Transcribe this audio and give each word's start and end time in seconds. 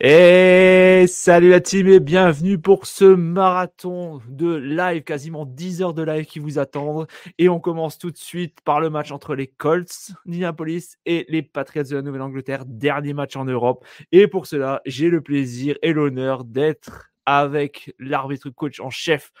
Et 0.00 1.06
salut 1.06 1.50
la 1.50 1.60
team 1.60 1.86
et 1.88 2.00
bienvenue 2.00 2.58
pour 2.58 2.86
ce 2.86 3.04
marathon 3.04 4.20
de 4.28 4.54
live, 4.54 5.02
quasiment 5.02 5.46
10 5.46 5.82
heures 5.82 5.94
de 5.94 6.02
live 6.02 6.26
qui 6.26 6.40
vous 6.40 6.58
attendent. 6.58 7.06
Et 7.38 7.48
on 7.48 7.60
commence 7.60 7.98
tout 7.98 8.10
de 8.10 8.16
suite 8.16 8.58
par 8.64 8.80
le 8.80 8.90
match 8.90 9.12
entre 9.12 9.34
les 9.34 9.46
Colts 9.46 10.12
d'Indianapolis 10.26 10.98
et 11.06 11.24
les 11.28 11.42
Patriots 11.42 11.84
de 11.84 11.94
la 11.94 12.02
Nouvelle-Angleterre, 12.02 12.64
dernier 12.66 13.14
match 13.14 13.36
en 13.36 13.44
Europe. 13.44 13.86
Et 14.10 14.26
pour 14.26 14.46
cela, 14.46 14.82
j'ai 14.84 15.08
le 15.08 15.20
plaisir 15.20 15.76
et 15.82 15.92
l'honneur 15.92 16.44
d'être 16.44 17.10
avec 17.24 17.94
l'arbitre 17.98 18.50
coach 18.50 18.80
en 18.80 18.90
chef 18.90 19.32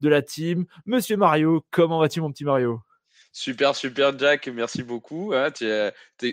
de 0.00 0.08
la 0.08 0.22
team, 0.22 0.64
Monsieur 0.86 1.16
Mario. 1.16 1.64
Comment 1.70 1.98
vas-tu 1.98 2.20
mon 2.20 2.32
petit 2.32 2.44
Mario? 2.44 2.80
Super, 3.38 3.76
super, 3.76 4.18
Jack. 4.18 4.48
Merci 4.48 4.82
beaucoup. 4.82 5.32
Hein, 5.32 5.52
tu 5.52 5.64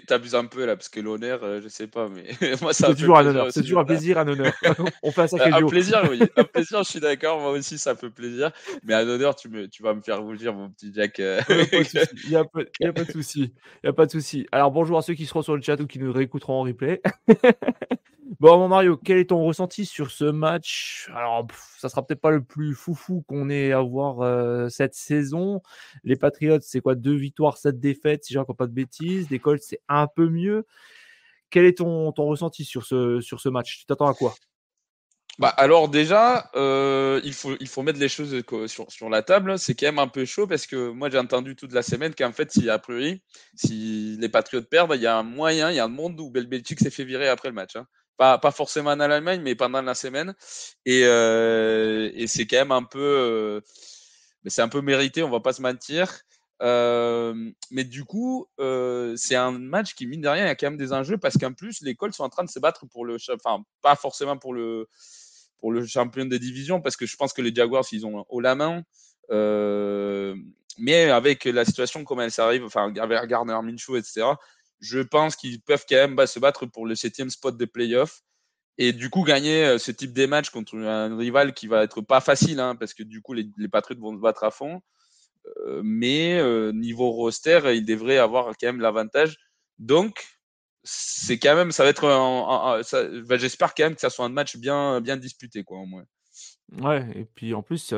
abuses 0.09 0.33
un 0.33 0.45
peu 0.45 0.65
là, 0.65 0.75
parce 0.75 0.89
que 0.89 0.99
l'honneur, 0.99 1.37
je 1.39 1.45
euh, 1.45 1.61
je 1.61 1.67
sais 1.67 1.85
pas, 1.85 2.09
mais 2.09 2.23
moi, 2.63 2.73
ça 2.73 2.87
C'est 2.87 2.95
toujours 2.95 3.19
un 3.19 3.27
honneur. 3.27 3.51
C'est 3.51 3.61
toujours 3.61 3.81
un 3.81 3.85
plaisir, 3.85 4.17
un 4.17 4.27
honneur. 4.27 4.51
On 5.03 5.11
fait 5.11 5.27
ça 5.27 5.37
Un 5.39 5.67
plaisir, 5.67 6.01
oui. 6.09 6.19
Un 6.35 6.43
plaisir, 6.45 6.81
je 6.81 6.89
suis 6.89 6.99
d'accord. 6.99 7.39
Moi 7.39 7.51
aussi, 7.51 7.77
ça 7.77 7.95
fait 7.95 8.09
plaisir. 8.09 8.49
Mais 8.83 8.95
un 8.95 9.07
honneur, 9.07 9.35
tu, 9.35 9.49
me, 9.49 9.67
tu 9.67 9.83
vas 9.83 9.93
me 9.93 10.01
faire 10.01 10.19
rougir, 10.19 10.55
mon 10.55 10.71
petit 10.71 10.91
Jack. 10.95 11.19
Euh. 11.19 11.41
Il 11.47 12.29
n'y 12.29 12.35
a, 12.37 12.43
pas 12.43 13.03
de 13.03 13.11
souci. 13.11 13.53
Il 13.83 13.85
n'y 13.85 13.89
a 13.89 13.93
pas 13.93 14.07
de 14.07 14.11
souci. 14.11 14.47
Alors, 14.51 14.71
bonjour 14.71 14.97
à 14.97 15.03
ceux 15.03 15.13
qui 15.13 15.27
seront 15.27 15.43
sur 15.43 15.55
le 15.55 15.61
chat 15.61 15.79
ou 15.79 15.85
qui 15.85 15.99
nous 15.99 16.11
réécouteront 16.11 16.61
en 16.61 16.63
replay. 16.63 17.03
Bon, 18.39 18.67
Mario, 18.67 18.97
quel 18.97 19.19
est 19.19 19.29
ton 19.29 19.43
ressenti 19.43 19.85
sur 19.85 20.09
ce 20.09 20.25
match? 20.25 21.09
Alors, 21.13 21.45
ça 21.77 21.89
sera 21.89 22.05
peut-être 22.05 22.21
pas 22.21 22.31
le 22.31 22.43
plus 22.43 22.73
foufou 22.73 23.23
qu'on 23.27 23.51
ait 23.51 23.71
à 23.71 23.81
voir 23.81 24.21
euh, 24.21 24.67
cette 24.67 24.95
saison. 24.95 25.61
Les 26.03 26.15
Patriots, 26.15 26.57
c'est 26.61 26.81
quoi? 26.81 26.95
Deux 26.95 27.15
victoires, 27.15 27.57
sept 27.57 27.79
défaites, 27.79 28.25
si 28.25 28.33
je 28.33 28.39
ne 28.39 28.43
pas 28.43 28.65
de 28.65 28.71
bêtises. 28.73 29.29
Les 29.29 29.37
Colts, 29.37 29.61
c'est 29.61 29.81
un 29.87 30.07
peu 30.07 30.27
mieux. 30.27 30.65
Quel 31.51 31.65
est 31.65 31.77
ton, 31.77 32.11
ton 32.13 32.25
ressenti 32.25 32.65
sur 32.65 32.83
ce, 32.83 33.21
sur 33.21 33.39
ce 33.39 33.49
match? 33.49 33.79
Tu 33.79 33.85
t'attends 33.85 34.07
à 34.07 34.15
quoi? 34.15 34.33
Bah 35.37 35.49
alors 35.49 35.89
déjà, 35.89 36.49
euh, 36.55 37.19
il, 37.25 37.33
faut, 37.33 37.57
il 37.59 37.67
faut 37.67 37.83
mettre 37.83 37.99
les 37.99 38.07
choses 38.07 38.41
sur, 38.67 38.89
sur 38.89 39.09
la 39.09 39.21
table. 39.21 39.59
C'est 39.59 39.75
quand 39.75 39.87
même 39.87 39.99
un 39.99 40.07
peu 40.07 40.23
chaud 40.23 40.47
parce 40.47 40.65
que 40.65 40.91
moi 40.91 41.09
j'ai 41.09 41.17
entendu 41.19 41.57
toute 41.57 41.73
la 41.73 41.81
semaine 41.83 42.15
qu'en 42.15 42.31
fait, 42.31 42.51
si 42.51 42.69
a 42.69 42.79
priori, 42.79 43.21
si 43.53 44.15
les 44.19 44.29
Patriots 44.29 44.63
perdent, 44.63 44.93
il 44.95 45.01
y 45.01 45.07
a 45.07 45.17
un 45.17 45.23
moyen, 45.23 45.71
il 45.71 45.75
y 45.75 45.79
a 45.79 45.85
un 45.85 45.89
monde 45.89 46.19
où 46.21 46.31
Belichick 46.31 46.79
s'est 46.79 46.89
fait 46.89 47.03
virer 47.03 47.27
après 47.27 47.49
le 47.49 47.53
match. 47.53 47.75
Hein. 47.75 47.85
Pas, 48.17 48.39
forcément 48.51 48.91
en 48.91 48.99
Allemagne, 48.99 49.41
mais 49.41 49.55
pendant 49.55 49.81
la 49.81 49.93
semaine. 49.93 50.33
Et, 50.85 51.03
euh, 51.03 52.09
c'est 52.27 52.47
quand 52.47 52.57
même 52.57 52.71
un 52.71 52.83
peu, 52.83 52.99
euh, 52.99 53.61
c'est 54.45 54.61
un 54.61 54.69
peu 54.69 54.81
mérité, 54.81 55.21
on 55.23 55.29
va 55.29 55.41
pas 55.41 55.53
se 55.53 55.61
mentir. 55.61 56.21
Euh, 56.61 57.51
mais 57.71 57.83
du 57.83 58.05
coup, 58.05 58.47
euh, 58.61 59.13
c'est 59.17 59.35
un 59.35 59.51
match 59.51 59.93
qui, 59.95 60.07
mine 60.07 60.21
de 60.21 60.29
rien, 60.29 60.45
il 60.45 60.47
y 60.47 60.49
a 60.49 60.55
quand 60.55 60.67
même 60.67 60.77
des 60.77 60.93
enjeux 60.93 61.17
parce 61.17 61.37
qu'en 61.37 61.51
plus, 61.51 61.81
les 61.81 61.95
Colts 61.95 62.13
sont 62.13 62.23
en 62.23 62.29
train 62.29 62.45
de 62.45 62.49
se 62.49 62.59
battre 62.59 62.85
pour 62.87 63.05
le, 63.05 63.17
enfin, 63.33 63.63
pas 63.81 63.95
forcément 63.97 64.37
pour 64.37 64.53
le, 64.53 64.87
pour 65.57 65.73
le 65.73 65.85
champion 65.85 66.25
des 66.25 66.39
divisions 66.39 66.81
parce 66.81 66.95
que 66.95 67.05
je 67.05 67.17
pense 67.17 67.33
que 67.33 67.41
les 67.41 67.53
Jaguars, 67.53 67.85
ils 67.91 68.05
ont 68.05 68.25
haut 68.29 68.39
la 68.39 68.55
main. 68.55 68.83
Mais 70.77 71.09
avec 71.09 71.45
la 71.45 71.65
situation 71.65 72.03
comme 72.05 72.21
elle 72.21 72.31
s'arrive, 72.31 72.63
enfin, 72.63 72.93
avec 72.95 73.25
Gardner 73.27 73.57
Minshew, 73.61 73.97
etc., 73.97 74.25
je 74.79 74.99
pense 74.99 75.35
qu'ils 75.35 75.61
peuvent 75.61 75.85
quand 75.87 75.95
même 75.95 76.15
bah, 76.15 76.27
se 76.27 76.39
battre 76.39 76.65
pour 76.65 76.85
le 76.85 76.95
septième 76.95 77.29
spot 77.29 77.57
des 77.57 77.67
playoffs. 77.67 78.21
Et 78.77 78.91
du 78.91 79.09
coup, 79.09 79.23
gagner 79.23 79.65
euh, 79.65 79.77
ce 79.77 79.91
type 79.91 80.13
de 80.13 80.25
match 80.25 80.49
contre 80.49 80.75
un 80.77 81.15
rival 81.17 81.53
qui 81.53 81.67
va 81.67 81.83
être 81.83 82.01
pas 82.01 82.19
facile, 82.19 82.59
hein, 82.59 82.75
parce 82.75 82.93
que 82.93 83.03
du 83.03 83.21
coup, 83.21 83.33
les, 83.33 83.47
Patriots 83.71 84.01
vont 84.01 84.13
se 84.13 84.21
battre 84.21 84.43
à 84.43 84.51
fond. 84.51 84.81
Euh, 85.65 85.81
mais 85.83 86.37
euh, 86.39 86.71
niveau 86.73 87.11
roster, 87.11 87.61
ils 87.73 87.85
devraient 87.85 88.17
avoir 88.17 88.47
quand 88.57 88.67
même 88.67 88.81
l'avantage. 88.81 89.37
Donc, 89.79 90.25
c'est 90.83 91.39
quand 91.39 91.55
même, 91.55 91.71
ça 91.71 91.83
va 91.83 91.89
être, 91.89 93.23
bah, 93.27 93.37
j'espère 93.37 93.73
quand 93.73 93.83
même 93.85 93.95
que 93.95 94.01
ça 94.01 94.09
soit 94.09 94.25
un 94.25 94.29
match 94.29 94.57
bien, 94.57 95.01
bien 95.01 95.17
disputé, 95.17 95.63
quoi, 95.63 95.79
au 95.79 95.85
moins. 95.85 96.05
Ouais, 96.81 97.07
et 97.15 97.25
puis 97.25 97.53
en 97.53 97.63
plus, 97.63 97.93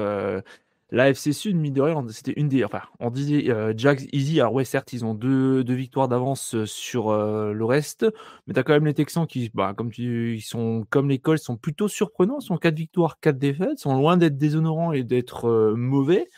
la 0.90 1.10
FC 1.10 1.34
Sud, 1.34 1.58
mine 1.58 1.74
de 1.74 1.82
rien, 1.82 2.06
c'était 2.10 2.32
une 2.38 2.48
des. 2.48 2.64
Enfin, 2.64 2.82
on 3.02 3.10
disait 3.10 3.50
euh, 3.50 3.74
easy. 4.14 4.40
Alors, 4.40 4.54
ouais, 4.54 4.64
certes, 4.64 4.94
ils 4.94 5.04
ont 5.04 5.14
deux, 5.14 5.64
deux 5.66 5.74
victoires 5.74 6.08
d'avance 6.08 6.56
euh, 6.56 6.66
sur 6.66 7.10
euh, 7.10 7.52
le 7.52 7.66
reste. 7.66 8.06
Mais 8.46 8.54
tu 8.54 8.60
as 8.60 8.64
quand 8.64 8.72
même 8.72 8.86
les 8.86 8.94
Texans 8.94 9.28
qui, 9.28 9.52
bah, 9.54 9.74
comme 9.76 9.92
ils 9.98 10.42
sont 10.42 10.86
comme 10.90 11.10
l'école, 11.10 11.40
sont 11.40 11.58
plutôt 11.58 11.90
surprenants. 11.90 12.40
Ils 12.40 12.46
sont 12.46 12.58
4 12.58 12.74
victoires, 12.76 13.20
4 13.20 13.38
défaites. 13.38 13.80
Sont 13.80 13.98
loin 13.98 14.16
d'être 14.16 14.38
déshonorants 14.38 14.94
et 14.94 15.04
d'être 15.04 15.74
mauvais. 15.76 16.30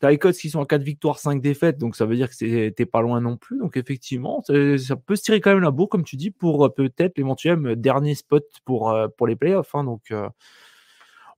Tu 0.00 0.06
as 0.06 0.10
les 0.10 0.18
Colts 0.18 0.36
qui 0.36 0.48
sont 0.48 0.62
à 0.62 0.66
4 0.66 0.82
victoires, 0.82 1.18
5 1.18 1.42
défaites. 1.42 1.76
Donc, 1.76 1.94
ça 1.94 2.06
veut 2.06 2.16
dire 2.16 2.30
que 2.30 2.34
c'était 2.34 2.86
pas 2.86 3.02
loin 3.02 3.20
non 3.20 3.36
plus. 3.36 3.58
Donc, 3.58 3.76
effectivement, 3.76 4.42
ça 4.42 4.96
peut 4.96 5.16
se 5.16 5.22
tirer 5.22 5.42
quand 5.42 5.50
même 5.50 5.60
la 5.60 5.70
bourre, 5.70 5.90
comme 5.90 6.04
tu 6.04 6.16
dis, 6.16 6.30
pour 6.30 6.72
peut-être 6.74 7.18
l'éventuel 7.18 7.76
dernier 7.76 8.14
spot 8.14 8.44
pour, 8.64 8.96
pour 9.18 9.26
les 9.26 9.36
playoffs. 9.36 9.74
Hein, 9.74 9.84
donc 9.84 10.10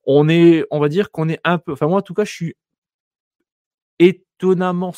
on 0.06 0.28
est, 0.28 0.64
on 0.70 0.80
va 0.80 0.88
dire 0.88 1.10
qu'on 1.10 1.28
est 1.28 1.40
un 1.44 1.58
peu, 1.58 1.72
enfin 1.72 1.86
moi 1.86 1.98
en 1.98 2.02
tout 2.02 2.14
cas, 2.14 2.24
je 2.24 2.32
suis 2.32 2.56
étonnamment 3.98 4.92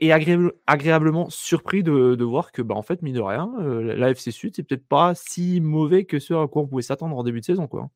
et 0.00 0.12
agréablement 0.12 1.30
surpris 1.30 1.82
de, 1.82 2.24
voir 2.24 2.52
que, 2.52 2.62
bah, 2.62 2.74
en 2.74 2.82
fait, 2.82 3.02
mine 3.02 3.14
de 3.14 3.20
rien, 3.20 3.50
euh, 3.60 3.94
la 3.96 4.10
FC 4.10 4.30
Sud, 4.30 4.54
c'est 4.54 4.62
peut-être 4.62 4.86
pas 4.86 5.14
si 5.14 5.60
mauvais 5.60 6.04
que 6.04 6.18
ce 6.18 6.34
à 6.34 6.46
quoi 6.46 6.62
on 6.62 6.66
pouvait 6.66 6.82
s'attendre 6.82 7.16
en 7.16 7.22
début 7.22 7.40
de 7.40 7.44
saison, 7.44 7.66
quoi. 7.66 7.88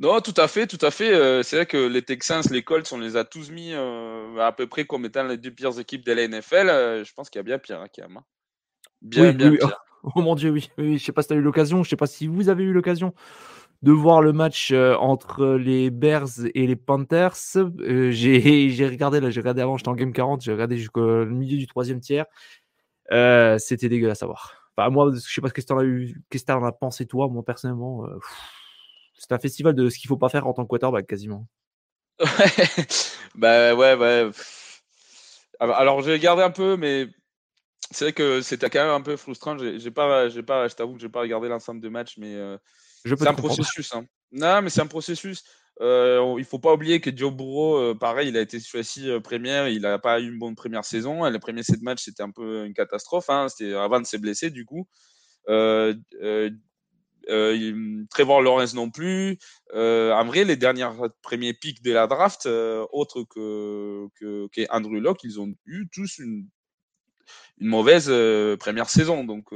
Non, 0.00 0.20
tout 0.20 0.34
à 0.36 0.46
fait, 0.46 0.68
tout 0.68 0.78
à 0.80 0.92
fait. 0.92 1.12
Euh, 1.12 1.42
c'est 1.42 1.56
vrai 1.56 1.66
que 1.66 1.88
les 1.88 2.02
Texans, 2.02 2.44
les 2.52 2.62
Colts, 2.62 2.92
on 2.92 2.98
les 2.98 3.16
a 3.16 3.24
tous 3.24 3.50
mis 3.50 3.72
euh, 3.72 4.38
à 4.38 4.52
peu 4.52 4.68
près 4.68 4.84
comme 4.84 5.04
étant 5.04 5.24
les 5.24 5.36
deux 5.36 5.50
pires 5.50 5.76
équipes 5.80 6.06
de 6.06 6.12
la 6.12 6.28
NFL. 6.28 7.04
je 7.04 7.12
pense 7.14 7.28
qu'il 7.30 7.40
y 7.40 7.40
a 7.40 7.42
bien 7.42 7.58
pire, 7.58 7.80
hein, 7.80 7.88
quand 7.92 8.06
même. 8.06 8.18
Hein. 8.18 8.24
Bien, 9.02 9.32
bien 9.32 9.50
pire. 9.50 9.84
Oh, 10.14 10.20
mon 10.20 10.36
Dieu, 10.36 10.50
oui. 10.50 10.70
oui. 10.78 10.96
Je 10.96 11.04
sais 11.04 11.10
pas 11.10 11.22
si 11.22 11.28
tu 11.28 11.34
as 11.34 11.36
eu 11.36 11.42
l'occasion, 11.42 11.82
je 11.82 11.90
sais 11.90 11.96
pas 11.96 12.06
si 12.06 12.28
vous 12.28 12.48
avez 12.48 12.62
eu 12.62 12.72
l'occasion 12.72 13.12
de 13.82 13.92
voir 13.92 14.22
le 14.22 14.32
match 14.32 14.72
euh, 14.72 14.94
entre 14.96 15.46
les 15.54 15.90
Bears 15.90 16.46
et 16.54 16.66
les 16.66 16.76
Panthers. 16.76 17.36
Euh, 17.56 18.10
j'ai 18.10 18.38
regardé, 18.86 19.20
là, 19.20 19.30
j'ai 19.30 19.40
regardé 19.40 19.62
avant, 19.62 19.76
j'étais 19.76 19.88
en 19.88 19.94
game 19.94 20.12
40, 20.12 20.42
j'ai 20.42 20.52
regardé 20.52 20.76
jusqu'au 20.76 21.24
milieu 21.26 21.58
du 21.58 21.66
troisième 21.66 22.00
tiers. 22.00 22.26
Euh, 23.12 23.58
c'était 23.58 23.88
dégueulasse 23.88 24.22
à 24.22 24.26
voir. 24.26 24.70
Enfin, 24.76 24.90
moi, 24.90 25.10
je 25.14 25.20
sais 25.20 25.40
pas 25.40 25.48
ce 25.48 25.54
que 25.54 25.60
tu 25.60 25.72
en 25.72 25.78
as 25.78 25.84
eu, 25.84 26.20
qu'est-ce 26.30 26.44
que 26.44 26.52
en 26.52 26.72
pensé 26.72 27.06
toi, 27.06 27.28
moi 27.28 27.44
personnellement. 27.44 28.04
c'est 29.18 29.32
un 29.32 29.38
festival 29.38 29.74
de 29.74 29.88
ce 29.88 29.98
qu'il 29.98 30.08
faut 30.08 30.16
pas 30.16 30.28
faire 30.28 30.46
en 30.46 30.52
tant 30.52 30.64
que 30.64 30.68
quarterback 30.68 31.06
quasiment. 31.06 31.46
Ouais, 33.34 33.34
bah 33.34 33.74
ouais, 33.74 33.94
ouais. 33.94 34.30
Alors 35.60 36.02
j'ai 36.02 36.12
regardé 36.12 36.42
un 36.42 36.50
peu, 36.50 36.76
mais 36.76 37.06
c'est 37.92 38.06
vrai 38.06 38.12
que 38.12 38.40
c'était 38.40 38.70
quand 38.70 38.80
même 38.80 38.94
un 38.94 39.00
peu 39.00 39.16
frustrant. 39.16 39.56
J'ai 39.58 39.90
pas, 39.90 40.28
pas, 40.46 40.68
je 40.68 40.74
t'avoue 40.74 40.94
que 40.94 41.00
j'ai 41.00 41.08
pas 41.08 41.20
regardé 41.20 41.48
l'ensemble 41.48 41.80
de 41.80 41.88
match, 41.88 42.16
mais 42.18 42.34
c'est 43.04 43.26
un 43.26 43.34
processus. 43.34 43.94
Hein. 43.94 44.06
Non, 44.32 44.62
mais 44.62 44.70
c'est 44.70 44.80
un 44.80 44.86
processus. 44.86 45.44
Euh, 45.80 46.34
il 46.38 46.44
faut 46.44 46.58
pas 46.58 46.74
oublier 46.74 47.00
que 47.00 47.16
Joe 47.16 47.32
Burrow, 47.32 47.76
euh, 47.76 47.94
pareil, 47.94 48.28
il 48.28 48.36
a 48.36 48.40
été 48.40 48.58
choisi 48.58 49.08
euh, 49.08 49.20
première, 49.20 49.68
il 49.68 49.82
n'a 49.82 49.98
pas 49.98 50.20
eu 50.20 50.28
une 50.28 50.38
bonne 50.38 50.56
première 50.56 50.84
saison. 50.84 51.24
Les 51.24 51.38
premiers 51.38 51.62
sept 51.62 51.82
matchs, 51.82 52.04
c'était 52.04 52.22
un 52.22 52.30
peu 52.30 52.66
une 52.66 52.74
catastrophe. 52.74 53.30
Hein. 53.30 53.48
C'était 53.48 53.74
avant 53.74 54.00
de 54.00 54.06
se 54.06 54.16
blesser, 54.16 54.50
du 54.50 54.64
coup. 54.64 54.88
Euh, 55.48 55.94
Trevor 58.10 58.42
Lawrence 58.42 58.74
non 58.74 58.90
plus. 58.90 59.38
en 59.72 60.24
vrai, 60.24 60.44
les 60.44 60.56
derniers 60.56 60.88
premiers 61.22 61.54
pics 61.54 61.82
de 61.82 61.92
la 61.92 62.06
draft, 62.06 62.46
autres 62.46 63.22
que, 63.24 64.08
que, 64.18 64.48
que, 64.48 64.66
Andrew 64.70 65.00
Locke, 65.00 65.22
ils 65.24 65.40
ont 65.40 65.52
eu 65.66 65.86
tous 65.92 66.18
une, 66.18 66.48
une 67.60 67.68
mauvaise 67.68 68.12
première 68.58 68.88
saison. 68.88 69.24
Donc, 69.24 69.52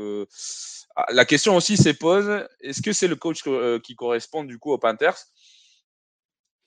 ah, 0.95 1.07
la 1.11 1.25
question 1.25 1.57
aussi 1.57 1.77
se 1.77 1.89
pose 1.89 2.47
est-ce 2.61 2.83
que 2.83 2.93
c'est 2.93 3.09
le 3.09 3.17
coach 3.17 3.43
euh, 3.47 3.79
qui 3.79 3.95
correspond 3.95 4.45
du 4.45 4.59
coup 4.59 4.73
aux 4.73 4.79
Panthers? 4.79 5.17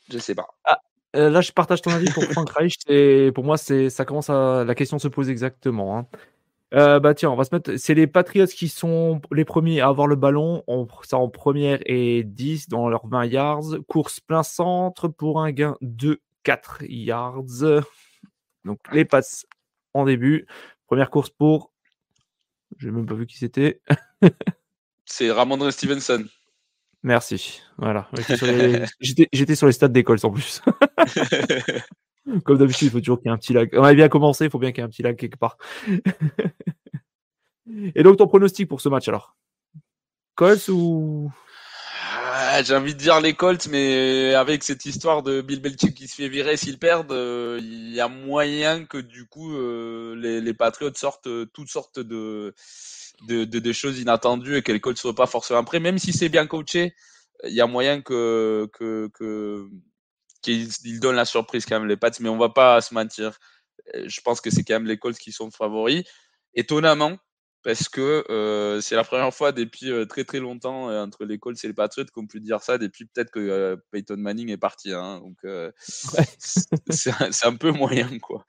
Je 0.10 0.18
sais 0.18 0.34
pas. 0.34 0.48
Ah, 0.64 0.80
euh, 1.16 1.30
là, 1.30 1.42
je 1.42 1.52
partage 1.52 1.82
ton 1.82 1.92
avis 1.92 2.12
pour 2.12 2.24
Frank 2.24 2.50
Reich. 2.52 2.76
Et 2.88 3.32
pour 3.34 3.44
moi, 3.44 3.58
c'est 3.58 3.90
ça 3.90 4.06
commence 4.06 4.30
à 4.30 4.64
la 4.64 4.76
question 4.76 4.98
se 4.98 5.08
pose 5.08 5.30
exactement. 5.30 5.98
Hein. 5.98 6.08
Euh, 6.74 7.00
bah 7.00 7.14
tiens, 7.14 7.30
on 7.30 7.36
va 7.36 7.44
se 7.44 7.54
mettre. 7.54 7.78
C'est 7.78 7.94
les 7.94 8.08
Patriots 8.08 8.48
qui 8.48 8.68
sont 8.68 9.22
les 9.32 9.46
premiers 9.46 9.82
à 9.82 9.88
avoir 9.88 10.08
le 10.08 10.16
ballon. 10.16 10.64
On, 10.68 10.88
ça 11.04 11.18
en 11.18 11.30
première 11.30 11.80
et 11.86 12.24
10 12.24 12.68
dans 12.68 12.90
leurs 12.90 13.08
20 13.08 13.26
yards. 13.26 13.64
Course 13.88 14.20
plein 14.20 14.44
centre 14.44 15.08
pour 15.08 15.40
un 15.42 15.52
gain 15.52 15.78
de 15.82 16.20
4 16.44 16.84
yards. 16.88 17.44
Donc 18.66 18.80
les 18.92 19.06
passes 19.06 19.46
en 19.94 20.06
début. 20.06 20.48
Première 20.88 21.10
course 21.10 21.30
pour 21.30 21.72
J'ai 22.78 22.92
même 22.92 23.06
pas 23.06 23.16
vu 23.16 23.26
qui 23.26 23.38
c'était. 23.38 23.82
C'est 25.06 25.32
Ramondre 25.32 25.72
Stevenson. 25.72 26.26
Merci. 27.06 27.62
Voilà. 27.78 28.10
J'étais 29.00 29.56
sur, 29.56 29.68
les 29.68 29.74
stades 29.74 29.94
d'école 29.94 30.18
en 30.24 30.32
plus. 30.32 30.64
Comme 32.44 32.58
d'habitude, 32.58 32.88
il 32.88 32.92
faut 32.92 33.00
toujours 33.00 33.20
qu'il 33.20 33.28
y 33.28 33.30
ait 33.30 33.34
un 33.34 33.38
petit 33.38 33.54
lag. 33.54 33.70
On 33.74 33.84
a 33.84 33.94
bien 33.94 34.10
commencé, 34.10 34.46
il 34.46 34.50
faut 34.50 34.58
bien 34.58 34.72
qu'il 34.72 34.80
y 34.80 34.82
ait 34.82 34.88
un 34.88 34.90
petit 34.90 35.04
lag 35.04 35.16
quelque 35.16 35.38
part. 35.38 35.56
Et 37.96 38.02
donc, 38.02 38.18
ton 38.18 38.28
pronostic 38.28 38.68
pour 38.68 38.82
ce 38.82 38.90
match 38.90 39.08
alors? 39.08 39.38
Colts 40.34 40.68
ou. 40.70 41.32
Ah, 42.58 42.64
j'ai 42.64 42.74
envie 42.74 42.94
de 42.94 43.00
dire 43.00 43.20
les 43.20 43.34
Colts, 43.34 43.68
mais 43.68 44.34
avec 44.34 44.64
cette 44.64 44.86
histoire 44.86 45.24
de 45.24 45.42
Bill 45.42 45.60
Belichick 45.60 45.94
qui 45.94 46.08
se 46.08 46.16
fait 46.16 46.30
virer 46.30 46.56
s'ils 46.56 46.80
perdent, 46.80 47.12
euh, 47.12 47.60
il 47.62 47.94
y 47.94 48.00
a 48.00 48.08
moyen 48.08 48.86
que 48.86 48.98
du 48.98 49.26
coup 49.26 49.54
euh, 49.54 50.16
les, 50.16 50.40
les 50.40 50.54
Patriots 50.54 50.94
sortent 50.96 51.28
euh, 51.28 51.46
toutes 51.54 51.68
sortes 51.68 52.00
de, 52.00 52.56
de, 53.24 53.44
de, 53.44 53.74
choses 53.74 54.00
inattendues 54.00 54.56
et 54.56 54.62
que 54.62 54.72
les 54.72 54.80
Colts 54.80 54.96
ne 54.96 55.02
soient 55.02 55.16
pas 55.16 55.26
forcément 55.26 55.66
prêts. 55.66 55.82
Même 55.82 56.00
si 56.00 56.14
c'est 56.14 56.30
bien 56.30 56.48
coaché, 56.48 56.96
il 57.44 57.52
y 57.52 57.60
a 57.60 57.68
moyen 57.68 58.02
que, 58.02 58.70
que, 58.72 59.10
que 59.14 59.68
qu'ils 60.42 61.02
donnent 61.02 61.18
la 61.18 61.26
surprise 61.26 61.66
quand 61.66 61.78
même 61.78 61.90
les 61.90 61.98
Pats, 61.98 62.12
mais 62.22 62.30
on 62.30 62.38
va 62.38 62.48
pas 62.48 62.80
se 62.80 62.94
mentir. 62.94 63.38
Je 63.94 64.22
pense 64.22 64.40
que 64.40 64.50
c'est 64.50 64.64
quand 64.64 64.76
même 64.76 64.88
les 64.88 64.98
Colts 64.98 65.18
qui 65.18 65.34
sont 65.34 65.52
favoris. 65.52 66.06
Étonnamment, 66.54 67.18
parce 67.66 67.90
que 67.90 68.24
euh, 68.30 68.80
c'est 68.80 68.96
la 68.96 69.04
première 69.04 69.34
fois 69.34 69.52
depuis 69.52 69.92
euh, 69.92 70.06
très 70.06 70.24
très 70.24 70.40
longtemps 70.40 70.88
euh, 70.92 71.04
entre 71.04 71.26
les 71.26 71.40
Colts 71.40 71.62
et 71.64 71.68
les 71.68 71.74
Patriots 71.74 72.06
qu'on 72.14 72.28
peut 72.28 72.40
dire 72.40 72.62
ça 72.62 72.78
depuis 72.78 73.06
peut-être 73.06 73.32
que 73.32 73.76
Peyton 73.90 74.18
Manning 74.18 74.52
est 74.52 74.58
parti. 74.58 74.94
Hein, 74.94 75.20
donc 75.20 75.38
c'est 76.38 77.46
un, 77.46 77.56
peu 77.56 77.72
moyen 77.72 78.20
quoi. 78.20 78.46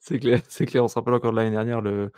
C'est 0.00 0.18
clair, 0.18 0.40
c'est 0.48 0.66
clair. 0.66 0.82
On 0.82 0.88
se 0.88 0.96
rappelle 0.96 1.14
encore 1.14 1.30
de 1.30 1.36
l'année 1.36 1.52
dernière 1.52 1.80
le, 1.80 2.10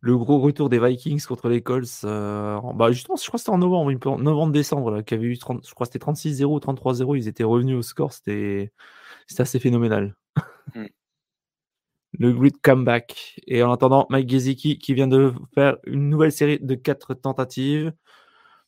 le 0.00 0.18
gros 0.18 0.40
retour 0.40 0.68
des 0.68 0.80
Vikings 0.80 1.24
contre 1.24 1.48
les 1.48 1.62
Colts. 1.62 2.02
bah 2.02 2.90
justement, 2.90 3.16
je 3.16 3.24
crois 3.24 3.38
que 3.38 3.42
c'était 3.42 3.50
en 3.50 3.58
novembre, 3.58 4.18
novembre-décembre, 4.18 5.02
qui 5.02 5.14
avait 5.14 5.26
eu 5.26 5.38
30, 5.38 5.64
je 5.68 5.72
crois 5.72 5.86
que 5.86 5.92
c'était 5.92 6.04
36-0 6.04 6.44
ou 6.46 6.58
33-0. 6.58 7.16
Ils 7.16 7.28
étaient 7.28 7.44
revenus 7.44 7.76
au 7.76 7.82
score. 7.82 8.12
C'était 8.12 8.72
assez 9.38 9.60
phénoménal. 9.60 10.16
Mm 10.74 10.86
le 12.18 12.32
Great 12.32 12.60
Comeback. 12.62 13.40
Et 13.46 13.62
en 13.62 13.72
attendant, 13.72 14.06
Mike 14.10 14.28
Gesicki 14.28 14.78
qui 14.78 14.94
vient 14.94 15.08
de 15.08 15.32
faire 15.54 15.76
une 15.84 16.08
nouvelle 16.08 16.32
série 16.32 16.58
de 16.60 16.74
4 16.74 17.14
tentatives. 17.14 17.92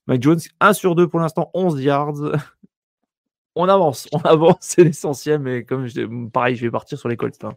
Mike 0.06 0.22
Jones, 0.22 0.40
1 0.60 0.72
sur 0.72 0.94
2 0.94 1.08
pour 1.08 1.20
l'instant, 1.20 1.50
11 1.54 1.82
yards. 1.82 2.14
On 3.60 3.68
avance, 3.68 4.06
on 4.12 4.18
avance, 4.18 4.58
c'est 4.60 4.84
l'essentiel, 4.84 5.40
mais 5.40 5.64
comme 5.64 5.88
je, 5.88 6.28
pareil, 6.28 6.54
je 6.54 6.62
vais 6.62 6.70
partir 6.70 6.96
sur 6.96 7.08
les 7.08 7.16
Colts. 7.16 7.42
Hein. 7.42 7.54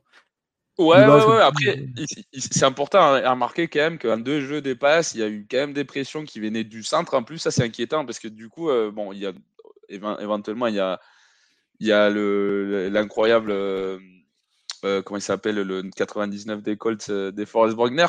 Ouais, 0.80 1.06
ouais, 1.06 1.26
ouais, 1.26 1.42
Après, 1.42 1.86
c'est 2.34 2.64
important 2.64 2.98
à 3.00 3.30
remarquer 3.30 3.68
quand 3.68 3.82
même 3.82 4.00
qu'en 4.00 4.18
deux 4.18 4.42
jeux 4.42 4.62
des 4.62 4.74
passes, 4.74 5.14
il 5.14 5.20
y 5.20 5.24
a 5.24 5.28
eu 5.28 5.46
quand 5.50 5.58
même 5.58 5.74
des 5.74 5.84
pressions 5.84 6.24
qui 6.24 6.40
venaient 6.40 6.64
du 6.64 6.82
centre. 6.82 7.14
En 7.14 7.22
plus, 7.22 7.38
ça 7.38 7.52
c'est 7.52 7.62
inquiétant 7.62 8.04
parce 8.04 8.18
que 8.18 8.28
du 8.28 8.50
coup, 8.50 8.72
euh, 8.72 8.90
bon, 8.90 9.14
il 9.14 9.20
y 9.20 9.28
a 9.28 9.34
éventuellement 9.90 10.66
il 10.66 10.74
y 10.74 10.80
a, 10.80 11.00
il 11.80 11.88
y 11.88 11.92
a 11.92 12.10
l'incroyable. 12.10 13.52
Euh, 14.84 15.02
comment 15.02 15.18
il 15.18 15.22
s'appelle, 15.22 15.56
le 15.56 15.84
99 15.96 16.64
des 16.64 16.78
Colts 16.78 17.10
euh, 17.10 17.32
des 17.32 17.46
Forest 17.46 17.78
Wagner. 17.78 18.08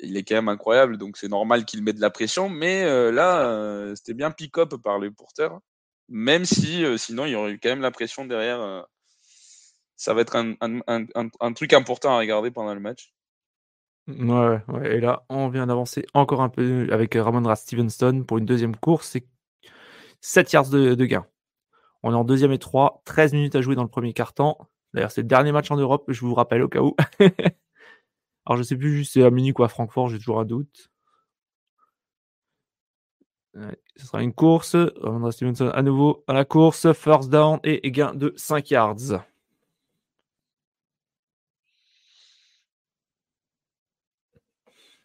Il 0.00 0.16
est 0.16 0.24
quand 0.24 0.34
même 0.34 0.48
incroyable, 0.48 0.98
donc 0.98 1.16
c'est 1.16 1.28
normal 1.28 1.64
qu'il 1.64 1.82
mette 1.82 1.96
de 1.96 2.00
la 2.00 2.10
pression. 2.10 2.48
Mais 2.48 2.84
euh, 2.84 3.12
là, 3.12 3.94
c'était 3.94 4.14
bien 4.14 4.30
pick-up 4.30 4.74
par 4.82 4.98
les 4.98 5.10
porteurs. 5.10 5.60
Même 6.08 6.44
si 6.44 6.84
sinon, 6.98 7.24
il 7.24 7.32
y 7.32 7.34
aurait 7.34 7.52
eu 7.52 7.60
quand 7.60 7.70
même 7.70 7.80
la 7.80 7.90
pression 7.90 8.24
derrière. 8.26 8.86
ça 9.96 10.12
va 10.12 10.22
être 10.22 10.36
un, 10.36 11.52
truc 11.54 11.72
important 11.72 12.14
à 12.14 12.18
regarder 12.18 12.50
pendant 12.50 12.74
le 12.74 12.80
match. 12.80 13.14
Ouais, 14.08 14.60
et 14.84 15.00
là, 15.00 15.24
on 15.28 15.48
vient 15.48 15.66
d'avancer 15.66 16.04
encore 16.12 16.42
un 16.42 16.48
peu 16.48 16.88
avec 16.90 17.14
Ramondra 17.14 17.54
Stevenson 17.54 18.24
pour 18.26 18.38
une 18.38 18.46
deuxième 18.46 18.74
course. 18.76 19.10
C'est 19.10 19.26
7 20.20 20.52
yards 20.52 20.70
de, 20.70 20.94
de 20.94 21.04
gain. 21.04 21.26
On 22.02 22.12
est 22.12 22.16
en 22.16 22.24
deuxième 22.24 22.52
et 22.52 22.58
3, 22.58 23.02
13 23.04 23.32
minutes 23.32 23.54
à 23.54 23.62
jouer 23.62 23.76
dans 23.76 23.84
le 23.84 23.88
premier 23.88 24.12
quart-temps. 24.12 24.58
D'ailleurs, 24.94 25.10
c'est 25.10 25.22
le 25.22 25.28
dernier 25.28 25.52
match 25.52 25.70
en 25.70 25.76
Europe, 25.76 26.04
je 26.08 26.20
vous 26.20 26.34
rappelle 26.34 26.62
au 26.62 26.68
cas 26.68 26.80
où. 26.80 26.94
Alors, 28.46 28.58
je 28.58 28.62
sais 28.62 28.76
plus 28.76 28.96
juste 28.96 29.12
c'est 29.14 29.22
à 29.22 29.30
Munich 29.30 29.58
ou 29.58 29.64
à 29.64 29.68
Francfort, 29.68 30.08
j'ai 30.08 30.18
toujours 30.18 30.40
un 30.40 30.44
doute. 30.44 30.90
ce 33.96 34.06
sera 34.06 34.22
une 34.22 34.32
course. 34.32 34.76
André 35.02 35.32
Stevenson 35.32 35.68
à 35.68 35.82
nouveau 35.82 36.24
à 36.26 36.32
la 36.32 36.44
course. 36.44 36.92
First 36.92 37.30
down 37.30 37.60
et 37.64 37.90
gain 37.90 38.14
de 38.14 38.32
5 38.36 38.70
yards. 38.70 39.22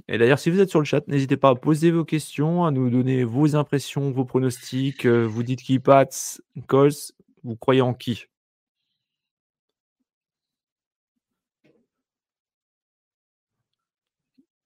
Et 0.10 0.18
d'ailleurs, 0.18 0.40
si 0.40 0.50
vous 0.50 0.60
êtes 0.62 0.70
sur 0.70 0.80
le 0.80 0.86
chat, 0.86 1.06
n'hésitez 1.08 1.36
pas 1.36 1.50
à 1.50 1.56
poser 1.56 1.92
vos 1.92 2.06
questions, 2.06 2.64
à 2.66 2.72
nous 2.72 2.90
donner 2.90 3.26
vos 3.26 3.56
impressions, 3.58 4.10
vos 4.12 4.24
pronostics. 4.24 5.06
Euh, 5.06 5.26
vous 5.28 5.44
dites 5.44 5.62
qui 5.62 5.80
Pats, 5.80 6.08
Colts, 6.68 7.12
vous 7.44 7.58
croyez 7.58 7.82
en 7.82 7.94
qui? 7.94 8.28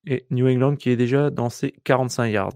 Et 0.07 0.25
New 0.31 0.48
England 0.48 0.75
qui 0.75 0.89
est 0.89 0.95
déjà 0.95 1.30
dans 1.30 1.50
ses 1.50 1.71
45 1.83 2.27
yards. 2.27 2.53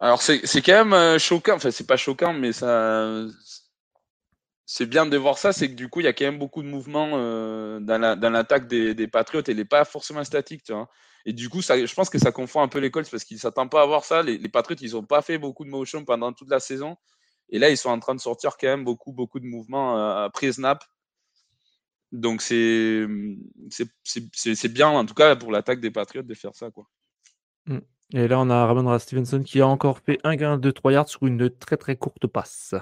Alors 0.00 0.20
c'est 0.20 0.40
quand 0.62 0.84
même 0.84 0.92
euh, 0.92 1.18
choquant, 1.18 1.54
enfin 1.54 1.70
c'est 1.70 1.86
pas 1.86 1.96
choquant, 1.96 2.32
mais 2.32 2.52
ça 2.52 3.26
c'est 4.66 4.86
bien 4.86 5.06
de 5.06 5.16
voir 5.16 5.38
ça, 5.38 5.52
c'est 5.52 5.68
que 5.68 5.74
du 5.74 5.88
coup 5.88 6.00
il 6.00 6.04
y 6.04 6.08
a 6.08 6.12
quand 6.12 6.24
même 6.24 6.38
beaucoup 6.38 6.62
de 6.62 6.68
mouvements 6.68 7.12
euh, 7.14 7.80
dans 7.80 8.32
l'attaque 8.32 8.66
des, 8.66 8.94
des 8.94 9.08
Patriots 9.08 9.42
et 9.46 9.54
n'est 9.54 9.64
pas 9.64 9.84
forcément 9.84 10.24
statique. 10.24 10.70
Et 11.26 11.32
du 11.32 11.48
coup, 11.48 11.62
je 11.62 11.94
pense 11.94 12.10
que 12.10 12.18
ça 12.18 12.32
confond 12.32 12.60
un 12.60 12.68
peu 12.68 12.78
les 12.78 12.90
Colts 12.90 13.10
parce 13.10 13.24
qu'ils 13.24 13.36
ne 13.36 13.40
s'attendent 13.40 13.70
pas 13.70 13.82
à 13.82 13.86
voir 13.86 14.04
ça. 14.04 14.22
Les, 14.22 14.36
les 14.36 14.48
Patriots, 14.48 14.78
ils 14.82 14.92
n'ont 14.92 15.04
pas 15.04 15.22
fait 15.22 15.38
beaucoup 15.38 15.64
de 15.64 15.70
motion 15.70 16.04
pendant 16.04 16.32
toute 16.32 16.50
la 16.50 16.60
saison. 16.60 16.96
Et 17.48 17.58
là, 17.58 17.70
ils 17.70 17.76
sont 17.76 17.90
en 17.90 17.98
train 17.98 18.14
de 18.14 18.20
sortir 18.20 18.56
quand 18.58 18.66
même 18.66 18.84
beaucoup, 18.84 19.12
beaucoup 19.12 19.40
de 19.40 19.46
mouvements 19.46 19.98
euh, 19.98 20.26
après 20.26 20.52
snap. 20.52 20.84
Donc 22.14 22.42
c'est 22.42 23.08
bien 24.68 24.88
en 24.88 25.04
tout 25.04 25.14
cas 25.14 25.34
pour 25.34 25.50
l'attaque 25.50 25.80
des 25.80 25.90
Patriots 25.90 26.22
de 26.22 26.34
faire 26.34 26.54
ça 26.54 26.70
quoi. 26.70 26.86
Mmh. 27.66 27.78
Et 28.12 28.28
là 28.28 28.38
on 28.38 28.48
a 28.50 28.66
Ramondra 28.66 29.00
Stevenson 29.00 29.42
qui 29.42 29.60
a 29.60 29.66
encore 29.66 29.98
fait 29.98 30.20
un 30.22 30.36
gain 30.36 30.56
de 30.56 30.70
3 30.70 30.92
yards 30.92 31.08
sur 31.08 31.26
une 31.26 31.50
très 31.50 31.76
très 31.76 31.96
courte 31.96 32.28
passe. 32.28 32.76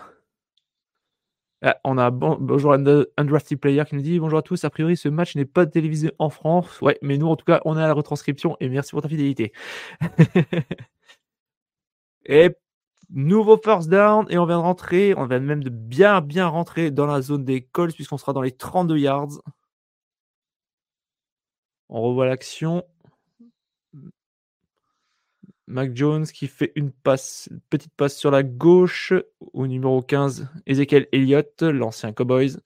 Ah, 1.65 1.79
on 1.85 1.97
a 1.97 2.11
bon, 2.11 2.37
bonjour 2.41 2.75
Undrafted 2.75 3.59
Player 3.59 3.85
qui 3.89 3.95
nous 3.95 4.03
dit 4.03 4.19
bonjour 4.19 4.41
à 4.41 4.43
tous. 4.43 4.65
A 4.65 4.71
priori, 4.71 4.97
ce 4.97 5.09
match 5.09 5.37
n'est 5.37 5.45
pas 5.45 5.65
télévisé 5.65 6.11
en 6.19 6.29
France. 6.29 6.81
Ouais, 6.81 6.99
mais 7.03 7.19
nous, 7.19 7.29
en 7.29 7.37
tout 7.37 7.45
cas, 7.45 7.61
on 7.65 7.79
est 7.79 7.83
à 7.83 7.87
la 7.87 7.95
retranscription 7.95 8.57
et 8.59 8.69
merci 8.69 8.91
pour 8.91 9.01
ta 9.01 9.09
fidélité. 9.09 9.53
et 12.27 12.51
Nouveau 13.15 13.59
first 13.63 13.91
down 13.91 14.27
et 14.31 14.39
on 14.39 14.47
vient 14.47 14.57
de 14.57 14.63
rentrer, 14.63 15.15
on 15.17 15.27
vient 15.27 15.39
même 15.39 15.63
de 15.63 15.69
bien 15.69 16.23
bien 16.23 16.47
rentrer 16.47 16.91
dans 16.91 17.05
la 17.05 17.21
zone 17.21 17.45
des 17.45 17.61
Colts 17.61 17.95
puisqu'on 17.95 18.17
sera 18.17 18.33
dans 18.33 18.41
les 18.41 18.53
32 18.53 18.97
yards. 18.97 19.43
On 21.91 22.01
revoit 22.01 22.25
l'action. 22.25 22.85
Mac 25.67 25.95
Jones 25.95 26.27
qui 26.27 26.49
fait 26.49 26.73
une 26.75 26.91
passe, 26.91 27.49
petite 27.71 27.95
passe 27.95 28.17
sur 28.17 28.31
la 28.31 28.43
gauche 28.43 29.13
au 29.41 29.67
numéro 29.67 30.03
15, 30.03 30.49
Ezekiel 30.67 31.07
Elliott, 31.13 31.63
l'ancien 31.63 32.13
Cowboys. 32.13 32.57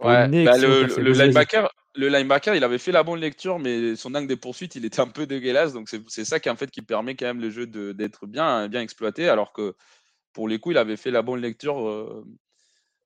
Ouais, 0.00 0.28
bah, 0.44 0.56
le, 0.58 0.86
le, 1.00 1.12
linebacker, 1.12 1.70
le 1.94 2.08
linebacker, 2.08 2.54
il 2.54 2.64
avait 2.64 2.78
fait 2.78 2.92
la 2.92 3.02
bonne 3.02 3.20
lecture, 3.20 3.58
mais 3.58 3.96
son 3.96 4.14
angle 4.14 4.28
des 4.28 4.36
poursuites, 4.36 4.76
il 4.76 4.84
était 4.84 5.00
un 5.00 5.08
peu 5.08 5.26
dégueulasse. 5.26 5.72
Donc 5.72 5.88
c'est 5.88 6.24
ça 6.24 6.40
qui 6.40 6.50
en 6.50 6.56
fait 6.56 6.70
qui 6.70 6.82
permet 6.82 7.16
quand 7.16 7.26
même 7.26 7.40
le 7.40 7.50
jeu 7.50 7.66
d'être 7.66 8.26
bien, 8.26 8.68
bien 8.68 8.82
exploité, 8.82 9.28
alors 9.28 9.52
que 9.52 9.74
pour 10.32 10.48
les 10.48 10.58
coups, 10.58 10.74
il 10.74 10.78
avait 10.78 10.96
fait 10.96 11.10
la 11.10 11.22
bonne 11.22 11.40
lecture. 11.40 11.88
Euh. 11.88 12.24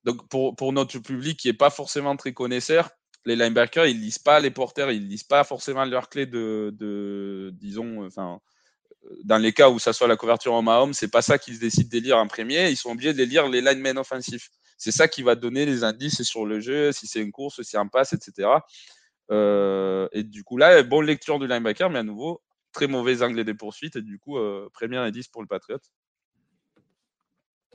Donc 0.04 0.28
pour, 0.28 0.72
notre 0.72 0.98
public 0.98 1.38
qui 1.38 1.48
n'est 1.48 1.54
pas 1.54 1.70
forcément 1.70 2.16
très 2.16 2.32
connaisseur, 2.32 2.90
les 3.24 3.36
linebackers, 3.36 3.86
ils 3.86 4.00
lisent 4.00 4.18
pas 4.18 4.40
les 4.40 4.50
porteurs, 4.50 4.90
ils 4.90 5.06
lisent 5.06 5.22
pas 5.22 5.44
forcément 5.44 5.84
leurs 5.84 6.08
clés 6.08 6.26
de, 6.26 7.50
disons, 7.54 8.04
enfin, 8.04 8.40
dans 9.24 9.38
les 9.38 9.52
cas 9.52 9.70
où 9.70 9.78
ça 9.78 9.92
soit 9.92 10.08
la 10.08 10.16
couverture 10.16 10.54
à 10.54 10.82
homme, 10.82 10.92
c'est 10.92 11.10
pas 11.10 11.22
ça 11.22 11.38
qu'ils 11.38 11.58
décident 11.58 11.88
de 11.90 11.98
lire 12.02 12.18
en 12.18 12.26
premier. 12.26 12.68
Ils 12.70 12.76
sont 12.76 12.90
obligés 12.90 13.14
de 13.14 13.22
lire 13.22 13.48
les 13.48 13.60
linemen 13.60 13.96
offensifs. 13.96 14.50
C'est 14.82 14.90
ça 14.90 15.06
qui 15.06 15.22
va 15.22 15.36
donner 15.36 15.64
les 15.64 15.84
indices 15.84 16.24
sur 16.24 16.44
le 16.44 16.58
jeu, 16.58 16.90
si 16.90 17.06
c'est 17.06 17.20
une 17.20 17.30
course, 17.30 17.62
si 17.62 17.64
c'est 17.64 17.76
un 17.76 17.86
pass, 17.86 18.14
etc. 18.14 18.48
Euh, 19.30 20.08
et 20.10 20.24
du 20.24 20.42
coup, 20.42 20.56
là, 20.56 20.82
bonne 20.82 21.06
lecture 21.06 21.38
du 21.38 21.46
linebacker, 21.46 21.88
mais 21.88 22.00
à 22.00 22.02
nouveau, 22.02 22.42
très 22.72 22.88
mauvais 22.88 23.22
angle 23.22 23.44
des 23.44 23.54
poursuites. 23.54 23.94
Et 23.94 24.02
du 24.02 24.18
coup, 24.18 24.38
euh, 24.38 24.68
premier 24.72 24.96
indice 24.96 25.28
pour 25.28 25.40
le 25.40 25.46
Patriot. 25.46 25.78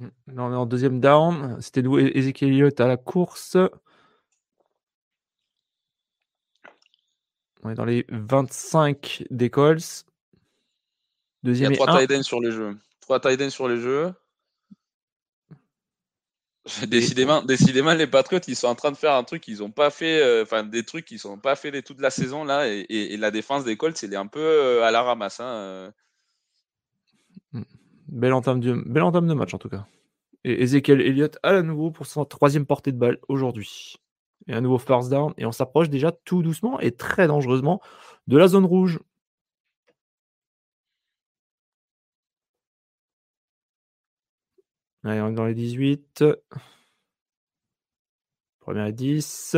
on 0.02 0.10
est 0.36 0.56
en 0.58 0.66
deuxième 0.66 1.00
down. 1.00 1.62
C'était 1.62 1.80
Ezekiel 1.80 2.50
Elliott 2.50 2.78
à 2.82 2.88
la 2.88 2.98
course. 2.98 3.56
On 7.64 7.70
est 7.70 7.76
dans 7.76 7.86
les 7.86 8.06
25 8.10 9.24
des 9.30 9.50
Colts. 9.50 10.06
Deuxième 11.42 11.72
Il 11.72 11.80
y 11.80 11.82
a 11.82 11.86
trois 11.86 12.06
tight 12.06 12.22
sur 12.24 12.42
les 12.42 12.52
jeux. 12.52 12.78
Trois 13.00 13.22
tight 13.22 13.50
sur 13.50 13.70
les 13.70 13.80
jeux. 13.80 14.14
Décidément, 16.88 17.42
décidément, 17.44 17.94
les 17.94 18.08
Patriotes, 18.08 18.48
ils 18.48 18.56
sont 18.56 18.68
en 18.68 18.76
train 18.76 18.92
de 18.92 18.98
faire 18.98 19.14
un 19.14 19.24
truc 19.24 19.42
qu'ils 19.42 19.60
n'ont 19.60 19.72
pas 19.72 19.90
fait, 19.90 20.22
euh, 20.22 20.44
enfin 20.44 20.64
des 20.64 20.84
trucs 20.84 21.06
qu'ils 21.06 21.20
n'ont 21.26 21.38
pas 21.38 21.56
fait 21.56 21.72
les, 21.72 21.82
toute 21.82 22.02
la 22.02 22.10
saison 22.10 22.44
là, 22.44 22.68
et, 22.68 23.18
la 23.18 23.32
défense 23.32 23.64
des 23.64 23.78
Colts, 23.78 23.98
c'est 23.98 24.14
un 24.16 24.28
peu 24.28 24.40
euh, 24.40 24.84
à 24.84 24.92
la 24.92 25.02
ramasse. 25.02 25.40
Hein, 25.40 25.46
euh. 25.46 25.92
Belle 28.08 28.34
entame, 28.34 28.60
belle 28.86 29.04
entame 29.04 29.28
de 29.28 29.34
match 29.34 29.54
en 29.54 29.58
tout 29.58 29.70
cas. 29.70 29.86
Et 30.44 30.62
Ezekiel 30.64 31.02
Elliott 31.02 31.38
à 31.44 31.62
nouveau 31.62 31.92
pour 31.92 32.06
son 32.06 32.26
troisième 32.26 32.66
portée 32.66 32.92
de 32.92 32.98
balle 32.98 33.18
aujourd'hui. 33.28 33.96
Et 34.48 34.54
un 34.54 34.62
nouveau 34.62 34.78
first 34.78 35.10
down, 35.10 35.34
et 35.38 35.46
on 35.46 35.52
s'approche 35.52 35.90
déjà 35.90 36.12
tout 36.12 36.42
doucement 36.42 36.80
et 36.80 36.92
très 36.92 37.28
dangereusement 37.28 37.82
de 38.28 38.38
la 38.38 38.48
zone 38.48 38.66
rouge. 38.66 39.00
Dans 45.08 45.46
les 45.46 45.54
18. 45.54 46.26
Première 48.60 48.88
et 48.88 48.92
10. 48.92 49.56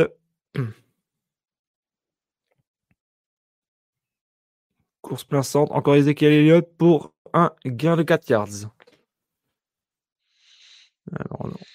Course 5.02 5.24
plein 5.24 5.42
centre. 5.42 5.72
Encore 5.72 5.96
Ezekiel 5.96 6.32
Elliott 6.32 6.68
pour 6.78 7.12
un 7.32 7.50
gain 7.66 7.96
de 7.96 8.04
4 8.04 8.30
yards. 8.30 8.70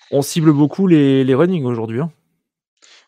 on 0.09 0.21
cible 0.21 0.53
beaucoup 0.53 0.87
les, 0.87 1.25
les 1.25 1.35
running 1.35 1.65
aujourd'hui. 1.65 1.99
Hein. 1.99 2.13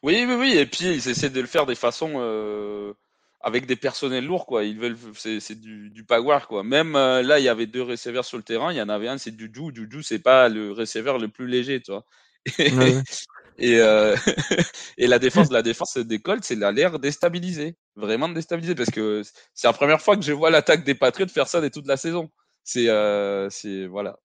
Oui, 0.04 0.26
oui, 0.28 0.36
oui. 0.38 0.58
Et 0.58 0.66
puis, 0.66 0.88
ils 0.88 1.08
essaient 1.08 1.30
de 1.30 1.40
le 1.40 1.48
faire 1.48 1.66
des 1.66 1.76
façons 1.76 2.16
euh, 2.18 2.94
avec 3.42 3.66
des 3.66 3.76
personnels 3.76 4.26
lourds, 4.26 4.46
quoi. 4.46 4.64
Ils 4.64 4.80
veulent, 4.80 4.98
c'est 5.16 5.60
du, 5.60 5.90
du 5.90 6.04
power, 6.04 6.40
quoi. 6.48 6.64
Même 6.64 6.96
euh, 6.96 7.22
là, 7.22 7.40
il 7.40 7.44
y 7.46 7.50
avait 7.50 7.68
deux 7.68 7.84
receveurs 7.84 8.26
sur 8.26 8.38
le 8.38 8.44
terrain. 8.44 8.72
Il 8.74 8.78
y 8.78 8.82
en 8.82 8.90
avait 8.90 9.08
un, 9.08 9.18
c'est 9.18 9.38
Juju. 9.38 9.72
Juju, 9.74 10.04
c'est 10.04 10.20
pas 10.20 10.50
le 10.50 10.72
receveur 10.72 11.20
le 11.20 11.30
plus 11.30 11.48
léger, 11.48 11.82
tu 11.82 11.92
vois. 11.92 12.06
Et, 13.60 13.80
euh, 13.80 14.16
et 14.98 15.08
la 15.08 15.20
défense, 15.20 15.52
la 15.52 15.64
défense 15.64 15.98
des 15.98 16.20
Colts, 16.20 16.44
c'est 16.44 16.56
l'air 16.56 17.00
déstabilisé, 17.00 17.76
vraiment 17.96 18.30
déstabilisé, 18.30 18.76
parce 18.76 18.92
que 18.92 19.24
c'est 19.54 19.68
la 19.68 19.74
première 19.74 20.02
fois 20.02 20.16
que 20.16 20.24
je 20.24 20.32
vois 20.32 20.52
l'attaque 20.52 20.84
des 20.84 20.94
Patriots 20.96 21.28
faire 21.28 21.48
ça 21.48 21.62
de 21.62 21.68
toute 21.68 21.88
la 21.88 21.98
saison. 21.98 22.30
C'est, 22.64 22.90
euh, 22.90 23.50
c'est 23.50 23.88
voilà, 23.88 24.20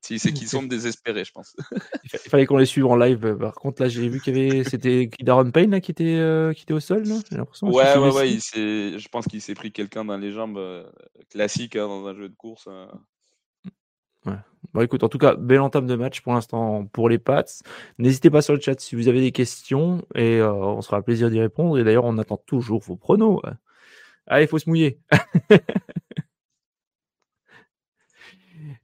c'est 0.00 0.18
qu'ils 0.32 0.48
sont 0.48 0.62
désespérés, 0.62 1.24
je 1.24 1.32
pense. 1.32 1.56
Il 2.12 2.30
fallait 2.30 2.46
qu'on 2.46 2.56
les 2.56 2.66
suive 2.66 2.86
en 2.86 2.96
live. 2.96 3.36
Par 3.36 3.54
contre, 3.54 3.82
là, 3.82 3.88
j'ai 3.88 4.08
vu 4.08 4.20
qu'il 4.20 4.36
y 4.36 4.50
avait. 4.50 4.64
C'était 4.64 5.10
Darren 5.20 5.50
Payne 5.50 5.70
là, 5.70 5.80
qui, 5.80 5.90
était, 5.90 6.16
euh, 6.16 6.52
qui 6.52 6.62
était 6.62 6.74
au 6.74 6.80
sol, 6.80 7.04
J'ai 7.04 7.36
l'impression. 7.36 7.68
Ouais, 7.68 7.96
ouais, 7.96 8.12
ouais. 8.12 8.38
je 8.38 9.08
pense 9.08 9.26
qu'il 9.26 9.40
s'est 9.40 9.54
pris 9.54 9.72
quelqu'un 9.72 10.04
dans 10.04 10.16
les 10.16 10.32
jambes 10.32 10.58
euh, 10.58 10.84
classique 11.30 11.76
hein, 11.76 11.86
dans 11.86 12.06
un 12.06 12.14
jeu 12.14 12.28
de 12.28 12.34
course. 12.34 12.68
Hein. 12.68 12.88
Ouais. 14.24 14.34
Bon, 14.72 14.80
écoute, 14.80 15.04
en 15.04 15.08
tout 15.08 15.18
cas, 15.18 15.34
belle 15.34 15.60
entame 15.60 15.86
de 15.86 15.94
match 15.94 16.20
pour 16.20 16.34
l'instant 16.34 16.86
pour 16.86 17.08
les 17.08 17.18
Pats. 17.18 17.44
N'hésitez 17.98 18.30
pas 18.30 18.42
sur 18.42 18.54
le 18.54 18.60
chat 18.60 18.78
si 18.80 18.96
vous 18.96 19.08
avez 19.08 19.20
des 19.20 19.32
questions 19.32 20.04
et 20.14 20.38
euh, 20.38 20.52
on 20.52 20.82
sera 20.82 21.02
plaisir 21.02 21.30
d'y 21.30 21.40
répondre. 21.40 21.78
Et 21.78 21.84
d'ailleurs, 21.84 22.04
on 22.04 22.18
attend 22.18 22.36
toujours 22.36 22.80
vos 22.80 22.96
pronos. 22.96 23.40
Allez, 24.26 24.44
il 24.44 24.48
faut 24.48 24.58
se 24.58 24.68
mouiller. 24.68 24.98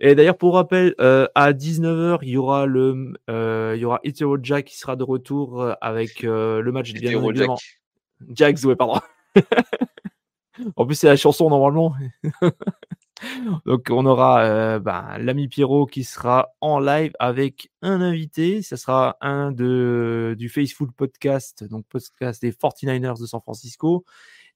Et 0.04 0.16
d'ailleurs, 0.16 0.36
pour 0.36 0.54
rappel, 0.54 0.96
euh, 1.00 1.28
à 1.36 1.52
19h, 1.52 2.18
il 2.22 2.30
y 2.30 2.36
aura 2.36 2.66
le, 2.66 3.14
euh, 3.30 3.74
il 3.76 3.80
y 3.80 3.84
aura 3.84 4.00
Jack 4.42 4.64
qui 4.64 4.76
sera 4.76 4.96
de 4.96 5.04
retour 5.04 5.62
euh, 5.62 5.74
avec 5.80 6.22
le 6.22 6.68
match 6.72 6.92
bien 6.92 7.12
évidemment. 7.12 7.56
Jack. 7.56 8.58
Jax, 8.58 8.64
ouais, 8.64 8.74
pardon. 8.74 9.00
en 10.76 10.86
plus, 10.86 10.96
c'est 10.96 11.06
la 11.06 11.14
chanson 11.14 11.48
normalement. 11.48 11.94
Donc, 13.64 13.86
on 13.90 14.04
aura 14.04 14.80
ben, 14.80 15.18
l'ami 15.20 15.46
Pierrot 15.46 15.86
qui 15.86 16.02
sera 16.02 16.48
en 16.60 16.80
live 16.80 17.12
avec 17.20 17.70
un 17.80 18.00
invité. 18.00 18.62
Ce 18.62 18.74
sera 18.74 19.18
un 19.20 19.52
de, 19.52 20.34
du 20.36 20.48
Faceful 20.48 20.90
Podcast, 20.90 21.62
donc 21.62 21.86
podcast 21.88 22.42
des 22.42 22.50
49ers 22.50 23.20
de 23.20 23.26
San 23.26 23.40
Francisco 23.40 24.04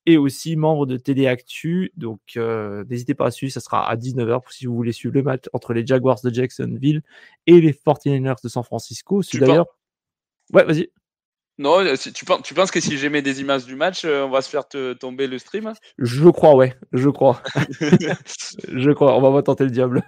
et 0.06 0.16
aussi 0.16 0.56
membre 0.56 0.86
de 0.86 0.96
TD 0.96 1.26
Actu. 1.26 1.92
Donc, 1.96 2.20
euh, 2.36 2.84
n'hésitez 2.88 3.14
pas 3.14 3.26
à 3.26 3.30
suivre, 3.30 3.52
ça 3.52 3.60
sera 3.60 3.88
à 3.88 3.96
19h 3.96 4.40
si 4.50 4.66
vous 4.66 4.74
voulez 4.74 4.92
suivre 4.92 5.14
le 5.14 5.22
match 5.22 5.44
entre 5.52 5.72
les 5.72 5.84
Jaguars 5.84 6.20
de 6.22 6.32
Jacksonville 6.32 7.02
et 7.46 7.60
les 7.60 7.72
49ers 7.72 8.42
de 8.42 8.48
San 8.48 8.62
Francisco. 8.62 9.22
C'est 9.22 9.38
d'ailleurs. 9.38 9.66
Ouais, 10.52 10.64
vas-y. 10.64 10.90
Non, 11.58 11.80
euh, 11.80 11.94
tu 11.96 12.24
penses, 12.24 12.42
tu 12.42 12.54
penses 12.54 12.70
que 12.70 12.80
si 12.80 12.98
j'aimais 12.98 13.22
des 13.22 13.40
images 13.40 13.64
du 13.64 13.76
match, 13.76 14.04
euh, 14.04 14.24
on 14.24 14.30
va 14.30 14.42
se 14.42 14.50
faire 14.50 14.68
te, 14.68 14.92
tomber 14.92 15.26
le 15.26 15.38
stream? 15.38 15.72
Je 15.98 16.28
crois, 16.28 16.54
ouais, 16.54 16.76
je 16.92 17.08
crois. 17.08 17.42
je 18.68 18.90
crois, 18.92 19.16
on 19.16 19.20
va 19.20 19.32
pas 19.32 19.42
tenter 19.42 19.64
le 19.64 19.70
diable. 19.70 20.02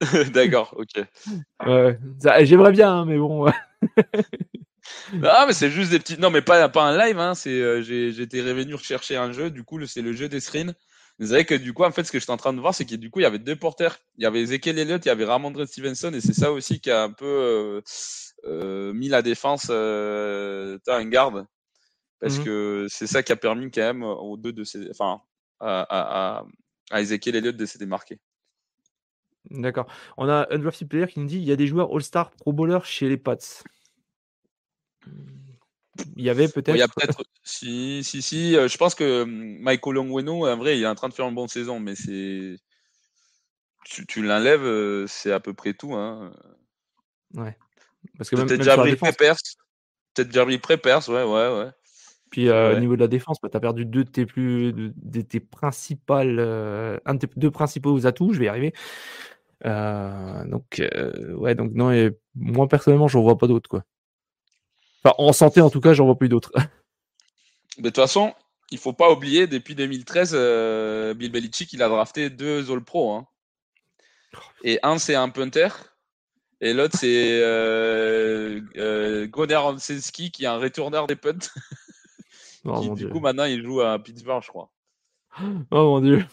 D'accord, 0.32 0.74
ok. 0.78 1.04
J'aimerais 2.42 2.72
bien, 2.72 2.92
hein, 2.92 3.04
mais 3.04 3.18
bon. 3.18 3.46
Ah, 5.22 5.44
mais 5.46 5.52
c'est 5.52 5.70
juste 5.70 5.90
des 5.90 5.98
petits. 5.98 6.18
Non, 6.18 6.30
mais 6.30 6.42
pas, 6.42 6.68
pas 6.68 6.82
un 6.82 6.96
live. 6.96 7.18
Hein. 7.18 7.34
C'est, 7.34 7.50
euh, 7.50 7.82
j'ai, 7.82 8.08
été 8.20 8.42
revenu 8.42 8.74
rechercher 8.74 9.16
un 9.16 9.32
jeu. 9.32 9.50
Du 9.50 9.64
coup, 9.64 9.84
c'est 9.86 10.02
le 10.02 10.12
jeu 10.12 10.28
des 10.28 10.40
screens. 10.40 10.74
Vous 11.18 11.28
savez 11.28 11.44
que 11.44 11.54
du 11.54 11.72
coup, 11.72 11.82
en 11.84 11.90
fait, 11.90 12.04
ce 12.04 12.12
que 12.12 12.20
j'étais 12.20 12.30
en 12.30 12.36
train 12.36 12.52
de 12.52 12.60
voir, 12.60 12.74
c'est 12.74 12.84
qu'il 12.84 12.98
du 12.98 13.10
coup, 13.10 13.18
il 13.18 13.24
y 13.24 13.26
avait 13.26 13.40
deux 13.40 13.56
porteurs. 13.56 13.98
Il 14.18 14.22
y 14.22 14.26
avait 14.26 14.40
Ezekiel 14.40 14.78
Elliott, 14.78 15.04
il 15.04 15.08
y 15.08 15.10
avait 15.10 15.24
Ramondre 15.24 15.66
Stevenson, 15.66 16.12
et 16.12 16.20
c'est 16.20 16.34
ça 16.34 16.52
aussi 16.52 16.80
qui 16.80 16.92
a 16.92 17.02
un 17.02 17.10
peu 17.10 17.26
euh, 17.26 17.80
euh, 18.44 18.92
mis 18.92 19.08
la 19.08 19.22
défense 19.22 19.66
euh, 19.70 20.78
un 20.86 21.04
garde, 21.06 21.44
parce 22.20 22.38
mmh 22.38 22.44
que 22.44 22.86
c'est 22.88 23.08
ça 23.08 23.24
qui 23.24 23.32
a 23.32 23.36
permis 23.36 23.68
quand 23.72 23.80
même 23.80 24.04
aux 24.04 24.36
deux 24.36 24.52
de 24.52 24.62
ces, 24.62 24.88
enfin, 24.90 25.20
à, 25.58 26.38
à, 26.38 26.44
à 26.92 27.00
Ezekiel 27.00 27.34
Elliott 27.34 27.56
de 27.56 27.66
se 27.66 27.78
démarquer. 27.78 28.20
D'accord. 29.50 29.86
On 30.18 30.28
a 30.28 30.46
un 30.50 30.58
draft 30.58 30.84
player 30.86 31.06
qui 31.06 31.18
nous 31.18 31.26
dit 31.26 31.38
il 31.38 31.44
y 31.44 31.52
a 31.52 31.56
des 31.56 31.66
joueurs 31.66 31.92
All-Star 31.92 32.30
Pro 32.30 32.52
Bowler 32.52 32.80
chez 32.84 33.08
les 33.08 33.16
Pats. 33.16 33.38
Il 36.16 36.24
y 36.24 36.30
avait 36.30 36.48
peut-être. 36.48 36.74
il 36.74 36.78
y 36.78 36.82
a 36.82 36.88
peut-être. 36.88 37.22
si, 37.42 38.02
si, 38.04 38.22
si. 38.22 38.56
Euh, 38.56 38.68
je 38.68 38.76
pense 38.76 38.94
que 38.94 39.22
hum, 39.22 39.58
Michael 39.60 39.94
Longweno, 39.94 40.46
en 40.46 40.56
vrai, 40.56 40.78
il 40.78 40.82
est 40.82 40.86
en 40.86 40.94
train 40.94 41.08
de 41.08 41.14
faire 41.14 41.28
une 41.28 41.34
bonne 41.34 41.48
saison, 41.48 41.80
mais 41.80 41.94
c'est. 41.94 42.56
Tu, 43.84 44.06
tu 44.06 44.22
l'enlèves, 44.22 44.64
euh, 44.64 45.06
c'est 45.06 45.32
à 45.32 45.40
peu 45.40 45.54
près 45.54 45.72
tout. 45.72 45.94
Hein. 45.94 46.32
Ouais. 47.34 47.56
Parce 48.16 48.30
que 48.30 48.36
peut-être 48.36 48.62
Jabri 48.62 48.96
Preppers. 48.96 49.36
Peut-être 50.14 50.32
Jabri 50.32 50.58
Preppers, 50.58 51.08
ouais, 51.08 51.24
ouais, 51.24 51.58
ouais. 51.58 51.70
Puis 52.30 52.50
euh, 52.50 52.76
au 52.76 52.80
niveau 52.80 52.94
de 52.94 53.00
la 53.00 53.08
défense, 53.08 53.38
bah, 53.42 53.48
tu 53.48 53.56
as 53.56 53.60
perdu 53.60 53.86
deux 53.86 54.04
de 54.04 54.10
tes 54.10 54.26
plus 54.26 54.74
de, 54.74 55.20
tes 55.22 55.40
principales, 55.40 56.38
un 57.06 57.14
de 57.14 57.18
tes 57.18 57.28
deux 57.36 57.50
principaux 57.50 58.06
atouts, 58.06 58.34
je 58.34 58.38
vais 58.38 58.44
y 58.44 58.48
arriver. 58.48 58.74
donc 59.64 60.82
ouais, 61.36 61.54
donc 61.54 61.72
non, 61.72 61.90
et 61.90 62.10
moi 62.34 62.68
personnellement, 62.68 63.08
j'en 63.08 63.22
vois 63.22 63.38
pas 63.38 63.46
d'autres 63.46 63.70
quoi 63.70 63.84
en 65.04 65.32
santé, 65.32 65.60
en 65.60 65.70
tout 65.70 65.80
cas, 65.80 65.94
j'en 65.94 66.06
vois 66.06 66.18
plus 66.18 66.28
d'autres. 66.28 66.52
De 67.78 67.84
toute 67.84 67.96
façon, 67.96 68.34
il 68.72 68.78
faut 68.78 68.92
pas 68.92 69.10
oublier, 69.10 69.46
depuis 69.46 69.74
2013, 69.76 70.32
euh, 70.34 71.14
Bill 71.14 71.30
Belichick, 71.30 71.72
il 71.72 71.82
a 71.82 71.88
drafté 71.88 72.28
deux 72.28 72.70
All-Pro. 72.72 73.12
Hein. 73.12 73.26
Et 74.64 74.80
un, 74.82 74.98
c'est 74.98 75.14
un 75.14 75.28
punter. 75.28 75.68
Et 76.60 76.74
l'autre, 76.74 76.98
c'est 76.98 77.40
euh, 77.40 78.60
euh, 78.76 79.28
qui 79.28 80.44
est 80.44 80.46
un 80.46 80.58
retourneur 80.58 81.06
des 81.06 81.16
punts. 81.16 81.38
Oh, 82.64 82.80
qui, 82.80 82.90
du 82.90 83.08
coup, 83.08 83.20
maintenant, 83.20 83.44
il 83.44 83.64
joue 83.64 83.80
à 83.80 83.98
Pittsburgh, 84.02 84.42
je 84.42 84.48
crois. 84.48 84.70
Oh 85.40 85.54
mon 85.70 86.00
dieu. 86.00 86.26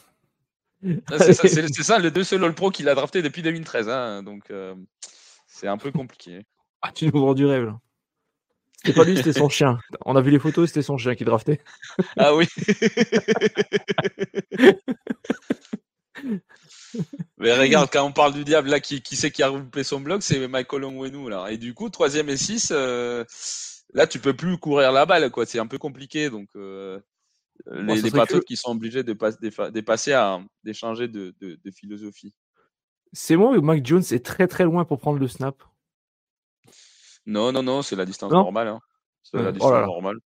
Ah, 1.07 1.19
c'est 1.19 1.33
ça, 1.33 1.47
ça, 1.83 1.99
les 1.99 2.11
deux 2.11 2.23
seuls 2.23 2.43
All-Pro 2.43 2.71
qu'il 2.71 2.89
a 2.89 2.95
drafté 2.95 3.21
depuis 3.21 3.41
2013. 3.41 3.89
Hein, 3.89 4.23
donc, 4.23 4.49
euh, 4.51 4.75
c'est 5.47 5.67
un 5.67 5.77
peu 5.77 5.91
compliqué. 5.91 6.45
Ah, 6.81 6.91
tu 6.91 7.05
nous 7.05 7.19
vends 7.19 7.33
du 7.33 7.45
rêve, 7.45 7.65
là. 7.65 7.79
C'était 8.85 8.99
pas 8.99 9.05
lui, 9.05 9.17
c'était 9.17 9.33
son 9.33 9.49
chien. 9.49 9.79
On 10.05 10.15
a 10.15 10.21
vu 10.21 10.29
les 10.29 10.37
photos, 10.37 10.69
c'était 10.69 10.83
son 10.83 10.97
chien 10.97 11.15
qui 11.15 11.25
draftait. 11.25 11.59
Ah 12.17 12.35
oui. 12.35 12.45
Mais 17.37 17.57
regarde, 17.57 17.89
quand 17.91 18.05
on 18.05 18.11
parle 18.11 18.33
du 18.33 18.43
diable, 18.43 18.69
là, 18.69 18.79
qui, 18.79 19.01
qui 19.01 19.15
c'est 19.15 19.31
qui 19.31 19.41
a 19.43 19.49
recoupé 19.49 19.83
son 19.83 19.99
bloc 19.99 20.21
C'est 20.23 20.47
Michael 20.47 20.85
Onwenu, 20.85 21.29
là. 21.29 21.47
Et 21.49 21.57
du 21.57 21.73
coup, 21.73 21.89
troisième 21.89 22.29
et 22.29 22.37
6, 22.37 22.71
euh, 22.71 23.25
là, 23.93 24.07
tu 24.07 24.19
peux 24.19 24.35
plus 24.35 24.57
courir 24.57 24.91
la 24.91 25.05
balle, 25.05 25.31
quoi. 25.31 25.45
C'est 25.45 25.59
un 25.59 25.67
peu 25.67 25.77
compliqué. 25.77 26.29
Donc, 26.29 26.47
euh, 26.55 26.99
les, 27.71 28.01
les 28.01 28.11
qui 28.47 28.55
sont 28.55 28.71
obligés 28.71 29.03
de, 29.03 29.13
de 29.13 29.81
passer 29.81 30.13
à 30.13 30.39
d'échanger 30.63 31.07
de, 31.07 31.33
de, 31.41 31.59
de 31.63 31.71
philosophie. 31.71 32.33
C'est 33.13 33.35
moi 33.35 33.51
ou 33.51 33.61
Mike 33.61 33.85
Jones 33.85 34.03
est 34.11 34.25
très 34.25 34.47
très 34.47 34.63
loin 34.63 34.85
pour 34.85 34.99
prendre 34.99 35.19
le 35.19 35.27
snap 35.27 35.63
non, 37.25 37.51
non, 37.51 37.63
non, 37.63 37.81
c'est 37.81 37.95
la 37.95 38.05
distance 38.05 38.31
normale. 38.31 38.67
Hein. 38.67 38.79
C'est 39.23 39.37
la 39.37 39.49
oh 39.49 39.51
distance 39.51 39.85
normale. 39.85 40.17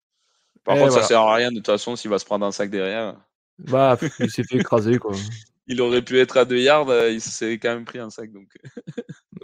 Par 0.64 0.78
contre, 0.78 0.94
ça 0.94 1.04
sert 1.04 1.22
à 1.22 1.36
rien 1.36 1.52
de 1.52 1.58
toute 1.58 1.66
façon 1.66 1.96
s'il 1.96 2.12
va 2.12 2.20
se 2.20 2.26
prendre 2.26 2.46
un 2.46 2.52
sac 2.52 2.70
derrière. 2.70 3.16
Bah, 3.58 3.98
il 4.20 4.30
s'est 4.30 4.44
fait 4.44 4.58
écraser, 4.58 4.98
quoi. 4.98 5.12
il 5.68 5.82
aurait 5.82 6.02
pu 6.02 6.20
être 6.20 6.38
à 6.38 6.46
2 6.46 6.58
yards, 6.58 6.90
euh, 6.90 7.12
il 7.12 7.22
s'est 7.22 7.54
quand 7.54 7.70
même 7.70 7.86
pris 7.86 8.00
un 8.00 8.10
sac, 8.10 8.32
donc. 8.32 8.48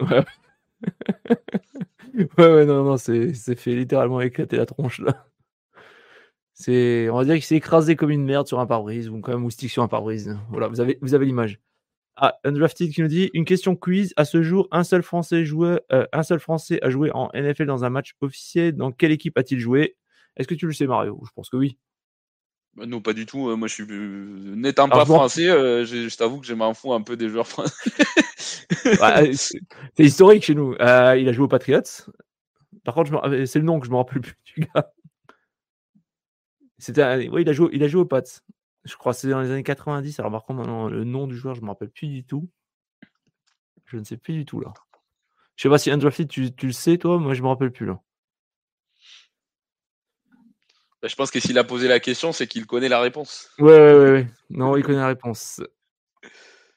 ouais. 0.00 0.24
ouais, 2.14 2.26
ouais, 2.38 2.66
non, 2.66 2.84
non, 2.84 2.96
c'est 2.96 3.32
fait 3.34 3.74
littéralement 3.74 4.20
éclater 4.20 4.56
la 4.56 4.66
tronche, 4.66 5.00
là. 5.00 5.26
C'est, 6.52 7.10
on 7.10 7.16
va 7.16 7.24
dire 7.24 7.34
qu'il 7.34 7.44
s'est 7.44 7.56
écrasé 7.56 7.96
comme 7.96 8.10
une 8.10 8.24
merde 8.24 8.46
sur 8.46 8.60
un 8.60 8.66
pare-brise, 8.66 9.08
ou 9.08 9.20
comme 9.20 9.34
un 9.34 9.38
moustique 9.38 9.70
sur 9.70 9.82
un 9.82 9.88
pare-brise. 9.88 10.38
Voilà, 10.50 10.68
vous 10.68 10.80
avez, 10.80 10.98
vous 11.02 11.14
avez 11.14 11.26
l'image. 11.26 11.60
Ah, 12.16 12.38
Undrafted 12.44 12.90
qui 12.92 13.02
nous 13.02 13.08
dit 13.08 13.30
une 13.34 13.44
question 13.44 13.76
quiz. 13.76 14.14
À 14.16 14.24
ce 14.24 14.42
jour, 14.42 14.68
un 14.70 14.84
seul 14.84 15.02
Français 15.02 15.44
euh, 15.52 16.06
un 16.12 16.22
seul 16.22 16.40
Français 16.40 16.78
a 16.82 16.88
joué 16.88 17.10
en 17.12 17.28
NFL 17.34 17.66
dans 17.66 17.84
un 17.84 17.90
match 17.90 18.14
officiel. 18.22 18.74
Dans 18.74 18.90
quelle 18.90 19.12
équipe 19.12 19.36
a-t-il 19.36 19.60
joué? 19.60 19.96
Est-ce 20.36 20.48
que 20.48 20.54
tu 20.54 20.66
le 20.66 20.72
sais, 20.72 20.86
Mario? 20.86 21.20
Je 21.26 21.30
pense 21.34 21.50
que 21.50 21.56
oui. 21.56 21.78
Bah, 22.74 22.86
non, 22.86 23.02
pas 23.02 23.12
du 23.12 23.26
tout. 23.26 23.54
Moi, 23.56 23.68
je 23.68 23.74
suis 23.74 23.86
n'étant 23.86 24.88
pas 24.88 25.04
français, 25.04 25.44
je, 25.44 26.16
t'avoue 26.16 26.40
que 26.40 26.46
je 26.46 26.54
m'en 26.54 26.72
fous 26.72 26.94
un 26.94 27.02
peu 27.02 27.16
des 27.16 27.28
joueurs 27.28 27.48
français. 27.48 27.74
C'est 29.94 30.04
historique 30.04 30.44
chez 30.44 30.54
nous. 30.54 30.74
il 30.74 31.28
a 31.28 31.32
joué 31.32 31.44
aux 31.44 31.48
Patriots. 31.48 31.82
Par 32.84 32.94
contre, 32.94 33.46
c'est 33.46 33.58
le 33.58 33.64
nom 33.64 33.80
que 33.80 33.86
je 33.86 33.90
me 33.90 33.96
rappelle 33.96 34.20
plus 34.20 34.36
du 34.54 34.60
gars. 34.74 34.92
C'était, 36.78 37.28
oui, 37.28 37.42
il 37.42 37.48
a 37.48 37.52
joué, 37.52 37.68
il 37.72 37.82
a 37.82 37.88
joué 37.88 38.02
aux 38.02 38.06
Pats. 38.06 38.22
Je 38.86 38.96
crois 38.96 39.12
que 39.12 39.18
c'est 39.18 39.28
dans 39.28 39.40
les 39.40 39.50
années 39.50 39.64
90. 39.64 40.20
Alors, 40.20 40.30
par 40.30 40.44
contre, 40.44 40.60
maintenant, 40.60 40.88
le 40.88 41.04
nom 41.04 41.26
du 41.26 41.36
joueur, 41.36 41.54
je 41.54 41.60
ne 41.60 41.66
me 41.66 41.70
rappelle 41.70 41.90
plus 41.90 42.06
du 42.06 42.24
tout. 42.24 42.48
Je 43.86 43.96
ne 43.96 44.04
sais 44.04 44.16
plus 44.16 44.34
du 44.34 44.44
tout, 44.44 44.60
là. 44.60 44.72
Je 45.56 45.62
sais 45.62 45.68
pas 45.68 45.78
si 45.78 45.90
Undrafted, 45.90 46.28
tu, 46.28 46.54
tu 46.54 46.66
le 46.66 46.72
sais, 46.72 46.98
toi? 46.98 47.18
Moi, 47.18 47.34
je 47.34 47.42
me 47.42 47.48
rappelle 47.48 47.72
plus, 47.72 47.86
là. 47.86 48.00
Bah, 51.02 51.08
je 51.08 51.16
pense 51.16 51.30
que 51.30 51.40
s'il 51.40 51.58
a 51.58 51.64
posé 51.64 51.88
la 51.88 51.98
question, 51.98 52.32
c'est 52.32 52.46
qu'il 52.46 52.66
connaît 52.66 52.88
la 52.88 53.00
réponse. 53.00 53.50
Ouais, 53.58 53.72
ouais, 53.72 54.10
ouais. 54.10 54.26
Non, 54.50 54.76
il 54.76 54.84
connaît 54.84 54.98
la 54.98 55.08
réponse. 55.08 55.60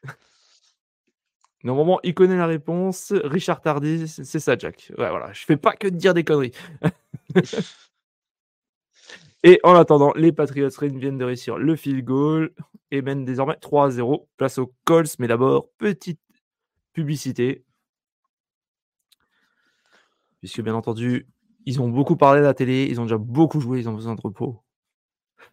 Normalement, 1.64 2.00
il 2.04 2.14
connaît 2.14 2.38
la 2.38 2.48
réponse. 2.48 3.14
Richard 3.24 3.62
Tardy, 3.62 4.08
c'est 4.08 4.40
ça, 4.40 4.58
Jack. 4.58 4.92
Ouais, 4.98 5.10
voilà. 5.10 5.32
Je 5.34 5.46
fais 5.46 5.58
pas 5.58 5.74
que 5.74 5.88
de 5.88 5.96
dire 5.96 6.14
des 6.14 6.24
conneries. 6.24 6.54
Et 9.44 9.60
en 9.64 9.76
attendant, 9.76 10.12
les 10.16 10.32
Patriots 10.32 10.70
viennent 10.82 11.18
de 11.18 11.26
réussir 11.26 11.58
le 11.58 11.76
field 11.76 12.04
goal 12.04 12.54
et 12.92 13.02
mènent 13.02 13.26
désormais 13.26 13.56
3 13.56 13.92
0. 13.92 14.28
Place 14.38 14.58
aux 14.58 14.74
Colts, 14.84 15.18
mais 15.20 15.28
d'abord, 15.28 15.70
petite 15.78 16.20
publicité. 16.94 17.64
Puisque 20.40 20.62
bien 20.62 20.76
entendu, 20.76 21.28
ils 21.66 21.82
ont 21.82 21.90
beaucoup 21.90 22.18
parlé 22.18 22.40
à 22.40 22.44
la 22.44 22.54
télé, 22.54 22.88
ils 22.90 23.00
ont 23.00 23.04
déjà 23.06 23.18
beaucoup 23.18 23.60
joué, 23.62 23.80
ils 23.80 23.90
ont 23.90 23.94
besoin 23.94 24.16
de 24.16 24.22
repos. 24.22 24.62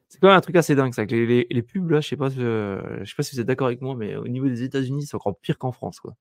C'est 0.09 0.21
quand 0.21 0.28
même 0.28 0.37
un 0.37 0.40
truc 0.40 0.57
assez 0.57 0.75
dingue 0.75 0.95
ça. 0.95 1.05
les, 1.05 1.62
pubs 1.62 1.90
là, 1.90 2.00
je 2.00 2.09
sais 2.09 2.16
pas, 2.16 2.28
je 2.31 3.05
sais 3.05 3.14
pas 3.16 3.23
si 3.23 3.35
vous 3.35 3.40
êtes 3.40 3.47
d'accord 3.47 3.66
avec 3.66 3.81
moi, 3.81 3.95
mais 3.97 4.16
au 4.16 4.28
niveau 4.28 4.47
des 4.49 4.62
États-Unis, 4.62 5.07
c'est 5.07 5.16
encore 5.16 5.38
pire 5.38 5.59
qu'en 5.59 5.73
France 5.73 6.00
quoi. 6.00 6.14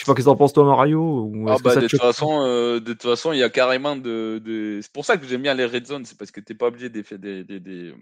Je 0.00 0.06
sais 0.06 0.10
pas 0.10 0.14
qu'est-ce 0.14 0.28
que 0.28 0.30
t'en 0.30 0.36
penses 0.36 0.54
toi 0.54 0.64
Mario 0.64 1.30
ah 1.46 1.56
bah, 1.62 1.76
de, 1.76 1.86
toute 1.86 2.00
façon, 2.00 2.42
euh, 2.42 2.80
de 2.80 2.94
toute 2.94 3.02
façon, 3.02 3.34
il 3.34 3.38
y 3.38 3.42
a 3.42 3.50
carrément 3.50 3.96
de, 3.96 4.80
c'est 4.80 4.92
pour 4.92 5.04
ça 5.04 5.18
que 5.18 5.26
j'aime 5.26 5.42
bien 5.42 5.52
les 5.52 5.66
red 5.66 5.86
zones, 5.86 6.06
c'est 6.06 6.16
parce 6.16 6.30
que 6.30 6.40
t'es 6.40 6.54
pas 6.54 6.68
obligé 6.68 6.88
de 6.88 7.02
des, 7.18 7.44
des, 7.44 7.60
des... 7.60 7.94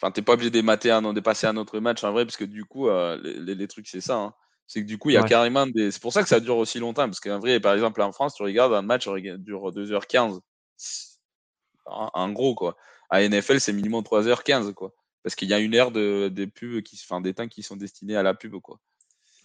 enfin 0.00 0.10
t'es 0.10 0.22
pas 0.22 0.32
obligé 0.32 0.48
de 0.48 0.58
mater 0.62 0.90
un, 0.90 1.12
de 1.12 1.20
passer 1.20 1.46
un 1.46 1.58
autre 1.58 1.78
match 1.78 2.02
en 2.04 2.12
vrai 2.12 2.24
parce 2.24 2.38
que 2.38 2.44
du 2.46 2.64
coup 2.64 2.88
euh, 2.88 3.20
les, 3.22 3.54
les, 3.54 3.68
trucs 3.68 3.86
c'est 3.86 4.00
ça. 4.00 4.16
Hein. 4.16 4.34
C'est 4.66 4.80
que 4.80 4.86
du 4.86 4.96
coup 4.96 5.10
il 5.10 5.12
y 5.12 5.18
a 5.18 5.24
carrément 5.24 5.66
des, 5.66 5.90
c'est 5.90 6.00
pour 6.00 6.14
ça 6.14 6.22
que 6.22 6.28
ça 6.30 6.40
dure 6.40 6.56
aussi 6.56 6.78
longtemps 6.78 7.04
parce 7.04 7.20
qu'en 7.20 7.38
vrai 7.38 7.60
par 7.60 7.74
exemple 7.74 8.00
en 8.00 8.12
France 8.12 8.34
tu 8.34 8.42
regardes 8.42 8.72
un 8.72 8.80
match 8.80 9.06
dure 9.10 9.72
2h15 9.72 10.40
en, 11.84 12.32
gros 12.32 12.54
quoi. 12.54 12.78
À 13.10 13.20
NFL 13.28 13.60
c'est 13.60 13.74
minimum 13.74 14.02
3h15 14.02 14.72
quoi 14.72 14.94
parce 15.22 15.34
qu'il 15.34 15.50
y 15.50 15.52
a 15.52 15.58
une 15.58 15.74
ère 15.74 15.90
de 15.90 16.28
des 16.28 16.46
pubs 16.46 16.80
qui, 16.80 16.98
enfin 17.04 17.20
des 17.20 17.34
temps 17.34 17.46
qui 17.46 17.62
sont 17.62 17.76
destinés 17.76 18.16
à 18.16 18.22
la 18.22 18.32
pub 18.32 18.58
quoi. 18.62 18.80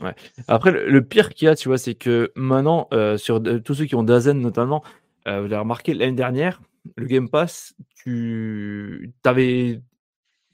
Ouais. 0.01 0.15
Après, 0.47 0.71
le, 0.71 1.05
pire 1.05 1.29
qu'il 1.29 1.45
y 1.45 1.49
a, 1.49 1.55
tu 1.55 1.67
vois, 1.67 1.77
c'est 1.77 1.95
que 1.95 2.31
maintenant, 2.35 2.87
euh, 2.93 3.17
sur 3.17 3.41
tous 3.63 3.75
ceux 3.75 3.85
qui 3.85 3.95
ont 3.95 4.03
Dazen 4.03 4.39
notamment, 4.39 4.83
euh, 5.27 5.39
vous 5.41 5.45
avez 5.45 5.57
remarqué 5.57 5.93
l'année 5.93 6.15
dernière, 6.15 6.61
le 6.97 7.05
Game 7.05 7.29
Pass, 7.29 7.75
tu 7.95 9.13
avais. 9.23 9.81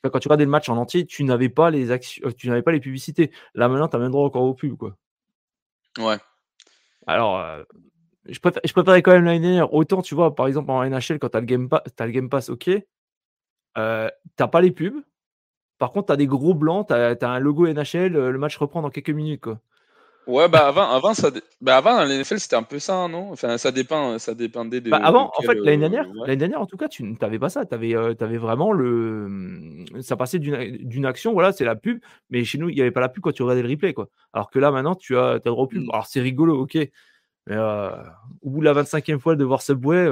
quand 0.03 0.19
tu 0.19 0.27
regardais 0.27 0.45
le 0.45 0.51
match 0.51 0.69
en 0.69 0.77
entier, 0.77 1.05
tu 1.05 1.23
n'avais 1.23 1.49
pas 1.49 1.71
les 1.71 1.91
actions, 1.91 2.27
euh, 2.27 2.31
tu 2.31 2.49
n'avais 2.49 2.61
pas 2.61 2.71
les 2.71 2.79
publicités. 2.79 3.31
Là 3.55 3.69
maintenant, 3.69 3.87
tu 3.87 3.95
as 3.95 3.99
même 3.99 4.11
droit 4.11 4.25
encore 4.25 4.43
aux 4.43 4.53
pubs, 4.53 4.75
quoi. 4.75 4.95
Ouais. 5.97 6.17
Alors, 7.07 7.65
je, 8.27 8.39
préfère, 8.39 8.61
je 8.65 8.73
préférais 8.73 9.01
quand 9.01 9.13
même 9.13 9.23
l'année 9.23 9.39
dernière. 9.39 9.73
Autant, 9.73 10.01
tu 10.01 10.13
vois, 10.13 10.35
par 10.35 10.47
exemple, 10.47 10.69
en 10.71 10.83
NHL, 10.83 11.19
quand 11.19 11.29
tu 11.29 11.37
as, 11.37 11.39
le 11.39 11.45
Game 11.45 11.69
Pass, 11.69 11.81
as 11.97 12.05
le 12.05 12.11
Game 12.11 12.29
Pass, 12.29 12.49
ok, 12.49 12.69
euh, 13.77 14.09
t'as 14.35 14.47
pas 14.47 14.61
les 14.61 14.71
pubs, 14.71 15.01
par 15.77 15.91
contre, 15.91 16.07
tu 16.07 16.13
as 16.13 16.17
des 16.17 16.27
gros 16.27 16.53
blancs, 16.53 16.87
tu 16.87 16.93
as, 16.93 17.17
un 17.21 17.39
logo 17.39 17.67
NHL, 17.67 18.15
euh, 18.15 18.31
le 18.31 18.37
match 18.37 18.57
reprend 18.57 18.81
dans 18.81 18.89
quelques 18.89 19.11
minutes. 19.11 19.41
Quoi. 19.41 19.59
Ouais, 20.25 20.49
bah 20.49 20.67
avant, 20.67 20.89
avant, 20.89 21.13
ça, 21.13 21.31
bah 21.61 21.77
avant 21.77 22.03
l'NFL, 22.03 22.39
c'était 22.39 22.57
un 22.57 22.63
peu 22.63 22.79
ça, 22.79 23.07
non? 23.07 23.31
Enfin, 23.31 23.57
ça, 23.57 23.71
dépend, 23.71 24.19
ça 24.19 24.33
dépendait 24.33 24.81
de. 24.81 24.89
Bah 24.89 24.99
avant, 25.01 25.31
en 25.37 25.41
fait, 25.41 25.55
l'année 25.55 25.77
dernière, 25.77 26.05
euh, 26.05 26.25
l'année 26.25 26.35
dernière, 26.35 26.59
en 26.59 26.65
tout 26.65 26.75
cas, 26.75 26.89
tu 26.89 27.03
n'avais 27.21 27.39
pas 27.39 27.47
ça. 27.47 27.65
Tu 27.65 27.73
avais, 27.73 27.95
euh, 27.95 28.13
vraiment 28.19 28.73
le. 28.73 29.85
Ça 30.01 30.17
passait 30.17 30.39
d'une 30.39 31.05
action, 31.05 31.31
voilà, 31.31 31.53
c'est 31.53 31.63
la 31.63 31.77
pub, 31.77 31.99
mais 32.29 32.43
chez 32.43 32.57
nous, 32.57 32.67
il 32.69 32.75
n'y 32.75 32.81
avait 32.81 32.91
pas 32.91 32.99
la 32.99 33.07
pub 33.07 33.23
quand 33.23 33.31
tu 33.31 33.43
regardais 33.43 33.61
le 33.61 33.69
replay. 33.69 33.93
Quoi. 33.93 34.09
Alors 34.33 34.49
que 34.49 34.59
là, 34.59 34.69
maintenant, 34.71 34.95
tu 34.95 35.17
as, 35.17 35.29
as 35.29 35.33
le 35.35 35.39
droit 35.39 35.67
pub. 35.67 35.83
Mm. 35.83 35.91
Alors, 35.91 36.07
c'est 36.07 36.21
rigolo, 36.21 36.59
ok. 36.59 36.77
Mais 37.45 37.55
au 38.41 38.49
bout 38.49 38.59
de 38.59 38.65
la 38.65 38.73
25e 38.73 39.19
fois 39.19 39.37
de 39.37 39.45
voir 39.45 39.61
Subway. 39.61 40.09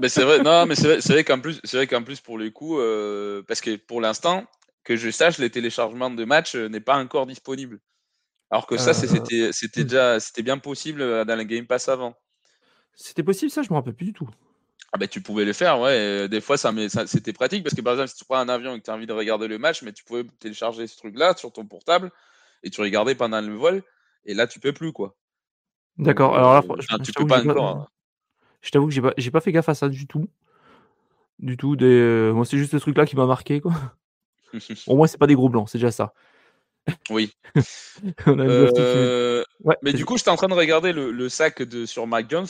mais 0.00 0.08
c'est 0.08 0.22
vrai, 0.22 0.40
non, 0.44 0.66
mais 0.66 0.76
c'est 0.76 0.86
vrai, 0.86 0.98
vrai 0.98 1.24
qu'en 1.24 1.40
plus, 1.40 1.60
c'est 1.64 1.78
vrai 1.78 1.88
qu'en 1.88 2.04
plus 2.04 2.20
pour 2.20 2.38
les 2.38 2.52
coups, 2.52 2.80
parce 3.48 3.60
que 3.60 3.74
pour 3.74 4.00
l'instant, 4.00 4.44
que 4.86 4.96
je 4.96 5.10
sache, 5.10 5.38
les 5.38 5.50
téléchargements 5.50 6.10
de 6.10 6.24
matchs 6.24 6.54
euh, 6.54 6.68
n'est 6.68 6.80
pas 6.80 6.96
encore 6.96 7.26
disponible. 7.26 7.80
Alors 8.50 8.68
que 8.68 8.76
ça, 8.78 8.90
euh, 8.90 9.50
c'était 9.52 9.80
hmm. 9.80 9.84
déjà 9.84 10.20
c'était 10.20 10.42
bien 10.42 10.58
possible 10.58 11.02
euh, 11.02 11.24
dans 11.24 11.36
le 11.36 11.42
Game 11.42 11.66
Pass 11.66 11.88
avant. 11.88 12.14
C'était 12.94 13.24
possible 13.24 13.50
ça, 13.50 13.62
je 13.62 13.68
me 13.70 13.74
rappelle 13.74 13.94
plus 13.94 14.06
du 14.06 14.12
tout. 14.12 14.30
Ah 14.92 14.98
ben, 14.98 15.08
tu 15.08 15.20
pouvais 15.20 15.44
le 15.44 15.52
faire, 15.52 15.80
ouais. 15.80 16.28
Des 16.28 16.40
fois, 16.40 16.56
ça, 16.56 16.72
c'était 17.06 17.32
pratique 17.32 17.64
parce 17.64 17.74
que 17.74 17.80
par 17.82 17.94
exemple, 17.94 18.08
si 18.10 18.16
tu 18.16 18.24
prends 18.24 18.38
un 18.38 18.48
avion 18.48 18.74
et 18.74 18.78
que 18.78 18.84
tu 18.84 18.90
as 18.90 18.94
envie 18.94 19.06
de 19.06 19.12
regarder 19.12 19.48
le 19.48 19.58
match, 19.58 19.82
mais 19.82 19.92
tu 19.92 20.04
pouvais 20.04 20.24
télécharger 20.38 20.86
ce 20.86 20.96
truc-là 20.96 21.34
sur 21.36 21.52
ton 21.52 21.66
portable 21.66 22.12
et 22.62 22.70
tu 22.70 22.80
regardais 22.80 23.16
pendant 23.16 23.40
le 23.40 23.52
vol. 23.52 23.82
Et 24.24 24.32
là, 24.32 24.46
tu 24.46 24.60
peux 24.60 24.72
plus, 24.72 24.92
quoi. 24.92 25.16
D'accord. 25.98 26.36
Alors 26.36 26.54
là, 26.54 26.62
je, 26.78 26.96
tu 27.02 27.12
peux 27.12 27.26
pas 27.26 27.44
encore. 27.44 27.66
Hein. 27.66 27.88
Je 28.62 28.70
t'avoue 28.70 28.86
que 28.86 28.94
j'ai 28.94 29.02
pas, 29.02 29.12
pas 29.12 29.40
fait 29.40 29.52
gaffe 29.52 29.68
à 29.68 29.74
ça 29.74 29.88
du 29.88 30.06
tout. 30.06 30.30
Du 31.40 31.56
tout. 31.56 31.74
Des... 31.74 32.30
Moi, 32.32 32.46
c'est 32.46 32.56
juste 32.56 32.72
ce 32.72 32.76
truc-là 32.78 33.04
qui 33.04 33.16
m'a 33.16 33.26
marqué, 33.26 33.60
quoi. 33.60 33.74
Au 34.86 34.96
moins, 34.96 35.06
c'est 35.06 35.18
pas 35.18 35.26
des 35.26 35.34
gros 35.34 35.48
blancs, 35.48 35.68
c'est 35.68 35.78
déjà 35.78 35.90
ça. 35.90 36.12
Oui. 37.10 37.32
Euh, 38.28 39.44
mais 39.82 39.92
du 39.92 40.04
coup, 40.04 40.18
j'étais 40.18 40.30
en 40.30 40.36
train 40.36 40.48
de 40.48 40.54
regarder 40.54 40.92
le, 40.92 41.28
sac 41.28 41.62
de, 41.62 41.86
sur 41.86 42.06
Mike 42.06 42.30
Jones. 42.30 42.46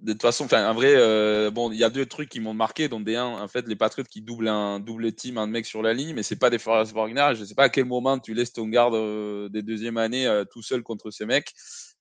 De 0.00 0.12
toute 0.12 0.22
façon, 0.22 0.44
enfin, 0.44 0.68
en 0.68 0.74
vrai, 0.74 0.94
euh, 0.94 1.50
bon, 1.50 1.70
il 1.70 1.78
y 1.78 1.84
a 1.84 1.90
deux 1.90 2.06
trucs 2.06 2.28
qui 2.28 2.40
m'ont 2.40 2.54
marqué, 2.54 2.88
dont 2.88 3.00
des 3.00 3.16
un, 3.16 3.26
en 3.26 3.48
fait, 3.48 3.66
les 3.66 3.76
Patriots 3.76 4.06
qui 4.08 4.22
doublent 4.22 4.48
un 4.48 4.80
double 4.80 5.12
team, 5.12 5.36
un 5.36 5.46
mec 5.46 5.66
sur 5.66 5.82
la 5.82 5.92
ligne, 5.92 6.14
mais 6.14 6.22
c'est 6.22 6.38
pas 6.38 6.50
des 6.50 6.58
Forrest 6.58 6.92
Wagner. 6.92 7.32
Je 7.34 7.44
sais 7.44 7.54
pas 7.54 7.64
à 7.64 7.68
quel 7.68 7.84
moment 7.84 8.18
tu 8.18 8.32
laisses 8.32 8.52
ton 8.52 8.66
garde 8.66 8.94
euh, 8.94 9.48
des 9.48 9.62
deuxièmes 9.62 9.98
années 9.98 10.42
tout 10.50 10.62
seul 10.62 10.82
contre 10.82 11.10
ces 11.10 11.26
mecs. 11.26 11.52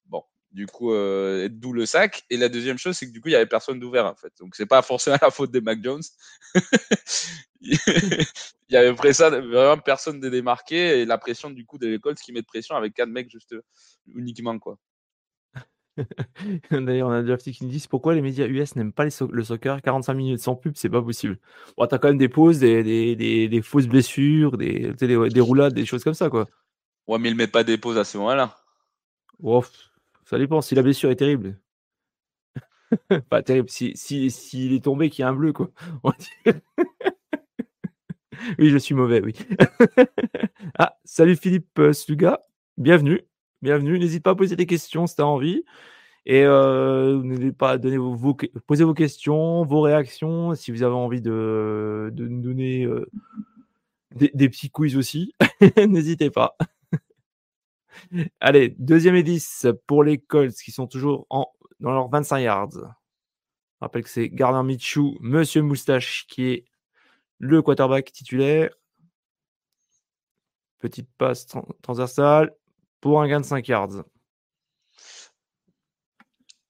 Bon, 0.05 0.23
du 0.51 0.65
coup, 0.65 0.93
euh, 0.93 1.49
d'où 1.51 1.73
le 1.73 1.85
sac. 1.85 2.23
Et 2.29 2.37
la 2.37 2.49
deuxième 2.49 2.77
chose, 2.77 2.97
c'est 2.97 3.07
que 3.07 3.11
du 3.11 3.21
coup, 3.21 3.29
il 3.29 3.33
y 3.33 3.35
avait 3.35 3.45
personne 3.45 3.79
d'ouvert 3.79 4.05
en 4.05 4.15
fait. 4.15 4.31
Donc, 4.39 4.55
c'est 4.55 4.65
pas 4.65 4.81
forcément 4.81 5.17
la 5.21 5.31
faute 5.31 5.51
des 5.51 5.61
Mac 5.61 5.83
Jones. 5.83 6.01
il 7.61 7.77
y 8.69 8.75
avait 8.75 8.91
vraiment 8.91 9.77
personne 9.77 10.19
de 10.19 10.29
démarqué 10.29 11.01
et 11.01 11.05
la 11.05 11.17
pression 11.17 11.49
du 11.49 11.65
coup 11.65 11.77
de 11.77 11.87
l'école, 11.87 12.17
ce 12.17 12.23
qui 12.23 12.31
met 12.31 12.41
de 12.41 12.45
pression 12.45 12.75
avec 12.75 12.93
quatre 12.93 13.09
mecs 13.09 13.29
juste 13.29 13.55
uniquement 14.13 14.57
quoi. 14.59 14.77
D'ailleurs, 16.71 17.09
on 17.09 17.11
a 17.11 17.23
des 17.23 17.37
qui 17.37 17.63
nous 17.63 17.71
disent 17.71 17.87
pourquoi 17.87 18.13
les 18.13 18.21
médias 18.21 18.45
US 18.47 18.75
n'aiment 18.75 18.93
pas 18.93 19.05
le 19.05 19.43
soccer? 19.43 19.81
45 19.81 20.13
minutes 20.13 20.39
sans 20.39 20.55
pub, 20.55 20.73
c'est 20.75 20.89
pas 20.89 21.01
possible. 21.01 21.39
Bon, 21.75 21.87
t'as 21.87 21.97
quand 21.97 22.09
même 22.09 22.17
des 22.17 22.29
pauses, 22.29 22.59
des, 22.59 22.83
des, 22.83 23.47
des, 23.47 23.61
fausses 23.61 23.87
blessures, 23.87 24.57
des, 24.57 24.93
des, 24.93 25.41
roulades, 25.41 25.73
des 25.73 25.85
choses 25.85 26.03
comme 26.03 26.13
ça 26.13 26.29
quoi. 26.29 26.47
Ouais, 27.07 27.17
mais 27.19 27.29
ils 27.29 27.35
mettent 27.35 27.51
pas 27.51 27.63
des 27.63 27.77
pauses 27.77 27.97
à 27.97 28.03
ce 28.03 28.17
moment-là. 28.17 28.55
Ça 30.27 30.37
dépend 30.37 30.59
si 30.59 30.75
la 30.75 30.83
blessure 30.83 31.09
est 31.09 31.15
terrible. 31.15 31.57
pas 33.29 33.41
terrible. 33.41 33.69
S'il 33.69 33.95
si, 33.95 34.75
est 34.75 34.83
tombé, 34.83 35.09
qu'il 35.09 35.23
y 35.23 35.25
a 35.25 35.29
un 35.29 35.33
bleu, 35.33 35.53
quoi. 35.53 35.69
oui, 38.59 38.69
je 38.69 38.77
suis 38.77 38.93
mauvais, 38.93 39.21
oui. 39.21 39.35
ah, 40.77 40.97
salut 41.05 41.37
Philippe 41.37 41.79
euh, 41.79 41.93
Sluga. 41.93 42.41
Bienvenue. 42.75 43.21
Bienvenue. 43.61 43.97
N'hésite 43.97 44.21
pas 44.21 44.31
à 44.31 44.35
poser 44.35 44.57
des 44.57 44.65
questions 44.65 45.07
si 45.07 45.15
tu 45.15 45.21
as 45.21 45.25
envie. 45.25 45.63
Et 46.25 46.43
euh, 46.43 47.23
n'hésitez 47.23 47.53
pas 47.53 47.71
à 47.71 47.77
donner 47.77 47.97
vos, 47.97 48.35
poser 48.67 48.83
vos 48.83 48.93
questions, 48.93 49.63
vos 49.63 49.79
réactions. 49.79 50.55
Si 50.55 50.71
vous 50.71 50.83
avez 50.83 50.93
envie 50.93 51.21
de, 51.21 52.11
nous 52.13 52.41
donner 52.41 52.83
euh, 52.83 53.09
des 54.13 54.49
petits 54.49 54.71
quiz 54.71 54.97
aussi, 54.97 55.33
n'hésitez 55.87 56.31
pas. 56.31 56.57
Allez, 58.39 58.75
deuxième 58.79 59.15
et 59.15 59.23
10 59.23 59.67
pour 59.87 60.03
les 60.03 60.17
Colts 60.17 60.55
qui 60.55 60.71
sont 60.71 60.87
toujours 60.87 61.25
en, 61.29 61.47
dans 61.79 61.91
leurs 61.91 62.09
25 62.09 62.39
yards. 62.39 62.71
Je 62.73 63.85
rappelle 63.85 64.03
que 64.03 64.09
c'est 64.09 64.29
Gardner 64.29 64.63
Michou, 64.73 65.17
Monsieur 65.21 65.61
Moustache, 65.61 66.25
qui 66.27 66.45
est 66.45 66.65
le 67.39 67.61
quarterback 67.61 68.11
titulaire. 68.11 68.69
Petite 70.79 71.09
passe 71.17 71.47
transversale 71.81 72.55
pour 73.01 73.21
un 73.21 73.27
gain 73.27 73.39
de 73.39 73.45
5 73.45 73.67
yards. 73.67 74.03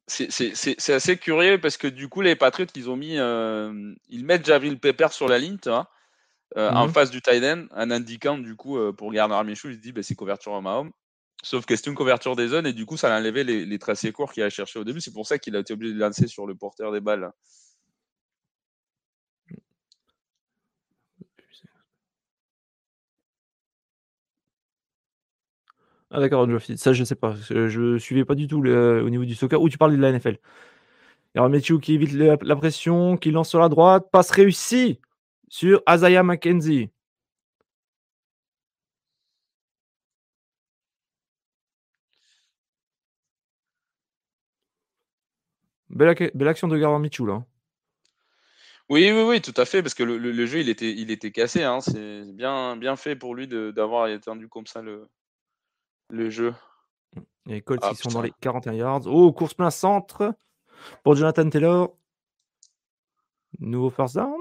C'est 0.07 0.89
assez 0.93 1.17
curieux 1.17 1.59
parce 1.59 1.77
que 1.77 1.87
du 1.87 2.07
coup, 2.07 2.21
les 2.21 2.35
Patriots, 2.35 2.67
ils 2.75 2.89
ont 2.89 2.95
mis. 2.95 3.17
Euh, 3.17 3.93
ils 4.07 4.25
mettent 4.25 4.45
Javril 4.45 4.79
Pepper 4.79 5.09
sur 5.11 5.27
la 5.27 5.37
ligne, 5.37 5.57
tu 5.61 5.69
vois. 5.69 5.89
euh, 6.57 6.71
en 6.75 6.87
Mhm. 6.87 6.93
face 6.93 7.11
du 7.11 7.21
tight 7.21 7.43
end, 7.43 7.67
en 7.71 7.91
indiquant 7.91 8.37
du 8.37 8.55
coup 8.55 8.77
euh, 8.77 8.93
pour 8.93 9.11
Gardner 9.13 9.35
Minshew, 9.43 9.69
il 9.71 9.75
se 9.75 9.81
dit 9.81 9.91
bah, 9.93 10.03
c'est 10.03 10.15
couverture 10.15 10.53
en 10.53 10.61
Mahomes. 10.61 10.91
Sauf 11.43 11.65
que 11.65 11.75
c'est 11.75 11.87
une 11.87 11.95
couverture 11.95 12.35
des 12.35 12.47
zones 12.49 12.65
et 12.67 12.73
du 12.73 12.85
coup 12.85 12.97
ça 12.97 13.13
a 13.15 13.19
enlevé 13.19 13.43
les, 13.43 13.79
tracés 13.79 14.11
courts 14.11 14.33
qu'il 14.33 14.43
a 14.43 14.49
cherché 14.49 14.79
au 14.79 14.83
début. 14.83 15.01
C'est 15.01 15.13
pour 15.13 15.27
ça 15.27 15.37
qu'il 15.37 15.55
a 15.55 15.59
été 15.59 15.73
obligé 15.73 15.93
de 15.93 15.99
lancer 15.99 16.27
sur 16.27 16.47
le 16.47 16.55
porteur 16.55 16.91
des 16.91 16.99
balles. 17.01 17.31
Ah 26.09 26.19
d'accord. 26.21 26.47
Ça, 26.77 26.93
je 26.93 27.03
sais 27.03 27.15
pas. 27.15 27.35
Je, 27.49 27.67
je 27.67 27.97
suivais 27.97 28.23
pas 28.25 28.35
du 28.35 28.47
tout 28.47 28.59
au 28.59 29.09
niveau 29.09 29.25
du 29.25 29.35
soccer. 29.35 29.61
Ou 29.61 29.69
tu 29.69 29.77
parlais 29.77 29.97
de 29.97 30.01
la 30.01 30.11
NFL. 30.11 30.37
Il 31.35 31.37
y 31.37 31.39
aura 31.39 31.49
Matthew 31.49 31.79
qui 31.79 31.93
évite 31.93 32.13
la, 32.13 32.55
pression, 32.55 33.17
qui 33.17 33.31
lance 33.31 33.49
sur 33.49 33.59
la 33.59 33.69
droite. 33.69 34.07
Passe 34.11 34.31
réussie 34.31 34.99
sur 35.49 35.81
Isaiah 35.87 36.23
McKenzie. 36.23 36.89
Belle, 45.97 46.09
ac- 46.09 46.31
belle 46.35 46.47
action 46.47 46.67
de 46.67 46.77
Gardner 46.77 46.99
Mitchell. 47.01 47.25
Là. 47.25 47.43
Oui, 48.89 49.11
oui, 49.11 49.23
oui, 49.23 49.41
tout 49.41 49.53
à 49.57 49.65
fait, 49.65 49.81
parce 49.81 49.95
que 49.95 50.03
le, 50.03 50.17
le- 50.19 50.31
le 50.31 50.45
jeu 50.45 50.59
il 50.59 50.69
était, 50.69 50.91
il 50.91 51.09
était 51.09 51.31
cassé. 51.31 51.63
Hein. 51.63 51.81
C'est 51.81 52.23
bien, 52.33 52.77
bien 52.77 52.95
fait 52.95 53.15
pour 53.15 53.33
lui 53.33 53.47
de- 53.47 53.71
d'avoir 53.71 54.07
étendu 54.07 54.47
comme 54.47 54.67
ça 54.67 54.83
le, 54.83 55.07
le 56.11 56.29
jeu. 56.29 56.53
Les 57.47 57.61
Colts 57.61 57.79
Ah, 57.83 57.89
qui 57.89 57.95
sont 57.95 58.09
putain. 58.09 58.13
dans 58.19 58.21
les 58.21 58.33
41 58.41 58.73
yards. 58.73 59.07
Oh, 59.07 59.31
course 59.33 59.55
plein 59.55 59.71
centre 59.71 60.35
pour 61.03 61.15
Jonathan 61.15 61.49
Taylor. 61.49 61.95
Nouveau 63.59 63.89
first 63.89 64.15
down. 64.15 64.35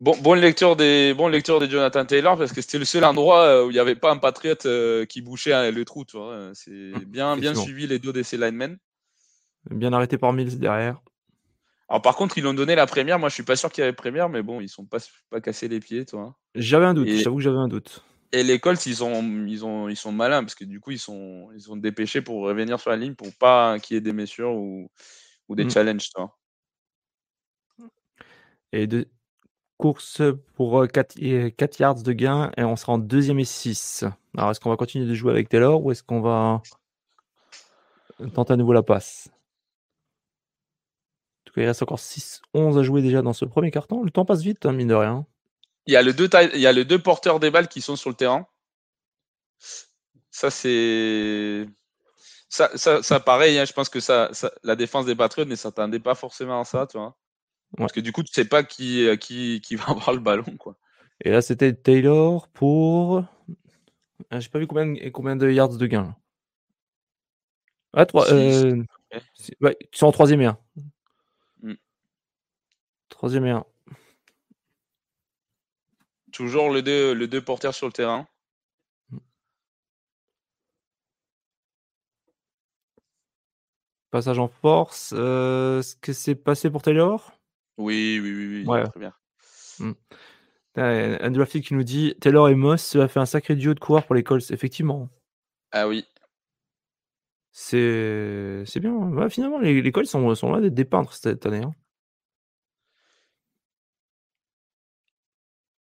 Bon, 0.00 0.14
bonne 0.20 0.40
lecture 0.40 0.76
des, 0.76 1.14
bonne 1.14 1.32
lecture 1.32 1.58
des 1.60 1.70
Jonathan 1.70 2.04
Taylor 2.04 2.36
parce 2.36 2.52
que 2.52 2.60
c'était 2.60 2.78
le 2.78 2.84
seul 2.84 3.04
endroit 3.04 3.44
euh, 3.44 3.64
où 3.64 3.70
il 3.70 3.72
n'y 3.72 3.78
avait 3.78 3.94
pas 3.94 4.10
un 4.12 4.18
patriote 4.18 4.66
euh, 4.66 5.06
qui 5.06 5.22
bouchait 5.22 5.54
hein, 5.54 5.70
le 5.70 5.84
trou. 5.86 6.04
Tu 6.04 6.18
vois. 6.18 6.50
C'est 6.52 6.70
bien, 7.06 7.36
bien 7.36 7.52
effectivement. 7.52 7.62
suivi 7.62 7.86
les 7.86 7.98
dos 7.98 8.12
de 8.12 8.22
ses 8.22 8.36
linemen. 8.36 8.76
Bien 9.70 9.92
arrêté 9.92 10.18
par 10.18 10.32
Mills 10.32 10.58
derrière. 10.58 11.00
Alors 11.88 12.02
par 12.02 12.16
contre, 12.16 12.38
ils 12.38 12.44
l'ont 12.44 12.54
donné 12.54 12.74
la 12.74 12.86
première. 12.86 13.18
Moi, 13.18 13.28
je 13.28 13.34
suis 13.34 13.42
pas 13.42 13.56
sûr 13.56 13.70
qu'il 13.70 13.82
y 13.82 13.84
avait 13.84 13.92
première, 13.94 14.28
mais 14.28 14.42
bon, 14.42 14.60
ils 14.60 14.68
sont 14.68 14.84
pas, 14.86 14.98
pas 15.30 15.40
cassés 15.40 15.68
les 15.68 15.80
pieds, 15.80 16.04
toi. 16.04 16.36
J'avais 16.54 16.86
un 16.86 16.94
doute. 16.94 17.08
Et- 17.08 17.18
J'avoue 17.18 17.36
que 17.36 17.42
j'avais 17.42 17.58
un 17.58 17.68
doute. 17.68 18.04
Et 18.32 18.42
les 18.42 18.58
Colts, 18.58 18.84
ils 18.86 19.04
ont, 19.04 19.22
ils 19.46 19.64
ont, 19.64 19.88
ils 19.88 19.96
sont 19.96 20.10
malins 20.10 20.42
parce 20.42 20.56
que 20.56 20.64
du 20.64 20.80
coup, 20.80 20.90
ils 20.90 20.98
sont, 20.98 21.50
ils 21.54 21.60
sont 21.60 21.76
dépêchés 21.76 22.20
pour 22.20 22.42
revenir 22.42 22.80
sur 22.80 22.90
la 22.90 22.96
ligne 22.96 23.14
pour 23.14 23.28
pas 23.38 23.78
qu'il 23.78 23.94
y 23.94 23.98
ait 23.98 24.00
des 24.00 24.12
messures 24.12 24.54
ou, 24.54 24.90
ou 25.48 25.54
des 25.54 25.64
Mm. 25.64 25.70
challenges, 25.70 26.08
tu 26.08 26.20
vois. 26.20 26.36
Et 28.72 28.88
de 28.88 29.06
course 29.76 30.20
pour 30.54 30.88
4, 30.88 31.16
yards 31.78 32.02
de 32.02 32.12
gain 32.12 32.50
et 32.56 32.64
on 32.64 32.74
sera 32.74 32.94
en 32.94 32.98
deuxième 32.98 33.38
et 33.38 33.44
6. 33.44 34.04
Alors 34.36 34.50
est-ce 34.50 34.58
qu'on 34.58 34.70
va 34.70 34.76
continuer 34.76 35.06
de 35.06 35.14
jouer 35.14 35.30
avec 35.30 35.48
Taylor 35.48 35.84
ou 35.84 35.92
est-ce 35.92 36.02
qu'on 36.02 36.20
va 36.20 36.60
tenter 38.34 38.54
à 38.54 38.56
nouveau 38.56 38.72
la 38.72 38.82
passe? 38.82 39.28
En 41.54 41.56
tout 41.56 41.60
cas, 41.60 41.62
il 41.62 41.66
reste 41.68 41.82
encore 41.84 42.00
6-11 42.00 42.78
à 42.78 42.82
jouer 42.82 43.00
déjà 43.00 43.22
dans 43.22 43.32
ce 43.32 43.44
premier 43.44 43.70
carton. 43.70 44.02
Le 44.02 44.10
temps 44.10 44.24
passe 44.24 44.40
vite, 44.42 44.66
hein, 44.66 44.72
mine 44.72 44.88
de 44.88 44.94
rien. 44.94 45.24
Il 45.86 45.92
y 45.92 45.96
a 45.96 46.02
le 46.02 46.12
deux, 46.12 46.28
taille- 46.28 46.50
il 46.52 46.60
y 46.60 46.66
a 46.66 46.72
les 46.72 46.84
deux 46.84 46.98
porteurs 46.98 47.38
des 47.38 47.52
balles 47.52 47.68
qui 47.68 47.80
sont 47.80 47.94
sur 47.94 48.10
le 48.10 48.16
terrain. 48.16 48.48
Ça, 50.32 50.50
c'est. 50.50 51.64
Ça, 52.48 52.70
ça, 52.76 53.04
ça, 53.04 53.20
pareil, 53.20 53.56
hein, 53.56 53.64
je 53.66 53.72
pense 53.72 53.88
que 53.88 54.00
ça, 54.00 54.30
ça- 54.32 54.50
la 54.64 54.74
défense 54.74 55.06
des 55.06 55.14
Patriots 55.14 55.44
ne 55.46 55.54
s'attendait 55.54 56.00
pas 56.00 56.16
forcément 56.16 56.60
à 56.60 56.64
ça, 56.64 56.88
tu 56.88 56.98
vois. 56.98 57.16
Parce 57.76 57.92
que 57.92 58.00
du 58.00 58.10
coup, 58.10 58.24
tu 58.24 58.32
sais 58.32 58.44
pas 58.44 58.64
qui, 58.64 59.06
euh, 59.06 59.14
qui, 59.16 59.60
qui 59.60 59.76
va 59.76 59.90
avoir 59.90 60.12
le 60.12 60.18
ballon, 60.20 60.56
quoi. 60.58 60.76
Et 61.20 61.30
là, 61.30 61.40
c'était 61.40 61.72
Taylor 61.72 62.48
pour. 62.48 63.22
Ah, 64.30 64.40
J'ai 64.40 64.48
pas 64.48 64.58
vu 64.58 64.66
combien, 64.66 64.92
combien 65.12 65.36
de 65.36 65.48
yards 65.48 65.76
de 65.76 65.86
gain. 65.86 66.02
là. 66.02 66.16
Ah, 67.92 68.06
trois, 68.06 68.26
Six. 68.26 68.32
euh, 68.32 68.82
Ouais. 69.12 69.20
c'est- 69.34 69.56
ouais, 69.60 69.76
ils 69.80 69.96
sont 69.96 70.06
en 70.06 70.12
troisième 70.12 70.40
et 70.40 70.46
un. 70.46 70.58
Troisième 73.08 73.46
et 73.46 73.50
un. 73.50 73.64
Toujours 76.32 76.72
les 76.72 76.82
deux, 76.82 77.12
les 77.14 77.28
deux 77.28 77.42
porteurs 77.42 77.74
sur 77.74 77.86
le 77.86 77.92
terrain. 77.92 78.26
Passage 84.10 84.38
en 84.38 84.48
force. 84.48 85.12
Euh, 85.16 85.82
ce 85.82 85.96
que 85.96 86.12
c'est 86.12 86.34
passé 86.34 86.70
pour 86.70 86.82
Taylor? 86.82 87.32
Oui, 87.78 88.20
oui, 88.22 88.30
oui, 88.32 88.46
oui. 88.46 88.66
Ouais. 88.66 88.84
Très 88.88 89.00
bien. 89.00 89.14
Euh, 90.78 91.18
Andrew 91.20 91.44
Fleet 91.44 91.60
qui 91.62 91.74
nous 91.74 91.82
dit 91.84 92.14
Taylor 92.20 92.48
et 92.48 92.54
Moss, 92.54 92.82
ça 92.82 93.02
a 93.04 93.08
fait 93.08 93.20
un 93.20 93.26
sacré 93.26 93.56
duo 93.56 93.74
de 93.74 93.80
coureurs 93.80 94.06
pour 94.06 94.14
les 94.14 94.22
Colts. 94.22 94.50
Effectivement, 94.50 95.08
Ah 95.72 95.88
oui. 95.88 96.04
c'est 97.52 98.62
c'est 98.66 98.80
bien. 98.80 98.92
Ouais, 98.92 99.30
finalement, 99.30 99.58
les, 99.58 99.82
les 99.82 99.92
Colts 99.92 100.06
sont, 100.06 100.34
sont 100.34 100.52
là 100.52 100.60
d'être 100.60 100.74
des 100.74 100.84
peintres 100.84 101.12
cette 101.14 101.46
année. 101.46 101.62
hein. 101.64 101.74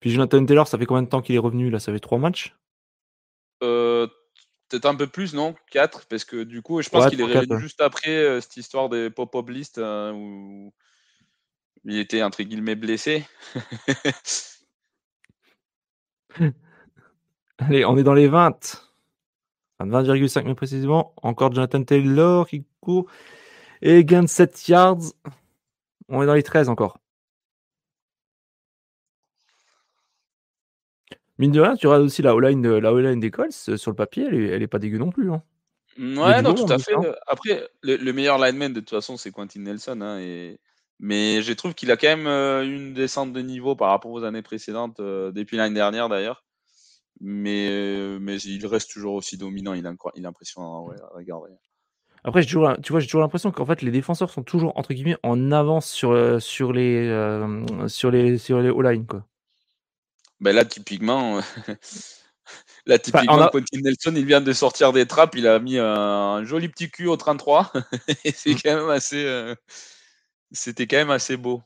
Puis 0.00 0.10
Jonathan 0.10 0.44
Taylor, 0.44 0.68
ça 0.68 0.78
fait 0.78 0.86
combien 0.86 1.02
de 1.02 1.08
temps 1.08 1.22
qu'il 1.22 1.34
est 1.34 1.38
revenu 1.40 1.70
là? 1.70 1.80
Ça 1.80 1.92
fait 1.92 2.00
trois 2.00 2.18
matchs? 2.18 2.54
Euh, 3.62 4.06
Peut-être 4.68 4.86
un 4.86 4.94
peu 4.94 5.06
plus, 5.06 5.32
non? 5.32 5.54
4, 5.70 6.06
parce 6.08 6.24
que 6.24 6.42
du 6.42 6.60
coup, 6.60 6.82
je 6.82 6.90
pense 6.90 7.04
Ouais, 7.04 7.10
qu'il 7.10 7.20
est 7.22 7.26
quatre, 7.26 7.48
revenu 7.48 7.60
juste 7.60 7.80
après 7.80 8.10
euh, 8.10 8.40
cette 8.42 8.58
histoire 8.58 8.90
des 8.90 9.08
pop-up 9.08 9.48
list 9.48 9.78
euh, 9.78 10.12
où 10.12 10.74
il 11.84 11.98
était 11.98 12.22
entre 12.22 12.42
guillemets 12.42 12.74
blessé. 12.74 13.24
Allez, 17.58 17.84
on 17.86 17.96
est 17.96 18.02
dans 18.02 18.14
les 18.14 18.28
20. 18.28 18.84
Enfin, 19.78 20.02
20,5 20.02 20.44
mais 20.44 20.54
précisément. 20.54 21.14
Encore 21.22 21.54
Jonathan 21.54 21.82
Taylor 21.82 22.46
qui 22.46 22.64
court. 22.80 23.06
Et 23.80 24.04
gain 24.04 24.22
de 24.22 24.28
7 24.28 24.68
yards. 24.68 24.98
On 26.08 26.22
est 26.22 26.26
dans 26.26 26.34
les 26.34 26.42
13 26.42 26.68
encore. 26.68 26.98
Mine 31.38 31.52
de 31.52 31.60
rien, 31.60 31.76
tu 31.76 31.86
regardes 31.86 32.04
aussi 32.04 32.22
la 32.22 32.34
O-line 32.34 32.66
la 32.78 32.92
O-line 32.92 33.20
des 33.20 33.30
Colts. 33.30 33.54
euh, 33.68 33.76
Sur 33.76 33.90
le 33.90 33.96
papier, 33.96 34.24
elle 34.26 34.34
est, 34.34 34.46
elle 34.48 34.62
est 34.62 34.66
pas 34.66 34.78
dégueu 34.78 34.98
non 34.98 35.10
plus. 35.10 35.30
hein. 35.30 35.42
A 35.98 36.00
Ouais, 36.00 36.42
non, 36.42 36.52
bon 36.54 36.66
tout 36.66 36.72
à 36.72 36.78
fait. 36.78 36.94
hein. 36.94 37.02
euh, 37.04 37.14
Après, 37.26 37.68
le, 37.82 37.96
le 37.96 38.12
meilleur 38.12 38.38
lineman 38.38 38.72
de 38.72 38.80
toute 38.80 38.90
façon, 38.90 39.16
c'est 39.16 39.30
Quentin 39.30 39.60
Nelson. 39.60 40.00
hein, 40.00 40.18
et... 40.20 40.58
Mais 41.00 41.42
je 41.42 41.52
trouve 41.52 41.74
qu'il 41.74 41.92
a 41.92 41.96
quand 41.96 42.08
même 42.08 42.26
euh, 42.26 42.64
une 42.64 42.92
descente 42.92 43.32
de 43.32 43.40
niveau 43.40 43.76
par 43.76 43.90
rapport 43.90 44.10
aux 44.10 44.24
années 44.24 44.42
précédentes, 44.42 44.98
euh, 44.98 45.30
depuis 45.30 45.56
l'année 45.56 45.74
dernière 45.76 46.08
d'ailleurs. 46.08 46.44
Mais, 47.20 47.68
euh, 47.70 48.18
mais 48.20 48.36
il 48.38 48.66
reste 48.66 48.90
toujours 48.90 49.14
aussi 49.14 49.36
dominant. 49.36 49.74
Il, 49.74 49.86
est 49.86 49.88
incro- 49.88 50.10
il 50.16 50.24
est 50.24 50.26
impressionnant. 50.28 50.84
Ouais, 50.86 50.96
à 51.00 51.16
regarder. 51.16 51.52
Après, 52.24 52.42
j'ai 52.42 52.48
toujours, 52.48 52.74
tu 52.82 52.92
vois, 52.92 53.00
j'ai 53.00 53.06
toujours 53.06 53.20
l'impression 53.22 53.52
qu'en 53.52 53.64
fait, 53.64 53.80
les 53.82 53.92
défenseurs 53.92 54.30
sont 54.30 54.42
toujours 54.42 54.76
entre 54.76 54.92
guillemets 54.92 55.16
en 55.22 55.52
avance 55.52 55.88
sur, 55.90 56.42
sur 56.42 56.72
les 56.72 57.06
sur 57.86 58.10
les 58.10 58.38
sur 58.38 58.60
les 58.60 58.70
O-line 58.70 59.06
quoi. 59.06 59.24
Ben 60.40 60.54
là, 60.54 60.64
typiquement, 60.64 61.40
là, 62.86 62.98
typiquement, 62.98 63.42
a- 63.42 63.50
Quentin 63.50 63.80
Nelson, 63.80 64.12
il 64.14 64.24
vient 64.24 64.40
de 64.40 64.52
sortir 64.52 64.92
des 64.92 65.06
trappes. 65.06 65.34
Il 65.34 65.46
a 65.46 65.58
mis 65.58 65.78
un, 65.78 66.44
joli 66.44 66.68
petit 66.68 66.90
cul 66.90 67.06
au 67.08 67.16
33. 67.16 67.72
et 68.24 68.32
c'est 68.32 68.50
Mm. 68.54 68.58
quand 68.62 68.76
même 68.76 68.90
assez. 68.90 69.24
euh, 69.24 69.54
C'était 70.52 70.86
quand 70.86 70.96
même 70.96 71.10
assez 71.10 71.36
beau. 71.36 71.62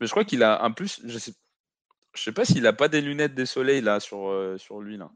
Mais 0.00 0.06
je 0.06 0.10
crois 0.10 0.24
qu'il 0.24 0.42
a, 0.42 0.62
en 0.62 0.72
plus, 0.72 1.00
je 1.04 1.18
sais, 1.18 1.32
je 2.14 2.22
sais 2.22 2.32
pas 2.32 2.44
s'il 2.44 2.66
a 2.66 2.72
pas 2.72 2.88
des 2.88 3.00
lunettes 3.00 3.34
de 3.34 3.44
soleil 3.44 3.80
là 3.80 3.98
sur, 4.00 4.28
euh, 4.28 4.58
sur 4.58 4.80
lui 4.80 4.96
là. 4.96 5.10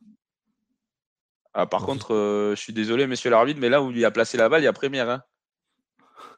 Ah, 1.52 1.66
par 1.66 1.85
contre, 1.85 2.14
euh, 2.14 2.54
je 2.54 2.61
suis 2.61 2.72
désolé, 2.72 3.06
monsieur 3.06 3.28
l'arbitre, 3.28 3.59
mais 3.61 3.68
là 3.68 3.83
où 3.83 3.90
il 3.90 4.04
a 4.04 4.11
placé 4.11 4.37
la 4.37 4.48
balle, 4.48 4.62
il 4.62 4.64
y 4.64 4.68
a 4.68 4.72
première. 4.72 5.11
Hein. 5.11 5.22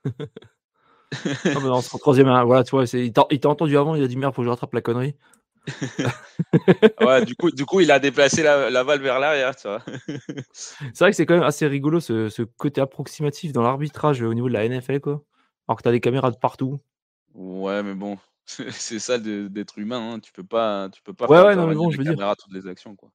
Non, 1.45 1.81
c'est 1.83 1.95
en 1.95 1.99
troisième. 1.99 2.29
hein. 2.29 2.45
Voilà, 2.45 2.65
tu 2.65 2.71
vois, 2.73 2.87
c'est- 2.87 3.05
il 3.07 3.13
t'a 3.13 3.27
il 3.31 3.41
t'a 3.41 3.49
entendu 3.49 3.77
avant, 3.77 3.95
il 3.95 4.03
a 4.03 4.09
dit 4.09 4.17
merde, 4.17 4.35
faut 4.35 4.43
que 4.43 4.47
je 4.47 4.51
rattrape 4.51 4.73
la 4.75 4.81
connerie. 4.83 5.15
Ouais, 7.01 7.25
du 7.25 7.37
coup, 7.37 7.51
du 7.53 7.65
coup, 7.65 7.81
il 7.81 7.91
a 7.93 7.99
déplacé 8.01 8.43
la, 8.43 8.69
la 8.71 8.83
balle 8.85 9.01
vers 9.01 9.21
l'arrière, 9.21 9.55
tu 9.55 9.69
vois. 9.69 9.81
C'est 10.57 10.99
vrai 10.99 11.11
que 11.11 11.17
c'est 11.17 11.27
quand 11.27 11.35
même 11.35 11.43
assez 11.45 11.67
rigolo 11.67 12.01
ce, 12.01 12.29
ce 12.29 12.43
côté 12.43 12.81
approximatif 12.81 13.53
dans 13.53 13.63
l'arbitrage 13.63 14.23
au 14.23 14.35
niveau 14.35 14.49
de 14.49 14.53
la 14.55 14.65
NFL 14.69 15.01
quoi. 15.01 15.23
Alors 15.69 15.79
que 15.79 15.83
t'as 15.83 15.93
des 15.93 16.01
caméras 16.01 16.31
de 16.33 16.37
partout. 16.37 16.81
Ouais, 17.35 17.83
mais 17.83 17.95
bon, 17.95 18.19
c'est 18.47 18.99
ça 18.99 19.19
de- 19.19 19.47
d'être 19.49 19.79
humain. 19.79 20.15
Hein. 20.15 20.21
Tu 20.21 20.33
peux 20.33 20.45
pas, 20.45 20.89
tu 20.91 21.01
peux 21.03 21.15
pas 21.15 21.27
Ouais, 21.27 21.37
faire 21.37 21.47
ouais, 21.47 21.57
non, 21.57 21.67
mais 21.69 21.75
intervenir 21.75 21.79
bon, 21.85 21.89
les 21.89 21.93
je 21.93 21.99
veux 21.99 22.05
dire. 22.05 22.13
caméras 22.15 22.33
à 22.33 22.37
toutes 22.37 22.53
les 22.53 22.67
actions, 22.67 22.97
quoi. 22.97 23.11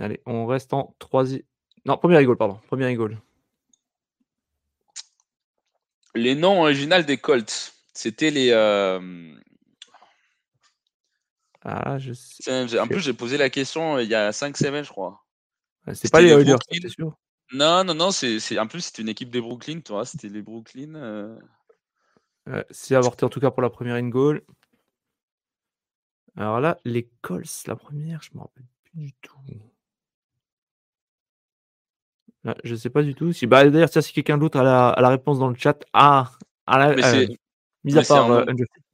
Allez, 0.00 0.20
on 0.26 0.46
reste 0.46 0.72
en 0.74 0.94
troisième. 0.98 1.42
Non, 1.84 1.96
premier 1.96 2.22
goal, 2.24 2.36
pardon. 2.36 2.58
Premier 2.66 2.92
goal. 2.94 3.18
Les 6.18 6.34
noms 6.34 6.60
originaux 6.60 7.02
des 7.02 7.18
Colts, 7.18 7.74
c'était 7.94 8.30
les. 8.30 8.50
euh, 8.50 9.00
Ah, 11.62 11.98
je 11.98 12.12
sais. 12.12 12.78
en 12.78 12.86
plus, 12.86 13.00
j'ai 13.00 13.12
posé 13.12 13.36
la 13.36 13.50
question 13.50 13.96
euh, 13.96 14.02
il 14.02 14.08
y 14.08 14.14
a 14.14 14.32
5 14.32 14.56
semaines, 14.56 14.84
je 14.84 14.90
crois. 14.90 15.24
C'est 15.86 15.94
c'était 15.94 16.08
pas 16.10 16.20
les 16.20 16.30
Oilers, 16.30 16.56
c'est 16.70 16.88
sûr. 16.88 17.16
Non, 17.52 17.82
non, 17.82 17.94
non, 17.94 18.10
c'est, 18.10 18.58
en 18.58 18.66
plus, 18.66 18.82
c'était 18.82 19.02
une 19.02 19.08
équipe 19.08 19.30
des 19.30 19.40
Brooklyn, 19.40 19.80
tu 19.80 19.92
vois, 19.92 20.04
c'était 20.04 20.28
les 20.28 20.42
Brooklyn. 20.42 20.94
Euh. 20.96 21.38
c'est 22.70 22.94
avorté 22.94 23.24
en 23.24 23.30
tout 23.30 23.40
cas 23.40 23.50
pour 23.50 23.62
la 23.62 23.70
première 23.70 23.94
in 23.96 24.08
goal. 24.08 24.42
Alors 26.36 26.60
là, 26.60 26.78
les 26.84 27.08
Colts, 27.22 27.66
la 27.66 27.74
première, 27.74 28.22
je 28.22 28.30
me 28.34 28.40
rappelle 28.40 28.66
plus 28.84 29.00
du 29.00 29.12
tout. 29.14 29.34
Je 32.64 32.70
je 32.70 32.74
sais 32.74 32.90
pas 32.90 33.02
du 33.02 33.14
tout. 33.14 33.32
Si, 33.32 33.46
bah, 33.46 33.68
d'ailleurs, 33.68 33.88
si 33.90 34.12
quelqu'un 34.12 34.38
d'autre 34.38 34.58
a 34.58 34.62
la, 34.62 34.88
a 34.90 35.00
la 35.00 35.08
réponse 35.08 35.38
dans 35.38 35.48
le 35.48 35.56
chat, 35.56 35.84
ah, 35.92 36.30
à 36.66 36.78
la, 36.78 36.90
euh, 36.90 37.26
mis 37.84 37.98
à 37.98 38.02
part 38.02 38.30
euh, 38.30 38.44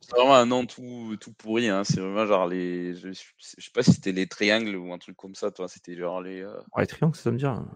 c'est 0.01 0.17
vraiment 0.17 0.35
un 0.35 0.45
nom 0.45 0.67
tout, 0.67 1.17
tout 1.19 1.33
pourri. 1.33 1.69
Hein. 1.69 1.83
C'est 1.85 1.99
vraiment 2.01 2.27
genre 2.27 2.47
les. 2.47 2.95
Je, 2.95 3.13
sais 3.13 3.71
pas 3.73 3.83
si 3.83 3.93
c'était 3.93 4.13
les 4.13 4.27
triangles 4.27 4.77
ou 4.77 4.93
un 4.93 4.99
truc 4.99 5.17
comme 5.17 5.35
ça. 5.35 5.51
Toi, 5.51 5.67
c'était 5.67 5.97
genre 5.97 6.21
les. 6.21 6.43
Euh 6.43 6.53
les 6.79 6.87
triangles, 6.87 7.17
ça 7.17 7.31
me 7.31 7.39
dit. 7.39 7.47
Hein. 7.47 7.67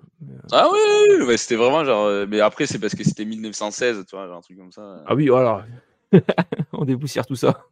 Ah 0.52 0.68
oui, 0.70 1.24
ouais, 1.24 1.36
c'était 1.38 1.56
vraiment 1.56 1.84
genre. 1.84 2.26
Mais 2.28 2.40
après, 2.40 2.66
c'est 2.66 2.78
parce 2.78 2.94
que 2.94 3.02
c'était 3.02 3.24
1916, 3.24 4.04
tu 4.06 4.14
vois, 4.14 4.26
genre 4.26 4.36
un 4.36 4.40
truc 4.42 4.58
comme 4.58 4.72
ça. 4.72 5.02
Ah 5.06 5.14
oui, 5.14 5.28
voilà. 5.28 5.64
On 6.72 6.84
dépoussière 6.84 7.26
tout 7.26 7.36
ça. 7.36 7.64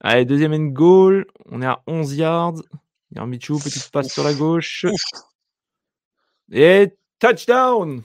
Allez, 0.00 0.24
deuxième 0.24 0.52
and 0.52 0.72
goal. 0.72 1.26
On 1.46 1.62
est 1.62 1.66
à 1.66 1.80
11 1.86 2.16
yards. 2.16 2.62
Il 3.10 3.16
y 3.16 3.18
a 3.18 3.22
un 3.22 3.26
Michou, 3.26 3.58
petite 3.58 3.90
passe 3.90 4.12
sur 4.12 4.24
la 4.24 4.34
gauche. 4.34 4.86
Et 6.52 6.96
touchdown 7.18 8.02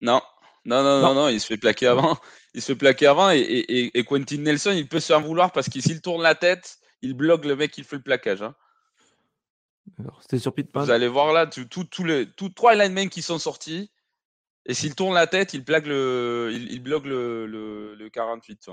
non. 0.00 0.20
non. 0.64 0.82
Non, 0.82 1.00
non, 1.00 1.14
non, 1.14 1.28
il 1.28 1.40
se 1.40 1.46
fait 1.46 1.56
plaquer 1.56 1.86
avant. 1.86 2.18
Il 2.54 2.60
se 2.60 2.72
fait 2.72 2.76
plaquer 2.76 3.06
avant 3.06 3.30
et, 3.30 3.40
et, 3.40 4.04
Quentin 4.04 4.38
Nelson, 4.38 4.72
il 4.72 4.86
peut 4.86 5.00
se 5.00 5.06
faire 5.06 5.20
vouloir 5.20 5.52
parce 5.52 5.70
que 5.70 5.80
s'il 5.80 6.02
tourne 6.02 6.22
la 6.22 6.34
tête, 6.34 6.78
il 7.00 7.14
bloque 7.14 7.46
le 7.46 7.56
mec 7.56 7.70
qui 7.70 7.82
fait 7.82 7.96
le 7.96 8.02
plaquage. 8.02 8.42
Hein. 8.42 8.54
C'était 10.20 10.38
sur 10.38 10.54
Pitman. 10.54 10.84
Vous 10.84 10.90
allez 10.90 11.08
voir 11.08 11.32
là, 11.32 11.46
tous 11.46 12.04
les 12.04 12.30
tout, 12.30 12.50
trois 12.50 12.74
linemen 12.74 13.08
qui 13.08 13.22
sont 13.22 13.38
sortis. 13.38 13.90
Et 14.66 14.74
s'il 14.74 14.94
tourne 14.94 15.14
la 15.14 15.26
tête, 15.26 15.54
il 15.54 15.64
plaque 15.64 15.86
le, 15.86 16.50
il, 16.52 16.82
bloque 16.82 17.04
le, 17.04 17.46
le, 17.46 18.08
48. 18.10 18.68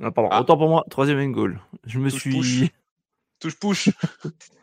Ah, 0.00 0.10
pardon, 0.10 0.30
ah. 0.32 0.40
autant 0.40 0.56
pour 0.56 0.68
moi, 0.68 0.84
troisième 0.90 1.18
and 1.18 1.30
goal. 1.30 1.60
Je 1.84 1.98
me 1.98 2.08
suis. 2.08 2.72
Touche 3.38 3.58
push. 3.60 3.90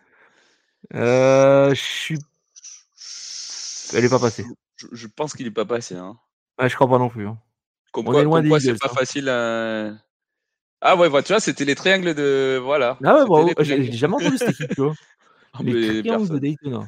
euh, 0.93 1.69
je 1.69 1.81
suis. 1.81 2.19
Elle 3.93 4.05
est 4.05 4.09
pas 4.09 4.19
passée. 4.19 4.45
Je, 4.91 5.07
pense 5.07 5.33
qu'il 5.33 5.47
est 5.47 5.51
pas 5.51 5.65
passé. 5.65 5.95
Hein. 5.95 6.17
Ouais, 6.59 6.69
je 6.69 6.75
crois 6.75 6.89
pas 6.89 6.97
non 6.97 7.09
plus. 7.09 7.27
Hein. 7.27 7.37
Comme 7.91 8.05
quoi, 8.05 8.59
c'est 8.59 8.79
pas 8.79 8.89
facile 8.89 9.29
à. 9.29 9.93
Ah 10.81 10.95
ouais, 10.95 11.09
tu 11.23 11.33
vois, 11.33 11.39
c'était 11.39 11.65
les 11.65 11.75
triangles 11.75 12.13
de. 12.13 12.59
Voilà. 12.61 12.97
Ah 13.03 13.25
ouais, 13.25 13.53
j'ai 13.59 13.91
jamais 13.91 14.15
entendu 14.15 14.37
cette 14.37 14.49
équipe, 14.49 14.75
tu 14.75 14.81
vois. 14.81 14.93
Ah, 15.57 15.63
les 15.63 16.01
triangles 16.03 16.27
de 16.27 16.37
Daytona. 16.37 16.85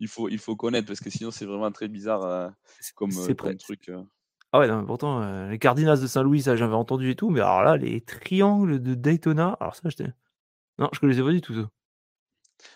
Il 0.00 0.08
faut, 0.08 0.28
il 0.28 0.38
faut 0.38 0.56
connaître 0.56 0.88
parce 0.88 0.98
que 0.98 1.10
sinon 1.10 1.30
c'est 1.30 1.46
vraiment 1.46 1.70
très 1.70 1.86
bizarre 1.86 2.24
euh, 2.24 2.48
comme, 2.96 3.12
euh, 3.16 3.34
comme 3.34 3.56
truc. 3.56 3.88
Euh. 3.88 4.02
Ah 4.52 4.58
ouais, 4.58 4.68
non, 4.68 4.84
pourtant, 4.84 5.22
euh, 5.22 5.48
les 5.48 5.58
Cardinals 5.58 6.00
de 6.00 6.06
Saint-Louis, 6.06 6.42
ça 6.42 6.56
j'avais 6.56 6.74
entendu 6.74 7.10
et 7.10 7.16
tout, 7.16 7.30
mais 7.30 7.40
alors 7.40 7.62
là, 7.62 7.76
les 7.76 8.00
triangles 8.00 8.82
de 8.82 8.94
Daytona, 8.94 9.56
alors 9.60 9.74
ça, 9.74 9.88
j'étais. 9.88 10.12
Non, 10.78 10.88
je 10.92 11.00
connaissais 11.00 11.22
pas 11.22 11.30
du 11.30 11.40
tout 11.40 11.54
ça. 11.54 11.70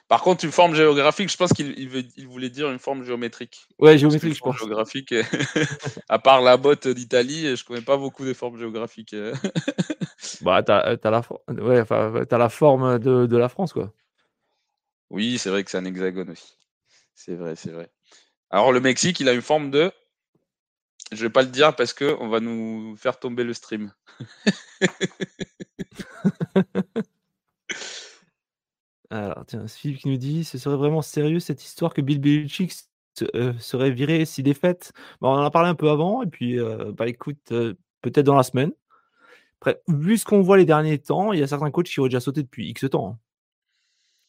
Par 0.09 0.23
contre, 0.23 0.47
une 0.47 0.53
forme 0.53 0.75
géographique, 0.75 1.31
je 1.31 1.37
pense 1.37 1.53
qu'il 1.53 1.79
il 1.79 2.27
voulait 2.27 2.49
dire 2.49 2.71
une 2.71 2.79
forme 2.79 3.05
géométrique. 3.05 3.67
Ouais, 3.79 3.99
géométrique, 3.99 4.35
je 4.35 4.41
pense. 4.41 4.57
Géographique, 4.57 5.15
à 6.09 6.19
part 6.19 6.41
la 6.41 6.57
botte 6.57 6.89
d'Italie, 6.89 7.55
je 7.55 7.65
connais 7.65 7.83
pas 7.83 7.99
beaucoup 7.99 8.25
de 8.25 8.33
formes 8.33 8.59
géographiques. 8.59 9.15
bah, 10.41 10.63
t'as 10.63 10.97
as 10.97 11.11
la, 11.11 11.23
ouais, 11.49 11.85
as 11.91 12.39
la 12.39 12.49
forme 12.49 12.99
de, 12.99 13.27
de, 13.27 13.37
la 13.37 13.51
France, 13.51 13.75
quoi. 13.75 13.93
Oui, 15.11 15.37
c'est 15.37 15.51
vrai 15.51 15.63
que 15.63 15.71
c'est 15.71 15.79
un 15.79 15.85
hexagone 15.85 16.31
aussi. 16.31 16.57
C'est 17.15 17.35
vrai, 17.35 17.55
c'est 17.55 17.73
vrai. 17.73 17.91
Alors, 18.49 18.73
le 18.73 18.81
Mexique, 18.81 19.21
il 19.21 19.29
a 19.29 19.35
une 19.35 19.43
forme 19.43 19.71
de 19.71 19.93
je 21.13 21.23
vais 21.23 21.31
pas 21.31 21.43
le 21.43 21.49
dire 21.49 21.75
parce 21.75 21.93
que 21.93 22.17
on 22.21 22.29
va 22.29 22.41
nous 22.41 22.95
faire 22.97 23.19
tomber 23.19 23.45
le 23.45 23.55
stream. 23.55 23.93
Alors, 29.11 29.45
tiens, 29.47 29.67
Philippe 29.67 29.99
qui 30.01 30.09
nous 30.09 30.17
dit 30.19 30.45
ce 30.45 30.59
serait 30.59 30.77
vraiment 30.77 31.03
sérieux 31.03 31.41
cette 31.41 31.65
histoire 31.65 31.95
que 31.95 32.03
Bill 32.03 32.21
Belichick 32.21 32.73
euh, 33.35 33.55
serait 33.59 33.91
viré 33.91 34.25
si 34.25 34.43
défaite 34.43 34.93
bon, 35.21 35.31
On 35.31 35.39
en 35.39 35.45
a 35.45 35.51
parlé 35.51 35.69
un 35.71 35.75
peu 35.75 35.91
avant, 35.91 36.23
et 36.23 36.27
puis, 36.27 36.59
euh, 36.61 36.93
bah 36.93 37.09
écoute, 37.09 37.53
euh, 37.53 37.75
peut-être 38.03 38.27
dans 38.27 38.37
la 38.37 38.43
semaine. 38.43 38.73
Après, 39.61 39.81
vu 39.89 40.19
ce 40.19 40.25
qu'on 40.25 40.43
voit 40.43 40.57
les 40.59 40.65
derniers 40.67 40.99
temps, 40.99 41.33
il 41.33 41.41
y 41.41 41.43
a 41.43 41.47
certains 41.47 41.71
coachs 41.71 41.87
qui 41.87 42.01
auraient 42.01 42.11
déjà 42.11 42.21
sauté 42.21 42.43
depuis 42.43 42.69
X 42.71 42.87
temps. 42.91 43.13
Hein. 43.13 43.19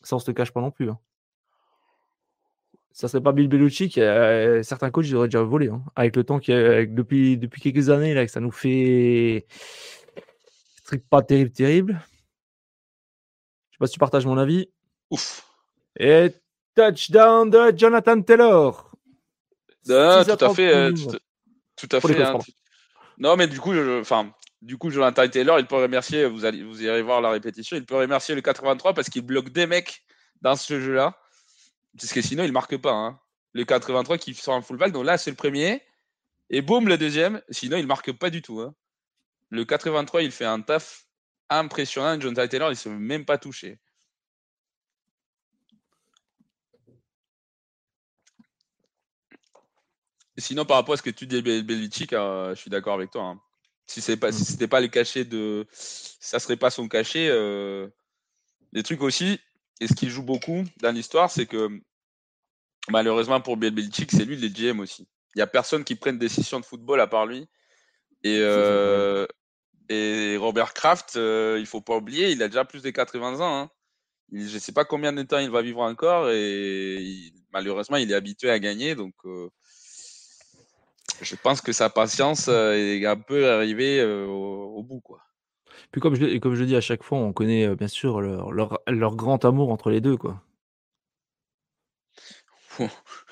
Ça, 0.01 0.15
on 0.15 0.19
se 0.19 0.29
le 0.29 0.33
cache 0.33 0.51
pas 0.51 0.61
non 0.61 0.71
plus. 0.71 0.89
Hein 0.89 0.99
ça 2.91 3.07
serait 3.07 3.23
pas 3.23 3.31
Bill 3.31 3.47
Belichick, 3.47 3.93
certains 3.93 4.91
coachs 4.91 5.13
auraient 5.13 5.27
déjà 5.27 5.41
volé. 5.43 5.69
Hein. 5.69 5.83
Avec 5.95 6.15
le 6.17 6.23
temps 6.23 6.39
qui 6.39 6.51
depuis, 6.51 7.37
depuis 7.37 7.61
quelques 7.61 7.89
années 7.89 8.13
là, 8.13 8.25
que 8.25 8.31
ça 8.31 8.41
nous 8.41 8.51
fait 8.51 9.45
truc 10.89 11.07
pas 11.07 11.21
terrible, 11.21 11.51
terrible. 11.51 12.01
Pas 13.79 13.87
si 13.87 13.93
tu 13.93 13.99
partages 13.99 14.25
mon 14.25 14.37
avis. 14.37 14.69
Ouf. 15.09 15.45
Et 15.97 16.33
touchdown 16.75 17.49
de 17.49 17.73
Jonathan 17.75 18.21
Taylor. 18.21 18.91
Ah, 19.89 20.23
tout, 20.25 20.45
à 20.45 20.53
fait, 20.53 20.73
euh, 20.73 20.91
tout, 21.75 21.89
à 21.91 22.01
fait. 22.01 22.21
Hein. 22.21 22.37
Non, 23.17 23.35
mais 23.37 23.47
du 23.47 23.59
coup, 23.59 23.73
enfin, 23.99 24.31
du 24.61 24.77
coup, 24.77 24.91
Jonathan 24.91 25.27
Taylor, 25.27 25.59
il 25.59 25.65
peut 25.65 25.77
remercier. 25.77 26.25
Vous 26.25 26.45
allez, 26.45 26.63
vous 26.63 26.83
irez 26.83 27.01
voir 27.01 27.21
la 27.21 27.31
répétition. 27.31 27.77
Il 27.77 27.85
peut 27.85 27.95
remercier 27.95 28.35
le 28.35 28.41
83 28.41 28.93
parce 28.93 29.09
qu'il 29.09 29.23
bloque 29.23 29.49
des 29.49 29.65
mecs 29.65 30.03
dans 30.41 30.55
ce 30.55 30.79
jeu-là. 30.79 31.17
Parce 31.97 32.13
que 32.13 32.21
sinon, 32.21 32.43
il 32.43 32.51
marque 32.51 32.77
pas. 32.77 32.91
Hein. 32.91 33.19
Le 33.53 33.63
83 33.63 34.17
qui 34.17 34.33
sort 34.33 34.53
un 34.53 34.61
fullback, 34.61 34.91
donc 34.91 35.05
là, 35.05 35.17
c'est 35.17 35.31
le 35.31 35.37
premier. 35.37 35.81
Et 36.49 36.61
boum, 36.61 36.87
le 36.87 36.97
deuxième. 36.97 37.41
Sinon, 37.49 37.77
il 37.77 37.87
marque 37.87 38.11
pas 38.11 38.29
du 38.29 38.41
tout. 38.41 38.59
Hein. 38.59 38.75
Le 39.49 39.65
83, 39.65 40.21
il 40.21 40.31
fait 40.31 40.45
un 40.45 40.61
taf 40.61 41.05
impressionnant. 41.49 42.19
John 42.19 42.33
Taylor, 42.33 42.69
il 42.69 42.71
ne 42.71 42.75
se 42.75 42.89
même 42.89 43.25
pas 43.25 43.38
touché. 43.38 43.79
Sinon, 50.38 50.65
par 50.65 50.77
rapport 50.77 50.93
à 50.93 50.97
ce 50.97 51.01
que 51.01 51.09
tu 51.09 51.27
dis, 51.27 51.41
Belichick, 51.41 52.13
euh, 52.13 52.55
je 52.55 52.62
suis 52.62 52.69
d'accord 52.69 52.93
avec 52.93 53.12
toi. 53.12 53.23
Hein. 53.23 53.41
Si 53.88 54.01
ce 54.01 54.13
pas, 54.13 54.31
si 54.31 54.67
pas 54.67 54.79
le 54.79 54.88
cachet 54.88 55.25
de, 55.25 55.67
ça 55.71 56.39
serait 56.39 56.57
pas 56.57 56.69
son 56.69 56.88
cachet. 56.88 57.27
Euh... 57.29 57.88
Les 58.71 58.83
trucs 58.83 59.01
aussi, 59.01 59.39
et 59.79 59.88
ce 59.88 59.95
qui 59.95 60.09
joue 60.09 60.21
beaucoup 60.23 60.63
dans 60.77 60.91
l'histoire, 60.91 61.31
c'est 61.31 61.47
que 61.47 61.69
malheureusement 62.89 63.41
pour 63.41 63.57
Bill 63.57 63.73
Belichick, 63.73 64.12
c'est 64.12 64.25
lui 64.25 64.38
le 64.38 64.47
GM 64.47 64.79
aussi. 64.79 65.07
Il 65.33 65.39
n'y 65.39 65.41
a 65.41 65.47
personne 65.47 65.83
qui 65.83 65.95
prenne 65.95 66.19
décision 66.19 66.59
de 66.59 66.65
football 66.65 67.01
à 67.01 67.07
part 67.07 67.25
lui. 67.25 67.47
Et, 68.23 68.39
euh, 68.41 69.25
et 69.89 70.38
Robert 70.38 70.73
Kraft, 70.73 71.15
euh, 71.15 71.58
il 71.60 71.65
faut 71.65 71.82
pas 71.82 71.97
oublier, 71.97 72.32
il 72.32 72.41
a 72.43 72.47
déjà 72.47 72.65
plus 72.65 72.84
de 72.84 72.89
80 72.89 73.39
ans. 73.41 73.62
Hein. 73.62 73.69
je 74.32 74.54
ne 74.54 74.60
sais 74.60 74.71
pas 74.71 74.86
combien 74.86 75.12
de 75.13 75.23
temps 75.23 75.39
il 75.39 75.49
va 75.49 75.62
vivre 75.62 75.82
encore 75.82 76.30
et 76.30 77.32
malheureusement, 77.52 77.97
il 77.97 78.12
est 78.12 78.15
habitué 78.15 78.49
à 78.52 78.60
gagner. 78.60 78.95
Donc, 78.95 79.13
euh, 79.25 79.49
je 81.21 81.36
pense 81.36 81.62
que 81.62 81.71
sa 81.71 81.89
patience 81.89 82.47
est 82.47 83.06
un 83.06 83.17
peu 83.17 83.49
arrivée 83.49 84.04
au, 84.04 84.75
au, 84.75 84.84
bout. 84.84 85.02
Quoi. 85.02 85.21
Puis 85.91 85.99
comme 85.99 86.15
je, 86.15 86.38
comme 86.38 86.56
je 86.56 86.63
dis 86.63 86.75
à 86.75 86.82
chaque 86.82 87.04
fois, 87.04 87.17
on 87.17 87.34
connaît 87.34 87.75
bien 87.75 87.88
sûr 87.88 88.21
leur, 88.21 88.52
leur, 88.52 88.80
leur 88.88 89.15
grand 89.15 89.43
amour 89.43 89.71
entre 89.71 89.89
les 89.89 90.02
deux, 90.02 90.17
quoi. 90.17 90.41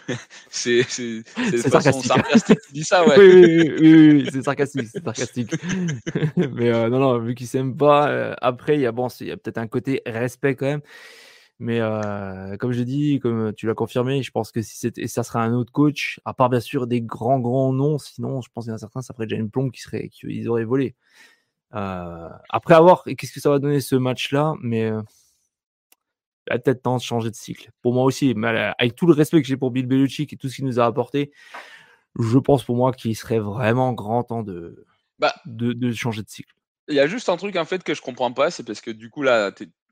c'est 0.50 0.84
c'est 0.84 1.24
sarcastique. 1.70 2.06
sarcastique 2.06 2.60
tu 2.68 2.74
dis 2.74 2.84
ça, 2.84 3.06
ouais. 3.08 3.16
oui, 3.20 3.72
oui, 3.80 4.10
oui, 4.12 4.30
c'est 4.32 4.44
sarcastique, 4.44 4.88
c'est 4.92 5.04
sarcastique. 5.04 5.52
Mais 6.38 6.70
euh, 6.70 6.90
non, 6.90 7.00
non, 7.00 7.20
vu 7.20 7.36
qu'ils 7.36 7.48
s'aiment 7.48 7.76
pas, 7.76 8.10
euh, 8.10 8.34
après, 8.42 8.76
il 8.76 8.82
y 8.82 8.86
a, 8.86 8.92
bon, 8.92 9.08
il 9.20 9.28
y 9.28 9.32
a 9.32 9.38
peut-être 9.38 9.58
un 9.58 9.68
côté 9.68 10.02
respect 10.06 10.56
quand 10.56 10.66
même. 10.66 10.82
Mais 11.60 11.80
euh, 11.82 12.56
comme 12.58 12.72
je 12.72 12.84
dis, 12.84 13.20
comme 13.20 13.52
tu 13.54 13.66
l'as 13.66 13.74
confirmé, 13.74 14.22
je 14.22 14.32
pense 14.32 14.52
que 14.52 14.62
si 14.62 14.78
c'était, 14.78 15.08
ça 15.08 15.24
serait 15.24 15.40
un 15.40 15.54
autre 15.54 15.72
coach, 15.72 16.20
à 16.24 16.34
part 16.34 16.50
bien 16.50 16.60
sûr 16.60 16.86
des 16.86 17.02
grands 17.02 17.40
grands 17.40 17.74
noms, 17.74 17.98
sinon 17.98 18.42
je 18.42 18.50
pense 18.54 18.66
qu'il 18.66 18.72
y 18.72 18.74
en 18.74 18.76
a 18.76 18.80
certains, 18.80 19.02
ça 19.02 19.14
ferait 19.14 19.26
déjà 19.26 19.42
une 19.42 19.50
plombe 19.50 19.72
qui 19.72 19.82
serait, 19.82 20.10
qu'ils 20.10 20.48
auraient 20.50 20.66
volé. 20.66 20.96
Après 21.72 22.76
avoir, 22.76 23.04
qu'est-ce 23.04 23.34
que 23.34 23.40
ça 23.40 23.50
va 23.50 23.60
donner 23.60 23.82
ce 23.82 23.96
match-là? 23.96 24.54
Mais 24.62 24.92
a 26.50 26.60
peut-être 26.60 26.82
temps 26.82 26.98
de 26.98 27.02
changer 27.02 27.30
de 27.30 27.36
cycle. 27.36 27.70
Pour 27.82 27.94
moi 27.94 28.04
aussi, 28.04 28.34
mais 28.36 28.48
euh, 28.48 28.72
avec 28.78 28.96
tout 28.96 29.06
le 29.06 29.14
respect 29.14 29.42
que 29.42 29.48
j'ai 29.48 29.58
pour 29.58 29.72
Bill 29.72 29.86
Belichick 29.86 30.34
et 30.34 30.38
tout 30.38 30.50
ce 30.50 30.56
qu'il 30.56 30.66
nous 30.66 30.80
a 30.80 30.86
apporté, 30.86 31.32
je 32.20 32.38
pense 32.38 32.64
pour 32.64 32.76
moi 32.76 32.92
qu'il 32.92 33.16
serait 33.16 33.40
vraiment 33.40 33.94
grand 33.94 34.24
temps 34.24 34.44
de, 34.44 34.86
bah, 35.20 35.36
de, 35.46 35.92
changer 35.92 36.24
de 36.24 36.30
cycle. 36.30 36.54
Il 36.88 36.96
y 36.96 37.00
a 37.00 37.08
juste 37.08 37.30
un 37.30 37.38
truc 37.38 37.56
en 37.56 37.66
fait 37.66 37.84
que 37.84 37.94
je 37.94 38.02
comprends 38.02 38.32
pas, 38.32 38.50
c'est 38.50 38.64
parce 38.64 38.82
que 38.82 38.92
du 38.92 39.10
coup 39.10 39.24
là, 39.24 39.52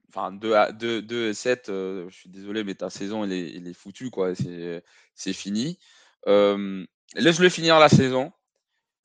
enfin 0.09 0.31
2 0.31 0.53
à 0.53 0.71
2, 0.71 1.01
2 1.01 1.29
et 1.29 1.33
7, 1.33 1.65
je 1.67 2.07
suis 2.09 2.29
désolé, 2.29 2.63
mais 2.63 2.75
ta 2.75 2.89
saison 2.89 3.25
elle 3.25 3.33
est, 3.33 3.55
elle 3.55 3.67
est 3.67 3.73
foutue 3.73 4.09
quoi, 4.09 4.33
c'est 4.35 5.33
fini. 5.33 5.77
Laisse-le 6.25 7.49
finir 7.49 7.79
la 7.79 7.89
saison 7.89 8.31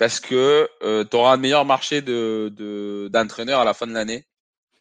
parce 0.01 0.19
que 0.19 0.67
euh, 0.83 1.05
tu 1.05 1.15
auras 1.15 1.35
un 1.35 1.37
meilleur 1.37 1.67
marché 1.67 2.01
de, 2.01 3.09
d'entraîneur 3.13 3.61
à 3.61 3.67
la 3.67 3.75
fin 3.75 3.87
de 3.87 3.93
l'année 3.93 4.25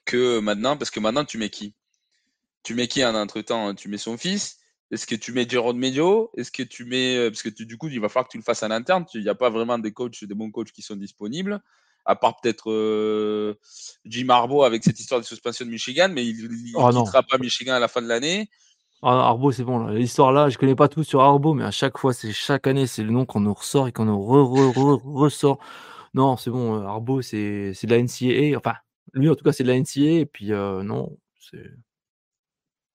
que 0.05 0.39
maintenant, 0.39 0.77
parce 0.77 0.91
que 0.91 1.01
maintenant, 1.01 1.25
tu 1.25 1.37
mets 1.37 1.49
qui? 1.49 1.75
Tu 2.63 2.75
mets 2.75 2.87
qui 2.87 3.03
en 3.03 3.15
entre-temps? 3.15 3.73
Tu 3.75 3.89
mets 3.89 3.97
son 3.97 4.17
fils, 4.17 4.57
Est-ce 4.91 5.07
que 5.07 5.15
tu 5.15 5.31
mets 5.31 5.47
Jérôme 5.47 5.77
Medio? 5.77 6.31
Est-ce 6.37 6.51
que 6.51 6.63
tu 6.63 6.85
mets. 6.85 7.15
Euh, 7.17 7.29
parce 7.29 7.41
que 7.41 7.49
du 7.49 7.77
coup, 7.77 7.87
il 7.87 7.99
va 7.99 8.09
falloir 8.09 8.27
que 8.27 8.31
tu 8.31 8.37
le 8.37 8.43
fasses 8.43 8.63
en 8.63 8.71
interne. 8.71 9.05
Il 9.13 9.21
n'y 9.21 9.29
a 9.29 9.35
pas 9.35 9.49
vraiment 9.49 9.79
des 9.79 9.91
coachs, 9.91 10.23
des 10.23 10.35
bons 10.35 10.51
coachs 10.51 10.71
qui 10.71 10.81
sont 10.81 10.95
disponibles. 10.95 11.61
À 12.05 12.15
part 12.15 12.39
peut-être 12.41 12.71
euh, 12.71 13.55
Jim 14.05 14.29
Harbaugh 14.29 14.63
avec 14.63 14.83
cette 14.83 14.99
histoire 14.99 15.19
de 15.19 15.25
suspension 15.25 15.65
de 15.65 15.69
Michigan, 15.69 16.09
mais 16.11 16.25
il 16.25 16.43
ne 16.43 16.71
oh 16.75 16.89
quittera 16.89 17.23
pas 17.23 17.37
Michigan 17.37 17.73
à 17.73 17.79
la 17.79 17.87
fin 17.87 18.01
de 18.01 18.07
l'année. 18.07 18.49
Ah, 19.01 19.27
Arbo, 19.27 19.51
c'est 19.51 19.63
bon. 19.63 19.87
L'histoire 19.87 20.33
là, 20.33 20.49
je 20.49 20.57
connais 20.57 20.75
pas 20.75 20.89
tout 20.89 21.03
sur 21.03 21.21
Arbo, 21.21 21.53
mais 21.53 21.63
à 21.63 21.71
chaque 21.71 21.97
fois, 21.97 22.13
c'est 22.13 22.33
chaque 22.33 22.67
année, 22.67 22.85
c'est 22.85 23.03
le 23.03 23.11
nom 23.11 23.25
qu'on 23.25 23.39
nous 23.39 23.53
ressort 23.53 23.87
et 23.87 23.93
qu'on 23.93 24.05
nous 24.05 24.21
ressort. 25.15 25.59
Non, 26.13 26.35
c'est 26.35 26.51
bon. 26.51 26.81
Euh, 26.81 26.85
Arbo, 26.85 27.21
c'est 27.21 27.71
de 27.71 27.89
la 27.89 28.01
NCAA. 28.01 28.57
Enfin, 28.57 28.75
lui, 29.13 29.29
en 29.29 29.35
tout 29.35 29.43
cas, 29.43 29.53
c'est 29.53 29.63
de 29.63 29.69
la 29.69 29.79
NCAA. 29.79 30.19
Et 30.21 30.25
puis, 30.25 30.51
euh, 30.51 30.83
non, 30.83 31.17
c'est. 31.39 31.63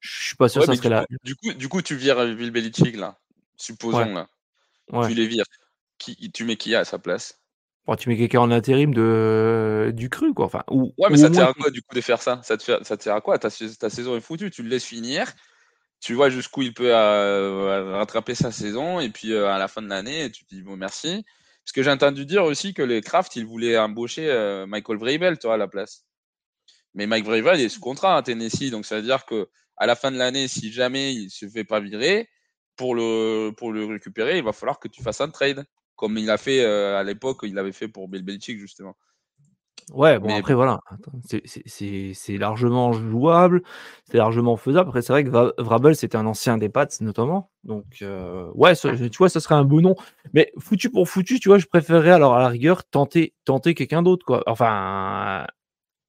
Je 0.04 0.26
suis 0.26 0.36
pas 0.36 0.48
sûr 0.48 0.60
que 0.60 0.66
ça 0.66 0.76
serait 0.76 0.90
là. 0.90 1.06
Du 1.22 1.34
coup, 1.34 1.52
du 1.52 1.68
coup, 1.68 1.80
tu 1.80 1.96
vires 1.96 2.24
Bill 2.34 2.50
Belichick, 2.50 2.96
là. 2.96 3.18
Supposons, 3.56 4.14
là. 4.14 4.28
Tu 5.08 5.14
les 5.14 5.26
vires. 5.26 5.46
Qui, 5.98 6.30
tu 6.32 6.44
mets 6.44 6.56
qui 6.56 6.74
à 6.74 6.84
sa 6.84 6.98
place? 6.98 7.40
Tu 7.98 8.08
mets 8.08 8.16
quelqu'un 8.16 8.40
en 8.40 8.50
intérim 8.50 8.92
de, 8.92 9.92
du 9.94 10.10
cru, 10.10 10.34
quoi. 10.34 10.46
Enfin, 10.46 10.64
ou, 10.70 10.92
ouais, 10.98 11.08
mais 11.10 11.16
ça 11.16 11.30
te 11.30 11.34
sert 11.34 11.48
à 11.48 11.54
quoi, 11.54 11.70
du 11.70 11.82
coup, 11.82 11.94
de 11.94 12.00
faire 12.00 12.20
ça? 12.20 12.40
Ça 12.42 12.56
te, 12.56 12.62
fait, 12.62 12.84
ça 12.84 12.96
te 12.96 13.02
sert 13.02 13.14
à 13.14 13.20
quoi? 13.20 13.38
Ta, 13.38 13.48
ta 13.50 13.90
saison 13.90 14.16
est 14.16 14.20
foutue. 14.20 14.50
Tu 14.50 14.62
le 14.62 14.68
laisses 14.68 14.84
finir 14.84 15.32
tu 16.04 16.12
vois 16.12 16.28
jusqu'où 16.28 16.60
il 16.60 16.74
peut 16.74 16.94
euh, 16.94 17.96
rattraper 17.96 18.34
sa 18.34 18.52
saison 18.52 19.00
et 19.00 19.08
puis 19.08 19.32
euh, 19.32 19.48
à 19.48 19.58
la 19.58 19.68
fin 19.68 19.80
de 19.80 19.88
l'année 19.88 20.30
tu 20.30 20.44
te 20.44 20.54
dis 20.54 20.60
bon 20.60 20.76
merci 20.76 21.24
parce 21.64 21.72
que 21.72 21.82
j'ai 21.82 21.90
entendu 21.90 22.26
dire 22.26 22.44
aussi 22.44 22.74
que 22.74 22.82
les 22.82 23.00
Kraft 23.00 23.36
ils 23.36 23.46
voulaient 23.46 23.78
embaucher 23.78 24.28
euh, 24.28 24.66
Michael 24.66 24.98
Vrabel 24.98 25.38
toi 25.38 25.54
à 25.54 25.56
la 25.56 25.66
place 25.66 26.04
mais 26.92 27.06
Mike 27.06 27.24
Vrabel 27.24 27.58
est 27.58 27.70
sous 27.70 27.80
contrat 27.80 28.18
à 28.18 28.22
Tennessee 28.22 28.70
donc 28.70 28.84
ça 28.84 28.96
veut 28.96 29.02
dire 29.02 29.24
que 29.24 29.48
à 29.76 29.86
la 29.86 29.96
fin 29.96 30.10
de 30.10 30.16
l'année 30.16 30.48
si 30.48 30.72
jamais 30.72 31.14
il 31.14 31.30
se 31.30 31.48
fait 31.48 31.64
pas 31.64 31.80
virer 31.80 32.28
pour 32.76 32.94
le 32.94 33.50
pour 33.56 33.72
le 33.72 33.84
récupérer 33.86 34.38
il 34.38 34.44
va 34.44 34.52
falloir 34.52 34.78
que 34.78 34.88
tu 34.88 35.02
fasses 35.02 35.20
un 35.20 35.30
trade 35.30 35.64
comme 35.96 36.18
il 36.18 36.30
a 36.30 36.38
fait 36.38 36.64
à 36.64 37.02
l'époque 37.02 37.40
il 37.42 37.58
avait 37.58 37.72
fait 37.72 37.88
pour 37.88 38.08
Bill 38.08 38.22
Belichick 38.22 38.58
justement 38.58 38.96
Ouais, 39.92 40.18
bon, 40.18 40.34
après, 40.34 40.54
voilà, 40.54 40.80
c'est 41.66 42.38
largement 42.38 42.92
jouable, 42.92 43.62
c'est 44.10 44.16
largement 44.16 44.56
faisable. 44.56 44.88
Après, 44.88 45.02
c'est 45.02 45.12
vrai 45.12 45.24
que 45.24 45.62
Vrabel, 45.62 45.94
c'était 45.94 46.16
un 46.16 46.26
ancien 46.26 46.56
des 46.56 46.70
Pats, 46.70 46.86
notamment. 47.00 47.50
Donc, 47.64 47.84
euh, 48.00 48.50
ouais, 48.54 48.74
tu 48.76 49.18
vois, 49.18 49.28
ça 49.28 49.40
serait 49.40 49.54
un 49.54 49.64
beau 49.64 49.82
nom. 49.82 49.94
Mais 50.32 50.52
foutu 50.58 50.90
pour 50.90 51.08
foutu, 51.08 51.38
tu 51.38 51.48
vois, 51.48 51.58
je 51.58 51.66
préférerais, 51.66 52.12
alors, 52.12 52.34
à 52.34 52.40
la 52.40 52.48
rigueur, 52.48 52.84
tenter, 52.84 53.34
tenter 53.44 53.74
quelqu'un 53.74 54.02
d'autre, 54.02 54.24
quoi. 54.24 54.42
Enfin, 54.46 55.46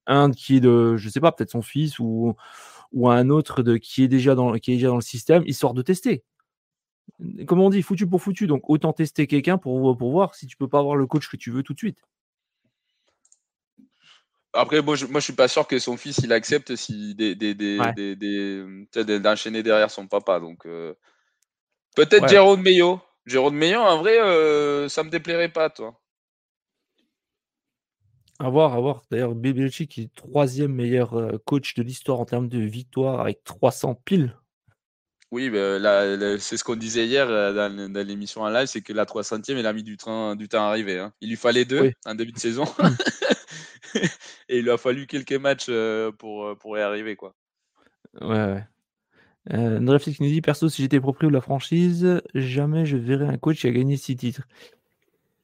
un 0.06 0.30
qui 0.30 0.56
est 0.56 0.60
de, 0.60 0.96
je 0.96 1.08
sais 1.10 1.20
pas, 1.20 1.32
peut-être 1.32 1.50
son 1.50 1.62
fils 1.62 1.98
ou, 1.98 2.34
ou 2.92 3.08
un 3.10 3.28
autre 3.30 3.62
de, 3.62 3.76
qui, 3.76 4.04
est 4.04 4.08
déjà 4.08 4.34
dans, 4.34 4.52
qui 4.54 4.72
est 4.72 4.74
déjà 4.76 4.88
dans 4.88 4.96
le 4.96 5.00
système, 5.00 5.42
histoire 5.46 5.74
de 5.74 5.82
tester. 5.82 6.24
Comme 7.46 7.60
on 7.60 7.70
dit, 7.70 7.82
foutu 7.82 8.06
pour 8.06 8.20
foutu. 8.20 8.46
Donc, 8.46 8.68
autant 8.68 8.92
tester 8.92 9.26
quelqu'un 9.26 9.58
pour, 9.58 9.96
pour 9.96 10.10
voir 10.10 10.34
si 10.34 10.46
tu 10.46 10.56
peux 10.56 10.68
pas 10.68 10.78
avoir 10.78 10.96
le 10.96 11.06
coach 11.06 11.28
que 11.28 11.36
tu 11.36 11.50
veux 11.50 11.62
tout 11.62 11.72
de 11.72 11.78
suite. 11.78 11.98
Après, 14.56 14.80
moi 14.82 14.96
je, 14.96 15.06
moi, 15.06 15.20
je 15.20 15.24
suis 15.24 15.32
pas 15.34 15.48
sûr 15.48 15.66
que 15.66 15.78
son 15.78 15.96
fils 15.96 16.18
il 16.18 16.32
accepte 16.32 16.76
si 16.76 17.14
des, 17.14 17.34
des, 17.34 17.54
des, 17.54 19.20
d'enchaîner 19.20 19.62
derrière 19.62 19.90
son 19.90 20.06
papa. 20.06 20.40
Donc 20.40 20.66
euh, 20.66 20.94
peut-être 21.94 22.28
Jérôme 22.28 22.62
Meillot. 22.62 23.00
Jérôme 23.26 23.56
Meillot, 23.56 23.80
en 23.80 23.98
vrai, 23.98 24.20
euh, 24.20 24.88
ça 24.88 25.02
me 25.02 25.10
déplairait 25.10 25.50
pas, 25.50 25.68
toi. 25.68 26.00
À 28.38 28.50
voir, 28.50 28.74
à 28.74 28.80
voir. 28.80 29.02
D'ailleurs, 29.10 29.34
Belichick 29.34 29.90
qui 29.90 30.02
est 30.02 30.14
troisième 30.14 30.72
meilleur 30.72 31.14
euh, 31.14 31.38
coach 31.44 31.74
de 31.74 31.82
l'histoire 31.82 32.20
en 32.20 32.24
termes 32.24 32.48
de 32.48 32.58
victoire 32.58 33.20
avec 33.20 33.42
300 33.44 34.00
piles. 34.04 34.36
Oui, 35.32 35.50
ben, 35.50 36.38
c'est 36.38 36.56
ce 36.56 36.62
qu'on 36.62 36.76
disait 36.76 37.06
hier 37.06 37.26
dans, 37.26 38.06
l'émission 38.06 38.42
en 38.42 38.48
live, 38.48 38.66
c'est 38.66 38.80
que 38.80 38.92
la 38.92 39.04
300e, 39.04 39.58
il 39.58 39.66
a 39.66 39.72
mis 39.72 39.82
du, 39.82 39.96
train, 39.96 40.36
du 40.36 40.48
temps 40.48 40.64
à 40.64 40.68
arriver. 40.68 41.00
Hein. 41.00 41.12
Il 41.20 41.30
lui 41.30 41.36
fallait 41.36 41.64
deux 41.64 41.92
en 42.04 42.14
début 42.14 42.32
de 42.32 42.38
saison. 42.38 42.64
et 44.48 44.58
il 44.58 44.64
lui 44.64 44.70
a 44.70 44.76
fallu 44.76 45.06
quelques 45.06 45.32
matchs 45.32 45.66
euh, 45.68 46.12
pour, 46.12 46.46
euh, 46.46 46.54
pour 46.54 46.76
y 46.78 46.80
arriver. 46.80 47.16
Quoi. 47.16 47.34
Ouais, 48.20 48.28
ouais. 48.28 48.64
Euh, 49.52 49.78
nous 49.78 49.96
dit 49.96 50.40
Perso, 50.40 50.68
si 50.68 50.82
j'étais 50.82 51.00
proprio 51.00 51.28
de 51.28 51.34
la 51.34 51.40
franchise, 51.40 52.20
jamais 52.34 52.84
je 52.84 52.96
verrais 52.96 53.26
un 53.26 53.38
coach 53.38 53.60
qui 53.60 53.68
a 53.68 53.70
gagné 53.70 53.96
six 53.96 54.16
titres. 54.16 54.42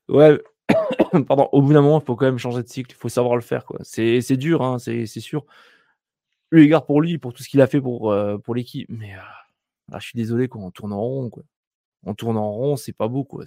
Ouais, 0.09 0.41
pardon, 1.29 1.49
au 1.53 1.63
bout 1.63 1.73
d'un 1.73 1.83
moment, 1.83 2.01
il 2.01 2.05
faut 2.05 2.17
quand 2.17 2.27
même 2.27 2.39
changer 2.39 2.63
de 2.63 2.69
cycle, 2.69 2.93
il 2.93 2.99
faut 2.99 3.09
savoir 3.09 3.37
le 3.37 3.43
faire. 3.43 3.65
C'est, 3.83 4.37
dur, 4.37 4.63
hein, 4.63 4.79
c'est, 4.79 5.07
sûr. 5.07 5.45
Eu 6.51 6.63
égard 6.63 6.87
pour 6.87 7.01
lui, 7.01 7.19
pour 7.19 7.33
tout 7.33 7.43
ce 7.43 7.49
qu'il 7.49 7.61
a 7.61 7.67
fait 7.67 7.81
pour, 7.81 8.15
pour 8.45 8.55
l'équipe. 8.55 8.89
Mais 8.91 9.15
je 9.99 10.07
suis 10.07 10.17
désolé, 10.17 10.49
quand 10.49 10.61
on 10.61 10.71
tourne 10.71 10.93
en 10.93 11.01
rond. 11.01 11.31
Quoi. 11.31 11.43
On 12.05 12.15
tourne 12.15 12.37
en 12.37 12.51
rond, 12.51 12.77
c'est 12.77 12.93
pas 12.93 13.09
beau. 13.09 13.25
Quoi. 13.25 13.45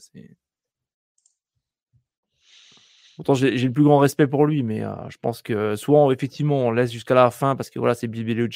Pourtant, 3.15 3.33
j'ai 3.33 3.51
le 3.51 3.71
plus 3.71 3.83
grand 3.83 3.99
respect 3.99 4.27
pour 4.27 4.45
lui, 4.45 4.63
mais 4.63 4.83
euh, 4.83 4.93
je 5.09 5.17
pense 5.17 5.41
que 5.41 5.75
soit 5.75 6.11
effectivement 6.11 6.57
on 6.67 6.71
laisse 6.71 6.91
jusqu'à 6.91 7.13
la 7.13 7.31
fin 7.31 7.55
parce 7.55 7.69
que 7.69 7.79
voilà, 7.79 7.95
c'est 7.95 8.07
Bill 8.07 8.49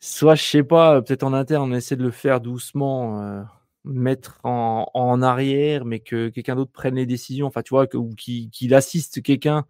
Soit, 0.00 0.34
je 0.34 0.42
sais 0.42 0.62
pas, 0.62 1.00
peut-être 1.00 1.22
en 1.22 1.32
interne, 1.32 1.72
on 1.72 1.74
essaie 1.74 1.96
de 1.96 2.02
le 2.02 2.10
faire 2.10 2.40
doucement, 2.42 3.22
euh, 3.22 3.42
mettre 3.84 4.38
en, 4.44 5.22
arrière, 5.22 5.84
mais 5.84 6.00
que 6.00 6.28
quelqu'un 6.28 6.56
d'autre 6.56 6.72
prenne 6.72 6.94
les 6.94 7.06
décisions. 7.06 7.46
Enfin, 7.46 7.62
tu 7.62 7.70
vois, 7.70 7.86
que, 7.86 7.96
ou 7.96 8.10
qu'il 8.14 8.74
assiste 8.74 9.22
quelqu'un 9.22 9.64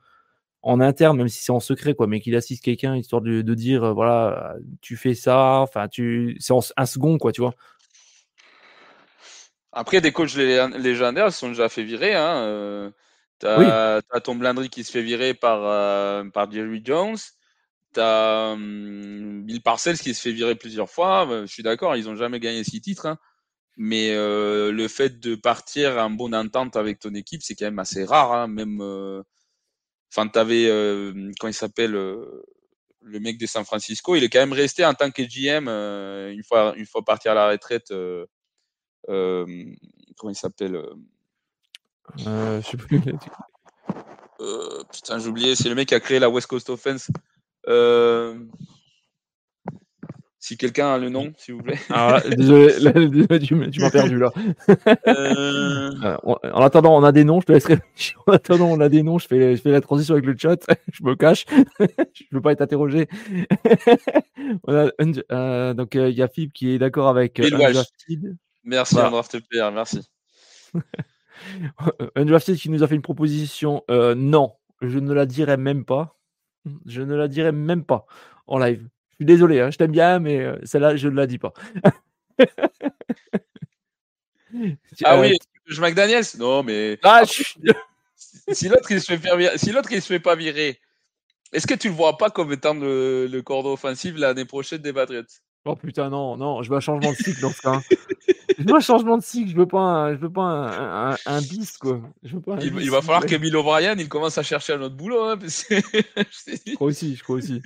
en 0.62 0.80
interne, 0.80 1.16
même 1.18 1.28
si 1.28 1.42
c'est 1.42 1.52
en 1.52 1.60
secret, 1.60 1.94
quoi, 1.94 2.06
mais 2.06 2.20
qu'il 2.20 2.34
assiste 2.36 2.64
quelqu'un 2.64 2.96
histoire 2.96 3.20
de, 3.22 3.42
dire, 3.54 3.84
euh, 3.84 3.92
voilà, 3.92 4.54
tu 4.80 4.96
fais 4.96 5.14
ça, 5.14 5.58
enfin, 5.58 5.88
tu, 5.88 6.36
c'est 6.40 6.54
un 6.76 6.86
second, 6.86 7.18
quoi, 7.18 7.32
tu 7.32 7.40
vois. 7.40 7.54
Après, 9.72 10.00
des 10.00 10.12
coachs 10.12 10.34
légendaires 10.36 11.32
se 11.32 11.38
sont 11.40 11.48
déjà 11.48 11.68
fait 11.68 11.82
virer. 11.82 12.14
Hein, 12.14 12.92
T'as 13.38 14.00
as 14.10 14.20
Tom 14.20 14.38
Blandry 14.38 14.70
qui 14.70 14.84
se 14.84 14.92
fait 14.92 15.02
virer 15.02 15.34
par, 15.34 15.60
euh, 15.64 16.24
par 16.30 16.50
Jerry 16.50 16.80
Jones. 16.84 17.16
T'as 17.92 18.52
hum, 18.52 19.42
Bill 19.44 19.62
Parcells 19.62 19.98
qui 19.98 20.14
se 20.14 20.22
fait 20.22 20.32
virer 20.32 20.54
plusieurs 20.54 20.90
fois. 20.90 21.28
Euh, 21.28 21.46
je 21.46 21.52
suis 21.52 21.62
d'accord, 21.62 21.96
ils 21.96 22.06
n'ont 22.06 22.16
jamais 22.16 22.40
gagné 22.40 22.64
six 22.64 22.80
titres. 22.80 23.06
Hein. 23.06 23.18
Mais 23.76 24.10
euh, 24.14 24.70
le 24.72 24.88
fait 24.88 25.18
de 25.20 25.34
partir 25.34 25.98
en 25.98 26.10
bonne 26.10 26.34
entente 26.34 26.76
avec 26.76 27.00
ton 27.00 27.14
équipe, 27.14 27.42
c'est 27.42 27.54
quand 27.54 27.66
même 27.66 27.78
assez 27.78 28.04
rare. 28.04 28.32
Hein. 28.32 28.46
Même, 28.46 28.80
enfin, 30.12 30.28
t'avais, 30.28 30.66
quand 31.40 31.48
il 31.48 31.54
s'appelle, 31.54 31.92
le 31.92 33.20
mec 33.20 33.38
de 33.38 33.46
San 33.46 33.64
Francisco, 33.64 34.16
il 34.16 34.24
est 34.24 34.28
quand 34.28 34.38
même 34.40 34.52
resté 34.52 34.84
en 34.84 34.94
tant 34.94 35.10
que 35.10 35.22
GM 35.22 35.68
une 35.68 36.44
fois, 36.44 36.74
une 36.76 36.86
fois 36.86 37.04
parti 37.04 37.28
à 37.28 37.34
la 37.34 37.48
retraite. 37.50 37.92
comment 39.06 40.30
il 40.30 40.36
s'appelle 40.36 40.80
euh, 42.26 42.60
je 42.62 42.70
sais 42.70 42.76
plus. 42.76 43.00
Euh, 44.40 44.82
putain, 44.92 45.20
j'ai 45.20 45.28
oublié, 45.28 45.54
c'est 45.54 45.68
le 45.68 45.76
mec 45.76 45.88
qui 45.88 45.94
a 45.94 46.00
créé 46.00 46.18
la 46.18 46.28
West 46.28 46.48
Coast 46.48 46.68
Offense. 46.68 47.08
Euh, 50.44 50.46
si 50.46 50.56
quelqu'un 50.56 50.94
a 50.94 50.98
le 50.98 51.08
nom, 51.08 51.32
s'il 51.38 51.54
vous 51.54 51.62
plaît. 51.62 51.78
Ah, 51.90 52.20
désolé, 52.36 52.74
tu, 53.40 53.54
m'as 53.54 53.90
perdu 53.90 54.18
là. 54.18 54.30
en, 56.22 56.62
attendant, 56.62 56.96
on 56.96 57.04
a 57.04 57.12
des 57.12 57.24
noms, 57.24 57.40
je 57.40 57.46
te 57.46 57.52
laisserai. 57.52 57.78
En 58.26 58.32
attendant, 58.32 58.68
on 58.68 58.80
a 58.80 58.88
des 58.88 59.02
noms, 59.02 59.18
je 59.18 59.26
fais, 59.26 59.56
je 59.56 59.62
fais 59.62 59.70
la 59.70 59.80
transition 59.80 60.14
avec 60.14 60.26
le 60.26 60.36
chat, 60.36 60.66
je 60.92 61.02
me 61.02 61.14
cache, 61.14 61.44
je 61.48 61.84
ne 61.84 62.36
veux 62.36 62.42
pas 62.42 62.52
être 62.52 62.62
interrogé. 62.62 63.08
donc, 64.66 65.94
il 65.94 66.10
y 66.10 66.22
a 66.22 66.28
Fib 66.28 66.52
qui 66.52 66.70
est 66.70 66.78
d'accord 66.78 67.08
avec 67.08 67.40
Merci, 68.66 68.94
voilà. 68.94 69.08
Undrafted 69.08 69.46
Player, 69.46 69.70
merci. 69.74 70.00
Undrafted 72.16 72.56
qui 72.56 72.70
nous 72.70 72.82
a 72.82 72.88
fait 72.88 72.94
une 72.94 73.02
proposition. 73.02 73.84
Euh, 73.90 74.14
non, 74.14 74.54
je 74.80 74.98
ne 74.98 75.12
la 75.12 75.26
dirai 75.26 75.58
même 75.58 75.84
pas. 75.84 76.18
Je 76.86 77.02
ne 77.02 77.14
la 77.14 77.28
dirai 77.28 77.52
même 77.52 77.84
pas 77.84 78.06
en 78.46 78.58
live. 78.58 78.88
Je 79.14 79.16
suis 79.16 79.24
désolé, 79.26 79.60
hein, 79.60 79.70
je 79.70 79.78
t'aime 79.78 79.92
bien, 79.92 80.18
mais 80.18 80.40
euh, 80.40 80.56
celle-là, 80.64 80.96
je 80.96 81.08
ne 81.08 81.14
la 81.14 81.26
dis 81.26 81.38
pas. 81.38 81.52
ah 85.04 85.20
oui, 85.20 85.36
je 85.66 85.80
McDaniels? 85.80 86.24
Non, 86.38 86.62
mais. 86.62 86.98
Ah, 87.02 87.22
si 88.52 88.68
l'autre 88.68 88.90
il 88.90 89.00
se 89.00 89.16
fait 89.16 89.58
si 89.58 89.72
l'autre 89.72 89.92
il 89.92 90.02
se 90.02 90.06
fait 90.08 90.20
pas 90.20 90.36
virer, 90.36 90.80
est-ce 91.52 91.66
que 91.66 91.74
tu 91.74 91.88
le 91.88 91.94
vois 91.94 92.16
pas 92.18 92.30
comme 92.30 92.52
étant 92.52 92.74
le, 92.74 93.26
le 93.26 93.42
cordon 93.42 93.72
offensif 93.74 94.14
l'année 94.16 94.44
prochaine 94.44 94.82
des 94.82 94.92
Patriots? 94.92 95.22
Oh 95.66 95.76
putain, 95.76 96.10
non, 96.10 96.36
non, 96.36 96.62
je 96.62 96.68
veux 96.68 96.76
un 96.76 96.80
changement 96.80 97.10
de 97.10 97.16
cycle 97.16 97.40
dans 97.40 97.50
ce 97.50 97.62
cas. 97.62 97.80
je 98.58 98.64
veux 98.64 98.74
un 98.74 98.80
changement 98.80 99.16
de 99.16 99.22
cycle, 99.22 99.50
je 99.50 99.56
veux 99.56 99.66
pas 99.66 99.78
un, 99.78 100.14
je 100.14 100.18
veux 100.18 100.32
pas 100.32 100.42
un, 100.42 101.16
un, 101.24 101.40
bis, 101.40 101.78
quoi. 101.78 102.02
Je 102.22 102.34
veux 102.34 102.42
pas 102.42 102.58
il, 102.60 102.90
va 102.90 103.00
falloir 103.00 103.24
que 103.24 103.36
Bill 103.36 103.56
O'Brien, 103.56 103.94
il 103.96 104.08
commence 104.08 104.36
à 104.36 104.42
chercher 104.42 104.74
un 104.74 104.82
autre 104.82 104.96
boulot. 104.96 105.22
Hein, 105.22 105.38
je 105.42 106.74
crois 106.74 106.88
aussi, 106.88 107.16
je 107.16 107.22
crois 107.22 107.36
aussi. 107.36 107.62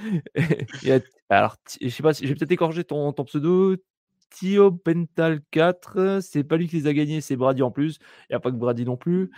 alors, 1.28 1.56
je 1.78 1.88
sais 1.88 2.02
pas, 2.02 2.12
j'ai 2.12 2.34
peut-être 2.34 2.52
écorché 2.52 2.84
ton, 2.84 3.12
ton 3.12 3.24
pseudo. 3.24 3.76
Tio 4.30 4.70
Pental 4.70 5.40
4. 5.50 6.20
C'est 6.22 6.44
pas 6.44 6.56
lui 6.56 6.68
qui 6.68 6.76
les 6.76 6.86
a 6.86 6.92
gagnés, 6.92 7.20
c'est 7.20 7.36
Brady 7.36 7.62
en 7.62 7.70
plus. 7.70 7.98
Il 8.28 8.32
n'y 8.32 8.36
a 8.36 8.40
pas 8.40 8.50
que 8.50 8.56
Brady 8.56 8.84
non 8.84 8.96
plus. 8.96 9.30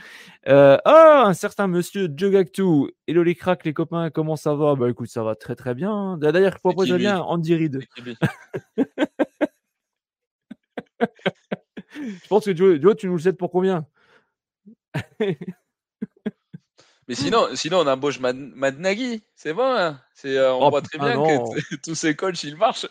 Euh, 0.48 0.76
ah, 0.84 1.24
un 1.26 1.34
certain 1.34 1.66
monsieur 1.66 2.08
Jogactu. 2.14 2.92
Hello 3.06 3.22
les 3.22 3.34
cracks, 3.34 3.64
les 3.64 3.74
copains, 3.74 4.10
comment 4.10 4.36
ça 4.36 4.54
va? 4.54 4.74
Bah 4.74 4.88
écoute, 4.90 5.08
ça 5.08 5.22
va 5.22 5.34
très 5.34 5.56
très 5.56 5.74
bien. 5.74 6.18
D'ailleurs, 6.18 6.52
je 6.52 6.58
propose 6.58 6.92
bien 6.92 7.20
Andy 7.20 7.54
Reid. 7.56 7.80
je 11.92 12.28
pense 12.28 12.44
que 12.44 12.56
Joe, 12.56 12.96
tu 12.96 13.06
nous 13.06 13.16
le 13.16 13.20
cèdes 13.20 13.36
pour 13.36 13.50
combien? 13.50 13.86
Mais 17.08 17.16
sinon, 17.16 17.48
sinon 17.54 17.80
on 17.80 17.86
embauche 17.86 18.20
Mad, 18.20 18.36
Mad 18.36 18.78
Nagy, 18.78 19.22
c'est 19.34 19.52
bon. 19.52 19.74
Hein? 19.76 20.00
C'est, 20.14 20.38
euh, 20.38 20.54
on 20.54 20.66
oh, 20.66 20.70
voit 20.70 20.82
très 20.82 20.98
bien 20.98 21.14
que 21.14 21.76
tous 21.82 21.94
ces 21.94 22.14
coachs, 22.14 22.44
ils 22.44 22.56
marchent. 22.56 22.86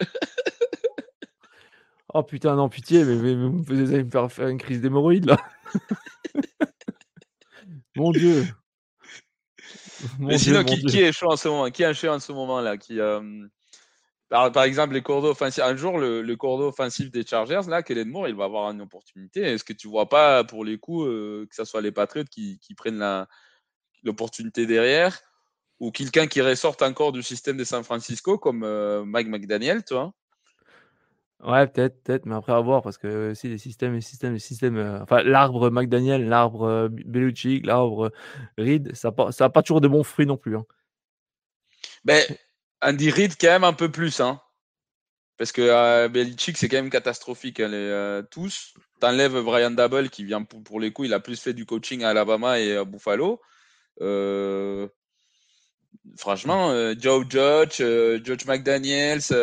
Oh 2.13 2.23
putain, 2.23 2.55
non, 2.55 2.69
pitié, 2.69 3.03
mais, 3.03 3.15
vous 3.15 3.93
allez 3.93 4.03
me 4.03 4.09
faire 4.09 4.31
faire 4.31 4.47
une 4.47 4.57
crise 4.57 4.81
d'hémorroïdes 4.81 5.25
là. 5.25 5.37
Mon 7.95 8.11
Dieu. 8.11 8.45
mais 10.19 10.37
sinon, 10.37 10.63
qui, 10.63 10.83
qui, 10.85 11.01
est 11.01 11.11
chaud 11.11 11.31
en 11.31 11.35
ce 11.35 11.47
moment? 11.47 11.69
Qui 11.69 11.83
est 11.83 11.93
chaud 11.93 12.09
en 12.09 12.19
ce 12.19 12.31
moment 12.31 12.61
là 12.61 12.77
qui, 12.77 12.99
euh, 12.99 13.21
par, 14.29 14.63
exemple, 14.63 14.93
les 14.93 15.01
cours 15.01 15.21
offensifs. 15.25 15.61
Un 15.61 15.75
jour, 15.75 15.99
le, 15.99 16.21
le 16.21 16.35
cours 16.37 16.57
offensif 16.61 17.11
des 17.11 17.25
Chargers, 17.25 17.61
là, 17.67 17.83
Kellen 17.83 18.07
Moore, 18.07 18.29
il 18.29 18.35
va 18.35 18.45
avoir 18.45 18.71
une 18.71 18.79
opportunité. 18.81 19.41
Est-ce 19.41 19.65
que 19.65 19.73
tu 19.73 19.89
vois 19.89 20.07
pas, 20.07 20.45
pour 20.45 20.63
les 20.63 20.77
coups, 20.77 21.05
euh, 21.05 21.45
que 21.49 21.55
ce 21.55 21.65
soit 21.65 21.81
les 21.81 21.91
Patriots 21.91 22.23
qui, 22.31 22.57
qui 22.59 22.73
prennent 22.73 23.27
l'opportunité 24.03 24.65
derrière 24.65 25.19
ou 25.81 25.91
quelqu'un 25.91 26.27
qui 26.27 26.41
ressorte 26.41 26.81
encore 26.81 27.11
du 27.11 27.23
système 27.23 27.57
de 27.57 27.63
San 27.63 27.83
Francisco 27.83 28.37
comme 28.37 28.63
euh, 28.63 29.03
Mike 29.03 29.27
McDaniel, 29.27 29.83
toi 29.83 30.13
Ouais, 31.43 31.65
peut-être, 31.67 32.03
peut-être, 32.03 32.25
mais 32.25 32.35
après 32.35 32.53
à 32.53 32.59
voir 32.59 32.83
parce 32.83 32.97
que 32.97 33.31
aussi 33.31 33.47
les 33.47 33.57
systèmes, 33.57 33.95
les 33.95 34.01
systèmes, 34.01 34.33
les 34.33 34.39
systèmes. 34.39 34.77
Euh, 34.77 35.01
enfin, 35.01 35.23
l'arbre 35.23 35.71
McDaniel, 35.71 36.27
l'arbre 36.27 36.87
Belucci, 36.89 37.61
l'arbre 37.61 38.11
Reed, 38.57 38.95
ça 38.95 39.11
n'a 39.39 39.49
pas, 39.49 39.61
toujours 39.63 39.81
de 39.81 39.87
bons 39.87 40.03
fruits 40.03 40.27
non 40.27 40.37
plus. 40.37 40.55
Hein. 40.55 40.65
Ben, 42.03 42.23
Andy 42.81 43.09
Reid, 43.09 43.33
quand 43.39 43.47
même 43.47 43.63
un 43.63 43.73
peu 43.73 43.89
plus. 43.89 44.19
Hein. 44.19 44.39
Parce 45.41 45.51
que 45.51 45.61
euh, 45.63 46.07
Belichick, 46.07 46.55
c'est 46.55 46.69
quand 46.69 46.77
même 46.77 46.91
catastrophique. 46.91 47.59
Hein, 47.59 47.69
les, 47.69 47.75
euh, 47.75 48.21
tous. 48.21 48.75
T'enlèves 48.99 49.41
Brian 49.41 49.71
Double, 49.71 50.09
qui 50.09 50.23
vient 50.23 50.43
pour, 50.43 50.79
les 50.79 50.93
coups, 50.93 51.07
il 51.07 51.13
a 51.15 51.19
plus 51.19 51.41
fait 51.41 51.53
du 51.53 51.65
coaching 51.65 52.03
à 52.03 52.09
Alabama 52.09 52.59
et 52.59 52.77
à 52.77 52.85
Buffalo. 52.85 53.41
Euh, 54.01 54.87
franchement, 56.17 56.71
euh, 56.71 56.93
Joe 56.97 57.25
Judge, 57.29 57.77
Judge 58.23 58.45
McDaniels, 58.45 59.21
c'est 59.21 59.33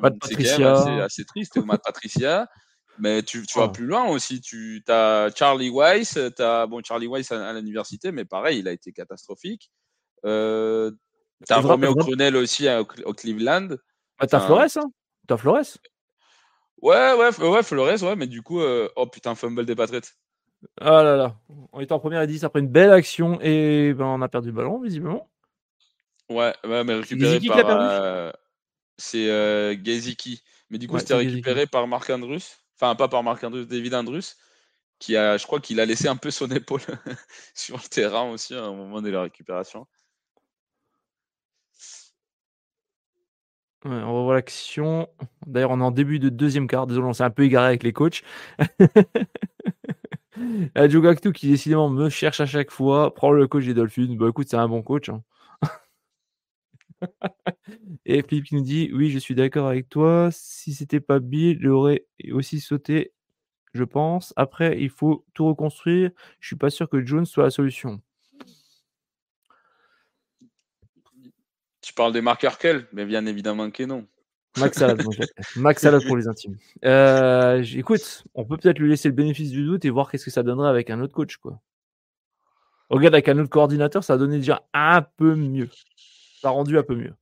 même 0.00 1.00
assez, 1.00 1.24
triste. 1.24 1.56
Matt 1.58 1.82
Patricia. 1.84 2.46
Mais 2.98 3.22
tu, 3.22 3.46
tu 3.46 3.58
vas 3.58 3.68
plus 3.68 3.86
loin 3.86 4.06
aussi. 4.08 4.40
Tu 4.40 4.82
as 4.88 5.30
Charlie 5.34 5.70
Weiss. 5.70 6.18
As, 6.38 6.66
bon, 6.66 6.82
Charlie 6.84 7.08
Weiss 7.08 7.32
à, 7.32 7.48
à 7.48 7.52
l'université, 7.54 8.12
mais 8.12 8.24
pareil, 8.24 8.58
il 8.58 8.68
a 8.68 8.72
été 8.72 8.92
catastrophique. 8.92 9.70
Euh, 10.24 10.90
T'as 11.46 11.60
Romeo 11.60 11.94
Crunel 11.94 12.36
aussi 12.36 12.68
au, 12.68 13.12
Cleveland. 13.14 13.68
Bah, 14.18 14.26
t'as 14.26 14.40
Flores, 14.40 14.76
hein? 14.76 14.90
T'as 15.26 15.36
Flores? 15.36 15.78
Ouais, 16.80 17.12
ouais, 17.14 17.48
ouais, 17.48 17.62
Flores, 17.62 18.02
ouais, 18.02 18.16
mais 18.16 18.26
du 18.26 18.42
coup, 18.42 18.60
euh, 18.60 18.88
oh 18.96 19.06
putain, 19.06 19.34
fumble 19.34 19.66
des 19.66 19.74
Patriots. 19.74 20.00
Ah 20.80 21.02
là 21.02 21.16
là, 21.16 21.36
on 21.72 21.80
est 21.80 21.92
en 21.92 21.98
première 21.98 22.22
et 22.22 22.26
10 22.26 22.44
après 22.44 22.60
une 22.60 22.68
belle 22.68 22.92
action 22.92 23.40
et 23.40 23.92
ben, 23.94 24.04
on 24.04 24.22
a 24.22 24.28
perdu 24.28 24.48
le 24.48 24.54
ballon, 24.54 24.80
visiblement. 24.80 25.28
Ouais, 26.28 26.54
ouais 26.64 26.84
mais 26.84 26.94
récupéré 26.94 27.40
par. 27.40 27.78
Euh, 27.80 28.30
c'est 28.96 29.28
euh, 29.30 29.76
Geziki. 29.82 30.42
Mais 30.70 30.78
du 30.78 30.88
coup, 30.88 30.98
c'était 30.98 31.14
récupéré 31.14 31.66
par 31.66 31.86
Marc 31.86 32.08
Andrus. 32.10 32.58
Enfin, 32.76 32.94
pas 32.94 33.08
par 33.08 33.22
Marc 33.22 33.42
Andrus, 33.44 33.66
David 33.66 33.94
Andrus. 33.94 34.36
Qui 34.98 35.16
a, 35.16 35.36
je 35.36 35.44
crois 35.46 35.58
qu'il 35.60 35.80
a 35.80 35.84
laissé 35.84 36.06
un 36.06 36.16
peu 36.16 36.30
son 36.30 36.48
épaule 36.50 36.80
sur 37.54 37.76
le 37.76 37.88
terrain 37.88 38.30
aussi 38.30 38.54
à 38.54 38.62
un 38.62 38.72
moment 38.72 39.02
de 39.02 39.10
la 39.10 39.22
récupération. 39.22 39.86
on 43.84 44.18
revoit 44.18 44.34
l'action. 44.34 45.08
D'ailleurs, 45.46 45.72
on 45.72 45.80
est 45.80 45.84
en 45.84 45.90
début 45.90 46.20
de 46.20 46.28
deuxième 46.28 46.68
quart. 46.68 46.86
Désolé, 46.86 47.06
on 47.06 47.12
s'est 47.12 47.24
un 47.24 47.30
peu 47.30 47.42
égaré 47.42 47.66
avec 47.66 47.82
les 47.82 47.92
coachs. 47.92 48.22
Joe 50.88 51.32
qui 51.32 51.48
décidément 51.48 51.88
me 51.88 52.08
cherche 52.08 52.40
à 52.40 52.46
chaque 52.46 52.70
fois, 52.70 53.14
prend 53.14 53.32
le 53.32 53.46
coach 53.46 53.64
des 53.64 53.74
Dolphins. 53.74 54.14
Bah 54.16 54.30
c'est 54.46 54.56
un 54.56 54.68
bon 54.68 54.82
coach. 54.82 55.08
Hein. 55.08 55.22
Et 58.06 58.22
Philippe 58.22 58.46
qui 58.46 58.54
nous 58.54 58.62
dit 58.62 58.90
Oui, 58.92 59.10
je 59.10 59.18
suis 59.18 59.34
d'accord 59.34 59.68
avec 59.68 59.88
toi. 59.88 60.28
Si 60.32 60.74
c'était 60.74 61.00
pas 61.00 61.18
Bill, 61.18 61.58
il 61.60 61.68
aurait 61.68 62.06
aussi 62.32 62.60
sauté, 62.60 63.12
je 63.74 63.84
pense. 63.84 64.32
Après, 64.36 64.80
il 64.80 64.90
faut 64.90 65.24
tout 65.34 65.46
reconstruire. 65.46 66.10
Je 66.40 66.48
suis 66.48 66.56
pas 66.56 66.70
sûr 66.70 66.88
que 66.88 67.04
Jones 67.04 67.26
soit 67.26 67.44
la 67.44 67.50
solution. 67.50 68.00
Tu 71.80 71.92
parles 71.94 72.12
des 72.12 72.22
marqueurs 72.22 72.58
quels 72.58 72.86
Mais 72.92 73.04
bien 73.04 73.26
évidemment 73.26 73.70
que 73.70 73.82
non. 73.82 74.06
Max 74.58 74.78
Salad, 74.78 75.02
Max 75.56 75.86
pour 76.06 76.16
les 76.16 76.28
intimes. 76.28 76.56
Euh, 76.84 77.64
écoute, 77.74 78.24
on 78.34 78.44
peut 78.44 78.56
peut-être 78.56 78.78
lui 78.78 78.90
laisser 78.90 79.08
le 79.08 79.14
bénéfice 79.14 79.50
du 79.50 79.64
doute 79.64 79.84
et 79.84 79.90
voir 79.90 80.10
qu'est-ce 80.10 80.24
que 80.24 80.30
ça 80.30 80.42
donnerait 80.42 80.68
avec 80.68 80.90
un 80.90 81.00
autre 81.00 81.14
coach. 81.14 81.36
Quoi. 81.38 81.58
Regarde, 82.90 83.14
avec 83.14 83.28
un 83.28 83.38
autre 83.38 83.48
coordinateur, 83.48 84.04
ça 84.04 84.14
a 84.14 84.16
donné 84.18 84.36
déjà 84.36 84.62
un 84.74 85.02
peu 85.02 85.34
mieux. 85.34 85.70
Ça 86.40 86.48
a 86.48 86.50
rendu 86.50 86.76
un 86.76 86.82
peu 86.82 86.94
mieux. 86.94 87.14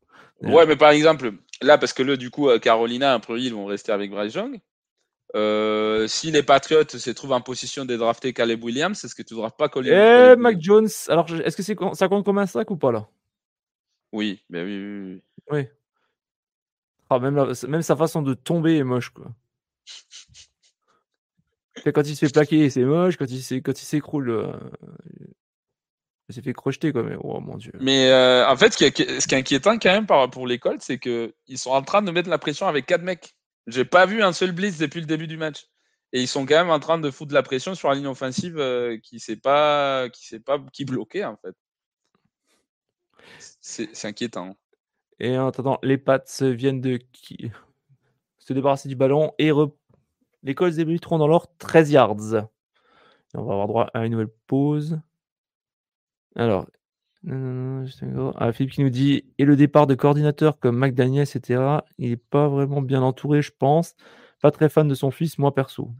Ouais, 0.43 0.67
mais 0.67 0.77
par 0.77 0.91
exemple, 0.91 1.33
là, 1.63 1.79
parce 1.79 1.93
que 1.93 2.03
là, 2.03 2.17
du 2.17 2.31
coup, 2.31 2.49
euh, 2.49 2.59
Carolina, 2.59 3.15
un 3.15 3.21
peu, 3.21 3.39
ils 3.39 3.55
vont 3.55 3.67
rester 3.67 3.93
avec 3.93 4.11
Bryce 4.11 4.35
Young. 4.35 4.59
Euh, 5.37 6.09
si 6.09 6.33
les 6.33 6.43
Patriots 6.43 6.89
se 6.89 7.11
trouvent 7.11 7.33
en 7.33 7.41
position 7.41 7.85
de 7.85 7.97
drafter 7.97 8.33
Caleb 8.33 8.65
Williams, 8.65 9.05
est-ce 9.05 9.15
que 9.15 9.23
tu 9.23 9.35
ne 9.35 9.41
draftes 9.41 9.57
pas 9.57 9.69
Colin 9.69 10.33
Eh, 10.33 10.37
Mac 10.37 10.61
Jones, 10.61 10.89
alors 11.09 11.27
est-ce 11.45 11.57
que 11.57 11.95
ça 11.95 12.09
compte 12.09 12.25
comme 12.25 12.39
un 12.39 12.47
sac 12.47 12.69
ou 12.71 12.77
pas 12.77 12.91
là? 12.91 13.07
Oui, 14.13 14.43
mais 14.49 14.65
oui, 14.65 14.77
oui, 14.77 15.03
oui. 15.05 15.23
Oui. 15.51 15.69
Même, 17.19 17.83
sa 17.83 17.97
façon 17.97 18.23
de 18.23 18.35
tomber 18.35 18.77
est 18.77 18.85
moche, 18.85 19.11
quoi. 19.11 19.27
quand 21.93 22.03
il 22.07 22.15
se 22.15 22.27
fait 22.27 22.33
plaquer, 22.33 22.71
c'est 22.71 22.85
moche. 22.85 23.17
Quand 23.17 23.29
il, 23.29 23.43
s'écroule, 23.43 24.31
euh, 24.31 24.53
il 26.29 26.35
s'est 26.35 26.43
fait 26.43 26.53
crocheter, 26.53 26.93
quoi. 26.93 27.03
Mais 27.03 27.17
oh 27.21 27.41
mon 27.41 27.57
dieu. 27.57 27.73
Mais 27.81 28.11
euh, 28.11 28.49
en 28.49 28.57
fait, 28.57 28.73
ce 28.73 28.79
qui, 28.79 28.85
est, 28.85 29.33
inquiétant 29.33 29.79
quand 29.79 29.91
même 29.91 30.07
pour 30.31 30.47
l'école, 30.47 30.77
c'est 30.81 30.99
qu'ils 30.99 31.33
sont 31.57 31.71
en 31.71 31.83
train 31.83 32.03
de 32.03 32.11
mettre 32.13 32.29
la 32.29 32.39
pression 32.39 32.69
avec 32.69 32.87
quatre 32.87 33.03
mecs. 33.03 33.35
J'ai 33.67 33.85
pas 33.85 34.07
vu 34.07 34.23
un 34.23 34.33
seul 34.33 34.53
blitz 34.53 34.79
depuis 34.79 35.01
le 35.01 35.07
début 35.07 35.27
du 35.27 35.37
match. 35.37 35.67
Et 36.13 36.21
ils 36.21 36.29
sont 36.29 36.45
quand 36.45 36.57
même 36.57 36.71
en 36.71 36.81
train 36.81 36.99
de 36.99 37.11
foutre 37.11 37.35
la 37.35 37.43
pression 37.43 37.75
sur 37.75 37.89
la 37.89 37.95
ligne 37.95 38.09
offensive 38.09 38.59
euh, 38.59 38.99
qui 38.99 39.21
sait 39.21 39.37
pas, 39.37 40.09
pas 40.45 40.59
qui 40.73 40.85
bloquer 40.85 41.25
en 41.25 41.37
fait. 41.37 41.55
C'est 43.61 44.05
inquiétant. 44.05 44.57
Et 45.21 45.39
en 45.39 45.49
attendant, 45.49 45.79
les 45.83 45.99
pattes 45.99 46.43
viennent 46.43 46.81
de 46.81 46.97
qui 46.97 47.51
se 48.39 48.53
débarrasser 48.53 48.89
du 48.89 48.97
ballon 48.97 49.33
et 49.39 49.53
les 50.43 50.55
Colts 50.55 50.75
débuteront 50.75 51.19
dans 51.19 51.29
leur 51.29 51.55
13 51.59 51.91
yards. 51.91 52.17
on 53.35 53.43
va 53.45 53.53
avoir 53.53 53.69
droit 53.69 53.91
à 53.93 54.07
une 54.07 54.13
nouvelle 54.13 54.33
pause. 54.47 54.99
Alors, 56.37 56.67
ah, 57.29 58.53
Philippe 58.53 58.73
qui 58.73 58.83
nous 58.83 58.91
dit 58.91 59.25
et 59.39 59.45
le 59.45 59.57
départ 59.57 59.87
de 59.87 59.95
coordinateurs 59.95 60.59
comme 60.59 60.79
McDaniel, 60.79 61.29
etc. 61.29 61.83
Il 61.99 62.11
n'est 62.11 62.17
pas 62.17 62.49
vraiment 62.49 62.81
bien 62.81 63.03
entouré, 63.03 63.43
je 63.43 63.53
pense. 63.57 63.95
Pas 64.41 64.51
très 64.51 64.71
fan 64.71 64.89
de 64.89 64.95
son 64.95 65.11
fils, 65.11 65.37
moi 65.39 65.55
perso. 65.55 65.91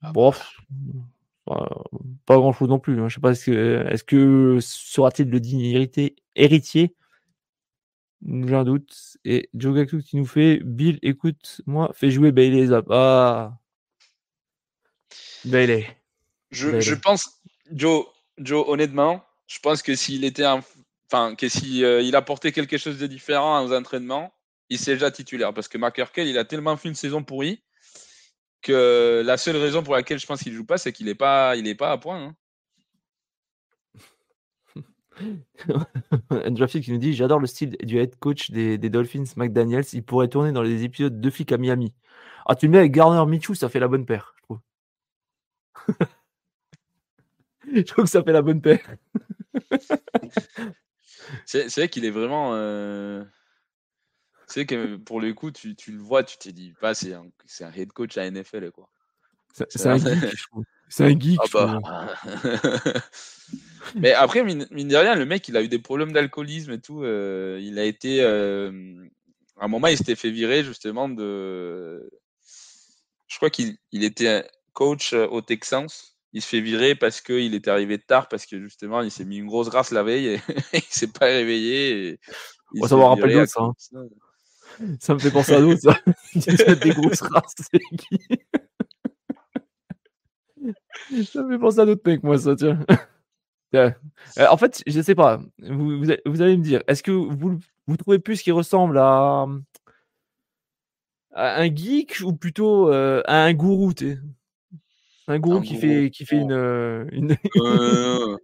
Ah 0.00 0.12
pas 2.26 2.36
grand 2.36 2.52
chose 2.52 2.68
non 2.68 2.78
plus. 2.78 3.00
Hein. 3.00 3.08
Je 3.08 3.16
sais 3.16 3.20
pas, 3.20 3.32
est-ce 3.32 3.44
que, 3.46 3.86
est 3.90 4.04
que 4.04 4.58
sera-t-il 4.60 5.28
le 5.28 5.40
digne 5.40 5.88
héritier 6.36 6.94
Un 8.28 8.64
doute. 8.64 9.18
Et 9.24 9.48
Joe 9.54 9.74
Gaku 9.74 10.00
qui 10.00 10.16
nous 10.16 10.26
fait 10.26 10.60
Bill, 10.62 10.98
écoute, 11.02 11.62
moi, 11.66 11.90
fais 11.94 12.10
jouer 12.10 12.32
Bailey 12.32 12.66
Zap. 12.66 12.86
Ah 12.90 13.58
Bailey. 15.44 15.86
Je, 16.50 16.80
je, 16.80 16.94
pense, 16.94 17.40
Joe, 17.70 18.06
Joe, 18.38 18.64
honnêtement, 18.68 19.24
je 19.46 19.58
pense 19.60 19.82
que 19.82 19.94
s'il 19.94 20.24
était 20.24 20.44
enfin, 20.46 21.34
que 21.34 21.48
si 21.48 21.84
euh, 21.84 22.02
il 22.02 22.14
apportait 22.14 22.52
quelque 22.52 22.76
chose 22.76 22.98
de 22.98 23.06
différent 23.06 23.64
aux 23.64 23.72
entraînements, 23.72 24.32
il 24.68 24.78
serait 24.78 24.94
déjà 24.94 25.10
titulaire. 25.10 25.54
Parce 25.54 25.68
que 25.68 25.78
McCurkel, 25.78 26.28
il 26.28 26.38
a 26.38 26.44
tellement 26.44 26.76
fait 26.76 26.88
une 26.88 26.94
saison 26.94 27.22
pourrie 27.22 27.62
que 28.62 29.22
la 29.24 29.36
seule 29.36 29.56
raison 29.56 29.82
pour 29.82 29.94
laquelle 29.94 30.18
je 30.18 30.26
pense 30.26 30.42
qu'il 30.42 30.52
joue 30.52 30.64
pas, 30.64 30.78
c'est 30.78 30.92
qu'il 30.92 31.06
n'est 31.06 31.14
pas, 31.14 31.56
il 31.56 31.66
est 31.66 31.74
pas 31.74 31.92
à 31.92 31.98
point. 31.98 32.22
Hein. 32.22 32.36
qui 36.80 36.92
nous 36.92 36.98
dit 36.98 37.14
J'adore 37.14 37.40
le 37.40 37.46
style 37.46 37.76
du 37.82 37.98
head 37.98 38.16
coach 38.18 38.50
des, 38.50 38.78
Dolphins, 38.78 39.24
McDaniels. 39.36 39.84
Il 39.92 40.02
pourrait 40.02 40.28
tourner 40.28 40.52
dans 40.52 40.62
les 40.62 40.84
épisodes 40.84 41.20
de 41.20 41.30
Flic 41.30 41.52
à 41.52 41.58
Miami. 41.58 41.94
Ah, 42.46 42.54
tu 42.54 42.66
le 42.66 42.72
mets 42.72 42.78
avec 42.78 42.92
Garner 42.92 43.24
Michou, 43.30 43.54
ça 43.54 43.68
fait 43.68 43.80
la 43.80 43.88
bonne 43.88 44.06
paire, 44.06 44.34
je 44.36 44.42
trouve. 44.42 44.60
je 47.74 47.82
trouve 47.82 48.04
que 48.04 48.10
ça 48.10 48.22
fait 48.22 48.32
la 48.32 48.42
bonne 48.42 48.60
paire. 48.60 48.80
c'est 51.46 51.68
vrai 51.68 51.88
qu'il 51.88 52.04
est 52.04 52.10
vraiment. 52.10 52.54
Euh, 52.54 53.24
sais 54.46 54.66
que 54.66 54.96
pour 54.96 55.20
le 55.20 55.32
coup, 55.32 55.50
tu, 55.50 55.76
tu 55.76 55.92
le 55.92 55.98
vois, 55.98 56.24
tu 56.24 56.38
t'es 56.38 56.52
dit, 56.52 56.74
bah, 56.80 56.94
c'est 56.94 57.12
un, 57.12 57.26
c'est 57.46 57.64
un 57.64 57.72
head 57.72 57.92
coach 57.92 58.16
à 58.16 58.28
NFL, 58.28 58.70
quoi. 58.72 58.88
C'est 59.52 59.86
un 59.86 59.96
geek, 59.96 60.36
je 60.36 60.46
trouve. 60.48 60.64
C'est 60.90 61.04
un 61.04 61.18
geek. 61.18 61.38
Ah 61.54 61.78
bah. 61.80 62.14
Mais 63.94 64.12
après, 64.12 64.42
mine, 64.44 64.66
de 64.70 64.96
rien, 64.96 65.14
le 65.14 65.24
mec, 65.24 65.48
il 65.48 65.56
a 65.56 65.62
eu 65.62 65.68
des 65.68 65.78
problèmes 65.78 66.12
d'alcoolisme 66.12 66.72
et 66.72 66.80
tout. 66.80 67.02
Euh, 67.02 67.58
il 67.62 67.78
a 67.78 67.84
été. 67.84 68.22
Euh, 68.22 68.70
à 69.58 69.64
un 69.64 69.68
moment, 69.68 69.86
il 69.86 69.96
s'était 69.96 70.16
fait 70.16 70.30
virer 70.30 70.64
justement 70.64 71.08
de. 71.08 72.10
Je 73.28 73.36
crois 73.36 73.50
qu'il 73.50 73.76
il 73.92 74.04
était 74.04 74.44
coach 74.72 75.12
au 75.12 75.40
Texans. 75.40 75.86
Il 76.32 76.42
se 76.42 76.48
fait 76.48 76.60
virer 76.60 76.94
parce 76.94 77.20
qu'il 77.20 77.54
était 77.54 77.70
arrivé 77.70 77.98
tard, 77.98 78.28
parce 78.28 78.46
que 78.46 78.60
justement, 78.60 79.02
il 79.02 79.10
s'est 79.10 79.24
mis 79.24 79.38
une 79.38 79.46
grosse 79.46 79.68
grâce 79.68 79.90
la 79.90 80.02
veille 80.02 80.26
et 80.26 80.40
il 80.74 80.82
s'est 80.82 81.08
pas 81.08 81.26
réveillé. 81.26 82.18
Et 82.74 82.86
ça 82.86 82.96
me 82.96 83.02
rappelle 83.02 83.32
d'autres, 83.32 83.50
ça. 83.50 83.62
Hein. 83.62 84.06
Ça 85.00 85.14
me 85.14 85.18
fait 85.18 85.30
penser 85.30 85.54
à 85.54 85.60
d'autres, 85.60 85.80
ça. 85.80 85.98
des 86.74 86.90
grosses 86.90 87.22
races, 87.22 87.54
Ça 91.24 91.42
me 91.42 91.52
fait 91.52 91.58
penser 91.58 91.80
à 91.80 91.86
d'autres 91.86 92.02
mecs, 92.04 92.22
moi, 92.22 92.38
ça, 92.38 92.54
tiens. 92.56 92.78
Euh, 93.74 93.92
en 94.50 94.56
fait, 94.56 94.82
je 94.86 95.00
sais 95.00 95.14
pas. 95.14 95.40
Vous, 95.58 96.04
vous, 96.26 96.42
allez 96.42 96.56
me 96.56 96.62
dire, 96.62 96.82
est-ce 96.88 97.02
que 97.02 97.10
vous, 97.12 97.60
vous 97.86 97.96
trouvez 97.96 98.18
plus 98.18 98.42
qu'il 98.42 98.52
ressemble 98.52 98.98
à, 98.98 99.46
à, 101.32 101.60
un 101.60 101.74
geek 101.74 102.20
ou 102.24 102.32
plutôt 102.32 102.92
euh, 102.92 103.22
à 103.26 103.44
un 103.44 103.52
gourou 103.54 103.92
Un 105.28 105.38
gourou 105.38 105.60
qui 105.60 105.76
fait, 105.76 106.10
qui 106.10 106.26
fait 106.26 106.38
une, 106.38 106.52
euh, 106.52 107.06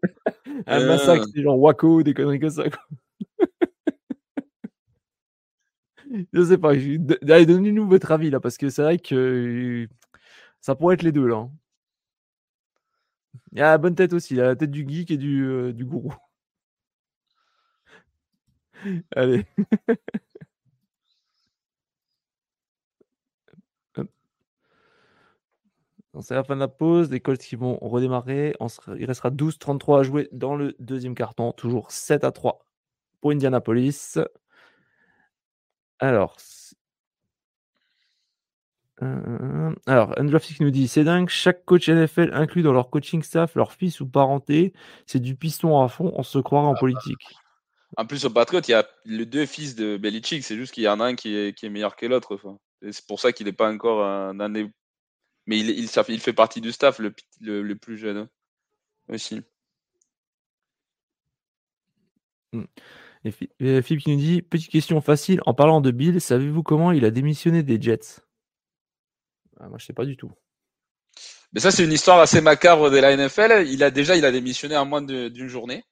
un 0.66 0.86
massacre, 0.86 1.26
c'est 1.34 1.42
genre 1.42 1.58
Waco, 1.58 2.02
des 2.02 2.14
conneries 2.14 2.38
comme 2.38 2.50
ça. 2.50 2.64
je 6.32 6.44
sais 6.44 6.58
pas. 6.58 6.70
Allez, 6.70 7.46
donnez-nous 7.46 7.88
votre 7.88 8.12
avis 8.12 8.30
là, 8.30 8.38
parce 8.40 8.56
que 8.58 8.70
c'est 8.70 8.82
vrai 8.82 8.98
que 8.98 9.88
ça 10.60 10.74
pourrait 10.76 10.94
être 10.94 11.02
les 11.02 11.12
deux 11.12 11.26
là. 11.26 11.48
Il 13.52 13.60
a 13.62 13.70
la 13.72 13.78
bonne 13.78 13.94
tête 13.94 14.12
aussi, 14.12 14.34
la 14.34 14.56
tête 14.56 14.70
du 14.70 14.86
geek 14.88 15.10
et 15.10 15.16
du, 15.16 15.44
euh, 15.44 15.72
gourou. 15.72 16.14
Allez. 19.16 19.44
C'est 26.22 26.34
la 26.34 26.44
fin 26.44 26.54
de 26.54 26.60
la 26.60 26.68
pause. 26.68 27.10
Les 27.10 27.20
Colts 27.20 27.40
qui 27.40 27.56
vont 27.56 27.78
redémarrer. 27.80 28.54
il 28.98 29.04
restera 29.04 29.30
12-33 29.30 30.00
à 30.00 30.02
jouer 30.02 30.28
dans 30.32 30.56
le 30.56 30.74
deuxième 30.78 31.14
carton. 31.14 31.52
Toujours 31.52 31.90
7 31.90 32.24
à 32.24 32.32
3 32.32 32.64
pour 33.20 33.32
Indianapolis. 33.32 34.18
Alors, 35.98 36.36
alors, 39.00 40.14
qui 40.40 40.62
nous 40.62 40.70
dit 40.70 40.88
c'est 40.88 41.04
dingue, 41.04 41.28
chaque 41.28 41.64
coach 41.64 41.88
NFL 41.88 42.30
inclut 42.32 42.62
dans 42.62 42.72
leur 42.72 42.88
coaching 42.88 43.22
staff 43.22 43.54
leur 43.54 43.72
fils 43.72 44.00
ou 44.00 44.06
parenté. 44.06 44.72
C'est 45.06 45.20
du 45.20 45.36
piston 45.36 45.82
à 45.82 45.88
fond, 45.88 46.12
on 46.14 46.22
se 46.22 46.38
croirait 46.38 46.68
en 46.68 46.74
ah, 46.74 46.80
politique. 46.80 47.36
En 47.96 48.06
plus, 48.06 48.24
au 48.24 48.30
Patriot, 48.30 48.62
il 48.66 48.70
y 48.70 48.74
a 48.74 48.86
les 49.04 49.26
deux 49.26 49.46
fils 49.46 49.74
de 49.74 49.96
Belichick. 49.96 50.44
C'est 50.44 50.56
juste 50.56 50.72
qu'il 50.72 50.84
y 50.84 50.88
en 50.88 51.00
a 51.00 51.04
un 51.04 51.14
qui 51.14 51.36
est, 51.36 51.56
qui 51.56 51.66
est 51.66 51.70
meilleur 51.70 51.96
que 51.96 52.06
l'autre. 52.06 52.38
C'est 52.90 53.06
pour 53.06 53.20
ça 53.20 53.32
qu'il 53.32 53.46
n'est 53.46 53.52
pas 53.52 53.70
encore 53.70 54.04
un 54.04 54.40
année. 54.40 54.70
Mais 55.46 55.58
il, 55.58 55.70
il, 55.70 55.88
il, 56.08 56.20
fait 56.20 56.32
partie 56.32 56.60
du 56.60 56.72
staff, 56.72 56.98
le, 56.98 57.14
le, 57.40 57.74
plus 57.76 57.96
jeune 57.96 58.16
hein, 58.16 58.28
aussi. 59.08 59.42
Hmm. 62.52 62.64
Et 63.24 63.82
Philippe 63.82 64.02
qui 64.04 64.10
nous 64.10 64.20
dit 64.20 64.42
Petite 64.42 64.70
question 64.70 65.00
facile. 65.00 65.40
En 65.46 65.54
parlant 65.54 65.80
de 65.80 65.90
Bill, 65.90 66.20
savez-vous 66.20 66.62
comment 66.62 66.92
il 66.92 67.04
a 67.04 67.10
démissionné 67.10 67.62
des 67.62 67.80
Jets? 67.80 68.25
Ah, 69.60 69.68
moi, 69.68 69.78
je 69.78 69.86
sais 69.86 69.92
pas 69.92 70.04
du 70.04 70.16
tout. 70.16 70.32
Mais 71.52 71.60
ça, 71.60 71.70
c'est 71.70 71.84
une 71.84 71.92
histoire 71.92 72.18
assez 72.20 72.40
macabre 72.40 72.90
de 72.90 72.98
la 72.98 73.16
NFL. 73.16 73.66
Il 73.68 73.82
a 73.82 73.90
déjà, 73.90 74.16
il 74.16 74.24
a 74.24 74.32
démissionné 74.32 74.76
en 74.76 74.84
moins 74.84 75.02
d'une 75.02 75.48
journée. 75.48 75.84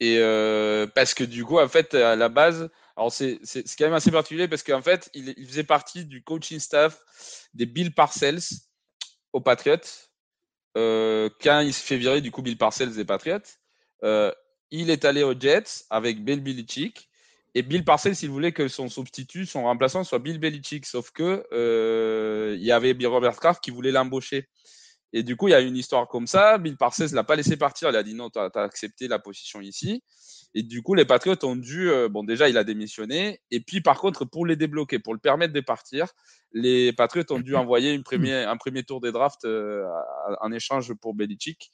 Et 0.00 0.18
euh, 0.18 0.86
parce 0.86 1.14
que 1.14 1.24
du 1.24 1.44
coup, 1.44 1.58
en 1.58 1.68
fait, 1.68 1.94
à 1.94 2.16
la 2.16 2.28
base, 2.28 2.70
alors 2.96 3.12
c'est 3.12 3.38
quand 3.78 3.84
même 3.84 3.94
assez 3.94 4.10
particulier 4.10 4.48
parce 4.48 4.62
qu'en 4.62 4.82
fait, 4.82 5.10
il, 5.14 5.46
faisait 5.46 5.64
partie 5.64 6.04
du 6.04 6.22
coaching 6.22 6.58
staff 6.58 7.00
des 7.54 7.66
Bill 7.66 7.94
Parcells 7.94 8.42
aux 9.32 9.40
Patriots. 9.40 9.78
Euh, 10.76 11.28
quand 11.40 11.60
il 11.60 11.72
se 11.72 11.82
fait 11.82 11.96
virer, 11.96 12.20
du 12.20 12.30
coup, 12.30 12.42
Bill 12.42 12.58
Parcells 12.58 12.94
des 12.94 13.04
Patriots, 13.04 13.38
euh, 14.02 14.32
il 14.70 14.90
est 14.90 15.04
allé 15.04 15.22
aux 15.22 15.38
Jets 15.38 15.84
avec 15.90 16.24
Bill 16.24 16.40
Belichick 16.40 17.08
et 17.54 17.62
Bill 17.62 17.84
Parcells, 17.84 18.16
s'il 18.16 18.30
voulait 18.30 18.52
que 18.52 18.68
son 18.68 18.88
substitut, 18.88 19.44
son 19.44 19.64
remplaçant 19.64 20.04
soit 20.04 20.18
Bill 20.18 20.38
Belichick. 20.38 20.86
Sauf 20.86 21.10
que 21.10 21.46
euh, 21.52 22.56
il 22.58 22.64
y 22.64 22.72
avait 22.72 22.96
Robert 23.04 23.36
Kraft 23.36 23.62
qui 23.62 23.70
voulait 23.70 23.92
l'embaucher. 23.92 24.48
Et 25.12 25.22
du 25.22 25.36
coup, 25.36 25.48
il 25.48 25.50
y 25.50 25.54
a 25.54 25.60
une 25.60 25.76
histoire 25.76 26.08
comme 26.08 26.26
ça. 26.26 26.56
Bill 26.56 26.78
Parcells 26.78 27.12
l'a 27.12 27.24
pas 27.24 27.36
laissé 27.36 27.58
partir. 27.58 27.90
Il 27.90 27.96
a 27.96 28.02
dit 28.02 28.14
non, 28.14 28.30
tu 28.30 28.38
as, 28.38 28.50
accepté 28.54 29.06
la 29.06 29.18
position 29.18 29.60
ici. 29.60 30.02
Et 30.54 30.62
du 30.62 30.82
coup, 30.82 30.94
les 30.94 31.04
Patriots 31.04 31.36
ont 31.42 31.56
dû. 31.56 31.90
Euh, 31.90 32.08
bon, 32.08 32.24
déjà, 32.24 32.48
il 32.48 32.56
a 32.56 32.64
démissionné. 32.64 33.42
Et 33.50 33.60
puis, 33.60 33.82
par 33.82 34.00
contre, 34.00 34.24
pour 34.24 34.46
les 34.46 34.56
débloquer, 34.56 34.98
pour 34.98 35.12
le 35.12 35.20
permettre 35.20 35.52
de 35.52 35.60
partir, 35.60 36.06
les 36.52 36.94
Patriots 36.94 37.30
ont 37.30 37.40
dû 37.40 37.54
envoyer 37.54 37.94
un 37.94 38.56
premier 38.56 38.82
tour 38.82 39.02
des 39.02 39.12
drafts 39.12 39.44
euh, 39.44 39.84
en 40.40 40.50
échange 40.52 40.94
pour 40.94 41.14
Belichick. 41.14 41.70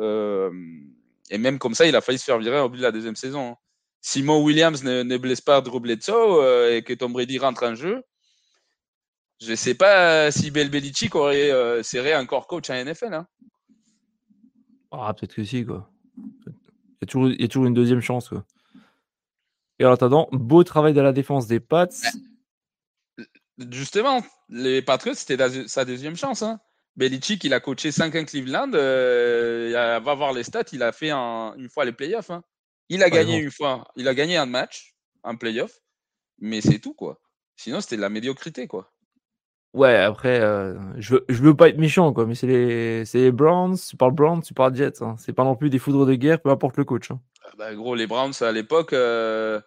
et 0.00 1.38
même 1.38 1.58
comme 1.58 1.74
ça, 1.74 1.86
il 1.86 1.94
a 1.94 2.00
failli 2.00 2.18
se 2.18 2.24
faire 2.24 2.38
virer 2.38 2.60
au 2.60 2.70
bout 2.70 2.78
de 2.78 2.82
la 2.82 2.92
deuxième 2.92 3.16
saison. 3.16 3.50
Hein. 3.50 3.56
Simon 4.00 4.42
Williams 4.42 4.82
ne, 4.82 5.16
blesse 5.16 5.40
pas 5.40 5.60
Drew 5.60 5.80
Bledsoe 5.80 6.14
euh, 6.14 6.76
et 6.76 6.82
que 6.82 6.94
Tom 6.94 7.12
Brady 7.12 7.38
rentre 7.38 7.64
en 7.64 7.74
jeu, 7.74 8.02
je 9.40 9.50
ne 9.50 9.56
sais 9.56 9.74
pas 9.74 10.30
si 10.30 10.50
Bel 10.50 10.70
Belichick 10.70 11.14
aurait 11.14 11.50
euh, 11.50 11.82
serré 11.82 12.14
encore 12.14 12.46
coach 12.46 12.68
à 12.70 12.82
NFL. 12.82 13.14
Hein. 13.14 13.26
Ah, 14.90 15.14
peut-être 15.14 15.34
que 15.34 15.44
si, 15.44 15.64
quoi. 15.64 15.90
Il 16.16 16.52
y, 17.00 17.04
a 17.04 17.06
toujours, 17.06 17.28
il 17.28 17.40
y, 17.40 17.44
a 17.44 17.48
toujours, 17.48 17.66
une 17.66 17.74
deuxième 17.74 18.02
chance, 18.02 18.28
quoi. 18.28 18.44
Et 19.78 19.86
en 19.86 19.92
attendant, 19.92 20.28
beau 20.32 20.62
travail 20.62 20.92
de 20.92 21.00
la 21.00 21.12
défense 21.12 21.46
des 21.46 21.58
Pats. 21.58 21.88
Justement, 23.70 24.22
les 24.50 24.82
Patriots, 24.82 25.14
c'était 25.14 25.68
sa 25.68 25.86
deuxième 25.86 26.16
chance. 26.16 26.42
Hein. 26.42 26.60
Belichick, 26.96 27.44
il 27.44 27.54
a 27.54 27.60
coaché 27.60 27.92
5 27.92 28.14
ans 28.16 28.24
Cleveland. 28.24 28.72
Euh, 28.74 30.00
va 30.04 30.14
voir 30.14 30.34
les 30.34 30.42
stats, 30.42 30.64
il 30.72 30.82
a 30.82 30.92
fait 30.92 31.12
une 31.12 31.68
fois 31.70 31.86
les 31.86 31.92
playoffs. 31.92 32.30
Hein. 32.30 32.42
Il 32.90 33.04
a 33.04 33.08
gagné 33.08 33.38
une 33.38 33.52
fois, 33.52 33.84
il 33.94 34.08
a 34.08 34.14
gagné 34.14 34.36
un 34.36 34.46
match, 34.46 34.96
un 35.22 35.36
playoff, 35.36 35.72
mais 36.40 36.60
c'est 36.60 36.80
tout, 36.80 36.92
quoi. 36.92 37.20
Sinon, 37.56 37.80
c'était 37.80 37.96
de 37.96 38.00
la 38.00 38.08
médiocrité, 38.08 38.66
quoi. 38.66 38.92
Ouais, 39.72 39.94
après, 39.94 40.40
euh, 40.40 40.74
je, 40.98 41.14
veux, 41.14 41.24
je 41.28 41.40
veux 41.40 41.54
pas 41.54 41.68
être 41.68 41.78
méchant, 41.78 42.12
quoi, 42.12 42.26
mais 42.26 42.34
c'est 42.34 42.48
les, 42.48 43.04
les 43.04 43.30
Browns, 43.30 43.76
tu 43.78 43.96
parles 43.96 44.12
Browns, 44.12 44.42
tu 44.42 44.54
parles 44.54 44.74
Jets. 44.74 45.02
Hein. 45.02 45.14
C'est 45.18 45.32
pas 45.32 45.44
non 45.44 45.54
plus 45.54 45.70
des 45.70 45.78
foudres 45.78 46.04
de 46.04 46.14
guerre, 46.14 46.40
peu 46.40 46.50
importe 46.50 46.76
le 46.76 46.84
coach. 46.84 47.12
Hein. 47.12 47.20
Ah 47.44 47.50
bah, 47.56 47.72
gros, 47.74 47.94
les 47.94 48.08
Browns, 48.08 48.32
à 48.40 48.50
l'époque, 48.50 48.92
euh, 48.92 49.60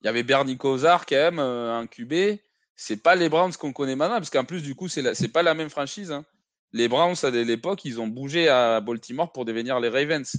il 0.00 0.06
y 0.06 0.08
avait 0.08 0.22
Bernie 0.22 0.56
Kosar, 0.56 1.04
quand 1.04 1.16
même, 1.16 1.40
euh, 1.40 1.76
un 1.76 1.88
QB. 1.88 2.38
C'est 2.76 3.02
pas 3.02 3.16
les 3.16 3.28
Browns 3.28 3.54
qu'on 3.54 3.72
connaît 3.72 3.96
maintenant, 3.96 4.18
parce 4.18 4.30
qu'en 4.30 4.44
plus, 4.44 4.62
du 4.62 4.76
coup, 4.76 4.86
c'est 4.86 5.32
pas 5.32 5.42
la 5.42 5.54
même 5.54 5.70
franchise. 5.70 6.12
Hein. 6.12 6.24
Les 6.72 6.86
Browns, 6.86 7.16
à 7.24 7.30
l'époque, 7.30 7.84
ils 7.84 8.00
ont 8.00 8.06
bougé 8.06 8.48
à 8.48 8.80
Baltimore 8.80 9.32
pour 9.32 9.44
devenir 9.44 9.80
les 9.80 9.88
Ravens. 9.88 10.30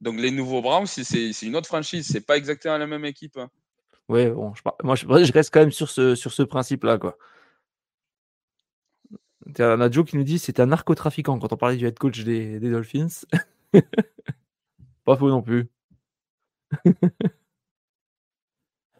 Donc 0.00 0.18
les 0.18 0.30
nouveaux 0.30 0.62
Browns, 0.62 0.86
c'est 0.86 1.42
une 1.42 1.56
autre 1.56 1.66
franchise, 1.66 2.06
c'est 2.10 2.24
pas 2.26 2.36
exactement 2.36 2.78
la 2.78 2.86
même 2.86 3.04
équipe. 3.04 3.36
Hein. 3.36 3.50
Ouais, 4.08 4.30
bon, 4.30 4.54
je, 4.54 4.62
moi 4.82 4.96
je, 4.96 5.32
reste 5.32 5.52
quand 5.52 5.60
même 5.60 5.72
sur 5.72 5.88
ce, 5.88 6.42
principe-là, 6.42 6.98
quoi. 6.98 7.16
A 9.58 9.90
Joe 9.90 10.06
qui 10.06 10.16
nous 10.16 10.24
dit 10.24 10.38
c'est 10.38 10.60
un 10.60 10.66
narcotrafiquant 10.66 11.38
quand 11.38 11.52
on 11.52 11.56
parlait 11.56 11.76
du 11.76 11.86
head 11.86 11.98
coach 11.98 12.22
des, 12.24 12.58
Dolphins. 12.60 13.24
pas 15.04 15.16
faux 15.16 15.28
non 15.28 15.42
plus. 15.42 15.68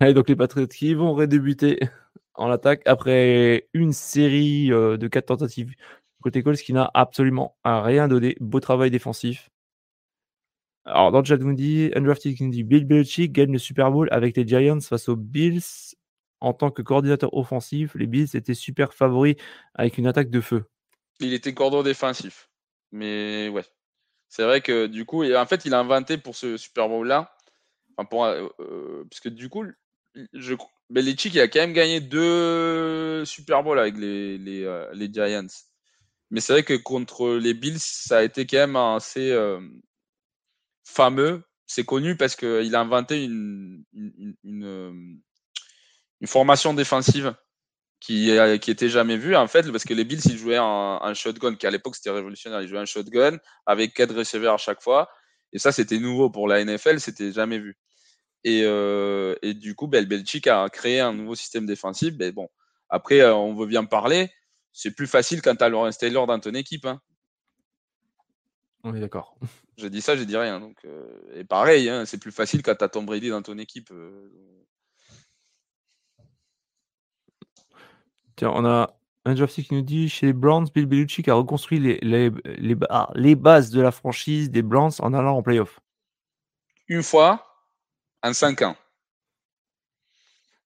Allez, 0.00 0.14
donc 0.14 0.28
les 0.28 0.36
Patriots 0.36 0.66
qui 0.66 0.94
vont 0.94 1.14
redébuter 1.14 1.80
en 2.34 2.50
attaque 2.50 2.82
après 2.86 3.68
une 3.72 3.92
série 3.92 4.72
euh, 4.72 4.96
de 4.96 5.06
quatre 5.08 5.26
tentatives 5.26 5.74
côté 6.24 6.42
Colts 6.42 6.58
qui 6.58 6.72
n'a 6.72 6.90
absolument 6.94 7.56
rien 7.64 8.08
donné. 8.08 8.36
Beau 8.40 8.58
travail 8.58 8.90
défensif. 8.90 9.50
Alors, 10.86 11.10
dans 11.12 11.22
nous 11.22 11.54
dit 11.54 11.90
Undrafted 11.94 12.36
qui 12.36 12.44
nous 12.44 12.50
dit 12.50 12.62
Bill 12.62 12.84
Belichick 12.84 13.32
gagne 13.32 13.52
le 13.52 13.58
Super 13.58 13.90
Bowl 13.90 14.08
avec 14.10 14.36
les 14.36 14.46
Giants 14.46 14.80
face 14.80 15.08
aux 15.08 15.16
Bills 15.16 15.62
en 16.40 16.52
tant 16.52 16.70
que 16.70 16.82
coordinateur 16.82 17.32
offensif. 17.34 17.94
Les 17.94 18.06
Bills 18.06 18.28
étaient 18.34 18.54
super 18.54 18.92
favoris 18.92 19.36
avec 19.74 19.96
une 19.96 20.06
attaque 20.06 20.28
de 20.28 20.42
feu. 20.42 20.64
Il 21.20 21.32
était 21.32 21.54
cordon 21.54 21.82
défensif. 21.82 22.50
Mais 22.92 23.48
ouais. 23.48 23.64
C'est 24.28 24.44
vrai 24.44 24.60
que 24.60 24.86
du 24.86 25.06
coup, 25.06 25.24
en 25.24 25.46
fait, 25.46 25.64
il 25.64 25.72
a 25.72 25.80
inventé 25.80 26.18
pour 26.18 26.36
ce 26.36 26.56
Super 26.56 26.88
Bowl-là. 26.88 27.34
Enfin, 27.96 28.04
pour, 28.04 28.24
euh, 28.24 28.48
euh, 28.60 29.04
parce 29.08 29.20
que 29.20 29.28
du 29.28 29.48
coup, 29.48 29.64
je, 30.32 30.54
Belichick, 30.90 31.34
il 31.34 31.40
a 31.40 31.48
quand 31.48 31.60
même 31.60 31.72
gagné 31.72 32.00
deux 32.00 33.24
Super 33.24 33.62
Bowls 33.62 33.78
avec 33.78 33.94
euh, 33.96 34.90
les 34.92 35.12
Giants. 35.12 35.46
Mais 36.30 36.40
c'est 36.40 36.52
vrai 36.52 36.62
que 36.62 36.74
contre 36.74 37.36
les 37.36 37.54
Bills, 37.54 37.78
ça 37.78 38.18
a 38.18 38.22
été 38.22 38.46
quand 38.46 38.58
même 38.58 38.76
assez 38.76 39.32
fameux. 40.84 41.42
C'est 41.66 41.84
connu 41.84 42.16
parce 42.16 42.36
qu'il 42.36 42.74
a 42.74 42.80
inventé 42.80 43.24
une, 43.24 43.84
formation 46.26 46.72
défensive 46.72 47.34
qui, 48.00 48.30
euh, 48.30 48.58
qui 48.58 48.70
était 48.70 48.88
jamais 48.88 49.16
vue, 49.16 49.36
en 49.36 49.46
fait, 49.46 49.70
parce 49.70 49.84
que 49.84 49.94
les 49.94 50.04
Bills, 50.04 50.20
ils 50.26 50.38
jouaient 50.38 50.58
un, 50.58 51.14
shotgun, 51.14 51.54
qui 51.54 51.66
à 51.66 51.70
l'époque, 51.70 51.96
c'était 51.96 52.10
révolutionnaire. 52.10 52.62
Ils 52.62 52.68
jouaient 52.68 52.78
un 52.78 52.84
shotgun 52.84 53.38
avec 53.66 53.94
quatre 53.94 54.14
receveurs 54.14 54.54
à 54.54 54.58
chaque 54.58 54.82
fois. 54.82 55.08
Et 55.52 55.58
ça, 55.58 55.72
c'était 55.72 55.98
nouveau 55.98 56.30
pour 56.30 56.48
la 56.48 56.64
NFL, 56.64 57.00
c'était 57.00 57.32
jamais 57.32 57.58
vu. 57.58 57.78
Et, 58.44 58.62
euh, 58.64 59.34
du 59.42 59.74
coup, 59.74 59.88
ben, 59.88 60.06
a 60.46 60.68
créé 60.70 61.00
un 61.00 61.14
nouveau 61.14 61.34
système 61.34 61.66
défensif. 61.66 62.14
Bon, 62.34 62.48
après, 62.90 63.20
euh, 63.20 63.34
on 63.34 63.54
veut 63.54 63.66
bien 63.66 63.84
parler. 63.84 64.30
C'est 64.72 64.94
plus 64.94 65.06
facile 65.06 65.40
quand 65.40 65.56
tu 65.56 65.64
as 65.64 65.68
Lawrence 65.68 65.98
Taylor 65.98 66.26
dans 66.26 66.38
ton 66.40 66.52
équipe. 66.54 66.84
Hein. 66.84 67.00
On 68.84 68.94
est 68.94 69.00
d'accord. 69.00 69.36
Je 69.76 69.88
dis 69.88 70.00
ça, 70.00 70.14
je 70.14 70.22
dis 70.22 70.36
rien. 70.36 70.60
Donc, 70.60 70.86
et 71.34 71.42
pareil, 71.42 71.90
hein, 71.90 72.06
c'est 72.06 72.18
plus 72.18 72.30
facile 72.30 72.62
quand 72.62 72.76
tu 72.76 72.84
as 72.84 72.88
Tom 72.88 73.04
Brady 73.04 73.30
dans 73.30 73.42
ton 73.42 73.58
équipe. 73.58 73.92
Tiens, 78.36 78.52
on 78.54 78.64
a 78.64 78.96
un 79.24 79.34
Jersey 79.34 79.62
qui 79.62 79.74
nous 79.74 79.82
dit 79.82 80.08
chez 80.08 80.26
les 80.26 80.32
Browns, 80.32 80.68
Bill 80.74 80.86
Belichick 80.86 81.28
a 81.28 81.34
reconstruit 81.34 81.80
les, 81.80 81.98
les, 82.02 82.30
les, 82.44 82.76
ah, 82.90 83.10
les, 83.14 83.34
bases 83.34 83.70
de 83.70 83.80
la 83.80 83.90
franchise 83.90 84.50
des 84.50 84.62
Browns 84.62 84.92
en 84.98 85.14
allant 85.14 85.38
en 85.38 85.42
playoff. 85.42 85.80
Une 86.88 87.02
fois 87.02 87.46
en 88.22 88.32
cinq 88.32 88.62
ans. 88.62 88.76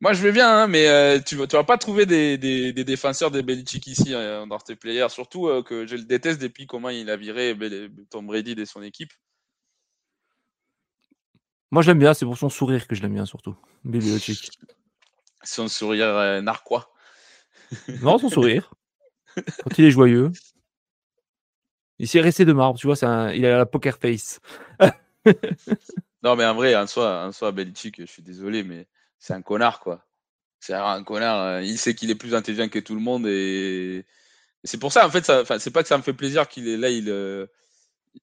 Moi, 0.00 0.12
je 0.12 0.22
vais 0.22 0.30
bien, 0.30 0.48
hein, 0.48 0.66
mais 0.68 0.86
euh, 0.88 1.18
tu 1.18 1.34
ne 1.34 1.44
vas 1.44 1.64
pas 1.64 1.76
trouver 1.76 2.06
des, 2.06 2.38
des, 2.38 2.72
des, 2.72 2.84
défenseurs 2.84 3.32
des 3.32 3.42
Belichick 3.42 3.84
ici 3.88 4.14
euh, 4.14 4.46
dans 4.46 4.58
tes 4.58 4.76
players. 4.76 5.08
Surtout 5.08 5.48
euh, 5.48 5.62
que 5.64 5.86
je 5.86 5.96
le 5.96 6.04
déteste 6.04 6.40
depuis 6.40 6.68
comment 6.68 6.88
il 6.88 7.10
a 7.10 7.16
viré 7.16 7.56
Tom 8.08 8.28
Brady 8.28 8.54
de 8.54 8.64
son 8.64 8.80
équipe. 8.82 9.12
Moi, 11.72 11.82
je 11.82 11.88
l'aime 11.88 11.98
bien. 11.98 12.14
C'est 12.14 12.26
pour 12.26 12.38
son 12.38 12.48
sourire 12.48 12.86
que 12.86 12.94
je 12.94 13.02
l'aime 13.02 13.14
bien, 13.14 13.26
surtout. 13.26 13.56
Belichick. 13.84 14.50
Son 15.44 15.68
sourire 15.68 16.42
narquois. 16.42 16.92
Non, 18.02 18.18
son 18.18 18.28
sourire. 18.28 18.74
Quand 19.36 19.78
il 19.78 19.84
est 19.84 19.90
joyeux. 19.90 20.32
Il 21.98 22.08
s'est 22.08 22.20
resté 22.20 22.44
de 22.44 22.52
marbre, 22.52 22.78
tu 22.78 22.86
vois, 22.86 23.02
un... 23.04 23.32
il 23.32 23.46
a 23.46 23.58
la 23.58 23.66
poker 23.66 23.98
face. 23.98 24.40
non, 26.22 26.34
mais 26.34 26.44
en 26.44 26.54
vrai, 26.54 26.74
en 26.74 26.86
soi, 26.86 27.24
en 27.24 27.32
soi, 27.32 27.52
Belichick, 27.52 28.00
je 28.00 28.06
suis 28.06 28.22
désolé, 28.22 28.64
mais 28.64 28.88
c'est 29.18 29.34
un 29.34 29.42
connard, 29.42 29.80
quoi. 29.80 30.04
C'est 30.60 30.74
un 30.74 31.04
connard. 31.04 31.40
Euh, 31.40 31.62
il 31.62 31.78
sait 31.78 31.94
qu'il 31.94 32.10
est 32.10 32.14
plus 32.14 32.34
intelligent 32.34 32.68
que 32.68 32.78
tout 32.78 32.94
le 32.94 33.00
monde 33.00 33.26
et, 33.26 34.04
c'est 34.64 34.78
pour 34.78 34.92
ça, 34.92 35.06
en 35.06 35.10
fait, 35.10 35.24
c'est 35.24 35.70
pas 35.70 35.82
que 35.82 35.88
ça 35.88 35.96
me 35.96 36.02
fait 36.02 36.12
plaisir 36.12 36.48
qu'il 36.48 36.68
est 36.68 36.76
là, 36.76 36.90
il, 36.90 37.08
euh, 37.08 37.46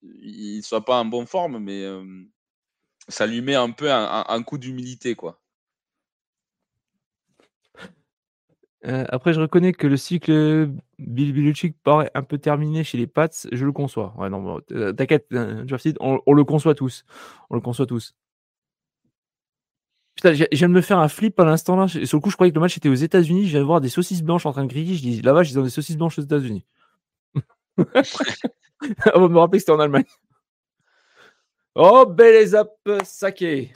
il 0.01 0.61
soit 0.63 0.83
pas 0.83 0.99
en 0.99 1.05
bonne 1.05 1.27
forme, 1.27 1.59
mais 1.59 1.85
ça 3.07 3.25
lui 3.25 3.41
met 3.41 3.55
un 3.55 3.71
peu 3.71 3.89
un 3.91 4.43
coup 4.43 4.57
d'humilité, 4.57 5.15
quoi. 5.15 5.39
Euh, 8.87 9.03
après, 9.09 9.33
je 9.33 9.41
reconnais 9.41 9.73
que 9.73 9.87
le 9.87 9.97
cycle 9.97 10.69
Bill 10.99 11.53
paraît 11.83 12.11
un 12.13 12.21
peu 12.21 12.37
terminé 12.37 12.83
chez 12.83 12.97
les 12.97 13.07
Pats. 13.07 13.29
Je 13.51 13.65
le 13.65 13.71
conçois. 13.71 14.13
Euh, 14.71 14.93
t'inquiète, 14.93 15.27
on, 15.99 16.33
le 16.33 16.43
conçoit 16.43 16.75
tous. 16.75 17.03
On 17.49 17.55
le 17.55 17.61
conçoit 17.61 17.87
tous. 17.87 18.15
Putain, 20.15 20.33
je 20.33 20.45
viens 20.51 20.69
de 20.69 20.73
me 20.73 20.81
faire 20.81 20.99
un 20.99 21.09
flip 21.09 21.39
à 21.39 21.45
l'instant 21.45 21.75
là. 21.75 21.87
Sur 21.87 22.17
le 22.17 22.19
coup, 22.19 22.29
je 22.29 22.35
croyais 22.35 22.51
que 22.51 22.55
le 22.55 22.61
match 22.61 22.77
était 22.77 22.89
aux 22.89 22.93
États-Unis. 22.93 23.45
Je 23.45 23.51
viens 23.51 23.59
de 23.59 23.65
voir 23.65 23.81
des 23.81 23.89
saucisses 23.89 24.21
blanches 24.21 24.45
en 24.45 24.53
train 24.53 24.63
de 24.63 24.69
griller. 24.69 24.95
Je 24.95 25.01
dis 25.01 25.21
là-bas, 25.21 25.43
ils 25.43 25.59
ont 25.59 25.63
des 25.63 25.69
saucisses 25.69 25.97
blanches 25.97 26.17
aux 26.19 26.23
États-Unis. 26.23 26.65
on 27.77 27.83
va 29.21 29.27
me 29.27 29.37
rappeler 29.37 29.57
que 29.57 29.63
c'était 29.63 29.73
en 29.73 29.79
Allemagne. 29.79 30.05
Oh, 31.75 32.05
belle 32.05 32.47
zap 32.47 32.69
saké. 33.03 33.73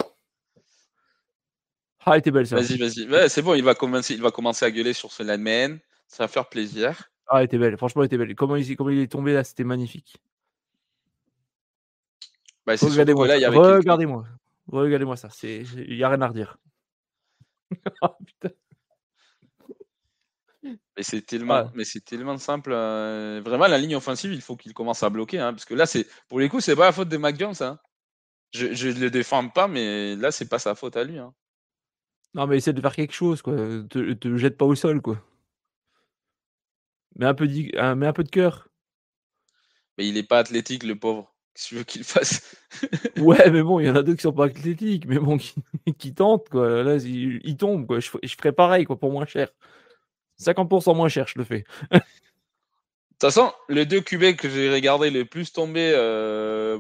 Ah, 2.06 2.14
elle 2.14 2.20
était 2.20 2.32
belle 2.32 2.48
ça. 2.48 2.56
Vas-y, 2.56 2.78
vas-y. 2.78 3.30
c'est 3.30 3.42
bon, 3.42 3.54
il 3.54 3.64
va, 3.64 3.76
commencer, 3.76 4.14
il 4.14 4.22
va 4.22 4.32
commencer 4.32 4.66
à 4.66 4.72
gueuler 4.72 4.94
sur 4.94 5.12
ce 5.12 5.22
lineman. 5.22 5.80
Ça 6.08 6.24
va 6.24 6.28
faire 6.30 6.48
plaisir. 6.48 7.12
Ah, 7.28 7.40
elle 7.40 7.46
était 7.46 7.58
belle. 7.58 7.78
Franchement, 7.78 8.02
elle 8.02 8.08
était 8.08 8.18
belle. 8.18 8.34
Comment 8.34 8.56
il, 8.56 8.76
comment 8.78 8.90
il 8.90 9.00
est 9.00 9.12
tombé 9.12 9.34
là, 9.34 9.44
c'était 9.44 9.66
magnifique. 9.66 10.18
Bah, 12.66 12.74
Regardez-moi. 12.82 13.28
Regardez-moi. 13.28 14.26
Regardez-moi 14.72 15.18
ça. 15.18 15.30
Il 15.44 15.96
n'y 15.96 16.04
a 16.04 16.10
rien 16.10 16.22
à 16.22 16.28
redire. 16.28 16.58
oh, 18.02 18.16
putain. 18.26 18.50
Mais 20.64 21.04
c'est 21.04 21.22
tellement, 21.22 21.72
mais 21.74 21.86
c'est 21.86 22.04
tellement 22.04 22.38
simple. 22.38 22.72
Euh, 22.74 23.42
vraiment, 23.44 23.68
la 23.68 23.78
ligne 23.78 23.96
offensive, 23.96 24.34
il 24.34 24.42
faut 24.42 24.58
qu'il 24.58 24.74
commence 24.74 25.02
à 25.04 25.10
bloquer. 25.10 25.40
Hein, 25.40 25.54
parce 25.54 25.66
que 25.66 25.74
là, 25.74 25.86
c'est 25.86 26.06
pour 26.28 26.40
les 26.40 26.50
coups, 26.50 26.64
c'est 26.64 26.76
pas 26.76 26.86
la 26.86 26.92
faute 26.92 27.10
de 27.10 27.18
Mac 27.18 27.40
Jones. 27.40 27.56
Hein. 27.62 27.80
Je 28.52 28.90
ne 28.90 29.00
le 29.00 29.10
défends 29.10 29.48
pas, 29.48 29.68
mais 29.68 30.16
là, 30.16 30.32
c'est 30.32 30.50
pas 30.50 30.60
sa 30.60 30.76
faute 30.76 30.98
à 30.98 31.04
lui. 31.04 31.18
Hein. 31.18 31.34
Non, 32.34 32.46
mais 32.46 32.58
essaie 32.58 32.74
de 32.74 32.82
faire 32.82 32.96
quelque 32.96 33.14
chose, 33.14 33.42
quoi. 33.42 33.56
Te, 33.56 34.14
te 34.14 34.38
jette 34.38 34.58
pas 34.58 34.66
au 34.66 34.76
sol, 34.76 35.02
quoi. 35.02 35.24
Mais 37.16 37.26
un 37.26 37.34
peu, 37.34 37.48
mais 37.48 38.08
un 38.08 38.14
peu 38.14 38.24
de 38.24 38.30
cœur. 38.30 38.68
Mais 39.98 40.08
il 40.08 40.18
est 40.18 40.24
pas 40.24 40.40
athlétique, 40.40 40.84
le 40.84 40.98
pauvre. 40.98 41.34
Tu 41.56 41.76
veux 41.76 41.84
qu'il 41.84 42.04
fasse? 42.04 42.56
Ouais, 43.18 43.50
mais 43.50 43.62
bon, 43.64 43.80
il 43.80 43.88
y 43.88 43.90
en 43.90 43.96
a 43.96 44.04
deux 44.04 44.16
qui 44.16 44.22
sont 44.22 44.32
pas 44.32 44.46
athlétiques, 44.46 45.06
mais 45.08 45.18
bon, 45.18 45.38
qui, 45.40 45.54
qui 45.98 46.14
tentent, 46.14 46.48
quoi. 46.50 46.84
Là, 46.84 46.96
il, 46.96 47.58
tombe, 47.58 47.86
quoi. 47.86 48.00
Je, 48.00 48.10
je, 48.24 48.36
ferais 48.36 48.54
pareil, 48.54 48.86
quoi, 48.86 48.98
pour 48.98 49.12
moins 49.12 49.26
cher. 49.26 49.50
50% 50.40 50.96
moins 50.96 51.10
cher, 51.10 51.28
je 51.28 51.38
le 51.38 51.44
fais. 51.44 51.66
De 51.92 52.00
toute 52.00 53.34
façon, 53.34 53.52
les 53.68 53.86
deux 53.86 54.00
QB 54.00 54.38
que 54.38 54.50
j'ai 54.50 54.72
regardé 54.72 55.10
les 55.10 55.26
plus 55.26 55.52
tombés 55.52 55.92
euh, 55.94 56.80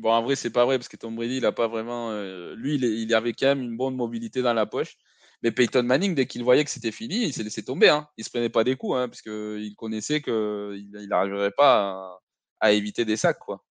bon, 0.00 0.12
en 0.12 0.22
vrai, 0.22 0.36
c'est 0.36 0.50
pas 0.50 0.64
vrai 0.64 0.78
parce 0.78 0.88
que 0.88 0.96
Tom 0.96 1.14
Brady, 1.14 1.36
il 1.36 1.46
a 1.46 1.52
pas 1.52 1.68
vraiment. 1.68 2.10
Euh, 2.10 2.54
lui, 2.56 2.74
il, 2.76 3.14
avait 3.14 3.32
quand 3.32 3.46
même 3.46 3.62
une 3.62 3.76
bonne 3.76 3.94
mobilité 3.94 4.42
dans 4.42 4.54
la 4.54 4.66
poche. 4.66 4.96
Mais 5.42 5.52
Peyton 5.52 5.82
Manning, 5.82 6.14
dès 6.14 6.26
qu'il 6.26 6.44
voyait 6.44 6.64
que 6.64 6.70
c'était 6.70 6.92
fini, 6.92 7.24
il 7.24 7.32
s'est 7.32 7.42
laissé 7.42 7.62
tomber. 7.62 7.88
Hein. 7.88 8.06
Il 8.18 8.24
se 8.24 8.30
prenait 8.30 8.50
pas 8.50 8.64
des 8.64 8.76
coups, 8.76 8.96
hein, 8.96 9.08
parce 9.08 9.22
qu'il 9.22 9.74
connaissait 9.76 10.20
qu'il 10.20 10.90
n'arriverait 11.08 11.52
pas 11.52 11.90
à, 11.90 12.20
éviter 12.68 13.04
des 13.04 13.16
sacs. 13.16 13.38
Quoi. 13.38 13.64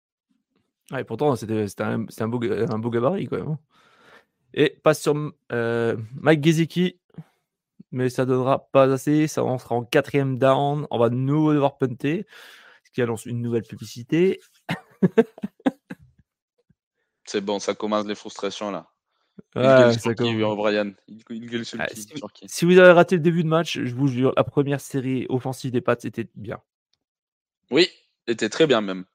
et 0.98 1.04
pourtant, 1.04 1.36
c'était 1.36 1.66
un, 1.80 2.06
un, 2.20 2.28
beau, 2.28 2.40
un 2.44 2.80
beau 2.80 2.90
gabarit. 2.90 3.28
Quoi. 3.28 3.40
Hein. 3.40 3.60
Et 4.54 4.70
passe 4.84 5.02
sur 5.02 5.16
euh, 5.52 5.98
Mike 6.16 6.44
Gesicki, 6.44 7.00
mais 7.92 8.10
ça 8.10 8.26
donnera 8.26 8.70
pas 8.72 8.92
assez. 8.92 9.28
Ça 9.28 9.42
sera 9.58 9.76
en 9.76 9.84
quatrième 9.84 10.38
down. 10.38 10.88
On 10.90 10.98
va 10.98 11.10
de 11.10 11.16
nouveau 11.16 11.54
devoir 11.54 11.78
punter, 11.78 12.26
ce 12.84 12.92
qui 12.92 13.02
annonce 13.02 13.26
une 13.26 13.42
nouvelle 13.42 13.64
publicité. 13.64 14.40
C'est 17.26 17.42
bon, 17.42 17.60
ça 17.60 17.76
commence 17.76 18.06
les 18.06 18.16
frustrations 18.16 18.72
là. 18.72 18.88
Ouais, 19.56 19.94
il 19.94 20.14
gueule 20.16 20.56
Brian. 20.56 20.92
Il, 21.08 21.50
gueule 21.50 21.66
sur 21.66 21.80
ah, 21.80 21.86
qui, 21.88 22.08
si, 22.48 22.66
vous 22.66 22.78
avez 22.78 22.92
raté 22.92 23.16
le 23.16 23.22
début 23.22 23.44
de 23.44 23.50
match, 23.50 23.80
je 23.80 23.94
vous 23.94 24.08
jure, 24.08 24.34
la 24.36 24.44
première 24.44 24.82
série 24.82 25.26
offensive 25.30 25.72
des 25.72 25.82
Pats 25.82 25.98
était 26.04 26.28
bien. 26.36 26.60
Oui, 27.70 27.90
était 28.28 28.50
très 28.50 28.68
bien 28.68 28.82
même. 28.82 29.06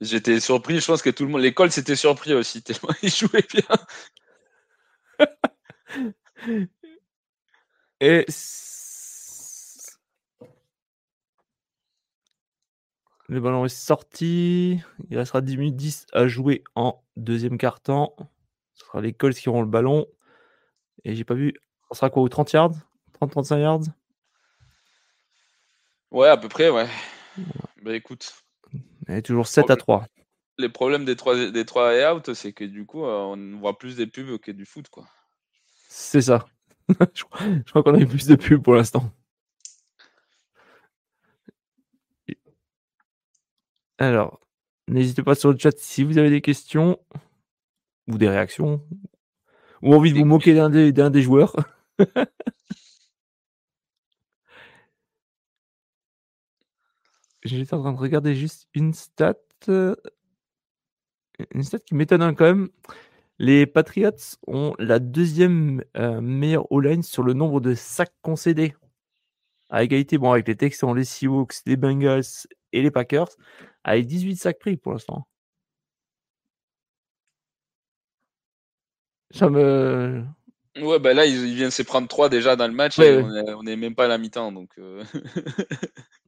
J'étais 0.00 0.40
surpris, 0.40 0.80
je 0.80 0.86
pense 0.86 1.02
que 1.02 1.10
tout 1.10 1.24
le 1.24 1.30
monde, 1.30 1.42
l'école 1.42 1.70
s'était 1.70 1.96
surpris 1.96 2.34
aussi, 2.34 2.62
tellement 2.64 2.94
ils 3.02 3.10
jouaient 3.10 3.46
bien. 3.52 3.76
Et 8.00 8.26
Le 13.32 13.40
ballon 13.40 13.64
est 13.64 13.70
sorti. 13.70 14.78
Il 15.08 15.16
restera 15.16 15.40
10 15.40 15.56
minutes 15.56 15.76
10 15.76 16.06
à 16.12 16.26
jouer 16.26 16.62
en 16.74 17.02
deuxième 17.16 17.56
quart-temps. 17.56 18.14
Ce 18.74 18.84
sera 18.84 19.00
les 19.00 19.14
Colts 19.14 19.36
qui 19.36 19.48
auront 19.48 19.62
le 19.62 19.68
ballon. 19.68 20.06
Et 21.04 21.14
j'ai 21.14 21.24
pas 21.24 21.32
vu. 21.32 21.54
On 21.90 21.94
sera 21.94 22.10
quoi 22.10 22.22
au 22.22 22.28
30 22.28 22.52
yards? 22.52 22.74
30-35 23.20 23.60
yards? 23.60 23.80
Ouais, 26.10 26.28
à 26.28 26.36
peu 26.36 26.48
près, 26.48 26.68
ouais. 26.68 26.86
Bah 27.82 27.94
écoute. 27.94 28.32
est 29.08 29.22
toujours 29.22 29.46
7 29.46 29.70
à 29.70 29.76
3. 29.76 30.06
Les 30.58 30.68
problèmes 30.68 31.04
des 31.04 31.16
3, 31.16 31.50
des 31.50 31.64
3 31.64 31.94
et 31.94 32.06
out, 32.06 32.34
c'est 32.34 32.52
que 32.52 32.64
du 32.64 32.84
coup, 32.84 33.04
euh, 33.04 33.34
on 33.36 33.58
voit 33.58 33.78
plus 33.78 33.96
des 33.96 34.06
pubs 34.06 34.38
que 34.38 34.52
du 34.52 34.66
foot, 34.66 34.88
quoi. 34.88 35.06
C'est 35.88 36.22
ça. 36.22 36.46
je 37.14 37.24
crois 37.70 37.82
qu'on 37.82 37.94
a 37.94 38.00
eu 38.00 38.06
plus 38.06 38.26
de 38.26 38.36
pubs 38.36 38.62
pour 38.62 38.74
l'instant. 38.74 39.10
Alors, 43.98 44.40
n'hésitez 44.88 45.22
pas 45.22 45.34
sur 45.34 45.52
le 45.52 45.58
chat 45.58 45.76
si 45.78 46.02
vous 46.02 46.18
avez 46.18 46.30
des 46.30 46.40
questions 46.40 46.98
ou 48.08 48.18
des 48.18 48.28
réactions 48.28 48.84
ou 49.80 49.94
envie 49.94 50.12
de 50.12 50.18
vous 50.18 50.24
moquer 50.24 50.54
d'un 50.54 50.70
des, 50.70 50.92
des 50.92 51.22
joueurs. 51.22 51.54
J'étais 57.44 57.74
en 57.74 57.80
train 57.80 57.92
de 57.92 57.98
regarder 57.98 58.34
juste 58.34 58.68
une 58.74 58.92
stat. 58.94 59.34
Une 59.68 61.62
stat 61.62 61.78
qui 61.80 61.94
m'étonne 61.94 62.34
quand 62.34 62.44
même. 62.44 62.68
Les 63.38 63.66
Patriots 63.66 64.36
ont 64.46 64.74
la 64.78 64.98
deuxième 64.98 65.82
euh, 65.96 66.20
meilleure 66.20 66.66
all-line 66.70 67.02
sur 67.02 67.22
le 67.22 67.32
nombre 67.32 67.60
de 67.60 67.74
sacs 67.74 68.14
concédés. 68.22 68.74
À 69.70 69.82
égalité 69.82 70.18
bon, 70.18 70.30
avec 70.32 70.46
les 70.46 70.56
Texans, 70.56 70.94
les 70.94 71.04
Seahawks, 71.04 71.54
les 71.66 71.76
Bengals 71.76 72.46
et 72.72 72.82
les 72.82 72.90
Packers 72.90 73.28
avec 73.84 74.06
18 74.06 74.36
sacs 74.36 74.58
pris 74.58 74.76
pour 74.76 74.92
l'instant. 74.92 75.26
Ça 79.32 79.48
me. 79.48 80.24
Ouais, 80.76 80.98
bah 80.98 81.14
là, 81.14 81.26
il, 81.26 81.54
vient 81.54 81.68
de 81.68 81.72
se 81.72 81.82
prendre 81.82 82.06
3 82.06 82.28
déjà 82.28 82.56
dans 82.56 82.66
le 82.66 82.72
match 82.72 82.98
et 82.98 83.18
on 83.56 83.62
n'est 83.62 83.76
même 83.76 83.94
pas 83.94 84.04
à 84.04 84.08
la 84.08 84.18
mi-temps. 84.18 84.52
Donc, 84.52 84.70
euh. 84.78 85.02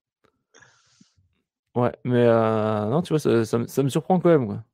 ouais, 1.75 1.93
mais 2.05 2.25
euh, 2.25 2.87
non, 2.87 3.03
tu 3.03 3.13
vois, 3.13 3.19
ça, 3.19 3.45
ça, 3.45 3.83
me 3.83 3.89
surprend 3.89 4.21
quand 4.21 4.31
même. 4.31 4.47
Quoi. 4.47 4.65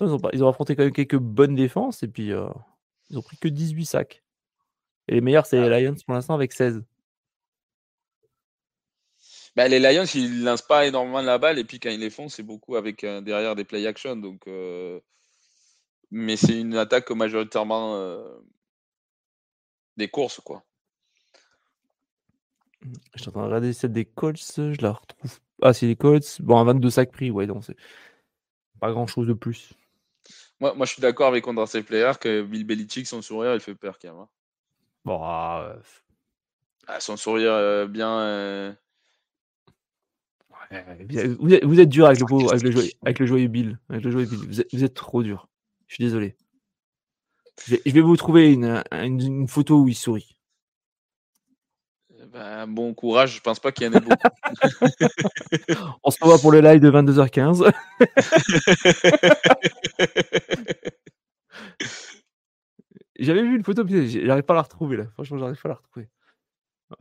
Ils 0.00 0.06
ont, 0.06 0.20
ils 0.32 0.44
ont, 0.44 0.48
affronté 0.48 0.76
quand 0.76 0.84
même 0.84 0.92
quelques 0.92 1.16
bonnes 1.16 1.54
défenses 1.54 2.02
et 2.02 2.08
puis 2.08 2.32
euh, 2.32 2.48
ils 3.10 3.18
ont 3.18 3.22
pris 3.22 3.36
que 3.36 3.48
18 3.48 3.84
sacs. 3.84 4.22
Et 5.08 5.14
les 5.14 5.20
meilleurs, 5.20 5.46
c'est 5.46 5.60
les 5.60 5.72
ah. 5.72 5.80
Lions 5.80 5.96
pour 6.06 6.14
l'instant 6.14 6.34
avec 6.34 6.52
16. 6.52 6.82
Bah, 9.56 9.66
les 9.66 9.80
Lions, 9.80 10.04
ils 10.14 10.44
lancent 10.44 10.62
pas 10.62 10.86
énormément 10.86 11.20
la 11.20 11.38
balle 11.38 11.58
et 11.58 11.64
puis 11.64 11.80
quand 11.80 11.90
ils 11.90 11.98
les 11.98 12.10
font, 12.10 12.28
c'est 12.28 12.44
beaucoup 12.44 12.76
avec 12.76 13.04
derrière 13.04 13.56
des 13.56 13.64
play 13.64 13.86
action. 13.86 14.14
Donc, 14.14 14.46
mais 16.10 16.36
c'est 16.36 16.58
une 16.58 16.76
attaque 16.76 17.10
majoritairement 17.10 17.96
euh, 17.96 18.38
des 19.96 20.08
courses, 20.08 20.40
quoi. 20.40 20.64
Je 22.82 23.20
suis 23.20 23.28
en 23.28 23.32
train 23.32 23.40
de 23.42 23.46
regarder 23.46 23.72
celle 23.72 23.92
des 23.92 24.04
Colts, 24.04 24.38
je 24.38 24.82
la 24.82 24.92
retrouve. 24.92 25.38
Ah, 25.62 25.72
c'est 25.72 25.86
les 25.86 25.96
Colts. 25.96 26.40
Bon, 26.40 26.58
un 26.58 26.64
22 26.64 26.90
sacs 26.90 27.10
pris, 27.10 27.30
ouais, 27.30 27.46
donc 27.46 27.64
c'est 27.64 27.76
pas 28.80 28.92
grand 28.92 29.06
chose 29.06 29.26
de 29.26 29.32
plus. 29.32 29.72
Moi, 30.60 30.74
moi 30.74 30.86
je 30.86 30.92
suis 30.92 31.02
d'accord 31.02 31.28
avec 31.28 31.46
André 31.46 31.82
Player 31.82 32.12
que 32.20 32.42
Bill 32.42 32.64
Belichick, 32.64 33.06
son 33.06 33.22
sourire, 33.22 33.54
il 33.54 33.60
fait 33.60 33.74
peur 33.74 33.98
quand 34.00 34.08
même. 34.08 34.20
Hein. 34.20 34.28
Bon, 35.04 35.20
ah, 35.22 35.76
ah, 36.86 37.00
son 37.00 37.16
sourire 37.16 37.52
euh, 37.52 37.86
bien. 37.86 38.18
Euh, 38.20 38.72
vous, 41.38 41.80
êtes, 41.80 41.88
dur 41.88 42.06
avec 42.06 42.20
le, 42.20 42.50
avec, 42.50 42.62
le 42.62 42.70
joyeux, 42.70 42.90
avec 43.02 43.18
le 43.18 43.26
joyeux 43.26 43.48
Bill. 43.48 43.78
Avec 43.88 44.04
le 44.04 44.10
joyeux 44.10 44.26
Bill. 44.26 44.38
Vous, 44.48 44.60
êtes, 44.60 44.68
vous 44.72 44.84
êtes 44.84 44.94
trop 44.94 45.22
dur. 45.22 45.48
Je 45.86 45.94
suis 45.94 46.04
désolé. 46.04 46.36
Je 47.66 47.76
vais, 47.90 48.00
vous 48.00 48.16
trouver 48.16 48.52
une, 48.52 49.48
photo 49.48 49.80
où 49.80 49.88
il 49.88 49.94
sourit. 49.94 50.36
Ben, 52.32 52.66
bon 52.66 52.94
courage, 52.94 53.36
je 53.36 53.40
pense 53.40 53.58
pas 53.58 53.72
qu'il 53.72 53.86
y 53.86 53.88
en 53.88 53.94
ait 53.94 54.00
beaucoup. 54.00 54.16
On 56.04 56.10
se 56.10 56.18
revoit 56.20 56.38
pour 56.38 56.52
le 56.52 56.60
live 56.60 56.80
de 56.80 56.90
22h15. 56.90 57.72
J'avais 63.18 63.42
vu 63.42 63.56
une 63.56 63.64
photo, 63.64 63.82
j'arrive 63.86 64.44
pas 64.44 64.54
à 64.54 64.56
la 64.56 64.62
retrouver 64.62 64.98
là. 64.98 65.06
Franchement, 65.14 65.38
j'arrive 65.38 65.60
pas 65.60 65.68
à 65.68 65.72
la 65.72 65.76
retrouver. 65.76 66.08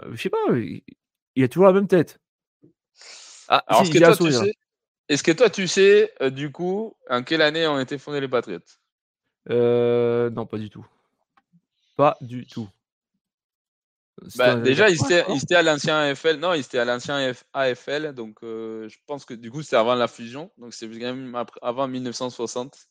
Euh, 0.02 0.12
je 0.14 0.22
sais 0.22 0.30
pas, 0.30 0.38
il 1.36 1.44
a 1.44 1.48
toujours 1.48 1.68
la 1.68 1.74
même 1.74 1.88
tête. 1.88 2.20
Ah, 3.48 3.64
alors, 3.68 3.84
est-ce 3.84 3.92
que, 3.92 4.00
toi, 4.00 4.16
tu 4.16 4.32
sais, 4.32 4.54
est-ce 5.10 5.24
que 5.24 5.32
toi, 5.32 5.50
tu 5.50 5.68
sais, 5.68 6.14
euh, 6.22 6.30
du 6.30 6.52
coup, 6.52 6.96
en 7.10 7.24
quelle 7.24 7.42
année 7.42 7.68
ont 7.68 7.80
été 7.80 7.98
fondés 7.98 8.20
les 8.20 8.28
Patriots 8.28 8.60
euh, 9.50 10.30
Non, 10.32 10.46
pas 10.46 10.58
du 10.58 10.70
tout. 10.70 10.86
Pas 11.96 12.18
du 12.22 12.46
tout. 12.46 12.68
Bah, 14.36 14.56
déjà, 14.56 14.90
il 14.90 14.96
était, 14.96 15.56
à 15.56 15.62
l'ancien 15.62 16.00
AFL. 16.00 16.38
Non, 16.38 16.54
il 16.54 16.62
était 16.62 16.80
à 16.80 16.86
l'ancien 16.86 17.34
AFL. 17.54 18.14
Donc, 18.14 18.40
euh, 18.44 18.90
je 18.90 18.98
pense 19.06 19.26
que 19.26 19.34
du 19.34 19.52
coup, 19.52 19.62
c'était 19.62 19.76
avant 19.76 19.96
la 19.96 20.08
fusion. 20.08 20.52
Donc, 20.58 20.74
c'est 20.74 20.88
quand 20.88 21.14
même 21.14 21.44
avant 21.62 21.88
1960. 21.88 22.90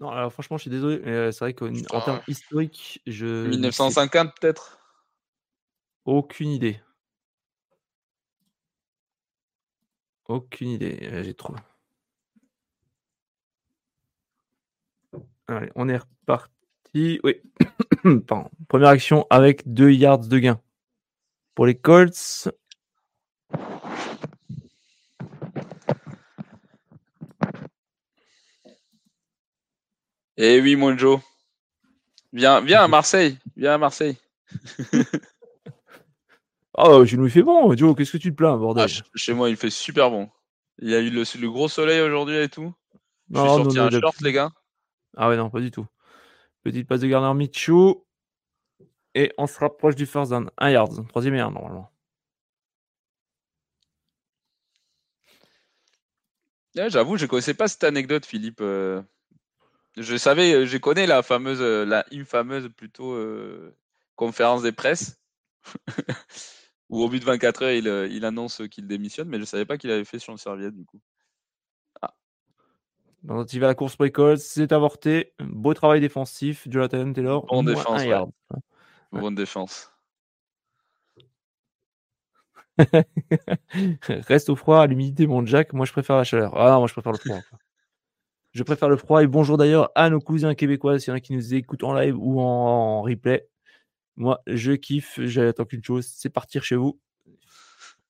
Non, 0.00 0.10
alors 0.10 0.32
franchement, 0.32 0.58
je 0.58 0.62
suis 0.62 0.70
désolé. 0.70 1.00
Mais 1.04 1.32
c'est 1.32 1.40
vrai 1.40 1.54
qu'en 1.54 2.00
termes 2.00 2.20
historiques, 2.28 3.00
je. 3.06 3.46
1950 3.46 4.32
peut-être? 4.40 4.78
Aucune 6.04 6.50
idée. 6.50 6.80
Aucune 10.28 10.70
idée, 10.70 10.98
euh, 11.02 11.22
j'ai 11.22 11.34
trop. 11.34 11.54
Allez, 15.48 15.70
on 15.76 15.88
est 15.88 15.98
reparti. 15.98 16.55
Oui. 16.96 17.20
Première 18.68 18.88
action 18.88 19.26
avec 19.28 19.70
2 19.72 19.90
yards 19.90 20.28
de 20.28 20.38
gain. 20.38 20.60
Pour 21.54 21.66
les 21.66 21.74
Colts. 21.74 22.48
Eh 30.38 30.60
oui, 30.60 30.76
mon 30.76 30.96
Joe. 30.96 31.20
Viens, 32.32 32.60
viens 32.60 32.82
à 32.82 32.88
Marseille. 32.88 33.38
Viens 33.56 33.74
à 33.74 33.78
Marseille. 33.78 34.16
Oh, 36.78 37.06
chez 37.06 37.16
nous, 37.16 37.24
il 37.24 37.30
fait 37.30 37.42
bon. 37.42 37.74
Joe, 37.74 37.96
qu'est-ce 37.96 38.12
que 38.12 38.18
tu 38.18 38.32
te 38.32 38.36
plains, 38.36 38.54
bordel 38.58 38.86
ah, 38.86 39.04
Chez 39.14 39.32
moi, 39.32 39.48
il 39.48 39.56
fait 39.56 39.70
super 39.70 40.10
bon. 40.10 40.28
Il 40.78 40.90
y 40.90 40.94
a 40.94 41.00
eu 41.00 41.08
le, 41.08 41.48
gros 41.48 41.70
soleil 41.70 42.02
aujourd'hui 42.02 42.36
et 42.36 42.50
tout. 42.50 42.74
Je 43.30 43.38
suis 43.38 43.48
sorti 43.48 43.78
un 43.78 43.88
short, 43.88 44.20
les 44.20 44.32
gars. 44.34 44.50
Ah 45.16 45.30
ouais, 45.30 45.38
non, 45.38 45.48
pas 45.48 45.60
du 45.60 45.70
tout. 45.70 45.86
Petite 46.66 46.88
passe 46.88 46.98
de 46.98 47.06
Garner 47.06 47.32
Michou. 47.32 48.04
Et 49.14 49.32
on 49.38 49.46
se 49.46 49.56
rapproche 49.60 49.94
du 49.94 50.04
first 50.04 50.32
down. 50.32 50.50
Un 50.58 50.70
yard. 50.70 51.06
Troisième 51.06 51.36
yard, 51.36 51.52
normalement. 51.52 51.88
J'avoue, 56.74 57.16
je 57.18 57.22
ne 57.22 57.28
connaissais 57.28 57.54
pas 57.54 57.68
cette 57.68 57.84
anecdote, 57.84 58.26
Philippe. 58.26 58.58
Euh. 58.62 59.00
Je 59.96 60.16
savais, 60.16 60.54
euh, 60.54 60.66
je 60.66 60.76
connais 60.76 61.06
la 61.06 61.22
fameuse, 61.22 61.62
euh, 61.62 62.02
infameuse 62.12 62.68
plutôt 62.76 63.16
conférence 64.16 64.62
des 64.62 64.72
presses. 64.72 65.20
Ou 66.90 67.04
au 67.04 67.08
bout 67.08 67.20
de 67.20 67.24
24 67.24 67.62
heures, 67.62 67.70
il, 67.70 67.86
il 68.12 68.24
annonce 68.24 68.60
qu'il 68.72 68.88
démissionne, 68.88 69.28
mais 69.28 69.36
je 69.36 69.42
ne 69.42 69.46
savais 69.46 69.66
pas 69.66 69.78
qu'il 69.78 69.92
avait 69.92 70.04
fait 70.04 70.18
sur 70.18 70.32
une 70.32 70.38
serviette 70.38 70.74
du 70.74 70.84
coup. 70.84 71.00
Il 73.28 73.60
va 73.60 73.66
à 73.66 73.70
la 73.70 73.74
course 73.74 73.96
précoce, 73.96 74.42
c'est 74.42 74.72
avorté. 74.72 75.32
Beau 75.40 75.74
travail 75.74 76.00
défensif, 76.00 76.66
Jonathan 76.70 77.12
Taylor. 77.12 77.44
Bonne 77.46 77.66
défense. 77.66 78.02
Bonne 79.10 79.34
défense. 79.34 79.90
Reste 84.08 84.48
au 84.50 84.56
froid, 84.56 84.80
à 84.80 84.86
l'humidité, 84.86 85.26
mon 85.26 85.44
Jack. 85.44 85.72
Moi, 85.72 85.86
je 85.86 85.92
préfère 85.92 86.16
la 86.16 86.24
chaleur. 86.24 86.56
Ah 86.56 86.70
non, 86.70 86.78
moi, 86.78 86.88
je 86.88 86.92
préfère 86.92 87.12
le 87.12 87.18
froid. 87.18 87.40
je 88.52 88.62
préfère 88.62 88.88
le 88.88 88.96
froid. 88.96 89.22
Et 89.22 89.26
bonjour 89.26 89.56
d'ailleurs 89.56 89.90
à 89.94 90.08
nos 90.08 90.20
cousins 90.20 90.54
québécois, 90.54 90.98
s'il 91.00 91.10
y 91.10 91.12
en 91.12 91.16
a 91.16 91.20
qui 91.20 91.32
nous 91.32 91.54
écoutent 91.54 91.84
en 91.84 91.94
live 91.94 92.16
ou 92.18 92.40
en 92.40 93.02
replay. 93.02 93.48
Moi, 94.16 94.40
je 94.46 94.72
kiffe. 94.72 95.18
J'attends 95.22 95.64
qu'une 95.64 95.82
chose, 95.82 96.06
c'est 96.06 96.30
partir 96.30 96.62
chez 96.62 96.76
vous. 96.76 97.00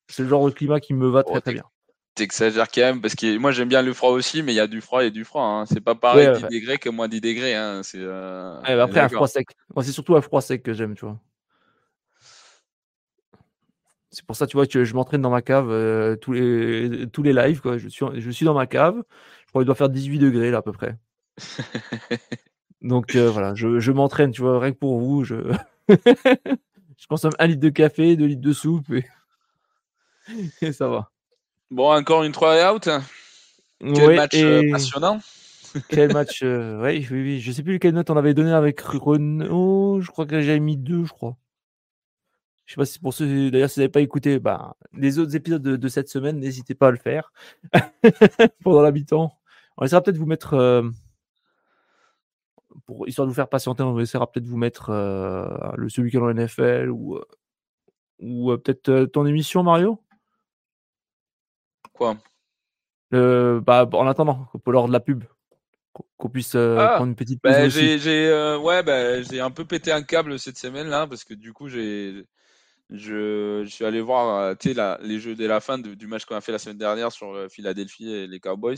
C'est 0.08 0.22
le 0.22 0.28
genre 0.28 0.46
de 0.46 0.50
climat 0.50 0.80
qui 0.80 0.94
me 0.94 1.08
va 1.08 1.22
très 1.22 1.40
très 1.40 1.54
bien. 1.54 1.64
T'exagères 2.16 2.68
quand 2.74 2.80
même, 2.80 3.00
parce 3.00 3.14
que 3.14 3.36
moi 3.36 3.52
j'aime 3.52 3.68
bien 3.68 3.82
le 3.82 3.92
froid 3.92 4.10
aussi, 4.10 4.42
mais 4.42 4.52
il 4.52 4.56
y 4.56 4.60
a 4.60 4.66
du 4.66 4.80
froid 4.80 5.04
et 5.04 5.10
du 5.10 5.24
froid. 5.24 5.42
Hein. 5.42 5.66
C'est 5.66 5.82
pas 5.82 5.94
pareil 5.94 6.28
10 6.34 6.42
degrés 6.48 6.78
que 6.78 6.88
moins 6.88 7.08
10 7.08 7.20
degrés. 7.20 7.54
Hein. 7.54 7.82
C'est, 7.82 8.00
euh, 8.00 8.58
après, 8.62 9.00
un 9.00 9.08
froid 9.08 9.28
sec. 9.28 9.48
Moi, 9.74 9.84
c'est 9.84 9.92
surtout 9.92 10.16
un 10.16 10.22
froid 10.22 10.40
sec 10.40 10.62
que 10.62 10.72
j'aime, 10.72 10.94
tu 10.94 11.04
vois. 11.04 11.20
C'est 14.10 14.24
pour 14.24 14.34
ça, 14.34 14.46
tu 14.46 14.56
vois, 14.56 14.66
que 14.66 14.82
je 14.82 14.94
m'entraîne 14.94 15.20
dans 15.20 15.30
ma 15.30 15.42
cave 15.42 15.68
euh, 15.70 16.16
tous, 16.16 16.32
les, 16.32 17.06
tous 17.12 17.22
les 17.22 17.34
lives. 17.34 17.60
Quoi. 17.60 17.76
Je, 17.76 17.88
suis, 17.88 18.06
je 18.14 18.30
suis 18.30 18.46
dans 18.46 18.54
ma 18.54 18.66
cave. 18.66 19.02
Je 19.44 19.50
crois 19.50 19.60
qu'il 19.60 19.66
doit 19.66 19.74
faire 19.74 19.90
18 19.90 20.18
degrés 20.18 20.50
là 20.50 20.58
à 20.58 20.62
peu 20.62 20.72
près. 20.72 20.96
Donc 22.80 23.14
euh, 23.14 23.28
voilà, 23.28 23.54
je, 23.54 23.78
je 23.78 23.92
m'entraîne, 23.92 24.30
tu 24.30 24.40
vois, 24.40 24.58
rien 24.60 24.72
que 24.72 24.78
pour 24.78 24.98
vous. 25.00 25.24
Je... 25.24 25.34
je 25.88 27.06
consomme 27.08 27.32
un 27.38 27.46
litre 27.46 27.60
de 27.60 27.68
café, 27.68 28.16
deux 28.16 28.26
litres 28.26 28.40
de 28.40 28.52
soupe 28.52 28.90
et, 30.62 30.72
ça 30.72 30.88
va. 30.88 31.10
Bon, 31.70 31.92
encore 31.92 32.22
une 32.24 32.32
3 32.32 32.72
out. 32.72 32.88
Quel 33.80 34.16
match 34.16 34.34
euh, 34.34 34.70
passionnant. 34.70 35.20
Quel 35.88 36.12
match, 36.12 36.42
euh, 36.42 36.82
oui, 36.82 37.06
oui, 37.10 37.22
oui. 37.22 37.40
Je 37.40 37.52
sais 37.52 37.62
plus 37.62 37.78
quelle 37.78 37.92
note 37.92 38.08
on 38.08 38.16
avait 38.16 38.32
donné 38.32 38.50
avec 38.50 38.80
Renault. 38.80 40.00
Je 40.00 40.10
crois 40.10 40.24
que 40.24 40.40
j'avais 40.40 40.60
mis 40.60 40.78
deux, 40.78 41.04
je 41.04 41.12
crois. 41.12 41.36
Je 42.64 42.72
sais 42.72 42.76
pas 42.76 42.86
si 42.86 42.98
pour 42.98 43.12
ceux, 43.12 43.50
d'ailleurs, 43.50 43.68
si 43.68 43.76
vous 43.76 43.82
n'avez 43.82 43.92
pas 43.92 44.00
écouté 44.00 44.38
bah, 44.38 44.76
les 44.94 45.18
autres 45.18 45.36
épisodes 45.36 45.62
de, 45.62 45.88
cette 45.88 46.08
semaine, 46.08 46.40
n'hésitez 46.40 46.74
pas 46.74 46.88
à 46.88 46.90
le 46.90 46.96
faire 46.96 47.30
pendant 48.64 48.80
l'habitant. 48.80 49.38
On 49.76 49.84
essaiera 49.84 50.00
peut-être 50.02 50.14
de 50.14 50.20
vous 50.20 50.26
mettre 50.26 50.54
euh, 50.54 50.88
pour 52.84 53.08
histoire 53.08 53.26
de 53.26 53.30
vous 53.30 53.34
faire 53.36 53.48
patienter, 53.48 53.82
on 53.82 53.98
essaiera 53.98 54.30
peut-être 54.30 54.44
de 54.44 54.50
vous 54.50 54.56
mettre 54.56 54.90
euh, 54.90 55.48
le 55.76 55.88
celui 55.88 56.10
qui 56.10 56.16
est 56.16 56.20
dans 56.20 56.32
NFL 56.32 56.90
ou, 56.90 57.16
euh, 57.16 57.24
ou 58.20 58.52
euh, 58.52 58.58
peut-être 58.58 59.06
ton 59.06 59.26
émission, 59.26 59.62
Mario? 59.62 60.00
Quoi? 61.96 62.16
Bah, 63.10 63.88
En 63.92 64.06
attendant, 64.06 64.48
pour 64.62 64.72
l'heure 64.72 64.88
de 64.88 64.92
la 64.92 65.00
pub, 65.00 65.24
qu'on 66.18 66.28
puisse 66.28 66.54
ah, 66.54 66.92
prendre 66.96 67.08
une 67.08 67.16
petite 67.16 67.40
bah, 67.42 67.68
j'ai, 67.68 68.56
ouais, 68.60 68.82
bah, 68.82 69.22
j'ai 69.22 69.40
un 69.40 69.50
peu 69.50 69.64
pété 69.64 69.92
un 69.92 70.02
câble 70.02 70.38
cette 70.38 70.58
semaine 70.58 70.88
là 70.88 71.06
parce 71.06 71.24
que 71.24 71.32
du 71.32 71.54
coup 71.54 71.68
j'ai 71.68 72.26
je, 72.90 73.62
je, 73.64 73.70
suis 73.70 73.84
allé 73.86 74.02
voir 74.02 74.54
les 75.00 75.18
jeux 75.18 75.34
dès 75.34 75.46
la 75.46 75.60
fin 75.60 75.78
du 75.78 76.06
match 76.06 76.26
qu'on 76.26 76.36
a 76.36 76.42
fait 76.42 76.52
la 76.52 76.58
semaine 76.58 76.76
dernière 76.76 77.12
sur 77.12 77.50
Philadelphie 77.50 78.12
et 78.12 78.26
les 78.26 78.40
Cowboys. 78.40 78.76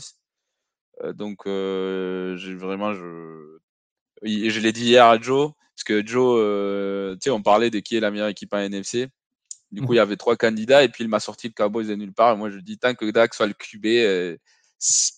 donc 1.13 1.41
j'ai 1.45 2.55
vraiment 2.55 2.93
je, 2.93 3.59
je 4.23 4.59
l'ai 4.59 4.71
dit 4.71 4.85
hier 4.85 5.05
à 5.05 5.19
Joe, 5.19 5.51
parce 5.75 5.83
que 5.83 6.05
Joe, 6.05 6.37
euh, 6.39 7.13
tu 7.15 7.19
sais, 7.23 7.29
on 7.29 7.41
parlait 7.41 7.69
de 7.69 7.79
qui 7.79 7.95
est 7.95 7.99
la 7.99 8.11
meilleure 8.11 8.27
équipe 8.27 8.53
à 8.53 8.63
NFC. 8.63 9.07
Du 9.71 9.81
coup, 9.81 9.93
il 9.93 9.97
y 9.97 9.99
mhm. 9.99 10.03
avait 10.03 10.17
trois 10.17 10.35
candidats 10.35 10.83
et 10.83 10.89
puis 10.89 11.03
il 11.03 11.09
m'a 11.09 11.19
sorti 11.19 11.47
le 11.47 11.53
Cowboys 11.53 11.87
de 11.87 11.95
nulle 11.95 12.13
part. 12.13 12.33
Et 12.33 12.37
moi, 12.37 12.49
je 12.49 12.57
dis, 12.57 12.77
tant 12.77 12.95
que 12.95 13.09
Dak 13.11 13.33
soit 13.33 13.47
le 13.47 13.53
QB, 13.53 13.85
euh, 13.85 14.37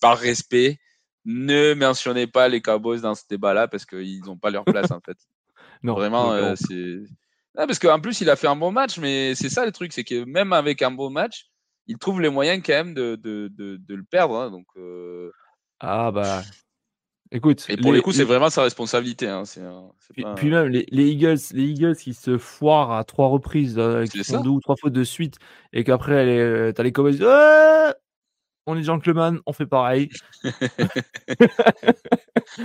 par 0.00 0.18
respect, 0.18 0.78
ne 1.24 1.74
mentionnez 1.74 2.26
pas 2.26 2.48
les 2.48 2.60
Cowboys 2.60 3.00
dans 3.00 3.14
ce 3.14 3.22
débat-là 3.28 3.68
parce 3.68 3.86
qu'ils 3.86 4.24
n'ont 4.24 4.36
pas 4.36 4.50
leur 4.50 4.64
place 4.64 4.90
en 4.90 5.00
fait. 5.00 5.16
Non, 5.84 5.94
Vraiment, 5.94 6.32
euh, 6.32 6.52
euh, 6.52 6.54
c'est. 6.54 7.00
Ah, 7.56 7.66
parce 7.66 7.80
qu'en 7.80 8.00
plus, 8.00 8.20
il 8.20 8.30
a 8.30 8.36
fait 8.36 8.46
un 8.46 8.54
bon 8.54 8.70
match, 8.70 8.98
mais 8.98 9.34
c'est 9.34 9.48
ça 9.48 9.66
le 9.66 9.72
truc, 9.72 9.92
c'est 9.92 10.04
que 10.04 10.24
même 10.24 10.52
avec 10.52 10.80
un 10.80 10.92
bon 10.92 11.10
match, 11.10 11.50
il 11.88 11.98
trouve 11.98 12.20
les 12.20 12.28
moyens 12.28 12.62
quand 12.64 12.72
même 12.72 12.94
de, 12.94 13.16
de, 13.16 13.48
de, 13.48 13.78
de 13.78 13.94
le 13.96 14.04
perdre. 14.04 14.36
hein, 14.36 14.50
donc, 14.52 14.66
euh, 14.76 15.32
Ah 15.80 16.12
bah. 16.12 16.42
Écoute. 17.34 17.64
Et 17.70 17.76
pour 17.78 17.92
les- 17.92 17.98
le 17.98 18.02
coup, 18.02 18.12
c'est 18.12 18.24
vraiment 18.24 18.50
sa 18.50 18.62
responsabilité. 18.62 19.26
hein, 19.26 19.44
c'est 19.44 19.62
un- 19.62 19.90
c'est 19.98 20.12
Puis, 20.12 20.22
pas- 20.22 20.34
puis 20.34 20.50
même 20.50 20.66
les, 20.68 20.86
les 20.90 21.08
Eagles, 21.08 21.38
les 21.52 21.64
Eagles 21.64 21.96
qui 21.96 22.12
se 22.14 22.36
foirent 22.38 22.92
à 22.92 23.04
trois 23.04 23.28
reprises, 23.28 23.76
euh, 23.78 24.04
qui 24.04 24.18
C'est 24.22 24.32
font 24.32 24.38
ça. 24.38 24.42
deux 24.42 24.50
ou 24.50 24.60
trois 24.60 24.76
fautes 24.76 24.92
de 24.92 25.04
suite, 25.04 25.36
et 25.72 25.82
qu'après 25.82 26.24
les- 26.26 26.72
t'as 26.74 26.82
les 26.82 26.92
Cowboys, 26.92 27.18
on 28.66 28.76
est 28.76 28.82
gentleman, 28.82 29.40
on 29.46 29.52
fait 29.52 29.66
pareil. 29.66 30.08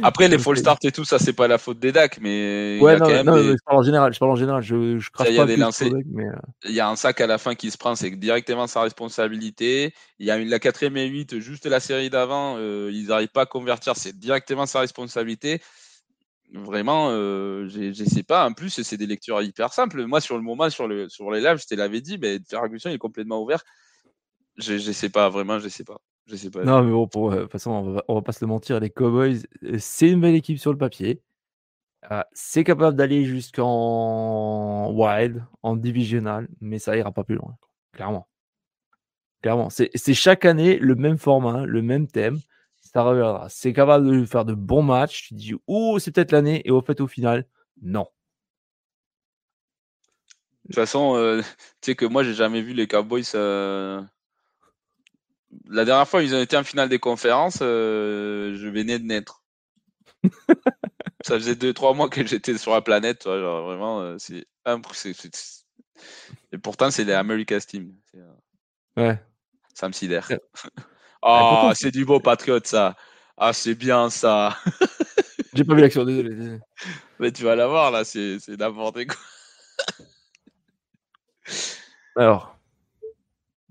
Après, 0.04 0.28
les 0.28 0.38
fall 0.38 0.58
starts 0.58 0.80
et 0.84 0.92
tout, 0.92 1.06
ça, 1.06 1.18
c'est 1.20 1.34
pas 1.34 1.48
la 1.48 1.58
faute 1.58 1.80
des 1.80 1.92
DAC, 1.92 2.20
mais 2.22 2.76
il 2.76 2.80
y 2.80 2.82
Ouais, 2.84 2.94
a 2.94 2.98
non, 3.00 3.06
quand 3.06 3.12
mais- 3.12 3.16
même 3.24 3.26
non, 3.26 3.36
des- 3.42 3.48
mais 3.50 3.54
je 3.54 3.64
parle 3.66 3.78
en 3.78 3.84
général, 3.84 4.14
je 4.14 4.20
parle 4.20 4.32
en 4.32 4.36
général, 4.36 4.62
je, 4.62 4.98
je 4.98 5.10
crache 5.10 5.28
Ça, 5.28 5.32
il 5.34 5.36
y 5.38 5.40
a 5.40 5.46
pas 5.46 5.56
lancers. 5.56 5.92
mec, 5.92 6.06
mais 6.12 6.26
euh, 6.26 6.32
il 6.66 6.72
y 6.72 6.80
a 6.80 6.90
un 6.90 6.96
sac 6.96 7.22
à 7.22 7.28
la 7.28 7.38
fin 7.38 7.56
qui 7.56 7.72
se 7.72 7.78
prend, 7.78 7.96
c'est 7.96 8.10
directement 8.12 8.68
sa 8.68 8.82
responsabilité. 8.82 9.94
Il 10.20 10.26
y 10.28 10.32
a 10.32 10.38
une, 10.38 10.50
la 10.50 10.60
quatrième 10.60 10.98
et 10.98 11.06
8, 11.08 11.40
juste 11.40 11.66
la 11.66 11.80
série 11.80 12.10
d'avant, 12.10 12.56
euh, 12.58 12.90
ils 12.94 13.08
n'arrivent 13.08 13.30
pas 13.30 13.44
à 13.44 13.46
convertir, 13.46 13.96
c'est 13.96 14.18
directement 14.18 14.66
sa 14.66 14.80
responsabilité. 14.82 15.62
Vraiment, 16.54 17.10
euh, 17.12 17.68
je 17.68 18.04
sais 18.06 18.24
pas. 18.24 18.46
En 18.48 18.54
plus, 18.54 18.82
c'est 18.82 18.96
des 18.98 19.06
lectures 19.06 19.42
hyper 19.42 19.74
simples. 19.74 20.06
Moi, 20.06 20.22
sur 20.22 20.38
le 20.38 20.44
moment, 20.44 20.70
sur, 20.70 20.88
le, 20.88 21.10
sur 21.10 21.30
les 21.32 21.42
lives, 21.42 21.58
je 21.62 21.66
te 21.68 21.76
l'avais 21.76 22.00
dit, 22.00 22.18
mais 22.22 22.40
Ferguson 22.50 22.90
il 22.90 22.94
est 22.96 22.98
complètement 22.98 23.42
ouvert. 23.42 23.64
Je, 24.58 24.78
je 24.78 24.92
sais 24.92 25.10
pas, 25.10 25.30
vraiment, 25.30 25.60
je 25.60 25.68
sais 25.70 25.84
pas. 25.84 25.98
Je 26.26 26.36
sais 26.36 26.50
pas. 26.52 26.64
non, 26.64 26.84
mais 26.84 26.92
bon, 26.92 27.08
pour, 27.08 27.32
euh, 27.32 27.38
de 27.38 27.42
toute 27.44 27.52
façon, 27.52 27.72
on 27.72 27.92
va, 27.94 28.04
on 28.08 28.16
va 28.16 28.22
pas 28.22 28.32
se 28.34 28.44
le 28.44 28.48
mentir, 28.50 28.80
les 28.80 28.90
Cowboys, 28.90 29.44
euh, 29.64 29.78
c'est 29.80 30.10
une 30.10 30.22
belle 30.22 30.36
équipe 30.36 30.60
sur 30.60 30.72
le 30.72 30.78
papier. 30.78 31.22
Euh, 32.12 32.24
c'est 32.34 32.64
capable 32.64 32.98
d'aller 32.98 33.26
jusqu'en 33.26 34.92
wild, 34.94 35.46
en 35.64 35.76
divisional, 35.76 36.48
mais 36.62 36.80
ça 36.80 36.98
ira 36.98 37.12
pas 37.12 37.24
plus 37.24 37.36
loin, 37.36 37.58
clairement. 37.94 38.28
Clairement, 39.42 39.70
c'est 39.70 39.90
c'est 39.96 40.14
chaque 40.14 40.46
année 40.46 40.78
le 40.80 40.96
même 40.96 41.18
format, 41.18 41.66
le 41.66 41.82
même 41.82 42.08
thème. 42.08 42.40
Ça 42.82 43.04
reviendra. 43.04 43.48
C'est 43.50 43.74
capable 43.74 44.10
de 44.22 44.26
faire 44.26 44.46
de 44.46 44.54
bons 44.54 44.82
matchs. 44.82 45.28
Tu 45.28 45.34
dis, 45.36 45.54
oh, 45.68 46.00
c'est 46.00 46.12
peut-être 46.12 46.32
l'année. 46.32 46.62
Et 46.68 46.72
au 46.72 46.82
fait, 46.82 47.02
au 47.02 47.08
final, 47.08 47.46
non. 47.82 48.08
De 50.66 50.70
toute 50.70 50.76
façon, 50.76 51.16
euh, 51.16 51.42
tu 51.82 51.92
sais 51.92 51.96
que 51.96 52.06
moi, 52.06 52.24
j'ai 52.24 52.34
jamais 52.34 52.62
vu 52.62 52.74
les 52.74 52.88
Cowboys. 52.88 53.24
euh, 53.36 54.02
La 55.70 55.86
dernière 55.86 56.08
fois, 56.08 56.24
ils 56.24 56.36
ont 56.36 56.42
été 56.42 56.58
en 56.58 56.64
finale 56.64 56.90
des 56.90 57.00
conférences. 57.00 57.60
euh, 57.62 58.56
Je 58.56 58.68
venais 58.68 59.00
de 59.00 59.06
naître. 59.06 59.44
Ça 61.26 61.36
faisait 61.36 61.56
deux, 61.56 61.74
trois 61.74 61.94
mois 61.94 62.10
que 62.10 62.26
j'étais 62.26 62.58
sur 62.58 62.72
la 62.74 62.82
planète. 62.82 63.20
tu 63.20 63.28
vois, 63.28 63.40
genre, 63.40 63.66
vraiment, 63.66 64.02
euh, 64.02 64.16
c'est 64.20 64.46
Et 66.52 66.58
pourtant, 66.58 66.92
c'est 66.92 67.04
les 67.04 67.14
America's 67.14 67.66
Team. 67.68 67.94
Euh, 68.16 68.34
Ouais. 68.98 69.22
Ça 69.74 69.88
me 69.88 69.94
sidère. 69.94 70.28
Ouais. 70.30 70.40
Ah, 71.24 71.48
pourtant, 71.50 71.74
c'est 71.76 71.90
du 71.92 72.06
beau 72.06 72.20
patriote, 72.20 72.68
ça. 72.68 72.96
Ah, 73.38 73.52
c'est 73.52 73.74
bien 73.74 74.10
ça. 74.12 74.56
J'ai 75.54 75.64
pas 75.64 75.74
vu 75.74 75.82
l'action, 75.82 76.06
désolé. 76.06 76.36
désolé. 76.36 76.60
Mais 77.20 77.32
tu 77.32 77.44
vas 77.44 77.56
la 77.56 77.68
voir, 77.68 77.90
là. 77.90 78.06
C'est 78.06 78.38
c'est 78.40 78.56
n'importe 78.56 79.04
quoi. 79.08 79.18
Alors, 82.16 82.57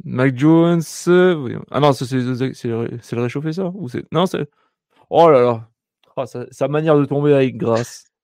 Mac 0.08 0.38
Jones. 0.38 0.80
euh. 1.08 1.58
Ah 1.70 1.80
non, 1.80 1.92
c'est 1.92 2.10
le, 2.14 3.20
réchauffé, 3.22 3.52
ça 3.52 3.66
Ou 3.74 3.88
Non, 4.12 4.26
c'est. 4.26 4.48
Oh 5.10 5.28
là 5.28 5.40
là. 5.42 5.68
Ah, 6.16 6.26
sa, 6.26 6.46
sa 6.52 6.68
manière 6.68 6.96
de 6.96 7.04
tomber 7.04 7.34
avec 7.34 7.56
grâce. 7.56 8.04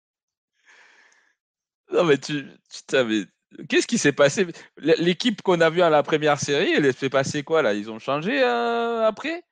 Non, 1.92 2.04
mais 2.04 2.16
tu. 2.16 2.46
Putain, 2.72 3.04
mais. 3.04 3.24
Qu'est-ce 3.68 3.86
qui 3.86 3.98
s'est 3.98 4.12
passé? 4.12 4.46
L'équipe 4.78 5.42
qu'on 5.42 5.60
a 5.60 5.68
vue 5.68 5.82
à 5.82 5.90
la 5.90 6.02
première 6.02 6.40
série, 6.40 6.72
elle 6.72 6.94
s'est 6.94 7.10
passé 7.10 7.42
quoi 7.42 7.60
là? 7.60 7.74
Ils 7.74 7.90
ont 7.90 7.98
changé 7.98 8.42
euh, 8.42 9.04
après? 9.06 9.42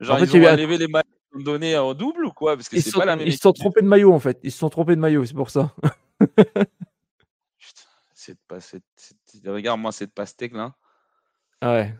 Genre, 0.00 0.16
En 0.16 0.18
fait, 0.20 0.24
ils 0.24 0.36
il 0.36 0.40
ont 0.40 0.44
eu 0.44 0.46
un- 0.46 0.54
enlevé 0.54 0.78
les 0.78 0.88
maillots 0.88 1.04
qu'ils 1.30 1.40
ont 1.40 1.44
donnés 1.44 1.76
en 1.76 1.92
double 1.92 2.24
ou 2.24 2.32
quoi? 2.32 2.56
Parce 2.56 2.70
que 2.70 2.76
Ils 2.76 2.82
se 2.82 2.88
sont, 2.90 3.00
pas 3.00 3.04
la 3.04 3.16
même 3.16 3.26
ils 3.26 3.32
se 3.34 3.38
sont 3.40 3.50
équipe. 3.50 3.60
trompés 3.64 3.82
de 3.82 3.86
maillot, 3.86 4.14
en 4.14 4.18
fait. 4.18 4.38
Ils 4.42 4.50
se 4.50 4.56
sont 4.58 4.70
trompés 4.70 4.96
de 4.96 5.00
maillot, 5.00 5.26
c'est 5.26 5.34
pour 5.34 5.50
ça. 5.50 5.74
Putain, 6.38 6.64
cette 8.14 8.38
pas, 8.48 8.60
cette, 8.60 8.82
cette- 8.96 9.46
Regarde-moi 9.46 9.92
cette 9.92 10.14
pastèque 10.14 10.54
là. 10.54 10.74
Ouais. 11.62 11.94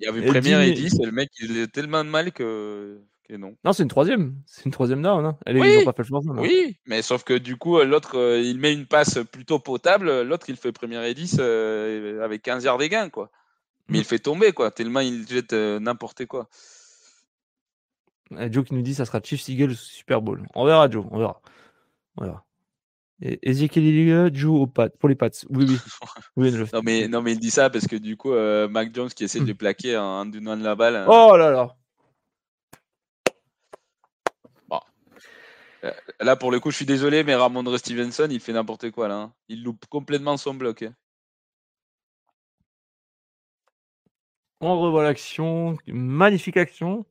Il 0.00 0.06
y 0.06 0.08
avait 0.08 0.22
Et 0.22 0.26
première 0.26 0.60
et 0.60 0.72
dis- 0.72 0.82
10, 0.90 1.00
et 1.00 1.06
le 1.06 1.12
mec 1.12 1.30
il 1.40 1.56
est 1.56 1.68
tellement 1.72 2.02
de 2.04 2.08
mal 2.10 2.32
que, 2.32 3.00
que 3.28 3.34
non. 3.36 3.54
Non, 3.64 3.72
c'est 3.72 3.84
une 3.84 3.88
troisième. 3.88 4.34
C'est 4.44 4.64
une 4.64 4.72
troisième 4.72 5.02
down. 5.02 5.24
Hein. 5.24 5.38
Oui, 5.46 5.74
Ils 5.74 5.78
ont 5.78 5.84
pas 5.84 5.92
fait 5.92 6.02
le 6.02 6.08
changement. 6.08 6.34
là. 6.34 6.42
Oui, 6.42 6.76
mais 6.86 7.00
sauf 7.00 7.22
que 7.24 7.34
du 7.34 7.56
coup, 7.56 7.80
l'autre 7.82 8.18
euh, 8.18 8.40
il 8.40 8.58
met 8.58 8.72
une 8.72 8.86
passe 8.86 9.18
plutôt 9.30 9.58
potable, 9.60 10.22
l'autre 10.22 10.46
il 10.50 10.56
fait 10.56 10.72
première 10.72 11.04
et 11.04 11.14
10 11.14 11.36
euh, 11.38 12.22
avec 12.24 12.42
15 12.42 12.64
yards 12.64 12.78
d'égain 12.78 13.08
quoi. 13.08 13.30
Mais 13.88 13.98
Mm. 13.98 14.00
il 14.00 14.04
fait 14.04 14.18
tomber 14.18 14.52
quoi, 14.52 14.70
tellement 14.70 15.00
il 15.00 15.26
jette 15.28 15.52
euh, 15.52 15.78
n'importe 15.78 16.26
quoi. 16.26 16.48
Joe 18.50 18.64
qui 18.64 18.74
nous 18.74 18.82
dit 18.82 18.94
ça 18.94 19.04
sera 19.04 19.20
Chiefs 19.22 19.48
Eagles 19.48 19.76
Super 19.76 20.20
Bowl. 20.22 20.44
On 20.54 20.64
verra, 20.64 20.90
Joe. 20.90 21.04
On 21.10 21.18
verra. 21.18 21.40
On 22.16 22.24
verra. 22.24 22.43
Ezekiel 23.42 23.84
Elliott 23.86 24.34
joue 24.34 24.56
aux 24.56 24.66
pattes, 24.66 24.96
pour 24.98 25.08
les 25.08 25.14
pattes. 25.14 25.44
Oui, 25.50 25.64
oui. 25.68 25.78
Non 26.72 26.82
mais, 26.82 27.08
non 27.08 27.22
mais 27.22 27.32
il 27.32 27.38
dit 27.38 27.50
ça 27.50 27.70
parce 27.70 27.86
que 27.86 27.96
du 27.96 28.16
coup, 28.16 28.32
euh, 28.32 28.68
Mac 28.68 28.94
Jones 28.94 29.08
qui 29.08 29.24
essaie 29.24 29.40
de 29.40 29.46
le 29.46 29.54
plaquer 29.54 29.96
en, 29.96 30.02
en 30.04 30.26
donnant 30.26 30.56
la 30.56 30.74
balle. 30.74 30.96
hein. 30.96 31.06
Oh 31.08 31.36
là 31.36 31.50
là. 31.50 31.76
Là 36.20 36.34
pour 36.36 36.50
le 36.50 36.60
coup, 36.60 36.70
je 36.70 36.76
suis 36.76 36.86
désolé, 36.86 37.24
mais 37.24 37.34
Ramondre 37.34 37.78
Stevenson, 37.78 38.28
il 38.30 38.40
fait 38.40 38.54
n'importe 38.54 38.90
quoi 38.90 39.06
là. 39.08 39.16
hein. 39.16 39.32
Il 39.48 39.62
loupe 39.62 39.84
complètement 39.90 40.36
son 40.38 40.54
bloc. 40.54 40.82
hein. 40.82 40.94
On 44.60 44.80
revoit 44.80 45.02
l'action. 45.02 45.76
Magnifique 45.86 46.56
action. 46.56 47.04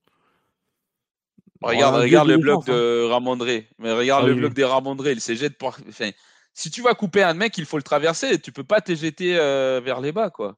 Regarde, 1.63 1.95
duel 1.95 2.03
regarde 2.03 2.27
de 2.27 2.33
le 2.33 2.39
bloc 2.39 2.69
hein. 2.69 2.73
de 2.73 3.03
Ramondré. 3.09 3.69
Mais 3.79 3.91
regarde 3.93 4.23
Ah 4.23 4.27
le 4.27 4.33
oui, 4.33 4.39
bloc 4.39 4.53
des 4.53 4.65
Ramondré. 4.65 5.13
Il 5.13 5.21
s'est 5.21 5.35
jeté 5.35 5.55
pour. 5.55 5.77
Enfin, 5.87 6.11
si 6.53 6.69
tu 6.69 6.81
vas 6.81 6.93
couper 6.93 7.23
un 7.23 7.33
mec, 7.33 7.57
il 7.57 7.65
faut 7.65 7.77
le 7.77 7.83
traverser. 7.83 8.39
Tu 8.39 8.51
peux 8.51 8.63
pas 8.63 8.81
te 8.81 8.93
jeter 8.93 9.37
euh, 9.37 9.81
vers 9.83 10.01
les 10.01 10.11
bas, 10.11 10.29
quoi. 10.29 10.57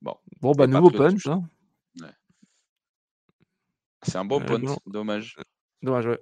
Bon, 0.00 0.16
Bon, 0.40 0.52
bah, 0.52 0.66
nouveau 0.66 0.90
punch. 0.90 1.26
Hein. 1.26 1.42
c'est 4.02 4.16
un 4.16 4.24
bon 4.24 4.40
Euh, 4.40 4.58
bon. 4.58 4.76
Dommage. 4.86 5.36
Dommage, 5.82 6.06
ouais. 6.06 6.20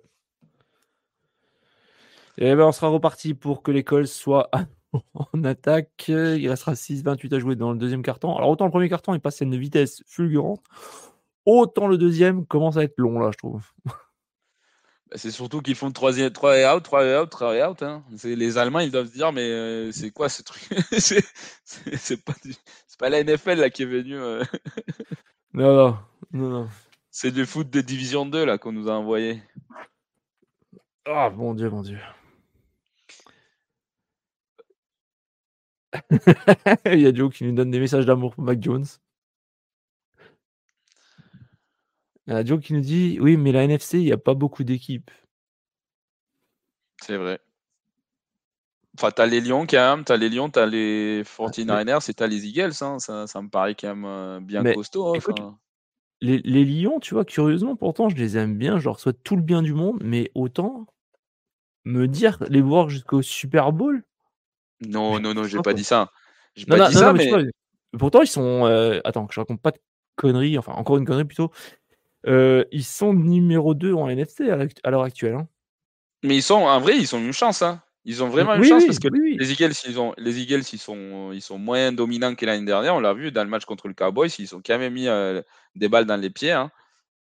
Et 2.39 2.55
ben, 2.55 2.65
on 2.65 2.73
sera 2.73 2.89
reparti 2.89 3.35
pour 3.35 3.63
que 3.63 3.71
l'école 3.71 4.09
soit 4.09 4.51
en 5.15 5.45
attaque. 5.45 6.05
Il 6.09 6.49
restera 6.49 6.73
6-28 6.73 7.35
à 7.35 7.39
jouer 7.39 7.57
dans 7.57 7.73
le 7.73 7.79
deuxième 7.79 8.03
carton. 8.03 8.35
Alors, 8.37 8.51
autant 8.51 8.65
le 8.65 8.71
premier 8.71 8.89
carton 8.89 9.15
est 9.15 9.19
passé 9.19 9.45
à 9.45 9.47
une 9.47 9.57
vitesse 9.57 10.03
fulgurante, 10.07 10.63
autant 11.59 11.87
le 11.89 11.99
deuxième 11.99 12.47
commence 12.47 12.77
à 12.77 12.83
être 12.85 12.99
long, 12.99 13.19
là, 13.19 13.31
je 13.33 13.39
trouve. 13.39 13.65
Bah, 13.85 13.93
C'est 15.17 15.31
surtout 15.31 15.61
qu'ils 15.61 15.75
font 15.75 15.91
troisième, 15.91 16.31
3 16.31 16.59
et 16.59 16.67
out, 16.69 16.83
3 16.83 17.05
et 17.05 17.17
out, 17.19 17.29
3 17.31 17.57
et 17.57 17.65
out. 17.65 17.83
Hein. 17.83 18.05
Les 18.25 18.59
Allemands, 18.59 18.81
ils 18.81 18.91
doivent 18.91 19.09
se 19.09 19.13
dire, 19.13 19.33
mais 19.33 19.43
euh, 19.51 19.91
c'est 19.93 20.11
quoi 20.11 20.29
ce 20.29 20.43
truc? 20.43 20.63
C'est 20.93 22.25
pas, 22.25 22.35
du- 22.45 22.55
c'est 22.87 22.99
pas 22.99 23.09
la 23.09 23.23
NFL 23.25 23.59
là 23.61 23.71
qui 23.71 23.83
est 23.83 23.87
venue. 23.87 24.17
euh. 24.19 24.43
Non, 25.53 25.75
non, 25.75 25.99
non, 26.33 26.49
non. 26.51 26.69
C'est 27.11 27.33
du 27.33 27.45
foot 27.45 27.69
de 27.71 27.81
division 27.81 28.25
2 28.27 28.45
là 28.45 28.57
qu'on 28.59 28.71
nous 28.73 28.89
a 28.89 28.93
envoyé. 28.93 29.43
Ah, 31.07 31.31
mon 31.31 31.55
Dieu, 31.55 31.69
mon 31.71 31.83
Dieu. 31.83 31.99
Il 36.87 37.01
y 37.01 37.07
a 37.07 37.15
Joe 37.15 37.33
qui 37.35 37.45
nous 37.45 37.53
donne 37.53 37.71
des 37.71 37.81
messages 37.81 38.07
d'amour 38.07 38.35
pour 38.35 38.45
Mac 38.45 38.63
Jones. 38.63 38.87
Il 42.31 42.35
y 42.35 42.37
a 42.37 42.45
Joe 42.45 42.61
qui 42.61 42.75
nous 42.75 42.81
dit 42.81 43.19
Oui, 43.21 43.37
mais 43.37 43.51
la 43.51 43.65
NFC, 43.65 43.99
il 43.99 44.05
n'y 44.05 44.13
a 44.13 44.17
pas 44.17 44.35
beaucoup 44.35 44.63
d'équipes. 44.63 45.11
C'est 47.03 47.17
vrai. 47.17 47.41
Enfin, 48.97 49.11
t'as 49.11 49.27
les 49.27 49.41
Lions 49.41 49.67
quand 49.67 49.97
même, 49.97 50.05
t'as 50.05 50.17
les 50.17 50.29
Lions, 50.29 50.49
t'as 50.49 50.67
les 50.67 51.25
49ers 51.25 52.09
et 52.09 52.15
t'as 52.15 52.27
les 52.29 52.47
Eagles. 52.47 52.73
Hein. 52.83 53.01
Ça, 53.01 53.27
ça 53.27 53.43
me 53.43 53.49
paraît 53.49 53.75
quand 53.75 53.89
même 53.89 54.05
euh, 54.05 54.41
bien 54.41 54.63
Mais 54.63 54.75
costaud. 54.75 55.09
hein, 55.09 55.15
écoute. 55.15 55.41
Les, 56.21 56.39
les 56.39 56.65
Lions, 56.65 57.01
tu 57.01 57.15
vois, 57.15 57.25
curieusement, 57.25 57.75
pourtant, 57.75 58.09
je 58.09 58.17
les 58.17 58.37
aime 58.37 58.57
bien. 58.57 58.79
Je 58.79 58.85
leur 58.85 59.01
souhaite 59.01 59.25
tout 59.25 59.35
le 59.35 59.43
bien 59.43 59.63
du 59.63 59.75
monde, 59.75 59.99
mais 60.05 60.31
autant 60.37 60.87
me 61.85 62.07
dire 62.07 62.39
les 62.49 62.61
voir 62.61 62.91
jusqu'au 62.91 63.23
Super 63.23 63.73
Bowl? 63.73 64.05
Non, 64.87 65.19
non, 65.19 65.35
non, 65.35 65.45
j'ai 65.45 65.57
pas 65.57 65.63
quoi. 65.65 65.75
dit 65.75 65.85
ça. 65.85 66.13
J'ai 66.55 66.67
pas 66.67 66.77
non, 66.77 66.89
dit 66.89 66.95
non, 66.95 67.01
ça, 67.01 67.07
non, 67.07 67.13
mais, 67.15 67.19
mais, 67.19 67.25
tu 67.25 67.43
vois, 67.43 67.51
pourtant, 67.99 68.23
ils 68.23 68.29
sont. 68.29 68.67
euh, 68.67 69.01
Attends, 69.05 69.27
que 69.27 69.35
je 69.35 69.41
raconte 69.41 69.61
pas 69.61 69.73
de 69.73 69.79
conneries, 70.15 70.59
enfin, 70.59 70.73
encore 70.73 70.99
une 70.99 71.07
connerie 71.07 71.25
plutôt. 71.25 71.51
Euh, 72.27 72.65
ils 72.73 72.85
sont 72.85 73.15
numéro 73.15 73.75
2 73.75 73.95
en 73.95 74.09
NFC 74.09 74.51
à 74.51 74.91
l'heure 74.91 75.03
actuelle. 75.03 75.35
hein. 75.35 75.49
mais 76.23 76.37
ils 76.37 76.43
sont, 76.43 76.55
en 76.57 76.81
vrai, 76.81 76.97
ils 76.99 77.15
ont 77.15 77.19
une 77.19 77.33
chance. 77.33 77.63
Hein. 77.63 77.83
Ils 78.05 78.23
ont 78.23 78.29
vraiment 78.29 78.55
une 78.55 78.61
Oui, 78.63 78.69
chance 78.69 78.83
oui, 78.83 78.87
parce 78.87 78.99
que 78.99 79.09
oui, 79.13 79.37
les 79.39 79.53
Eagles, 79.53 79.73
ils, 79.87 79.99
ont, 80.01 80.15
les 80.17 80.41
Eagles 80.41 80.63
ils, 80.73 80.79
sont, 80.79 81.33
ils 81.33 81.43
sont 81.43 81.59
moins 81.59 81.93
dominants 81.93 82.35
que 82.35 82.47
l'année 82.47 82.65
dernière. 82.65 82.95
On 82.95 83.01
l'a 83.01 83.13
vu 83.15 83.31
dans 83.31 83.45
le 83.45 83.51
match 83.51 83.65
contre 83.65 83.89
le 83.89 83.95
Cowboys. 83.95 84.31
Ils 84.39 84.55
ont 84.55 84.63
quand 84.65 84.79
même 84.79 84.95
mis 84.95 85.09
euh, 85.09 85.43
des 85.75 85.89
balles 85.89 86.07
dans 86.07 86.17
les 86.17 86.31
pieds. 86.31 86.53
Hein. 86.53 86.71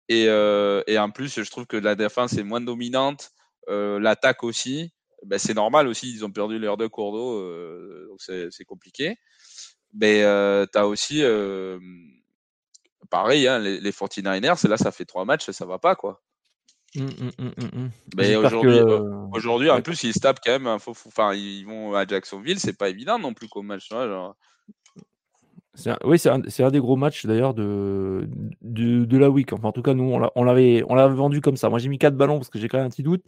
Et, 0.10 0.26
euh, 0.28 0.82
et, 0.88 1.00
en 1.00 1.10
plus, 1.12 1.42
je 1.42 1.50
trouve 1.50 1.66
que 1.66 1.78
la 1.78 1.96
défense 1.96 2.34
est 2.38 2.44
moins 2.44 2.62
dominante, 2.62 3.32
l'attaque 3.68 4.44
aussi. 4.44 4.92
Ben, 5.26 5.40
c'est 5.40 5.56
normal 5.56 5.88
aussi, 5.88 6.12
ils 6.14 6.24
ont 6.24 6.30
perdu 6.32 6.60
leurs 6.60 6.78
deux 6.78 6.90
cours 6.90 7.12
d'eau, 7.12 8.08
donc 8.10 8.20
c'est 8.22 8.66
compliqué. 8.66 9.16
Mais 9.94 10.20
tu 10.72 10.78
as 10.78 10.88
aussi, 10.88 11.24
pareil, 13.10 13.48
hein, 13.48 13.60
les, 13.60 13.80
les 13.80 13.92
49ers, 13.92 14.68
là, 14.68 14.78
ça 14.78 14.92
fait 14.92 15.06
trois 15.06 15.26
matchs, 15.26 15.52
ça 15.52 15.66
va 15.66 15.80
pas, 15.80 15.96
quoi. 15.96 16.22
Mmh, 16.96 17.04
mmh, 17.04 17.46
mmh, 17.48 17.90
mais 18.16 18.36
aujourd'hui, 18.36 19.68
que... 19.68 19.72
en 19.72 19.82
plus, 19.82 20.04
ils 20.04 20.14
se 20.14 20.20
tapent 20.20 20.40
quand 20.44 20.54
même. 20.54 20.68
Enfin, 20.68 21.34
ils 21.34 21.66
vont 21.66 21.94
à 21.94 22.06
Jacksonville, 22.06 22.60
c'est 22.60 22.78
pas 22.78 22.90
évident 22.90 23.20
non 23.20 23.34
plus 23.34 23.50
comme 23.50 23.68
match. 23.68 23.90
Genre... 23.90 24.36
Un, 25.86 25.98
oui, 26.06 26.18
c'est 26.18 26.30
un, 26.30 26.42
un, 26.42 26.72
des 26.72 26.80
gros 26.80 26.96
matchs 26.96 27.26
d'ailleurs 27.26 27.54
de, 27.54 28.30
de, 28.62 29.04
de, 29.04 29.18
la 29.18 29.30
week. 29.30 29.52
Enfin, 29.52 29.68
en 29.68 29.72
tout 29.74 29.82
cas, 29.82 29.94
nous, 29.94 30.18
on 30.36 30.44
l'avait 30.44 30.82
vendu 30.84 31.42
comme 31.42 31.58
ça. 31.58 31.70
Moi, 31.70 31.80
j'ai 31.80 31.90
mis 31.90 31.98
4 31.98 32.16
ballons 32.16 32.38
parce 32.38 32.50
que 32.50 32.60
j'ai 32.60 32.70
quand 32.70 32.78
même 32.78 32.88
un 32.88 32.92
petit 32.92 33.04
doute. 33.04 33.24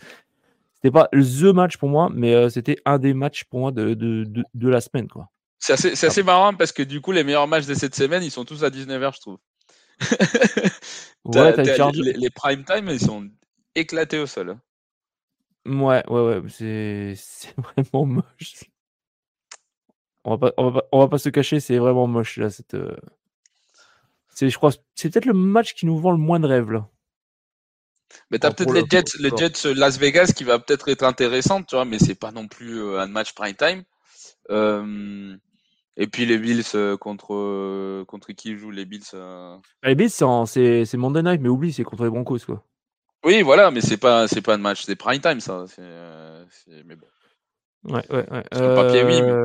C'était 0.76 0.92
pas 0.92 1.10
the 1.12 1.54
match 1.54 1.78
pour 1.78 1.90
moi, 1.90 2.10
mais 2.14 2.36
euh, 2.36 2.50
c'était 2.50 2.78
un 2.86 3.00
des 3.00 3.14
matchs 3.14 3.44
pour 3.46 3.60
moi 3.60 3.72
de, 3.72 3.96
de, 3.96 4.26
de 4.54 4.70
la 4.70 4.80
semaine. 4.80 5.08
quoi. 5.08 5.28
C'est 5.60 5.74
assez, 5.74 6.06
assez, 6.06 6.24
marrant 6.24 6.54
parce 6.54 6.72
que 6.72 6.84
du 6.84 7.02
coup, 7.02 7.12
les 7.12 7.24
meilleurs 7.24 7.48
matchs 7.48 7.66
de 7.66 7.74
cette 7.74 7.96
semaine, 7.96 8.24
ils 8.24 8.32
sont 8.32 8.46
tous 8.46 8.64
à 8.64 8.70
19h, 8.70 9.16
je 9.16 9.20
trouve. 9.20 9.38
ouais, 11.26 11.56
les, 11.64 12.14
les, 12.14 12.30
prime 12.30 12.64
time, 12.64 12.90
ils 12.90 13.00
sont 13.00 13.30
éclatés 13.76 14.20
au 14.20 14.28
sol. 14.28 14.58
Ouais, 15.66 16.04
ouais, 16.08 16.22
ouais, 16.22 16.42
c'est 16.48 17.16
vraiment 17.58 18.06
moche. 18.06 18.64
On 20.24 20.36
va 20.36 20.38
pas, 20.38 20.54
on 20.58 20.70
va 20.70 20.82
pas, 20.82 20.88
on 20.92 21.00
va 21.00 21.08
pas 21.08 21.18
se 21.18 21.30
cacher, 21.30 21.60
c'est 21.60 21.78
vraiment 21.78 22.08
moche 22.08 22.38
là. 22.38 22.50
Cette, 22.50 22.74
euh... 22.74 22.96
c'est, 24.34 24.50
je 24.50 24.58
crois, 24.58 24.72
c'est 24.96 25.10
peut-être 25.10 25.26
le 25.26 25.34
match 25.34 25.74
qui 25.74 25.86
nous 25.86 25.98
vend 25.98 26.12
le 26.12 26.18
moins 26.18 26.40
de 26.40 26.48
rêves 26.48 26.72
là. 26.72 26.88
Mais 28.32 28.40
t'as 28.40 28.52
peut-être 28.52 28.74
les 28.74 28.86
Jets, 28.90 29.18
les 29.20 29.32
Jets 29.36 29.68
euh, 29.68 29.74
Las 29.74 29.98
Vegas 29.98 30.34
qui 30.36 30.44
va 30.44 30.60
peut-être 30.60 30.90
être 30.90 31.04
intéressant, 31.04 31.64
tu 31.64 31.76
vois, 31.76 31.86
mais 31.86 32.00
c'est 32.00 32.16
pas 32.16 32.32
non 32.32 32.48
plus 32.48 32.82
euh, 32.82 33.00
un 33.00 33.08
match 33.08 33.34
prime 33.34 33.56
time. 33.56 33.84
Euh, 34.50 35.36
et 35.98 36.08
puis 36.08 36.26
les 36.26 36.38
Bills 36.38 36.64
contre 37.00 38.04
contre 38.06 38.32
qui 38.32 38.56
jouent 38.56 38.72
les 38.72 38.86
Bills 38.86 39.04
bah, 39.14 39.60
Les 39.84 39.96
Bills 39.96 40.10
c'est 40.46 40.86
c'est 40.86 40.98
Monday 40.98 41.24
Night, 41.24 41.42
mais 41.42 41.50
oublie 41.50 41.74
c'est 41.74 41.84
contre 41.84 42.04
les 42.04 42.10
Broncos 42.10 42.40
quoi. 42.46 42.64
Oui 43.26 43.42
voilà, 43.42 43.72
mais 43.72 43.82
c'est 43.82 43.98
pas 43.98 44.28
c'est 44.28 44.42
pas 44.42 44.56
un 44.56 44.60
match, 44.60 44.84
c'est 44.84 44.96
prime 44.96 45.22
time 45.22 45.40
ça. 45.40 45.66
mais 46.86 46.96
bon. 46.96 47.08
Ouais, 47.84 48.04
ouais, 48.10 48.26
ouais. 48.30 48.44
Papier, 48.52 49.04
oui. 49.04 49.22
Mais... 49.22 49.44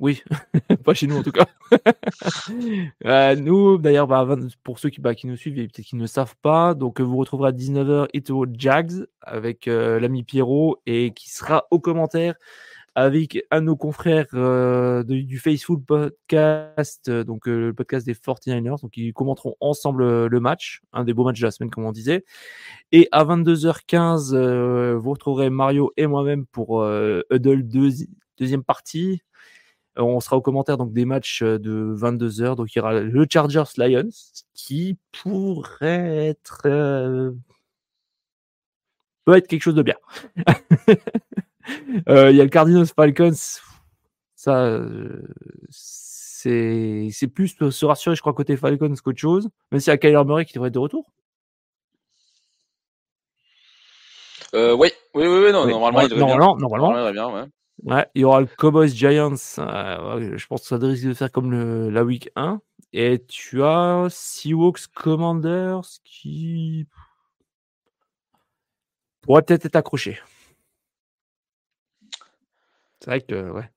Oui, 0.00 0.22
pas 0.84 0.94
chez 0.94 1.06
nous 1.06 1.16
en 1.16 1.22
tout 1.22 1.32
cas. 1.32 1.46
euh, 3.04 3.34
nous, 3.36 3.78
d'ailleurs, 3.78 4.06
bah, 4.06 4.26
pour 4.62 4.78
ceux 4.78 4.90
qui, 4.90 5.00
bah, 5.00 5.14
qui 5.14 5.26
nous 5.26 5.36
suivent 5.36 5.58
et 5.58 5.66
peut-être 5.66 5.86
qui 5.86 5.96
ne 5.96 6.06
savent 6.06 6.36
pas, 6.42 6.74
donc 6.74 7.00
vous 7.00 7.16
retrouverez 7.16 7.48
à 7.48 7.52
19h 7.52 8.08
Ito 8.12 8.46
Jags 8.52 9.06
avec 9.22 9.68
euh, 9.68 9.98
l'ami 9.98 10.22
Pierrot 10.22 10.80
et 10.86 11.12
qui 11.12 11.30
sera 11.30 11.66
au 11.70 11.80
commentaire 11.80 12.34
avec 12.98 13.38
un 13.52 13.60
de 13.60 13.66
nos 13.66 13.76
confrères 13.76 14.26
euh, 14.34 15.04
du 15.04 15.38
Faceful 15.38 15.80
Podcast, 15.80 17.08
euh, 17.08 17.22
donc 17.22 17.46
euh, 17.46 17.68
le 17.68 17.72
podcast 17.72 18.04
des 18.04 18.14
49ers. 18.14 18.82
Donc, 18.82 18.96
ils 18.96 19.12
commenteront 19.12 19.54
ensemble 19.60 20.26
le 20.26 20.40
match, 20.40 20.80
un 20.92 21.04
des 21.04 21.14
beaux 21.14 21.22
matchs 21.22 21.38
de 21.38 21.44
la 21.44 21.52
semaine, 21.52 21.70
comme 21.70 21.84
on 21.84 21.92
disait. 21.92 22.24
Et 22.90 23.08
à 23.12 23.24
22h15, 23.24 24.96
vous 24.96 25.10
retrouverez 25.10 25.48
Mario 25.48 25.92
et 25.96 26.08
moi-même 26.08 26.44
pour 26.46 26.84
Huddle 26.84 27.68
2, 27.68 27.90
deuxième 28.36 28.64
partie. 28.64 29.22
On 29.94 30.18
sera 30.18 30.36
au 30.36 30.42
commentaire 30.42 30.76
donc 30.76 30.92
des 30.92 31.04
matchs 31.04 31.44
de 31.44 31.94
22h. 31.96 32.56
Donc, 32.56 32.74
il 32.74 32.78
y 32.78 32.80
aura 32.80 32.94
le 32.94 33.26
Chargers 33.30 33.62
Lions 33.76 34.08
qui 34.54 34.98
pourrait 35.22 36.26
être. 36.26 36.62
peut 39.24 39.36
être 39.36 39.46
quelque 39.46 39.62
chose 39.62 39.76
de 39.76 39.82
bien. 39.82 39.96
Euh, 42.08 42.30
il 42.30 42.36
y 42.36 42.40
a 42.40 42.44
le 42.44 42.50
Cardinals 42.50 42.86
Falcons. 42.86 43.32
Ça, 44.34 44.64
euh, 44.64 45.22
c'est 45.70 47.10
plus 47.34 47.56
se 47.70 47.84
rassurer, 47.84 48.14
je 48.14 48.20
crois, 48.20 48.32
côté 48.32 48.56
Falcons 48.56 48.94
qu'autre 49.02 49.18
chose. 49.18 49.48
Même 49.72 49.80
s'il 49.80 49.90
y 49.90 49.94
a 49.94 49.98
Kyler 49.98 50.22
Murray 50.24 50.44
qui 50.44 50.54
devrait 50.54 50.68
être 50.68 50.74
de 50.74 50.78
retour. 50.78 51.10
Euh, 54.54 54.74
oui, 54.74 54.90
oui, 55.14 55.26
oui, 55.26 55.52
non, 55.52 55.66
normalement, 55.66 56.00
il 56.00 56.08
devrait 56.08 56.20
normalement, 56.20 56.56
bien. 56.56 56.68
Normalement, 56.68 57.12
bien, 57.12 57.28
ouais. 57.28 57.48
Ouais, 57.84 58.06
il 58.14 58.22
y 58.22 58.24
aura 58.24 58.40
le 58.40 58.46
Cowboys 58.46 58.88
Giants. 58.88 59.36
je 59.36 60.46
pense 60.46 60.62
que 60.62 60.66
ça 60.68 60.78
risque 60.78 61.06
de 61.06 61.14
faire 61.14 61.30
comme 61.30 61.50
le, 61.50 61.90
la 61.90 62.04
week 62.04 62.30
1. 62.36 62.60
Et 62.92 63.22
tu 63.28 63.62
as 63.62 64.06
Seahawks 64.10 64.86
Commanders 64.94 65.82
qui 66.04 66.86
pourrait 69.20 69.42
peut-être 69.42 69.66
être 69.66 69.76
accroché. 69.76 70.18
C'est 73.00 73.10
vrai 73.10 73.20
que, 73.20 73.50
ouais. 73.50 73.70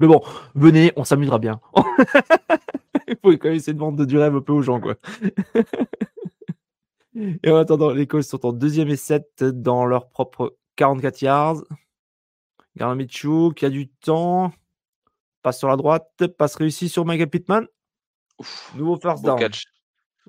Mais 0.00 0.06
bon, 0.06 0.22
venez, 0.54 0.92
on 0.96 1.04
s'amusera 1.04 1.38
bien. 1.38 1.60
Il 3.08 3.16
faut 3.22 3.30
quand 3.30 3.44
même 3.44 3.54
essayer 3.54 3.74
de 3.74 3.78
vendre 3.78 4.04
du 4.04 4.18
rêve 4.18 4.34
un 4.34 4.40
peu 4.40 4.52
aux 4.52 4.62
gens, 4.62 4.80
quoi. 4.80 4.96
et 7.42 7.50
en 7.50 7.56
attendant, 7.56 7.90
les 7.90 8.06
causes 8.06 8.28
sont 8.28 8.44
en 8.46 8.52
deuxième 8.52 8.88
et 8.88 8.96
7 8.96 9.44
dans 9.44 9.86
leur 9.86 10.08
propre 10.08 10.56
44 10.76 11.22
yards. 11.22 11.62
Garamichou 12.76 13.52
qui 13.56 13.66
a 13.66 13.70
du 13.70 13.88
temps. 13.88 14.52
Passe 15.42 15.58
sur 15.58 15.68
la 15.68 15.76
droite. 15.76 16.26
Passe 16.38 16.54
réussi 16.54 16.88
sur 16.88 17.04
Michael 17.04 17.28
Pittman. 17.28 17.66
Nouveau 18.76 18.96
first 18.96 19.24
down. 19.24 19.38
Catch. 19.38 19.64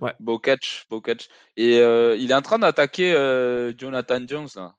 Ouais. 0.02 0.14
Beau 0.20 0.40
catch, 0.40 0.86
beau 0.90 1.02
catch. 1.02 1.28
Et 1.58 1.80
euh, 1.80 2.16
il 2.18 2.32
est 2.32 2.36
en 2.36 2.42
train 2.42 2.58
d'attaquer 2.58 3.14
euh, 3.14 3.74
Jonathan 3.78 4.26
Jones. 4.26 4.48
Là. 4.56 4.76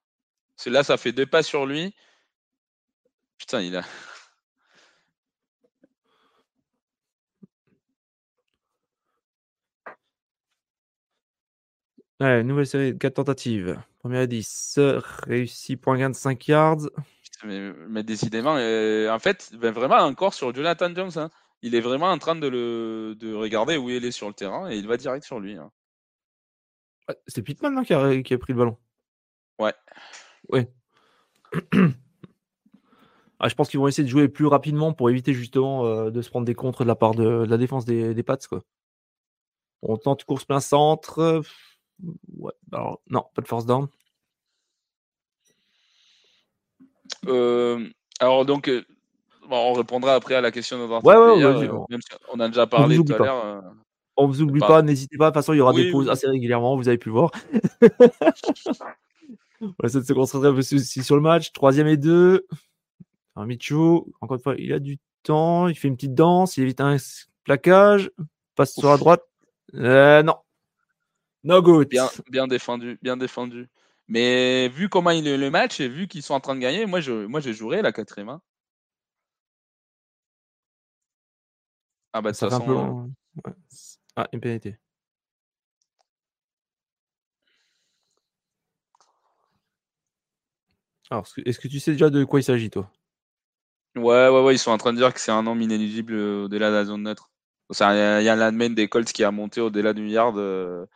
là, 0.67 0.83
ça 0.83 0.97
fait 0.97 1.13
deux 1.13 1.27
pas 1.27 1.43
sur 1.43 1.67
lui. 1.67 1.95
Putain, 3.41 3.63
il 3.63 3.75
a. 3.75 3.83
Ouais, 12.21 12.43
nouvelle 12.43 12.67
série 12.67 12.93
de 12.93 12.99
4 12.99 13.15
tentatives. 13.15 13.83
Première 14.01 14.21
à 14.21 14.27
10, 14.27 14.79
réussi 15.27 15.77
point 15.77 15.97
gain 15.97 16.11
de 16.11 16.15
5 16.15 16.49
yards. 16.49 16.91
Mais, 17.45 17.73
mais 17.89 18.03
décidément, 18.03 18.57
euh, 18.59 19.11
en 19.11 19.19
fait, 19.19 19.53
ben 19.55 19.73
vraiment 19.73 19.97
encore 19.97 20.35
sur 20.35 20.55
Jonathan 20.55 20.95
Jones, 20.95 21.13
hein, 21.17 21.31
il 21.63 21.75
est 21.75 21.81
vraiment 21.81 22.11
en 22.11 22.19
train 22.19 22.37
de, 22.37 22.47
le, 22.47 23.15
de 23.19 23.33
regarder 23.33 23.79
où 23.79 23.89
il 23.89 24.05
est 24.05 24.11
sur 24.11 24.29
le 24.29 24.35
terrain 24.35 24.71
et 24.71 24.77
il 24.77 24.87
va 24.87 24.99
direct 24.99 25.25
sur 25.25 25.41
lui. 25.41 25.57
Hein. 25.57 25.73
C'est 27.27 27.41
Pittman 27.41 27.83
qui, 27.87 27.95
a, 27.95 28.23
qui, 28.23 28.35
a, 28.35 28.39
pris 28.39 28.53
le 28.53 28.59
ballon? 28.59 28.77
Ouais. 29.59 29.75
Ouais. 30.51 30.71
Ah, 33.43 33.49
je 33.49 33.55
pense 33.55 33.71
qu'ils 33.71 33.81
vont 33.81 33.89
essayer 33.89 34.05
de 34.05 34.11
jouer 34.11 34.29
plus 34.29 34.45
rapidement 34.45 34.93
pour 34.93 35.09
éviter 35.09 35.33
justement 35.33 35.87
euh, 35.87 36.11
de 36.11 36.21
se 36.21 36.29
prendre 36.29 36.45
des 36.45 36.55
contres 36.55 36.83
de 36.83 36.89
la 36.89 36.95
part 36.95 37.15
de, 37.15 37.25
la 37.25 37.57
défense 37.57 37.87
des, 37.87 38.13
des 38.13 38.23
Pats. 38.23 38.37
Quoi. 38.47 38.63
On 39.81 39.97
tente 39.97 40.25
course 40.25 40.45
plein 40.45 40.61
centre. 40.61 41.41
Ouais, 42.37 42.53
alors, 42.71 43.01
non, 43.09 43.25
pas 43.35 43.41
de 43.41 43.49
force 43.49 43.65
down. 43.65 43.89
Euh, 47.29 47.89
alors 48.21 48.45
donc, 48.45 48.69
euh, 48.69 48.85
on 49.51 49.73
répondra 49.73 50.15
après 50.15 50.35
à 50.35 50.43
la 50.43 50.51
question 50.51 50.77
de 50.77 50.87
notre 50.87 51.05
ouais, 51.05 51.17
ouais, 51.17 51.67
si 51.67 52.09
on 52.31 52.41
a 52.41 52.49
déjà 52.49 52.67
parlé 52.67 53.03
tout 53.03 53.13
à 53.15 53.19
l'heure. 53.19 53.65
on 54.19 54.27
vous 54.27 54.43
oublie 54.43 54.61
pas, 54.61 54.83
n'hésitez 54.83 55.17
pas. 55.17 55.27
De 55.27 55.31
toute 55.31 55.37
façon, 55.37 55.55
il 55.55 55.57
y 55.57 55.61
aura 55.61 55.73
des 55.73 55.91
pauses 55.91 56.11
assez 56.11 56.27
régulièrement, 56.27 56.77
vous 56.77 56.89
avez 56.89 56.99
pu 56.99 57.09
voir. 57.09 57.31
on 59.63 59.67
va 59.67 59.85
essayer 59.85 60.01
de 60.01 60.07
se 60.07 60.13
concentrer 60.13 60.49
un 60.49 60.55
peu 60.55 60.61
sur 60.61 61.17
le 61.17 61.23
match. 61.23 61.53
Troisième 61.53 61.87
et 61.87 61.97
deux. 61.97 62.47
Alors, 63.37 63.47
Micho, 63.47 64.13
encore 64.21 64.37
une 64.37 64.43
fois, 64.43 64.55
il 64.59 64.73
a 64.73 64.79
du 64.79 64.99
temps, 65.23 65.69
il 65.69 65.77
fait 65.77 65.89
une 65.89 65.97
petite 65.97 66.15
danse, 66.15 66.57
il 66.57 66.65
évite 66.65 66.81
un 66.81 66.97
plaquage, 67.45 68.11
passe 68.55 68.75
sur 68.75 68.91
la 68.91 68.97
droite. 68.97 69.23
Euh, 69.75 70.23
non. 70.23 70.37
No 71.45 71.63
good. 71.63 71.89
Bien, 71.89 72.09
bien 72.31 72.47
défendu, 72.47 72.99
bien 73.03 73.17
défendu. 73.17 73.69
Mais 74.09 74.69
vu 74.69 74.89
comment 74.89 75.11
il 75.11 75.27
est 75.29 75.37
le 75.39 75.51
match 75.51 75.81
et 75.81 75.89
vu 75.89 76.09
qu'ils 76.09 76.23
sont 76.23 76.35
en 76.35 76.41
train 76.41 76.55
de 76.55 76.61
gagner, 76.61 76.85
moi 76.87 77.01
je, 77.01 77.27
moi 77.27 77.41
je 77.41 77.53
jouerais 77.53 77.81
la 77.81 77.93
quatrième. 77.93 78.29
Hein. 78.29 78.43
Ah 82.13 82.21
bah 82.21 82.33
de 82.33 82.37
toute 82.37 82.51
façon. 82.51 83.13
Ouais. 83.45 83.53
Ah, 84.17 84.29
une 84.33 84.41
pénalité. 84.41 84.77
Alors, 91.09 91.27
est-ce 91.45 91.59
que 91.59 91.69
tu 91.69 91.81
sais 91.81 91.93
déjà 91.93 92.11
de 92.11 92.25
quoi 92.25 92.41
il 92.41 92.45
s'agit, 92.45 92.71
toi? 92.71 92.91
Ouais, 93.97 94.29
ouais, 94.29 94.43
ouais, 94.43 94.55
ils 94.55 94.59
sont 94.59 94.71
en 94.71 94.79
train 94.79 94.93
de 94.93 94.99
dire 94.99 95.13
que 95.13 95.21
c'est 95.21 95.33
un 95.33 95.43
nombre 95.43 95.63
inéligible 95.63 96.15
euh, 96.15 96.45
au-delà 96.45 96.71
de 96.71 96.75
la 96.75 96.85
zone 96.85 97.03
neutre. 97.03 97.31
Il 97.71 97.77
y 97.77 98.29
a, 98.29 98.37
l'admin 98.37 98.71
des 98.71 98.89
Colts 98.89 99.13
qui 99.13 99.25
a 99.25 99.31
monté 99.31 99.61
au-delà 99.61 99.93
du 99.93 100.09
yard. 100.09 100.39
Euh, 100.39 100.87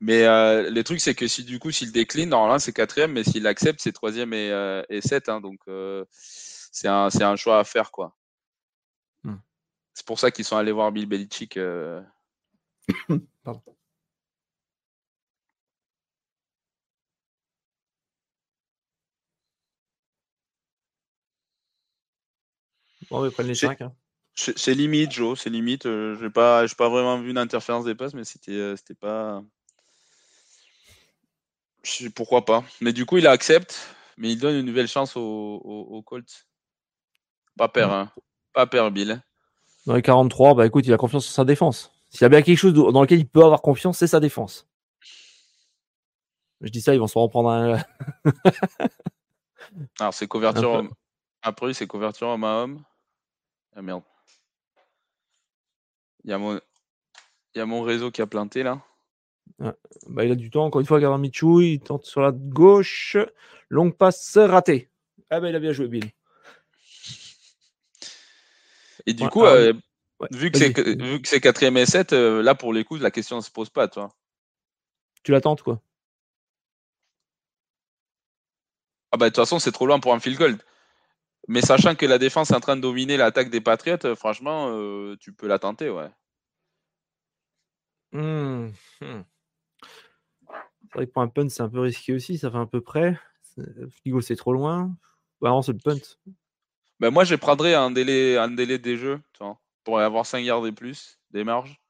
mais 0.00 0.24
euh, 0.24 0.70
le 0.70 0.84
truc, 0.84 1.00
c'est 1.00 1.14
que 1.14 1.26
si 1.26 1.44
du 1.44 1.58
coup, 1.58 1.70
s'il 1.70 1.92
décline, 1.92 2.30
normalement, 2.30 2.58
c'est 2.58 2.72
quatrième, 2.72 3.12
mais 3.12 3.24
s'il 3.24 3.46
accepte, 3.46 3.80
c'est 3.80 3.92
troisième 3.92 4.32
et, 4.32 4.50
euh, 4.50 4.82
et 4.88 5.00
sept. 5.00 5.28
Hein, 5.28 5.40
donc, 5.40 5.60
c'est 6.12 6.88
un, 6.88 7.08
un, 7.20 7.36
choix 7.36 7.58
à 7.58 7.64
faire, 7.64 7.90
quoi. 7.90 8.16
Hmm. 9.24 9.36
C'est 9.94 10.06
pour 10.06 10.18
ça 10.18 10.30
qu'ils 10.30 10.44
sont 10.44 10.56
allés 10.56 10.72
voir 10.72 10.92
Bill 10.92 11.06
Belichick. 11.06 11.58
Pardon. 13.44 13.62
Bon, 23.10 23.24
ils 23.24 23.30
prennent 23.30 23.46
les 23.46 23.54
5. 23.54 23.80
Hein. 23.80 23.92
C'est 24.34 24.74
limite, 24.74 25.10
Joe, 25.10 25.38
c'est 25.38 25.50
limite. 25.50 25.86
Euh, 25.86 26.14
je 26.16 26.24
n'ai 26.24 26.30
pas, 26.30 26.64
pas 26.76 26.88
vraiment 26.88 27.18
vu 27.18 27.30
une 27.30 27.38
interférence 27.38 27.84
des 27.84 27.96
passes, 27.96 28.14
mais 28.14 28.24
c'était 28.24 28.52
euh, 28.52 28.76
pas. 29.00 29.42
pourquoi 32.14 32.44
pas. 32.44 32.62
Mais 32.80 32.92
du 32.92 33.04
coup, 33.04 33.16
il 33.16 33.26
accepte, 33.26 33.76
mais 34.16 34.30
il 34.30 34.38
donne 34.38 34.54
une 34.54 34.66
nouvelle 34.66 34.86
chance 34.86 35.16
au, 35.16 35.20
au, 35.20 36.02
Colts. 36.02 36.46
Pas 37.56 37.68
perdre, 37.68 37.94
hein. 37.94 38.12
Pas 38.52 38.66
perdre, 38.66 38.92
Bill. 38.92 39.20
Dans 39.86 39.94
les 39.94 40.02
43, 40.02 40.54
bah 40.54 40.66
écoute, 40.66 40.86
il 40.86 40.92
a 40.92 40.96
confiance 40.96 41.28
en 41.28 41.32
sa 41.32 41.44
défense. 41.44 41.90
S'il 42.10 42.22
y 42.22 42.24
a 42.24 42.28
bien 42.28 42.42
quelque 42.42 42.58
chose 42.58 42.74
dans 42.74 43.02
lequel 43.02 43.18
il 43.18 43.28
peut 43.28 43.42
avoir 43.42 43.60
confiance, 43.60 43.98
c'est 43.98 44.06
sa 44.06 44.20
défense. 44.20 44.68
Je 46.60 46.70
dis 46.70 46.80
ça, 46.80 46.94
ils 46.94 47.00
vont 47.00 47.06
se 47.08 47.18
reprendre 47.18 47.50
un. 47.50 47.82
Alors, 50.00 50.14
c'est 50.14 50.26
couverture. 50.26 50.84
Après, 51.42 51.72
c'est 51.74 51.86
couverture 51.86 52.28
homme 52.28 52.44
à 52.44 52.62
homme. 52.62 52.84
Ah 53.74 53.82
merde. 53.82 54.02
Il 56.24 56.30
y, 56.30 56.32
a 56.32 56.38
mon... 56.38 56.56
il 56.56 57.58
y 57.58 57.60
a 57.60 57.66
mon 57.66 57.82
réseau 57.82 58.10
qui 58.10 58.20
a 58.20 58.26
planté 58.26 58.62
là. 58.62 58.82
Bah, 59.58 60.24
il 60.24 60.32
a 60.32 60.34
du 60.34 60.50
temps. 60.50 60.64
Encore 60.66 60.80
une 60.80 60.86
fois, 60.86 61.00
Gavin 61.00 61.18
Michou, 61.18 61.60
il 61.60 61.80
tente 61.80 62.04
sur 62.04 62.20
la 62.20 62.32
gauche. 62.32 63.16
Longue 63.70 63.96
passe 63.96 64.36
ratée. 64.36 64.90
Ah 65.30 65.40
bah, 65.40 65.48
il 65.48 65.56
a 65.56 65.60
bien 65.60 65.72
joué, 65.72 65.88
Bill. 65.88 66.10
Et 69.06 69.14
du 69.14 69.28
coup, 69.28 69.44
euh, 69.44 69.72
vu 70.30 70.50
que 70.50 70.58
c'est 71.24 71.40
4 71.40 71.62
et 71.62 71.86
7, 71.86 72.12
euh, 72.12 72.42
là 72.42 72.54
pour 72.54 72.72
les 72.72 72.84
coups, 72.84 73.00
la 73.00 73.10
question 73.10 73.36
ne 73.36 73.40
se 73.40 73.50
pose 73.50 73.70
pas, 73.70 73.88
toi. 73.88 74.14
Tu 75.22 75.32
l'attends, 75.32 75.56
quoi 75.56 75.80
Ah 79.12 79.16
bah 79.16 79.26
de 79.26 79.30
toute 79.30 79.42
façon, 79.42 79.58
c'est 79.58 79.72
trop 79.72 79.86
loin 79.86 80.00
pour 80.00 80.12
un 80.12 80.20
field 80.20 80.38
goal. 80.38 80.58
Mais 81.48 81.62
sachant 81.62 81.94
que 81.94 82.04
la 82.04 82.18
défense 82.18 82.50
est 82.50 82.54
en 82.54 82.60
train 82.60 82.76
de 82.76 82.82
dominer 82.82 83.16
l'attaque 83.16 83.48
des 83.48 83.62
Patriotes, 83.62 84.04
euh, 84.04 84.14
franchement, 84.14 84.68
euh, 84.70 85.16
tu 85.18 85.32
peux 85.32 85.46
la 85.46 85.58
tenter, 85.58 85.88
ouais. 85.88 86.10
Mmh, 88.12 88.68
mmh. 89.00 89.22
C'est 90.82 90.94
vrai 90.94 91.06
que 91.06 91.12
pour 91.12 91.22
un 91.22 91.28
punt, 91.28 91.48
c'est 91.48 91.62
un 91.62 91.68
peu 91.68 91.80
risqué 91.80 92.12
aussi. 92.12 92.38
Ça 92.38 92.50
fait 92.50 92.56
un 92.56 92.66
peu 92.66 92.80
près. 92.80 93.18
Figo, 94.02 94.20
c'est 94.20 94.36
trop 94.36 94.52
loin. 94.52 94.94
Bah, 95.40 95.50
non, 95.50 95.62
c'est 95.62 95.72
le 95.72 95.78
punt. 95.78 96.00
Ben 97.00 97.10
moi, 97.10 97.24
je 97.24 97.34
prendrais 97.34 97.74
un 97.74 97.90
délai, 97.90 98.36
un 98.36 98.48
délai 98.48 98.78
des 98.78 98.96
jeux 98.96 99.20
pour 99.84 100.00
avoir 100.00 100.26
5 100.26 100.40
yards 100.40 100.66
et 100.66 100.72
plus, 100.72 101.18
des 101.30 101.44
marges. 101.44 101.80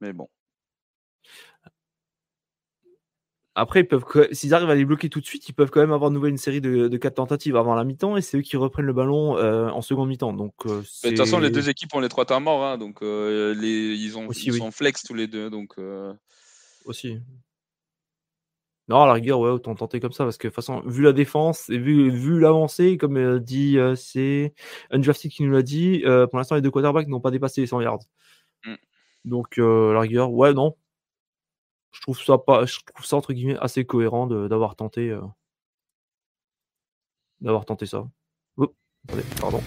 Mais 0.00 0.12
bon. 0.12 0.28
Après, 3.56 3.80
ils 3.80 3.86
peuvent, 3.86 4.04
s'ils 4.30 4.54
arrivent 4.54 4.70
à 4.70 4.76
les 4.76 4.84
bloquer 4.84 5.08
tout 5.08 5.20
de 5.20 5.26
suite, 5.26 5.48
ils 5.48 5.52
peuvent 5.52 5.70
quand 5.70 5.80
même 5.80 5.92
avoir 5.92 6.10
de 6.10 6.14
nouveau 6.14 6.28
une 6.28 6.36
série 6.36 6.60
de, 6.60 6.86
de 6.86 6.96
4 6.96 7.14
tentatives 7.14 7.56
avant 7.56 7.74
la 7.74 7.82
mi-temps 7.82 8.16
et 8.16 8.22
c'est 8.22 8.38
eux 8.38 8.42
qui 8.42 8.56
reprennent 8.56 8.86
le 8.86 8.92
ballon 8.92 9.36
euh, 9.38 9.68
en 9.70 9.82
seconde 9.82 10.08
mi-temps. 10.08 10.32
Donc, 10.32 10.54
euh, 10.66 10.82
de 11.02 11.08
toute 11.08 11.18
façon, 11.18 11.40
les 11.40 11.50
deux 11.50 11.68
équipes 11.68 11.92
ont 11.94 12.00
les 12.00 12.08
trois 12.08 12.24
temps 12.24 12.40
morts, 12.40 12.64
hein, 12.64 12.78
donc 12.78 13.02
euh, 13.02 13.52
les, 13.54 13.96
ils, 13.96 14.16
ont, 14.16 14.28
ils 14.30 14.54
sont 14.54 14.70
flex 14.70 15.02
tous 15.02 15.14
les 15.14 15.26
deux. 15.26 15.50
Donc, 15.50 15.74
Aussi. 16.84 17.18
Non, 18.86 19.02
à 19.02 19.06
la 19.06 19.12
rigueur, 19.14 19.40
ouais, 19.40 19.50
autant 19.50 19.74
tenter 19.74 20.00
comme 20.00 20.12
ça 20.12 20.24
parce 20.24 20.36
que 20.36 20.46
de 20.46 20.52
toute 20.52 20.56
façon, 20.56 20.82
vu 20.86 21.02
la 21.02 21.12
défense 21.12 21.68
et 21.70 21.78
vu, 21.78 22.10
vu 22.10 22.38
l'avancée, 22.38 22.96
comme 22.98 23.40
dit, 23.40 23.78
c'est 23.96 24.54
Undrafted 24.90 25.30
qui 25.30 25.42
nous 25.42 25.52
l'a 25.52 25.62
dit, 25.62 26.04
pour 26.30 26.38
l'instant, 26.38 26.54
les 26.54 26.60
deux 26.60 26.70
quarterbacks 26.70 27.08
n'ont 27.08 27.20
pas 27.20 27.30
dépassé 27.32 27.60
les 27.62 27.66
100 27.66 27.80
yards. 27.80 28.04
Mm. 28.64 28.74
Donc, 29.24 29.58
à 29.58 29.92
la 29.92 30.00
rigueur, 30.00 30.32
ouais, 30.32 30.52
non, 30.54 30.76
je 31.92 32.00
trouve 32.02 32.18
ça 32.18 33.16
entre 33.16 33.32
guillemets 33.32 33.58
assez 33.60 33.84
cohérent 33.84 34.26
d'avoir 34.26 34.76
tenté, 34.76 35.10
euh, 35.10 35.20
d'avoir 37.40 37.64
tenté 37.64 37.86
ça. 37.86 38.06
Oh, 38.56 38.72
pardon. 39.40 39.62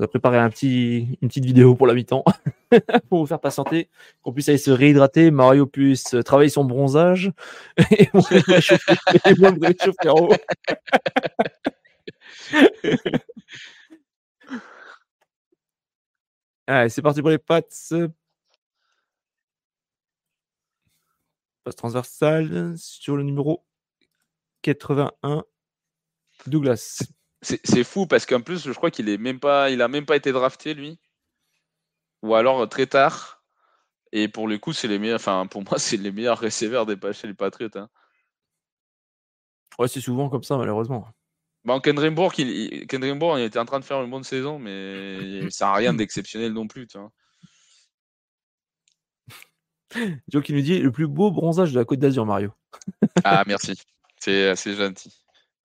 On 0.00 0.04
a 0.04 0.08
préparé 0.08 0.38
une 0.38 0.48
petite 1.28 1.44
vidéo 1.44 1.74
pour 1.74 1.86
la 1.86 1.92
mi-temps 1.92 2.24
pour 3.10 3.18
vous 3.20 3.26
faire 3.26 3.38
patienter, 3.38 3.90
qu'on 4.22 4.32
puisse 4.32 4.48
aller 4.48 4.56
se 4.56 4.70
réhydrater, 4.70 5.30
Mario 5.30 5.66
puisse 5.66 6.16
travailler 6.24 6.48
son 6.48 6.64
bronzage 6.64 7.30
et 7.90 8.08
moi 8.14 8.22
me 8.32 9.66
réchauffer 9.66 10.08
en 10.08 10.14
haut. 10.14 10.32
Allez, 16.70 16.88
c'est 16.88 17.02
parti 17.02 17.20
pour 17.20 17.30
les 17.30 17.38
pattes. 17.38 17.92
Passe 21.64 21.74
transversale 21.74 22.78
sur 22.78 23.16
le 23.16 23.24
numéro 23.24 23.66
81. 24.62 25.42
Douglas. 26.46 27.02
C'est 27.42 27.82
fou 27.82 28.06
parce 28.06 28.24
qu'en 28.24 28.40
plus, 28.40 28.62
je 28.62 28.72
crois 28.72 28.92
qu'il 28.92 29.08
est 29.08 29.18
même 29.18 29.40
pas, 29.40 29.70
il 29.70 29.82
a 29.82 29.88
même 29.88 30.06
pas 30.06 30.14
été 30.14 30.30
drafté 30.30 30.74
lui, 30.74 31.00
ou 32.22 32.36
alors 32.36 32.68
très 32.68 32.86
tard. 32.86 33.42
Et 34.12 34.28
pour 34.28 34.46
le 34.46 34.56
coup, 34.58 34.72
c'est 34.72 34.86
les 34.86 35.00
meilleurs. 35.00 35.16
Enfin, 35.16 35.48
pour 35.48 35.64
moi, 35.64 35.76
c'est 35.78 35.96
les 35.96 36.12
meilleurs 36.12 36.38
receveurs 36.38 36.86
des 36.86 36.96
chez 37.12 37.26
les 37.26 37.34
Patriots. 37.34 37.70
Hein. 37.74 37.88
Ouais, 39.76 39.88
c'est 39.88 40.00
souvent 40.00 40.28
comme 40.28 40.44
ça, 40.44 40.56
malheureusement. 40.56 41.08
Bon, 41.64 41.78
Ken 41.80 41.98
Rimbourg, 41.98 42.32
il, 42.38 42.48
il 42.48 43.42
était 43.44 43.58
en 43.58 43.64
train 43.66 43.80
de 43.80 43.84
faire 43.84 44.02
une 44.02 44.10
bonne 44.10 44.24
saison, 44.24 44.58
mais 44.58 45.50
ça 45.50 45.66
n'a 45.66 45.74
rien 45.74 45.94
d'exceptionnel 45.94 46.52
non 46.52 46.66
plus. 46.66 46.86
Tu 46.86 46.98
vois. 46.98 47.12
Joe 50.28 50.42
qui 50.42 50.52
nous 50.52 50.62
dit 50.62 50.78
le 50.78 50.92
plus 50.92 51.06
beau 51.06 51.30
bronzage 51.30 51.72
de 51.72 51.78
la 51.78 51.84
Côte 51.84 51.98
d'Azur, 51.98 52.24
Mario. 52.24 52.52
ah, 53.24 53.42
merci. 53.46 53.74
C'est 54.18 54.48
assez 54.48 54.74
gentil. 54.74 55.24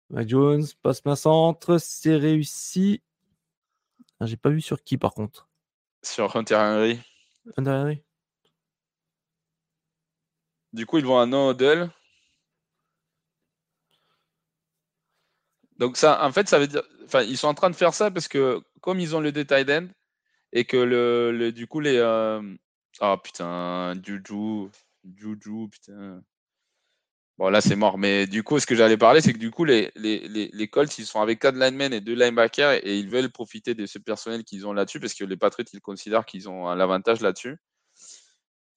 Mac 0.09 0.27
Jones, 0.27 0.65
passe 0.81 1.03
main 1.05 1.15
centre, 1.15 1.77
c'est 1.77 2.15
réussi. 2.15 3.01
Ah, 4.19 4.25
j'ai 4.25 4.37
pas 4.37 4.49
vu 4.49 4.61
sur 4.61 4.83
qui 4.83 4.97
par 4.97 5.13
contre. 5.13 5.49
Sur 6.03 6.35
Hunter 6.35 6.55
Henry. 6.55 6.99
Hunter 7.57 7.71
Henry. 7.71 8.03
Du 10.73 10.85
coup, 10.85 10.97
ils 10.97 11.05
vont 11.05 11.19
à 11.19 11.25
No 11.25 11.53
Donc 15.77 15.97
ça, 15.97 16.25
en 16.25 16.31
fait, 16.31 16.47
ça 16.47 16.59
veut 16.59 16.67
dire, 16.67 16.83
enfin, 17.05 17.21
ils 17.23 17.37
sont 17.37 17.47
en 17.47 17.53
train 17.53 17.69
de 17.69 17.75
faire 17.75 17.93
ça 17.93 18.11
parce 18.11 18.27
que 18.27 18.61
comme 18.81 18.99
ils 18.99 19.15
ont 19.15 19.19
le 19.19 19.31
détail 19.31 19.65
end 19.69 19.87
et 20.53 20.65
que 20.65 20.77
le, 20.77 21.51
du 21.51 21.67
coup 21.67 21.79
les, 21.79 21.97
euh, 21.97 22.41
ah 23.01 23.17
putain, 23.21 23.93
Juju, 24.03 24.69
Juju, 25.15 25.69
putain. 25.69 26.21
Bon 27.37 27.49
là 27.49 27.59
c'est 27.59 27.75
mort, 27.75 27.97
mais 27.97 28.27
du 28.27 28.43
coup 28.43 28.59
ce 28.59 28.65
que 28.65 28.75
j'allais 28.75 28.95
parler 28.95 29.19
c'est 29.19 29.33
que 29.33 29.37
du 29.37 29.51
coup 29.51 29.65
les, 29.65 29.91
les, 29.95 30.67
Colts 30.69 30.97
ils 30.97 31.05
sont 31.05 31.19
avec 31.19 31.39
4 31.41 31.55
linemen 31.57 31.91
et 31.91 31.99
2 31.99 32.13
linebackers 32.13 32.79
et 32.81 32.97
ils 32.97 33.09
veulent 33.09 33.29
profiter 33.29 33.73
de 33.73 33.85
ce 33.85 33.99
personnel 33.99 34.45
qu'ils 34.45 34.65
ont 34.65 34.71
là-dessus 34.71 35.01
parce 35.01 35.13
que 35.13 35.25
les 35.25 35.35
Patriots 35.35 35.67
ils 35.73 35.81
considèrent 35.81 36.25
qu'ils 36.25 36.47
ont 36.47 36.73
l'avantage 36.73 37.19
là-dessus. 37.19 37.57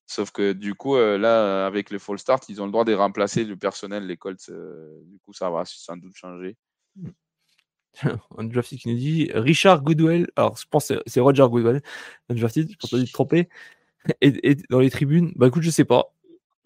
Sauf 0.08 0.30
que 0.32 0.52
du 0.54 0.74
coup, 0.74 0.96
euh, 0.96 1.18
là, 1.18 1.66
avec 1.66 1.90
le 1.90 1.98
fall 1.98 2.18
start, 2.18 2.48
ils 2.48 2.62
ont 2.62 2.64
le 2.64 2.72
droit 2.72 2.86
de 2.86 2.94
remplacer 2.94 3.44
le 3.44 3.56
personnel, 3.58 4.06
les 4.06 4.16
Colts. 4.16 4.48
Euh, 4.48 5.02
du 5.04 5.18
coup, 5.18 5.34
ça 5.34 5.50
va 5.50 5.64
sans 5.66 5.98
doute 5.98 6.16
changer. 6.16 6.56
Un 8.38 8.44
drafted 8.44 8.78
qui 8.78 8.88
nous 8.88 8.96
dit 8.96 9.30
Richard 9.34 9.82
Goodwell. 9.82 10.28
Alors, 10.36 10.56
je 10.56 10.66
pense 10.70 10.88
que 10.88 11.02
c'est 11.06 11.20
Roger 11.20 11.46
Goodwell. 11.48 11.82
Je 12.30 12.40
pense 12.40 12.90
pas 12.90 12.98
te 12.98 13.12
tromper. 13.12 13.48
Et, 14.20 14.54
dans 14.70 14.80
les 14.80 14.90
tribunes, 14.90 15.32
bah 15.36 15.48
écoute, 15.48 15.62
je 15.62 15.70
sais 15.70 15.84
pas. 15.84 16.14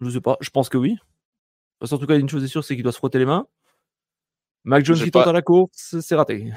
Je 0.01 0.09
sais 0.09 0.21
pas. 0.21 0.37
Je 0.41 0.49
pense 0.49 0.69
que 0.69 0.77
oui. 0.77 0.97
En 1.81 1.97
tout 1.97 2.07
cas, 2.07 2.17
une 2.17 2.29
chose 2.29 2.43
est 2.43 2.47
sûre, 2.47 2.63
c'est 2.63 2.75
qu'il 2.75 2.83
doit 2.83 2.93
se 2.93 2.97
frotter 2.97 3.19
les 3.19 3.25
mains. 3.25 3.47
Mac 4.63 4.85
Jones 4.85 4.97
qui 4.97 5.11
tente 5.11 5.27
à 5.27 5.33
la 5.33 5.41
course, 5.41 5.99
c'est 5.99 6.15
raté. 6.15 6.53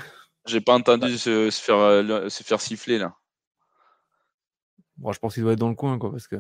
J'ai 0.47 0.61
pas 0.61 0.75
entendu 0.75 1.19
se, 1.19 1.51
faire, 1.51 1.79
euh, 1.79 2.29
se 2.29 2.45
faire 2.45 2.61
siffler 2.61 2.99
là. 2.99 3.17
Bon, 4.97 5.13
je 5.13 5.19
pense 5.19 5.35
qu'il 5.35 5.43
doit 5.43 5.55
être 5.55 5.59
dans 5.59 5.69
le 5.69 5.75
coin, 5.75 5.99
quoi, 5.99 6.11
parce 6.13 6.29
que. 6.29 6.37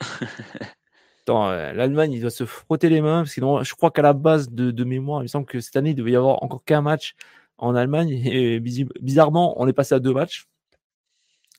Euh, 1.28 1.72
l'Allemagne, 1.72 2.12
il 2.12 2.20
doit 2.20 2.30
se 2.30 2.44
frotter 2.44 2.88
les 2.88 3.00
mains, 3.00 3.22
parce 3.22 3.34
que 3.34 3.40
je 3.64 3.74
crois 3.74 3.90
qu'à 3.90 4.02
la 4.02 4.12
base 4.12 4.50
de, 4.50 4.84
mémoire, 4.84 5.20
il 5.20 5.24
me 5.24 5.28
semble 5.28 5.46
que 5.46 5.60
cette 5.60 5.76
année, 5.76 5.90
il 5.90 5.94
devait 5.94 6.12
y 6.12 6.16
avoir 6.16 6.42
encore 6.42 6.64
qu'un 6.64 6.82
match 6.82 7.14
en 7.58 7.74
Allemagne, 7.74 8.10
et 8.24 8.60
bizarrement, 8.60 9.60
on 9.60 9.66
est 9.66 9.72
passé 9.72 9.94
à 9.94 10.00
deux 10.00 10.12
matchs. 10.12 10.46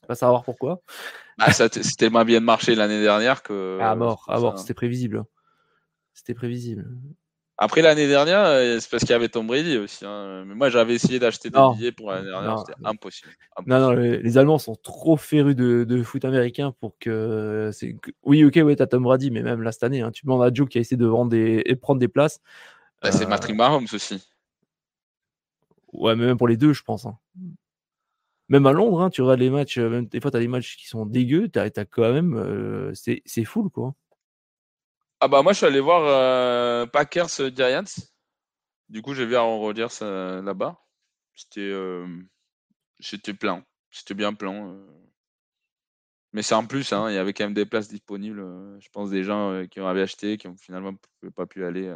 Pas 0.06 0.14
savoir 0.14 0.44
pourquoi. 0.44 0.82
Bah, 1.38 1.50
c'était 1.50 1.80
tellement 1.98 2.24
bien 2.24 2.40
marché 2.40 2.74
l'année 2.74 3.00
dernière 3.00 3.42
que. 3.42 3.78
À 3.80 3.94
mort, 3.94 4.24
à 4.28 4.38
mort, 4.38 4.58
c'était 4.58 4.74
prévisible. 4.74 5.24
C'était 6.12 6.34
prévisible. 6.34 6.86
Après 7.56 7.82
l'année 7.82 8.08
dernière, 8.08 8.44
euh, 8.46 8.80
c'est 8.80 8.90
parce 8.90 9.02
qu'il 9.04 9.12
y 9.12 9.14
avait 9.14 9.28
Tom 9.28 9.46
Brady 9.46 9.78
aussi. 9.78 10.04
Hein. 10.04 10.44
Mais 10.44 10.56
moi, 10.56 10.70
j'avais 10.70 10.94
essayé 10.94 11.20
d'acheter 11.20 11.50
des 11.50 11.58
billets 11.76 11.92
pour 11.92 12.10
l'année 12.10 12.28
dernière, 12.28 12.58
c'était 12.58 12.74
impossible, 12.84 13.30
Non, 13.66 13.78
non, 13.78 13.90
les, 13.92 14.38
Allemands 14.38 14.58
sont 14.58 14.74
trop 14.74 15.16
férus 15.16 15.54
de, 15.54 16.02
foot 16.02 16.24
américain 16.24 16.74
pour 16.80 16.98
que. 16.98 17.70
Oui, 18.24 18.44
ok, 18.44 18.58
ouais, 18.64 18.74
t'as 18.74 18.86
Tom 18.86 19.04
Brady, 19.04 19.30
mais 19.30 19.42
même 19.42 19.62
là 19.62 19.70
cette 19.70 19.84
année, 19.84 20.00
hein, 20.00 20.10
tu 20.10 20.26
demandes 20.26 20.42
à 20.42 20.52
Joe 20.52 20.68
qui 20.68 20.78
a 20.78 20.80
essayé 20.80 20.96
de 20.96 21.06
vendre 21.06 21.30
des... 21.30 21.62
et 21.64 21.76
prendre 21.76 22.00
des 22.00 22.08
places. 22.08 22.40
Bah, 23.02 23.12
c'est 23.12 23.26
Patrick 23.26 23.54
Mahomes 23.54 23.86
aussi. 23.92 24.26
Ouais, 25.92 26.16
mais 26.16 26.26
même 26.26 26.36
pour 26.36 26.48
les 26.48 26.56
deux, 26.56 26.72
je 26.72 26.82
pense. 26.82 27.06
Hein. 27.06 27.16
Même 28.48 28.66
à 28.66 28.72
Londres, 28.72 29.08
tu 29.10 29.22
regardes 29.22 29.40
les 29.40 29.50
matchs, 29.50 29.78
euh, 29.78 29.88
même, 29.88 30.06
des 30.06 30.20
fois, 30.20 30.30
tu 30.30 30.36
as 30.36 30.40
des 30.40 30.48
matchs 30.48 30.76
qui 30.76 30.86
sont 30.86 31.06
dégueux, 31.06 31.48
tu 31.48 31.58
as, 31.58 31.70
quand 31.84 32.12
même. 32.12 32.34
Euh, 32.36 32.92
c'est 32.94 33.44
full, 33.44 33.70
quoi. 33.70 33.94
Ah 35.24 35.28
bah 35.28 35.40
moi 35.42 35.54
je 35.54 35.56
suis 35.56 35.64
allé 35.66 35.80
voir 35.80 36.02
euh, 36.04 36.84
Packers 36.84 37.30
Giants. 37.56 37.84
Du 38.90 39.00
coup 39.00 39.14
j'ai 39.14 39.24
vu 39.24 39.36
Aaron 39.36 39.58
Rodgers 39.58 39.86
euh, 40.02 40.42
là-bas. 40.42 40.78
C'était 41.34 41.60
euh, 41.62 42.06
c'était 43.00 43.32
plein. 43.32 43.64
C'était 43.90 44.12
bien 44.12 44.34
plein. 44.34 44.68
euh. 44.68 44.86
Mais 46.34 46.42
c'est 46.42 46.54
en 46.54 46.66
plus, 46.66 46.92
hein, 46.92 47.08
il 47.08 47.14
y 47.14 47.16
avait 47.16 47.32
quand 47.32 47.44
même 47.44 47.54
des 47.54 47.64
places 47.64 47.88
disponibles. 47.88 48.42
Je 48.80 48.88
pense 48.92 49.08
des 49.08 49.24
gens 49.24 49.64
qui 49.70 49.80
en 49.80 49.86
avaient 49.86 50.02
acheté, 50.02 50.36
qui 50.36 50.46
ont 50.46 50.58
finalement 50.58 50.92
pas 51.34 51.46
pu 51.46 51.64
aller. 51.64 51.90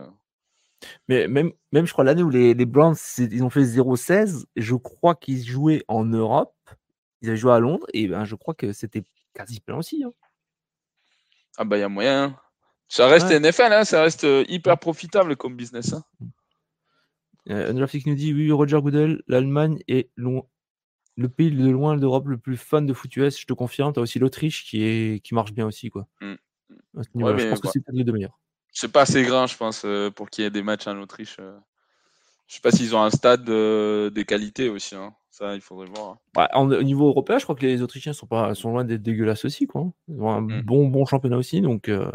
Mais 1.06 1.28
même, 1.28 1.52
même 1.70 1.84
je 1.86 1.92
crois, 1.92 2.04
l'année 2.04 2.22
où 2.22 2.30
les, 2.30 2.54
les 2.54 2.64
Browns 2.64 2.96
ils 3.18 3.42
ont 3.44 3.50
fait 3.50 3.64
0-16, 3.64 4.46
je 4.56 4.74
crois 4.74 5.14
qu'ils 5.16 5.44
jouaient 5.44 5.84
en 5.86 6.06
Europe. 6.06 6.56
Ils 7.20 7.28
avaient 7.28 7.36
joué 7.36 7.52
à 7.52 7.58
Londres 7.58 7.86
et 7.92 8.08
ben, 8.08 8.24
je 8.24 8.36
crois 8.36 8.54
que 8.54 8.72
c'était 8.72 9.02
quasi 9.34 9.60
plein 9.60 9.76
aussi. 9.76 10.02
hein. 10.02 10.14
Ah 11.58 11.64
bah 11.66 11.76
il 11.76 11.80
y 11.80 11.82
a 11.82 11.90
moyen. 11.90 12.24
hein. 12.24 12.36
Ça 12.88 13.06
reste 13.06 13.28
Ouais. 13.28 13.36
NFL, 13.38 13.72
hein, 13.72 13.84
ça 13.84 14.02
reste 14.02 14.24
euh, 14.24 14.44
hyper 14.48 14.78
profitable 14.78 15.36
comme 15.36 15.56
business. 15.56 15.92
hein. 15.92 16.02
Euh, 17.50 17.72
nous 17.72 18.14
dit 18.14 18.34
oui, 18.34 18.50
Roger 18.52 18.80
Goodell, 18.80 19.22
l'Allemagne 19.26 19.78
est 19.88 20.10
loin, 20.16 20.42
le 21.16 21.28
pays 21.28 21.50
de 21.50 21.68
loin 21.70 21.96
d'Europe 21.96 22.26
le 22.28 22.36
plus 22.38 22.56
fan 22.56 22.84
de 22.86 22.92
foot 22.92 23.14
US. 23.16 23.38
Je 23.40 23.46
te 23.46 23.52
confirme. 23.54 23.92
Tu 23.92 23.98
as 24.00 24.02
aussi 24.02 24.18
l'Autriche 24.18 24.64
qui, 24.68 24.82
est, 24.84 25.20
qui 25.24 25.34
marche 25.34 25.52
bien 25.52 25.66
aussi. 25.66 25.88
Quoi. 25.90 26.06
Mm. 26.20 26.34
Je 26.70 26.76
pense 26.94 27.08
que 27.08 27.18
bah. 27.18 27.38
c'est 27.72 27.80
peut-être 27.82 27.96
les 27.96 28.04
deux 28.04 28.12
meilleurs. 28.12 28.38
C'est 28.70 28.92
pas 28.92 29.02
assez 29.02 29.22
grand, 29.24 29.46
je 29.46 29.56
pense, 29.56 29.82
euh, 29.84 30.10
pour 30.10 30.28
qu'il 30.28 30.44
y 30.44 30.46
ait 30.46 30.50
des 30.50 30.62
matchs 30.62 30.86
en 30.86 30.98
Autriche. 31.00 31.36
euh. 31.40 31.58
Je 32.46 32.54
sais 32.54 32.60
pas 32.60 32.70
s'ils 32.70 32.94
ont 32.94 33.02
un 33.02 33.10
stade 33.10 33.44
des 33.44 34.24
qualités 34.26 34.68
aussi. 34.68 34.94
hein. 34.94 35.14
Ça, 35.30 35.54
il 35.54 35.60
faudrait 35.60 35.86
voir. 35.86 36.18
En- 36.54 36.70
au 36.70 36.82
niveau 36.82 37.08
européen, 37.08 37.38
je 37.38 37.44
crois 37.44 37.54
que 37.54 37.64
les 37.64 37.80
Autrichiens 37.82 38.12
sont, 38.12 38.26
pas, 38.26 38.54
sont 38.54 38.70
loin 38.70 38.84
d'être 38.84 39.02
dégueulasses 39.02 39.44
aussi. 39.44 39.66
Quoi. 39.66 39.82
hein. 39.82 39.92
Ils 40.08 40.20
ont 40.20 40.30
un 40.30 40.40
Mm. 40.42 40.62
bon, 40.62 40.88
bon 40.88 41.06
championnat 41.06 41.36
aussi. 41.38 41.60
Donc, 41.60 41.88
euh... 41.88 42.10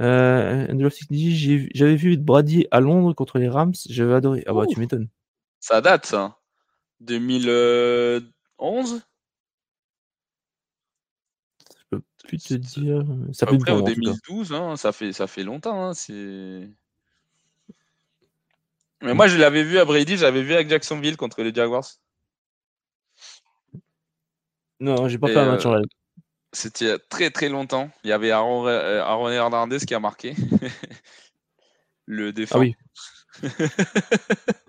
Euh, 0.00 0.66
dit 1.10 1.68
j'avais 1.74 1.96
vu 1.96 2.16
Brady 2.16 2.66
à 2.70 2.80
Londres 2.80 3.14
contre 3.14 3.38
les 3.38 3.48
Rams. 3.48 3.74
J'avais 3.88 4.14
adoré. 4.14 4.44
Ah 4.46 4.52
bah, 4.52 4.64
tu 4.68 4.78
m'étonnes. 4.78 5.08
Ça 5.60 5.80
date, 5.80 6.06
ça. 6.06 6.38
2011 7.00 9.02
Je 11.74 11.80
peux 11.90 12.02
plus 12.24 12.38
te 12.38 12.54
dire. 12.54 13.04
Ça 13.32 13.44
Après, 13.44 13.56
au 13.56 13.58
tout 13.58 13.64
cas. 13.64 13.94
2012, 13.94 14.52
hein, 14.52 14.76
ça, 14.76 14.92
fait, 14.92 15.12
ça 15.12 15.26
fait 15.26 15.44
longtemps. 15.44 15.88
hein, 15.88 15.94
c'est... 15.94 16.68
Mais 19.02 19.14
moi, 19.14 19.28
je 19.28 19.36
l'avais 19.36 19.62
vu 19.62 19.78
à 19.78 19.84
Brady, 19.84 20.16
j'avais 20.16 20.42
vu 20.42 20.54
avec 20.54 20.70
Jacksonville 20.70 21.16
contre 21.16 21.42
les 21.42 21.54
Jaguars. 21.54 21.86
Non, 24.80 25.08
j'ai 25.08 25.18
pas 25.18 25.28
Et, 25.28 25.32
fait 25.32 25.38
un 25.38 25.52
match 25.52 25.66
en 25.66 25.74
live. 25.74 25.86
C'était 26.56 26.86
il 26.86 26.88
y 26.88 26.90
a 26.90 26.98
très 26.98 27.30
très 27.30 27.50
longtemps. 27.50 27.90
Il 28.02 28.08
y 28.08 28.12
avait 28.12 28.30
Aaron, 28.30 28.66
euh, 28.66 29.02
Aaron 29.02 29.28
Hernandez 29.28 29.80
qui 29.86 29.94
a 29.94 30.00
marqué. 30.00 30.34
Le 32.06 32.32
défenseur. 32.32 32.62
Ah 32.62 32.64
oui. 32.64 32.76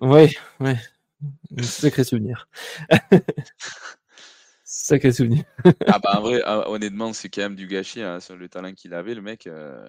Ouais. 0.00 0.28
Un 0.60 1.62
Sacré 1.62 2.04
souvenir. 2.04 2.46
Sacré 4.64 5.12
souvenir. 5.12 5.44
Ah 5.86 5.98
bah 5.98 6.16
en 6.18 6.20
vrai, 6.20 6.42
ah, 6.44 6.68
honnêtement, 6.68 7.12
c'est 7.14 7.30
quand 7.30 7.40
même 7.42 7.56
du 7.56 7.66
gâchis 7.66 8.02
hein, 8.02 8.20
sur 8.20 8.36
le 8.36 8.48
talent 8.50 8.74
qu'il 8.74 8.92
avait, 8.92 9.14
le 9.14 9.22
mec. 9.22 9.46
euh, 9.46 9.88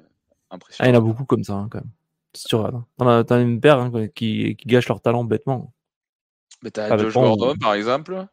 Ah, 0.50 0.56
impressionnant. 0.56 0.90
il 0.90 0.94
y 0.94 0.98
en 0.98 1.00
a 1.02 1.04
beaucoup 1.04 1.26
comme 1.26 1.44
ça, 1.44 1.54
hein, 1.54 1.68
quand 1.70 1.80
même. 1.80 1.92
Tu 2.34 2.56
regardes. 2.56 2.76
hein. 2.76 3.24
T'en 3.26 3.36
as, 3.36 3.42
une 3.42 3.60
paire 3.60 3.80
hein, 3.80 3.92
qui, 4.16 4.56
qui 4.56 4.68
gâche 4.68 4.88
leur 4.88 5.02
talent 5.02 5.26
bêtement. 5.26 5.74
Mais 6.64 6.72
t'as 6.72 6.98
Josh 6.98 7.14
Gordon, 7.14 7.54
mais- 7.54 7.60
par 7.60 7.74
exemple. 7.74 8.26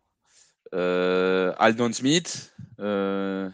Euh, 0.75 1.53
Aldon 1.59 1.93
Smith. 1.93 2.55
euh, 2.81 3.49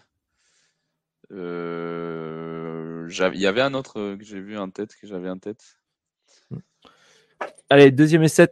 euh, 1.33 3.09
Il 3.11 3.41
y 3.41 3.47
avait 3.47 3.61
un 3.61 3.75
autre 3.75 4.17
que 4.17 4.25
j'ai 4.25 4.41
vu 4.41 4.59
en 4.59 4.71
tête, 4.71 4.97
que 4.97 5.07
j'avais 5.07 5.31
en 5.31 5.39
tête. 5.39 5.79
Allez, 7.71 7.91
deuxième 7.91 8.23
et 8.23 8.29
7. 8.29 8.51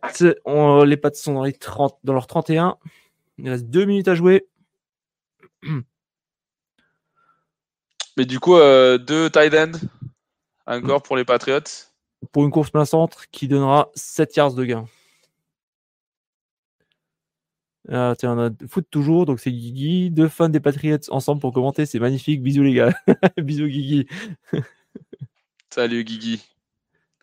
les 0.84 0.96
pattes 0.96 1.16
sont 1.16 1.34
dans, 1.34 1.44
les 1.44 1.52
30, 1.52 1.98
dans 2.04 2.14
leur 2.14 2.26
31. 2.26 2.78
Il 3.38 3.48
reste 3.48 3.66
deux 3.66 3.84
minutes 3.84 4.08
à 4.08 4.14
jouer. 4.14 4.46
Mais 8.16 8.26
du 8.26 8.40
coup, 8.40 8.56
euh, 8.56 8.98
deux 8.98 9.30
tight 9.30 9.54
ends 9.54 9.78
encore 10.66 11.02
pour 11.02 11.16
les 11.16 11.24
Patriots. 11.24 11.60
Pour 12.32 12.44
une 12.44 12.50
course 12.50 12.70
plein 12.70 12.84
centre 12.84 13.24
qui 13.30 13.48
donnera 13.48 13.90
7 13.94 14.36
yards 14.36 14.54
de 14.54 14.64
gain. 14.64 14.84
Ah, 17.88 18.14
tiens, 18.18 18.36
on 18.36 18.46
a 18.46 18.50
foot 18.68 18.86
toujours, 18.90 19.24
donc 19.26 19.40
c'est 19.40 19.50
Guigui. 19.50 20.10
Deux 20.10 20.28
fans 20.28 20.48
des 20.48 20.60
Patriots 20.60 20.98
ensemble 21.10 21.40
pour 21.40 21.52
commenter, 21.52 21.86
c'est 21.86 21.98
magnifique. 21.98 22.42
Bisous 22.42 22.62
les 22.62 22.74
gars. 22.74 22.92
Bisous 23.38 23.68
Guigui. 23.68 24.06
Salut 25.70 26.04
Guigui. 26.04 26.42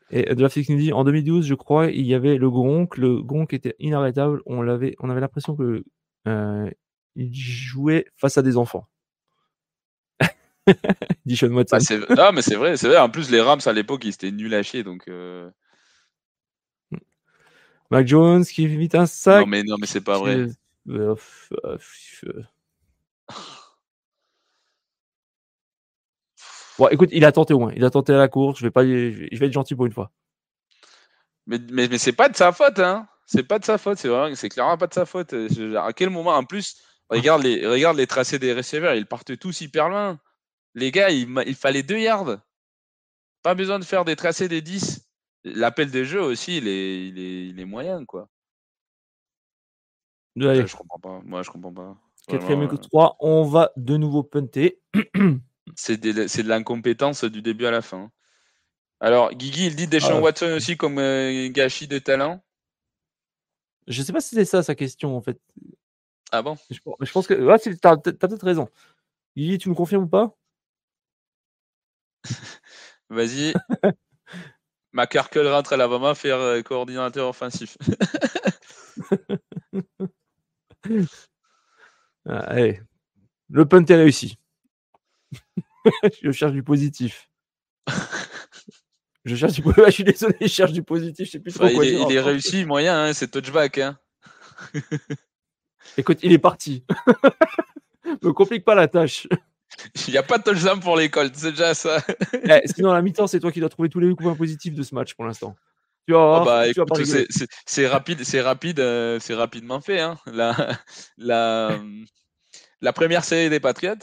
Et 0.10 0.34
Draftic 0.36 0.70
nous 0.70 0.78
dit 0.78 0.94
en 0.94 1.04
2012, 1.04 1.46
je 1.46 1.54
crois, 1.54 1.88
il 1.88 2.06
y 2.06 2.14
avait 2.14 2.38
le 2.38 2.50
Gronk. 2.50 2.98
Le 2.98 3.22
Gronk 3.22 3.54
était 3.54 3.76
inarrêtable. 3.80 4.42
On, 4.46 4.62
l'avait, 4.62 4.96
on 5.00 5.10
avait 5.10 5.20
l'impression 5.20 5.56
que 5.56 5.84
euh, 6.28 6.70
il 7.16 7.34
jouait 7.34 8.06
face 8.16 8.38
à 8.38 8.42
des 8.42 8.58
enfants. 8.58 8.88
dit 11.26 11.36
Sean 11.36 11.52
Watson. 11.52 11.78
Bah. 12.10 12.16
Non, 12.16 12.32
mais 12.34 12.42
c'est 12.42 12.56
vrai, 12.56 12.78
c'est 12.78 12.88
vrai. 12.88 12.98
En 12.98 13.10
plus, 13.10 13.30
les 13.32 13.42
Rams 13.42 13.60
à 13.66 13.74
l'époque, 13.74 14.06
ils 14.06 14.14
étaient 14.14 14.32
nuls 14.32 14.54
à 14.54 14.64
chier. 14.64 14.84
Donc, 14.84 15.08
euh, 15.08 15.50
Mac 17.90 18.08
Jones 18.08 18.46
qui 18.46 18.64
évite 18.64 18.96
un 18.96 19.06
sac. 19.06 19.42
non, 19.42 19.48
mais, 19.48 19.64
non, 19.64 19.78
mais 19.80 19.88
c'est 19.88 20.02
pas 20.02 20.18
vrai. 20.20 20.48
Euh, 20.90 21.16
euh, 21.66 21.78
euh. 22.26 22.44
Bon, 26.78 26.88
écoute, 26.90 27.10
il 27.12 27.26
a 27.26 27.32
tenté 27.32 27.56
au 27.56 27.60
moins. 27.60 27.74
Il 27.76 27.84
a 27.84 27.90
tenté 27.90 28.14
à 28.14 28.18
la 28.18 28.28
course. 28.28 28.60
Je 28.60 28.64
vais 28.64 28.70
pas, 28.70 28.86
je 28.86 29.36
vais 29.36 29.48
être 29.48 29.54
gentil 29.54 29.74
pour 29.74 29.88
une 29.88 29.94
fois. 29.94 30.12
Mais, 31.48 31.58
mais, 31.72 31.88
mais 31.88 31.98
c'est 31.98 32.12
pas 32.12 32.30
de 32.30 32.36
sa 32.36 32.52
faute, 32.52 32.78
hein. 32.78 33.08
C'est 33.26 33.44
pas 33.44 33.58
de 33.58 33.66
sa 33.66 33.80
faute, 33.80 33.98
c'est 33.98 34.08
vraiment, 34.08 34.34
c'est 34.36 34.48
clairement 34.48 34.78
pas 34.78 34.88
de 34.88 34.94
sa 34.94 35.06
faute. 35.06 35.34
À 35.34 35.92
quel 35.92 36.12
moment, 36.12 36.36
en 36.36 36.44
plus, 36.44 36.78
regarde 37.10 37.42
les, 37.44 37.66
regarde 37.66 37.98
les 37.98 38.06
tracés 38.08 38.38
des 38.38 38.54
receveurs, 38.54 38.94
ils 38.94 39.08
partent 39.08 39.38
tous 39.38 39.60
hyper 39.62 39.90
loin. 39.90 40.20
Les 40.76 40.92
gars, 40.92 41.10
il, 41.10 41.28
il 41.48 41.56
fallait 41.56 41.84
deux 41.84 41.98
yards. 41.98 42.38
Pas 43.42 43.56
besoin 43.56 43.80
de 43.80 43.86
faire 43.86 44.06
des 44.06 44.16
tracés 44.16 44.48
des 44.48 44.62
10. 44.62 45.07
L'appel 45.44 45.92
des 45.92 46.06
jeux 46.06 46.22
aussi, 46.22 46.58
il 46.58 46.68
est, 46.68 47.08
il 47.08 47.20
est, 47.20 47.48
il 47.50 47.60
est 47.60 47.66
moyen, 47.66 48.06
quoi. 48.06 48.30
Allez, 50.40 50.68
Je 50.68 50.76
comprends 50.76 51.00
pas. 51.00 51.22
Moi, 51.24 51.42
je 51.44 51.50
comprends 51.50 51.74
pas. 51.74 51.98
quatrième 52.28 52.62
et 52.64 52.68
3. 52.68 53.18
On 53.20 53.44
va 53.44 53.72
de 53.76 53.98
nouveau 53.98 54.24
punter. 54.24 54.80
C'est 55.76 55.98
de, 55.98 56.12
de 56.12 56.48
l'incompétence 56.48 57.24
du 57.24 57.42
début 57.42 57.66
à 57.66 57.72
la 57.72 57.82
fin. 57.82 58.12
Alors, 59.00 59.32
Guigui, 59.34 59.68
il 59.68 59.76
dit 59.76 59.88
Deshaun 59.88 60.18
Ah. 60.18 60.22
Watson 60.22 60.54
aussi 60.56 60.78
comme 60.78 60.98
euh, 61.00 61.50
gâchis 61.50 61.88
de 61.88 62.00
talent. 62.00 62.44
Je 63.88 64.02
sais 64.02 64.12
pas 64.14 64.22
si 64.22 64.36
c'est 64.36 64.46
ça 64.46 64.64
sa 64.64 64.76
question 64.76 65.16
en 65.16 65.22
fait. 65.22 65.40
Ah 66.32 66.42
bon? 66.42 66.58
Je, 66.70 66.80
je 67.02 67.12
pense 67.12 67.28
que. 67.28 67.34
Ouais, 67.34 67.58
c'est- 67.58 67.80
t'as, 67.80 67.96
t'as 67.98 68.12
peut-être 68.28 68.46
raison. 68.46 68.70
Guigui, 69.36 69.58
tu 69.60 69.70
me 69.70 69.76
confirmes 69.76 70.04
ou 70.04 70.08
pas? 70.08 70.36
Vas-y. 73.10 73.54
McCarkle 74.94 75.48
rentre 75.48 75.74
à 75.74 75.78
l'Alabama 75.78 76.16
faire 76.16 76.38
euh, 76.38 76.62
coordinateur 76.62 77.30
offensif. 77.30 77.78
Ah, 82.30 82.40
Allez. 82.40 82.82
Le 83.50 83.66
punt 83.66 83.86
est 83.86 83.96
réussi. 83.96 84.38
je 86.22 86.32
cherche 86.32 86.52
du 86.52 86.64
positif. 86.64 87.30
Je 89.26 89.36
cherche 89.36 89.54
du 89.54 89.62
positif. 89.62 89.86
Je 89.86 89.92
suis 89.92 90.04
désolé, 90.06 90.38
je 90.40 90.48
cherche 90.48 90.72
du 90.72 90.84
positif. 90.84 91.26
Je 91.26 91.32
sais 91.32 91.40
plus 91.40 91.52
trop 91.52 91.66
Enfin, 91.66 91.72
il 91.72 91.76
quoi 91.76 91.86
est, 91.86 91.90
dire 91.92 92.08
il 92.10 92.16
est 92.16 92.22
réussi, 92.22 92.64
moyen, 92.64 93.04
hein, 93.04 93.14
c'est 93.14 93.30
touchback. 93.30 93.78
Hein. 93.78 94.00
Écoute, 95.98 96.20
il 96.24 96.32
est 96.32 96.38
parti. 96.38 96.86
Me 98.22 98.32
complique 98.32 98.64
pas 98.64 98.74
la 98.74 98.88
tâche. 98.88 99.28
Il 100.08 100.12
n'y 100.12 100.18
a 100.18 100.24
pas 100.24 100.38
de 100.38 100.44
touchdown 100.44 100.80
pour 100.80 100.98
l'école, 100.98 101.30
c'est 101.34 101.52
déjà 101.52 101.74
ça. 101.74 102.02
Eh, 102.34 102.62
sinon, 102.66 102.92
à 102.92 102.96
la 102.96 103.02
mi-temps, 103.02 103.28
c'est 103.28 103.40
toi 103.40 103.52
qui 103.52 103.60
dois 103.60 103.70
trouver 103.70 103.90
tous 103.90 104.00
les 104.00 104.14
points 104.16 104.36
positifs 104.36 104.74
de 104.74 104.84
ce 104.84 104.96
match 104.96 105.14
pour 105.14 105.26
l'instant. 105.26 105.56
Tu 106.08 106.16
Oh, 106.16 106.42
bah, 106.46 106.64
c'est- 107.66 107.88
rapide, 107.88 108.24
c'est 108.24 108.42
rapide, 108.42 108.80
euh, 108.80 109.20
c'est 109.20 109.34
rapidement 109.34 109.82
fait. 109.82 110.00
Hein. 110.00 110.18
La, 110.26 110.56
la, 111.18 111.80
la 112.82 112.94
première 112.94 113.26
série 113.26 113.50
des 113.50 113.60
Patriots, 113.60 113.96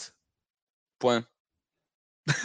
point. 0.99 1.25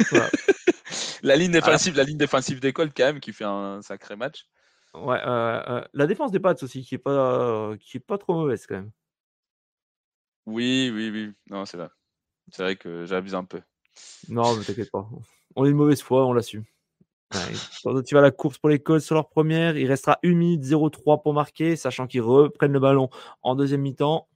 Voilà. 0.09 0.29
la 1.23 1.35
ligne 1.35 1.51
défensive, 1.51 1.95
la 1.95 2.03
ligne 2.03 2.17
défensive 2.17 2.59
d'école 2.59 2.93
quand 2.95 3.03
même 3.05 3.19
qui 3.19 3.33
fait 3.33 3.45
un 3.45 3.81
sacré 3.81 4.15
match. 4.15 4.45
Ouais, 4.93 5.19
euh, 5.25 5.61
euh, 5.69 5.83
la 5.93 6.07
défense 6.07 6.31
des 6.31 6.39
Pats 6.39 6.55
aussi, 6.61 6.83
qui 6.83 6.95
est 6.95 6.99
pas, 6.99 7.75
qui 7.79 7.97
est 7.97 8.01
pas 8.01 8.17
trop 8.17 8.33
mauvaise 8.33 8.65
quand 8.65 8.75
même. 8.75 8.91
Oui, 10.45 10.89
oui, 10.93 11.09
oui. 11.11 11.33
Non, 11.49 11.65
c'est 11.65 11.77
vrai. 11.77 11.89
C'est 12.51 12.63
vrai 12.63 12.75
que 12.75 13.05
j'abuse 13.05 13.35
un 13.35 13.43
peu. 13.43 13.61
Non, 14.29 14.55
mais 14.55 14.63
t'inquiète 14.63 14.91
pas. 14.91 15.07
On 15.55 15.65
est 15.65 15.69
de 15.69 15.73
mauvaise 15.73 16.01
foi, 16.01 16.25
on 16.25 16.33
l'assume. 16.33 16.63
Ouais. 17.33 17.53
Que 17.83 18.01
tu 18.01 18.15
vas 18.15 18.21
la 18.21 18.31
course 18.31 18.57
pour 18.57 18.69
les 18.69 18.79
Colts 18.79 19.03
sur 19.03 19.15
leur 19.15 19.29
première, 19.29 19.77
il 19.77 19.87
restera 19.87 20.17
1 20.23 20.33
minute 20.33 20.63
03 20.63 21.21
pour 21.21 21.33
marquer, 21.33 21.75
sachant 21.75 22.07
qu'ils 22.07 22.21
reprennent 22.21 22.71
le 22.71 22.79
ballon 22.79 23.09
en 23.43 23.55
deuxième 23.55 23.81
mi-temps. 23.81 24.27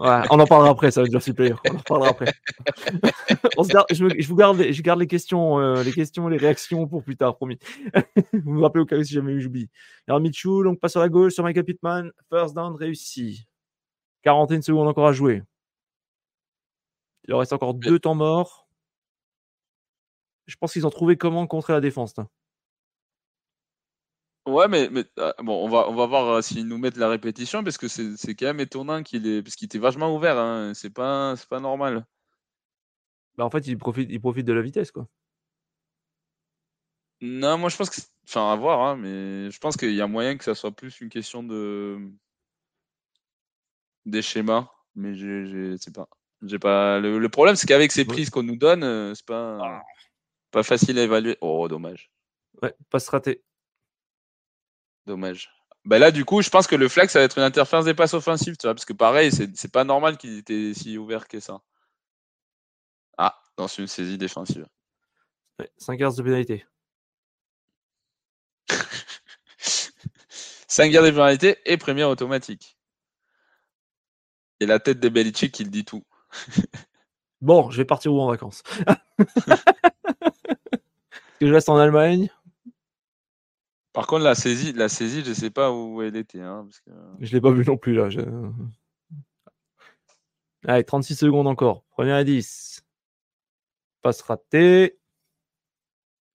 On 0.00 0.40
en 0.40 0.46
parlera 0.46 0.70
après, 0.70 0.90
ça, 0.90 1.04
Jersey 1.04 1.32
Player. 1.32 1.54
On 1.70 1.74
en 1.76 1.80
parlera 1.80 2.10
après. 2.10 2.26
Je, 3.92 4.26
vous 4.28 4.36
garde, 4.36 4.60
euh, 4.60 5.82
les 5.82 5.92
questions, 5.92 6.28
les 6.28 6.36
réactions 6.36 6.86
pour 6.86 7.02
plus 7.02 7.16
tard, 7.16 7.36
promis. 7.36 7.58
vous 8.32 8.52
me 8.52 8.62
rappelez 8.62 8.82
au 8.82 8.86
cas 8.86 8.96
où 8.96 9.02
si 9.02 9.14
jamais 9.14 9.38
j'oublie. 9.40 9.68
Alors, 10.06 10.20
Michou, 10.20 10.62
donc 10.62 10.80
passe 10.80 10.92
sur 10.92 11.00
la 11.00 11.08
gauche 11.08 11.34
sur 11.34 11.44
Michael 11.44 11.64
Pittman. 11.64 12.10
First 12.30 12.54
down 12.54 12.74
réussi. 12.74 13.46
41 14.22 14.62
secondes 14.62 14.88
encore 14.88 15.06
à 15.06 15.12
jouer. 15.12 15.42
Il 17.24 17.30
leur 17.30 17.40
reste 17.40 17.52
encore 17.52 17.74
deux 17.74 17.98
temps 17.98 18.14
morts. 18.14 18.68
Je 20.46 20.56
pense 20.56 20.72
qu'ils 20.72 20.86
ont 20.86 20.90
trouvé 20.90 21.16
comment 21.16 21.46
contrer 21.46 21.72
la 21.72 21.80
défense. 21.80 22.14
Ouais, 24.46 24.68
mais, 24.68 24.88
mais 24.90 25.04
ah, 25.18 25.34
bon, 25.42 25.64
on 25.64 25.68
va, 25.68 25.88
on 25.88 25.94
va 25.94 26.06
voir 26.06 26.28
euh, 26.28 26.40
s'ils 26.42 26.66
nous 26.68 26.78
mettent 26.78 26.96
la 26.96 27.08
répétition 27.08 27.64
parce 27.64 27.78
que 27.78 27.88
c'est 27.88 28.16
c'est 28.16 28.34
quand 28.36 28.46
même 28.46 28.60
étonnant 28.60 29.02
qu'il 29.02 29.26
est. 29.26 29.42
Parce 29.42 29.56
qu'il 29.56 29.66
était 29.66 29.78
vachement 29.78 30.14
ouvert, 30.14 30.38
hein. 30.38 30.72
C'est 30.74 30.90
pas, 30.90 31.34
c'est 31.36 31.48
pas 31.48 31.58
normal. 31.60 32.06
Bah, 33.36 33.44
en 33.44 33.50
fait, 33.50 33.66
ils 33.66 33.78
profitent 33.78 34.08
de 34.46 34.52
la 34.52 34.62
vitesse, 34.62 34.90
quoi. 34.92 35.08
Non, 37.20 37.58
moi 37.58 37.68
je 37.70 37.76
pense 37.76 37.90
que. 37.90 37.96
c'est- 37.96 38.10
Enfin, 38.28 38.52
à 38.52 38.56
voir, 38.56 38.80
hein, 38.80 38.96
mais 38.96 39.52
je 39.52 39.58
pense 39.60 39.76
qu'il 39.76 39.94
y 39.94 40.00
a 40.00 40.08
moyen 40.08 40.36
que 40.36 40.42
ça 40.42 40.56
soit 40.56 40.72
plus 40.72 41.00
une 41.00 41.08
question 41.08 41.44
de. 41.44 41.96
des 44.04 44.22
schémas. 44.22 44.68
Mais 44.94 45.14
je 45.14 45.44
je 45.46 45.76
sais 45.76 45.92
pas. 45.92 46.08
J'ai 46.42 46.58
pas. 46.58 46.98
Le, 46.98 47.18
le 47.18 47.28
problème, 47.28 47.54
c'est 47.56 47.66
qu'avec 47.66 47.92
ces 47.92 48.00
Ouais. 48.02 48.06
prises 48.06 48.30
qu'on 48.30 48.42
nous 48.42 48.56
donne, 48.56 48.82
euh, 48.82 49.14
c'est 49.14 49.26
pas. 49.26 49.82
Pas 50.50 50.62
facile 50.64 50.98
à 50.98 51.04
évaluer. 51.04 51.36
Oh, 51.40 51.68
dommage. 51.68 52.10
Ouais, 52.62 52.74
passe 52.90 53.08
raté. 53.08 53.42
Dommage. 55.06 55.50
Bah 55.84 56.00
là, 56.00 56.10
du 56.10 56.24
coup, 56.24 56.42
je 56.42 56.50
pense 56.50 56.66
que 56.66 56.74
le 56.74 56.88
flag, 56.88 57.08
ça 57.08 57.20
va 57.20 57.24
être 57.24 57.38
une 57.38 57.44
interférence 57.44 57.84
des 57.84 57.94
passes 57.94 58.14
offensives, 58.14 58.56
tu 58.56 58.66
vois, 58.66 58.74
parce 58.74 58.84
que 58.84 58.92
pareil, 58.92 59.30
c'est 59.30 59.70
pas 59.70 59.84
normal 59.84 60.18
qu'il 60.18 60.38
était 60.38 60.74
si 60.74 60.98
ouvert 60.98 61.28
que 61.28 61.38
ça. 61.38 61.60
Ah, 63.18 63.38
dans 63.56 63.66
une 63.68 63.86
saisie 63.86 64.18
défensive. 64.18 64.66
Ouais, 65.58 65.70
5 65.78 65.98
yards 66.00 66.14
de 66.14 66.22
pénalité. 66.22 66.66
5 70.68 70.90
gardes 70.90 71.06
de 71.06 71.10
pénalité 71.12 71.56
et 71.64 71.76
première 71.76 72.08
automatique. 72.08 72.76
Et 74.60 74.66
la 74.66 74.78
tête 74.80 75.00
de 75.00 75.08
Belichick 75.08 75.52
qui 75.52 75.64
le 75.64 75.70
dit 75.70 75.84
tout. 75.84 76.04
Bon, 77.40 77.70
je 77.70 77.76
vais 77.76 77.84
partir 77.84 78.12
où 78.12 78.20
en 78.20 78.30
vacances? 78.30 78.62
Est-ce 79.18 79.54
que 81.40 81.46
je 81.46 81.52
reste 81.52 81.68
en 81.68 81.76
Allemagne 81.76 82.30
Par 83.96 84.06
contre, 84.06 84.24
la 84.24 84.34
saisie, 84.34 84.74
la 84.74 84.90
saisie, 84.90 85.24
je 85.24 85.32
sais 85.32 85.48
pas 85.48 85.72
où 85.72 86.02
elle 86.02 86.16
était. 86.16 86.42
Hein, 86.42 86.64
parce 86.66 86.80
que... 86.80 86.90
Je 87.18 87.32
l'ai 87.32 87.40
pas 87.40 87.50
vu 87.50 87.64
non 87.64 87.78
plus 87.78 87.94
là. 87.94 88.10
je- 88.10 88.20
Allez, 90.66 90.84
36 90.84 91.14
secondes 91.16 91.46
encore. 91.46 91.82
Première 91.92 92.18
et 92.18 92.26
10. 92.26 92.84
Passe 94.02 94.20
raté. 94.20 94.98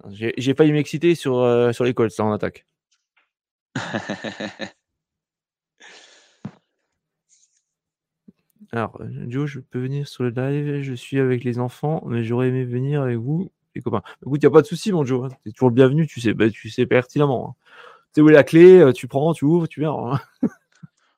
J'ai 0.10 0.56
failli 0.56 0.72
m'exciter 0.72 1.14
sur, 1.14 1.38
euh, 1.38 1.72
sur 1.72 1.84
les 1.84 1.94
Colts 1.94 2.20
en 2.20 2.32
attaque. 2.32 2.66
Alors, 8.72 9.00
Joe, 9.28 9.48
je 9.48 9.60
peux 9.60 9.80
venir 9.80 10.08
sur 10.08 10.24
le 10.24 10.32
live. 10.32 10.82
Je 10.82 10.94
suis 10.96 11.20
avec 11.20 11.44
les 11.44 11.60
enfants, 11.60 12.02
mais 12.08 12.24
j'aurais 12.24 12.48
aimé 12.48 12.64
venir 12.64 13.04
avec 13.04 13.18
vous, 13.18 13.52
les 13.76 13.82
copains. 13.82 14.02
Écoute, 14.26 14.40
il 14.42 14.46
n'y 14.46 14.52
a 14.52 14.52
pas 14.52 14.62
de 14.62 14.68
souci, 14.68 14.92
mon 14.92 15.06
Joe. 15.06 15.30
Tu 15.44 15.50
es 15.50 15.52
toujours 15.52 15.70
le 15.70 15.76
bienvenu. 15.76 16.08
Tu 16.08 16.20
sais, 16.22 16.34
bah, 16.34 16.50
tu 16.50 16.70
sais 16.70 16.86
pertinemment. 16.86 17.50
hein. 17.50 17.56
Tu 18.14 18.16
sais 18.16 18.22
où 18.22 18.30
est 18.30 18.34
la 18.34 18.44
clé, 18.44 18.80
euh, 18.80 18.92
tu 18.94 19.08
prends, 19.08 19.34
tu 19.34 19.46
ouvres, 19.46 19.68
tu 19.68 19.82
viens. 19.82 19.94
hein. 19.94 20.20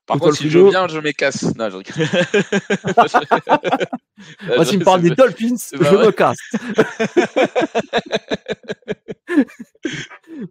Par 0.06 0.20
contre, 0.20 0.36
si 0.36 0.50
je 0.50 0.60
viens, 0.60 0.86
je 0.90 1.00
m'écasse. 1.00 1.56
Non, 1.56 1.70
je. 1.70 1.78
Moi, 4.56 4.66
s'il 4.66 4.80
me 4.80 4.84
parle 4.84 5.02
des 5.02 5.12
Dolphins, 5.12 5.56
je 5.72 5.78
vrai. 5.78 6.08
me 6.08 6.12
casse. 6.12 6.38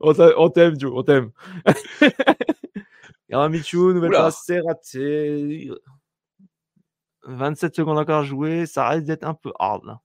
on 0.01 0.15
t'a- 0.15 0.33
on 0.39 0.49
t'aime, 0.49 0.81
Joe, 0.81 0.93
on 0.95 1.03
t'aime. 1.03 1.31
Alors, 3.31 3.51
Michou, 3.51 3.93
nouvelle 3.93 4.12
passe, 4.12 4.43
c'est 4.47 4.61
raté. 4.61 5.70
27 7.24 7.77
secondes 7.77 7.99
encore 7.99 8.20
à 8.20 8.24
jouer, 8.24 8.65
ça 8.66 8.89
risque 8.89 9.05
d'être 9.07 9.24
un 9.24 9.35
peu 9.35 9.53
hard. 9.59 9.85
Là. 9.85 10.01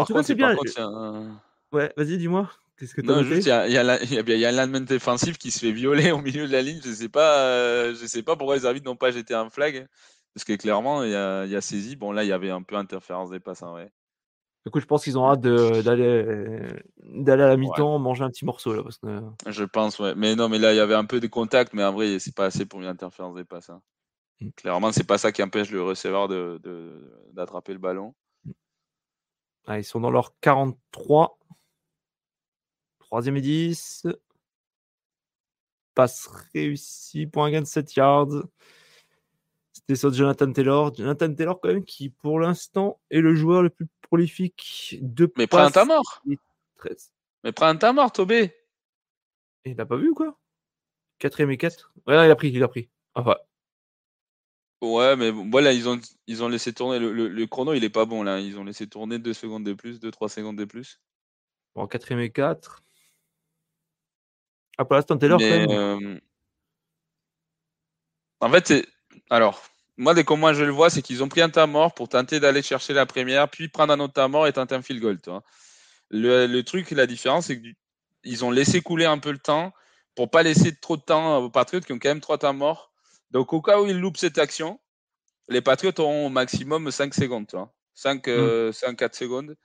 En 0.00 0.04
Par 0.04 0.06
tout 0.06 0.12
cas, 0.14 0.18
contre, 0.20 0.26
c'est 0.28 0.34
bien. 0.34 0.54
contre, 0.54 0.72
il 0.76 0.78
y 0.78 0.82
a 0.82 0.86
un- 0.86 1.40
Ouais, 1.72 1.92
vas-y, 1.96 2.18
dis-moi. 2.18 2.50
Qu'est-ce 2.78 2.94
que 2.94 3.02
t'as 3.02 3.12
Non, 3.12 3.22
juste, 3.22 3.46
il 3.46 3.48
y 3.48 3.52
a, 3.52 3.66
il 3.68 3.72
y, 3.72 3.76
a 3.76 3.82
la- 3.82 4.02
il 4.02 4.12
y 4.12 4.18
a 4.18 4.22
bien- 4.22 4.34
il 4.36 4.40
y 4.40 4.46
a 4.46 4.48
un 4.48 4.52
lineman 4.52 4.84
défensif 4.84 5.36
qui 5.38 5.50
se 5.50 5.58
fait 5.60 5.72
violer 5.72 6.10
au 6.12 6.18
milieu 6.18 6.46
de 6.46 6.52
la 6.52 6.62
ligne. 6.62 6.80
Je 6.82 6.90
sais 6.92 7.08
pas, 7.10 7.44
euh, 7.44 7.94
je 7.94 8.06
sais 8.06 8.22
pas 8.22 8.36
pourquoi 8.36 8.56
les 8.56 8.64
arbitres 8.66 8.86
n'ont 8.86 8.96
pas 8.96 9.10
jeté 9.10 9.34
un 9.34 9.50
flag. 9.50 9.86
Parce 10.34 10.44
que 10.44 10.54
clairement, 10.54 11.02
il 11.04 11.10
y 11.10 11.14
a, 11.14 11.44
il 11.44 11.50
y 11.50 11.56
a 11.56 11.60
saisi. 11.60 11.96
Bon, 11.96 12.12
là, 12.12 12.24
il 12.24 12.28
y 12.28 12.32
avait 12.32 12.50
un 12.50 12.62
peu 12.62 12.76
interférence 12.76 13.30
des 13.30 13.40
passes, 13.40 13.62
hein, 13.62 13.74
ouais. 13.74 13.90
Du 14.64 14.70
coup, 14.70 14.80
je 14.80 14.86
pense 14.86 15.04
qu'ils 15.04 15.18
ont 15.18 15.26
hâte 15.28 15.40
de- 15.40 15.82
d'aller 15.82 16.72
d'aller 16.98 17.42
à 17.42 17.48
la 17.48 17.56
mi-temps 17.56 17.98
manger 17.98 18.24
un 18.24 18.30
petit 18.30 18.44
morceau. 18.44 18.74
Là, 18.74 18.82
parce 18.82 18.98
que... 18.98 19.20
Je 19.46 19.64
pense, 19.64 19.98
ouais. 19.98 20.14
Mais 20.14 20.34
non, 20.36 20.48
mais 20.48 20.58
là, 20.58 20.72
il 20.72 20.76
y 20.76 20.80
avait 20.80 20.94
un 20.94 21.04
peu 21.06 21.18
de 21.20 21.26
contact, 21.26 21.72
mais 21.74 21.82
en 21.84 21.92
vrai, 21.92 22.18
c'est 22.18 22.34
pas 22.34 22.46
assez 22.46 22.66
pour 22.66 22.80
une 22.80 22.86
interférence 22.86 23.34
des 23.34 23.44
passes. 23.44 23.70
hein. 23.70 23.80
Mm. 24.40 24.50
Clairement, 24.56 24.92
c'est 24.92 25.06
pas 25.06 25.18
ça 25.18 25.32
qui 25.32 25.42
empêche 25.42 25.70
le 25.70 25.82
receveur 25.82 26.28
de, 26.28 26.58
de- 26.62 27.10
d'attraper 27.32 27.72
le 27.72 27.78
ballon. 27.78 28.14
Ah, 29.70 29.78
ils 29.78 29.84
sont 29.84 30.00
dans 30.00 30.10
leur 30.10 30.36
43. 30.40 31.38
Troisième 32.98 33.36
et 33.36 33.40
10. 33.40 34.08
Passe 35.94 36.26
réussie 36.52 37.28
pour 37.28 37.44
un 37.44 37.52
gain 37.52 37.60
de 37.60 37.66
7 37.66 37.94
yards. 37.94 38.48
C'était 39.72 39.94
ça 39.94 40.08
de 40.10 40.14
Jonathan 40.14 40.50
Taylor. 40.52 40.92
Jonathan 40.92 41.32
Taylor, 41.32 41.60
quand 41.60 41.68
même, 41.68 41.84
qui 41.84 42.08
pour 42.08 42.40
l'instant 42.40 42.98
est 43.10 43.20
le 43.20 43.36
joueur 43.36 43.62
le 43.62 43.70
plus 43.70 43.86
prolifique 44.00 44.98
de 45.02 45.32
Mais 45.36 45.46
prends 45.46 45.70
ta 45.70 45.84
mort 45.84 46.20
13. 46.78 47.12
Mais 47.44 47.52
prends 47.52 47.76
ta 47.76 47.92
mort, 47.92 48.10
Tobé 48.10 48.52
il 49.64 49.76
n'a 49.76 49.86
pas 49.86 49.98
vu 49.98 50.08
ou 50.08 50.14
quoi? 50.14 50.36
Quatrième 51.20 51.52
et 51.52 51.58
4. 51.58 51.92
Ouais, 52.08 52.16
non, 52.16 52.24
il 52.24 52.30
a 52.32 52.34
pris, 52.34 52.50
il 52.50 52.62
a 52.64 52.66
pris. 52.66 52.88
Enfin, 53.14 53.36
Ouais, 54.82 55.14
mais 55.16 55.30
bon, 55.30 55.48
voilà, 55.50 55.72
ils 55.72 55.88
ont, 55.88 56.00
ils 56.26 56.42
ont 56.42 56.48
laissé 56.48 56.72
tourner. 56.72 56.98
Le, 56.98 57.12
le- 57.12 57.28
le 57.28 57.46
chrono, 57.46 57.74
il 57.74 57.84
est 57.84 57.90
pas 57.90 58.06
bon, 58.06 58.22
là. 58.22 58.40
Ils 58.40 58.58
ont 58.58 58.64
laissé 58.64 58.86
tourner 58.86 59.18
2 59.18 59.34
secondes 59.34 59.64
de 59.64 59.74
plus, 59.74 60.00
2-3 60.00 60.28
secondes 60.28 60.56
de 60.56 60.64
plus. 60.64 61.00
bon, 61.74 61.86
quatrième 61.86 62.20
et 62.20 62.30
4. 62.30 62.82
Ah, 64.78 64.84
pour 64.84 64.94
l'instant, 64.94 65.18
Taylor, 65.18 65.38
Mais, 65.38 65.48
quand 65.50 65.68
même. 65.68 65.70
euh, 65.70 66.20
En 68.40 68.50
fait, 68.50 68.66
c'est- 68.66 68.86
alors, 69.28 69.62
moi, 69.96 70.14
dès 70.14 70.24
comment 70.24 70.52
je 70.54 70.64
le 70.64 70.70
vois, 70.72 70.88
c'est 70.90 71.02
qu'ils 71.02 71.22
ont 71.22 71.28
pris 71.28 71.42
un 71.42 71.50
temps 71.50 71.66
mort 71.66 71.94
pour 71.94 72.08
tenter 72.08 72.40
d'aller 72.40 72.62
chercher 72.62 72.94
la 72.94 73.06
première, 73.06 73.48
puis 73.50 73.68
prendre 73.68 73.92
un 73.92 74.00
autre 74.00 74.14
temps 74.14 74.28
mort 74.28 74.46
et 74.46 74.52
tenter 74.52 74.74
un 74.74 74.82
field 74.82 75.00
goal. 75.02 75.20
tu 75.20 75.30
vois. 75.30 75.42
Le, 76.10 76.46
le 76.46 76.62
truc, 76.64 76.90
la 76.92 77.06
différence, 77.06 77.46
c'est 77.46 77.60
qu'ils 77.62 78.44
ont 78.44 78.50
laissé 78.50 78.80
couler 78.82 79.04
un 79.06 79.18
peu 79.18 79.32
le 79.32 79.38
temps 79.38 79.72
pour 80.14 80.30
pas 80.30 80.42
laisser 80.42 80.74
trop 80.76 80.96
de 80.96 81.02
temps 81.02 81.38
aux 81.38 81.50
Patriots 81.50 81.80
qui 81.82 81.92
ont 81.92 81.98
quand 81.98 82.08
même 82.08 82.20
trois 82.20 82.38
temps 82.38 82.54
morts. 82.54 82.89
Donc, 83.30 83.52
au 83.52 83.60
cas 83.62 83.80
où 83.80 83.86
ils 83.86 83.98
loupent 83.98 84.16
cette 84.16 84.38
action, 84.38 84.80
les 85.48 85.60
Patriots 85.60 85.98
auront 85.98 86.26
au 86.26 86.30
maximum 86.30 86.90
5 86.90 87.14
secondes. 87.14 87.46
Tu 87.46 87.56
vois. 87.56 87.72
5, 87.94 88.26
euh, 88.28 88.72
5 88.72 88.96
4 88.96 89.14
secondes. 89.14 89.56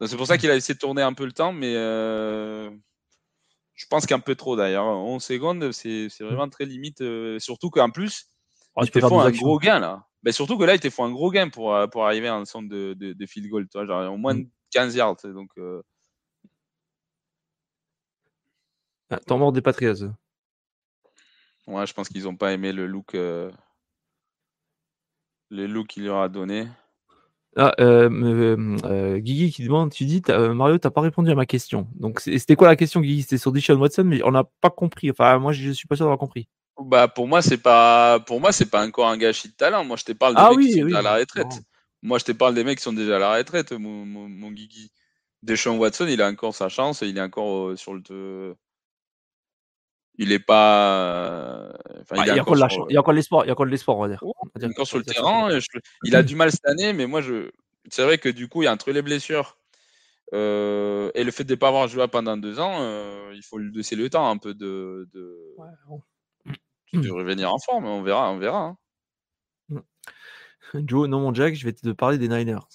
Donc, 0.00 0.08
c'est 0.08 0.16
pour 0.16 0.26
ça 0.26 0.38
qu'il 0.38 0.50
a 0.50 0.54
laissé 0.54 0.74
tourner 0.76 1.02
un 1.02 1.12
peu 1.12 1.24
le 1.24 1.32
temps, 1.32 1.52
mais 1.52 1.74
euh, 1.76 2.70
je 3.74 3.86
pense 3.86 4.06
qu'un 4.06 4.20
peu 4.20 4.34
trop 4.34 4.56
d'ailleurs. 4.56 4.86
11 4.86 5.22
secondes, 5.22 5.72
c'est 5.72 6.08
c'est 6.08 6.24
vraiment 6.24 6.48
très 6.48 6.64
limite. 6.64 7.00
euh, 7.02 7.38
surtout 7.38 7.70
qu'en 7.70 7.90
plus, 7.90 8.26
Oh, 8.74 8.82
ils 8.84 8.90
te 8.90 9.00
font 9.00 9.20
un 9.20 9.26
actions. 9.26 9.46
gros 9.46 9.58
gain 9.58 9.78
là. 9.80 10.06
Mais 10.24 10.32
surtout 10.32 10.56
que 10.56 10.64
là, 10.64 10.74
ils 10.74 10.80
te 10.80 10.88
font 10.88 11.04
un 11.04 11.10
gros 11.12 11.30
gain 11.30 11.48
pour, 11.50 11.76
pour 11.90 12.06
arriver 12.06 12.28
à 12.28 12.34
un 12.36 12.44
centre 12.44 12.68
de, 12.68 12.94
de, 12.94 13.12
de 13.12 13.26
field 13.26 13.48
goal. 13.50 13.68
Tu 13.68 13.76
vois, 13.78 13.86
genre, 13.86 14.12
au 14.12 14.16
moins 14.16 14.34
Mm. 14.34 14.48
15 14.70 14.94
yards. 14.94 15.16
Donc, 15.24 15.50
Ah, 19.10 19.18
temps 19.18 19.38
mort 19.38 19.52
des 19.52 19.60
Patriots. 19.60 20.10
Ouais, 21.66 21.86
je 21.86 21.92
pense 21.92 22.08
qu'ils 22.08 22.24
n'ont 22.24 22.36
pas 22.36 22.52
aimé 22.52 22.72
le 22.72 22.86
look, 22.86 23.14
euh, 23.14 23.50
le 25.50 25.66
look 25.66 25.88
qu'il 25.88 26.04
leur 26.04 26.20
a 26.20 26.28
donné. 26.28 26.68
Ah, 27.54 27.74
euh, 27.80 28.08
euh, 28.84 29.18
Guigui 29.18 29.50
qui 29.52 29.64
demande, 29.64 29.92
tu 29.92 30.06
dis, 30.06 30.22
euh, 30.30 30.54
Mario, 30.54 30.78
t'as 30.78 30.90
pas 30.90 31.02
répondu 31.02 31.30
à 31.30 31.34
ma 31.34 31.44
question. 31.44 31.86
Donc, 31.94 32.20
c'était 32.20 32.56
quoi 32.56 32.68
la 32.68 32.76
question, 32.76 33.00
Guigui? 33.00 33.22
C'était 33.22 33.36
sur 33.36 33.52
Dishon 33.52 33.76
Watson, 33.76 34.04
mais 34.04 34.22
on 34.24 34.30
n'a 34.30 34.44
pas 34.44 34.70
compris. 34.70 35.10
Enfin, 35.10 35.38
moi, 35.38 35.52
je 35.52 35.70
suis 35.70 35.86
pas 35.86 35.96
sûr 35.96 36.06
d'avoir 36.06 36.18
compris. 36.18 36.48
Bah, 36.80 37.08
pour 37.08 37.28
moi, 37.28 37.42
c'est 37.42 37.58
pas, 37.58 38.20
pour 38.20 38.40
moi, 38.40 38.52
c'est 38.52 38.70
pas 38.70 38.86
encore 38.86 39.06
un 39.08 39.18
gâchis 39.18 39.48
de 39.48 39.54
talent. 39.54 39.84
Moi, 39.84 39.98
je 39.98 40.04
te 40.04 40.12
parle 40.12 40.34
des 40.34 40.40
Ah 40.40 40.48
mecs 40.48 40.58
oui, 40.58 40.66
qui 40.68 40.72
sont 40.72 40.78
oui, 40.78 40.84
déjà 40.86 40.98
à 41.00 41.02
la 41.02 41.12
non. 41.12 41.20
retraite. 41.20 41.62
Moi, 42.00 42.18
je 42.18 42.24
te 42.24 42.32
parle 42.32 42.54
des 42.54 42.64
mecs 42.64 42.78
qui 42.78 42.84
sont 42.84 42.94
déjà 42.94 43.16
à 43.16 43.18
la 43.18 43.34
retraite, 43.36 43.72
mon, 43.72 44.06
mon, 44.06 44.28
mon 44.28 44.50
Guigui. 44.50 44.90
Deshaun 45.42 45.76
Watson, 45.76 46.06
il 46.08 46.22
a 46.22 46.28
encore 46.28 46.54
sa 46.54 46.70
chance, 46.70 47.02
il 47.02 47.18
est 47.18 47.22
encore 47.22 47.76
sur 47.76 47.92
le. 47.92 48.56
Il 50.18 50.30
est 50.32 50.38
pas. 50.38 51.72
Enfin, 52.02 52.16
Ah, 52.18 52.22
il 52.24 52.26
y 52.26 52.30
a 52.38 52.42
encore. 52.42 52.56
Il 52.56 52.60
y 52.94 52.96
a 52.98 53.02
de 53.02 53.12
l'espoir. 53.12 53.44
Il 53.44 53.48
y 53.48 53.50
a 53.50 53.52
encore 53.52 53.64
l'espoir, 53.66 53.96
on 53.96 54.02
va 54.02 54.08
dire. 54.08 54.22
Va 54.54 54.58
dire- 54.60 54.68
encore 54.70 54.86
sur 54.86 54.98
le 54.98 55.04
terrain. 55.04 55.58
je- 55.58 55.66
Il 56.04 56.14
a 56.16 56.22
du 56.22 56.36
mal 56.36 56.50
cette 56.50 56.66
année, 56.66 56.92
mais 56.92 57.06
moi, 57.06 57.22
je. 57.22 57.50
C'est 57.90 58.04
vrai 58.04 58.18
que 58.18 58.28
du 58.28 58.48
coup, 58.48 58.62
il 58.62 58.66
y 58.66 58.68
a 58.68 58.72
entre 58.72 58.90
les 58.92 59.02
blessures 59.02 59.56
euh, 60.34 61.10
et 61.14 61.24
le 61.24 61.30
fait 61.30 61.44
de 61.44 61.52
ne 61.54 61.58
pas 61.58 61.68
avoir 61.68 61.88
joué 61.88 62.06
pendant 62.08 62.36
deux 62.36 62.58
ans, 62.60 62.76
euh, 62.80 63.32
il 63.34 63.42
faut 63.42 63.58
lui 63.58 63.72
laisser 63.74 63.96
le 63.96 64.08
temps 64.08 64.28
un 64.30 64.36
peu 64.38 64.54
de, 64.54 65.08
de, 65.12 65.54
Ouais, 65.58 65.66
bon. 65.88 66.02
de 66.94 67.10
revenir 67.10 67.52
en 67.52 67.58
forme. 67.58 67.86
On 67.86 68.02
verra, 68.02 68.30
on 68.30 68.38
verra. 68.38 68.76
hein. 69.70 69.82
Joe, 70.86 71.08
non 71.08 71.20
mon 71.20 71.34
Jack, 71.34 71.54
je 71.54 71.64
vais 71.64 71.72
te 71.72 71.90
parler 71.90 72.18
des 72.18 72.28
Niners. 72.28 72.66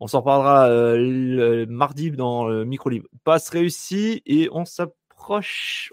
On 0.00 0.06
s'en 0.08 0.22
parlera 0.22 0.68
le 0.96 1.66
mardi 1.66 2.10
dans 2.10 2.48
le 2.48 2.64
micro 2.64 2.88
libre. 2.90 3.08
Passe 3.22 3.48
réussi 3.50 4.22
et 4.26 4.48
on 4.50 4.64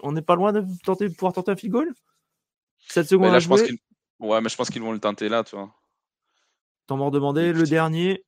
On 0.02 0.12
n'est 0.12 0.22
pas 0.22 0.34
loin 0.34 0.52
de 0.52 0.64
tenter, 0.84 1.08
pouvoir 1.08 1.32
tenter 1.32 1.52
un 1.52 1.56
field 1.56 1.72
goal? 1.72 1.94
7 2.88 3.08
secondes 3.08 3.38
je 3.38 3.48
pense 3.48 3.62
Ouais, 4.18 4.40
mais 4.42 4.50
je 4.50 4.56
pense 4.56 4.68
qu'ils 4.68 4.82
vont 4.82 4.92
le 4.92 5.00
tenter 5.00 5.28
là, 5.28 5.44
tu 5.44 5.56
vois. 5.56 5.74
T'en 6.86 6.98
m'en 6.98 7.06
redemandé 7.06 7.52
le 7.52 7.64
dernier. 7.64 8.24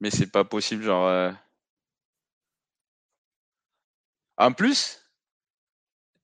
Mais 0.00 0.10
c'est 0.10 0.30
pas 0.30 0.44
possible, 0.44 0.82
genre. 0.82 1.32
En 4.36 4.52
plus, 4.52 5.08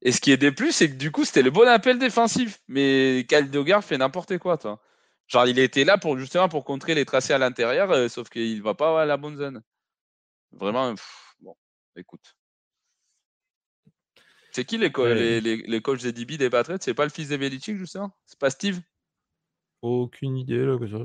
et 0.05 0.13
ce 0.13 0.21
qui 0.21 0.31
est 0.31 0.37
des 0.37 0.53
plus, 0.53 0.73
c'est 0.73 0.91
que 0.91 0.97
du 0.97 1.11
coup, 1.11 1.25
c'était 1.25 1.43
le 1.43 1.51
bon 1.51 1.67
appel 1.67 1.99
défensif. 1.99 2.61
Mais 2.69 3.25
Caldogar 3.29 3.83
fait 3.83 3.97
n'importe 3.97 4.37
quoi, 4.39 4.59
toi. 4.59 4.81
Genre, 5.27 5.47
il 5.47 5.59
était 5.59 5.85
là 5.85 5.97
pour 5.97 6.19
justement 6.19 6.51
pour 6.51 6.65
contrer 6.65 6.95
les 6.95 7.07
tracés 7.07 7.33
à 7.33 7.39
l'intérieur, 7.39 7.91
euh, 7.91 8.09
sauf 8.09 8.29
qu'il 8.29 8.63
va 8.63 8.75
pas 8.75 9.01
à 9.01 9.07
la 9.07 9.17
bonne 9.17 9.39
zone. 9.39 9.63
Vraiment, 10.53 10.95
bon, 11.41 11.57
écoute. 11.97 12.37
C'est 14.55 14.65
qui 14.65 14.79
les, 14.79 14.89
les, 15.41 15.57
les, 15.57 15.83
coachs 15.83 16.03
des 16.03 16.13
DB 16.13 16.39
des 16.39 16.49
Patriots? 16.49 16.79
C'est 16.81 16.95
pas 16.95 17.03
le 17.03 17.11
fils 17.11 17.29
de 17.29 17.37
Belichick, 17.37 17.77
justement? 17.77 18.17
C'est 18.25 18.39
pas 18.39 18.51
Steve? 18.51 18.81
Aucune 19.83 20.37
idée, 20.37 20.65
là, 20.65 20.79
que 20.79 20.87
ça. 20.87 20.99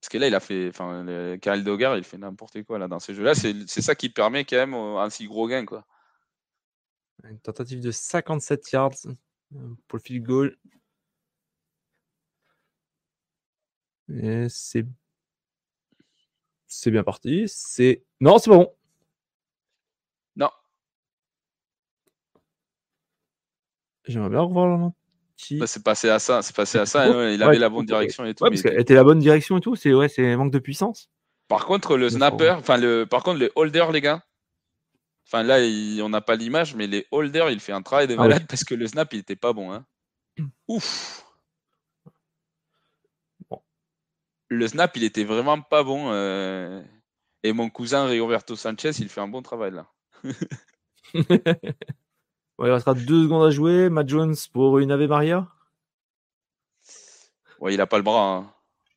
Parce 0.00 0.08
que 0.08 0.18
là, 0.18 0.28
il 0.28 0.34
a 0.36 0.40
fait. 0.40 0.68
Enfin, 0.68 1.36
Karel 1.42 1.64
Dogar, 1.64 1.96
il 1.96 2.04
fait 2.04 2.16
n'importe 2.16 2.62
quoi 2.62 2.78
là 2.78 2.86
dans 2.86 3.00
ces 3.00 3.12
jeux-là. 3.12 3.34
C'est 3.34 3.82
ça 3.82 3.96
qui 3.96 4.08
permet 4.08 4.44
quand 4.44 4.56
même 4.56 4.74
un 4.74 5.10
si 5.10 5.26
gros 5.26 5.48
gain, 5.48 5.64
quoi. 5.64 5.84
Une 7.24 7.40
tentative 7.40 7.80
de 7.80 7.90
57 7.90 8.70
yards 8.70 8.92
euh, 9.06 9.74
pour 9.88 9.98
le 9.98 10.02
field 10.02 10.24
goal. 10.24 10.56
C'est. 14.48 14.86
C'est 16.68 16.90
bien 16.92 17.02
parti. 17.02 17.46
C'est. 17.48 18.04
Non, 18.20 18.38
c'est 18.38 18.50
bon. 18.50 18.72
J'aimerais 24.06 24.30
bien 24.30 24.40
revoir 24.40 24.92
bah, 25.50 25.66
c'est 25.66 25.82
passé 25.82 26.08
à 26.08 26.20
ça, 26.20 26.42
c'est 26.42 26.54
passé 26.54 26.78
à 26.78 26.86
ça. 26.86 27.02
Hein, 27.02 27.30
il 27.30 27.42
avait 27.42 27.58
la 27.58 27.68
bonne 27.68 27.84
direction 27.84 28.24
et 28.24 28.34
tout. 28.34 28.44
Ouais, 28.44 28.50
parce 28.50 28.62
qu'elle 28.62 28.78
était 28.78 28.94
la 28.94 29.02
bonne 29.02 29.18
direction 29.18 29.58
et 29.58 29.60
tout. 29.60 29.74
C'est 29.74 29.92
ouais, 29.92 30.08
c'est 30.08 30.36
manque 30.36 30.52
de 30.52 30.60
puissance. 30.60 31.10
Par 31.48 31.66
contre, 31.66 31.96
le 31.96 32.08
snapper, 32.08 32.50
enfin 32.50 32.76
le, 32.76 33.04
par 33.04 33.24
contre 33.24 33.40
le 33.40 33.50
holder, 33.56 33.86
les 33.92 34.00
gars, 34.00 34.22
Enfin, 35.26 35.42
là, 35.42 35.58
on 36.04 36.08
n'a 36.10 36.20
pas 36.20 36.36
l'image, 36.36 36.74
mais 36.74 36.86
les 36.86 37.06
holders, 37.10 37.50
il 37.50 37.60
fait 37.60 37.72
un 37.72 37.82
travail 37.82 38.06
de 38.06 38.14
ah 38.14 38.18
malade 38.18 38.46
parce 38.48 38.64
que 38.64 38.74
le 38.74 38.86
snap, 38.86 39.12
il 39.12 39.20
était 39.20 39.36
pas 39.36 39.52
bon. 39.52 39.72
Hein. 39.72 39.86
Ouf 40.68 41.24
Le 44.48 44.68
snap, 44.68 44.96
il 44.96 45.04
était 45.04 45.24
vraiment 45.24 45.60
pas 45.60 45.82
bon. 45.82 46.10
Euh, 46.12 46.82
et 47.42 47.52
mon 47.52 47.70
cousin 47.70 48.06
Roberto 48.20 48.54
Sanchez, 48.54 48.90
il 48.98 49.08
fait 49.08 49.20
un 49.20 49.28
bon 49.28 49.42
travail 49.42 49.72
là. 49.72 49.90
il 52.60 52.70
restera 52.70 52.94
deux 52.94 53.24
secondes 53.24 53.46
à 53.46 53.50
jouer. 53.50 53.90
Matt 53.90 54.08
Jones 54.08 54.36
pour 54.52 54.78
une 54.78 54.92
Ave 54.92 55.06
Maria. 55.06 55.48
Ouais, 57.60 57.74
il 57.74 57.80
a 57.80 57.86
pas 57.86 57.96
le 57.96 58.02
bras. 58.02 58.36
Hein. 58.36 58.50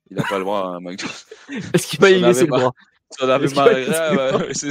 Il 0.10 0.20
a 0.20 0.24
pas 0.24 0.38
le 0.38 0.44
bras, 0.44 0.76
hein, 0.76 0.80
Mac 0.80 1.00
Jones. 1.00 1.10
Est-ce 1.74 1.88
qu'il 1.88 2.00
va 2.00 2.10
y 2.10 2.20
laisser 2.20 2.42
le 2.42 2.48
bras? 2.48 2.72
ça, 3.10 3.40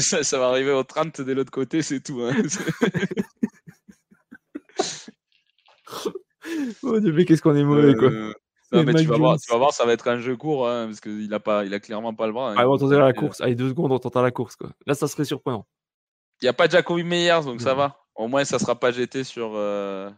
ça, 0.01 0.23
ça, 0.23 0.39
va 0.39 0.49
arriver 0.49 0.71
au 0.71 0.83
30 0.83 1.23
de 1.23 1.33
l'autre 1.33 1.51
côté, 1.51 1.81
c'est 1.83 2.01
tout. 2.01 2.21
Hein. 2.21 2.37
oh 6.83 7.01
Dieu, 7.01 7.13
mais 7.13 7.25
qu'est-ce 7.25 7.41
qu'on 7.41 7.57
est 7.57 7.65
mauvais, 7.65 7.95
quoi. 7.95 8.09
Euh, 8.09 8.35
non, 8.73 8.85
mais 8.85 8.93
tu 8.95 9.05
vas, 9.05 9.17
voir, 9.17 9.39
tu 9.39 9.51
vas, 9.51 9.59
voir, 9.59 9.73
ça 9.73 9.87
va 9.87 9.93
être 9.93 10.09
un 10.09 10.19
jeu 10.19 10.37
court, 10.37 10.69
hein, 10.69 10.87
parce 10.87 11.01
qu'il 11.01 11.33
a, 11.33 11.41
pas, 11.41 11.65
il 11.65 11.73
a 11.73 11.81
clairement 11.81 12.13
pas 12.15 12.27
le 12.27 12.35
bras. 12.35 12.51
Hein. 12.51 12.57
Ah, 12.59 12.69
on 12.69 12.77
la 12.77 13.15
course. 13.15 13.41
Allez, 13.41 13.55
deux 13.55 13.71
secondes, 13.71 13.93
on 13.93 13.99
tente 13.99 14.17
la 14.17 14.31
course. 14.31 14.57
Quoi. 14.57 14.69
Là, 14.87 14.95
ça 14.95 15.09
serait 15.09 15.25
surprenant. 15.25 15.67
Il 16.43 16.45
n'y 16.45 16.51
a 16.51 16.53
pas 16.53 16.69
Jacoby 16.69 17.05
Meyers, 17.05 17.41
donc 17.45 17.63
ça 17.63 17.73
va. 17.75 18.06
Au 18.17 18.29
moins, 18.29 18.45
ça 18.45 18.57
ne 18.57 18.61
sera 18.61 18.79
pas 18.79 18.93
jeté 18.93 19.25
sur, 19.25 19.53
euh, 19.55 20.11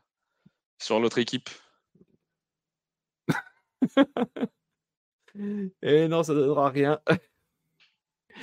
sur 0.81 1.01
l'autre 1.01 1.19
équipe. 1.19 1.49
Et 5.83 6.09
non, 6.09 6.23
ça 6.23 6.33
ne 6.33 6.41
donnera 6.41 6.71
rien. 6.71 7.01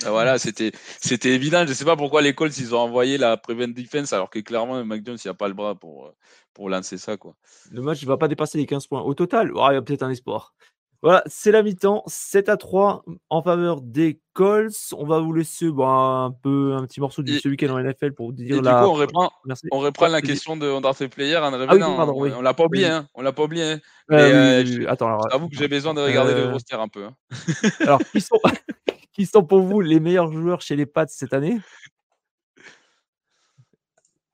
Ah, 0.04 0.10
voilà, 0.10 0.38
c'était, 0.38 0.72
c'était 1.00 1.30
évident. 1.30 1.64
Je 1.64 1.70
ne 1.70 1.74
sais 1.74 1.84
pas 1.84 1.96
pourquoi 1.96 2.20
les 2.20 2.34
Colts, 2.34 2.56
ils 2.58 2.74
ont 2.74 2.80
envoyé 2.80 3.16
la 3.16 3.36
prevent 3.36 3.68
defense 3.68 4.12
alors 4.12 4.28
que 4.28 4.38
clairement, 4.40 4.84
Jones, 5.04 5.16
il 5.24 5.28
a 5.28 5.34
pas 5.34 5.48
le 5.48 5.54
bras 5.54 5.74
pour, 5.74 6.12
pour 6.52 6.68
lancer 6.68 6.98
ça. 6.98 7.16
Quoi. 7.16 7.34
Le 7.70 7.80
match 7.80 8.02
ne 8.02 8.06
va 8.08 8.18
pas 8.18 8.28
dépasser 8.28 8.58
les 8.58 8.66
15 8.66 8.86
points. 8.88 9.00
Au 9.00 9.14
total, 9.14 9.52
oh, 9.54 9.66
il 9.70 9.74
y 9.74 9.76
a 9.76 9.82
peut-être 9.82 10.02
un 10.02 10.10
espoir. 10.10 10.54
Voilà, 11.02 11.22
c'est 11.26 11.52
la 11.52 11.62
mi-temps, 11.62 12.02
7 12.06 12.48
à 12.48 12.56
3 12.56 13.04
en 13.30 13.42
faveur 13.42 13.80
des 13.80 14.20
Colts. 14.32 14.94
On 14.96 15.06
va 15.06 15.20
vous 15.20 15.32
laisser 15.32 15.70
bah, 15.70 15.84
un 15.84 16.30
peu 16.30 16.74
un 16.74 16.84
petit 16.86 17.00
morceau 17.00 17.22
de 17.22 17.38
ce 17.38 17.48
week-end 17.48 17.68
en 17.74 17.82
NFL 17.82 18.12
pour 18.12 18.26
vous 18.26 18.32
dire 18.32 18.62
la. 18.62 18.80
Du 18.80 18.86
coup, 18.86 18.92
on 18.92 18.94
reprend, 18.94 19.30
on 19.72 19.78
reprend 19.78 20.08
la 20.08 20.22
question 20.22 20.56
de 20.56 20.66
Undrafted 20.66 21.10
Player. 21.10 21.36
Ah 21.36 21.50
oui, 21.50 22.32
on, 22.34 22.42
l'a 22.42 22.54
pas 22.54 22.64
oublié, 22.64 22.86
hein, 22.86 23.08
on 23.14 23.22
l'a 23.22 23.32
pas 23.32 23.44
oublié. 23.44 23.72
Hein. 23.72 23.80
Euh, 24.12 24.64
euh, 24.64 24.86
attends, 24.88 25.18
j'avoue 25.30 25.48
que 25.48 25.56
j'ai 25.56 25.68
besoin 25.68 25.94
de 25.94 26.00
regarder 26.00 26.34
le 26.34 26.40
euh, 26.40 26.52
roster 26.52 26.76
un 26.76 26.88
peu. 26.88 27.04
Hein. 27.04 27.14
alors, 27.80 28.00
qui 28.12 28.20
sont... 28.20 28.40
qui 29.12 29.24
sont 29.24 29.42
pour 29.42 29.60
vous 29.60 29.80
les 29.80 29.98
meilleurs 29.98 30.30
joueurs 30.30 30.60
chez 30.60 30.76
les 30.76 30.84
Pats 30.84 31.06
cette 31.08 31.32
année? 31.32 31.58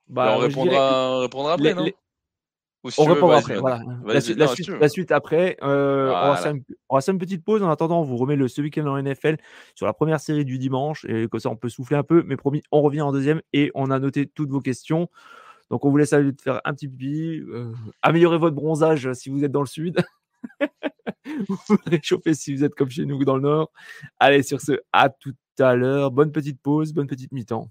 Bah, 0.08 0.34
on, 0.36 0.38
répondra, 0.38 1.20
répondra 1.20 1.52
après, 1.54 1.74
non? 1.74 1.86
On 2.98 3.04
répondra 3.04 3.38
après. 3.38 3.58
Voilà. 3.58 3.82
La, 4.04 4.88
suite, 4.88 5.12
après. 5.12 5.56
Euh, 5.62 6.08
on, 6.08 6.28
va 6.28 7.00
faire 7.00 7.12
une, 7.12 7.18
petite 7.18 7.44
pause. 7.44 7.62
En 7.62 7.70
attendant, 7.70 8.00
on 8.00 8.04
vous 8.04 8.16
remet 8.16 8.36
le 8.36 8.48
ce 8.48 8.60
week-end 8.60 8.86
en 8.86 9.00
NFL 9.00 9.36
sur 9.74 9.86
la 9.86 9.92
première 9.92 10.20
série 10.20 10.44
du 10.44 10.58
dimanche. 10.58 11.04
Et 11.06 11.28
comme 11.28 11.40
ça, 11.40 11.50
on 11.50 11.56
peut 11.56 11.68
souffler 11.68 11.96
un 11.96 12.02
peu. 12.02 12.22
Mais 12.26 12.36
promis, 12.36 12.62
on 12.72 12.82
revient 12.82 13.02
en 13.02 13.12
deuxième 13.12 13.40
et 13.52 13.70
on 13.74 13.90
a 13.90 13.98
noté 13.98 14.26
toutes 14.26 14.50
vos 14.50 14.60
questions. 14.60 15.08
Donc, 15.70 15.84
on 15.84 15.90
vous 15.90 15.96
laisse 15.96 16.12
aller 16.12 16.32
faire 16.42 16.60
un 16.64 16.74
petit 16.74 16.88
pipi. 16.88 17.42
Euh, 17.48 17.72
améliorer 18.02 18.38
votre 18.38 18.56
bronzage 18.56 19.12
si 19.12 19.30
vous 19.30 19.44
êtes 19.44 19.52
dans 19.52 19.60
le 19.62 19.66
sud. 19.66 20.02
vous 21.48 21.56
vous 21.68 21.78
réchauffez 21.86 22.34
si 22.34 22.54
vous 22.54 22.64
êtes 22.64 22.74
comme 22.74 22.90
chez 22.90 23.06
nous 23.06 23.24
dans 23.24 23.36
le 23.36 23.42
nord. 23.42 23.70
Allez, 24.18 24.42
sur 24.42 24.60
ce, 24.60 24.72
à 24.92 25.08
tout 25.08 25.34
à 25.58 25.76
l'heure. 25.76 26.10
Bonne 26.10 26.32
petite 26.32 26.60
pause, 26.60 26.92
bonne 26.92 27.06
petite 27.06 27.32
mi-temps. 27.32 27.70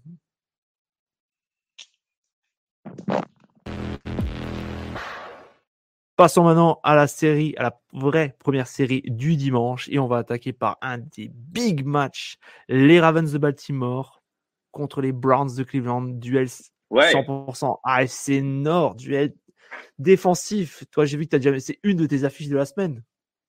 Passons 6.21 6.43
maintenant 6.43 6.79
à 6.83 6.93
la 6.93 7.07
série, 7.07 7.55
à 7.57 7.63
la 7.63 7.81
vraie 7.93 8.35
première 8.37 8.67
série 8.67 9.01
du 9.07 9.37
dimanche. 9.37 9.89
Et 9.89 9.97
on 9.97 10.05
va 10.05 10.17
attaquer 10.17 10.53
par 10.53 10.77
un 10.83 10.99
des 10.99 11.31
big 11.33 11.83
matchs. 11.83 12.37
Les 12.69 12.99
Ravens 12.99 13.33
de 13.33 13.39
Baltimore 13.39 14.21
contre 14.69 15.01
les 15.01 15.13
Browns 15.13 15.55
de 15.57 15.63
Cleveland. 15.63 16.03
Duel 16.03 16.45
100% 16.91 17.79
AFC 17.83 18.43
Nord. 18.43 18.97
Duel 18.97 19.33
défensif. 19.97 20.83
Toi, 20.91 21.05
j'ai 21.05 21.17
vu 21.17 21.25
que 21.25 21.31
tu 21.31 21.35
as 21.37 21.39
déjà. 21.39 21.59
C'est 21.59 21.79
une 21.81 21.97
de 21.97 22.05
tes 22.05 22.23
affiches 22.23 22.49
de 22.49 22.55
la 22.55 22.65
semaine. 22.65 23.01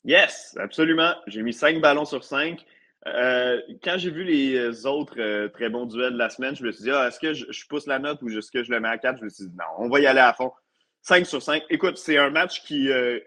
Yes, 0.06 0.56
absolument. 0.58 1.12
J'ai 1.26 1.42
mis 1.42 1.52
5 1.52 1.78
ballons 1.78 2.06
sur 2.06 2.24
5. 2.24 2.64
Euh, 3.06 3.60
quand 3.84 3.98
j'ai 3.98 4.10
vu 4.10 4.24
les 4.24 4.86
autres 4.86 5.20
euh, 5.20 5.50
très 5.50 5.68
bons 5.68 5.84
duels 5.84 6.14
de 6.14 6.18
la 6.18 6.30
semaine, 6.30 6.56
je 6.56 6.64
me 6.64 6.72
suis 6.72 6.84
dit, 6.84 6.90
ah, 6.90 7.08
est-ce 7.08 7.20
que 7.20 7.34
je, 7.34 7.66
pousse 7.68 7.86
la 7.86 7.98
note 7.98 8.22
ou 8.22 8.30
est-ce 8.30 8.50
que 8.50 8.62
je 8.62 8.70
le 8.70 8.80
mets 8.80 8.88
à 8.88 8.96
4? 8.96 9.18
Je 9.18 9.24
me 9.24 9.28
suis 9.28 9.44
dit, 9.44 9.56
non, 9.58 9.66
on 9.76 9.90
va 9.90 10.00
y 10.00 10.06
aller 10.06 10.20
à 10.20 10.32
fond. 10.32 10.52
5 11.02 11.26
sur 11.26 11.42
5. 11.42 11.64
Écoute, 11.68 11.98
c'est 11.98 12.16
un 12.16 12.30
match 12.30 12.62
qui, 12.62 12.90
euh, 12.90 13.18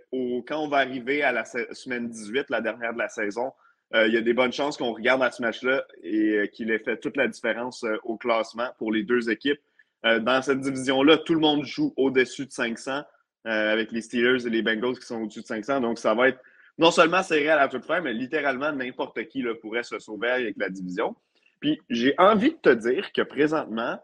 quand 0.47 0.60
on 0.60 0.68
va 0.68 0.77
arriver 0.77 1.23
à 1.23 1.31
la 1.31 1.45
semaine 1.45 2.10
18, 2.10 2.49
la 2.49 2.61
dernière 2.61 2.93
de 2.93 2.99
la 2.99 3.10
saison, 3.10 3.52
il 3.93 4.11
y 4.14 4.18
a 4.18 4.22
des 4.22 4.34
bonnes 4.34 4.52
chances 4.52 4.76
qu'on 4.76 4.91
regarde 4.91 5.23
à 5.23 5.31
ce 5.31 5.41
match-là 5.41 5.85
et 6.03 6.49
qu'il 6.52 6.69
ait 6.69 6.80
fait 6.80 6.97
toute 6.97 7.15
la 7.15 7.30
différence 7.30 7.85
au 8.03 8.18
classement 8.18 8.68
pour 8.77 8.91
les 8.91 9.03
deux 9.03 9.30
équipes. 9.30 9.61
dans 10.03 10.41
cette 10.41 10.60
division-là, 10.60 11.18
tout 11.19 11.34
le 11.34 11.39
monde 11.39 11.64
joue 11.64 11.93
au-dessus 11.95 12.45
de 12.45 12.52
500 12.52 13.03
avec 13.45 13.93
les 13.93 14.02
Steelers 14.02 14.45
et 14.45 14.49
les 14.49 14.61
Bengals 14.61 14.99
qui 14.99 15.06
sont 15.06 15.22
au-dessus 15.22 15.43
de 15.43 15.45
500. 15.45 15.80
Donc, 15.80 15.99
ça 15.99 16.14
va 16.14 16.27
être 16.27 16.39
non 16.77 16.91
seulement 16.91 17.23
serré 17.23 17.49
à 17.49 17.56
la 17.56 17.68
toute 17.68 17.85
fin, 17.85 18.02
mais 18.02 18.14
littéralement 18.14 18.72
n'importe 18.72 19.23
qui 19.27 19.41
là, 19.41 19.53
pourrait 19.56 19.84
se 19.84 19.99
sauver 19.99 20.30
avec 20.30 20.56
la 20.57 20.69
division. 20.69 21.15
Puis 21.60 21.81
j'ai 21.89 22.15
envie 22.18 22.52
de 22.52 22.57
te 22.57 22.69
dire 22.69 23.11
que 23.14 23.22
présentement, 23.22 23.99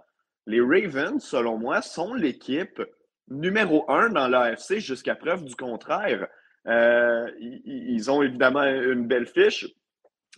les 0.47 0.61
Ravens, 0.61 1.23
selon 1.23 1.57
moi, 1.57 1.81
sont 1.81 2.13
l'équipe 2.13 2.81
numéro 3.29 3.89
un 3.89 4.09
dans 4.09 4.27
l'AFC 4.27 4.79
jusqu'à 4.79 5.15
preuve 5.15 5.43
du 5.43 5.55
contraire. 5.55 6.27
Euh, 6.67 7.29
ils, 7.39 8.11
ont 8.11 8.21
évidemment 8.21 8.63
une 8.63 9.07
belle 9.07 9.25
fiche, 9.25 9.65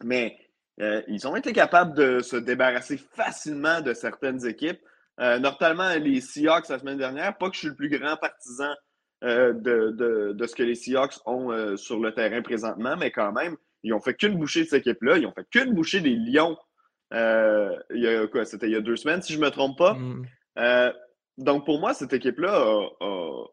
mais 0.04 0.38
euh, 0.82 1.02
ils 1.08 1.28
ont 1.28 1.36
été 1.36 1.54
capables 1.54 1.96
de 1.96 2.20
se 2.22 2.36
débarrasser 2.36 2.98
facilement 2.98 3.82
de 3.82 3.94
certaines 3.94 4.46
équipes, 4.46 4.80
euh, 5.20 5.38
notamment 5.40 5.94
les 5.96 6.22
Seahawks 6.22 6.70
la 6.70 6.80
semaine 6.80 6.98
dernière. 6.98 7.38
Pas 7.38 7.50
que 7.50 7.56
je 7.56 7.60
suis 7.60 7.68
le 7.68 7.76
plus 7.76 7.90
grand 7.90 8.18
partisan 8.18 8.74
euh, 9.24 9.54
de, 9.54 10.46
ce 10.46 10.56
que 10.56 10.64
les 10.64 10.76
Seahawks 10.76 11.20
ont 11.26 11.76
sur 11.78 12.00
le 12.00 12.14
terrain 12.14 12.42
présentement, 12.42 12.96
mais 12.98 13.12
quand 13.12 13.32
même, 13.32 13.56
ils 13.84 13.94
ont 13.94 14.00
fait 14.00 14.14
qu'une 14.14 14.38
bouchée 14.38 14.64
de 14.64 14.70
cette 14.70 14.88
équipe-là. 14.88 15.18
Ils 15.18 15.26
ont 15.28 15.34
fait 15.34 15.48
qu'une 15.50 15.74
bouchée 15.74 16.00
des 16.00 16.16
Lions. 16.16 16.58
Il 17.12 18.02
y 18.02 18.08
a 18.08 18.28
quoi? 18.28 18.46
C'était 18.46 18.68
il 18.68 18.74
y 18.74 18.78
a 18.78 18.82
deux 18.82 18.96
semaines, 18.96 19.22
si 19.22 19.34
je 19.34 19.40
ne 19.40 19.44
me 19.44 19.52
trompe 19.52 19.78
pas. 19.78 19.94
Mm. 19.94 20.26
Donc, 21.38 21.66
pour 21.66 21.80
moi, 21.80 21.94
cette 21.94 22.14
équipe-là 22.14 22.90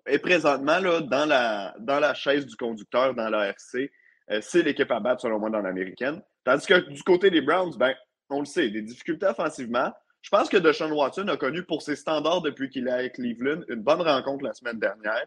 est 0.06 0.18
présentement 0.18 0.78
là, 0.78 1.00
dans, 1.00 1.26
la, 1.26 1.74
dans 1.78 2.00
la 2.00 2.14
chaise 2.14 2.46
du 2.46 2.56
conducteur 2.56 3.14
dans 3.14 3.28
la 3.28 3.46
RC. 3.46 3.90
Euh, 4.30 4.38
c'est 4.42 4.62
l'équipe 4.62 4.90
à 4.90 5.00
battre, 5.00 5.22
selon 5.22 5.38
moi, 5.38 5.50
dans 5.50 5.60
l'américaine. 5.60 6.22
Tandis 6.44 6.66
que 6.66 6.88
du 6.90 7.02
côté 7.02 7.30
des 7.30 7.40
Browns, 7.40 7.76
ben, 7.76 7.94
on 8.28 8.40
le 8.40 8.46
sait, 8.46 8.70
des 8.70 8.82
difficultés 8.82 9.26
offensivement. 9.26 9.92
Je 10.22 10.30
pense 10.30 10.48
que 10.48 10.56
Deshaun 10.56 10.92
Watson 10.92 11.26
a 11.28 11.36
connu 11.36 11.64
pour 11.64 11.82
ses 11.82 11.96
standards 11.96 12.42
depuis 12.42 12.68
qu'il 12.68 12.86
est 12.88 12.92
avec 12.92 13.14
Cleveland 13.14 13.62
une 13.68 13.82
bonne 13.82 14.02
rencontre 14.02 14.44
la 14.44 14.52
semaine 14.52 14.78
dernière. 14.78 15.26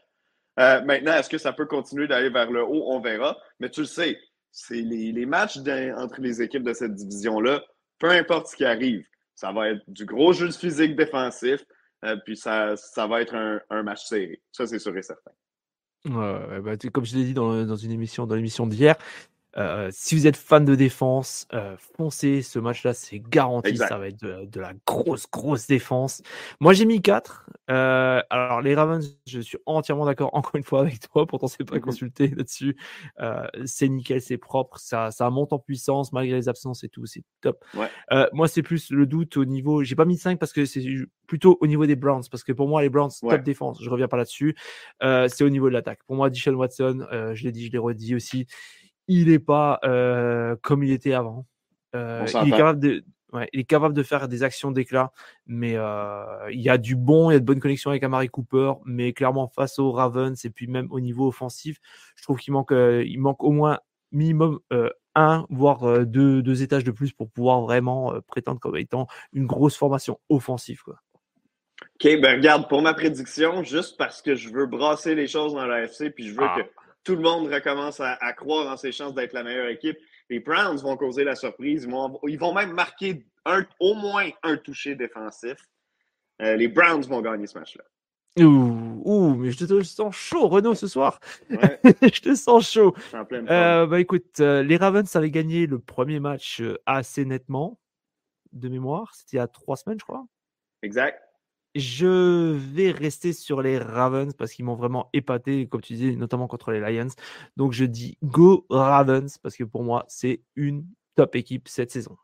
Euh, 0.59 0.81
maintenant, 0.83 1.13
est-ce 1.13 1.29
que 1.29 1.37
ça 1.37 1.51
peut 1.51 1.65
continuer 1.65 2.07
d'aller 2.07 2.29
vers 2.29 2.51
le 2.51 2.63
haut? 2.63 2.85
On 2.87 2.99
verra. 2.99 3.37
Mais 3.59 3.69
tu 3.69 3.81
le 3.81 3.87
sais, 3.87 4.19
c'est 4.51 4.81
les, 4.81 5.25
matchs 5.25 5.57
entre 5.97 6.21
les 6.21 6.41
équipes 6.41 6.63
de 6.63 6.73
cette 6.73 6.93
division-là, 6.93 7.63
peu 7.99 8.09
importe 8.09 8.47
ce 8.47 8.55
qui 8.55 8.65
arrive, 8.65 9.03
ça 9.35 9.51
va 9.51 9.69
être 9.69 9.81
du 9.87 10.05
gros 10.05 10.31
jeu 10.31 10.47
de 10.47 10.53
physique 10.53 10.95
défensif, 10.95 11.63
euh, 12.03 12.17
puis 12.17 12.37
ça, 12.37 12.75
ça 12.77 13.07
va 13.07 13.21
être 13.21 13.35
un, 13.69 13.83
match 13.83 14.05
serré. 14.05 14.41
Ça, 14.51 14.67
c'est 14.67 14.79
sûr 14.79 14.95
et 14.97 15.01
certain. 15.01 15.31
Bah, 16.05 16.75
comme 16.91 17.05
je 17.05 17.15
l'ai 17.15 17.23
dit 17.23 17.33
dans, 17.33 17.63
dans 17.65 17.75
une 17.75 17.91
émission, 17.91 18.27
dans 18.27 18.35
l'émission 18.35 18.67
d'hier, 18.67 18.97
euh, 19.57 19.89
si 19.91 20.15
vous 20.15 20.25
êtes 20.27 20.37
fan 20.37 20.65
de 20.65 20.75
défense, 20.75 21.47
euh, 21.53 21.75
foncez. 21.97 22.41
Ce 22.41 22.59
match-là, 22.59 22.93
c'est 22.93 23.19
garanti. 23.19 23.77
Ça 23.77 23.97
va 23.97 24.07
être 24.07 24.21
de, 24.21 24.59
la 24.59 24.73
grosse, 24.85 25.29
grosse 25.29 25.67
défense. 25.67 26.21
Moi, 26.59 26.73
j'ai 26.73 26.85
mis 26.85 27.01
4. 27.01 27.49
Euh, 27.69 28.21
alors, 28.29 28.61
les 28.61 28.75
Ravens, 28.75 29.17
je 29.27 29.39
suis 29.39 29.57
entièrement 29.65 30.05
d'accord, 30.05 30.29
encore 30.33 30.55
une 30.55 30.63
fois, 30.63 30.81
avec 30.81 30.99
toi. 30.99 31.27
Pourtant, 31.27 31.47
c'est 31.47 31.63
pas 31.63 31.77
mmh 31.77 31.81
consulté 31.81 32.27
là-dessus. 32.29 32.77
c'est 33.65 33.89
nickel, 33.89 34.21
c'est 34.21 34.37
propre. 34.37 34.77
Ça, 34.79 35.11
ça 35.11 35.29
monte 35.29 35.53
en 35.53 35.59
puissance 35.59 36.13
malgré 36.13 36.35
les 36.35 36.49
absences 36.49 36.83
et 36.83 36.89
tout. 36.89 37.05
C'est 37.05 37.23
top. 37.41 37.63
moi, 38.33 38.47
c'est 38.47 38.63
plus 38.63 38.89
le 38.91 39.05
doute 39.05 39.37
au 39.37 39.45
niveau. 39.45 39.83
J'ai 39.83 39.95
pas 39.95 40.05
mis 40.05 40.17
5 40.17 40.39
parce 40.39 40.53
que 40.53 40.65
c'est 40.65 40.83
plutôt 41.27 41.57
au 41.61 41.67
niveau 41.67 41.85
des 41.85 41.95
Browns. 41.95 42.23
Parce 42.29 42.43
que 42.43 42.51
pour 42.51 42.67
moi, 42.67 42.81
les 42.81 42.89
Browns, 42.89 43.11
top 43.21 43.43
défense. 43.43 43.83
Je 43.83 43.89
reviens 43.89 44.07
pas 44.07 44.17
là-dessus. 44.17 44.55
c'est 45.01 45.43
au 45.43 45.49
niveau 45.49 45.69
de 45.69 45.73
l'attaque. 45.73 45.99
Pour 46.07 46.15
moi, 46.15 46.29
Dishon 46.29 46.53
Watson, 46.53 47.05
je 47.33 47.43
l'ai 47.43 47.51
dit, 47.51 47.67
je 47.67 47.71
l'ai 47.71 47.77
redit 47.77 48.15
aussi 48.15 48.47
il 49.07 49.29
n'est 49.29 49.39
pas 49.39 49.79
euh, 49.83 50.55
comme 50.61 50.83
il 50.83 50.91
était 50.91 51.13
avant. 51.13 51.45
Euh, 51.95 52.25
il, 52.43 52.53
est 52.53 52.57
capable 52.57 52.79
de, 52.79 53.03
il 53.53 53.59
est 53.59 53.63
capable 53.65 53.93
de 53.93 54.03
faire 54.03 54.27
des 54.27 54.43
actions 54.43 54.71
d'éclat, 54.71 55.11
mais 55.45 55.73
euh, 55.75 56.49
il 56.51 56.61
y 56.61 56.69
a 56.69 56.77
du 56.77 56.95
bon, 56.95 57.29
il 57.29 57.33
y 57.33 57.37
a 57.37 57.39
de 57.39 57.45
bonnes 57.45 57.59
connexions 57.59 57.91
avec 57.91 58.03
Amari 58.03 58.29
Cooper, 58.29 58.73
mais 58.85 59.13
clairement 59.13 59.47
face 59.47 59.77
aux 59.77 59.91
Ravens 59.91 60.43
et 60.43 60.49
puis 60.49 60.67
même 60.67 60.87
au 60.91 60.99
niveau 60.99 61.27
offensif, 61.27 61.77
je 62.15 62.23
trouve 62.23 62.39
qu'il 62.39 62.53
manque, 62.53 62.71
il 62.71 63.17
manque 63.19 63.43
au 63.43 63.51
moins 63.51 63.79
minimum 64.11 64.59
un, 65.15 65.45
voire 65.49 66.05
deux, 66.07 66.41
deux, 66.41 66.63
étages 66.63 66.83
de 66.83 66.91
plus 66.91 67.11
pour 67.11 67.29
pouvoir 67.29 67.61
vraiment 67.61 68.15
prétendre 68.27 68.59
comme 68.59 68.77
étant 68.77 69.07
une 69.33 69.45
grosse 69.45 69.77
formation 69.77 70.19
offensive. 70.29 70.81
Quoi. 70.81 70.99
OK, 71.95 72.19
ben 72.21 72.37
regarde, 72.37 72.67
pour 72.67 72.81
ma 72.81 72.93
prédiction, 72.93 73.63
juste 73.63 73.97
parce 73.97 74.21
que 74.21 74.35
je 74.35 74.49
veux 74.49 74.65
brasser 74.65 75.15
les 75.15 75.27
choses 75.27 75.53
dans 75.53 75.65
la 75.65 75.83
FC, 75.83 76.09
puis 76.09 76.27
je 76.27 76.33
veux 76.33 76.43
ah. 76.43 76.55
que 76.57 76.82
tout 77.03 77.15
le 77.15 77.21
monde 77.21 77.47
recommence 77.47 77.99
à, 77.99 78.33
croire 78.33 78.71
en 78.71 78.77
ses 78.77 78.91
chances 78.91 79.13
d'être 79.13 79.33
la 79.33 79.43
meilleure 79.43 79.67
équipe. 79.67 79.97
Les 80.29 80.39
Browns 80.39 80.77
vont 80.77 80.97
causer 80.97 81.23
la 81.23 81.35
surprise. 81.35 81.87
Ils 82.27 82.39
vont, 82.39 82.53
même 82.53 82.71
marquer 82.71 83.25
au 83.79 83.93
moins 83.93 84.29
un 84.41 84.57
toucher 84.57 84.95
défensif. 84.95 85.57
Euh, 86.41 86.55
les 86.55 86.67
Browns 86.67 87.03
vont 87.03 87.21
gagner 87.21 87.47
ce 87.47 87.57
match-là. 87.57 87.83
Ouh, 88.39 89.35
mais 89.35 89.51
je 89.51 89.65
te 89.65 89.83
sens 89.83 90.15
chaud, 90.15 90.47
Renaud, 90.47 90.73
ce 90.73 90.87
soir. 90.87 91.19
je 91.49 92.21
te 92.21 92.33
sens 92.33 92.71
chaud. 92.71 92.95
Euh, 93.13 93.85
bah 93.85 93.99
écoute, 93.99 94.39
euh, 94.39 94.63
les 94.63 94.77
Ravens 94.77 95.15
avaient 95.15 95.29
gagné 95.29 95.67
le 95.67 95.77
premier 95.77 96.19
match 96.19 96.63
assez 96.87 97.25
nettement, 97.25 97.79
de 98.51 98.69
mémoire. 98.69 99.13
C'était 99.13 99.37
il 99.37 99.39
y 99.39 99.39
a 99.39 99.47
trois 99.47 99.75
semaines, 99.75 99.99
je 99.99 100.05
crois. 100.05 100.25
Exact. 100.81 101.22
Je 101.75 102.51
vais 102.51 102.91
rester 102.91 103.33
sur 103.33 103.61
les 103.61 103.79
Ravens 103.79 104.33
parce 104.35 104.53
qu'ils 104.53 104.65
m'ont 104.65 104.75
vraiment 104.75 105.09
épaté, 105.13 105.67
comme 105.67 105.81
tu 105.81 105.93
disais, 105.93 106.15
notamment 106.15 106.47
contre 106.47 106.71
les 106.71 106.79
Lions. 106.79 107.07
Donc 107.57 107.73
je 107.73 107.85
dis 107.85 108.17
go 108.23 108.65
Ravens 108.69 109.37
parce 109.39 109.55
que 109.55 109.63
pour 109.63 109.83
moi, 109.83 110.05
c'est 110.07 110.41
une 110.55 110.85
top 111.15 111.35
équipe 111.35 111.67
cette 111.67 111.91
saison. 111.91 112.15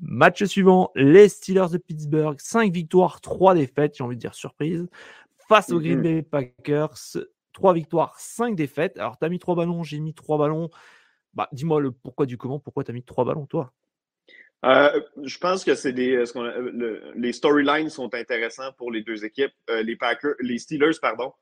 Match 0.00 0.44
suivant, 0.44 0.90
les 0.94 1.28
Steelers 1.28 1.68
de 1.70 1.78
Pittsburgh, 1.78 2.36
5 2.38 2.72
victoires, 2.72 3.20
3 3.20 3.54
défaites, 3.54 3.96
j'ai 3.96 4.04
envie 4.04 4.16
de 4.16 4.20
dire 4.20 4.34
surprise. 4.34 4.88
Face 5.48 5.70
aux 5.70 5.78
Green 5.78 6.02
Bay 6.02 6.22
Packers, 6.22 6.96
3 7.52 7.74
victoires, 7.74 8.18
5 8.18 8.56
défaites. 8.56 8.98
Alors, 8.98 9.18
tu 9.18 9.24
as 9.24 9.28
mis 9.28 9.38
3 9.38 9.54
ballons, 9.54 9.82
j'ai 9.84 10.00
mis 10.00 10.12
3 10.12 10.36
ballons. 10.36 10.68
Bah, 11.32 11.48
dis-moi 11.52 11.80
le 11.80 11.92
pourquoi 11.92 12.26
du 12.26 12.36
comment, 12.36 12.58
pourquoi 12.58 12.84
tu 12.84 12.90
as 12.90 12.94
mis 12.94 13.02
3 13.04 13.24
ballons, 13.24 13.46
toi? 13.46 13.72
Euh, 14.64 15.00
je 15.22 15.38
pense 15.38 15.62
que 15.62 15.74
c'est 15.74 15.92
des 15.92 16.16
euh, 16.16 16.26
ce 16.26 17.12
les 17.16 17.32
storylines 17.32 17.90
sont 17.90 18.14
intéressants 18.14 18.72
pour 18.78 18.90
les 18.90 19.02
deux 19.02 19.24
équipes, 19.24 19.52
euh, 19.68 19.82
les 19.82 19.94
Packers, 19.96 20.34
les 20.40 20.58
Steelers, 20.58 20.98
pardon. 21.02 21.32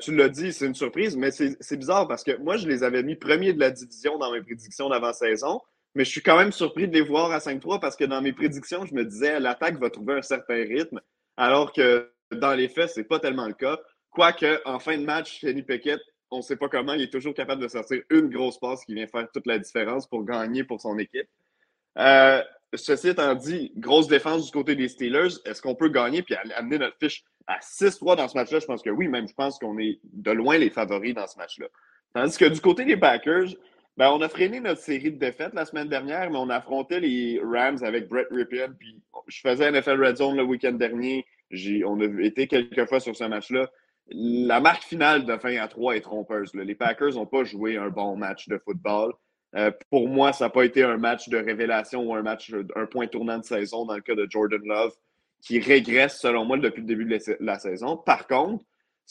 tu 0.00 0.14
l'as 0.16 0.28
dit, 0.28 0.52
c'est 0.52 0.66
une 0.66 0.74
surprise, 0.74 1.16
mais 1.16 1.30
c'est 1.30 1.76
bizarre 1.76 2.08
parce 2.08 2.24
que 2.24 2.36
moi, 2.38 2.56
je 2.56 2.66
les 2.66 2.82
avais 2.82 3.04
mis 3.04 3.14
premiers 3.14 3.52
de 3.52 3.60
la 3.60 3.70
division 3.70 4.18
dans 4.18 4.32
mes 4.32 4.42
prédictions 4.42 4.88
d'avant-saison, 4.88 5.60
mais 5.94 6.04
je 6.04 6.10
suis 6.10 6.22
quand 6.22 6.36
même 6.36 6.50
surpris 6.50 6.88
de 6.88 6.94
les 6.94 7.02
voir 7.02 7.30
à 7.30 7.38
5-3 7.38 7.78
parce 7.78 7.94
que 7.96 8.04
dans 8.04 8.20
mes 8.20 8.32
prédictions, 8.32 8.84
je 8.84 8.94
me 8.94 9.04
disais 9.04 9.38
l'attaque 9.38 9.78
va 9.78 9.90
trouver 9.90 10.14
un 10.14 10.22
certain 10.22 10.54
rythme, 10.54 11.00
alors 11.36 11.72
que 11.72 12.10
dans 12.32 12.54
les 12.54 12.68
faits, 12.68 12.90
c'est 12.90 13.04
pas 13.04 13.20
tellement 13.20 13.46
le 13.46 13.54
cas. 13.54 13.78
Quoique, 14.10 14.60
en 14.64 14.80
fin 14.80 14.98
de 14.98 15.04
match, 15.04 15.40
Kenny 15.40 15.62
Pickett, 15.62 16.00
on 16.32 16.38
ne 16.38 16.42
sait 16.42 16.56
pas 16.56 16.68
comment, 16.68 16.94
il 16.94 17.02
est 17.02 17.12
toujours 17.12 17.34
capable 17.34 17.62
de 17.62 17.68
sortir 17.68 18.02
une 18.10 18.28
grosse 18.28 18.58
passe 18.58 18.84
qui 18.84 18.94
vient 18.94 19.06
faire 19.06 19.28
toute 19.32 19.46
la 19.46 19.58
différence 19.58 20.08
pour 20.08 20.24
gagner 20.24 20.64
pour 20.64 20.80
son 20.80 20.98
équipe. 20.98 21.28
Euh, 21.98 22.42
ceci 22.74 23.08
étant 23.08 23.34
dit, 23.34 23.72
grosse 23.76 24.08
défense 24.08 24.46
du 24.46 24.52
côté 24.52 24.74
des 24.74 24.88
Steelers. 24.88 25.34
Est-ce 25.44 25.60
qu'on 25.60 25.74
peut 25.74 25.88
gagner 25.88 26.22
puis 26.22 26.34
amener 26.56 26.78
notre 26.78 26.96
fiche 26.98 27.24
à 27.46 27.58
6-3 27.60 28.16
dans 28.16 28.28
ce 28.28 28.36
match-là? 28.36 28.60
Je 28.60 28.66
pense 28.66 28.82
que 28.82 28.90
oui, 28.90 29.08
même 29.08 29.28
je 29.28 29.34
pense 29.34 29.58
qu'on 29.58 29.78
est 29.78 30.00
de 30.04 30.30
loin 30.30 30.58
les 30.58 30.70
favoris 30.70 31.14
dans 31.14 31.26
ce 31.26 31.36
match-là. 31.38 31.66
Tandis 32.14 32.36
que 32.36 32.46
du 32.46 32.60
côté 32.60 32.84
des 32.84 32.96
Packers, 32.96 33.48
ben, 33.96 34.10
on 34.10 34.20
a 34.22 34.28
freiné 34.28 34.60
notre 34.60 34.80
série 34.80 35.12
de 35.12 35.18
défaites 35.18 35.54
la 35.54 35.64
semaine 35.64 35.88
dernière, 35.88 36.30
mais 36.30 36.38
on 36.38 36.48
affrontait 36.48 37.00
les 37.00 37.40
Rams 37.42 37.82
avec 37.82 38.08
Brett 38.08 38.28
Ripien. 38.30 38.68
Puis 38.78 39.00
je 39.26 39.40
faisais 39.40 39.70
NFL 39.70 40.02
Red 40.02 40.16
Zone 40.16 40.36
le 40.36 40.42
week-end 40.42 40.72
dernier. 40.72 41.26
On 41.84 42.00
a 42.00 42.22
été 42.22 42.46
quelques 42.46 42.86
fois 42.86 43.00
sur 43.00 43.16
ce 43.16 43.24
match-là. 43.24 43.68
La 44.08 44.60
marque 44.60 44.84
finale 44.84 45.24
de 45.24 45.36
fin 45.36 45.56
à 45.56 45.68
3 45.68 45.96
est 45.96 46.00
trompeuse. 46.00 46.54
Les 46.54 46.74
Packers 46.74 47.14
n'ont 47.14 47.26
pas 47.26 47.44
joué 47.44 47.76
un 47.76 47.90
bon 47.90 48.16
match 48.16 48.48
de 48.48 48.58
football. 48.58 49.12
Euh, 49.56 49.70
pour 49.90 50.08
moi, 50.08 50.32
ça 50.32 50.46
n'a 50.46 50.50
pas 50.50 50.64
été 50.64 50.82
un 50.82 50.96
match 50.96 51.28
de 51.28 51.36
révélation 51.36 52.02
ou 52.04 52.14
un 52.14 52.22
match, 52.22 52.52
un 52.76 52.86
point 52.86 53.06
tournant 53.06 53.38
de 53.38 53.44
saison 53.44 53.84
dans 53.84 53.96
le 53.96 54.00
cas 54.00 54.14
de 54.14 54.26
Jordan 54.28 54.60
Love, 54.64 54.94
qui 55.42 55.58
régresse, 55.58 56.20
selon 56.20 56.44
moi, 56.44 56.58
depuis 56.58 56.82
le 56.82 56.86
début 56.86 57.04
de 57.04 57.36
la 57.40 57.58
saison. 57.58 57.96
Par 57.96 58.26
contre, 58.26 58.64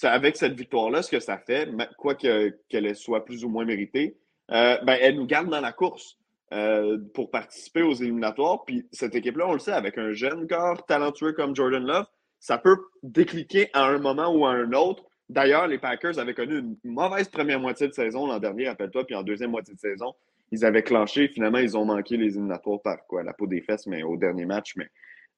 avec 0.04 0.38
cette 0.38 0.54
victoire-là, 0.54 1.02
ce 1.02 1.12
que 1.12 1.20
ça 1.20 1.38
fait, 1.38 1.70
quoi 1.98 2.16
qu'elle 2.16 2.96
soit 2.96 3.26
plus 3.26 3.44
ou 3.44 3.50
moins 3.50 3.66
méritée, 3.66 4.18
euh, 4.52 4.78
ben, 4.84 4.98
elle 5.02 5.16
nous 5.16 5.26
garde 5.26 5.50
dans 5.50 5.62
la 5.62 5.74
course 5.74 6.18
euh, 6.54 6.98
pour 7.14 7.30
participer 7.30 7.84
aux 7.84 7.94
éliminatoires. 7.94 8.64
Puis 8.66 8.88
cette 8.92 9.16
équipe-là, 9.16 9.48
on 9.48 9.54
le 9.54 9.60
sait, 9.60 9.74
avec 9.74 9.98
un 9.98 10.14
jeune 10.14 10.48
corps 10.48 10.86
talentueux 10.86 11.34
comme 11.34 11.56
Jordan 11.56 11.86
Love, 11.86 12.08
ça 12.40 12.58
peut 12.58 12.78
décliquer 13.04 13.70
à 13.74 13.86
un 13.86 14.00
moment 14.00 14.34
ou 14.34 14.46
à 14.46 14.52
un 14.52 14.72
autre. 14.74 15.04
D'ailleurs, 15.28 15.68
les 15.68 15.78
Packers 15.78 16.18
avaient 16.18 16.34
connu 16.34 16.60
une 16.60 16.78
mauvaise 16.84 17.28
première 17.28 17.60
moitié 17.60 17.88
de 17.88 17.94
saison 17.94 18.26
l'an 18.26 18.40
dernier, 18.40 18.70
rappelle-toi, 18.70 19.06
puis 19.06 19.16
en 19.16 19.22
deuxième 19.22 19.52
moitié 19.52 19.76
de 19.76 19.80
saison, 19.80 20.16
ils 20.52 20.66
avaient 20.66 20.84
clenché. 20.84 21.28
Finalement, 21.28 21.58
ils 21.60 21.78
ont 21.78 21.86
manqué 21.86 22.18
les 22.18 22.34
éliminatoires 22.34 22.82
par 22.82 23.06
quoi? 23.08 23.24
La 23.24 23.34
peau 23.34 23.48
des 23.48 23.62
fesses, 23.62 23.88
mais 23.88 24.04
au 24.04 24.18
dernier 24.18 24.46
match. 24.46 24.76
Mais, 24.76 24.90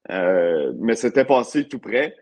euh, 0.09 0.73
mais 0.77 0.95
c'était 0.95 1.25
passé 1.25 1.67
tout 1.67 1.79
près. 1.79 2.15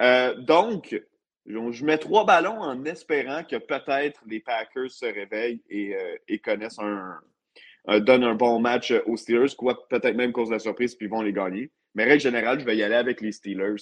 Euh, 0.00 0.34
donc, 0.34 1.00
je 1.46 1.84
mets 1.84 1.98
trois 1.98 2.24
ballons 2.24 2.60
en 2.60 2.84
espérant 2.84 3.44
que 3.44 3.56
peut-être 3.56 4.22
les 4.26 4.40
Packers 4.40 4.90
se 4.90 5.06
réveillent 5.06 5.62
et, 5.68 5.94
euh, 5.94 6.36
connaissent 6.42 6.78
un, 6.78 7.20
donnent 8.00 8.24
un 8.24 8.34
bon 8.34 8.60
match 8.60 8.92
aux 9.06 9.16
Steelers, 9.16 9.54
quoi 9.56 9.86
peut-être 9.88 10.16
même 10.16 10.32
cause 10.32 10.48
de 10.48 10.54
la 10.54 10.58
surprise, 10.58 10.94
puis 10.94 11.06
vont 11.06 11.22
les 11.22 11.32
gagner. 11.32 11.70
Mais 11.94 12.04
règle 12.04 12.22
générale, 12.22 12.60
je 12.60 12.64
vais 12.64 12.76
y 12.76 12.82
aller 12.82 12.94
avec 12.94 13.20
les 13.20 13.32
Steelers. 13.32 13.76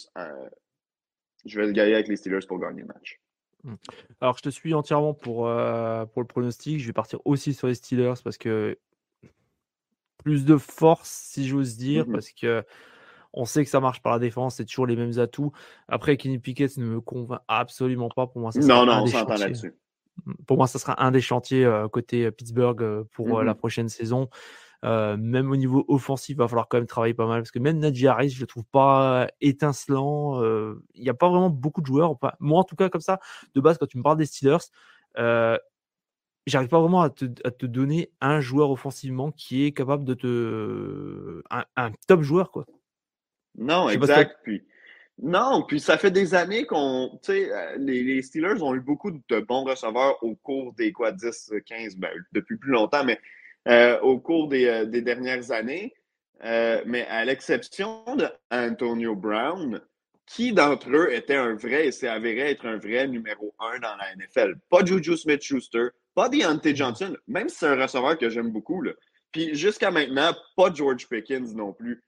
je 1.47 1.61
vais 1.61 1.73
y 1.73 1.81
aller 1.81 1.95
avec 1.95 2.09
les 2.09 2.17
Steelers 2.17 2.47
pour 2.47 2.59
gagner 2.59 2.83
le 2.83 2.89
match. 2.89 3.21
Mmh. 3.65 3.75
Alors, 4.21 4.37
je 4.37 4.43
te 4.43 4.49
suis 4.49 4.75
entièrement 4.75 5.15
pour, 5.15 5.47
euh, 5.47 6.05
pour 6.07 6.23
le 6.23 6.27
pronostic. 6.27 6.81
Je 6.81 6.87
vais 6.87 6.93
partir 6.93 7.21
aussi 7.25 7.55
sur 7.55 7.69
les 7.69 7.75
Steelers 7.75 8.15
parce 8.23 8.39
que 8.39 8.79
plus 10.19 10.45
de 10.45 10.57
force, 10.57 11.11
si 11.11 11.47
j'ose 11.47 11.77
dire, 11.77 12.07
mmh 12.07 12.13
parce 12.13 12.31
que 12.31 12.65
on 13.35 13.47
sait 13.47 13.65
que 13.65 13.71
ça 13.71 13.81
marche 13.81 14.03
par 14.03 14.13
la 14.13 14.19
défense, 14.19 14.57
c'est 14.57 14.67
toujours 14.67 14.87
les 14.87 14.95
mêmes 14.95 15.19
atouts. 15.19 15.53
Après, 15.89 16.19
Kenny 16.19 16.39
Pickett 16.39 16.77
ne 16.77 16.85
me 16.85 17.01
convainc 17.01 17.41
absolument 17.49 18.11
pas. 18.11 18.27
Pour 18.27 18.43
moi, 18.43 18.53
ça 18.53 18.61
non, 18.61 18.85
non, 18.85 19.03
on 19.03 19.07
s'entend 19.07 19.37
là-dessus. 19.37 19.75
Mmh, 20.27 20.33
pour 20.47 20.59
moi, 20.59 20.67
ça 20.67 20.79
sera 20.79 21.03
un 21.03 21.11
des 21.11 21.23
chantiers 21.23 21.65
euh, 21.65 21.89
côté 21.89 22.31
Pittsburgh 22.31 23.05
pour 23.13 23.43
la 23.43 23.55
prochaine 23.55 23.89
saison. 23.89 24.29
Euh, 24.85 25.17
même 25.17 25.51
au 25.51 25.57
niveau 25.57 25.85
offensif, 25.87 26.31
il 26.31 26.37
va 26.37 26.49
falloir 26.49 26.67
quand 26.69 26.79
même 26.79 26.89
travailler 26.89 27.15
pas 27.15 27.27
mal 27.27 27.41
parce 27.41 27.53
que 27.53 27.61
même 27.61 27.79
Najee 27.79 28.09
Harris, 28.09 28.31
je 28.31 28.41
le 28.41 28.47
trouve 28.47 28.65
pas 28.65 29.29
étincelant. 29.41 30.43
Euh, 30.43 30.83
il 30.95 31.03
n'y 31.03 31.09
a 31.09 31.15
pas 31.15 31.29
vraiment 31.29 31.51
beaucoup 31.51 31.81
de 31.81 31.87
joueurs. 31.87 32.17
Moi, 32.41 32.59
en 32.59 32.65
tout 32.65 32.75
cas, 32.75 32.89
comme 32.89 33.01
ça, 33.01 33.21
de 33.55 33.61
base, 33.61 33.79
quand 33.79 33.87
tu 33.87 33.99
me 33.99 34.03
parles 34.03 34.19
des 34.19 34.27
Steelers, 34.27 34.57
euh, 35.19 35.57
j'arrive 36.47 36.69
pas 36.69 36.81
vraiment 36.81 37.03
à 37.03 37.11
te, 37.11 37.67
donner 37.67 38.11
un 38.21 38.41
joueur 38.41 38.71
offensivement 38.71 39.31
qui 39.31 39.65
est 39.65 39.73
capable 39.73 40.05
de 40.05 40.15
te. 40.15 41.43
un, 41.51 41.93
top 42.09 42.23
joueur, 42.23 42.51
quoi. 42.51 42.67
Non, 43.57 43.89
exact. 43.89 44.39
Puis, 44.43 44.65
Non, 45.19 45.65
puis 45.69 45.79
ça 45.79 45.99
fait 45.99 46.11
des 46.11 46.35
années 46.35 46.67
qu'on. 46.67 47.21
Tu 47.23 47.33
sais, 47.33 47.53
euh, 47.53 47.77
les, 47.79 48.21
Steelers 48.23 48.63
ont 48.63 48.75
eu 48.75 48.81
beaucoup 48.81 49.13
de 49.13 49.41
bons 49.41 49.65
receveurs 49.65 50.23
au 50.25 50.35
cours 50.35 50.73
des 50.75 50.91
quoi, 50.91 51.13
10, 51.13 51.53
15, 51.67 51.97
ben, 51.97 52.11
depuis 52.33 52.57
plus 52.57 52.73
longtemps, 52.73 53.05
mais 53.05 53.21
euh, 53.69 53.99
au 54.01 54.19
cours 54.19 54.49
des, 54.49 54.67
euh, 54.67 54.85
dernières 54.87 55.51
années. 55.53 55.95
mais 56.43 57.07
à 57.07 57.25
l'exception 57.25 58.05
d'Antonio 58.51 59.15
Brown, 59.15 59.81
qui 60.27 60.53
d'entre 60.53 60.91
eux 60.91 61.13
était 61.13 61.37
un 61.37 61.55
vrai 61.55 61.89
et 61.89 61.93
s'est 61.93 62.09
avéré 62.09 62.51
être 62.51 62.67
un 62.67 62.77
vrai 62.77 63.07
numéro 63.07 63.55
un 63.59 63.79
dans 63.79 63.97
la 63.97 64.15
NFL? 64.17 64.57
Pas 64.71 64.85
Juju 64.85 65.17
Smith-Schuster, 65.17 65.89
pas 66.15 66.29
Deontay 66.29 66.75
Johnson, 66.75 67.17
même 67.27 67.49
si 67.49 67.57
c'est 67.57 67.67
un 67.67 67.81
receveur 67.81 68.19
que 68.19 68.31
j'aime 68.31 68.51
beaucoup. 68.51 68.83
Là. 68.83 68.93
Puis 69.31 69.55
jusqu'à 69.55 69.91
maintenant, 69.91 70.35
pas 70.57 70.73
George 70.73 71.09
Pickens 71.09 71.55
non 71.55 71.73
plus. 71.73 72.03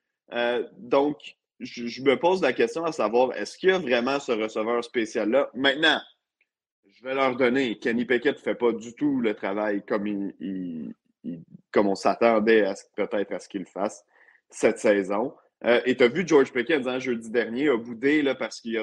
donc, 0.79 1.37
je, 1.61 2.03
me 2.03 2.17
pose 2.17 2.43
la 2.43 2.53
question 2.53 2.85
à 2.85 2.93
savoir, 2.93 3.33
est-ce 3.37 3.57
qu'il 3.57 3.71
y 3.71 3.73
a 3.73 3.79
vraiment 3.79 4.19
ce 4.21 4.33
receveur 4.33 4.83
spécial-là? 4.83 5.51
Maintenant, 5.55 6.01
je 6.87 7.05
vais 7.05 7.15
leur 7.15 7.37
donner. 7.37 7.79
Kenny 7.79 8.05
Pickett 8.05 8.37
ne 8.37 8.43
fait 8.43 8.55
pas 8.55 8.73
du 8.73 8.95
tout 8.95 9.21
le 9.21 9.35
travail 9.35 9.83
comme, 9.87 10.07
il, 10.07 10.95
comme 11.73 11.89
on 11.89 11.95
s'attendait 11.95 12.65
peut-être 12.97 13.33
à 13.33 13.39
ce 13.39 13.49
qu'il 13.49 13.67
fasse 13.67 14.05
cette 14.51 14.79
saison. 14.79 15.35
Euh, 15.65 15.81
et 15.87 15.97
tu 15.97 16.05
as 16.05 16.09
vu 16.09 16.25
George 16.27 16.53
Pickens 16.53 16.87
hein, 16.87 16.99
jeudi 16.99 17.31
dernier 17.31 17.69
a 17.69 17.77
boudé 17.77 18.23
là, 18.23 18.35
parce 18.35 18.61
qu'il 18.61 18.79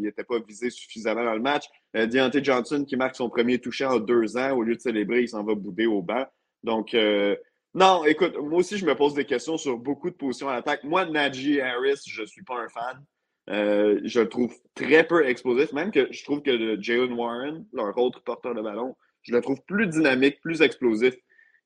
n'était 0.00 0.24
pas 0.24 0.38
visé 0.38 0.70
suffisamment 0.70 1.24
dans 1.24 1.34
le 1.34 1.40
match. 1.40 1.64
Euh, 1.96 2.06
Deontay 2.06 2.42
Johnson 2.42 2.84
qui 2.86 2.96
marque 2.96 3.16
son 3.16 3.28
premier 3.28 3.58
touché 3.58 3.84
en 3.84 3.98
deux 3.98 4.36
ans, 4.36 4.52
au 4.52 4.62
lieu 4.62 4.76
de 4.76 4.80
célébrer, 4.80 5.22
il 5.22 5.28
s'en 5.28 5.44
va 5.44 5.54
bouder 5.54 5.86
au 5.86 6.00
banc. 6.00 6.24
Donc, 6.62 6.94
euh, 6.94 7.36
non, 7.74 8.04
écoute, 8.04 8.36
moi 8.38 8.60
aussi, 8.60 8.78
je 8.78 8.86
me 8.86 8.94
pose 8.94 9.14
des 9.14 9.26
questions 9.26 9.58
sur 9.58 9.76
beaucoup 9.76 10.08
de 10.08 10.14
positions 10.14 10.48
à 10.48 10.54
l'attaque. 10.54 10.84
Moi, 10.84 11.04
Najee 11.04 11.60
Harris, 11.60 12.00
je 12.06 12.22
ne 12.22 12.26
suis 12.26 12.44
pas 12.44 12.54
un 12.54 12.68
fan. 12.68 13.04
Je 13.46 14.20
le 14.20 14.28
trouve 14.28 14.54
très 14.74 15.04
peu 15.04 15.26
explosif, 15.26 15.72
même 15.72 15.90
que 15.90 16.08
je 16.10 16.24
trouve 16.24 16.40
que 16.40 16.80
Jalen 16.80 17.12
Warren, 17.12 17.66
leur 17.74 17.98
autre 17.98 18.22
porteur 18.22 18.54
de 18.54 18.62
ballon, 18.62 18.96
je 19.22 19.34
le 19.34 19.42
trouve 19.42 19.60
plus 19.66 19.88
dynamique, 19.88 20.40
plus 20.40 20.62
explosif 20.62 21.14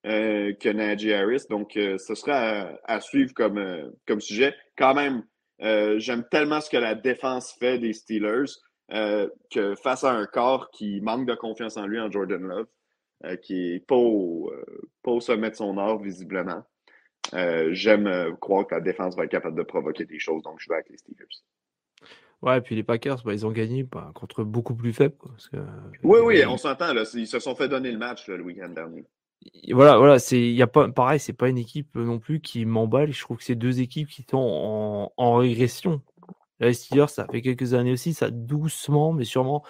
euh, 0.06 0.52
que 0.54 0.68
Najee 0.68 1.12
Harris. 1.12 1.44
Donc, 1.50 1.76
euh, 1.76 1.98
ce 1.98 2.14
sera 2.14 2.70
à, 2.84 3.00
suivre 3.00 3.32
comme, 3.34 3.92
comme 4.06 4.20
sujet. 4.20 4.54
Quand 4.76 4.94
même, 4.94 5.24
j'aime 5.98 6.24
tellement 6.30 6.60
ce 6.60 6.70
que 6.70 6.76
la 6.76 6.94
défense 6.94 7.54
fait 7.58 7.78
des 7.78 7.92
Steelers 7.92 8.52
que 8.90 9.74
face 9.74 10.04
à 10.04 10.12
un 10.12 10.26
corps 10.26 10.70
qui 10.70 11.00
manque 11.00 11.26
de 11.26 11.34
confiance 11.34 11.76
en 11.76 11.86
lui, 11.86 12.00
en 12.00 12.10
Jordan 12.10 12.40
Love, 12.40 12.66
euh, 13.24 13.34
qui 13.34 13.72
n'est 13.72 13.80
pas, 13.80 13.96
euh, 13.96 14.64
pas, 15.02 15.10
au 15.10 15.20
sommet 15.20 15.50
de 15.50 15.56
son 15.56 15.76
art, 15.76 15.98
visiblement. 15.98 16.62
Euh, 17.34 17.70
j'aime 17.72 18.36
croire 18.40 18.64
que 18.64 18.76
la 18.76 18.80
défense 18.80 19.16
va 19.16 19.24
être 19.24 19.30
capable 19.30 19.58
de 19.58 19.64
provoquer 19.64 20.04
des 20.04 20.20
choses, 20.20 20.40
donc 20.42 20.60
je 20.60 20.68
vais 20.68 20.76
avec 20.76 20.88
les 20.88 20.98
Steelers. 20.98 21.26
Ouais, 22.42 22.58
et 22.58 22.60
puis 22.60 22.76
les 22.76 22.84
Packers, 22.84 23.20
bah, 23.24 23.34
ils 23.34 23.44
ont 23.44 23.50
gagné 23.50 23.82
bah, 23.82 24.12
contre 24.14 24.44
beaucoup 24.44 24.76
plus 24.76 24.92
faibles. 24.92 25.16
oui, 26.04 26.20
oui, 26.22 26.46
on 26.46 26.56
s'entend. 26.56 26.94
Ils 27.14 27.26
se 27.26 27.40
sont 27.40 27.56
fait 27.56 27.68
donner 27.68 27.90
le 27.90 27.98
match 27.98 28.28
le 28.28 28.40
week-end 28.40 28.68
dernier. 28.68 29.04
Voilà, 29.70 29.98
voilà, 29.98 30.19
c'est 30.19 30.51
y 30.52 30.62
a 30.62 30.66
pas 30.66 30.89
pareil, 30.89 31.20
c'est 31.20 31.32
pas 31.32 31.48
une 31.48 31.59
équipe 31.59 31.94
non 31.94 32.19
plus 32.19 32.40
qui 32.40 32.65
m'emballe. 32.65 33.12
Je 33.12 33.20
trouve 33.20 33.39
que 33.39 33.44
c'est 33.44 33.55
deux 33.55 33.81
équipes 33.81 34.09
qui 34.09 34.24
sont 34.28 34.39
en, 34.39 35.12
en 35.16 35.35
régression. 35.36 36.02
Les 36.60 36.74
Steelers, 36.74 37.09
ça 37.09 37.27
fait 37.31 37.43
quelques 37.43 37.74
années 37.74 37.93
aussi, 37.93 38.15
ça 38.15 38.31
doucement, 38.31 39.12
mais 39.12 39.24
sûrement, 39.24 39.65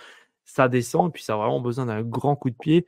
ça 0.45 0.69
descend. 0.69 1.11
Et 1.11 1.13
puis 1.13 1.23
ça 1.23 1.35
a 1.35 1.37
vraiment 1.37 1.61
besoin 1.61 1.87
d'un 1.87 2.03
grand 2.03 2.37
coup 2.37 2.51
de 2.51 2.57
pied. 2.57 2.87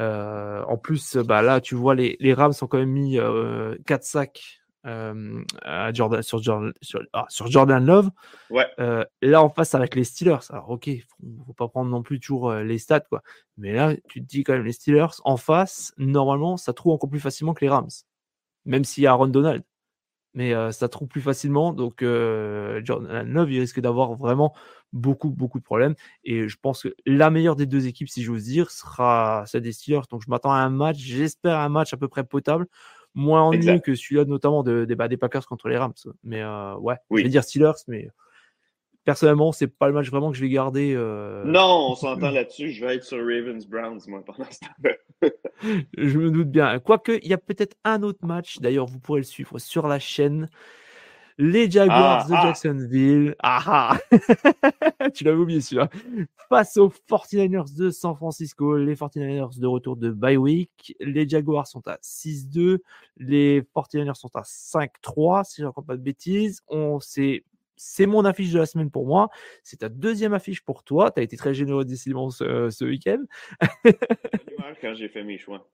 Euh, 0.00 0.62
en 0.64 0.76
plus, 0.78 1.16
bah, 1.16 1.42
là, 1.42 1.60
tu 1.60 1.74
vois, 1.74 1.94
les, 1.94 2.16
les 2.20 2.34
Rams 2.34 2.54
ont 2.62 2.66
quand 2.66 2.78
même 2.78 2.90
mis 2.90 3.16
4 3.16 3.22
euh, 3.22 3.76
sacs 4.02 4.63
euh, 4.86 5.42
à 5.62 5.92
Jordan, 5.92 6.22
sur, 6.22 6.42
Jordan, 6.42 6.72
ah, 7.12 7.26
sur, 7.28 7.50
Jordan 7.50 7.84
Love. 7.84 8.10
Ouais. 8.50 8.66
là, 9.22 9.42
en 9.42 9.48
face, 9.48 9.74
avec 9.74 9.94
les 9.94 10.04
Steelers. 10.04 10.50
Alors, 10.50 10.70
ok, 10.70 10.90
faut, 11.08 11.44
faut 11.46 11.52
pas 11.52 11.68
prendre 11.68 11.90
non 11.90 12.02
plus 12.02 12.20
toujours 12.20 12.52
les 12.52 12.78
stats, 12.78 13.00
quoi. 13.00 13.22
Mais 13.56 13.72
là, 13.72 13.94
tu 14.08 14.20
te 14.20 14.26
dis 14.26 14.44
quand 14.44 14.52
même, 14.52 14.64
les 14.64 14.72
Steelers, 14.72 15.20
en 15.24 15.36
face, 15.36 15.92
normalement, 15.98 16.56
ça 16.56 16.72
trouve 16.72 16.92
encore 16.92 17.10
plus 17.10 17.20
facilement 17.20 17.54
que 17.54 17.64
les 17.64 17.70
Rams. 17.70 17.88
Même 18.64 18.84
s'il 18.84 19.04
y 19.04 19.06
a 19.06 19.10
Aaron 19.10 19.28
Donald 19.28 19.62
mais 20.34 20.52
ça 20.72 20.88
trouve 20.88 21.08
plus 21.08 21.20
facilement. 21.20 21.72
Donc, 21.72 22.00
Jordan 22.02 23.22
Love, 23.32 23.52
il 23.52 23.60
risque 23.60 23.80
d'avoir 23.80 24.14
vraiment 24.14 24.52
beaucoup, 24.92 25.30
beaucoup 25.30 25.58
de 25.58 25.64
problèmes. 25.64 25.94
Et 26.24 26.48
je 26.48 26.56
pense 26.60 26.82
que 26.82 26.94
la 27.06 27.30
meilleure 27.30 27.56
des 27.56 27.66
deux 27.66 27.86
équipes, 27.86 28.08
si 28.08 28.22
j'ose 28.22 28.44
dire, 28.44 28.70
sera 28.70 29.44
celle 29.46 29.62
des 29.62 29.72
Steelers. 29.72 30.02
Donc, 30.10 30.22
je 30.24 30.30
m'attends 30.30 30.52
à 30.52 30.58
un 30.58 30.70
match, 30.70 30.98
j'espère 30.98 31.58
un 31.58 31.68
match 31.68 31.92
à 31.92 31.96
peu 31.96 32.08
près 32.08 32.24
potable. 32.24 32.66
Moins 33.14 33.42
ennuyeux 33.42 33.78
que 33.78 33.94
celui-là, 33.94 34.24
notamment 34.24 34.62
de, 34.62 34.86
bah, 34.94 35.08
des 35.08 35.16
Packers 35.16 35.46
contre 35.46 35.68
les 35.68 35.76
Rams. 35.76 35.94
Mais 36.24 36.44
ouais, 36.78 36.96
je 37.10 37.22
vais 37.22 37.28
dire 37.28 37.44
Steelers, 37.44 37.72
mais 37.88 38.10
personnellement, 39.04 39.52
c'est 39.52 39.68
pas 39.68 39.86
le 39.86 39.94
match 39.94 40.10
vraiment 40.10 40.30
que 40.30 40.36
je 40.36 40.42
vais 40.42 40.48
garder. 40.48 40.94
Non, 41.44 41.90
on 41.90 41.94
s'entend 41.94 42.30
là-dessus. 42.30 42.70
Je 42.70 42.84
vais 42.84 42.96
être 42.96 43.04
sur 43.04 43.18
Ravens 43.18 43.66
Browns, 43.66 44.00
moi, 44.08 44.22
pendant 44.24 44.50
ce 44.50 44.60
temps 44.60 45.30
je 45.96 46.18
me 46.18 46.30
doute 46.30 46.50
bien. 46.50 46.78
Quoique, 46.78 47.18
il 47.22 47.28
y 47.28 47.34
a 47.34 47.38
peut-être 47.38 47.76
un 47.84 48.02
autre 48.02 48.26
match. 48.26 48.58
D'ailleurs, 48.60 48.86
vous 48.86 48.98
pourrez 48.98 49.20
le 49.20 49.24
suivre 49.24 49.58
sur 49.58 49.86
la 49.88 49.98
chaîne. 49.98 50.50
Les 51.36 51.70
Jaguars 51.70 52.24
ah, 52.24 52.28
de 52.28 52.34
ah. 52.34 52.42
Jacksonville. 52.44 53.34
Ah, 53.40 53.62
ah. 53.66 53.98
Tu 55.14 55.24
l'avais 55.24 55.36
oublié 55.36 55.60
celui-là. 55.60 55.88
Face 56.48 56.76
aux 56.76 56.90
49ers 57.08 57.76
de 57.76 57.90
San 57.90 58.14
Francisco. 58.14 58.76
Les 58.76 58.94
49ers 58.94 59.58
de 59.58 59.66
retour 59.66 59.96
de 59.96 60.10
bye 60.10 60.36
week. 60.36 60.94
Les 61.00 61.28
Jaguars 61.28 61.66
sont 61.66 61.86
à 61.88 61.96
6-2. 61.96 62.78
Les 63.16 63.62
49ers 63.62 64.14
sont 64.14 64.34
à 64.34 64.42
5-3, 64.42 65.44
si 65.44 65.56
je 65.56 65.62
ne 65.62 65.66
raconte 65.68 65.86
pas 65.86 65.96
de 65.96 66.02
bêtises. 66.02 66.62
On 66.68 67.00
s'est 67.00 67.44
c'est 67.76 68.06
mon 68.06 68.24
affiche 68.24 68.52
de 68.52 68.58
la 68.58 68.66
semaine 68.66 68.90
pour 68.90 69.04
moi. 69.04 69.30
C'est 69.64 69.78
ta 69.78 69.88
deuxième 69.88 70.32
affiche 70.32 70.62
pour 70.62 70.84
toi. 70.84 71.10
Tu 71.10 71.20
as 71.20 71.24
été 71.24 71.36
très 71.36 71.54
généreux 71.54 71.84
décidément 71.84 72.30
ce, 72.30 72.70
ce 72.70 72.84
week-end. 72.84 73.22
quand 74.80 74.94
j'ai 74.94 75.08
fait 75.08 75.24
mes 75.24 75.38
choix. 75.38 75.68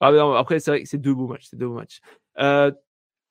Ah, 0.00 0.38
après, 0.38 0.60
c'est 0.60 0.70
vrai 0.70 0.82
que 0.82 0.88
c'est 0.88 0.98
deux 0.98 1.14
beaux 1.14 1.28
matchs. 1.28 1.46
C'est 1.50 1.56
deux 1.56 1.68
beaux 1.68 1.74
matchs. 1.74 2.00
Euh, 2.38 2.72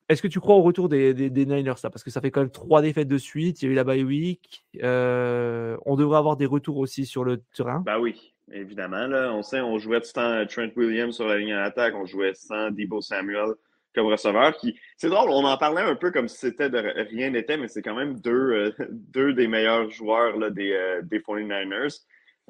est-ce 0.09 0.21
que 0.21 0.27
tu 0.27 0.39
crois 0.39 0.55
au 0.55 0.61
retour 0.61 0.89
des, 0.89 1.13
des, 1.13 1.45
Niners 1.45 1.77
ça 1.77 1.89
Parce 1.89 2.03
que 2.03 2.11
ça 2.11 2.21
fait 2.21 2.31
quand 2.31 2.41
même 2.41 2.51
trois 2.51 2.81
défaites 2.81 3.07
de 3.07 3.17
suite. 3.17 3.61
Il 3.61 3.65
y 3.65 3.69
a 3.69 3.71
eu 3.71 3.75
la 3.75 3.83
bye 3.83 4.03
week. 4.03 4.65
Euh, 4.81 5.77
on 5.85 5.95
devrait 5.95 6.17
avoir 6.17 6.35
des 6.35 6.45
retours 6.45 6.77
aussi 6.77 7.05
sur 7.05 7.23
le 7.23 7.41
terrain. 7.55 7.81
Bah 7.85 7.99
oui, 7.99 8.33
évidemment. 8.51 9.07
Là, 9.07 9.33
on 9.33 9.43
sait, 9.43 9.61
on 9.61 9.77
jouait 9.79 9.99
le 9.99 10.11
temps 10.11 10.45
Trent 10.47 10.71
Williams 10.75 11.15
sur 11.15 11.27
la 11.27 11.37
ligne 11.37 11.53
à 11.53 11.61
l'attaque. 11.61 11.95
On 11.95 12.05
jouait 12.05 12.33
sans 12.33 12.69
Debo 12.71 13.01
Samuel 13.01 13.53
comme 13.95 14.07
receveur. 14.07 14.57
Qui, 14.57 14.77
c'est 14.97 15.09
drôle, 15.09 15.29
on 15.29 15.45
en 15.45 15.57
parlait 15.57 15.81
un 15.81 15.95
peu 15.95 16.11
comme 16.11 16.27
si 16.27 16.37
c'était 16.37 16.69
de 16.69 16.79
rien 17.09 17.29
n'était, 17.29 17.57
mais 17.57 17.67
c'est 17.67 17.81
quand 17.81 17.95
même 17.95 18.19
deux, 18.19 18.31
euh, 18.31 18.71
deux 18.89 19.33
des 19.33 19.47
meilleurs 19.47 19.89
joueurs 19.89 20.37
là, 20.37 20.49
des, 20.49 20.73
euh, 20.73 21.01
des 21.03 21.19
49ers. 21.19 22.01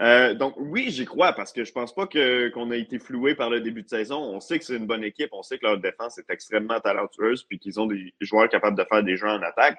Euh, 0.02 0.34
donc 0.34 0.56
oui, 0.58 0.90
j'y 0.90 1.06
crois 1.06 1.34
parce 1.34 1.54
que 1.54 1.64
je 1.64 1.72
pense 1.72 1.94
pas 1.94 2.08
qu'on 2.08 2.72
a 2.72 2.76
été 2.76 2.98
floué 2.98 3.36
par 3.36 3.50
le 3.50 3.62
début 3.62 3.84
de 3.84 3.90
saison. 3.90 4.18
On 4.18 4.40
sait 4.40 4.58
que 4.58 4.66
c'est 4.66 4.76
une 4.76 4.88
bonne 4.88 5.04
équipe, 5.04 5.30
on 5.34 5.44
sait 5.44 5.58
que 5.58 5.66
leur 5.66 5.78
défense 5.78 6.18
est 6.18 6.30
extrêmement 6.30 6.80
talentueuse 6.80 7.44
puis 7.44 7.60
qu'ils 7.60 7.80
ont 7.80 7.86
des 7.86 8.14
joueurs 8.20 8.50
capables 8.50 8.78
de 8.78 8.84
faire 8.84 9.04
des 9.04 9.18
jeux 9.18 9.30
en 9.30 9.42
attaque. 9.42 9.78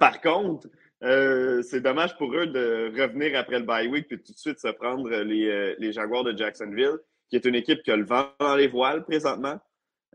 par 0.00 0.20
contre, 0.20 0.66
c'est 1.00 1.80
dommage 1.80 2.16
pour 2.16 2.34
eux 2.34 2.48
de 2.48 2.92
revenir 3.00 3.38
après 3.38 3.60
le 3.60 3.64
bye 3.64 3.86
week 3.86 4.08
puis 4.08 4.18
tout 4.20 4.32
de 4.32 4.38
suite 4.38 4.58
se 4.58 4.68
prendre 4.68 5.08
les, 5.08 5.76
les 5.78 5.92
Jaguars 5.92 6.24
de 6.24 6.36
Jacksonville, 6.36 6.98
qui 7.30 7.36
est 7.36 7.44
une 7.44 7.54
équipe 7.54 7.84
qui 7.84 7.92
a 7.92 7.96
le 7.96 8.04
vent 8.04 8.30
dans 8.40 8.56
les 8.56 8.66
voiles 8.66 9.04
présentement. 9.04 9.60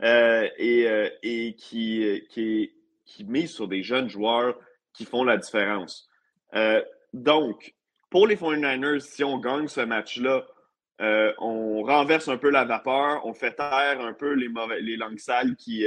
Euh, 0.02 0.50
et, 0.58 0.88
euh, 0.88 1.10
et 1.22 1.56
qui, 1.56 2.26
qui, 2.30 2.74
qui, 3.06 3.24
mise 3.26 3.52
sur 3.52 3.68
des 3.68 3.84
jeunes 3.84 4.10
joueurs 4.10 4.58
qui 4.92 5.06
font 5.06 5.24
la 5.24 5.38
différence. 5.38 6.10
Euh, 6.56 6.84
donc, 7.14 7.76
pour 8.14 8.28
les 8.28 8.36
49ers, 8.36 9.00
si 9.00 9.24
on 9.24 9.40
gagne 9.40 9.68
ce 9.68 9.82
match-là, 9.82 10.46
on 11.40 11.82
renverse 11.82 12.28
un 12.28 12.38
peu 12.38 12.52
la 12.52 12.64
vapeur, 12.64 13.26
on 13.26 13.34
fait 13.34 13.54
taire 13.54 14.00
un 14.02 14.14
peu 14.14 14.34
les, 14.34 14.98
langues 14.98 15.18
sales 15.18 15.56
qui, 15.56 15.84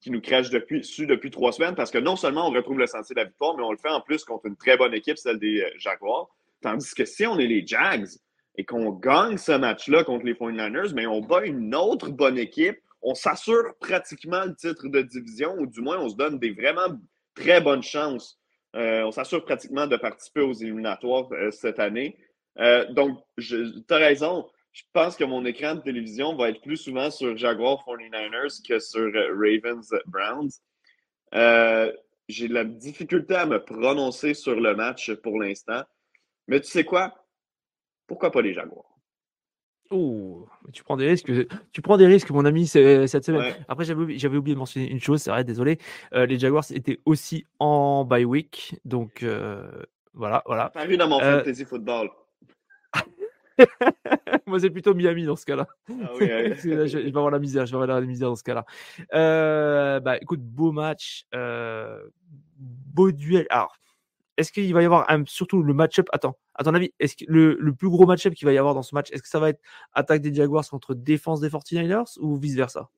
qui 0.00 0.10
nous 0.10 0.20
crachent 0.20 0.50
depuis, 0.50 0.80
dessus 0.80 1.06
depuis 1.06 1.30
trois 1.30 1.52
semaines 1.52 1.76
parce 1.76 1.92
que 1.92 1.98
non 1.98 2.16
seulement 2.16 2.48
on 2.48 2.50
retrouve 2.50 2.80
le 2.80 2.88
sentier 2.88 3.14
de 3.14 3.20
la 3.20 3.26
victoire, 3.26 3.56
mais 3.56 3.62
on 3.62 3.70
le 3.70 3.78
fait 3.78 3.90
en 3.90 4.00
plus 4.00 4.24
contre 4.24 4.46
une 4.46 4.56
très 4.56 4.76
bonne 4.76 4.92
équipe, 4.92 5.16
celle 5.16 5.38
des 5.38 5.64
Jaguars. 5.76 6.34
Tandis 6.62 6.92
que 6.96 7.04
si 7.04 7.28
on 7.28 7.38
est 7.38 7.46
les 7.46 7.64
Jags 7.64 8.08
et 8.56 8.64
qu'on 8.64 8.90
gagne 8.90 9.38
ce 9.38 9.52
match-là 9.52 10.02
contre 10.02 10.26
les 10.26 10.34
49ers, 10.34 10.92
mais 10.96 11.06
on 11.06 11.20
bat 11.20 11.46
une 11.46 11.76
autre 11.76 12.10
bonne 12.10 12.38
équipe, 12.38 12.80
on 13.02 13.14
s'assure 13.14 13.76
pratiquement 13.78 14.46
le 14.46 14.56
titre 14.56 14.88
de 14.88 15.00
division, 15.00 15.54
ou 15.60 15.66
du 15.66 15.80
moins 15.80 16.00
on 16.00 16.08
se 16.08 16.16
donne 16.16 16.40
des 16.40 16.50
vraiment 16.50 16.98
très 17.36 17.60
bonnes 17.60 17.84
chances. 17.84 18.41
Euh, 18.74 19.02
on 19.04 19.10
s'assure 19.10 19.44
pratiquement 19.44 19.86
de 19.86 19.96
participer 19.96 20.40
aux 20.40 20.52
éliminatoires 20.52 21.30
euh, 21.32 21.50
cette 21.50 21.78
année. 21.78 22.16
Euh, 22.58 22.90
donc, 22.92 23.18
tu 23.38 23.82
as 23.90 23.96
raison. 23.96 24.48
Je 24.72 24.82
pense 24.92 25.16
que 25.16 25.24
mon 25.24 25.44
écran 25.44 25.74
de 25.74 25.80
télévision 25.80 26.34
va 26.34 26.48
être 26.48 26.62
plus 26.62 26.78
souvent 26.78 27.10
sur 27.10 27.36
Jaguar 27.36 27.84
49ers 27.86 28.66
que 28.66 28.78
sur 28.78 29.12
Ravens 29.12 29.94
Browns. 30.06 30.50
J'ai 32.28 32.48
de 32.48 32.54
la 32.54 32.64
difficulté 32.64 33.34
à 33.34 33.44
me 33.44 33.62
prononcer 33.62 34.32
sur 34.32 34.58
le 34.58 34.74
match 34.74 35.12
pour 35.16 35.38
l'instant. 35.38 35.82
Mais 36.48 36.60
tu 36.60 36.68
sais 36.68 36.84
quoi? 36.84 37.14
Pourquoi 38.06 38.30
pas 38.30 38.40
les 38.40 38.54
Jaguars? 38.54 38.91
Oh, 39.92 40.48
tu 40.72 40.82
prends 40.82 40.96
des 40.96 41.06
risques. 41.06 41.30
Tu 41.72 41.82
prends 41.82 41.98
des 41.98 42.06
risques, 42.06 42.30
mon 42.30 42.46
ami, 42.46 42.66
cette 42.66 43.24
semaine. 43.24 43.54
Après, 43.68 43.84
j'avais 43.84 44.00
oublié, 44.02 44.26
oublié, 44.26 44.54
de 44.54 44.58
mentionner 44.58 44.90
une 44.90 45.00
chose, 45.00 45.20
c'est 45.20 45.30
vrai, 45.30 45.44
désolé. 45.44 45.78
Euh, 46.14 46.24
les 46.24 46.38
Jaguars 46.38 46.64
étaient 46.72 46.98
aussi 47.04 47.46
en 47.58 48.04
bye 48.04 48.24
week. 48.24 48.80
Donc, 48.86 49.22
euh, 49.22 49.70
voilà, 50.14 50.42
voilà. 50.46 50.70
Paru 50.70 50.96
dans 50.96 51.08
mon 51.08 51.20
euh, 51.20 51.40
fantasy 51.40 51.66
football. 51.66 52.08
Moi, 54.46 54.60
c'est 54.60 54.70
plutôt 54.70 54.94
Miami 54.94 55.26
dans 55.26 55.36
ce 55.36 55.44
cas-là. 55.44 55.66
Ah 55.90 56.12
oui, 56.18 56.26
je, 56.62 56.98
vais 56.98 57.08
avoir 57.08 57.30
la 57.30 57.38
misère, 57.38 57.66
je 57.66 57.72
vais 57.76 57.82
avoir 57.82 58.00
la 58.00 58.06
misère 58.06 58.28
dans 58.28 58.36
ce 58.36 58.44
cas-là. 58.44 58.64
bah, 60.00 60.16
écoute, 60.22 60.40
beau 60.40 60.72
match, 60.72 61.26
beau 62.56 63.12
duel. 63.12 63.46
Alors, 63.50 63.76
est-ce 64.36 64.52
qu'il 64.52 64.72
va 64.72 64.82
y 64.82 64.84
avoir 64.84 65.06
surtout 65.26 65.62
le 65.62 65.74
match-up 65.74 66.08
Attends, 66.12 66.38
à 66.54 66.64
ton 66.64 66.74
avis, 66.74 66.92
est-ce 66.98 67.16
que 67.16 67.24
le, 67.28 67.74
plus 67.74 67.88
gros 67.88 68.06
match-up 68.06 68.34
qu'il 68.34 68.46
va 68.46 68.52
y 68.52 68.58
avoir 68.58 68.74
dans 68.74 68.82
ce 68.82 68.94
match, 68.94 69.10
est-ce 69.12 69.22
que 69.22 69.28
ça 69.28 69.40
va 69.40 69.50
être 69.50 69.60
attaque 69.92 70.22
des 70.22 70.34
Jaguars 70.34 70.68
contre 70.68 70.94
défense 70.94 71.40
des 71.40 71.48
49ers 71.48 72.18
ou 72.20 72.36
vice-versa? 72.36 72.88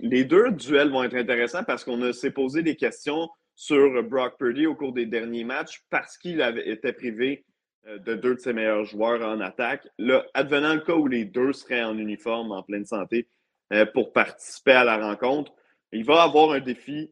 Les 0.00 0.24
deux 0.24 0.52
duels 0.52 0.90
vont 0.90 1.02
être 1.02 1.14
intéressants 1.14 1.64
parce 1.64 1.84
qu'on 1.84 2.12
s'est 2.12 2.30
posé 2.30 2.62
des 2.62 2.76
questions 2.76 3.28
sur 3.54 4.02
Brock 4.04 4.38
Purdy 4.38 4.66
au 4.66 4.74
cours 4.74 4.92
des 4.92 5.06
derniers 5.06 5.44
matchs 5.44 5.82
parce 5.90 6.16
qu'il 6.18 6.42
avait 6.42 6.68
été 6.68 6.92
privé 6.92 7.44
euh, 7.88 7.98
de 7.98 8.14
deux 8.14 8.34
de 8.34 8.40
ses 8.40 8.52
meilleurs 8.52 8.84
joueurs 8.84 9.26
en 9.26 9.40
attaque. 9.40 9.88
Là, 9.98 10.24
advenant 10.34 10.74
le 10.74 10.80
cas 10.80 10.94
où 10.94 11.06
les 11.08 11.24
deux 11.24 11.52
seraient 11.52 11.82
en 11.82 11.98
uniforme, 11.98 12.52
en 12.52 12.62
pleine 12.62 12.84
santé, 12.84 13.26
euh, 13.72 13.84
pour 13.86 14.12
participer 14.12 14.72
à 14.72 14.84
la 14.84 14.98
rencontre, 14.98 15.52
il 15.92 16.04
va 16.04 16.22
avoir 16.22 16.52
un 16.52 16.60
défi 16.60 17.10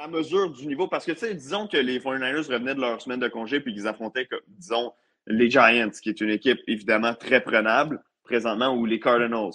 à 0.00 0.08
mesure 0.08 0.50
du 0.50 0.66
niveau. 0.66 0.88
Parce 0.88 1.04
que, 1.04 1.12
tu 1.12 1.18
sais, 1.18 1.34
disons 1.34 1.66
que 1.66 1.76
les 1.76 1.98
49ers 1.98 2.50
revenaient 2.50 2.74
de 2.74 2.80
leur 2.80 3.00
semaine 3.00 3.20
de 3.20 3.28
congé 3.28 3.60
puis 3.60 3.74
qu'ils 3.74 3.86
affrontaient, 3.86 4.28
disons, 4.48 4.92
les 5.26 5.50
Giants, 5.50 5.90
qui 6.02 6.08
est 6.08 6.20
une 6.20 6.30
équipe 6.30 6.60
évidemment 6.66 7.14
très 7.14 7.40
prenable 7.40 8.02
présentement, 8.24 8.74
ou 8.74 8.84
les 8.84 9.00
Cardinals. 9.00 9.52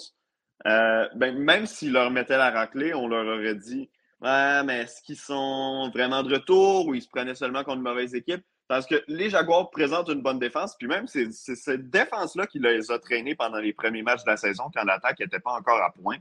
Euh, 0.66 1.08
ben, 1.14 1.36
même 1.38 1.66
s'ils 1.66 1.92
leur 1.92 2.10
mettaient 2.10 2.36
la 2.36 2.50
raclée, 2.50 2.92
on 2.92 3.06
leur 3.06 3.26
aurait 3.26 3.54
dit 3.54 3.88
mais 4.20 4.80
est-ce 4.80 5.02
qu'ils 5.02 5.18
sont 5.18 5.90
vraiment 5.92 6.22
de 6.22 6.34
retour 6.34 6.86
ou 6.86 6.94
ils 6.94 7.02
se 7.02 7.08
prenaient 7.08 7.34
seulement 7.34 7.62
contre 7.62 7.76
une 7.76 7.82
mauvaise 7.82 8.14
équipe? 8.14 8.42
Parce 8.68 8.86
que 8.86 9.02
les 9.06 9.28
Jaguars 9.28 9.70
présentent 9.70 10.08
une 10.08 10.22
bonne 10.22 10.38
défense, 10.38 10.74
puis 10.78 10.88
même 10.88 11.06
c'est 11.06 11.30
cette 11.30 11.90
défense-là 11.90 12.46
qui 12.46 12.58
les 12.58 12.90
a 12.90 12.98
traînés 12.98 13.34
pendant 13.34 13.58
les 13.58 13.74
premiers 13.74 14.02
matchs 14.02 14.24
de 14.24 14.30
la 14.30 14.38
saison 14.38 14.64
quand 14.74 14.84
l'attaque 14.84 15.20
n'était 15.20 15.40
pas 15.40 15.52
encore 15.52 15.82
à 15.82 15.92
point. 15.92 16.16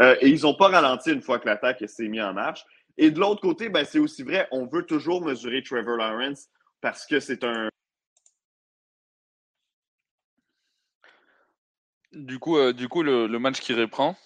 Euh, 0.00 0.14
et 0.20 0.28
ils 0.28 0.42
n'ont 0.42 0.54
pas 0.54 0.68
ralenti 0.68 1.10
une 1.10 1.22
fois 1.22 1.38
que 1.38 1.46
l'attaque 1.46 1.82
s'est 1.88 2.08
mise 2.08 2.22
en 2.22 2.34
marche. 2.34 2.64
Et 2.98 3.12
de 3.12 3.20
l'autre 3.20 3.40
côté, 3.40 3.68
ben, 3.68 3.84
c'est 3.84 4.00
aussi 4.00 4.24
vrai, 4.24 4.48
on 4.50 4.66
veut 4.66 4.84
toujours 4.84 5.24
mesurer 5.24 5.62
Trevor 5.62 5.96
Lawrence 5.96 6.48
parce 6.80 7.06
que 7.06 7.20
c'est 7.20 7.44
un. 7.44 7.68
Du 12.12 12.40
coup, 12.40 12.58
euh, 12.58 12.72
du 12.72 12.88
coup 12.88 13.04
le, 13.04 13.28
match 13.38 13.60
qui 13.60 13.72
reprend. 13.72 14.16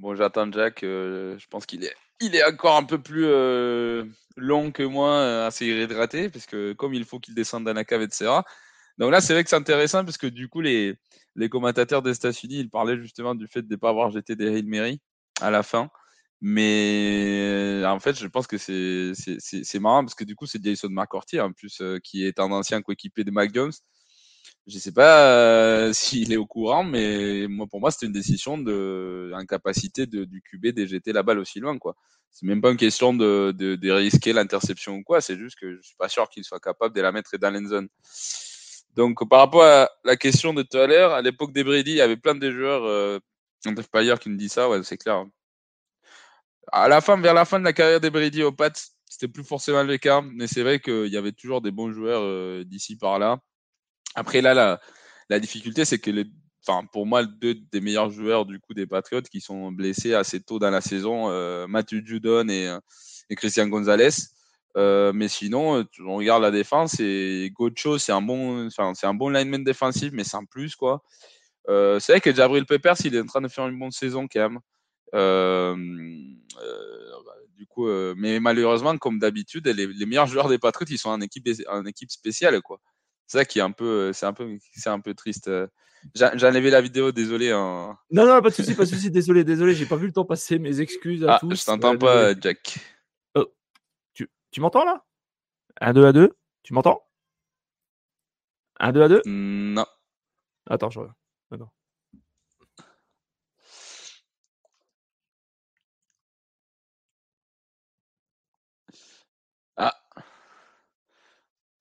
Bon, 0.00 0.16
j'attends 0.16 0.50
Jack. 0.50 0.82
Euh, 0.82 1.38
je 1.38 1.46
pense 1.46 1.66
qu'il 1.66 1.84
est, 1.84 1.94
il 2.20 2.34
est 2.34 2.44
encore 2.44 2.76
un 2.76 2.82
peu 2.82 3.00
plus 3.00 3.26
euh, 3.26 4.04
long 4.36 4.72
que 4.72 4.82
moi, 4.82 5.46
assez 5.46 5.66
irréhydraté, 5.66 6.28
parce 6.28 6.46
que 6.46 6.72
comme 6.72 6.94
il 6.94 7.04
faut 7.04 7.20
qu'il 7.20 7.34
descende 7.34 7.64
dans 7.64 7.74
la 7.74 7.84
cave, 7.84 8.02
etc. 8.02 8.40
Donc 8.98 9.12
là, 9.12 9.20
c'est 9.20 9.34
vrai 9.34 9.44
que 9.44 9.50
c'est 9.50 9.56
intéressant, 9.56 10.04
parce 10.04 10.18
que 10.18 10.26
du 10.26 10.48
coup, 10.48 10.62
les, 10.62 10.96
les 11.36 11.48
commentateurs 11.48 12.02
des 12.02 12.16
États-Unis, 12.16 12.58
ils 12.58 12.70
parlaient 12.70 12.98
justement 12.98 13.36
du 13.36 13.46
fait 13.46 13.62
de 13.62 13.72
ne 13.72 13.76
pas 13.76 13.90
avoir 13.90 14.10
jeté 14.10 14.34
des 14.34 14.48
Hail 14.48 14.64
Mary 14.64 15.00
à 15.40 15.50
la 15.52 15.62
fin. 15.62 15.90
Mais 16.48 17.82
en 17.84 17.98
fait, 17.98 18.16
je 18.16 18.26
pense 18.28 18.46
que 18.46 18.56
c'est 18.56 19.80
marrant 19.80 20.04
parce 20.04 20.14
que 20.14 20.22
du 20.22 20.36
coup, 20.36 20.46
c'est 20.46 20.62
Jason 20.62 20.88
McCourty 20.90 21.40
en 21.40 21.50
plus 21.52 21.82
qui 22.04 22.24
est 22.24 22.38
un 22.38 22.52
ancien 22.52 22.82
coéquipier 22.82 23.24
de 23.24 23.32
Mac 23.32 23.52
Jones. 23.52 23.72
Je 24.68 24.78
sais 24.78 24.92
pas 24.92 25.92
s'il 25.92 26.32
est 26.32 26.36
au 26.36 26.46
courant, 26.46 26.84
mais 26.84 27.48
moi, 27.48 27.66
pour 27.66 27.80
moi, 27.80 27.90
c'était 27.90 28.06
une 28.06 28.12
décision 28.12 28.58
de 28.58 29.32
incapacité 29.34 30.06
de, 30.06 30.24
du 30.24 30.40
QB 30.40 30.68
d'éjeter 30.68 31.12
la 31.12 31.24
balle 31.24 31.40
aussi 31.40 31.58
loin, 31.58 31.78
quoi. 31.78 31.96
C'est 32.30 32.46
même 32.46 32.60
pas 32.60 32.70
une 32.70 32.76
question 32.76 33.12
de, 33.12 33.52
de, 33.52 33.74
de 33.74 33.90
risquer 33.90 34.32
l'interception 34.32 34.94
ou 34.98 35.02
quoi. 35.02 35.20
C'est 35.20 35.36
juste 35.36 35.58
que 35.58 35.74
je 35.74 35.82
suis 35.82 35.96
pas 35.96 36.08
sûr 36.08 36.28
qu'il 36.28 36.44
soit 36.44 36.60
capable 36.60 36.94
de 36.94 37.00
la 37.00 37.10
mettre 37.10 37.36
dans 37.38 37.52
l'end 37.52 37.86
Donc, 38.94 39.28
par 39.28 39.40
rapport 39.40 39.64
à 39.64 39.90
la 40.04 40.16
question 40.16 40.54
de 40.54 40.62
tout 40.62 40.78
à 40.78 40.86
l'heure, 40.86 41.12
à 41.12 41.22
l'époque 41.22 41.52
des 41.52 41.64
Brady, 41.64 41.92
il 41.92 41.96
y 41.96 42.00
avait 42.00 42.16
plein 42.16 42.36
de 42.36 42.52
joueurs, 42.52 42.84
euh, 42.84 43.18
pas 43.90 44.04
hier 44.04 44.20
qui 44.20 44.28
nous 44.28 44.36
dit 44.36 44.48
ça, 44.48 44.68
ouais, 44.68 44.80
c'est 44.84 44.96
clair 44.96 45.26
à 46.72 46.88
la 46.88 47.00
fin, 47.00 47.20
vers 47.20 47.34
la 47.34 47.44
fin 47.44 47.58
de 47.58 47.64
la 47.64 47.72
carrière 47.72 48.00
des 48.00 48.10
Brady 48.10 48.42
aux 48.42 48.52
Pats, 48.52 48.70
c'était 49.04 49.28
plus 49.28 49.44
forcément 49.44 49.82
le 49.82 49.96
cas, 49.98 50.20
mais 50.22 50.46
c'est 50.46 50.62
vrai 50.62 50.80
qu'il 50.80 51.08
y 51.08 51.16
avait 51.16 51.32
toujours 51.32 51.60
des 51.60 51.70
bons 51.70 51.92
joueurs 51.92 52.22
euh, 52.22 52.64
d'ici 52.64 52.96
par 52.96 53.18
là. 53.18 53.38
Après, 54.14 54.40
là, 54.40 54.80
la, 55.28 55.40
difficulté, 55.40 55.84
c'est 55.84 55.98
que 55.98 56.10
pour 56.92 57.06
moi, 57.06 57.24
deux 57.24 57.54
des 57.54 57.80
meilleurs 57.80 58.10
joueurs 58.10 58.46
du 58.46 58.58
coup 58.58 58.74
des 58.74 58.86
Patriots 58.86 59.22
qui 59.22 59.40
sont 59.40 59.70
blessés 59.70 60.14
assez 60.14 60.40
tôt 60.40 60.58
dans 60.58 60.70
la 60.70 60.80
saison, 60.80 61.30
euh, 61.30 61.66
Matthew 61.66 62.04
Judon 62.04 62.48
et, 62.48 62.68
euh, 62.68 62.80
Christian 63.36 63.68
Gonzalez. 63.68 64.10
Euh, 64.76 65.12
mais 65.14 65.28
sinon, 65.28 65.86
on 66.00 66.16
regarde 66.16 66.42
la 66.42 66.50
défense 66.50 67.00
et 67.00 67.50
Gocho, 67.54 67.98
c'est 67.98 68.12
un 68.12 68.20
bon, 68.20 68.66
enfin, 68.66 68.92
c'est 68.94 69.06
un 69.06 69.14
bon 69.14 69.30
lineman 69.30 69.64
défensif, 69.64 70.10
mais 70.12 70.24
sans 70.24 70.44
plus 70.44 70.76
quoi. 70.76 71.02
C'est 71.68 72.12
vrai 72.12 72.20
que 72.20 72.34
Jabril 72.34 72.64
Peppers, 72.66 72.96
il 73.04 73.14
est 73.14 73.20
en 73.20 73.26
train 73.26 73.40
de 73.40 73.48
faire 73.48 73.66
une 73.66 73.78
bonne 73.78 73.90
saison 73.90 74.26
quand 74.30 74.40
même. 74.40 74.60
Euh, 75.14 75.74
bah, 76.54 77.32
du 77.56 77.66
coup, 77.66 77.88
mais 78.16 78.40
malheureusement, 78.40 78.96
comme 78.98 79.18
d'habitude, 79.18 79.66
les, 79.66 80.06
meilleurs 80.06 80.26
joueurs 80.26 80.48
des 80.48 80.58
Patriots, 80.58 80.88
ils 80.90 80.98
sont 80.98 81.10
en 81.10 81.20
équipe, 81.20 81.48
en 81.68 81.84
équipe 81.84 82.10
spéciale, 82.10 82.60
quoi. 82.62 82.80
C'est 83.26 83.38
ça 83.38 83.44
qui 83.44 83.58
est 83.58 83.62
un 83.62 83.72
peu, 83.72 84.12
c'est 84.12 84.26
un 84.26 84.32
peu, 84.32 84.56
c'est 84.72 84.88
un 84.88 85.00
peu 85.00 85.14
triste. 85.14 85.50
J'enlevais 86.14 86.70
la 86.70 86.80
vidéo, 86.80 87.12
désolé. 87.12 87.50
Hein. 87.50 87.98
Non, 88.10 88.26
non, 88.26 88.40
pas 88.40 88.50
de 88.50 88.54
souci, 88.54 88.74
pas 88.74 88.84
de 88.84 88.88
souci, 88.88 89.10
désolé, 89.10 89.44
désolé, 89.44 89.74
j'ai 89.74 89.86
pas 89.86 89.96
vu 89.96 90.06
le 90.06 90.12
temps 90.12 90.24
passer. 90.24 90.58
Mes 90.58 90.80
excuses 90.80 91.24
à 91.24 91.34
ah, 91.34 91.38
tous. 91.40 91.60
Je 91.60 91.64
t'entends 91.64 91.96
pas, 91.96 92.38
Jack. 92.38 92.78
Oh, 93.34 93.46
tu, 94.14 94.30
tu 94.50 94.60
m'entends 94.60 94.84
là? 94.84 95.04
1, 95.80 95.92
2 95.92 96.06
à 96.06 96.12
2, 96.12 96.30
tu 96.62 96.74
m'entends? 96.74 97.02
1, 98.80 98.92
2 98.92 99.02
à 99.02 99.08
2 99.08 99.22
Non. 99.26 99.86
Attends, 100.68 100.90
je 100.90 101.00
reviens. 101.00 101.14
Attends. 101.50 101.72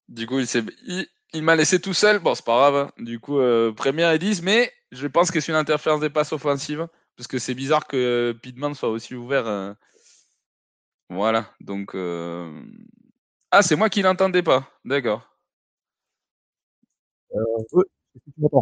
Du 0.07 0.27
coup, 0.27 0.39
il, 0.39 1.07
il, 1.33 1.43
m'a 1.43 1.55
laissé 1.55 1.79
tout 1.79 1.93
seul. 1.93 2.19
Bon, 2.19 2.35
c'est 2.35 2.45
pas 2.45 2.57
grave. 2.57 2.75
Hein. 2.75 3.03
Du 3.03 3.19
coup, 3.19 3.39
euh, 3.39 3.71
première 3.73 4.11
et 4.11 4.19
10, 4.19 4.41
mais 4.41 4.71
je 4.91 5.07
pense 5.07 5.31
que 5.31 5.39
c'est 5.39 5.51
une 5.51 5.57
interférence 5.57 6.01
des 6.01 6.09
passes 6.09 6.33
offensives. 6.33 6.87
Parce 7.17 7.27
que 7.27 7.39
c'est 7.39 7.53
bizarre 7.53 7.87
que 7.87 8.37
Pitman 8.41 8.73
soit 8.75 8.89
aussi 8.89 9.15
ouvert. 9.15 9.47
Euh. 9.47 9.73
Voilà. 11.09 11.53
Donc. 11.59 11.95
Euh, 11.95 12.51
ah, 13.51 13.61
c'est 13.61 13.75
moi 13.75 13.89
qui 13.89 14.01
l'entendais 14.01 14.43
pas. 14.43 14.69
D'accord. 14.83 15.27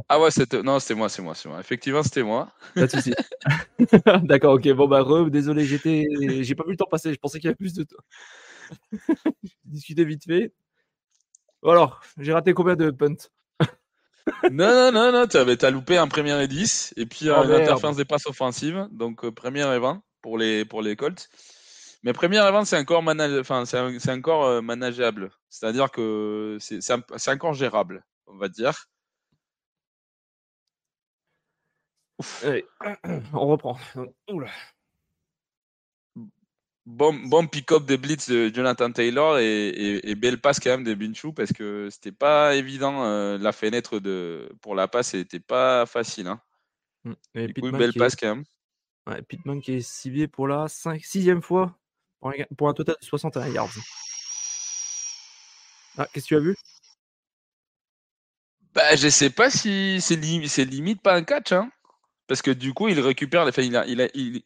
Ah 0.09 0.19
ouais, 0.19 0.31
c'était 0.31 0.63
non, 0.63 0.79
c'était 0.79 0.95
moi, 0.95 1.09
c'est 1.09 1.21
moi, 1.21 1.35
c'est 1.35 1.49
moi. 1.49 1.59
Effectivement, 1.59 2.03
c'était 2.03 2.23
moi. 2.23 2.51
Pas 2.73 2.87
de 2.87 2.91
souci. 2.91 3.13
D'accord, 4.23 4.55
ok. 4.55 4.67
Bon 4.73 4.87
bah 4.87 5.01
re, 5.01 5.29
désolé, 5.29 5.65
j'étais, 5.65 6.07
j'ai 6.41 6.55
pas 6.55 6.63
vu 6.63 6.71
le 6.71 6.77
temps 6.77 6.87
passer. 6.89 7.13
Je 7.13 7.19
pensais 7.19 7.39
qu'il 7.39 7.45
y 7.45 7.49
avait 7.49 7.55
plus 7.55 7.73
de 7.73 7.83
temps. 7.83 8.03
Discuter 9.65 10.05
vite 10.05 10.25
fait. 10.25 10.53
Alors, 11.65 12.01
j'ai 12.17 12.33
raté 12.33 12.53
combien 12.53 12.75
de 12.75 12.91
punts? 12.91 13.29
Non, 14.51 14.91
non, 14.91 14.91
non, 14.91 15.11
non, 15.11 15.27
tu 15.27 15.37
as 15.37 15.71
loupé 15.71 15.97
un 15.97 16.07
premier 16.07 16.41
et 16.41 16.47
10, 16.47 16.93
et 16.97 17.05
puis 17.05 17.29
oh, 17.29 17.43
une 17.43 17.51
interférence 17.51 17.97
des 17.97 18.05
passes 18.05 18.25
offensives, 18.25 18.87
donc 18.91 19.25
euh, 19.25 19.31
première 19.31 19.73
et 19.73 19.79
20 19.79 20.01
pour 20.21 20.37
les, 20.37 20.63
pour 20.65 20.81
les 20.81 20.95
Colts. 20.95 21.29
Mais 22.03 22.13
première 22.13 22.47
et 22.47 22.51
20, 22.51 22.65
c'est 22.65 22.77
encore, 22.77 23.03
enfin, 23.39 23.65
c'est 23.65 24.11
encore 24.11 24.45
euh, 24.45 24.61
manageable. 24.61 25.31
C'est-à-dire 25.49 25.91
que 25.91 26.57
c'est 26.59 27.31
encore 27.31 27.53
gérable, 27.53 28.03
on 28.27 28.37
va 28.37 28.49
dire. 28.49 28.85
on 33.33 33.47
reprend. 33.47 33.77
Oula 34.29 34.49
bon, 36.85 37.13
bon 37.13 37.47
pick-up 37.47 37.85
des 37.85 37.97
blitz 37.97 38.29
de 38.29 38.51
Jonathan 38.53 38.91
Taylor 38.91 39.39
et, 39.39 40.15
belle 40.15 40.39
passe 40.39 40.59
quand 40.59 40.69
même 40.69 40.83
de 40.83 40.93
Binchou 40.93 41.33
parce 41.33 41.53
que 41.53 41.89
c'était 41.91 42.11
pas 42.11 42.55
évident. 42.55 43.03
Euh, 43.05 43.37
la 43.37 43.51
fenêtre 43.51 43.99
de, 43.99 44.49
pour 44.61 44.75
la 44.75 44.87
passe 44.87 45.13
n'était 45.13 45.39
pas 45.39 45.85
facile. 45.85 46.27
Hein. 46.27 46.41
Mmh. 47.03 47.13
Et 47.35 47.47
du 47.47 47.61
coup, 47.61 47.71
belle 47.71 47.93
passe 47.93 48.15
quand 48.15 48.35
même. 48.35 48.43
Ouais, 49.07 49.21
Pittman 49.21 49.61
qui 49.61 49.73
est 49.73 49.81
ciblé 49.81 50.27
pour 50.27 50.47
la 50.47 50.67
5, 50.67 51.03
sixième 51.03 51.41
fois 51.41 51.77
pour 52.55 52.69
un, 52.69 52.73
total 52.73 52.95
de 52.99 53.05
61 53.05 53.47
yards. 53.49 53.73
Ah, 55.97 56.07
qu'est-ce 56.13 56.25
que 56.25 56.27
tu 56.29 56.35
as 56.37 56.39
vu? 56.39 56.55
Bah, 58.73 58.95
Je 58.95 59.09
sais 59.09 59.29
pas 59.29 59.49
si 59.49 59.99
c'est 59.99 60.15
limite 60.15 61.01
pas 61.01 61.15
un 61.15 61.23
catch. 61.23 61.51
Hein. 61.51 61.69
Parce 62.27 62.41
que 62.41 62.51
du 62.51 62.73
coup, 62.73 62.87
il 62.87 62.99
récupère. 62.99 63.45
Enfin, 63.45 63.61
il, 63.61 63.75
a, 63.75 63.85
il, 63.85 64.01
a, 64.01 64.07
il, 64.13 64.41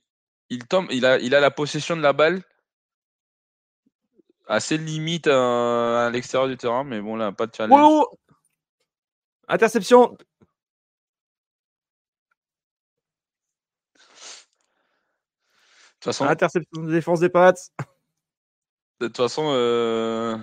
il 0.50 0.66
tombe, 0.68 0.88
il 0.92 1.06
a, 1.06 1.20
il 1.20 1.36
a 1.36 1.40
la 1.40 1.52
possession 1.52 1.96
de 1.98 2.02
la 2.02 2.14
balle 2.14 2.42
assez 4.48 4.78
limite 4.78 5.28
à, 5.28 6.10
l'extérieur 6.12 6.48
du 6.48 6.58
terrain, 6.58 6.84
mais 6.84 7.02
bon 7.02 7.16
là, 7.16 7.32
pas 7.32 7.48
de 7.48 7.56
challenge. 7.56 8.06
Interception. 9.48 10.12
De 10.12 10.18
toute 16.00 16.04
façon, 16.04 16.26
Interception 16.26 16.84
de 16.84 16.92
défense 16.92 17.20
des 17.20 17.30
Pats. 17.30 17.54
de 19.00 19.08
toute 19.08 19.18
façon 19.18 19.50
euh, 19.52 20.38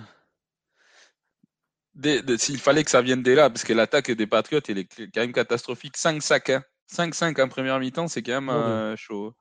s'il 2.39 2.59
fallait 2.59 2.85
que 2.85 2.91
ça 2.91 3.03
vienne 3.03 3.23
dès 3.23 3.35
là, 3.35 3.51
parce 3.51 3.65
que 3.65 3.73
l'attaque 3.73 4.11
des 4.11 4.27
Patriots, 4.27 4.61
elle 4.69 4.79
est 4.79 4.85
quand 4.87 5.21
même 5.21 5.33
catastrophique. 5.33 5.97
5 5.97 6.23
sacs, 6.23 6.51
hein. 6.51 6.63
5-5 6.93 7.41
en 7.41 7.49
première 7.49 7.79
mi-temps, 7.81 8.09
c'est 8.09 8.23
quand 8.23 8.41
même 8.41 8.51
euh, 8.51 8.97
chaud. 8.97 9.35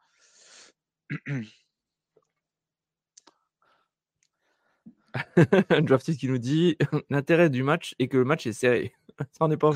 Drafted 5.82 6.18
qui 6.18 6.28
nous 6.28 6.38
dit 6.38 6.78
l'intérêt 7.10 7.50
du 7.50 7.64
match 7.64 7.96
est 8.00 8.08
que 8.08 8.18
le 8.18 8.26
match 8.26 8.48
est 8.48 8.54
serré. 8.54 8.94
Ça 9.32 9.46
en 9.46 9.52
est 9.52 9.58
pas. 9.58 9.72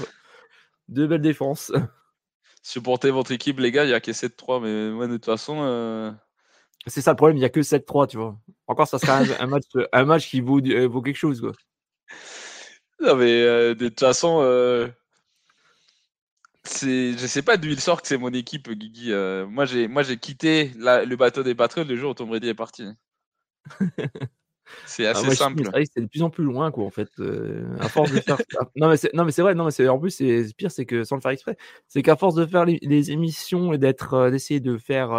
Deux 0.88 1.07
belles 1.07 1.22
défenses. 1.22 1.72
Supportez 2.64 3.11
votre 3.11 3.31
équipe, 3.31 3.59
les 3.59 3.72
gars, 3.72 3.85
il 3.85 3.91
y 3.91 3.93
a 3.93 3.99
que 3.99 4.11
7-3, 4.11 4.61
mais 4.61 4.91
moi, 4.91 5.07
de 5.07 5.14
toute 5.14 5.26
façon, 5.26 5.61
euh, 5.64 6.11
C'est 6.85 7.01
ça 7.01 7.11
le 7.11 7.18
problème, 7.18 7.38
il 7.38 7.39
n'y 7.39 7.45
a 7.45 7.49
que 7.49 7.61
7-3, 7.61 8.07
tu 8.07 8.18
vois. 8.18 8.38
Encore, 8.68 8.88
ça 8.88 8.99
sera 8.99 9.19
un, 9.19 9.26
un 9.39 9.47
match, 9.47 9.64
un 9.93 10.05
match 10.05 10.30
qui 10.30 10.41
vaut, 10.41 10.59
euh, 10.59 10.88
vaut 10.88 11.01
quelque 11.01 11.18
chose, 11.18 11.39
quoi. 11.41 11.53
non, 12.99 13.15
mais 13.15 13.41
euh, 13.43 13.76
de 13.76 13.88
toute 13.89 13.99
façon, 13.99 14.41
c'est, 16.68 17.18
je 17.18 17.27
sais 17.27 17.41
pas 17.41 17.57
d'où 17.57 17.68
il 17.69 17.80
sort 17.80 18.02
que 18.02 18.07
c'est 18.07 18.18
mon 18.18 18.30
équipe, 18.34 18.69
Guigui. 18.69 19.11
euh, 19.11 19.45
moi, 19.48 19.65
j'ai, 19.65 19.88
moi, 19.88 20.03
j'ai 20.03 20.18
quitté 20.18 20.72
la- 20.77 21.06
le 21.06 21.15
bateau 21.15 21.44
des 21.44 21.56
Patriots 21.56 21.85
le 21.85 21.95
jour 21.95 22.11
où 22.11 22.14
Tom 22.14 22.30
Brady 22.30 22.49
est 22.49 22.53
parti. 22.53 22.85
C'est 24.85 25.06
Ah, 25.06 25.11
assez 25.11 25.27
moi, 25.27 25.35
simple. 25.35 25.69
c'est 25.94 26.02
de 26.02 26.07
plus 26.07 26.22
en 26.23 26.30
plus 26.30 26.44
loin, 26.44 26.72
quoi, 26.72 26.85
en 26.85 26.89
fait. 26.89 27.10
euh, 27.19 27.77
à 27.80 27.88
force 27.89 28.11
de 28.11 28.19
faire. 28.19 28.38
non, 28.76 28.89
mais 28.89 28.98
c'est, 28.98 29.14
non, 29.14 29.23
mais 29.26 29.31
c'est 29.31 29.41
vrai, 29.41 29.56
non, 29.56 29.65
mais 29.65 29.72
c'est, 29.72 29.88
en 29.88 29.99
plus, 29.99 30.11
c'est 30.11 30.45
c'est 30.45 30.56
pire, 30.56 30.72
c'est 30.72 30.85
que 30.85 31.03
sans 31.03 31.15
le 31.15 31.22
faire 31.22 31.31
exprès, 31.31 31.57
c'est 31.88 32.02
qu'à 32.02 32.15
force 32.15 32.35
de 32.35 32.45
faire 32.45 32.65
les, 32.65 32.80
les 32.81 33.11
émissions 33.11 33.73
et 33.73 33.77
d'être, 33.77 34.14
euh, 34.14 34.31
d'essayer 34.31 34.60
de 34.60 34.77
faire. 34.77 35.11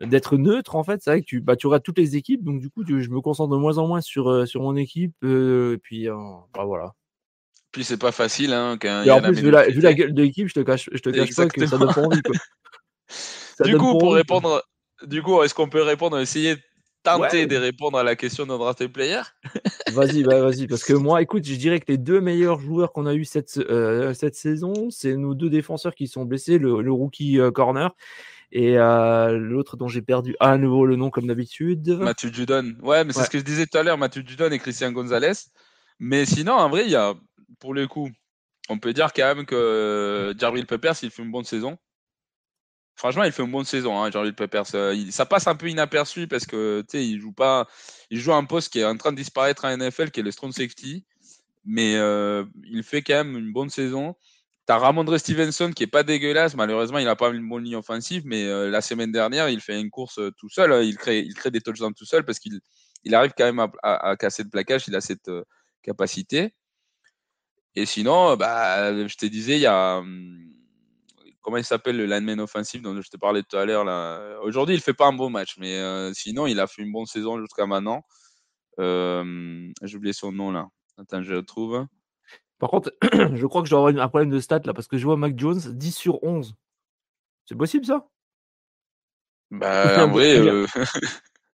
d'être 0.00 0.36
neutre, 0.36 0.76
en 0.76 0.82
fait, 0.82 1.00
c'est 1.02 1.10
vrai 1.10 1.20
que 1.20 1.26
tu, 1.26 1.40
bah, 1.40 1.56
tu 1.56 1.66
regardes 1.66 1.82
toutes 1.82 1.98
les 1.98 2.16
équipes, 2.16 2.42
donc 2.42 2.60
du 2.60 2.70
coup, 2.70 2.84
tu- 2.84 3.02
je 3.02 3.10
me 3.10 3.20
concentre 3.20 3.52
de 3.54 3.58
moins 3.60 3.78
en 3.78 3.86
moins 3.86 4.00
sur, 4.00 4.28
euh, 4.30 4.46
sur 4.46 4.62
mon 4.62 4.74
équipe, 4.76 5.14
euh, 5.24 5.74
et 5.74 5.78
puis, 5.78 6.08
euh, 6.08 6.16
bah, 6.54 6.64
voilà. 6.64 6.94
Puis 7.72 7.84
c'est 7.84 7.96
pas 7.98 8.12
facile, 8.12 8.52
hein, 8.52 8.76
quand 8.80 9.04
Et 9.04 9.10
en 9.10 9.20
plus, 9.22 9.40
vu 9.40 9.50
la, 9.50 9.68
vu 9.68 9.80
la 9.80 9.94
gueule 9.94 10.12
de 10.12 10.22
l'équipe, 10.22 10.48
je 10.48 10.54
te 10.54 10.60
cache, 10.60 10.88
je 10.92 10.98
te 10.98 11.10
cache 11.10 11.34
pas 11.36 11.46
que 11.46 11.66
ça 11.66 11.78
donne 11.78 11.92
pas 11.94 12.00
envie, 12.00 12.22
quoi. 12.22 12.34
Ça 13.08 13.64
Du 13.64 13.76
coup, 13.76 13.90
pour 13.92 13.94
envie, 13.94 14.08
quoi. 14.08 14.16
répondre, 14.16 14.62
du 15.06 15.22
coup, 15.22 15.42
est-ce 15.42 15.54
qu'on 15.54 15.68
peut 15.68 15.82
répondre, 15.82 16.18
essayer 16.18 16.56
de 16.56 16.60
tenter 17.02 17.38
Ouais. 17.40 17.46
de 17.46 17.56
répondre 17.56 17.98
à 17.98 18.02
la 18.04 18.16
question 18.16 18.44
de 18.44 18.50
draft 18.56 18.86
player? 18.88 19.20
Vas-y, 19.92 20.22
bah, 20.22 20.40
vas-y, 20.40 20.66
parce 20.66 20.84
que 20.84 20.92
moi, 20.92 21.20
écoute, 21.22 21.44
je 21.44 21.54
dirais 21.56 21.80
que 21.80 21.86
les 21.88 21.98
deux 21.98 22.20
meilleurs 22.20 22.60
joueurs 22.60 22.92
qu'on 22.92 23.06
a 23.06 23.14
eu 23.14 23.24
cette, 23.24 23.56
euh, 23.58 24.14
cette 24.14 24.34
saison, 24.36 24.90
c'est 24.90 25.16
nos 25.16 25.34
deux 25.34 25.50
défenseurs 25.50 25.94
qui 25.94 26.06
sont 26.08 26.24
blessés, 26.24 26.58
le, 26.58 26.80
le 26.82 26.92
rookie 26.92 27.40
euh, 27.40 27.50
corner 27.50 27.90
et 28.52 28.78
euh, 28.78 29.38
l'autre 29.38 29.76
dont 29.76 29.86
j'ai 29.88 30.02
perdu 30.02 30.34
à 30.40 30.58
nouveau 30.58 30.84
le 30.86 30.96
nom 30.96 31.10
comme 31.10 31.26
d'habitude. 31.28 31.88
Mathieu 32.00 32.30
Judon. 32.32 32.74
Ouais, 32.82 33.04
mais 33.04 33.12
c'est 33.12 33.20
Ouais. 33.20 33.24
ce 33.26 33.30
que 33.30 33.38
je 33.38 33.44
disais 33.44 33.66
tout 33.66 33.78
à 33.78 33.82
l'heure, 33.84 33.96
Mathieu 33.98 34.22
Judon 34.26 34.50
et 34.50 34.58
Christian 34.58 34.90
Gonzalez. 34.92 35.32
Mais 36.00 36.24
sinon, 36.24 36.52
en 36.54 36.68
vrai, 36.70 36.84
il 36.84 36.90
y 36.90 36.96
a, 36.96 37.14
pour 37.58 37.74
le 37.74 37.86
coup, 37.86 38.10
on 38.68 38.78
peut 38.78 38.92
dire 38.92 39.12
quand 39.12 39.34
même 39.34 39.46
que 39.46 40.34
Jarvil 40.38 40.66
Peppers, 40.66 40.94
il 41.02 41.10
fait 41.10 41.22
une 41.22 41.30
bonne 41.30 41.44
saison. 41.44 41.78
Franchement, 42.96 43.24
il 43.24 43.32
fait 43.32 43.42
une 43.42 43.50
bonne 43.50 43.64
saison, 43.64 43.98
hein, 43.98 44.10
Jarvil 44.10 44.34
Peppers. 44.34 44.74
Euh, 44.74 44.94
il- 44.94 45.12
ça 45.12 45.24
passe 45.24 45.46
un 45.46 45.54
peu 45.54 45.68
inaperçu 45.68 46.28
parce 46.28 46.44
que, 46.46 46.84
il 46.92 47.18
joue 47.20 47.32
pas, 47.32 47.66
il 48.10 48.20
joue 48.20 48.34
un 48.34 48.44
poste 48.44 48.72
qui 48.72 48.80
est 48.80 48.84
en 48.84 48.96
train 48.96 49.12
de 49.12 49.16
disparaître 49.16 49.64
en 49.64 49.70
NFL, 49.70 50.10
qui 50.10 50.20
est 50.20 50.22
le 50.22 50.30
strong 50.30 50.52
safety. 50.52 51.06
Mais 51.64 51.96
euh, 51.96 52.44
il 52.64 52.82
fait 52.82 53.02
quand 53.02 53.24
même 53.24 53.36
une 53.36 53.52
bonne 53.52 53.70
saison. 53.70 54.16
T'as 54.66 54.78
Ramondre 54.78 55.18
Stevenson 55.18 55.72
qui 55.72 55.82
est 55.82 55.88
pas 55.88 56.02
dégueulasse. 56.04 56.54
Malheureusement, 56.54 56.98
il 56.98 57.08
a 57.08 57.16
pas 57.16 57.30
une 57.30 57.48
bonne 57.48 57.64
ligne 57.64 57.76
offensive, 57.76 58.22
mais 58.24 58.44
euh, 58.46 58.70
la 58.70 58.80
semaine 58.80 59.10
dernière, 59.12 59.48
il 59.48 59.60
fait 59.60 59.80
une 59.80 59.90
course 59.90 60.18
euh, 60.18 60.30
tout 60.38 60.48
seul. 60.48 60.84
Il 60.84 60.96
crée, 60.96 61.26
des 61.50 61.60
touchdowns 61.60 61.94
tout 61.94 62.04
seul 62.04 62.24
parce 62.24 62.38
qu'il 62.38 62.60
il 63.04 63.14
arrive 63.14 63.32
quand 63.36 63.52
même 63.52 63.66
à, 63.82 64.16
casser 64.16 64.42
le 64.44 64.50
plaquage. 64.50 64.84
Il 64.86 64.94
a 64.94 65.00
cette 65.00 65.28
euh, 65.28 65.42
capacité. 65.82 66.54
Et 67.76 67.86
sinon, 67.86 68.30
euh, 68.30 68.36
bah, 68.36 69.06
je 69.06 69.16
te 69.16 69.26
disais, 69.26 69.56
il 69.56 69.60
y 69.60 69.66
a 69.66 69.98
hum, 69.98 70.52
comment 71.42 71.56
il 71.56 71.64
s'appelle 71.64 71.96
le 71.96 72.06
lineman 72.06 72.40
offensif 72.40 72.82
dont 72.82 73.00
je 73.00 73.08
te 73.08 73.16
parlais 73.16 73.42
tout 73.42 73.56
à 73.56 73.64
l'heure 73.64 73.84
là. 73.84 74.38
Aujourd'hui, 74.42 74.74
il 74.74 74.80
fait 74.80 74.94
pas 74.94 75.06
un 75.06 75.12
bon 75.12 75.30
match, 75.30 75.56
mais 75.58 75.76
euh, 75.78 76.12
sinon, 76.14 76.46
il 76.46 76.60
a 76.60 76.66
fait 76.66 76.82
une 76.82 76.92
bonne 76.92 77.06
saison 77.06 77.40
jusqu'à 77.40 77.66
maintenant. 77.66 78.02
Euh, 78.78 79.70
J'ai 79.82 79.96
oublié 79.96 80.12
son 80.12 80.32
nom 80.32 80.50
là. 80.50 80.68
Attends, 80.98 81.22
je 81.22 81.32
le 81.32 81.44
trouve. 81.44 81.86
Par 82.58 82.70
contre, 82.70 82.94
je 83.34 83.46
crois 83.46 83.62
que 83.62 83.68
je 83.68 83.70
dois 83.72 83.88
avoir 83.88 84.04
un 84.04 84.08
problème 84.08 84.30
de 84.30 84.40
stats 84.40 84.60
là, 84.64 84.74
parce 84.74 84.88
que 84.88 84.98
je 84.98 85.04
vois 85.04 85.16
Mac 85.16 85.38
Jones 85.38 85.60
10 85.60 85.96
sur 85.96 86.22
11. 86.22 86.54
C'est 87.46 87.56
possible 87.56 87.86
ça? 87.86 88.06
Bah, 89.50 90.04
en 90.04 90.10
vrai, 90.10 90.38
euh, 90.38 90.66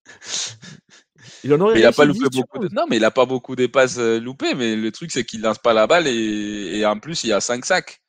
Il 1.45 1.53
en 1.55 1.61
aurait 1.61 1.75
mais 1.75 1.81
il 1.81 1.87
a 1.87 1.93
pas 1.93 2.07
10 2.07 2.07
loupé 2.07 2.29
beaucoup. 2.31 2.59
De... 2.59 2.67
11. 2.67 2.73
Non, 2.73 2.85
mais 2.89 2.97
il 2.97 3.05
a 3.05 3.11
pas 3.11 3.27
beaucoup 3.27 3.57
de 3.57 3.67
passes 3.67 3.99
euh, 3.99 4.21
loupées. 4.21 4.55
Mais 4.55 4.77
le 4.77 4.93
truc, 4.93 5.11
c'est 5.13 5.25
qu'il 5.25 5.43
lance 5.43 5.59
pas 5.59 5.73
la 5.73 5.87
balle 5.87 6.07
et, 6.07 6.79
et 6.79 6.87
en 6.87 6.99
plus, 6.99 7.25
il 7.25 7.29
y 7.29 7.33
a 7.33 7.41
5 7.41 7.65
sacs. 7.65 8.01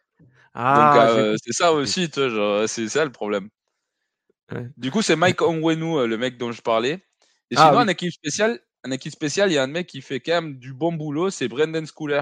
Ah, 0.54 0.76
Donc, 0.76 1.18
euh, 1.18 1.36
c'est 1.44 1.54
ça 1.54 1.72
aussi, 1.74 2.10
c'est 2.68 2.90
ça 2.90 3.06
le 3.06 3.12
problème. 3.12 3.50
Ouais. 4.52 4.68
Du 4.78 4.92
coup, 4.92 5.02
c'est 5.02 5.16
Mike 5.16 5.42
Onwenu, 5.42 5.98
euh, 6.00 6.08
le 6.08 6.18
mec 6.18 6.38
dont 6.38 6.52
je 6.52 6.62
parlais. 6.62 7.06
Et 7.52 7.56
Ah, 7.56 7.68
sinon, 7.68 7.80
oui. 7.80 7.84
en 7.84 7.88
équipe 7.88 8.12
spéciale, 8.14 8.60
en 8.86 8.92
équipe 8.92 9.12
spéciale, 9.14 9.52
il 9.52 9.56
y 9.56 9.58
a 9.58 9.64
un 9.64 9.68
mec 9.68 9.88
qui 9.88 10.02
fait 10.02 10.20
quand 10.20 10.42
même 10.42 10.58
du 10.60 10.74
bon 10.74 10.94
boulot, 10.94 11.30
c'est 11.30 11.48
Brendan 11.48 11.86
Schooler. 11.86 12.22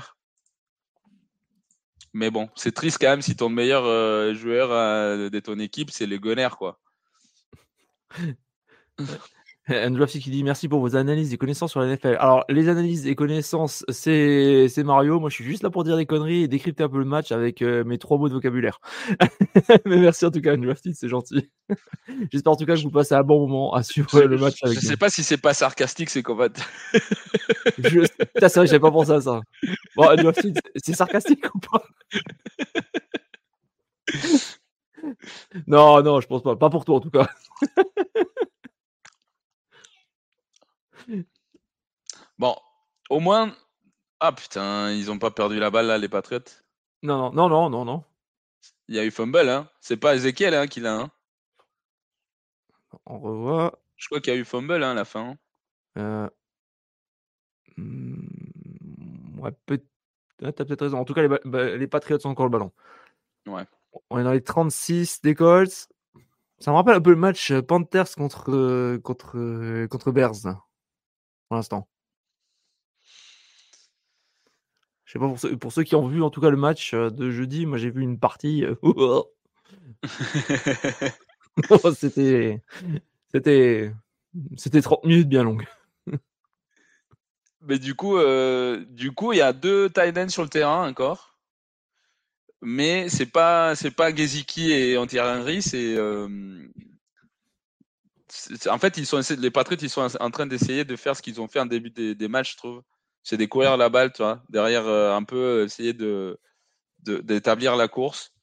Mais 2.14 2.32
bon, 2.32 2.50
c'est 2.56 2.74
triste 2.74 2.98
quand 3.00 3.10
même 3.10 3.22
si 3.22 3.36
ton 3.36 3.50
meilleur 3.50 3.86
euh, 3.86 4.34
joueur 4.34 4.72
euh, 4.72 5.30
de 5.30 5.40
ton 5.40 5.60
équipe, 5.60 5.92
c'est 5.92 6.06
le 6.08 6.18
gunner, 6.18 6.50
quoi. 6.58 6.80
Andrew 9.70 10.00
Lafsy 10.00 10.20
qui 10.20 10.30
dit 10.30 10.44
merci 10.44 10.68
pour 10.68 10.80
vos 10.80 10.96
analyses 10.96 11.34
et 11.34 11.38
connaissances 11.38 11.72
sur 11.72 11.80
la 11.80 11.88
NFL. 11.88 12.18
Alors, 12.20 12.46
les 12.50 12.70
analyses 12.70 13.08
et 13.08 13.16
connaissances, 13.16 13.84
c'est 13.90 14.68
c'est 14.70 14.84
Mario. 14.84 15.20
Moi, 15.20 15.30
je 15.30 15.36
suis 15.36 15.44
juste 15.44 15.64
là 15.64 15.72
pour 15.72 15.84
dire 15.84 15.98
des 15.98 16.06
conneries 16.06 16.44
et 16.44 16.48
décrypter 16.48 16.84
un 16.84 16.90
peu 16.90 17.00
le 17.00 17.06
match 17.06 17.32
avec 17.32 17.62
euh, 17.62 17.84
mes 17.84 17.98
trois 17.98 18.18
mots 18.18 18.30
de 18.30 18.34
vocabulaire. 18.34 18.80
Mais 19.86 19.98
merci 19.98 20.26
en 20.26 20.32
tout 20.32 20.42
cas, 20.42 20.54
Andrew 20.54 20.68
Lafsy, 20.68 20.94
c'est 20.94 21.10
gentil. 21.10 21.50
J'espère 22.32 22.54
en 22.54 22.56
tout 22.56 22.66
cas 22.66 22.76
que 22.76 22.82
vous 22.82 22.92
passez 22.92 23.16
un 23.16 23.24
bon 23.24 23.48
moment 23.48 23.74
à 23.74 23.82
suivre 23.82 24.22
le 24.22 24.38
match 24.38 24.58
je 24.64 24.70
nous. 24.70 24.76
sais 24.76 24.98
pas 24.98 25.10
si 25.10 25.24
c'est 25.24 25.38
pas 25.38 25.54
sarcastique, 25.54 26.12
c'est 26.12 26.22
qu'on 26.22 26.36
va. 26.36 26.50
Je... 27.80 28.02
C'est 28.40 28.56
vrai, 28.56 28.68
j'avais 28.68 28.80
pas 28.80 28.92
pensé 28.92 29.12
à 29.12 29.22
ça. 29.22 29.42
Bon, 29.96 30.04
Andrew 30.04 30.26
Lafsy, 30.26 30.54
c'est 30.76 30.94
sarcastique 30.94 31.44
ou 31.56 31.60
pas? 31.60 31.84
Non, 35.68 36.02
non, 36.04 36.22
je 36.22 36.28
pense 36.28 36.44
pas. 36.44 36.56
Pas 36.56 36.70
pour 36.70 36.86
toi 36.86 36.98
en 36.98 37.00
tout 37.00 37.10
cas. 37.10 37.28
Bon, 42.38 42.56
au 43.10 43.20
moins. 43.20 43.56
Ah 44.20 44.32
putain, 44.32 44.92
ils 44.92 45.12
ont 45.12 45.20
pas 45.20 45.32
perdu 45.32 45.60
la 45.60 45.70
balle 45.70 45.88
là, 45.88 45.98
les 45.98 46.10
Patriotes. 46.10 46.64
Non, 47.04 47.32
non, 47.32 47.50
non, 47.50 47.50
non, 47.50 47.70
non, 47.70 47.86
non. 47.86 48.04
Il 48.88 48.96
y 48.96 49.00
a 49.00 49.06
eu 49.06 49.12
fumble, 49.12 49.50
hein. 49.50 49.70
C'est 49.82 49.98
pas 49.98 50.16
Ezekiel 50.16 50.54
hein, 50.54 50.68
qui 50.68 50.80
l'a. 50.80 50.96
Hein. 50.96 51.12
On 53.06 53.20
revoit. 53.20 53.80
Je 53.98 54.08
crois 54.08 54.22
qu'il 54.22 54.34
y 54.34 54.38
a 54.38 54.40
eu 54.40 54.46
fumble 54.46 54.84
hein, 54.84 54.92
à 54.92 54.94
la 54.94 55.06
fin. 55.06 55.36
Euh... 55.98 56.30
hmm, 57.78 59.40
Ouais, 59.40 59.52
peut... 59.66 59.80
ouais, 60.42 60.52
t'as 60.54 60.66
peut-être 60.66 60.82
raison. 60.82 61.00
En 61.00 61.06
tout 61.06 61.14
cas, 61.14 61.22
les, 61.22 61.28
ba- 61.28 61.40
ba- 61.46 61.76
les 61.76 61.88
Patriots 61.88 62.20
ont 62.26 62.30
encore 62.30 62.46
le 62.46 62.52
ballon. 62.52 62.72
Ouais. 63.48 63.66
On 64.10 64.20
est 64.20 64.24
dans 64.24 64.32
les 64.34 64.42
36 64.44 65.22
des 65.22 65.36
Colts. 65.36 65.90
Ça 66.60 66.72
me 66.72 66.76
rappelle 66.78 66.96
un 66.96 67.02
peu 67.02 67.12
le 67.12 67.16
match 67.18 67.52
euh, 67.52 67.62
Panthers 67.62 68.16
contre, 68.16 68.52
euh, 68.52 69.00
contre, 69.00 69.86
contre 69.88 70.12
Bears, 70.12 70.42
pour 71.50 71.56
l'instant. 71.58 71.88
Je 75.06 75.14
sais 75.14 75.20
pas, 75.20 75.28
pour 75.28 75.40
ceux, 75.40 75.58
pour 75.58 75.72
ceux 75.72 75.84
qui 75.84 75.96
ont 75.96 76.08
vu 76.08 76.22
en 76.24 76.30
tout 76.30 76.42
cas 76.42 76.50
le 76.50 76.58
match 76.58 76.94
euh, 76.94 77.10
de 77.10 77.30
jeudi, 77.32 77.66
moi 77.66 77.78
j'ai 77.78 77.92
vu 77.92 78.02
une 78.02 78.20
partie. 78.20 78.66
euh, 78.66 78.76
c'était, 81.96 82.62
c'était, 83.32 83.94
c'était 84.58 84.82
30 84.82 85.04
minutes 85.06 85.30
bien 85.30 85.44
longues. 85.44 85.66
Mais 87.62 87.80
du 87.80 87.96
coup, 87.96 88.18
euh, 88.18 88.86
du 88.90 89.12
coup, 89.12 89.34
il 89.34 89.38
y 89.40 89.42
a 89.42 89.52
deux 89.54 89.90
tight 89.90 90.18
ends 90.18 90.30
sur 90.30 90.44
le 90.44 90.50
terrain 90.50 90.88
encore. 90.88 91.36
Mais 92.62 93.10
c'est 93.10 93.28
pas 93.28 93.76
c'est 93.76 93.92
pas 93.92 94.14
Gesicki 94.14 94.72
et 94.72 94.98
Thierry 95.08 95.40
Henry, 95.40 95.62
c'est 95.62 95.96
euh, 95.96 96.28
en 98.70 98.78
fait 98.80 98.98
ils 98.98 99.06
sont 99.06 99.22
les 99.38 99.52
Patriots 99.52 99.80
ils 99.82 99.90
sont 99.90 100.08
en 100.20 100.32
train 100.32 100.48
d'essayer 100.48 100.84
de 100.84 100.96
faire 100.96 101.16
ce 101.16 101.22
qu'ils 101.22 101.40
ont 101.42 101.48
fait 101.48 101.60
en 101.60 101.66
début 101.66 101.92
des, 101.92 102.16
des 102.16 102.28
matchs, 102.28 102.54
je 102.54 102.58
trouve. 102.58 102.82
C'est 103.26 103.38
de 103.38 103.46
courir 103.46 103.76
la 103.76 103.90
balle, 103.90 104.14
tu 104.14 104.22
vois, 104.22 104.44
derrière 104.50 104.86
euh, 104.88 105.14
un 105.14 105.24
peu 105.24 105.64
essayer 105.64 105.94
de 105.94 106.40
d'établir 107.00 107.76
la 107.76 107.88
course, 107.88 108.34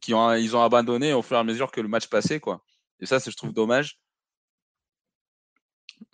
qui 0.00 0.14
ont 0.14 0.32
ils 0.34 0.56
ont 0.56 0.62
abandonné 0.62 1.12
au 1.12 1.22
fur 1.22 1.36
et 1.36 1.40
à 1.40 1.44
mesure 1.44 1.70
que 1.70 1.80
le 1.80 1.88
match 1.88 2.06
passait 2.08 2.40
quoi. 2.40 2.64
Et 3.00 3.06
ça, 3.06 3.18
je 3.18 3.36
trouve 3.36 3.52
dommage. 3.52 4.00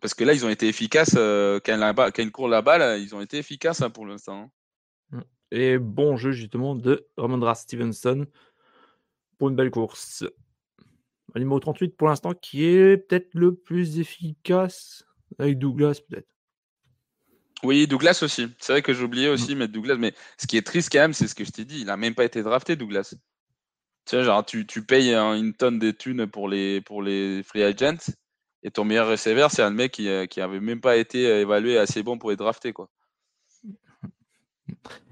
Parce 0.01 0.15
que 0.15 0.25
là, 0.25 0.33
ils 0.33 0.45
ont 0.45 0.49
été 0.51 0.69
efficaces 0.69 1.15
euh, 1.17 1.61
quand, 1.65 1.77
la 1.77 1.93
quand 1.95 2.23
ils 2.23 2.33
courent 2.33 2.49
la 2.49 2.63
balle, 2.63 3.01
ils 3.01 3.15
ont 3.15 3.21
été 3.21 3.39
efficaces 3.39 3.83
hein, 3.83 3.91
pour 3.91 4.07
l'instant. 4.07 4.51
hein. 5.13 5.23
Et 5.51 5.79
bon 5.79 6.17
jeu 6.17 6.33
justement 6.33 6.75
de 6.75 7.07
Ramondra 7.17 7.55
Stevenson 7.55 8.27
pour 9.39 9.51
une 9.51 9.57
belle 9.57 9.71
course. 9.71 10.25
Numéro 11.35 11.61
38 11.61 11.97
pour 11.97 12.09
l'instant 12.09 12.33
qui 12.33 12.65
est 12.65 12.97
peut-être 12.97 13.35
le 13.35 13.55
plus 13.55 13.99
efficace 13.99 15.05
avec 15.39 15.59
Douglas 15.59 16.01
peut-être. 16.09 16.34
Oui, 17.65 17.87
Douglas 17.87 18.21
aussi. 18.23 18.49
C'est 18.59 18.73
vrai 18.73 18.83
que 18.83 18.93
oublié 19.03 19.29
aussi 19.29 19.55
mettre 19.55 19.73
Douglas. 19.73 19.97
Mais 19.97 20.15
ce 20.39 20.47
qui 20.47 20.57
est 20.57 20.67
triste 20.67 20.91
quand 20.93 21.01
même, 21.01 21.13
c'est 21.13 21.27
ce 21.27 21.35
que 21.35 21.45
je 21.45 21.51
t'ai 21.51 21.65
dit. 21.65 21.81
Il 21.81 21.87
n'a 21.87 21.97
même 21.97 22.15
pas 22.15 22.25
été 22.25 22.43
drafté, 22.43 22.77
Douglas. 22.77 23.15
Tu 24.07 24.17
sais, 24.17 24.23
genre, 24.23 24.45
tu, 24.45 24.65
payes 24.83 25.15
une 25.15 25.55
tonne 25.55 25.79
de 25.79 25.91
thunes 25.91 26.27
pour 26.27 26.49
les, 26.49 26.81
pour 26.83 27.03
les 27.03 27.43
free 27.43 27.63
agents 27.63 28.13
et 28.63 28.71
ton 28.71 28.85
meilleur 28.85 29.09
receiver, 29.09 29.47
c'est 29.51 29.63
un 29.63 29.71
mec 29.71 29.93
qui, 29.93 30.09
qui 30.29 30.41
avait 30.41 30.61
même 30.61 30.81
pas 30.81 30.97
été 30.97 31.23
évalué 31.41 31.77
assez 31.77 32.03
bon 32.03 32.17
pour 32.17 32.33
être 32.33 32.39
drafté, 32.39 32.73
quoi. 32.73 32.89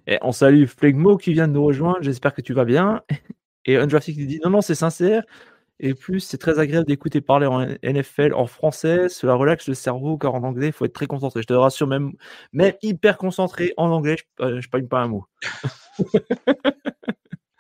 Et 0.07 0.19
on 0.23 0.33
salue 0.33 0.65
Flegmo 0.65 1.17
qui 1.17 1.33
vient 1.33 1.47
de 1.47 1.53
nous 1.53 1.65
rejoindre. 1.65 2.03
J'espère 2.03 2.35
que 2.35 2.41
tu 2.41 2.55
vas 2.55 2.65
bien. 2.65 3.03
Et 3.65 3.77
Undrafted 3.77 4.15
qui 4.15 4.27
dit 4.27 4.41
non, 4.43 4.51
non, 4.51 4.61
c'est 4.61 4.75
sincère. 4.75 5.23
Et 5.85 5.95
plus, 5.95 6.21
c'est 6.21 6.39
très 6.39 6.61
agréable 6.61 6.87
d'écouter 6.87 7.21
parler 7.21 7.47
en 7.47 7.67
NFL 7.83 8.35
en 8.35 8.47
français. 8.47 9.09
Cela 9.09 9.35
relaxe 9.35 9.67
le 9.67 9.75
cerveau, 9.75 10.17
car 10.17 10.33
en 10.33 10.45
anglais, 10.45 10.69
il 10.69 10.73
faut 10.73 10.85
être 10.85 10.93
très 10.93 11.09
concentré. 11.09 11.43
Je 11.43 11.49
te 11.49 11.55
rassure, 11.55 11.89
même, 11.89 12.13
même 12.53 12.75
hyper 12.83 13.19
concentré 13.19 13.75
en 13.77 13.91
anglais, 13.91 14.17
je 14.39 14.45
ne 14.45 14.61
euh, 14.61 14.89
pas 14.89 15.01
un 15.01 15.09
mot. 15.09 15.27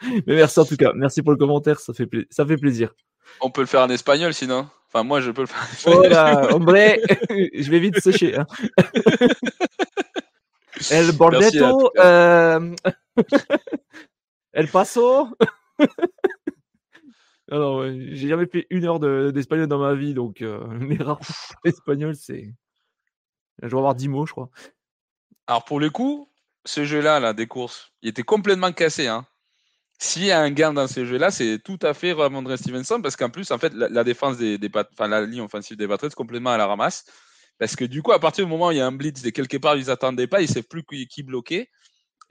Mais 0.02 0.36
merci 0.36 0.60
en 0.60 0.64
tout 0.64 0.76
cas. 0.76 0.92
Merci 0.94 1.22
pour 1.22 1.32
le 1.32 1.36
commentaire, 1.36 1.80
ça 1.80 1.92
fait, 1.92 2.08
ça 2.30 2.46
fait 2.46 2.56
plaisir. 2.56 2.94
On 3.40 3.50
peut 3.50 3.62
le 3.62 3.66
faire 3.66 3.82
en 3.82 3.88
espagnol 3.88 4.32
sinon. 4.32 4.68
Enfin, 4.88 5.02
moi, 5.02 5.20
je 5.20 5.32
peux 5.32 5.42
le 5.42 5.48
faire 5.48 5.60
en 5.60 6.02
espagnol. 6.02 6.52
Hombre, 6.52 6.74
je 7.54 7.70
vais 7.70 7.80
vite 7.80 7.98
sécher. 8.00 8.36
Hein. 8.36 8.46
El 10.90 11.12
Bordetto, 11.12 11.92
euh... 11.98 12.74
El 14.52 14.66
Paso. 14.68 15.28
Alors, 17.52 17.84
j'ai 17.84 18.28
jamais 18.28 18.46
fait 18.46 18.66
une 18.70 18.86
heure 18.86 18.98
d'espagnol 18.98 19.66
dans 19.66 19.78
ma 19.78 19.94
vie, 19.94 20.14
donc 20.14 20.40
euh, 20.40 20.58
les 20.88 20.96
rares 20.96 21.20
espagnol, 21.64 22.16
c'est. 22.16 22.50
Je 23.60 23.68
vais 23.68 23.76
avoir 23.76 23.94
10 23.94 24.08
mots, 24.08 24.24
je 24.24 24.32
crois. 24.32 24.48
Alors, 25.46 25.62
pour 25.66 25.78
le 25.78 25.90
coup, 25.90 26.30
ce 26.64 26.86
jeu-là, 26.86 27.20
là, 27.20 27.34
des 27.34 27.46
courses, 27.46 27.92
il 28.00 28.08
était 28.08 28.22
complètement 28.22 28.72
cassé. 28.72 29.06
Hein. 29.06 29.26
S'il 29.98 30.24
y 30.24 30.30
a 30.30 30.40
un 30.40 30.50
gain 30.50 30.72
dans 30.72 30.88
ce 30.88 31.04
jeu-là, 31.04 31.30
c'est 31.30 31.58
tout 31.58 31.78
à 31.82 31.92
fait 31.92 32.14
Ramondre 32.14 32.56
Stevenson, 32.56 33.02
parce 33.02 33.16
qu'en 33.16 33.28
plus, 33.28 33.50
en 33.50 33.58
fait, 33.58 33.74
la, 33.74 34.02
défense 34.02 34.38
des, 34.38 34.56
des 34.56 34.70
enfin, 34.74 35.06
la 35.06 35.26
ligne 35.26 35.42
offensive 35.42 35.76
des 35.76 35.86
Patriots 35.86 36.14
complètement 36.16 36.52
à 36.52 36.56
la 36.56 36.66
ramasse. 36.66 37.04
Parce 37.58 37.76
que 37.76 37.84
du 37.84 38.00
coup, 38.00 38.12
à 38.12 38.18
partir 38.18 38.46
du 38.46 38.50
moment 38.50 38.68
où 38.68 38.70
il 38.70 38.78
y 38.78 38.80
a 38.80 38.86
un 38.86 38.92
blitz, 38.92 39.20
de 39.20 39.28
quelque 39.28 39.58
part, 39.58 39.76
ils 39.76 39.88
n'attendaient 39.88 40.26
pas, 40.26 40.40
ils 40.40 40.48
ne 40.48 40.54
savent 40.54 40.62
plus 40.62 40.84
qui, 40.84 41.06
qui 41.06 41.22
bloquer. 41.22 41.68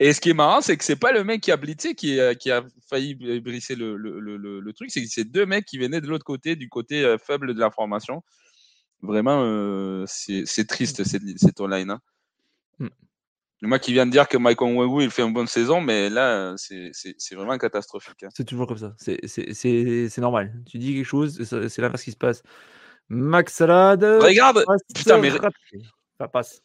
Et 0.00 0.12
ce 0.12 0.20
qui 0.20 0.30
est 0.30 0.34
marrant, 0.34 0.60
c'est 0.60 0.76
que 0.76 0.84
c'est 0.84 0.96
pas 0.96 1.12
le 1.12 1.22
mec 1.22 1.42
qui 1.42 1.52
a 1.52 1.56
blitzé 1.56 1.94
qui, 1.94 2.18
a, 2.20 2.34
qui 2.34 2.50
a 2.50 2.64
failli 2.88 3.14
brisser 3.40 3.76
le, 3.76 3.96
le, 3.96 4.18
le, 4.20 4.60
le 4.60 4.72
truc, 4.72 4.90
c'est 4.90 5.02
que 5.02 5.08
c'est 5.08 5.24
deux 5.24 5.46
mecs 5.46 5.64
qui 5.64 5.78
venaient 5.78 6.00
de 6.00 6.08
l'autre 6.08 6.24
côté, 6.24 6.56
du 6.56 6.68
côté 6.68 7.04
euh, 7.04 7.18
faible 7.18 7.54
de 7.54 7.60
l'information. 7.60 8.22
Vraiment, 9.02 9.42
euh, 9.44 10.04
c'est 10.06 10.66
triste 10.66 11.04
cette, 11.04 11.22
cette 11.36 11.60
online. 11.60 11.90
Hein. 11.90 12.00
Mm. 12.78 12.88
Moi 13.62 13.78
qui 13.78 13.92
viens 13.92 14.06
de 14.06 14.10
dire 14.10 14.28
que 14.28 14.36
Michael 14.38 14.76
Onwegu, 14.76 15.04
il 15.04 15.10
fait 15.10 15.22
une 15.22 15.32
bonne 15.32 15.46
saison, 15.46 15.80
mais 15.80 16.10
là, 16.10 16.54
c'est 16.56 16.90
vraiment 17.34 17.56
catastrophique. 17.58 18.24
Hein. 18.24 18.28
C'est 18.34 18.44
toujours 18.44 18.66
comme 18.66 18.78
ça. 18.78 18.94
C'est 18.98 20.18
normal. 20.18 20.52
Tu 20.68 20.78
dis 20.78 20.94
quelque 20.94 21.06
chose, 21.06 21.44
c'est 21.44 21.78
l'inverse 21.78 22.02
qui 22.02 22.10
se 22.10 22.16
passe. 22.16 22.42
Max 23.08 23.54
Salade. 23.54 24.02
Regarde 24.02 24.64
Putain, 24.94 25.18
mais. 25.18 25.30
Ça 26.18 26.28
passe. 26.28 26.62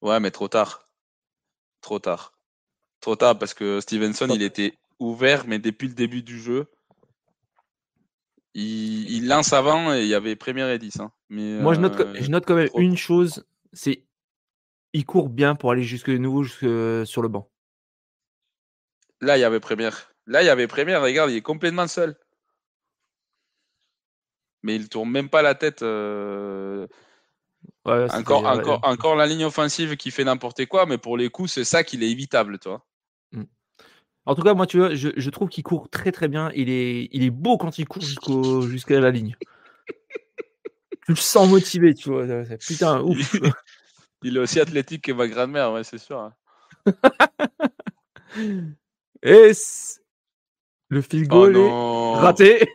Ouais, 0.00 0.18
mais 0.20 0.30
trop 0.30 0.48
tard. 0.48 0.88
Trop 1.80 1.98
tard. 1.98 2.35
Trop 3.00 3.16
tard 3.16 3.38
parce 3.38 3.54
que 3.54 3.80
Stevenson, 3.80 4.28
il 4.30 4.42
était 4.42 4.74
ouvert, 4.98 5.46
mais 5.46 5.58
depuis 5.58 5.88
le 5.88 5.94
début 5.94 6.22
du 6.22 6.40
jeu, 6.40 6.66
il, 8.54 9.28
lance 9.28 9.52
avant 9.52 9.94
et 9.94 10.02
il 10.02 10.08
y 10.08 10.14
avait 10.14 10.34
première 10.34 10.70
et 10.70 10.78
10. 10.78 11.00
Hein. 11.00 11.12
Mais, 11.28 11.60
Moi, 11.60 11.74
je 11.74 11.80
note, 11.80 12.00
euh, 12.00 12.14
je 12.18 12.30
note 12.30 12.46
quand 12.46 12.54
même 12.54 12.70
une 12.76 12.96
chose 12.96 13.44
c'est 13.76 14.04
il 14.92 15.04
court 15.04 15.28
bien 15.28 15.54
pour 15.54 15.70
aller 15.70 15.82
jusque 15.82 16.08
nouveau 16.08 16.42
jusque 16.42 17.06
sur 17.06 17.22
le 17.22 17.28
banc. 17.28 17.50
Là, 19.20 19.36
il 19.36 19.40
y 19.40 19.44
avait 19.44 19.60
première. 19.60 20.12
Là, 20.26 20.42
il 20.42 20.46
y 20.46 20.48
avait 20.48 20.66
première. 20.66 21.02
Regarde, 21.02 21.30
il 21.30 21.36
est 21.36 21.42
complètement 21.42 21.86
seul. 21.86 22.16
Mais 24.62 24.74
il 24.74 24.88
tourne 24.88 25.10
même 25.10 25.28
pas 25.28 25.42
la 25.42 25.54
tête. 25.54 25.82
Euh, 25.82 26.86
encore, 27.84 28.46
encore, 28.46 28.80
encore 28.82 29.16
la 29.16 29.26
ligne 29.26 29.44
offensive 29.44 29.96
qui 29.96 30.10
fait 30.10 30.24
n'importe 30.24 30.66
quoi, 30.66 30.86
mais 30.86 30.98
pour 30.98 31.16
les 31.16 31.28
coups, 31.28 31.52
c'est 31.52 31.64
ça 31.64 31.84
qu'il 31.84 32.02
est 32.02 32.10
évitable, 32.10 32.58
toi. 32.58 32.84
Mmh. 33.32 33.44
En 34.24 34.34
tout 34.34 34.42
cas, 34.42 34.54
moi, 34.54 34.66
tu 34.66 34.78
vois, 34.78 34.94
je, 34.94 35.30
trouve 35.30 35.48
qu'il 35.48 35.62
court 35.62 35.88
très 35.88 36.12
très 36.12 36.28
bien. 36.28 36.50
Il 36.54 36.68
est, 36.68 37.08
il 37.12 37.22
est 37.22 37.30
beau 37.30 37.58
quand 37.58 37.78
il 37.78 37.86
court 37.86 38.02
jusqu'à 38.62 39.00
la 39.00 39.10
ligne. 39.10 39.36
tu 41.06 41.12
le 41.12 41.16
sens 41.16 41.48
motivé, 41.48 41.94
tu 41.94 42.10
vois. 42.10 42.26
Putain, 42.58 43.00
ouf. 43.02 43.36
il 44.22 44.36
est 44.36 44.40
aussi 44.40 44.58
athlétique 44.58 45.04
que 45.04 45.12
ma 45.12 45.28
grand-mère, 45.28 45.72
ouais, 45.72 45.84
c'est 45.84 45.98
sûr. 45.98 46.20
Hein. 46.20 46.34
Et 49.22 49.52
le 50.88 51.02
field 51.02 51.28
oh 51.30 51.34
goal 51.34 51.56
est 51.56 52.20
raté? 52.20 52.68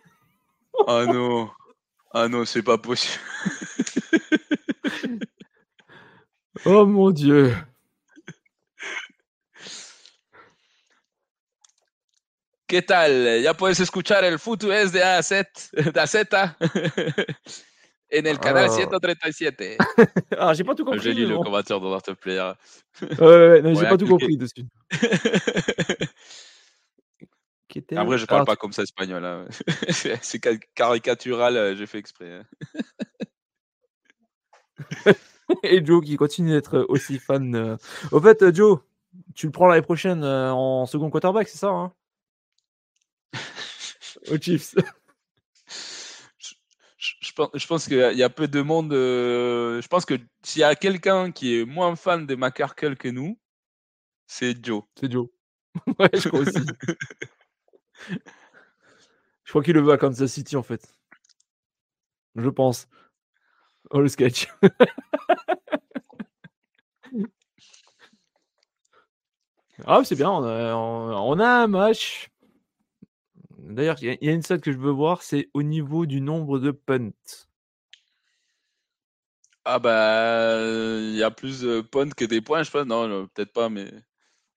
oh 0.74 1.06
non. 1.06 1.50
Ah 2.14 2.28
non, 2.28 2.46
c'est 2.46 2.64
pas 2.64 2.78
possible. 2.78 3.24
oh 6.66 6.86
mon 6.86 7.12
Dieu. 7.12 7.54
¿Qué 12.68 12.82
tal? 12.82 13.42
Ya 13.42 13.54
puedes 13.54 13.80
escuchar 13.82 14.24
el 14.24 14.36
es 14.36 14.92
de 14.94 15.04
AZ, 15.04 15.30
de 15.74 16.00
AZ 16.00 16.16
en 18.12 18.28
el 18.28 18.40
canal 18.40 18.70
137. 18.70 19.78
Ah, 20.38 20.54
j'ai 20.54 20.64
pas 20.64 20.76
tout 20.76 20.86
compris. 20.86 21.02
J'ai 21.02 21.14
lu 21.14 21.26
le 21.26 21.38
commentaire 21.38 21.80
de 21.80 21.88
notre 21.88 22.14
player. 22.14 22.52
Ouais, 23.02 23.62
ouais, 23.62 23.76
j'ai 23.76 23.88
pas 23.88 23.98
tout 23.98 24.08
compris 24.08 24.38
dessus. 24.38 24.66
En 27.96 28.04
vrai, 28.04 28.18
je 28.18 28.26
parle 28.26 28.44
pas 28.46 28.58
comme 28.58 28.74
ça 28.74 28.84
espagnol. 28.84 29.24
Hein. 29.24 29.46
c'est 29.88 30.42
caricatural, 30.76 31.56
euh, 31.56 31.74
j'ai 31.74 31.86
fait 31.86 32.00
exprès. 32.00 32.34
Hein. 32.34 32.44
Et 35.64 35.86
Joe 35.86 36.04
qui 36.04 36.16
continue 36.16 36.52
d'être 36.52 36.86
aussi 36.90 37.20
fan. 37.20 37.56
Euh. 37.56 37.78
Au 38.12 38.22
fait, 38.22 38.42
euh, 38.42 38.54
Joe, 38.54 38.80
tu 39.36 39.48
le 39.48 39.52
prends 39.52 39.68
l'année 39.68 39.82
prochaine 39.82 40.24
en 40.24 40.86
second 40.86 41.10
quarterback, 41.10 41.50
c'est 41.50 41.58
ça 41.58 41.70
hein? 41.70 41.94
Au 44.32 44.38
Chiefs. 44.38 44.76
Je, 46.98 47.34
pense, 47.34 47.50
je 47.54 47.68
pense 47.68 47.88
qu'il 47.88 48.18
y 48.18 48.24
a 48.24 48.30
peu 48.30 48.48
de 48.48 48.62
monde. 48.62 48.92
je 48.92 49.88
pense 49.88 50.06
que 50.06 50.16
s'il 50.44 50.62
y 50.62 50.64
a 50.64 50.76
quelqu'un 50.76 51.32
qui 51.32 51.60
est 51.60 51.66
moins 51.66 51.96
fan 51.96 52.26
de 52.26 52.36
McCarkle 52.36 52.96
que 52.96 53.08
nous, 53.08 53.40
c'est 54.28 54.64
Joe. 54.64 54.84
C'est 55.00 55.12
Joe. 55.12 55.28
ouais, 56.00 56.10
je 56.14 56.30
crois 56.30 56.42
aussi. 56.42 56.60
Je 59.52 59.54
crois 59.54 59.64
qu'il 59.64 59.74
le 59.74 59.82
veut 59.82 59.92
à 59.92 59.98
Kansas 59.98 60.32
City 60.32 60.56
en 60.56 60.64
fait. 60.64 60.82
Je 62.36 62.50
pense. 62.50 62.88
Oh 63.94 64.00
le 64.00 64.08
sketch. 64.08 64.48
ah 69.86 70.02
c'est 70.06 70.16
bien, 70.16 70.32
on 70.32 71.40
a, 71.40 71.46
un 71.46 71.68
match. 71.68 72.30
D'ailleurs, 73.58 73.98
il 74.02 74.18
y, 74.22 74.30
a 74.30 74.32
une 74.32 74.42
salle 74.42 74.62
que 74.62 74.72
je 74.72 74.78
veux 74.78 74.92
voir, 74.92 75.24
c'est 75.24 75.50
au 75.54 75.62
niveau 75.62 76.06
du 76.06 76.22
nombre 76.22 76.60
de 76.60 76.72
punts. 76.72 77.12
Ah 79.66 79.78
bah 79.78 80.58
il 80.62 81.16
y 81.16 81.24
a 81.24 81.30
plus 81.30 81.62
de 81.62 81.82
punts 81.82 82.10
que 82.10 82.26
des 82.26 82.42
points, 82.42 82.64
je 82.64 82.72
pense. 82.72 82.86
Non, 82.86 83.28
peut-être 83.28 83.54
pas, 83.54 83.70
mais 83.70 83.92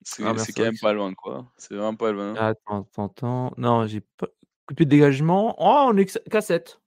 c'est 0.03 0.25
ah, 0.25 0.35
quand 0.55 0.63
même 0.63 0.79
pas 0.81 0.93
loin, 0.93 1.13
quoi. 1.15 1.51
C'est 1.57 1.75
vraiment 1.75 1.97
pas 1.97 2.13
loin. 2.13 2.35
Attends, 2.37 2.83
attends, 2.83 3.07
attends. 3.07 3.55
Non, 3.57 3.87
j'ai 3.87 4.01
pas. 4.01 4.29
Coupé 4.67 4.85
de 4.85 4.91
dégagement. 4.91 5.57
Oh, 5.59 5.91
on 5.93 5.97
est 5.97 6.29
cassette. 6.31 6.81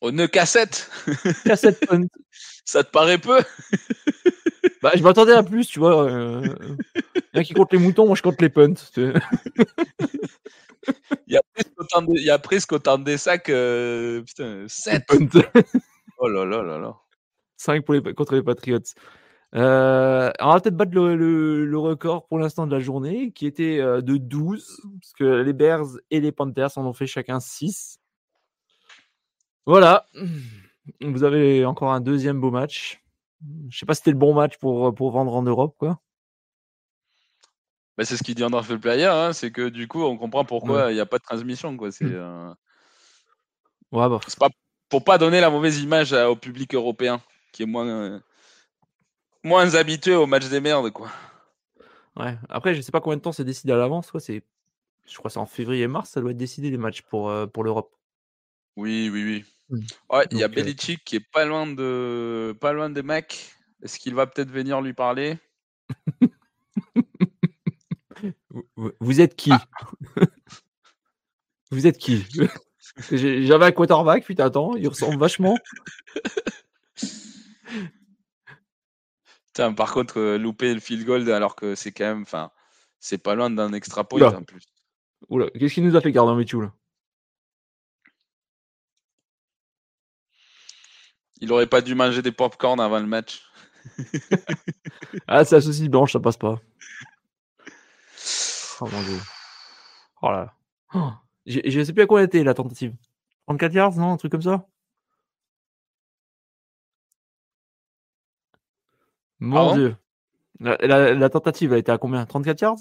On 0.00 0.16
est 0.18 0.28
cassette 0.28 0.90
Cassette 1.44 1.84
Ça 2.64 2.84
te 2.84 2.90
paraît 2.90 3.18
peu? 3.18 3.40
Bah, 4.82 4.92
je 4.94 5.02
m'attendais 5.02 5.34
à 5.34 5.42
plus, 5.42 5.66
tu 5.66 5.78
vois. 5.78 6.10
Euh... 6.10 6.42
Il 7.34 7.36
y 7.36 7.38
a 7.38 7.44
qui 7.44 7.52
compte 7.52 7.70
les 7.72 7.78
moutons, 7.78 8.06
moi 8.06 8.16
je 8.16 8.22
compte 8.22 8.40
les 8.40 8.48
punts. 8.48 8.72
il, 8.96 9.12
y 11.28 11.36
a 11.36 11.42
presque 12.38 12.72
autant 12.72 12.98
de, 12.98 13.16
sacs. 13.18 13.50
Euh... 13.50 14.22
Putain, 14.22 14.64
7 14.66 15.04
Oh 16.18 16.28
là 16.28 16.46
là 16.46 16.62
là 16.62 16.78
là. 16.78 16.96
5 17.58 17.84
pour 17.84 17.94
les, 17.94 18.14
contre 18.14 18.34
les 18.34 18.42
Patriots. 18.42 18.80
Euh, 19.54 20.30
on 20.40 20.52
va 20.52 20.60
peut-être 20.60 20.76
battre 20.76 20.92
le, 20.92 21.78
record 21.78 22.26
pour 22.26 22.38
l'instant 22.38 22.66
de 22.66 22.74
la 22.74 22.80
journée, 22.80 23.32
qui 23.32 23.46
était 23.46 23.80
euh, 23.80 24.00
de 24.00 24.16
12, 24.16 24.80
parce 25.00 25.12
que 25.12 25.24
les 25.42 25.52
Bears 25.52 25.88
et 26.10 26.20
les 26.20 26.32
Panthers 26.32 26.76
en 26.76 26.86
ont 26.86 26.92
fait 26.92 27.06
chacun 27.06 27.40
6. 27.40 27.99
Voilà. 29.66 30.06
Vous 31.00 31.24
avez 31.24 31.64
encore 31.64 31.92
un 31.92 32.00
deuxième 32.00 32.40
beau 32.40 32.50
match. 32.50 33.02
Je 33.68 33.78
sais 33.78 33.86
pas 33.86 33.94
si 33.94 33.98
c'était 33.98 34.10
le 34.10 34.18
bon 34.18 34.34
match 34.34 34.58
pour, 34.58 34.94
pour 34.94 35.10
vendre 35.12 35.34
en 35.34 35.42
Europe, 35.42 35.74
quoi. 35.78 36.00
Bah, 37.96 38.04
c'est 38.04 38.16
ce 38.16 38.22
qu'il 38.22 38.34
dit 38.34 38.44
en 38.44 38.50
Draft 38.50 38.76
Player, 38.76 39.06
hein, 39.06 39.32
c'est 39.32 39.50
que 39.50 39.68
du 39.68 39.86
coup, 39.88 40.02
on 40.02 40.16
comprend 40.16 40.44
pourquoi 40.44 40.86
Ouais. 40.86 40.92
il 40.92 40.94
n'y 40.94 41.00
a 41.00 41.06
pas 41.06 41.18
de 41.18 41.22
transmission. 41.22 41.76
Quoi. 41.76 41.92
C'est, 41.92 42.04
Mm. 42.06 42.12
euh, 42.14 42.54
Ouais, 43.92 44.08
bah, 44.08 44.20
c'est 44.26 44.38
pas 44.38 44.48
pour 44.88 45.04
pas 45.04 45.18
donner 45.18 45.40
la 45.40 45.50
mauvaise 45.50 45.80
image 45.80 46.12
au 46.12 46.36
public 46.36 46.74
européen, 46.74 47.20
qui 47.52 47.62
est 47.62 47.66
moins, 47.66 47.86
euh, 47.88 48.20
moins 49.44 49.74
habitué 49.74 50.14
au 50.14 50.26
match 50.26 50.48
des 50.48 50.60
merdes. 50.60 50.90
Quoi. 50.90 51.08
ouais. 52.16 52.36
Après, 52.48 52.74
je 52.74 52.80
sais 52.80 52.92
pas 52.92 53.00
combien 53.00 53.16
de 53.16 53.22
temps 53.22 53.32
c'est 53.32 53.44
décidé 53.44 53.72
à 53.72 53.76
l'avance. 53.76 54.12
Ouais, 54.12 54.20
c'est... 54.20 54.42
Je 55.06 55.16
crois 55.18 55.28
que 55.28 55.32
c'est 55.32 55.38
en 55.40 55.46
février-mars, 55.46 56.10
ça 56.10 56.20
doit 56.20 56.30
être 56.30 56.36
décidé 56.36 56.70
les 56.70 56.76
matchs 56.76 57.02
pour, 57.02 57.30
euh, 57.30 57.46
pour 57.46 57.64
l'Europe. 57.64 57.94
Oui, 58.76 59.10
oui, 59.12 59.24
oui. 59.24 59.44
Mm. 59.70 59.84
Ouais, 60.14 60.26
il 60.30 60.38
y 60.38 60.42
a 60.44 60.48
Donc, 60.48 60.58
euh, 60.58 60.62
Belichick 60.62 61.04
qui 61.04 61.16
est 61.16 61.30
pas 61.32 61.44
loin 61.44 61.66
de 61.66 62.56
pas 62.60 62.72
loin 62.72 62.90
des 62.90 63.02
mecs. 63.02 63.52
Est-ce 63.82 63.98
qu'il 63.98 64.14
va 64.14 64.26
peut-être 64.26 64.50
venir 64.50 64.80
lui 64.80 64.92
parler? 64.92 65.38
Vous- 69.00 69.20
êtes 69.20 69.36
qui? 69.36 69.50
Ah. 69.52 69.66
Vous 71.70 71.86
êtes 71.86 71.98
qui? 71.98 72.24
J'ai- 73.10 73.46
J'avais 73.46 73.66
un 73.66 73.72
quarterback, 73.72 74.24
putain, 74.24 74.46
attends, 74.46 74.76
il 74.76 74.86
ressemble 74.88 75.16
vachement. 75.18 75.56
Putain, 79.46 79.72
par 79.72 79.92
contre, 79.92 80.18
euh, 80.18 80.38
louper 80.38 80.74
le 80.74 80.80
field 80.80 81.04
goal 81.06 81.30
alors 81.30 81.56
que 81.56 81.74
c'est 81.74 81.92
quand 81.92 82.04
même, 82.04 82.22
enfin, 82.22 82.50
c'est 82.98 83.18
pas 83.18 83.34
loin 83.34 83.50
d'un 83.50 83.72
extra 83.72 84.06
point 84.06 84.20
Oula. 84.20 84.38
en 84.38 84.42
plus. 84.42 84.62
Oula, 85.28 85.48
qu'est-ce 85.50 85.74
qu'il 85.74 85.84
nous 85.84 85.96
a 85.96 86.00
fait 86.00 86.12
Gardien 86.12 86.34
Mitchell 86.36 86.70
Il 91.40 91.50
aurait 91.52 91.66
pas 91.66 91.80
dû 91.80 91.94
manger 91.94 92.22
des 92.22 92.32
popcorn 92.32 92.80
avant 92.80 92.98
le 93.00 93.06
match. 93.06 93.42
Ah, 95.26 95.44
c'est 95.44 95.56
la 95.56 95.60
saucisse 95.60 95.88
blanche, 95.88 96.12
ça 96.12 96.20
passe 96.20 96.36
pas. 96.36 96.60
Oh 98.80 98.88
mon 98.90 99.02
dieu. 99.02 99.18
Oh 100.22 100.30
là 100.30 100.44
là. 100.44 100.54
Oh, 100.94 101.10
Je, 101.46 101.60
je 101.64 101.82
sais 101.84 101.92
plus 101.92 102.02
à 102.02 102.06
quoi 102.06 102.20
elle 102.20 102.26
était 102.26 102.42
la 102.44 102.54
tentative. 102.54 102.94
34 103.46 103.72
yards, 103.74 103.96
non 103.96 104.12
Un 104.12 104.16
truc 104.16 104.32
comme 104.32 104.42
ça? 104.42 104.66
Mon 109.38 109.74
dieu. 109.74 109.96
La, 110.60 110.76
la- 110.80 111.14
la 111.14 111.30
tentative, 111.30 111.72
elle 111.72 111.78
était 111.80 111.92
à 111.92 111.98
combien? 111.98 112.26
34 112.26 112.60
yards? 112.60 112.76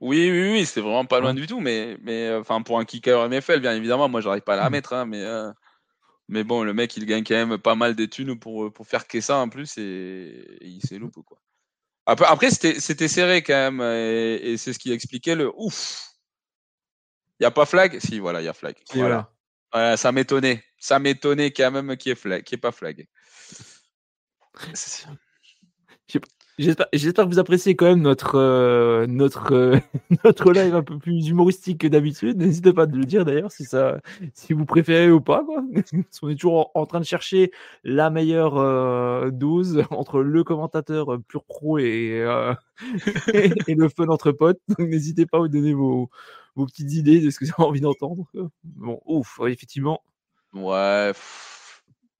Oui, 0.00 0.30
oui, 0.30 0.50
oui, 0.52 0.66
c'est 0.66 0.80
vraiment 0.80 1.04
pas 1.04 1.20
loin 1.20 1.34
Ouais. 1.34 1.40
du 1.40 1.46
tout, 1.46 1.60
mais, 1.60 1.96
mais 2.02 2.28
euh, 2.28 2.40
enfin, 2.40 2.62
pour 2.62 2.78
un 2.78 2.84
kicker 2.84 3.24
NFL, 3.26 3.60
bien 3.60 3.74
évidemment, 3.74 4.08
moi, 4.08 4.20
j'arrive 4.20 4.42
pas 4.42 4.54
à 4.54 4.56
la 4.56 4.68
Mm. 4.68 4.72
mettre, 4.72 4.92
hein, 4.94 5.04
mais, 5.04 5.22
euh, 5.22 5.52
mais 6.28 6.44
bon, 6.44 6.62
le 6.62 6.72
mec, 6.74 6.96
il 6.96 7.06
gagne 7.06 7.24
quand 7.24 7.34
même 7.34 7.58
pas 7.58 7.74
mal 7.74 7.94
de 7.94 8.06
thunes 8.06 8.38
pour, 8.38 8.64
euh, 8.64 8.70
pour 8.70 8.86
faire 8.86 9.06
que 9.06 9.20
ça 9.20 9.38
en 9.38 9.48
plus, 9.48 9.76
et, 9.78 10.58
et 10.60 10.66
il 10.66 10.80
s'est 10.80 10.98
loupé, 10.98 11.20
quoi. 11.24 11.40
Après, 12.04 12.26
après 12.26 12.50
c'était 12.50 12.80
c'était 12.80 13.06
serré 13.06 13.42
quand 13.42 13.52
même, 13.54 13.80
et, 13.80 14.34
et 14.34 14.56
c'est 14.56 14.72
ce 14.72 14.78
qui 14.78 14.92
expliquait 14.92 15.36
le 15.36 15.52
ouf. 15.54 16.08
Il 17.38 17.44
y 17.44 17.46
a 17.46 17.50
pas 17.50 17.66
flag? 17.66 17.98
Si, 18.00 18.18
voilà, 18.18 18.40
il 18.40 18.44
y 18.44 18.48
a 18.48 18.52
flag. 18.52 18.76
Voilà. 18.94 19.96
ça 19.96 20.12
m'étonnait. 20.12 20.64
Ça 20.78 20.98
m'étonnait 20.98 21.52
quand 21.52 21.70
même 21.70 21.96
qu'il 21.96 22.10
y 22.10 22.12
ait 22.12 22.38
y 22.50 22.54
ait 22.54 22.56
pas 22.56 22.72
flag. 22.72 23.06
J'espère 26.58 27.24
que 27.24 27.30
vous 27.30 27.38
appréciez 27.38 27.74
quand 27.76 27.86
même 27.86 28.02
notre, 28.02 28.38
euh, 28.38 29.06
notre, 29.06 29.52
euh, 29.54 29.78
notre 30.24 30.52
live 30.52 30.74
un 30.74 30.82
peu 30.82 30.98
plus 30.98 31.28
humoristique 31.28 31.80
que 31.80 31.86
d'habitude. 31.86 32.36
N'hésitez 32.36 32.72
pas 32.72 32.82
à 32.82 32.86
le 32.86 33.04
dire 33.04 33.24
d'ailleurs 33.24 33.50
si, 33.50 33.66
si 34.34 34.52
vous 34.52 34.66
préférez 34.66 35.10
ou 35.10 35.20
pas. 35.20 35.44
Quoi. 35.44 35.64
Qu'on 36.20 36.28
est 36.28 36.34
toujours 36.34 36.70
en, 36.74 36.84
train 36.84 37.00
de 37.00 37.06
chercher 37.06 37.52
la 37.84 38.10
meilleure 38.10 38.58
euh, 38.58 39.30
dose 39.30 39.84
entre 39.90 40.20
le 40.20 40.44
commentateur 40.44 41.18
pur 41.26 41.44
pro 41.44 41.78
et, 41.78 42.20
euh, 42.20 42.54
et 43.34 43.74
le 43.74 43.88
fun 43.88 44.08
entre 44.08 44.30
potes. 44.32 44.60
N'hésitez 44.78 45.24
pas 45.24 45.38
à 45.38 45.40
vous 45.40 45.48
donner 45.48 45.72
vos, 45.72 46.10
vos 46.54 46.66
petites 46.66 46.92
idées 46.92 47.20
de 47.20 47.30
ce 47.30 47.38
que 47.38 47.46
vous 47.46 47.52
avez 47.56 47.68
envie 47.68 47.80
d'entendre. 47.80 48.26
Bon, 48.62 49.00
ouf, 49.06 49.40
effectivement. 49.46 50.02
Ouais. 50.52 51.12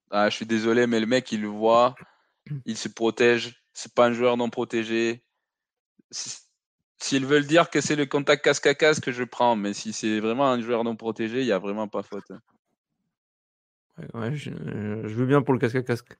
Ah, 0.09 0.29
je 0.29 0.35
suis 0.35 0.45
désolé, 0.47 0.87
mais 0.87 0.99
le 0.99 1.05
mec, 1.05 1.31
il 1.31 1.41
le 1.41 1.47
voit, 1.47 1.93
il 2.65 2.77
se 2.77 2.89
protège. 2.89 3.62
C'est 3.73 3.93
pas 3.93 4.07
un 4.07 4.13
joueur 4.13 4.37
non 4.37 4.49
protégé. 4.49 5.23
Si- 6.11 6.39
S'ils 6.99 7.25
veulent 7.25 7.45
dire 7.47 7.69
que 7.69 7.81
c'est 7.81 7.97
le 7.97 8.05
contact 8.05 8.45
casque 8.45 8.65
à 8.65 8.75
casque, 8.75 9.11
je 9.11 9.23
prends. 9.25 9.57
Mais 9.57 9.73
si 9.73 9.91
c'est 9.91 10.21
vraiment 10.21 10.49
un 10.49 10.61
joueur 10.61 10.85
non 10.85 10.95
protégé, 10.95 11.41
il 11.41 11.45
n'y 11.45 11.51
a 11.51 11.59
vraiment 11.59 11.89
pas 11.89 12.01
faute. 12.01 12.23
Ouais, 13.97 14.07
ouais, 14.13 14.35
je, 14.35 14.51
euh, 14.51 15.05
je 15.07 15.13
veux 15.13 15.25
bien 15.25 15.41
pour 15.41 15.53
le 15.53 15.59
casque 15.59 15.75
à 15.75 15.83
casque. 15.83 16.17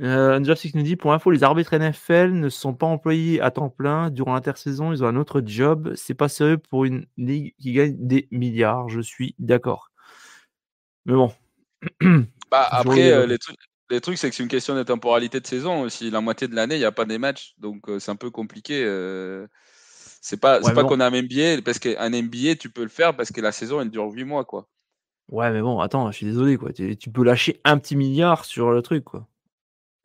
Euh, 0.00 0.36
Undrafted 0.36 0.74
nous 0.74 0.82
dit 0.82 0.96
pour 0.96 1.12
info, 1.14 1.30
les 1.30 1.42
arbitres 1.44 1.72
NFL 1.72 2.32
ne 2.32 2.48
sont 2.50 2.74
pas 2.74 2.86
employés 2.86 3.40
à 3.40 3.50
temps 3.50 3.70
plein 3.70 4.10
durant 4.10 4.34
l'intersaison. 4.34 4.92
Ils 4.92 5.02
ont 5.02 5.06
un 5.06 5.16
autre 5.16 5.42
job. 5.44 5.94
C'est 5.94 6.14
pas 6.14 6.28
sérieux 6.28 6.58
pour 6.58 6.84
une 6.84 7.06
ligue 7.16 7.54
qui 7.58 7.72
gagne 7.72 7.96
des 7.98 8.28
milliards. 8.30 8.88
Je 8.90 9.00
suis 9.00 9.34
d'accord. 9.38 9.90
Mais 11.06 11.14
bon. 11.14 11.32
Bah, 12.50 12.68
après, 12.70 12.96
les- 12.96 13.10
euh, 13.10 13.26
les 13.26 13.38
trucs, 13.38 13.58
les 13.92 14.00
trucs, 14.00 14.18
c'est 14.18 14.28
que 14.30 14.34
c'est 14.36 14.42
une 14.42 14.48
question 14.48 14.74
de 14.74 14.82
temporalité 14.82 15.40
de 15.40 15.46
saison 15.46 15.82
aussi. 15.82 16.10
La 16.10 16.20
moitié 16.20 16.48
de 16.48 16.54
l'année, 16.54 16.76
il 16.76 16.80
n'y 16.80 16.84
a 16.84 16.92
pas 16.92 17.04
des 17.04 17.18
matchs. 17.18 17.54
Donc, 17.58 17.88
euh, 17.88 17.98
c'est 17.98 18.10
un 18.10 18.16
peu 18.16 18.30
compliqué. 18.30 18.82
euh. 18.84 19.46
C'est 20.24 20.36
pas, 20.40 20.60
Ouais, 20.60 20.72
pas 20.72 20.84
qu'on 20.84 21.00
a 21.00 21.06
un 21.06 21.10
NBA, 21.10 21.62
parce 21.64 21.78
qu'un 21.78 22.10
NBA, 22.10 22.54
tu 22.56 22.70
peux 22.70 22.82
le 22.82 22.88
faire 22.88 23.16
parce 23.16 23.32
que 23.32 23.40
la 23.40 23.50
saison, 23.52 23.80
elle 23.80 23.90
dure 23.90 24.08
8 24.10 24.24
mois, 24.24 24.44
quoi. 24.44 24.68
Ouais, 25.28 25.50
mais 25.50 25.60
bon, 25.62 25.80
attends, 25.80 26.10
je 26.10 26.16
suis 26.16 26.26
désolé 26.26 26.56
quoi. 26.56 26.72
Tu, 26.72 26.96
tu 26.96 27.10
peux 27.10 27.24
lâcher 27.24 27.60
un 27.64 27.78
petit 27.78 27.96
milliard 27.96 28.44
sur 28.44 28.70
le 28.70 28.82
truc 28.82 29.04
quoi. 29.04 29.26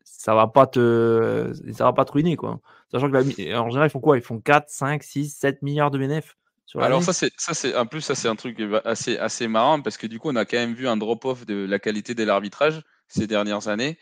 Ça 0.03 0.33
va 0.35 0.47
pas 0.47 0.67
te, 0.67 1.51
ça 1.73 1.83
va 1.85 1.93
pas 1.93 2.05
te 2.05 2.11
ruiner 2.13 2.35
quoi. 2.37 2.59
Sachant 2.91 3.09
que 3.09 3.13
la 3.17 3.21
en 3.59 3.69
général 3.69 3.87
ils 3.87 3.91
font 3.91 3.99
quoi? 3.99 4.17
Ils 4.17 4.23
font 4.23 4.39
4, 4.39 4.69
5, 4.69 5.03
6, 5.03 5.29
7 5.35 5.61
milliards 5.61 5.91
de 5.91 5.97
bénéfices 5.97 6.35
sur 6.65 6.81
Alors 6.81 7.03
ça 7.03 7.13
c'est 7.13 7.31
ça 7.37 7.53
c'est 7.53 7.75
en 7.75 7.85
plus 7.85 8.01
ça 8.01 8.15
c'est 8.15 8.27
un 8.27 8.35
truc 8.35 8.61
assez 8.85 9.17
assez 9.17 9.47
marrant 9.47 9.81
parce 9.81 9.97
que 9.97 10.07
du 10.07 10.19
coup 10.19 10.29
on 10.29 10.35
a 10.35 10.45
quand 10.45 10.57
même 10.57 10.73
vu 10.73 10.87
un 10.87 10.97
drop-off 10.97 11.45
de 11.45 11.65
la 11.65 11.79
qualité 11.79 12.13
de 12.13 12.23
l'arbitrage 12.23 12.81
ces 13.07 13.27
dernières 13.27 13.67
années. 13.67 13.97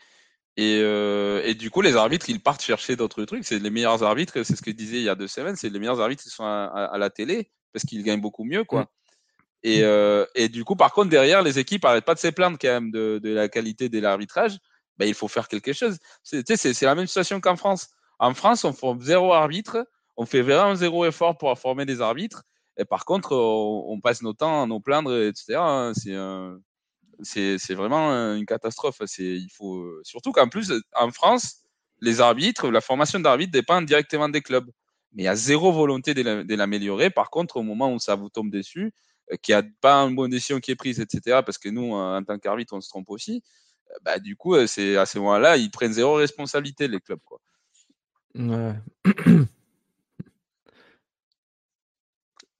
Et, 0.58 0.80
euh, 0.82 1.42
et 1.44 1.54
du 1.54 1.70
coup 1.70 1.82
les 1.82 1.96
arbitres 1.96 2.30
ils 2.30 2.40
partent 2.40 2.62
chercher 2.62 2.96
d'autres 2.96 3.24
trucs. 3.24 3.44
C'est 3.44 3.58
les 3.58 3.70
meilleurs 3.70 4.02
arbitres 4.02 4.42
c'est 4.42 4.56
ce 4.56 4.62
que 4.62 4.70
je 4.70 4.76
disais 4.76 4.96
il 4.96 5.02
y 5.02 5.08
a 5.10 5.14
deux 5.14 5.28
semaines 5.28 5.54
c'est 5.56 5.68
les 5.68 5.78
meilleurs 5.78 6.00
arbitres 6.00 6.22
qui 6.22 6.30
sont 6.30 6.44
à, 6.44 6.64
à- 6.74 6.84
à 6.94 6.98
la 6.98 7.10
télé 7.10 7.50
parce 7.74 7.84
qu'ils 7.84 8.02
gagnent 8.02 8.22
beaucoup 8.22 8.44
mieux 8.44 8.64
quoi. 8.64 8.82
Mm. 8.82 8.86
et, 9.64 9.82
euh, 9.82 10.24
et 10.34 10.48
du 10.48 10.64
coup 10.64 10.74
par 10.76 10.92
contre 10.92 11.10
derrière 11.10 11.42
les 11.42 11.58
équipes 11.58 11.84
arrêtent 11.84 12.06
pas 12.06 12.14
de 12.14 12.20
se 12.20 12.28
plaindre 12.28 12.56
quand 12.58 12.68
même 12.68 12.90
de, 12.90 13.20
de 13.22 13.34
la 13.34 13.48
qualité 13.50 13.88
de 13.90 13.98
l'arbitrage. 14.00 14.56
Ben, 14.96 15.06
il 15.06 15.12
faut 15.14 15.28
faire 15.28 15.46
quelque 15.46 15.74
chose. 15.74 15.98
C'est 16.22 16.82
la 16.82 16.94
même 16.94 17.06
situation 17.06 17.38
qu'en 17.38 17.56
France. 17.56 17.88
En 18.18 18.32
France 18.32 18.64
on 18.64 18.72
forme 18.72 19.02
zéro 19.02 19.34
arbitre 19.34 19.86
on 20.16 20.24
fait 20.24 20.40
vraiment 20.40 20.74
zéro 20.74 21.04
effort 21.04 21.36
pour 21.36 21.58
former 21.58 21.84
des 21.84 22.00
arbitres. 22.00 22.44
Et 22.78 22.86
par 22.86 23.04
contre, 23.04 23.32
on, 23.36 23.84
on 23.92 24.00
passe 24.00 24.22
nos 24.22 24.32
temps 24.32 24.62
à 24.62 24.66
nous 24.66 24.80
plaindre, 24.80 25.14
etc. 25.14 25.56
hein. 25.58 25.92
C'est 25.94 26.14
un- 26.14 26.58
c'est 27.22 27.74
vraiment 27.74 28.10
une 28.34 28.46
catastrophe. 28.46 29.00
Il 29.18 29.48
faut 29.52 30.00
surtout 30.02 30.32
qu'en 30.32 30.48
plus 30.48 30.72
en 30.94 31.10
France, 31.10 31.62
les 32.00 32.20
arbitres, 32.20 32.70
la 32.70 32.80
formation 32.80 33.18
d'arbitre 33.20 33.52
dépend 33.52 33.80
directement 33.82 34.28
des 34.28 34.42
clubs. 34.42 34.70
Mais 35.12 35.22
il 35.22 35.26
y 35.26 35.28
a 35.28 35.34
zéro 35.36 35.72
volonté 35.72 36.12
de 36.14 36.22
la- 36.22 36.44
de 36.44 36.54
l'améliorer. 36.54 37.08
Par 37.10 37.30
contre, 37.30 37.56
au 37.56 37.62
moment 37.62 37.92
où 37.92 37.98
ça 37.98 38.14
vous 38.16 38.28
tombe 38.28 38.50
dessus, 38.50 38.92
euh, 39.32 39.36
qu'il 39.40 39.54
n'y 39.54 39.60
a 39.60 39.64
pas 39.80 39.94
une 40.02 40.14
bonne 40.14 40.30
décision 40.30 40.60
qui 40.60 40.72
est 40.72 40.76
prise, 40.76 41.00
etc. 41.00 41.42
Parce 41.42 41.56
que 41.58 41.70
nous, 41.70 41.92
en 41.92 42.22
tant 42.22 42.38
qu'arbitre, 42.38 42.74
on 42.76 42.80
se 42.82 42.88
trompe 42.90 43.08
aussi. 43.10 43.42
euh, 43.90 43.94
Bah, 44.02 44.18
du 44.18 44.36
coup, 44.36 44.54
euh, 44.54 44.64
à 44.64 45.06
ce 45.06 45.18
moment-là, 45.18 45.56
ils 45.56 45.70
prennent 45.70 45.92
zéro 45.92 46.14
responsabilité 46.16 46.86
les 46.86 47.00
clubs. 47.00 47.20
Ouais. 48.34 48.74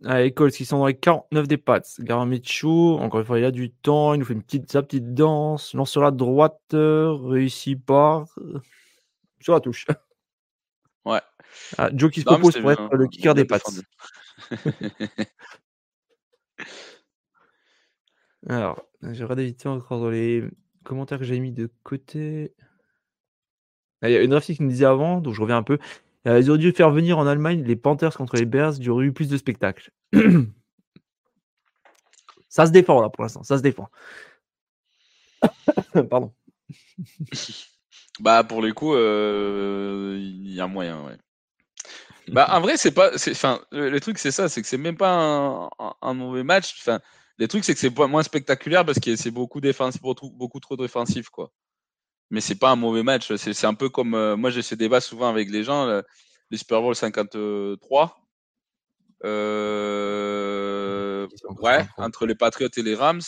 Allez, 0.05 0.33
Colts 0.33 0.53
qui 0.55 0.65
sont 0.67 0.79
dans 0.79 0.87
les 0.87 0.97
49 0.99 1.49
des 1.49 1.57
Pats. 1.57 1.81
Minshew, 1.99 2.99
encore 3.01 3.21
une 3.21 3.27
fois, 3.27 3.39
il 3.39 3.45
a 3.45 3.51
du 3.51 3.71
temps. 3.73 4.13
Il 4.15 4.19
nous 4.21 4.27
fait 4.27 4.35
une 4.35 4.43
petite, 4.43 4.71
sa 4.71 4.83
petite 4.83 5.15
danse. 5.15 5.73
Lance 5.75 5.91
sur 5.91 6.03
la 6.03 6.11
droite. 6.11 6.61
réussit 6.73 7.83
par. 7.83 8.27
euh, 8.39 8.61
Sur 9.41 9.55
la 9.55 9.61
touche. 9.61 9.87
Ouais. 11.07 11.21
Ah, 11.79 11.89
Joe 11.95 12.11
qui 12.11 12.21
se 12.21 12.27
Non, 12.27 12.33
propose 12.35 12.55
pour 12.55 12.63
bien- 12.63 12.73
être 12.73 12.95
le 12.95 13.07
kicker 13.09 13.35
des 13.35 13.45
Pats. 13.47 13.59
Alors, 18.49 18.83
j'ai 19.03 19.23
regardé 19.25 19.45
vite 19.45 19.63
fait 19.63 19.69
encore 19.69 20.01
dans 20.01 20.11
les 20.11 20.45
commentaires 20.85 21.19
que 21.19 21.25
j'ai 21.25 21.41
mis 21.41 21.53
de 21.53 21.71
côté. 21.83 22.55
Ah, 24.03 24.09
Il 24.11 24.13
y 24.13 24.17
a 24.17 24.23
une 24.23 24.31
graphique 24.31 24.59
qui 24.59 24.63
me 24.63 24.69
disait 24.71 24.85
avant, 24.85 25.21
donc 25.21 25.35
je 25.35 25.41
reviens 25.41 25.57
un 25.59 25.63
peu. 25.63 25.79
Euh, 26.27 26.41
ils 26.41 26.51
auraient 26.51 26.59
dû 26.59 26.73
faire 26.73 26.91
venir 26.91 27.19
en 27.19 27.27
Allemagne 27.27 27.63
les 27.65 27.77
Panthers 27.77 28.17
contre 28.17 28.37
les 28.37 28.47
Bears, 28.47 28.75
il 28.79 28.85
y 28.85 28.89
aurait 28.91 29.07
eu 29.07 29.13
plus 29.13 29.29
de 29.29 29.37
spectacles. 29.37 29.93
ça 32.49 32.67
se 32.67 32.73
défend 32.73 33.01
là 33.01 33.09
pour 33.09 33.23
l'instant, 33.23 33.45
ça 33.45 33.59
se 33.59 33.63
défend. 33.63 33.89
Pardon. 36.11 36.33
Bah 38.19 38.45
pour 38.45 38.63
les 38.63 38.73
coups, 38.73 38.95
euh, 38.97 40.17
il 40.19 40.51
y 40.51 40.59
a 40.59 40.67
moyen, 40.67 41.05
ouais. 41.05 41.19
Bah 42.29 42.49
en 42.51 42.63
vrai, 42.63 42.79
c'est 42.79 42.91
pas, 42.91 43.11
enfin, 43.15 43.61
le, 43.71 43.99
truc 44.01 44.19
c'est 44.19 44.31
ça, 44.31 44.49
c'est 44.49 44.63
que 44.63 44.69
c'est 44.69 44.79
même 44.79 44.97
pas 44.97 45.69
un, 46.01 46.15
mauvais 46.15 46.43
match. 46.43 46.75
Enfin, 46.81 47.01
le 47.37 47.47
truc 47.47 47.63
c'est 47.63 47.75
que 47.75 47.81
c'est 47.81 47.95
moins 47.95 48.23
spectaculaire 48.23 48.87
parce 48.87 48.99
que 48.99 49.17
c'est 49.17 49.31
beaucoup 49.31 49.61
défensif, 49.61 50.01
beaucoup, 50.01 50.31
beaucoup 50.31 50.61
trop 50.61 50.77
défensif 50.77 51.29
quoi. 51.29 51.53
Mais 52.31 52.41
c'est 52.41 52.57
pas 52.57 52.71
un 52.71 52.77
mauvais 52.77 53.03
match. 53.03 53.35
C'est, 53.37 53.65
un 53.65 53.75
peu 53.75 53.89
comme 53.89 54.15
euh, 54.15 54.37
moi 54.37 54.51
j'ai 54.51 54.63
ce 54.63 54.75
débat 54.75 55.01
souvent 55.01 55.29
avec 55.29 55.51
les 55.51 55.63
gens, 55.63 55.87
le, 55.87 56.03
le 56.51 56.57
Super 56.57 56.81
Bowl 56.81 56.95
53. 56.95 58.17
Euh, 59.25 60.07
ouais, 61.61 61.87
entre 61.97 62.27
les 62.27 62.35
Patriots 62.35 62.69
et 62.77 62.83
les 62.83 62.95
Rams. 62.95 63.23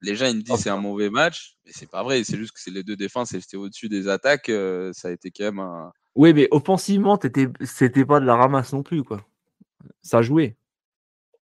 Les 0.00 0.16
gens 0.16 0.26
ils 0.26 0.36
me 0.36 0.42
disent 0.42 0.60
c'est 0.60 0.70
un 0.70 0.76
mauvais 0.76 1.08
match, 1.08 1.56
mais 1.64 1.72
c'est 1.74 1.90
pas 1.90 2.02
vrai. 2.02 2.22
C'est 2.24 2.36
juste 2.36 2.52
que 2.52 2.60
c'est 2.60 2.70
les 2.70 2.82
deux 2.82 2.96
défenses 2.96 3.32
et 3.32 3.40
c'était 3.40 3.56
au-dessus 3.56 3.88
des 3.88 4.08
attaques. 4.08 4.50
Euh, 4.50 4.92
ça 4.92 5.08
a 5.08 5.10
été 5.12 5.30
quand 5.30 5.44
même 5.44 5.60
un. 5.60 5.92
Oui, 6.14 6.32
mais 6.34 6.46
offensivement, 6.50 7.18
c'était 7.18 8.04
pas 8.04 8.20
de 8.20 8.26
la 8.26 8.36
ramasse 8.36 8.72
non 8.72 8.82
plus, 8.82 9.02
quoi. 9.02 9.24
Ça 10.02 10.18
a 10.18 10.22
joué. 10.22 10.56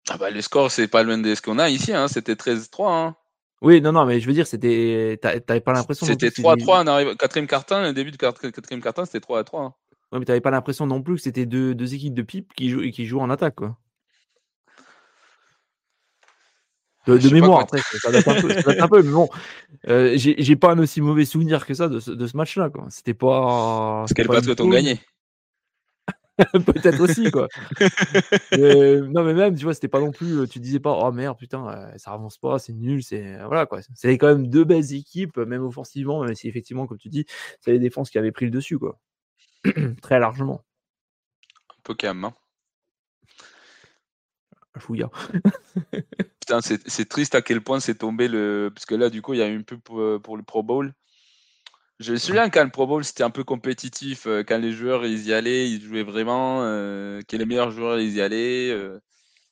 Ah 0.09 0.16
bah, 0.16 0.31
les 0.31 0.43
scores, 0.43 0.70
c'est 0.70 0.89
pas 0.89 1.02
loin 1.02 1.18
de 1.18 1.35
ce 1.35 1.43
qu'on 1.43 1.59
a 1.59 1.68
ici. 1.68 1.93
Hein. 1.93 2.09
C'était 2.09 2.35
13-3. 2.35 2.90
Hein. 2.90 3.16
Oui, 3.62 3.81
non, 3.81 3.93
non, 3.93 4.05
mais 4.05 4.20
je 4.20 4.27
veux 4.27 4.33
dire, 4.33 4.47
c'était. 4.47 5.19
T'avais 5.20 5.61
pas 5.61 5.73
l'impression. 5.73 6.07
C'était 6.07 6.28
3-3 6.28 6.83
en 6.83 6.87
arrive... 6.87 7.16
quatrième 7.16 7.47
carton, 7.47 7.83
le 7.83 7.93
début 7.93 8.11
du 8.11 8.19
quatrième 8.19 8.83
carton, 8.83 9.05
c'était 9.05 9.20
3 9.20 9.45
3. 9.45 9.62
Hein. 9.62 9.74
Ouais, 10.12 10.19
mais 10.19 10.24
t'avais 10.24 10.41
pas 10.41 10.51
l'impression 10.51 10.87
non 10.87 11.03
plus 11.03 11.16
que 11.16 11.23
c'était 11.23 11.47
deux, 11.47 11.74
deux, 11.74 11.95
équipes 11.95 12.15
de 12.15 12.23
pipe 12.23 12.53
qui 12.55 12.69
jouent, 12.69 12.91
qui 12.91 13.07
jouent 13.07 13.20
en 13.20 13.31
attaque, 13.31 13.57
quoi. 13.57 13.77
De, 17.07 17.33
mémoire, 17.33 17.61
après, 17.61 17.78
ça 17.78 18.11
date, 18.11 18.27
un 18.27 18.41
peu, 18.41 18.53
ça 18.53 18.62
date 18.62 18.81
un 18.81 18.89
peu, 18.89 19.01
mais 19.01 19.12
bon, 19.12 19.28
euh, 19.87 20.15
j'ai 20.16 20.57
pas 20.57 20.73
un 20.73 20.78
aussi 20.81 21.01
mauvais 21.01 21.24
souvenir 21.24 21.65
que 21.65 21.73
ça 21.73 21.89
de 21.89 22.01
ce, 22.01 22.11
de 22.11 22.27
ce 22.27 22.37
match-là, 22.37 22.69
quoi. 22.69 22.87
C'était 22.91 23.15
pas. 23.15 24.01
Parce 24.01 24.12
que 24.12 24.23
les 24.23 24.28
Patriots 24.28 24.61
ont 24.61 24.69
gagné. 24.69 25.01
Peut-être 26.53 27.01
aussi, 27.01 27.31
quoi. 27.31 27.49
euh, 28.55 29.07
non, 29.09 29.25
mais 29.25 29.33
même, 29.33 29.57
tu 29.57 29.65
vois, 29.65 29.75
c'était 29.75 29.89
pas 29.89 30.01
non 30.01 30.13
plus. 30.13 30.41
Euh, 30.41 30.47
tu 30.47 30.61
disais 30.61 30.81
pas, 30.81 30.93
oh 30.93 31.11
merde, 31.11 31.39
putain, 31.39 31.67
euh, 31.69 31.93
ça 31.97 32.13
avance 32.13 32.37
pas, 32.37 32.59
c'est 32.59 32.75
nul, 32.75 33.03
c'est. 33.03 33.39
Voilà, 33.45 33.65
quoi. 33.65 33.81
C'est 33.95 34.19
quand 34.19 34.29
même 34.29 34.49
deux 34.49 34.65
belles 34.65 34.93
équipes, 34.93 35.39
même 35.39 35.65
offensivement, 35.65 36.23
même 36.25 36.35
si 36.35 36.49
effectivement, 36.49 36.87
comme 36.87 36.99
tu 36.99 37.09
dis, 37.09 37.25
c'est 37.61 37.73
les 37.73 37.79
défenses 37.79 38.11
qui 38.11 38.19
avaient 38.19 38.33
pris 38.33 38.45
le 38.45 38.51
dessus, 38.51 38.79
quoi. 38.79 38.99
Très 40.03 40.19
largement. 40.19 40.63
Un 41.71 41.81
peu 41.83 41.95
calme, 41.95 42.25
hein. 42.25 42.35
Fouilla. 44.79 45.11
Putain, 46.41 46.61
c'est 46.61 47.09
triste 47.09 47.35
à 47.35 47.43
quel 47.43 47.61
point 47.63 47.81
c'est 47.81 47.97
tombé 47.97 48.29
le. 48.29 48.71
Parce 48.75 48.87
que 48.87 48.95
là, 48.95 49.11
du 49.11 49.23
coup, 49.23 49.35
il 49.35 49.39
y 49.39 49.43
a 49.43 49.49
eu 49.49 49.59
un 49.59 49.63
peu 49.63 49.79
pour, 49.79 50.01
euh, 50.01 50.19
pour 50.19 50.37
le 50.37 50.43
Pro 50.43 50.63
Bowl. 50.63 50.93
Je 51.98 52.12
me 52.12 52.18
souviens 52.18 52.51
quand 52.51 52.64
le 52.64 52.70
Pro 52.70 52.86
Bowl 52.86 53.05
c'était 53.05 53.23
un 53.23 53.31
peu 53.31 53.43
compétitif, 53.43 54.27
euh, 54.27 54.43
quand 54.47 54.59
les 54.59 54.73
joueurs 54.73 55.06
ils 55.06 55.27
y 55.27 55.32
allaient, 55.32 55.70
ils 55.70 55.81
jouaient 55.81 56.02
vraiment, 56.02 56.62
euh, 56.62 57.20
que 57.27 57.36
les 57.36 57.47
meilleurs 57.47 57.70
joueurs 57.70 57.98
ils 57.98 58.14
y 58.14 58.20
allaient. 58.20 58.77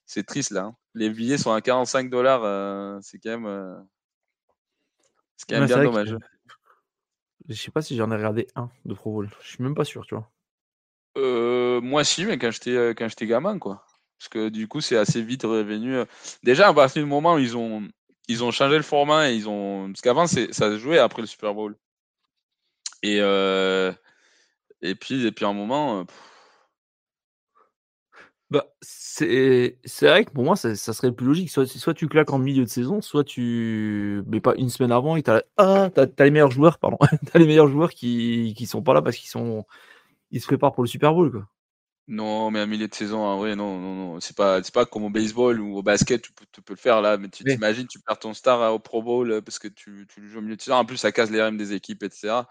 c'est 0.06 0.24
triste 0.24 0.50
là. 0.50 0.64
Hein. 0.64 0.76
Les 0.94 1.10
billets 1.10 1.38
sont 1.38 1.52
à 1.52 1.60
45 1.60 2.10
dollars, 2.10 3.02
c'est 3.02 3.18
quand 3.18 3.38
même, 3.38 3.86
c'est 5.36 5.48
quand 5.48 5.58
même 5.58 5.66
bien 5.66 5.82
dommage. 5.82 6.16
Je 7.48 7.54
sais 7.54 7.70
pas 7.70 7.82
si 7.82 7.96
j'en 7.96 8.10
ai 8.10 8.16
regardé 8.16 8.46
un 8.54 8.70
de 8.84 8.94
Pro 8.94 9.12
Bowl. 9.12 9.30
Je 9.42 9.48
suis 9.48 9.62
même 9.62 9.74
pas 9.74 9.84
sûr, 9.84 10.06
tu 10.06 10.14
vois. 10.14 10.30
moi 11.80 12.04
si, 12.04 12.24
mais 12.26 12.38
quand 12.38 12.50
j'étais 12.50 12.94
quand 12.94 13.08
j'étais 13.08 13.26
gamin 13.26 13.58
quoi. 13.58 13.84
Parce 14.24 14.28
que 14.30 14.48
du 14.48 14.68
coup, 14.68 14.80
c'est 14.80 14.96
assez 14.96 15.20
vite 15.20 15.42
revenu. 15.42 15.96
Euh. 15.96 16.04
Déjà, 16.42 16.68
à 16.68 16.74
partir 16.74 17.02
du 17.02 17.08
moment 17.08 17.34
où 17.34 17.38
ils 17.38 17.56
ont, 17.58 17.86
ils 18.28 18.42
ont 18.42 18.50
changé 18.50 18.76
le 18.76 18.82
format, 18.82 19.30
et 19.30 19.34
ils 19.34 19.48
ont... 19.50 19.88
parce 19.88 20.00
qu'avant, 20.00 20.26
ça 20.26 20.46
se 20.50 20.78
jouait 20.78 20.98
après 20.98 21.20
le 21.20 21.26
Super 21.26 21.52
Bowl. 21.54 21.76
Et, 23.04 23.18
euh... 23.20 23.92
et, 24.80 24.94
puis, 24.94 25.26
et 25.26 25.32
puis, 25.32 25.44
à 25.44 25.48
un 25.48 25.52
moment. 25.52 26.06
Bah, 28.48 28.66
c'est 28.80 29.76
vrai 30.02 30.24
que 30.24 30.30
pour 30.30 30.44
moi, 30.44 30.56
ça, 30.56 30.74
ça, 30.74 30.94
serait 30.94 31.12
plus 31.12 31.26
logique. 31.26 31.50
Soit, 31.50 31.66
soit 31.66 31.92
tu 31.92 32.08
claques 32.08 32.32
en 32.32 32.38
milieu 32.38 32.64
de 32.64 32.68
saison, 32.68 33.02
soit 33.02 33.24
tu. 33.24 34.22
Mais 34.26 34.40
pas 34.40 34.54
une 34.56 34.70
semaine 34.70 34.92
avant 34.92 35.16
et 35.16 35.22
tu 35.22 35.30
as, 35.30 35.44
ah, 35.58 35.90
as, 35.96 36.24
les 36.24 36.30
meilleurs 36.30 36.50
joueurs, 36.50 36.78
pardon. 36.78 36.96
tu 37.32 37.38
les 37.38 37.46
meilleurs 37.46 37.68
joueurs 37.68 37.90
qui, 37.90 38.54
qui 38.56 38.66
sont 38.66 38.82
pas 38.82 38.94
là 38.94 39.02
parce 39.02 39.16
qu'ils 39.16 39.28
sont. 39.28 39.66
Ils 40.30 40.40
se 40.40 40.46
préparent 40.46 40.72
pour 40.72 40.82
le 40.82 40.88
Super 40.88 41.12
Bowl, 41.12 41.30
quoi. 41.30 41.46
Non, 42.06 42.50
mais 42.50 42.60
un 42.60 42.66
milieu 42.66 42.88
de 42.88 42.94
saison, 42.94 43.20
en 43.20 43.38
vrai, 43.38 43.56
non, 43.56 43.78
non, 43.78 43.94
non. 43.94 44.20
C'est 44.20 44.36
pas, 44.36 44.60
pas 44.62 44.86
comme 44.86 45.04
au 45.04 45.10
baseball 45.10 45.60
ou 45.60 45.78
au 45.78 45.82
basket, 45.82 46.22
tu 46.22 46.32
peux, 46.32 46.44
tu 46.52 46.62
peux 46.62 46.74
le 46.74 46.78
faire 46.78 47.00
là, 47.00 47.16
mais 47.16 47.28
tu 47.28 47.44
t'imagines, 47.44 47.86
tu 47.86 47.98
perds 47.98 48.18
ton 48.18 48.34
star 48.34 48.74
au 48.74 48.78
Pro 48.78 49.02
Bowl 49.02 49.42
parce 49.42 49.58
que 49.58 49.68
tu, 49.68 50.06
tu 50.08 50.26
joues 50.28 50.38
au 50.38 50.42
milieu 50.42 50.56
de 50.56 50.60
saison. 50.60 50.76
En 50.76 50.84
plus, 50.84 50.98
ça 50.98 51.12
casse 51.12 51.30
les 51.30 51.42
règles 51.42 51.56
des 51.58 51.72
équipes, 51.72 52.02
etc. 52.02 52.42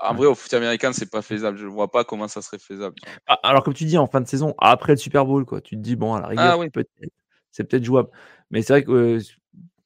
En 0.00 0.14
vrai, 0.14 0.26
au 0.26 0.34
foot 0.34 0.52
américain, 0.54 0.92
c'est 0.92 1.10
pas 1.10 1.22
faisable. 1.22 1.56
Je 1.56 1.66
vois 1.66 1.90
pas 1.90 2.04
comment 2.04 2.28
ça 2.28 2.42
serait 2.42 2.58
faisable. 2.58 2.96
Ah, 3.26 3.38
alors, 3.42 3.62
comme 3.62 3.74
tu 3.74 3.84
dis, 3.84 3.96
en 3.96 4.06
fin 4.06 4.20
de 4.20 4.28
saison, 4.28 4.54
après 4.58 4.92
le 4.92 4.98
Super 4.98 5.24
Bowl, 5.24 5.44
quoi, 5.44 5.60
tu 5.60 5.76
te 5.76 5.80
dis, 5.80 5.96
bon, 5.96 6.14
à 6.14 6.20
la 6.20 6.26
rigueur, 6.28 6.60
ah 6.60 6.80
c'est 7.50 7.64
peut-être 7.64 7.84
jouable. 7.84 8.10
Mais 8.50 8.62
c'est 8.62 8.72
vrai 8.72 8.84
que 8.84 8.90
euh, 8.90 9.20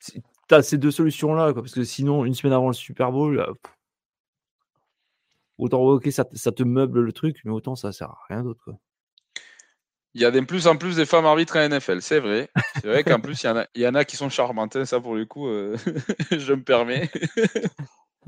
tu 0.01 0.55
as 0.55 0.63
ces 0.63 0.79
deux 0.79 0.91
solutions-là, 0.91 1.53
parce 1.53 1.73
que 1.73 1.85
sinon, 1.85 2.25
une 2.25 2.35
semaine 2.35 2.55
avant 2.55 2.69
le 2.69 2.75
Super 2.75 3.13
Bowl, 3.13 3.39
euh, 3.39 3.53
autant, 5.59 5.81
ok, 5.83 6.11
ça, 6.11 6.25
ça, 6.33 6.53
te 6.53 6.63
meuble 6.63 7.01
le 7.01 7.13
truc, 7.13 7.41
mais 7.45 7.53
autant 7.53 7.77
ça 7.77 7.93
sert 7.93 8.09
à 8.09 8.19
rien 8.29 8.43
d'autre. 8.43 8.71
Il 10.15 10.23
y 10.23 10.25
a 10.25 10.31
de 10.31 10.41
plus 10.41 10.67
en 10.67 10.77
plus 10.77 10.97
des 10.97 11.07
femmes 11.07 11.27
arbitres 11.27 11.57
à 11.57 11.69
NFL, 11.69 12.01
c'est 12.01 12.21
vrai. 12.21 12.51
C'est 12.77 12.87
vrai 12.89 13.05
qu'en 13.05 13.21
plus, 13.21 13.43
il 13.43 13.47
y, 13.47 13.51
en 13.51 13.57
a, 13.59 13.67
il 13.75 13.83
y 13.83 13.87
en 13.87 13.95
a 13.95 14.05
qui 14.05 14.17
sont 14.17 14.31
charmantes. 14.31 14.75
Hein, 14.77 14.85
ça, 14.85 15.01
pour 15.01 15.15
le 15.15 15.27
coup, 15.27 15.47
euh, 15.49 15.77
je 16.31 16.55
me 16.55 16.63
permets. 16.63 17.11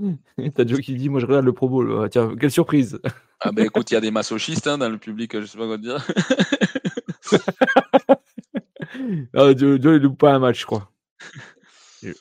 T'as 0.55 0.67
Joe 0.67 0.81
qui 0.81 0.95
dit 0.95 1.09
Moi, 1.09 1.21
je 1.21 1.27
regarde 1.27 1.45
le 1.45 1.53
Pro 1.53 1.69
Bowl. 1.69 2.09
tiens, 2.11 2.35
quelle 2.39 2.51
surprise. 2.51 3.01
ah, 3.41 3.53
ben 3.53 3.67
écoute, 3.67 3.91
il 3.91 3.95
y 3.95 3.97
a 3.97 4.01
des 4.01 4.11
masochistes 4.11 4.67
hein, 4.67 4.79
dans 4.79 4.89
le 4.89 4.99
public, 4.99 5.39
je 5.39 5.47
sais 5.47 5.59
pas 5.59 5.67
quoi 5.67 5.77
te 5.77 5.83
dire. 5.83 6.07
ah, 9.35 9.55
Joe, 9.57 9.81
Joe, 9.81 9.97
il 9.97 10.03
loupe 10.03 10.19
pas 10.19 10.35
un 10.35 10.39
match, 10.39 10.61
je 10.61 10.67
crois. 10.67 10.91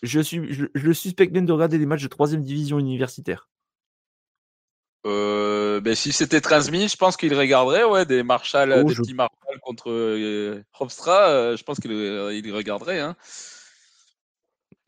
Je, 0.03 0.19
suis, 0.19 0.53
je, 0.53 0.65
je 0.75 0.91
suspecte 0.91 1.33
même 1.33 1.45
de 1.45 1.53
regarder 1.53 1.77
des 1.77 1.85
matchs 1.85 2.03
de 2.03 2.07
3 2.07 2.27
division 2.37 2.79
universitaire. 2.79 3.49
Euh, 5.05 5.79
ben, 5.79 5.95
si 5.95 6.11
c'était 6.11 6.41
transmis, 6.41 6.89
je 6.89 6.97
pense 6.97 7.15
qu'il 7.15 7.33
regarderait, 7.33 7.85
ouais, 7.85 8.05
des 8.05 8.23
Marshall, 8.23 8.73
oh, 8.77 8.83
des 8.83 8.95
petits 8.95 9.13
Marshall 9.13 9.59
contre 9.61 9.89
euh, 9.89 10.61
Hofstra, 10.77 11.29
euh, 11.29 11.57
je 11.57 11.63
pense 11.63 11.79
qu'il 11.79 11.91
il 11.91 12.53
regarderait. 12.53 12.99
Hein. 12.99 13.15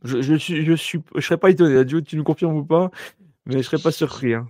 Je, 0.03 0.22
je, 0.22 0.36
suis, 0.36 0.65
je, 0.65 0.73
suis, 0.73 0.99
je 1.15 1.22
serais 1.22 1.38
pas 1.38 1.49
étonné, 1.49 1.86
Dieu, 1.86 2.02
tu 2.02 2.18
nous 2.18 2.23
confirmes 2.23 2.56
ou 2.56 2.65
pas, 2.65 2.90
mais 3.45 3.57
je 3.57 3.61
serais 3.61 3.82
pas 3.82 3.91
surpris. 3.91 4.34
Hein. 4.34 4.48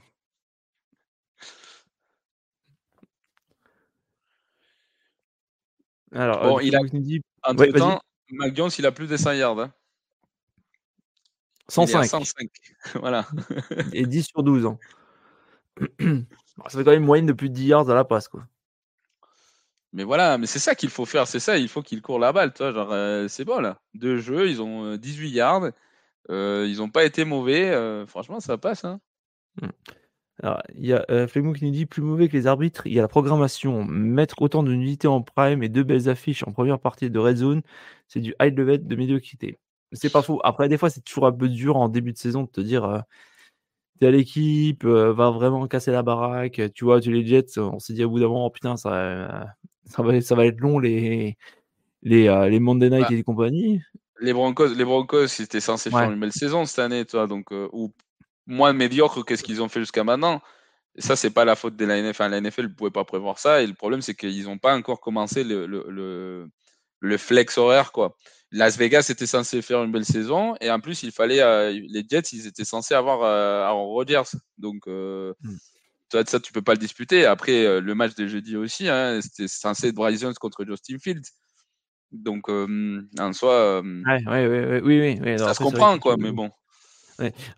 Alors, 6.14 6.44
bon, 6.44 6.60
il 6.60 6.76
a 6.76 6.80
dit. 6.84 7.22
En 7.44 7.56
ouais, 7.56 7.72
temps, 7.72 8.02
Mac 8.30 8.56
Jones, 8.56 8.69
il 8.78 8.86
a 8.86 8.91
plus 8.91 9.07
de 9.07 9.18
100 9.18 9.32
yards. 9.34 9.60
Hein. 9.60 9.73
105. 11.69 12.06
105. 12.06 12.49
voilà. 12.95 13.28
Et 13.94 14.06
10 14.06 14.23
sur 14.23 14.44
12 14.44 14.65
ans. 14.65 14.80
ça 15.99 16.78
fait 16.78 16.84
quand 16.84 16.91
même 16.91 17.02
une 17.02 17.06
moyenne 17.06 17.26
de 17.26 17.34
plus 17.34 17.49
de 17.49 17.56
10 17.56 17.65
yards 17.65 17.90
à 17.90 17.95
la 17.95 18.03
passe, 18.03 18.28
quoi. 18.28 18.45
Mais 19.93 20.03
voilà, 20.03 20.38
mais 20.38 20.47
c'est 20.47 20.59
ça 20.59 20.73
qu'il 20.73 20.89
faut 20.89 21.05
faire, 21.05 21.27
c'est 21.27 21.39
ça, 21.39 21.57
il 21.57 21.68
faut 21.68 21.81
qu'il 21.81 22.01
court 22.01 22.19
la 22.19 22.31
balle, 22.31 22.53
toi, 22.53 22.72
genre, 22.72 22.91
euh, 22.93 23.27
c'est 23.27 23.43
bon, 23.43 23.59
là. 23.59 23.81
Deux 23.93 24.19
jeux, 24.19 24.49
ils 24.49 24.61
ont 24.61 24.95
18 24.95 25.27
euh, 25.27 25.30
yards, 25.30 25.72
euh, 26.30 26.65
ils 26.69 26.77
n'ont 26.77 26.89
pas 26.89 27.03
été 27.03 27.26
mauvais, 27.26 28.05
franchement, 28.07 28.39
ça 28.39 28.57
passe, 28.57 28.85
hein. 28.85 29.01
Mmh. 29.61 29.68
Alors, 30.43 30.61
il 30.76 30.85
y 30.85 30.93
a 30.93 31.05
euh, 31.11 31.27
qui 31.27 31.39
nous 31.41 31.72
dit 31.72 31.85
plus 31.85 32.01
mauvais 32.01 32.27
que 32.27 32.34
les 32.38 32.47
arbitres, 32.47 32.88
il 32.88 32.93
y 32.93 32.99
a 32.99 33.01
la 33.01 33.07
programmation. 33.07 33.84
Mettre 33.85 34.41
autant 34.41 34.63
de 34.63 34.73
nullité 34.73 35.07
en 35.07 35.22
prime 35.22 35.61
et 35.61 35.69
deux 35.69 35.84
belles 35.84 36.09
affiches 36.09 36.43
en 36.47 36.51
première 36.51 36.80
partie 36.80 37.09
de 37.11 37.19
Red 37.19 37.38
Zone, 37.38 37.61
c'est 38.07 38.22
du 38.22 38.34
high 38.41 38.57
level 38.57 38.88
de 38.88 38.95
médiocrité. 38.95 39.59
C'est 39.91 40.11
pas 40.11 40.22
faux. 40.23 40.39
Après, 40.43 40.69
des 40.69 40.77
fois, 40.77 40.89
c'est 40.89 41.01
toujours 41.01 41.27
un 41.27 41.31
peu 41.31 41.49
dur 41.49 41.77
en 41.77 41.89
début 41.89 42.13
de 42.13 42.18
saison 42.18 42.43
de 42.43 42.49
te 42.49 42.61
dire 42.61 43.03
telle 43.99 44.15
équipe 44.15 44.85
va 44.85 45.30
vraiment 45.30 45.68
casser 45.68 45.91
la 45.91 46.01
baraque. 46.03 46.61
Tu 46.73 46.85
vois, 46.85 46.99
tu 47.01 47.11
les 47.11 47.26
Jets, 47.26 47.59
on 47.59 47.80
s'est 47.80 47.93
dit 47.93 48.03
à 48.03 48.07
bout 48.07 48.19
d'un 48.19 48.27
moment, 48.27 48.47
oh, 48.47 48.49
putain, 48.49 48.77
ça, 48.77 49.53
ça, 49.91 50.03
va, 50.03 50.22
ça 50.22 50.35
va 50.35 50.45
être 50.45 50.59
long 50.59 50.80
les, 50.80 51.38
les, 52.03 52.47
les 52.49 52.59
Monday 52.59 52.89
Night 52.89 53.07
bah, 53.09 53.15
et 53.15 53.23
compagnie. 53.23 53.81
Les 54.19 54.34
Broncos, 54.34 54.73
les 54.73 54.85
Broncos, 54.85 55.27
c'était 55.27 55.59
censé 55.59 55.89
faire 55.89 56.11
une 56.11 56.19
belle 56.19 56.31
saison 56.31 56.65
cette 56.65 56.80
année, 56.80 57.05
toi, 57.05 57.27
donc, 57.27 57.51
ou 57.51 57.91
moins 58.47 58.73
médiocre 58.73 59.23
que 59.23 59.35
ce 59.35 59.43
qu'ils 59.43 59.61
ont 59.61 59.69
fait 59.69 59.80
jusqu'à 59.80 60.03
maintenant. 60.03 60.41
Et 60.95 61.01
ça, 61.01 61.15
c'est 61.15 61.30
pas 61.30 61.45
la 61.45 61.55
faute 61.55 61.76
de 61.76 61.85
la 61.85 62.01
NFL. 62.01 62.31
la 62.31 62.41
NFL 62.41 62.63
ne 62.63 62.68
pouvait 62.68 62.91
pas 62.91 63.05
prévoir 63.05 63.39
ça. 63.39 63.61
Et 63.61 63.68
le 63.68 63.73
problème, 63.73 64.01
c'est 64.01 64.15
qu'ils 64.15 64.43
n'ont 64.43 64.57
pas 64.57 64.76
encore 64.76 64.99
commencé 64.99 65.43
le, 65.43 65.65
le, 65.65 65.85
le, 65.88 66.49
le, 66.99 67.18
flex 67.18 67.57
horaire, 67.57 67.91
quoi. 67.91 68.18
Las 68.51 68.77
Vegas 68.77 69.07
était 69.09 69.26
censé 69.26 69.61
faire 69.61 69.84
une 69.84 69.91
belle 69.91 70.05
saison 70.05 70.55
et 70.59 70.69
en 70.69 70.81
plus 70.81 71.03
il 71.03 71.13
fallait 71.13 71.39
euh, 71.39 71.72
les 71.72 72.03
Jets 72.05 72.34
ils 72.34 72.47
étaient 72.47 72.65
censés 72.65 72.93
avoir 72.93 73.23
euh, 73.23 73.63
Aaron 73.63 73.85
Rodgers 73.85 74.30
donc 74.57 74.88
euh, 74.88 75.34
hmm. 75.41 75.55
Ça 76.11 76.39
tu 76.39 76.51
peux 76.51 76.61
pas 76.61 76.73
le 76.73 76.79
disputer. 76.79 77.25
Après 77.25 77.65
euh, 77.65 77.81
le 77.81 77.95
match 77.95 78.15
de 78.15 78.27
jeudi 78.27 78.55
aussi 78.55 78.89
hein, 78.89 79.19
c'était 79.21 79.47
censé 79.47 79.88
être 79.88 79.95
Bryson 79.95 80.33
contre 80.39 80.65
Justin 80.65 80.97
Fields. 80.99 81.29
Donc 82.11 82.49
en 82.49 83.33
soi 83.33 83.81
ouais, 83.81 84.23
ouais, 84.27 84.47
ouais, 84.47 84.81
oui 84.83 84.99
oui, 84.99 85.19
oui. 85.21 85.39
Ça 85.39 85.53
se 85.53 85.63
comprend 85.63 85.97
quoi 85.99 86.17
mais 86.17 86.31
bon. 86.31 86.51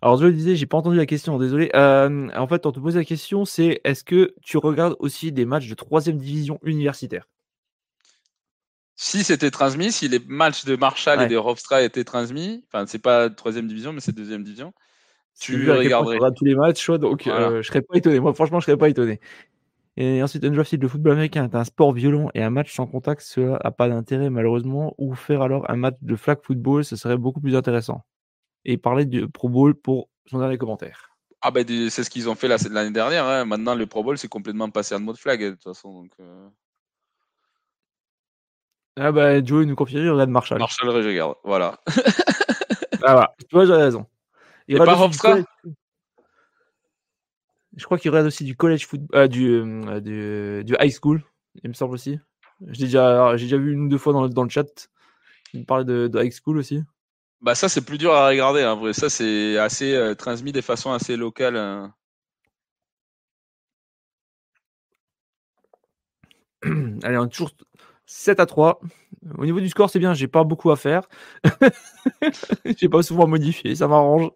Alors 0.02 0.18
je 0.18 0.26
le 0.26 0.32
disais, 0.32 0.56
j'ai 0.56 0.66
pas 0.66 0.76
entendu 0.76 0.96
la 0.96 1.06
question, 1.06 1.38
désolé. 1.38 1.70
en 1.74 2.46
fait, 2.48 2.66
on 2.66 2.72
te 2.72 2.80
pose 2.80 2.96
la 2.96 3.04
question, 3.04 3.44
c'est 3.44 3.80
est-ce 3.84 4.04
que 4.04 4.34
tu 4.42 4.58
regardes 4.58 4.96
aussi 4.98 5.32
des 5.32 5.44
matchs 5.44 5.68
de 5.68 5.74
troisième 5.74 6.18
division 6.18 6.58
universitaire? 6.62 7.26
Si 8.96 9.24
c'était 9.24 9.50
transmis, 9.50 9.90
si 9.90 10.08
les 10.08 10.20
matchs 10.20 10.64
de 10.64 10.76
Marshall 10.76 11.22
et 11.22 11.26
de 11.26 11.36
Hofstra 11.36 11.82
étaient 11.82 12.04
transmis, 12.04 12.64
enfin 12.68 12.86
c'est 12.86 13.00
pas 13.00 13.28
troisième 13.28 13.66
division 13.66 13.92
mais 13.92 14.00
c'est 14.00 14.14
deuxième 14.14 14.44
division, 14.44 14.72
tu 15.38 15.70
regarderais. 15.70 16.18
tous 16.36 16.44
les 16.44 16.54
matchs, 16.54 16.90
donc 16.90 17.26
euh, 17.26 17.62
je 17.62 17.68
serais 17.68 17.82
pas 17.82 17.96
étonné. 17.96 18.20
Moi 18.20 18.34
franchement 18.34 18.60
je 18.60 18.66
serais 18.66 18.76
pas 18.76 18.88
étonné. 18.88 19.20
Et 19.96 20.22
ensuite, 20.22 20.44
Undrafted, 20.44 20.82
le 20.82 20.88
football 20.88 21.12
américain 21.12 21.44
est 21.44 21.54
un 21.54 21.62
sport 21.62 21.92
violent 21.92 22.28
et 22.34 22.42
un 22.42 22.50
match 22.50 22.74
sans 22.74 22.86
contact, 22.86 23.22
cela 23.22 23.60
n'a 23.62 23.70
pas 23.70 23.88
d'intérêt 23.88 24.28
malheureusement. 24.28 24.94
Ou 24.98 25.14
faire 25.14 25.42
alors 25.42 25.70
un 25.70 25.76
match 25.76 25.96
de 26.02 26.16
flag 26.16 26.38
football, 26.42 26.84
ce 26.84 26.96
serait 26.96 27.16
beaucoup 27.16 27.40
plus 27.40 27.54
intéressant. 27.54 28.04
Et 28.64 28.76
parler 28.76 29.04
du 29.04 29.28
Pro 29.28 29.48
Bowl 29.48 29.74
pour 29.74 30.08
son 30.26 30.38
dernier 30.38 30.58
commentaire. 30.58 31.10
Ah 31.42 31.50
ben 31.50 31.64
c'est 31.90 32.02
ce 32.02 32.10
qu'ils 32.10 32.28
ont 32.28 32.34
fait 32.34 32.48
l'année 32.48 32.90
dernière. 32.90 33.26
Hein. 33.26 33.44
Maintenant, 33.44 33.74
le 33.74 33.86
Pro 33.86 34.02
Bowl, 34.02 34.18
c'est 34.18 34.28
complètement 34.28 34.70
passé 34.70 34.94
en 34.94 35.00
mode 35.00 35.18
flag, 35.18 35.40
de 35.42 35.50
toute 35.50 35.62
façon. 35.62 35.92
Donc, 35.92 36.10
euh. 36.18 36.48
Ah 38.96 39.12
bah 39.12 39.44
Joe 39.44 39.66
nous 39.66 39.76
confie, 39.76 39.96
il 39.96 40.08
regarde 40.08 40.30
Marshall. 40.30 40.58
Marshall 40.58 40.88
regarde, 40.88 41.34
voilà. 41.44 41.78
ah 41.86 43.12
voilà, 43.12 43.34
tu 43.38 43.54
vois, 43.54 43.66
j'ai 43.66 43.72
raison. 43.72 44.06
Il 44.68 44.80
Hofstra 44.80 45.38
Je 47.76 47.84
crois 47.84 47.98
qu'il 47.98 48.10
regarde 48.10 48.26
aussi 48.26 48.44
du 48.44 48.56
college 48.56 48.86
football, 48.86 49.20
euh, 49.20 49.28
du, 49.28 49.48
euh, 49.50 50.00
du, 50.00 50.64
du, 50.64 50.76
high 50.80 50.92
school, 50.92 51.22
il 51.62 51.68
me 51.68 51.74
semble 51.74 51.94
aussi. 51.94 52.18
J'ai 52.68 52.86
déjà, 52.86 53.34
déjà 53.36 53.58
vu 53.58 53.72
une 53.72 53.86
ou 53.86 53.88
deux 53.88 53.98
fois 53.98 54.12
dans, 54.12 54.28
dans 54.28 54.44
le 54.44 54.48
chat. 54.48 54.88
Il 55.52 55.60
me 55.60 55.64
parlait 55.64 55.84
de, 55.84 56.08
de 56.08 56.22
high 56.22 56.32
school 56.32 56.58
aussi. 56.58 56.82
Bah 57.40 57.54
ça 57.54 57.68
c'est 57.68 57.84
plus 57.84 57.98
dur 57.98 58.12
à 58.14 58.28
regarder 58.28 58.62
vrai. 58.62 58.94
Ça 58.94 59.10
c'est 59.10 59.58
assez 59.58 59.94
euh, 59.94 60.14
transmis 60.14 60.52
de 60.52 60.60
façon 60.62 60.92
assez 60.92 61.16
locale. 61.16 61.56
Hein. 61.56 61.94
Allez, 67.02 67.18
on 67.18 67.26
est 67.26 67.28
toujours 67.28 67.50
7 68.06 68.40
à 68.40 68.46
3. 68.46 68.80
Au 69.38 69.44
niveau 69.44 69.60
du 69.60 69.68
score, 69.68 69.90
c'est 69.90 69.98
bien, 69.98 70.14
j'ai 70.14 70.28
pas 70.28 70.44
beaucoup 70.44 70.70
à 70.70 70.76
faire. 70.76 71.08
j'ai 72.78 72.88
pas 72.88 73.02
souvent 73.02 73.26
modifié, 73.26 73.74
ça 73.74 73.88
m'arrange. 73.88 74.30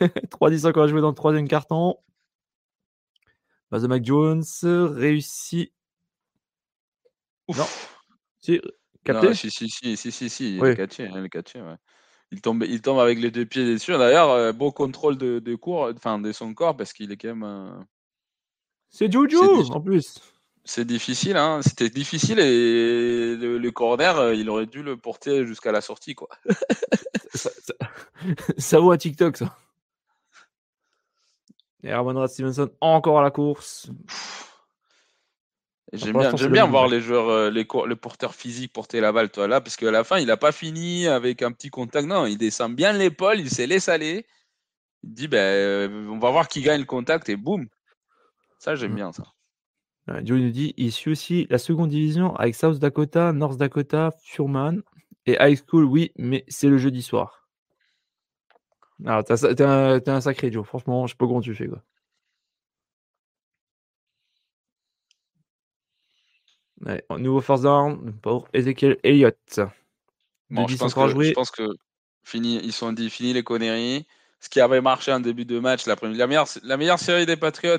3-10 0.00 0.66
encore 0.66 0.84
à 0.84 0.86
jouer 0.88 1.00
dans 1.00 1.10
le 1.10 1.14
troisième 1.14 1.48
carton. 1.48 1.96
Base 3.70 3.82
de 3.82 3.88
Mac 3.88 4.04
Jones, 4.04 4.44
réussi. 4.62 5.72
Non. 7.48 7.66
Si, 8.40 8.60
capté 9.04 9.34
si, 9.34 9.50
si, 9.50 9.68
si, 9.68 9.96
si, 9.96 10.12
si, 10.12 10.30
si, 10.30 10.56
il 10.56 10.64
est 10.64 10.76
catché, 10.76 11.10
il 11.12 11.24
est 11.24 11.28
catché, 11.28 11.60
ouais 11.60 11.76
il 12.32 12.40
tombe, 12.40 12.64
il 12.66 12.80
tombe 12.80 12.98
avec 12.98 13.18
les 13.18 13.30
deux 13.30 13.44
pieds 13.44 13.64
dessus. 13.64 13.92
D'ailleurs, 13.92 14.30
euh, 14.30 14.52
beau 14.52 14.72
contrôle 14.72 15.16
de, 15.18 15.38
de 15.38 15.54
cours, 15.54 15.90
enfin 15.94 16.18
de 16.18 16.32
son 16.32 16.54
corps, 16.54 16.76
parce 16.76 16.92
qu'il 16.92 17.12
est 17.12 17.16
quand 17.16 17.28
même. 17.28 17.44
Euh, 17.44 17.78
c'est 18.88 19.12
Juju 19.12 19.36
en 19.36 19.80
plus. 19.80 20.20
C'est 20.64 20.84
difficile, 20.84 21.36
hein. 21.36 21.60
C'était 21.62 21.90
difficile 21.90 22.38
et 22.38 23.36
le, 23.36 23.70
corner, 23.70 24.16
euh, 24.18 24.34
il 24.34 24.48
aurait 24.48 24.66
dû 24.66 24.82
le 24.82 24.96
porter 24.96 25.44
jusqu'à 25.44 25.72
la 25.72 25.80
sortie, 25.80 26.14
quoi. 26.14 26.28
ça, 28.58 28.78
vaut 28.78 28.92
à 28.92 28.98
TikTok, 28.98 29.36
ça. 29.36 29.56
Et 31.82 31.92
Ramon 31.92 32.26
Stevenson 32.28 32.70
encore 32.80 33.18
à 33.18 33.22
la 33.22 33.30
course. 33.30 33.90
J'aime 35.92 36.16
bien, 36.16 36.34
j'aime 36.36 36.52
bien 36.52 36.66
voir 36.66 36.86
les 36.86 37.00
joueurs, 37.00 37.28
euh, 37.28 37.50
les, 37.50 37.66
le 37.86 37.96
porteur 37.96 38.34
physique 38.34 38.72
porter 38.72 39.00
la 39.00 39.12
balle, 39.12 39.30
toi, 39.30 39.46
là, 39.46 39.60
parce 39.60 39.76
qu'à 39.76 39.90
la 39.90 40.04
fin, 40.04 40.18
il 40.18 40.26
n'a 40.26 40.38
pas 40.38 40.52
fini 40.52 41.06
avec 41.06 41.42
un 41.42 41.52
petit 41.52 41.68
contact. 41.68 42.06
Non, 42.06 42.24
il 42.24 42.38
descend 42.38 42.74
bien 42.74 42.92
l'épaule, 42.92 43.40
il 43.40 43.50
s'est 43.50 43.66
laissé 43.66 43.90
aller. 43.90 44.26
Il 45.02 45.12
dit, 45.12 45.28
ben, 45.28 45.38
euh, 45.38 46.08
on 46.08 46.18
va 46.18 46.30
voir 46.30 46.48
qui 46.48 46.62
gagne 46.62 46.80
le 46.80 46.86
contact 46.86 47.28
et 47.28 47.36
boum. 47.36 47.66
Ça, 48.58 48.74
j'aime 48.74 48.92
mm. 48.92 48.96
bien 48.96 49.12
ça. 49.12 49.24
Joe 50.08 50.40
nous 50.40 50.50
dit, 50.50 50.74
il 50.76 50.92
suit 50.92 51.12
aussi 51.12 51.46
la 51.48 51.58
seconde 51.58 51.90
division 51.90 52.34
avec 52.36 52.54
South 52.54 52.78
Dakota, 52.78 53.32
North 53.32 53.56
Dakota, 53.56 54.10
Furman 54.24 54.82
et 55.26 55.36
High 55.40 55.60
School, 55.68 55.84
oui, 55.84 56.12
mais 56.16 56.44
c'est 56.48 56.68
le 56.68 56.78
jeudi 56.78 57.02
soir. 57.02 57.48
Alors, 59.04 59.24
t'es 59.24 59.62
un, 59.62 60.00
un, 60.04 60.20
sacré 60.20 60.50
Joe, 60.50 60.66
franchement, 60.66 61.06
je 61.06 61.12
sais 61.12 61.16
pas 61.16 61.26
comment 61.26 61.40
tu 61.40 61.54
fais, 61.54 61.68
quoi. 61.68 61.82
nouveau 67.18 67.40
force 67.40 67.62
down 67.62 68.12
pour 68.22 68.48
Ezekiel 68.52 68.98
Elliott. 69.04 69.36
je, 69.50 70.76
pense 70.76 70.94
que, 70.94 71.22
je 71.22 71.32
pense 71.32 71.50
que 71.50 71.68
fini, 72.24 72.60
ils 72.62 72.72
sont 72.72 72.92
dit 72.92 73.10
fini 73.10 73.32
les 73.32 73.42
conneries. 73.42 74.06
Ce 74.40 74.48
qui 74.48 74.60
avait 74.60 74.80
marché 74.80 75.12
en 75.12 75.20
début 75.20 75.44
de 75.44 75.60
match, 75.60 75.86
la, 75.86 75.94
première, 75.94 76.16
la, 76.16 76.26
meilleure, 76.26 76.48
la 76.64 76.76
meilleure 76.76 76.98
série 76.98 77.26
des 77.26 77.36
Patriots 77.36 77.78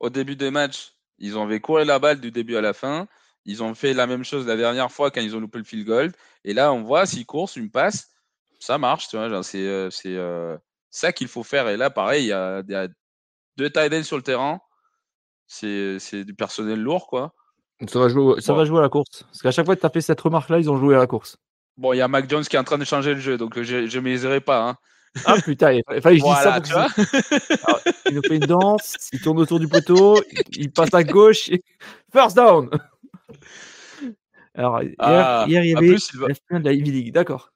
au 0.00 0.10
début 0.10 0.36
des 0.36 0.50
matchs, 0.50 0.93
ils 1.18 1.38
ont 1.38 1.48
couru 1.60 1.84
la 1.84 1.98
balle 1.98 2.20
du 2.20 2.30
début 2.30 2.56
à 2.56 2.60
la 2.60 2.72
fin. 2.72 3.06
Ils 3.44 3.62
ont 3.62 3.74
fait 3.74 3.92
la 3.92 4.06
même 4.06 4.24
chose 4.24 4.46
la 4.46 4.56
dernière 4.56 4.90
fois 4.90 5.10
quand 5.10 5.20
ils 5.20 5.36
ont 5.36 5.40
loupé 5.40 5.58
le 5.58 5.64
field 5.64 5.86
goal. 5.86 6.12
Et 6.44 6.54
là, 6.54 6.72
on 6.72 6.82
voit 6.82 7.06
s'ils 7.06 7.26
courent, 7.26 7.50
une 7.56 7.70
passe, 7.70 8.10
ça 8.58 8.78
marche. 8.78 9.08
C'est 9.08 9.16
euh, 9.18 9.90
euh, 10.06 10.58
ça 10.90 11.12
qu'il 11.12 11.28
faut 11.28 11.42
faire. 11.42 11.68
Et 11.68 11.76
là, 11.76 11.90
pareil, 11.90 12.24
il 12.24 12.28
y 12.28 12.32
a, 12.32 12.62
deux 13.56 13.70
tight 13.70 13.92
ends 13.92 14.02
sur 14.02 14.16
le 14.16 14.22
terrain. 14.22 14.60
C'est 15.46 16.24
du 16.24 16.34
personnel 16.34 16.80
lourd, 16.80 17.06
quoi. 17.06 17.34
Ça 17.88 17.98
va 17.98 18.08
jouer, 18.08 18.40
ça 18.40 18.54
va 18.54 18.64
jouer 18.64 18.78
à 18.78 18.82
la 18.82 18.88
course. 18.88 19.24
Parce 19.24 19.42
qu'à 19.42 19.50
chaque 19.50 19.66
fois 19.66 19.76
que 19.76 19.80
tu 19.80 19.86
as 19.86 19.90
fait 19.90 20.00
cette 20.00 20.20
remarque-là, 20.20 20.58
ils 20.58 20.70
ont 20.70 20.76
joué 20.76 20.94
à 20.94 20.98
la 20.98 21.06
course. 21.06 21.36
Bon, 21.76 21.92
il 21.92 21.98
y 21.98 22.00
a 22.00 22.08
Mac 22.08 22.30
Jones 22.30 22.44
qui 22.44 22.56
est 22.56 22.58
en 22.58 22.64
train 22.64 22.78
de 22.78 22.84
changer 22.84 23.14
le 23.14 23.20
jeu, 23.20 23.36
donc 23.36 23.60
je 23.60 23.98
ne 23.98 24.38
pas. 24.38 24.68
Hein. 24.68 24.76
Ah 25.24 25.36
putain, 25.44 25.72
il 25.72 25.82
fallait 26.02 26.18
que 26.18 26.24
je 26.24 26.60
dise 26.60 26.68
ça. 26.68 26.86
Pour 27.64 27.80
il 28.06 28.14
nous 28.16 28.22
fait 28.22 28.36
une 28.36 28.46
danse, 28.46 28.96
il 29.12 29.20
tourne 29.20 29.38
autour 29.38 29.60
du 29.60 29.68
poteau, 29.68 30.20
il 30.52 30.70
passe 30.72 30.92
à 30.92 31.04
gauche. 31.04 31.50
First 32.12 32.36
down 32.36 32.68
Alors, 34.54 34.82
hier, 34.82 34.94
ah, 34.98 35.44
hier, 35.48 35.64
il 35.64 35.70
y 35.70 35.76
avait 35.76 35.88
plus, 35.88 36.10
il 36.12 36.20
va... 36.20 36.26
la 36.50 36.58
de 36.58 36.64
la 36.64 36.72
Ivy 36.72 36.90
League, 36.90 37.12
d'accord. 37.12 37.50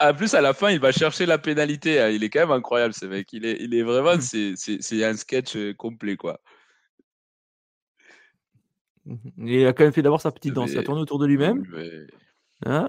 En 0.00 0.14
plus, 0.14 0.34
à 0.34 0.40
la 0.40 0.52
fin, 0.52 0.70
il 0.70 0.78
va 0.78 0.92
chercher 0.92 1.26
la 1.26 1.38
pénalité. 1.38 2.00
Hein. 2.00 2.10
Il 2.10 2.22
est 2.22 2.30
quand 2.30 2.40
même 2.40 2.52
incroyable, 2.52 2.94
ce 2.94 3.06
mec. 3.06 3.32
Il 3.32 3.44
est, 3.44 3.56
il 3.60 3.74
est 3.74 3.82
vraiment, 3.82 4.16
mm. 4.16 4.54
c'est 4.56 5.04
un 5.04 5.16
sketch 5.16 5.56
euh, 5.56 5.74
complet, 5.74 6.16
quoi. 6.16 6.40
Il 9.38 9.66
a 9.66 9.72
quand 9.72 9.84
même 9.84 9.92
fait 9.92 10.02
d'abord 10.02 10.20
sa 10.20 10.30
petite 10.30 10.54
danse. 10.54 10.72
Il 10.72 10.78
a 10.78 10.82
tourné 10.82 11.00
autour 11.00 11.18
de 11.18 11.26
lui-même. 11.26 11.64
Hein 12.66 12.88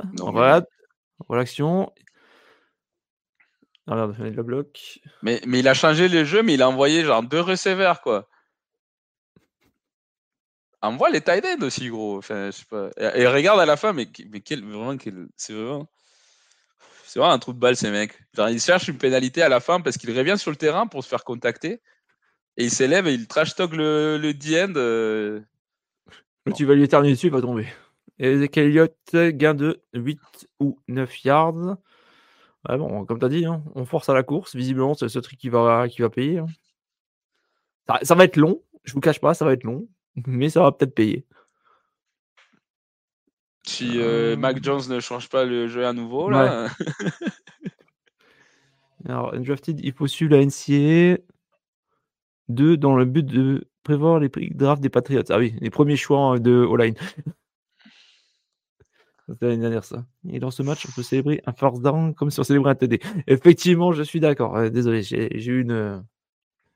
le 3.95 4.44
bloc. 4.44 4.99
Mais, 5.22 5.41
mais 5.45 5.60
il 5.60 5.68
a 5.68 5.74
changé 5.74 6.07
le 6.07 6.24
jeu, 6.24 6.44
mais 6.44 6.53
il 6.53 6.61
a 6.61 6.70
envoyé 6.70 7.03
genre 7.03 7.24
deux 7.24 7.41
receveurs, 7.41 8.02
quoi. 8.02 8.28
Envoie 10.82 11.10
les 11.10 11.22
tight 11.22 11.45
ends 11.45 11.66
aussi, 11.66 11.90
gros. 11.90 12.18
Enfin, 12.18 12.48
je 12.48 12.52
sais 12.52 12.66
pas. 12.66 12.90
Et, 12.98 13.28
regarde 13.28 13.60
à 13.60 13.66
la 13.66 13.76
fin, 13.76 13.91
mais, 13.91 14.07
mais 14.30 14.40
quel, 14.40 14.64
vraiment, 14.64 14.98
quel, 14.98 15.28
c'est 15.36 15.53
vraiment. 15.53 15.90
C'est 17.06 17.20
vraiment 17.20 17.34
un 17.34 17.40
trou 17.40 17.53
de 17.53 17.60
balle, 17.60 17.76
ces 17.76 17.90
mecs. 17.90 18.14
Genre, 18.36 18.49
il 18.49 18.61
cherche 18.61 18.88
une 18.88 18.98
pénalité 18.98 19.41
à 19.41 19.49
la 19.49 19.60
fin 19.60 19.82
parce 19.82 19.98
qu'il 19.98 20.16
revient 20.16 20.38
sur 20.38 20.52
le 20.52 20.57
terrain 20.57 20.86
pour 20.86 21.03
se 21.03 21.10
faire 21.10 21.24
contacter. 21.24 21.82
Et 22.56 22.66
il 22.66 22.72
s'élève 22.72 23.07
et 23.07 23.14
il 23.14 23.28
trash 23.28 23.56
talk 23.56 23.76
le, 23.76 24.18
le 24.18 24.34
D-end. 24.34 24.74
Euh, 24.76 25.41
tu 26.56 26.66
vas 26.66 26.76
lui 26.76 26.84
éternuer 26.84 27.11
dessus, 27.11 27.28
il 27.28 27.34
va 27.34 27.41
tomber. 27.41 27.68
Ezekiel 28.20 28.68
Elliott, 28.68 28.95
gain 29.14 29.53
de 29.53 29.82
8 29.94 30.20
ou 30.60 30.80
9 30.88 31.24
yards. 31.24 31.78
Bon, 32.65 33.06
comme 33.06 33.19
tu 33.19 33.26
as 33.26 33.30
dit, 33.30 33.45
hein, 33.45 33.64
on 33.76 33.86
force 33.86 34.10
à 34.10 34.14
la 34.14 34.23
course. 34.23 34.56
Visiblement, 34.56 34.94
c'est 34.94 35.10
ce 35.10 35.19
truc 35.19 35.40
qui 35.40 35.49
va, 35.49 35.88
qui 35.88 36.02
va 36.02 36.10
payer. 36.10 36.40
Hein. 36.40 36.48
Ça, 38.03 38.15
va 38.15 38.23
être 38.26 38.38
long, 38.38 38.61
je 38.84 38.94
vous 38.94 38.99
cache 38.99 39.19
pas, 39.19 39.34
ça 39.34 39.45
va 39.45 39.53
être 39.53 39.64
long, 39.64 39.88
mais 40.27 40.49
ça 40.49 40.61
va 40.61 40.72
peut-être 40.72 40.94
payer. 40.94 41.26
Si 43.65 43.99
euh, 43.99 44.36
Mac 44.36 44.64
Jones 44.64 44.81
ne 44.90 44.99
change 44.99 45.30
pas 45.30 45.45
le 45.45 45.68
jeu 45.68 45.86
à 45.86 45.94
nouveau, 45.94 46.30
là. 46.30 46.69
Alors, 49.06 49.38
Drafted, 49.38 49.80
il 49.81 49.94
faut 49.94 50.07
suivre 50.07 50.36
la 50.36 50.45
NCA 50.45 51.22
2 52.49 52.77
dans 52.77 52.95
le 52.95 53.06
but 53.06 53.26
de 53.26 53.68
prévoir 53.84 54.19
les 54.19 54.30
drafts 54.52 54.81
des 54.81 54.90
Patriots. 54.90 55.23
Ah 55.30 55.38
oui, 55.38 55.56
les 55.61 55.69
premiers 55.69 55.95
choix 55.95 56.38
de 56.40 56.52
O-line. 56.52 56.95
L'année 59.41 59.57
dernière, 59.57 59.84
ça. 59.84 60.06
Et 60.30 60.39
dans 60.39 60.51
ce 60.51 60.64
match, 60.64 60.85
on 60.88 60.91
peut 60.91 61.03
célébrer 61.03 61.41
un 61.45 61.53
first 61.53 61.81
down 61.81 62.14
comme 62.14 62.31
si 62.31 62.39
on 62.39 62.43
célébrait 62.43 62.72
un 62.72 62.76
TD. 62.76 62.99
Effectivement, 63.27 63.91
je 63.91 64.03
suis 64.03 64.19
d'accord. 64.19 64.56
Euh, 64.57 64.69
désolé, 64.69 65.03
j'ai 65.03 65.45
eu 65.45 65.61
une. 65.61 66.03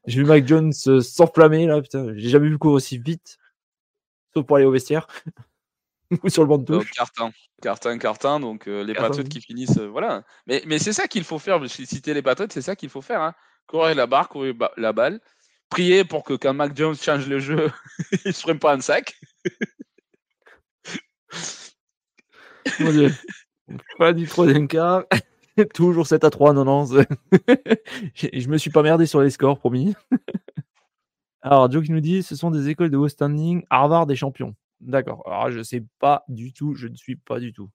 J'ai 0.05 0.19
vu 0.19 0.25
Mike 0.25 0.47
Jones 0.47 0.73
euh, 0.88 1.01
s'enflammer 1.01 1.65
là, 1.65 1.81
putain. 1.81 2.13
J'ai 2.15 2.30
jamais 2.30 2.47
vu 2.47 2.51
le 2.51 2.57
cours 2.57 2.73
aussi 2.73 2.97
vite. 2.97 3.38
Sauf 4.34 4.45
pour 4.45 4.57
aller 4.57 4.65
au 4.65 4.71
vestiaire. 4.71 5.07
Ou 6.23 6.30
sur 6.30 6.43
le 6.43 6.49
banc 6.49 6.57
de 6.57 6.65
touche. 6.65 6.91
Carton, 6.91 7.31
carton, 7.61 7.97
carton. 7.97 8.39
Donc 8.39 8.67
euh, 8.67 8.84
les 8.84 8.93
Patriots 8.93 9.23
qui 9.23 9.41
finissent. 9.41 9.80
voilà. 9.80 10.23
Mais, 10.45 10.61
mais 10.65 10.77
c'est 10.77 10.93
ça 10.93 11.07
qu'il 11.07 11.23
faut 11.23 11.39
faire. 11.39 11.59
Citer 11.69 12.13
les 12.13 12.21
Patriots, 12.21 12.49
c'est 12.51 12.61
ça 12.61 12.75
qu'il 12.75 12.89
faut 12.89 13.01
faire. 13.01 13.21
Hein. 13.21 13.34
Courir 13.65 13.95
la 13.95 14.05
barre, 14.05 14.30
courir 14.30 14.53
la 14.77 14.91
balle 14.91 15.21
prier 15.73 16.03
pour 16.03 16.23
que 16.23 16.34
quand 16.34 16.53
Mac 16.53 16.75
Jones 16.77 16.95
change 16.95 17.27
le 17.27 17.39
jeu, 17.39 17.71
il 18.25 18.34
se 18.34 18.43
prenne 18.43 18.59
pas 18.59 18.75
un 18.75 18.81
sac. 18.81 19.15
Pas 23.98 24.14
du 24.14 24.27
troisième 24.27 24.68
quart. 24.68 25.03
Toujours 25.73 26.07
7 26.07 26.23
à 26.23 26.30
3, 26.30 26.53
non, 26.53 26.65
non. 26.65 26.85
je 28.15 28.48
me 28.48 28.57
suis 28.57 28.72
pas 28.72 28.81
merdé 28.81 29.06
sur 29.06 29.22
les 29.22 29.30
scores, 29.30 29.60
promis. 29.60 29.95
Alors, 31.41 31.69
Joe 31.69 31.84
qui 31.84 31.91
nous 31.91 31.99
dit 31.99 32.23
ce 32.23 32.35
sont 32.35 32.52
des 32.52 32.69
écoles 32.69 32.90
de 32.90 32.98
haut 32.98 33.10
standing, 33.10 33.64
Harvard 33.69 34.06
des 34.06 34.15
champions. 34.15 34.56
D'accord. 34.80 35.23
Alors, 35.26 35.52
je 35.52 35.61
sais 35.61 35.84
pas 35.99 36.23
du 36.27 36.53
tout, 36.53 36.73
je 36.73 36.88
ne 36.88 36.95
suis 36.95 37.15
pas 37.15 37.40
du 37.40 37.53
tout. 37.53 37.69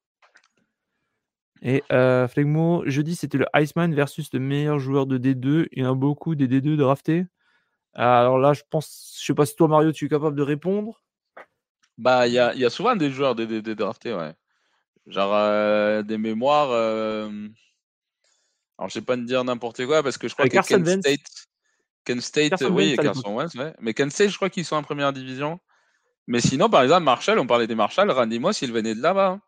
Et 1.63 1.83
euh, 1.93 2.29
Flegmo, 2.29 2.83
jeudi, 2.87 3.17
c'était 3.17 3.39
le 3.39 3.47
Iceman 3.55 3.95
versus 3.95 4.33
le 4.33 4.41
meilleur 4.41 4.79
joueur 4.79 5.07
de 5.07 5.19
D2. 5.19 5.69
Il 5.73 5.83
y 5.83 5.87
en 5.87 5.93
a 5.93 5.95
beaucoup 5.95 6.35
des 6.35 6.47
D2 6.49 6.77
draftés. 6.77 7.27
Alors 7.95 8.39
là, 8.39 8.53
je 8.53 8.63
pense, 8.71 9.17
je 9.21 9.27
sais 9.27 9.35
pas 9.35 9.45
si 9.47 9.57
toi, 9.57 9.69
Mario, 9.69 9.93
tu 9.93 10.07
es 10.07 10.09
capable 10.09 10.37
de 10.37 10.43
répondre. 10.43 11.03
Bah, 11.97 12.29
il 12.29 12.35
y 12.35 12.39
a, 12.39 12.55
y 12.55 12.65
a, 12.65 12.71
souvent 12.71 12.95
des 12.95 13.11
joueurs 13.11 13.35
des, 13.35 13.61
des, 13.61 13.75
draftés, 13.75 14.15
ouais. 14.15 14.35
Genre 15.09 15.35
euh, 15.35 16.03
des 16.03 16.19
mémoires. 16.19 16.71
Euh... 16.71 17.29
Alors, 18.79 18.89
je 18.89 18.95
sais 18.95 19.03
pas 19.03 19.17
te 19.17 19.23
dire 19.23 19.43
n'importe 19.45 19.85
quoi 19.87 20.03
parce 20.03 20.19
que 20.19 20.29
je 20.29 20.35
crois 20.35 20.49
que 20.49 20.67
Ken 20.67 21.01
State. 21.01 21.21
Ken 22.05 22.21
State, 22.21 22.63
oui, 22.71 22.97
Carson 22.97 23.35
Wentz, 23.37 23.55
ouais. 23.55 23.75
Mais 23.81 23.93
Ken 23.93 24.11
State, 24.11 24.31
je 24.31 24.37
crois 24.37 24.49
qu'ils 24.51 24.65
sont 24.65 24.77
en 24.77 24.83
première 24.83 25.13
division. 25.13 25.59
Mais 26.27 26.41
sinon, 26.41 26.71
par 26.71 26.83
exemple, 26.83 27.05
Marshall, 27.05 27.39
on 27.39 27.47
parlait 27.47 27.67
des 27.67 27.75
Marshall, 27.75 28.11
Randy 28.11 28.39
Moss, 28.39 28.63
il 28.63 28.73
venait 28.73 28.95
de 28.95 29.03
là-bas. 29.03 29.41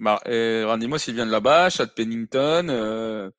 Randy 0.00 0.88
Moss, 0.88 1.06
il 1.08 1.14
vient 1.14 1.26
de 1.26 1.30
là-bas, 1.30 1.68
Chad 1.70 1.94
Pennington, 1.94 2.68
euh, 2.68 3.30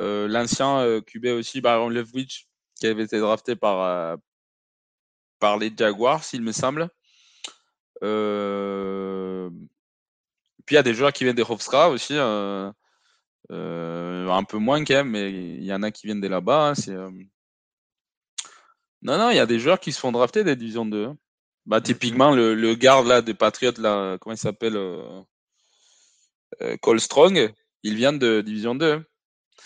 euh, 0.00 0.26
l'ancien 0.28 0.80
euh, 0.80 1.00
QB 1.00 1.26
aussi, 1.26 1.60
Baron 1.60 1.88
Leftwich, 1.88 2.48
qui 2.76 2.86
avait 2.86 3.04
été 3.04 3.20
drafté 3.20 3.56
par, 3.56 3.80
euh, 3.82 4.16
par 5.38 5.58
les 5.58 5.72
Jaguars, 5.76 6.22
il 6.32 6.42
me 6.42 6.52
semble. 6.52 6.88
Euh, 8.02 9.50
puis 10.66 10.74
il 10.74 10.76
y 10.76 10.78
a 10.78 10.82
des 10.82 10.94
joueurs 10.94 11.12
qui 11.12 11.24
viennent 11.24 11.36
des 11.36 11.42
Hofstra 11.42 11.90
aussi, 11.90 12.14
un 12.18 12.74
peu 14.48 14.58
moins 14.58 14.84
quand 14.84 14.94
même, 14.94 15.10
mais 15.10 15.30
il 15.30 15.64
y 15.64 15.72
en 15.72 15.82
a 15.82 15.90
qui 15.90 16.06
viennent 16.06 16.20
de 16.20 16.28
là-bas. 16.28 16.74
Hein, 16.76 17.10
non, 19.02 19.18
non, 19.18 19.30
il 19.30 19.36
y 19.36 19.40
a 19.40 19.46
des 19.46 19.58
joueurs 19.58 19.80
qui 19.80 19.92
se 19.92 20.00
font 20.00 20.12
drafter 20.12 20.44
des 20.44 20.56
divisions 20.56 20.86
2. 20.86 21.04
Hein. 21.04 21.18
Bah, 21.66 21.80
typiquement, 21.80 22.30
le, 22.34 22.54
le 22.54 22.74
garde 22.74 23.06
là, 23.06 23.22
des 23.22 23.34
Patriots, 23.34 23.72
là, 23.78 24.16
comment 24.18 24.34
il 24.34 24.38
s'appelle 24.38 24.78
Cole 26.80 27.00
Strong, 27.00 27.52
il 27.82 27.96
vient 27.96 28.12
de 28.12 28.40
Division 28.40 28.74
2. 28.74 28.92
Hein. 28.92 29.04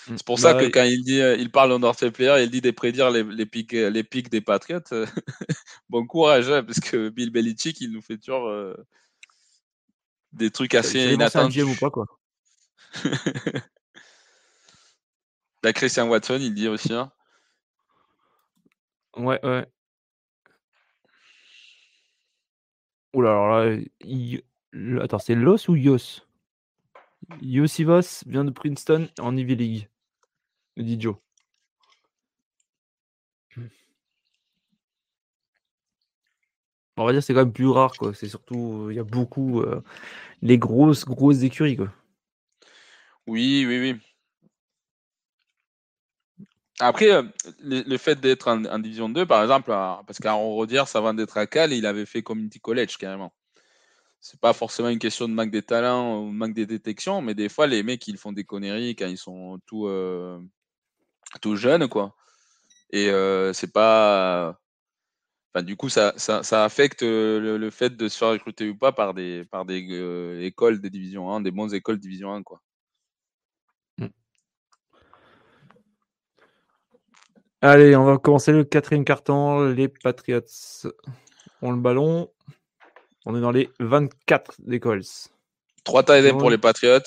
Mmh. 0.08 0.16
C'est 0.16 0.26
pour 0.26 0.38
ça 0.38 0.54
bah 0.54 0.60
que 0.60 0.66
quand 0.66 0.84
il 0.84 1.02
dit, 1.02 1.20
il 1.38 1.50
parle 1.50 1.72
en 1.72 1.78
North 1.78 2.08
Player, 2.10 2.42
il 2.42 2.50
dit 2.50 2.60
de 2.60 2.70
prédire 2.70 3.10
les, 3.10 3.22
les, 3.22 3.46
pics, 3.46 3.72
les 3.72 4.04
pics 4.04 4.30
des 4.30 4.40
Patriots. 4.40 4.80
bon 5.88 6.06
courage, 6.06 6.50
hein, 6.50 6.62
parce 6.62 6.80
que 6.80 7.08
Bill 7.08 7.30
Belichick, 7.30 7.80
il 7.80 7.92
nous 7.92 8.02
fait 8.02 8.18
toujours 8.18 8.48
euh, 8.48 8.74
des 10.32 10.50
trucs 10.50 10.74
assez 10.74 11.12
inattendus. 11.14 11.62
ou 11.62 11.74
pas, 11.74 11.90
quoi. 11.90 12.06
La 15.62 15.72
Christian 15.72 16.08
Watson, 16.08 16.38
il 16.40 16.54
dit 16.54 16.68
aussi. 16.68 16.94
Hein. 16.94 17.10
Ouais, 19.16 19.44
ouais. 19.44 19.66
Oula, 23.14 23.30
alors 23.30 23.64
là, 24.72 25.02
attends, 25.02 25.18
c'est 25.18 25.34
Los 25.34 25.68
ou 25.68 25.76
Yos? 25.76 26.22
Yosivos 27.40 28.22
vient 28.26 28.44
de 28.44 28.50
Princeton 28.50 29.08
en 29.18 29.36
Ivy 29.36 29.56
League, 29.56 29.88
dit 30.76 31.00
Joe. 31.00 31.16
On 36.98 37.06
va 37.06 37.12
dire 37.12 37.22
c'est 37.22 37.34
quand 37.34 37.40
même 37.40 37.52
plus 37.52 37.68
rare 37.68 37.96
quoi. 37.96 38.12
C'est 38.14 38.28
surtout 38.28 38.88
il 38.90 38.96
y 38.96 39.00
a 39.00 39.04
beaucoup 39.04 39.60
euh, 39.60 39.82
les 40.42 40.58
grosses 40.58 41.04
grosses 41.04 41.42
écuries 41.42 41.76
quoi. 41.76 41.92
Oui 43.26 43.64
oui 43.66 43.78
oui. 43.80 44.00
Après 46.80 47.10
euh, 47.10 47.22
le, 47.60 47.96
fait 47.96 48.20
d'être 48.20 48.48
en, 48.48 48.78
division 48.78 49.08
2 49.08 49.26
par 49.26 49.42
exemple 49.42 49.70
parce 49.70 50.18
qu'Aaron 50.18 50.54
Rodier 50.54 50.82
avant 50.94 51.14
d'être 51.14 51.36
à 51.36 51.46
Cal 51.46 51.72
il 51.72 51.86
avait 51.86 52.06
fait 52.06 52.22
community 52.22 52.60
college 52.60 52.96
carrément 52.98 53.32
c'est 54.20 54.40
pas 54.40 54.52
forcément 54.52 54.88
une 54.88 54.98
question 54.98 55.28
de 55.28 55.34
manque 55.34 55.50
des 55.50 55.62
talents 55.62 56.20
ou 56.20 56.30
manque 56.32 56.54
des 56.54 56.66
détections, 56.66 57.22
mais 57.22 57.34
des 57.34 57.48
fois, 57.48 57.66
les 57.66 57.82
mecs, 57.82 58.06
ils 58.08 58.18
font 58.18 58.32
des 58.32 58.44
conneries 58.44 58.96
quand 58.96 59.06
ils 59.06 59.18
sont 59.18 59.58
tout, 59.66 59.86
euh, 59.86 60.38
tout 61.40 61.56
jeunes, 61.56 61.88
quoi. 61.88 62.14
Et 62.90 63.10
euh, 63.10 63.52
c'est 63.52 63.72
pas. 63.72 64.58
Enfin, 65.54 65.64
du 65.64 65.76
coup, 65.76 65.88
ça, 65.88 66.12
ça, 66.16 66.42
ça 66.42 66.64
affecte 66.64 67.02
euh, 67.02 67.56
le, 67.56 67.70
fait 67.70 67.96
de 67.96 68.08
se 68.08 68.18
faire 68.18 68.28
recruter 68.28 68.68
ou 68.68 68.76
pas 68.76 68.92
par 68.92 69.14
des, 69.14 69.44
par 69.44 69.64
des 69.64 69.86
euh, 69.90 70.42
écoles 70.42 70.80
des 70.80 70.90
divisions 70.90 71.32
1, 71.32 71.40
des 71.40 71.50
bonnes 71.50 71.74
écoles 71.74 71.96
de 71.96 72.02
division 72.02 72.34
1, 72.34 72.42
quoi. 72.42 72.60
Mmh. 73.96 74.06
Allez, 77.62 77.96
on 77.96 78.04
va 78.04 78.18
commencer 78.18 78.52
le 78.52 78.64
quatrième 78.64 79.04
carton. 79.04 79.70
Les 79.70 79.88
Patriots 79.88 80.42
ont 81.62 81.70
le 81.70 81.80
ballon. 81.80 82.30
On 83.24 83.34
est 83.34 83.40
dans 83.40 83.50
les 83.50 83.70
24 83.80 84.60
des 84.60 84.80
Colts. 84.80 85.30
3 85.84 86.02
tight 86.04 86.30
pour 86.32 86.50
les 86.50 86.58
Patriots. 86.58 87.00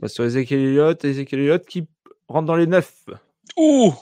Bah, 0.00 0.08
sur 0.08 0.24
Ezekiel 0.24 0.60
Elliott, 0.60 1.04
Ezekiel 1.04 1.40
Elliott 1.40 1.66
qui 1.66 1.86
rentre 2.28 2.46
dans 2.46 2.56
les 2.56 2.66
9. 2.66 3.06
Ouh 3.56 3.94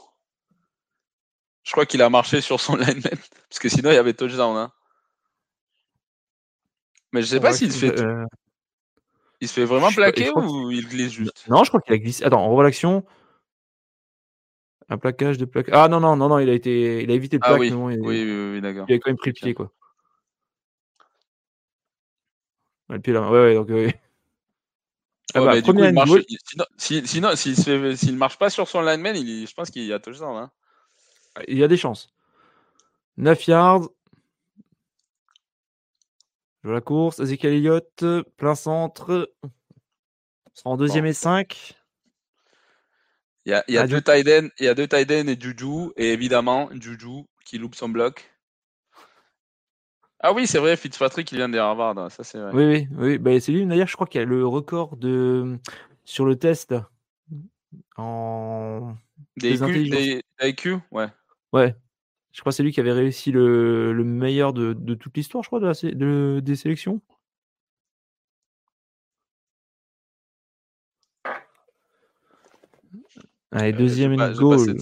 Je 1.65 1.73
crois 1.73 1.87
qu'il 1.87 2.03
a 2.03 2.11
marché 2.11 2.41
sur 2.41 2.61
son 2.61 2.77
lineman. 2.77 3.19
Parce 3.49 3.59
que 3.59 3.69
sinon, 3.69 3.91
il 3.91 3.95
y 3.95 3.99
avait 3.99 4.15
touchdown. 4.15 4.57
Hein. 4.57 4.73
Mais 7.13 7.23
je 7.23 7.27
sais 7.27 7.41
pas 7.41 7.53
s'il 7.53 7.73
se 7.73 7.79
fait. 7.79 8.01
Euh, 8.01 8.25
il 9.41 9.49
se 9.49 9.55
fait 9.55 9.65
vraiment 9.65 9.91
plaquer 9.91 10.31
ou 10.31 10.71
il 10.71 10.87
glisse 10.89 11.13
juste? 11.13 11.47
Non, 11.49 11.65
je 11.65 11.71
crois 11.71 11.81
qu'il 11.81 11.95
a 11.95 11.99
glissé. 11.99 12.25
Attends, 12.25 12.45
on 12.45 12.49
revoit 12.49 12.65
l'action. 12.65 13.05
Un 14.89 14.99
plaquage 14.99 15.39
de 15.39 15.45
plaquage. 15.45 15.75
Ah 15.77 15.89
non, 15.89 16.01
non, 16.01 16.17
non, 16.17 16.29
non, 16.29 16.39
il 16.39 16.49
a 16.49 16.53
été. 16.53 17.03
Il 17.03 17.11
a 17.11 17.15
évité 17.15 17.37
le 17.37 17.43
ah, 17.45 17.55
oui. 17.55 17.69
il... 17.69 17.75
oui, 17.75 17.97
oui, 18.01 18.53
oui, 18.53 18.61
d'accord. 18.61 18.85
Il 18.89 18.95
a 18.95 18.99
quand 18.99 19.11
même 19.11 19.17
pris 19.17 19.31
le 19.31 19.35
pied, 19.35 19.55
quoi. 19.55 19.73
le 22.91 23.01
pied 23.01 23.13
là. 23.13 23.23
Ouais, 23.31 23.39
ouais, 23.39 23.55
donc 23.55 23.69
oui. 23.71 23.93
Ah 25.35 25.41
bah, 25.41 25.61
du 25.61 25.73
coup, 25.73 25.83
il 25.83 25.93
marche... 25.93 26.11
Sinon, 26.77 27.35
s'il 27.35 27.55
ne 27.55 28.17
marche 28.17 28.39
pas 28.39 28.51
sur 28.51 28.69
son 28.69 28.83
lineman, 28.83 29.17
il... 29.17 29.49
je 29.49 29.55
pense 29.55 29.71
qu'il 29.71 29.85
y 29.85 29.93
a 29.93 29.99
ça. 30.01 30.25
Hein. 30.27 30.51
Il 31.49 31.59
y 31.59 31.65
a 31.65 31.69
des 31.69 31.77
chances. 31.77 32.09
9 33.17 33.47
yards. 33.47 33.89
Je 36.63 36.71
la 36.71 36.81
course. 36.81 37.21
Ezekiel 37.21 37.55
Elliott, 37.55 38.05
plein 38.37 38.55
centre. 38.55 39.33
En 40.65 40.77
deuxième 40.77 41.07
et 41.07 41.13
5. 41.13 41.75
Il 43.47 43.51
y 43.51 43.53
a, 43.53 43.65
il 43.69 43.75
y 43.75 43.79
a 43.79 43.87
deux 43.87 44.03
il 44.07 44.65
y 44.65 44.69
a 44.69 44.75
deux 44.75 44.89
et 44.91 45.41
Juju, 45.41 45.93
et 45.97 46.13
évidemment 46.13 46.71
Juju 46.73 47.25
qui 47.45 47.59
loupe 47.59 47.75
son 47.75 47.91
bloc. 47.91 48.31
Ah 50.21 50.33
oui, 50.33 50.47
c'est 50.47 50.59
vrai, 50.59 50.77
Fitzpatrick 50.79 51.31
il 51.33 51.37
vient 51.37 51.51
des 51.51 51.59
Harvard, 51.59 51.99
hein, 51.99 52.09
ça 52.09 52.25
c'est 52.25 52.39
vrai. 52.39 52.51
Oui, 52.55 52.65
oui, 52.65 52.89
oui. 52.97 53.19
Bah, 53.19 53.39
c'est 53.41 53.53
lui 53.53 53.67
d'ailleurs, 53.67 53.89
je 53.89 53.95
crois 53.95 54.07
qu'il 54.07 54.23
a 54.23 54.25
le 54.25 54.47
record 54.47 54.97
de 54.97 55.59
sur 56.05 56.25
le 56.25 56.37
test 56.37 56.75
en 57.99 58.97
des, 59.37 59.63
IQ, 59.63 59.91
des 59.91 60.23
IQ, 60.41 60.79
ouais. 60.91 61.09
Ouais. 61.55 61.77
Je 62.33 62.41
crois 62.41 62.51
que 62.51 62.57
c'est 62.57 62.65
lui 62.65 62.73
qui 62.73 62.81
avait 62.81 62.93
réussi 62.93 63.31
le, 63.31 63.93
le 63.93 64.05
meilleur 64.05 64.53
de, 64.53 64.73
de 64.73 64.95
toute 64.95 65.17
l'histoire, 65.17 65.45
je 65.45 65.49
crois, 65.49 65.61
de, 65.61 65.67
la, 65.67 65.73
de, 65.95 66.41
des 66.43 66.57
sélections. 66.57 67.01
Allez, 73.53 73.73
euh, 73.73 73.77
deuxième 73.77 74.17
pas, 74.17 74.33
goal. 74.33 74.77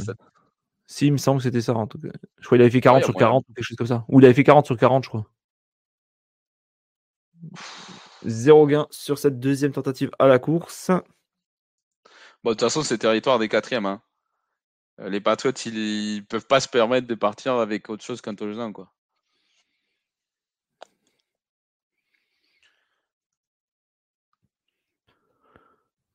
Si, 0.86 1.06
il 1.08 1.12
me 1.12 1.18
semble 1.18 1.38
que 1.40 1.44
c'était 1.44 1.60
ça 1.60 1.74
en 1.74 1.86
tout 1.86 1.98
cas. 1.98 2.08
Je 2.38 2.46
crois 2.46 2.56
qu'il 2.56 2.62
avait 2.62 2.70
fait 2.70 2.80
40 2.80 3.04
sur 3.04 3.14
40 3.14 3.44
ou 3.46 3.52
quelque 3.52 3.64
chose 3.66 3.76
comme 3.76 3.86
ça. 3.86 4.06
Ou 4.08 4.20
il 4.20 4.24
avait 4.24 4.34
fait 4.34 4.44
40 4.44 4.64
sur 4.64 4.78
40, 4.78 5.04
je 5.04 5.08
crois. 5.10 5.26
Zéro 8.24 8.66
gain 8.66 8.86
sur 8.90 9.18
cette 9.18 9.38
deuxième 9.40 9.72
tentative 9.72 10.10
à 10.18 10.26
la 10.26 10.38
course. 10.38 10.90
Bon, 12.42 12.50
de 12.50 12.54
toute 12.54 12.60
façon, 12.60 12.82
c'est 12.82 12.96
territoire 12.96 13.38
des 13.38 13.50
quatrièmes. 13.50 13.84
Hein. 13.84 14.00
Euh, 15.02 15.08
les 15.08 15.20
Patriots, 15.20 15.52
ils, 15.66 16.16
ne 16.16 16.20
peuvent 16.20 16.46
pas 16.46 16.60
se 16.60 16.68
permettre 16.68 17.06
de 17.06 17.14
partir 17.14 17.54
avec 17.54 17.88
autre 17.90 18.04
chose 18.04 18.20
qu'un 18.20 18.34
touchdown, 18.34 18.72
quoi. 18.72 18.92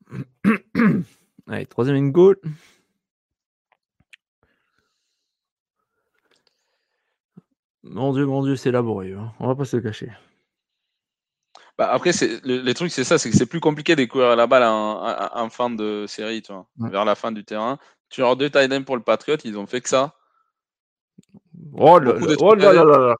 Allez, 1.47 1.65
troisième 1.65 2.11
goal. 2.11 2.37
Mon 7.83 8.13
Dieu, 8.13 8.25
mon 8.25 8.43
Dieu, 8.43 8.55
c'est 8.55 8.71
laborieux. 8.71 9.17
Hein. 9.17 9.33
On 9.39 9.47
va 9.47 9.55
pas 9.55 9.65
se 9.65 9.77
le 9.77 9.81
cacher. 9.81 10.11
Bah 11.77 11.89
après, 11.91 12.11
le, 12.43 12.61
les 12.61 12.73
trucs, 12.73 12.91
c'est 12.91 13.03
ça, 13.03 13.17
c'est 13.17 13.29
que 13.29 13.37
c'est 13.37 13.45
plus 13.45 13.59
compliqué 13.59 13.95
de 13.95 14.03
courir 14.05 14.35
la 14.35 14.47
balle 14.47 14.63
en, 14.63 15.49
fin 15.49 15.69
de 15.69 16.05
série, 16.07 16.41
tu 16.41 16.51
vois, 16.51 16.67
vers 16.77 17.05
la 17.05 17.15
fin 17.15 17.31
du 17.31 17.45
terrain. 17.45 17.77
Tu 18.09 18.23
as 18.23 18.35
deux 18.35 18.49
tight 18.49 18.85
pour 18.85 18.95
le 18.95 19.03
Patriot, 19.03 19.37
ils 19.43 19.57
ont 19.57 19.67
fait 19.67 19.81
que 19.81 19.89
ça. 19.89 20.15
Oh 21.73 21.99
là 21.99 22.13
là, 22.13 22.35
oh 22.39 22.55
là, 22.55 22.73
là, 22.73 22.83
là, 22.83 23.15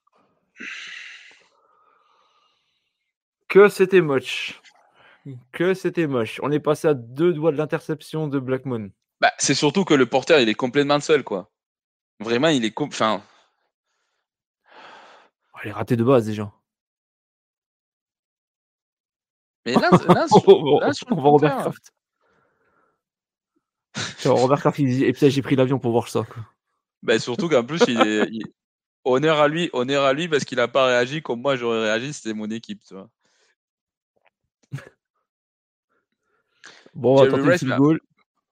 Que 3.48 3.70
c'était 3.70 4.02
moche 4.02 4.62
que 5.52 5.74
c'était 5.74 6.08
moche. 6.08 6.40
On 6.44 6.52
est 6.52 6.60
passé 6.60 6.88
à 6.88 6.94
deux 6.94 7.34
doigts 7.34 7.52
de 7.52 7.58
l'interception 7.58 8.28
de 8.28 8.40
Blackmon. 8.40 8.92
Bah, 9.20 9.32
c'est 9.38 9.56
surtout 9.56 9.84
que 9.84 9.94
le 9.94 10.06
porteur, 10.06 10.40
il 10.40 10.50
est 10.50 10.56
complètement 10.56 11.00
seul, 11.00 11.24
quoi. 11.24 11.50
Vraiment, 12.20 12.50
il 12.50 12.66
est. 12.66 12.74
Enfin. 12.80 13.22
Oh, 15.54 15.60
il 15.64 15.70
est 15.70 15.74
raté 15.74 15.96
de 15.96 16.04
base 16.04 16.26
déjà. 16.26 16.52
Mais 19.66 19.74
là, 19.74 19.90
là, 20.08 20.28
on 20.32 21.16
va 21.16 21.22
Robert 21.22 21.58
Kraft. 21.58 21.94
Robert 24.26 24.60
Kraft, 24.60 24.80
il 24.80 24.88
dit, 24.90 25.06
et 25.06 25.14
puis 25.14 25.30
j'ai 25.30 25.42
pris 25.42 25.56
l'avion 25.56 25.80
pour 25.80 25.92
voir 25.92 26.08
ça. 26.08 26.24
Quoi. 26.24 26.44
Bah, 27.04 27.20
surtout 27.20 27.48
qu'en 27.50 27.64
plus, 27.64 27.82
il 27.88 28.02
est, 28.02 28.30
honneur 29.06 29.40
à 29.40 29.48
lui, 29.48 29.70
honneur 29.74 30.04
à 30.04 30.14
lui 30.14 30.28
parce 30.28 30.44
qu'il 30.44 30.58
n'a 30.58 30.68
pas 30.68 30.86
réagi 30.86 31.22
comme 31.22 31.42
moi 31.42 31.56
j'aurais 31.56 31.82
réagi, 31.82 32.14
c'était 32.14 32.34
mon 32.34 32.50
équipe, 32.50 32.82
tu 32.86 32.94
vois. 32.94 33.10
Bon, 36.94 37.14
on 37.14 37.16
va 37.16 37.24
Jerry 37.26 37.38
tenter 37.38 37.52
Rice, 37.52 37.64
goal. 37.64 38.00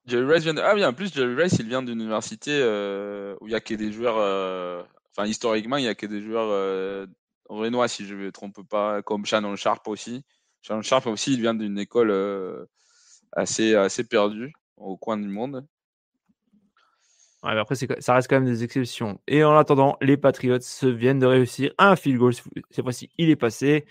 Jerry 0.06 0.34
Rice 0.34 0.44
vient 0.44 0.54
de... 0.54 0.62
Ah 0.62 0.76
oui, 0.76 0.86
en 0.86 0.94
plus, 0.94 1.12
Jerry 1.14 1.34
Rice, 1.34 1.58
il 1.60 1.68
vient 1.68 1.82
d'une 1.82 2.00
université 2.00 2.52
euh, 2.54 3.36
où 3.42 3.48
il 3.48 3.50
n'y 3.50 3.56
a 3.56 3.60
que 3.60 3.74
des 3.74 3.92
joueurs. 3.92 4.18
euh, 4.20 4.84
Enfin, 5.18 5.28
historiquement, 5.28 5.78
il 5.78 5.84
n'y 5.84 5.88
a 5.88 5.96
que 5.96 6.06
des 6.06 6.22
joueurs 6.22 6.50
euh, 6.52 7.08
renois, 7.50 7.88
si 7.88 8.06
je 8.06 8.14
ne 8.14 8.26
me 8.26 8.32
trompe 8.32 8.62
pas, 8.70 9.02
comme 9.02 9.26
Shannon 9.26 9.56
Sharp 9.56 9.88
aussi. 9.88 10.24
Shannon 10.62 10.82
Sharp 10.82 11.08
aussi, 11.08 11.34
il 11.34 11.42
vient 11.42 11.56
d'une 11.56 11.80
école 11.80 12.14
assez, 13.32 13.76
assez 13.76 14.04
perdue 14.04 14.54
au 14.78 14.98
coin 14.98 15.18
du 15.18 15.28
monde. 15.28 15.66
Ouais, 17.44 17.54
mais 17.54 17.60
après, 17.60 17.76
ça 17.76 18.16
reste 18.16 18.28
quand 18.28 18.38
même 18.40 18.46
des 18.52 18.64
exceptions. 18.64 19.20
Et 19.28 19.44
en 19.44 19.56
attendant, 19.56 19.98
les 20.02 20.18
Patriots 20.18 20.60
se 20.62 20.88
viennent 20.88 21.20
de 21.20 21.28
réussir 21.28 21.72
un 21.78 21.96
field 21.96 22.18
goal. 22.18 22.34
Cette 22.34 22.84
fois-ci, 22.84 23.10
il 23.18 23.30
est 23.30 23.36
passé. 23.36 23.86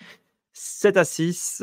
7 0.53 0.97
à 0.97 1.05
6. 1.05 1.63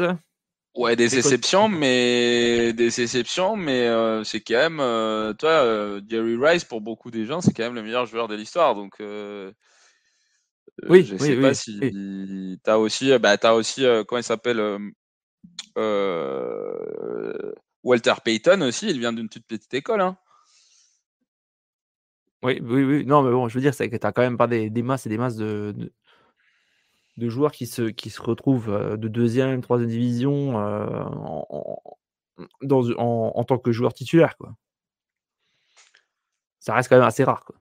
Ouais, 0.74 0.96
des 0.96 1.18
exceptions, 1.18 1.68
mais 1.68 2.72
des 2.72 3.02
exceptions, 3.02 3.58
mais 3.58 3.88
euh, 3.88 4.24
c'est 4.24 4.40
quand 4.40 4.54
même, 4.56 4.80
euh, 4.80 5.34
toi, 5.34 5.50
euh, 5.50 6.02
Jerry 6.08 6.38
Rice 6.38 6.64
pour 6.64 6.80
beaucoup 6.80 7.12
des 7.12 7.26
gens, 7.26 7.42
c'est 7.42 7.52
quand 7.54 7.64
même 7.64 7.76
le 7.76 7.84
meilleur 7.84 8.06
joueur 8.06 8.30
de 8.30 8.36
l'histoire. 8.36 8.74
Donc, 8.74 9.02
euh, 9.02 9.52
Oui, 10.88 11.04
je 11.04 11.16
oui, 11.20 11.20
sais 11.20 11.36
oui, 11.36 11.42
pas 11.42 11.54
si 11.54 12.60
t'as 12.64 12.78
aussi, 12.78 13.18
bah, 13.20 13.38
t'as 13.38 13.54
aussi, 13.54 13.84
comment 14.08 14.20
il 14.20 14.24
s'appelle, 14.24 14.60
Walter 17.84 18.14
Payton 18.24 18.62
aussi. 18.62 18.90
Il 18.90 19.00
vient 19.00 19.14
d'une 19.14 19.30
toute 19.30 19.46
petite 19.46 19.74
école, 19.74 20.02
hein. 20.02 20.18
Oui, 22.44 22.60
oui, 22.62 22.84
oui. 22.84 23.06
Non, 23.06 23.22
mais 23.22 23.32
bon, 23.32 23.48
je 23.48 23.54
veux 23.56 23.62
dire, 23.62 23.74
c'est 23.74 23.90
que 23.90 23.96
tu 23.96 24.06
n'as 24.06 24.12
quand 24.12 24.24
même 24.24 24.38
pas 24.38 24.48
des, 24.48 24.70
des 24.70 24.82
masses 24.82 25.06
et 25.06 25.10
des 25.10 25.18
masses 25.20 25.36
de, 25.36 25.74
de, 25.78 25.94
de 27.18 27.30
joueurs 27.30 27.52
qui 27.52 27.68
se, 27.68 27.84
qui 27.84 28.10
se 28.10 28.20
retrouvent 28.22 28.70
euh, 28.72 28.98
de 28.98 29.08
deuxième, 29.08 29.62
troisième 29.62 29.90
division 29.90 30.60
euh, 30.60 31.04
en, 31.04 31.46
en- 31.50 31.98
dans, 32.64 32.90
en, 32.98 33.34
en 33.36 33.44
tant 33.44 33.60
que 33.60 33.72
joueur 33.72 33.94
titulaire. 33.94 34.38
Quoi. 34.38 34.56
Ça 36.60 36.74
reste 36.74 36.90
quand 36.90 36.98
même 36.98 37.06
assez 37.06 37.24
rare. 37.24 37.46
Quoi. 37.46 37.56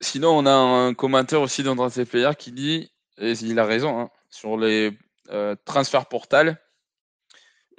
Sinon, 0.00 0.30
on 0.38 0.46
a 0.46 0.52
un 0.52 0.94
commentaire 0.94 1.40
aussi 1.40 1.64
dans 1.64 1.74
Draft 1.74 2.04
Player 2.04 2.30
qui 2.38 2.52
dit, 2.52 2.92
et 3.18 3.32
il 3.32 3.58
a 3.58 3.64
raison, 3.64 3.98
hein, 3.98 4.10
sur 4.30 4.56
les 4.56 4.96
euh, 5.30 5.56
transferts 5.64 6.06
portales. 6.06 6.62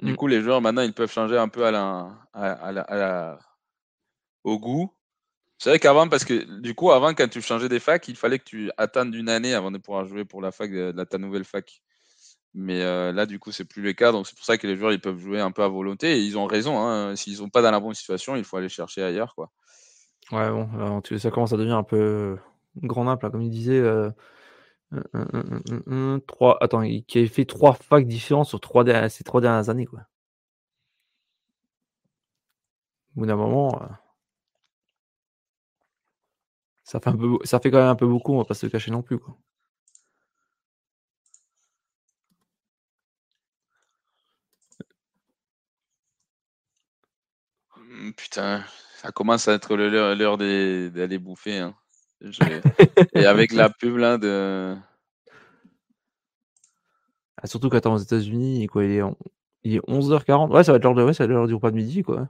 Du 0.00 0.12
Mm. 0.12 0.16
coup, 0.16 0.26
les 0.28 0.40
joueurs 0.40 0.60
maintenant, 0.60 0.82
ils 0.82 0.92
peuvent 0.92 1.10
changer 1.10 1.36
un 1.36 1.48
peu 1.48 1.64
à 1.64 1.70
la, 1.70 2.08
à, 2.32 2.50
à 2.52 2.72
la- 2.72 2.82
à 2.82 2.96
la- 2.96 3.38
au 4.44 4.58
goût. 4.58 4.92
C'est 5.58 5.70
vrai 5.70 5.78
qu'avant, 5.80 6.08
parce 6.08 6.24
que 6.24 6.60
du 6.60 6.74
coup, 6.74 6.92
avant, 6.92 7.12
quand 7.14 7.28
tu 7.28 7.42
changeais 7.42 7.68
des 7.68 7.80
facs, 7.80 8.06
il 8.06 8.14
fallait 8.16 8.38
que 8.38 8.44
tu 8.44 8.70
attendes 8.76 9.12
une 9.14 9.28
année 9.28 9.54
avant 9.54 9.72
de 9.72 9.78
pouvoir 9.78 10.04
jouer 10.04 10.24
pour 10.24 10.40
la 10.40 10.52
fac 10.52 10.70
de, 10.70 10.92
de 10.92 11.04
ta 11.04 11.18
nouvelle 11.18 11.44
fac. 11.44 11.82
Mais 12.54 12.82
euh, 12.82 13.12
là, 13.12 13.26
du 13.26 13.38
coup, 13.40 13.50
c'est 13.50 13.64
plus 13.64 13.82
le 13.82 13.92
cas. 13.92 14.12
Donc, 14.12 14.26
c'est 14.28 14.36
pour 14.36 14.44
ça 14.44 14.56
que 14.56 14.66
les 14.68 14.76
joueurs, 14.76 14.92
ils 14.92 15.00
peuvent 15.00 15.18
jouer 15.18 15.40
un 15.40 15.50
peu 15.50 15.62
à 15.62 15.68
volonté. 15.68 16.16
Et 16.16 16.20
ils 16.20 16.38
ont 16.38 16.46
raison. 16.46 16.78
Hein. 16.78 17.16
S'ils 17.16 17.36
sont 17.36 17.48
pas 17.50 17.60
dans 17.60 17.70
la 17.72 17.80
bonne 17.80 17.94
situation, 17.94 18.36
il 18.36 18.44
faut 18.44 18.56
aller 18.56 18.68
chercher 18.68 19.02
ailleurs, 19.02 19.34
quoi. 19.34 19.50
Ouais, 20.30 20.48
bon, 20.50 20.68
euh, 20.78 21.18
ça 21.18 21.30
commence 21.30 21.52
à 21.52 21.56
devenir 21.56 21.76
un 21.76 21.82
peu 21.82 22.38
grand 22.76 23.04
nappe, 23.04 23.28
comme 23.30 23.42
il 23.42 23.50
disait. 23.50 23.80
Euh, 23.80 24.10
un, 24.92 25.02
un, 25.14 25.26
un, 25.32 25.62
un, 25.86 26.14
un, 26.14 26.20
trois, 26.20 26.58
attends, 26.62 26.82
il, 26.82 27.04
qui 27.04 27.18
avait 27.18 27.26
fait 27.28 27.44
trois 27.46 27.74
facs 27.74 28.06
différents 28.06 28.44
sur 28.44 28.60
trois, 28.60 28.84
ces 29.08 29.24
trois 29.24 29.40
dernières 29.40 29.70
années. 29.70 29.86
Quoi. 29.86 30.00
Au 33.16 33.20
bout 33.20 33.26
d'un 33.26 33.36
moment, 33.36 33.82
euh, 33.82 33.86
ça, 36.82 36.98
fait 36.98 37.10
un 37.10 37.16
peu, 37.16 37.38
ça 37.44 37.60
fait 37.60 37.70
quand 37.70 37.78
même 37.78 37.86
un 37.86 37.94
peu 37.94 38.06
beaucoup, 38.08 38.32
on 38.34 38.38
va 38.38 38.44
pas 38.44 38.54
se 38.54 38.66
le 38.66 38.70
cacher 38.70 38.90
non 38.90 39.02
plus. 39.02 39.18
Quoi. 39.20 39.38
Hum, 47.76 48.12
Putain, 48.14 48.62
ça 48.96 49.10
commence 49.10 49.48
à 49.48 49.54
être 49.54 49.74
l'heure 49.76 50.36
d'aller 50.38 51.18
bouffer. 51.18 51.58
hein. 51.58 51.74
Et 53.14 53.24
avec 53.26 53.52
la 53.52 53.70
pub 53.70 53.96
là 53.96 54.18
de. 54.18 54.76
Ah, 57.40 57.46
surtout 57.46 57.68
quand 57.68 57.80
t'es 57.80 57.88
aux 57.88 57.96
États-Unis, 57.98 58.66
quoi, 58.66 58.84
il 58.84 58.90
est, 58.92 59.02
en- 59.02 59.16
il 59.62 59.76
est 59.76 59.80
11h40. 59.88 60.50
Ouais, 60.50 60.64
ça 60.64 60.72
va 60.72 60.78
être 60.78 60.84
l'heure 60.84 60.94
de, 60.94 61.04
ouais, 61.04 61.46
du 61.46 61.54
repas 61.54 61.70
de 61.70 61.76
midi, 61.76 62.02
quoi. 62.02 62.28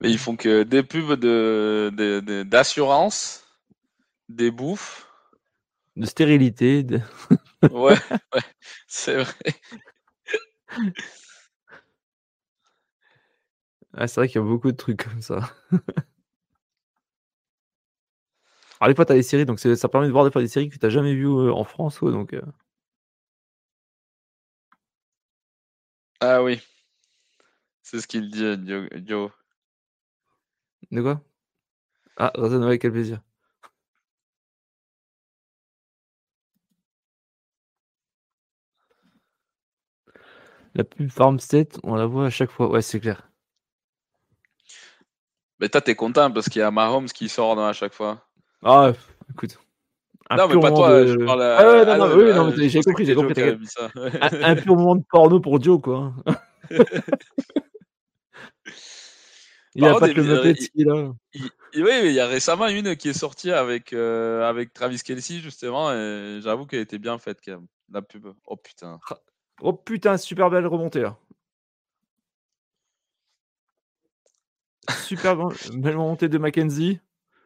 Mais 0.00 0.10
ils 0.10 0.18
font 0.18 0.36
que 0.36 0.62
des 0.64 0.82
pubs 0.82 1.14
de- 1.18 2.42
d'assurance, 2.42 3.44
des 4.28 4.50
bouffes. 4.50 5.08
De 5.96 6.04
stérilité. 6.06 6.82
de- 6.82 7.00
Ouais, 7.70 7.96
ouais, 8.34 8.40
c'est 8.88 9.16
vrai. 9.22 9.34
Ah, 13.94 14.06
c'est 14.08 14.20
vrai 14.20 14.28
qu'il 14.28 14.40
y 14.40 14.44
a 14.44 14.46
beaucoup 14.46 14.72
de 14.72 14.76
trucs 14.76 15.04
comme 15.04 15.22
ça. 15.22 15.50
Alors, 18.82 18.88
des 18.90 18.96
fois, 18.96 19.04
t'as 19.06 19.14
des 19.14 19.22
séries, 19.22 19.46
donc 19.46 19.60
ça 19.60 19.88
permet 19.88 20.08
de 20.08 20.12
voir 20.12 20.24
des 20.24 20.32
fois 20.32 20.42
des 20.42 20.48
séries 20.48 20.68
que 20.68 20.76
t'as 20.76 20.88
jamais 20.90 21.14
vues 21.14 21.28
euh, 21.28 21.52
en 21.52 21.62
France, 21.62 22.00
quoi, 22.00 22.10
donc. 22.10 22.34
euh, 22.34 22.42
Ah 26.20 26.42
oui. 26.42 26.60
C'est 27.82 28.00
ce 28.00 28.08
qu'il 28.08 28.28
dit, 28.28 28.58
Dio- 28.58 28.88
Joe. 29.06 29.30
De 30.92 31.02
quoi? 31.02 31.22
Ah, 32.16 32.32
Razan, 32.36 32.62
ouais, 32.66 32.78
quel 32.78 32.92
plaisir. 32.92 33.20
La 40.74 40.84
pub 40.84 41.10
Farmstead, 41.10 41.78
on 41.82 41.94
la 41.94 42.04
voit 42.04 42.26
à 42.26 42.30
chaque 42.30 42.50
fois. 42.50 42.70
Ouais, 42.70 42.82
c'est 42.82 43.00
clair. 43.00 43.30
Mais 45.60 45.70
toi, 45.70 45.80
t'es 45.80 45.94
content 45.94 46.30
parce 46.30 46.50
qu'il 46.50 46.60
y 46.60 46.62
a 46.62 46.70
Mahomes 46.70 47.08
qui 47.08 47.30
sort 47.30 47.56
dans 47.56 47.66
à 47.66 47.72
chaque 47.72 47.94
fois? 47.94 48.28
Ah, 48.62 48.92
écoute. 49.30 49.58
Un 50.30 50.36
non, 50.36 50.48
mais 50.48 50.60
pas 50.60 50.72
toi, 50.72 51.02
de- 51.02 51.06
je 51.08 51.16
parle 51.26 51.42
à. 51.42 51.58
Ah 51.58 51.66
ouais, 51.66 51.84
non, 51.84 51.96
non, 51.98 52.04
ah, 52.04 52.16
oui, 52.16 52.24
ah, 52.30 52.34
non, 52.36 52.50
je 52.52 52.68
j'ai 52.68 52.82
compris, 52.82 53.04
j'ai 53.04 53.14
compris, 53.14 53.42
un, 54.22 54.42
un 54.42 54.54
pur 54.56 54.76
moment 54.76 54.96
de 54.96 55.04
porno 55.10 55.40
pour 55.40 55.62
Joe, 55.62 55.80
quoi. 55.80 56.14
il 59.74 59.84
a 59.84 59.98
pas 59.98 60.08
que 60.08 60.14
le 60.20 60.24
noter 60.24 60.50
il- 60.58 60.70
qu'il 60.70 60.90
a. 60.90 61.12
Il- 61.34 61.50
il- 61.74 61.84
oui, 61.84 61.90
il 62.04 62.12
y 62.12 62.20
a 62.20 62.26
récemment 62.26 62.68
une 62.68 62.96
qui 62.96 63.08
est 63.08 63.12
sortie 63.18 63.50
avec, 63.50 63.92
euh, 63.92 64.48
avec 64.48 64.72
Travis 64.72 65.00
Kelsey, 65.00 65.38
justement, 65.40 65.92
et 65.92 66.40
j'avoue 66.42 66.66
qu'elle 66.66 66.80
était 66.80 66.98
bien 66.98 67.18
faite, 67.18 67.38
quand 67.44 67.52
même, 67.52 67.66
la 67.90 68.02
pub. 68.02 68.26
Oh 68.46 68.56
putain. 68.56 68.98
Oh 69.60 69.72
putain, 69.72 70.16
super 70.16 70.50
belle 70.50 70.66
remontée 70.66 71.00
là. 71.02 71.16
Super 75.04 75.36
bon- 75.36 75.52
belle 75.74 75.96
remontée 75.96 76.28
de 76.28 76.38
Mackenzie. 76.38 77.00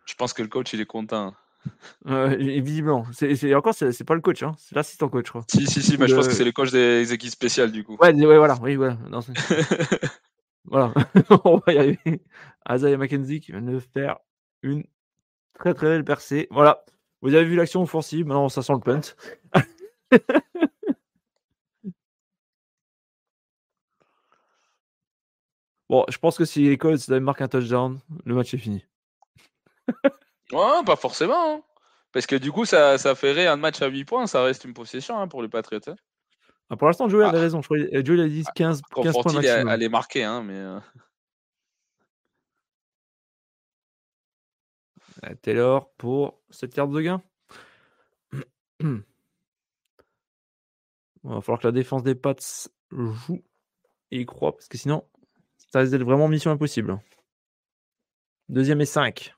Je 0.07 0.15
pense 0.15 0.33
que 0.33 0.43
le 0.43 0.49
coach, 0.49 0.73
il 0.73 0.81
est 0.81 0.87
content. 0.87 1.35
Euh, 2.07 2.31
et 2.39 2.61
visiblement. 2.61 3.07
C'est, 3.13 3.55
encore, 3.55 3.75
c'est, 3.75 4.05
pas 4.05 4.15
le 4.15 4.21
coach, 4.21 4.43
hein. 4.43 4.55
c'est 4.59 4.75
l'assistant 4.75 5.09
coach, 5.09 5.27
je 5.27 5.31
crois. 5.31 5.45
Si, 5.51 5.67
si, 5.67 5.83
si, 5.83 5.99
mais 5.99 6.07
je 6.07 6.15
pense 6.15 6.29
que 6.29 6.35
c'est 6.35 6.45
le 6.45 6.53
coach 6.53 6.71
des 6.71 7.13
équipes 7.13 7.31
spéciales, 7.31 7.73
du 7.73 7.85
coup. 7.85 7.97
Ouais, 8.01 8.15
ouais, 8.15 8.39
voilà. 8.39 8.57
Oui, 8.63 8.77
voilà. 8.77 8.97
Non, 9.11 9.21
voilà. 10.65 10.95
On 11.45 11.61
va 11.67 11.73
y 11.73 11.79
arriver. 11.79 12.23
Isaiah 12.71 12.97
Mackenzie 12.97 13.41
qui 13.41 13.53
vient 13.53 13.63
de 13.63 13.81
faire 13.81 14.17
une 14.63 14.85
très 15.59 15.75
très 15.75 15.89
belle 15.89 16.05
percée. 16.05 16.47
Voilà. 16.51 16.85
Vous 17.21 17.35
avez 17.35 17.45
vu 17.45 17.57
l'action 17.57 17.83
offensive. 17.83 18.27
Maintenant, 18.27 18.49
ça 18.49 18.63
sent 18.63 18.75
le 18.75 18.81
punt. 18.81 19.01
Bon, 25.89 26.05
je 26.09 26.19
pense 26.19 26.37
que 26.37 26.45
si 26.45 26.65
les 26.65 26.79
Colts 26.79 27.09
marquent 27.11 27.43
un 27.43 27.49
touchdown, 27.49 28.01
le 28.25 28.35
match 28.35 28.53
est 28.55 28.59
fini. 28.59 28.85
Ouais, 30.53 30.85
pas 30.85 30.97
forcément. 30.97 31.57
hein. 31.57 31.63
Parce 32.13 32.27
que 32.27 32.37
du 32.37 32.53
coup, 32.53 32.65
ça, 32.65 32.99
ça 32.99 33.15
ferait 33.15 33.47
un 33.47 33.57
match 33.57 33.83
à 33.83 33.89
8 33.89 34.05
points, 34.05 34.27
ça 34.27 34.43
reste 34.43 34.65
une 34.65 34.75
possession 34.75 35.19
hein, 35.19 35.29
pour 35.29 35.43
les 35.43 35.49
Patriots. 35.49 35.81
hein. 35.89 35.97
Ah, 36.71 36.77
pour 36.77 36.87
l'instant, 36.89 37.09
Joey 37.09 37.25
Ah. 37.25 37.29
avait 37.29 37.41
raison. 37.41 37.61
Je 37.63 37.67
crois, 37.67 37.79
a 37.79 38.03
dit 38.29 38.45
15, 38.55 38.83
15 39.03 39.13
points 39.13 39.33
maximum. 39.33 39.69
elle 39.69 39.83
est 39.83 39.89
marquée, 39.89 40.25
hein, 40.25 40.43
mais. 40.43 40.55
euh, 40.55 40.81
Euh, 45.25 45.35
Taylor 45.43 45.91
pour 45.97 46.41
cette 46.51 46.75
carte 46.75 46.91
de 46.91 47.01
gain. 47.01 47.23
Il 48.33 48.43
va 51.25 51.41
falloir 51.41 51.61
que 51.61 51.67
la 51.67 51.73
défense 51.73 52.03
des 52.03 52.15
Pats 52.15 52.35
joue 52.91 53.43
et 54.11 54.21
y 54.21 54.27
croit, 54.27 54.53
parce 54.53 54.69
que 54.69 54.79
sinon, 54.79 55.09
ça 55.73 55.81
risque 55.81 55.93
d'être 55.93 56.05
vraiment 56.05 56.29
mission 56.29 56.51
impossible. 56.51 57.01
Deuxième 58.49 58.81
et 58.81 58.87
5. 58.87 59.35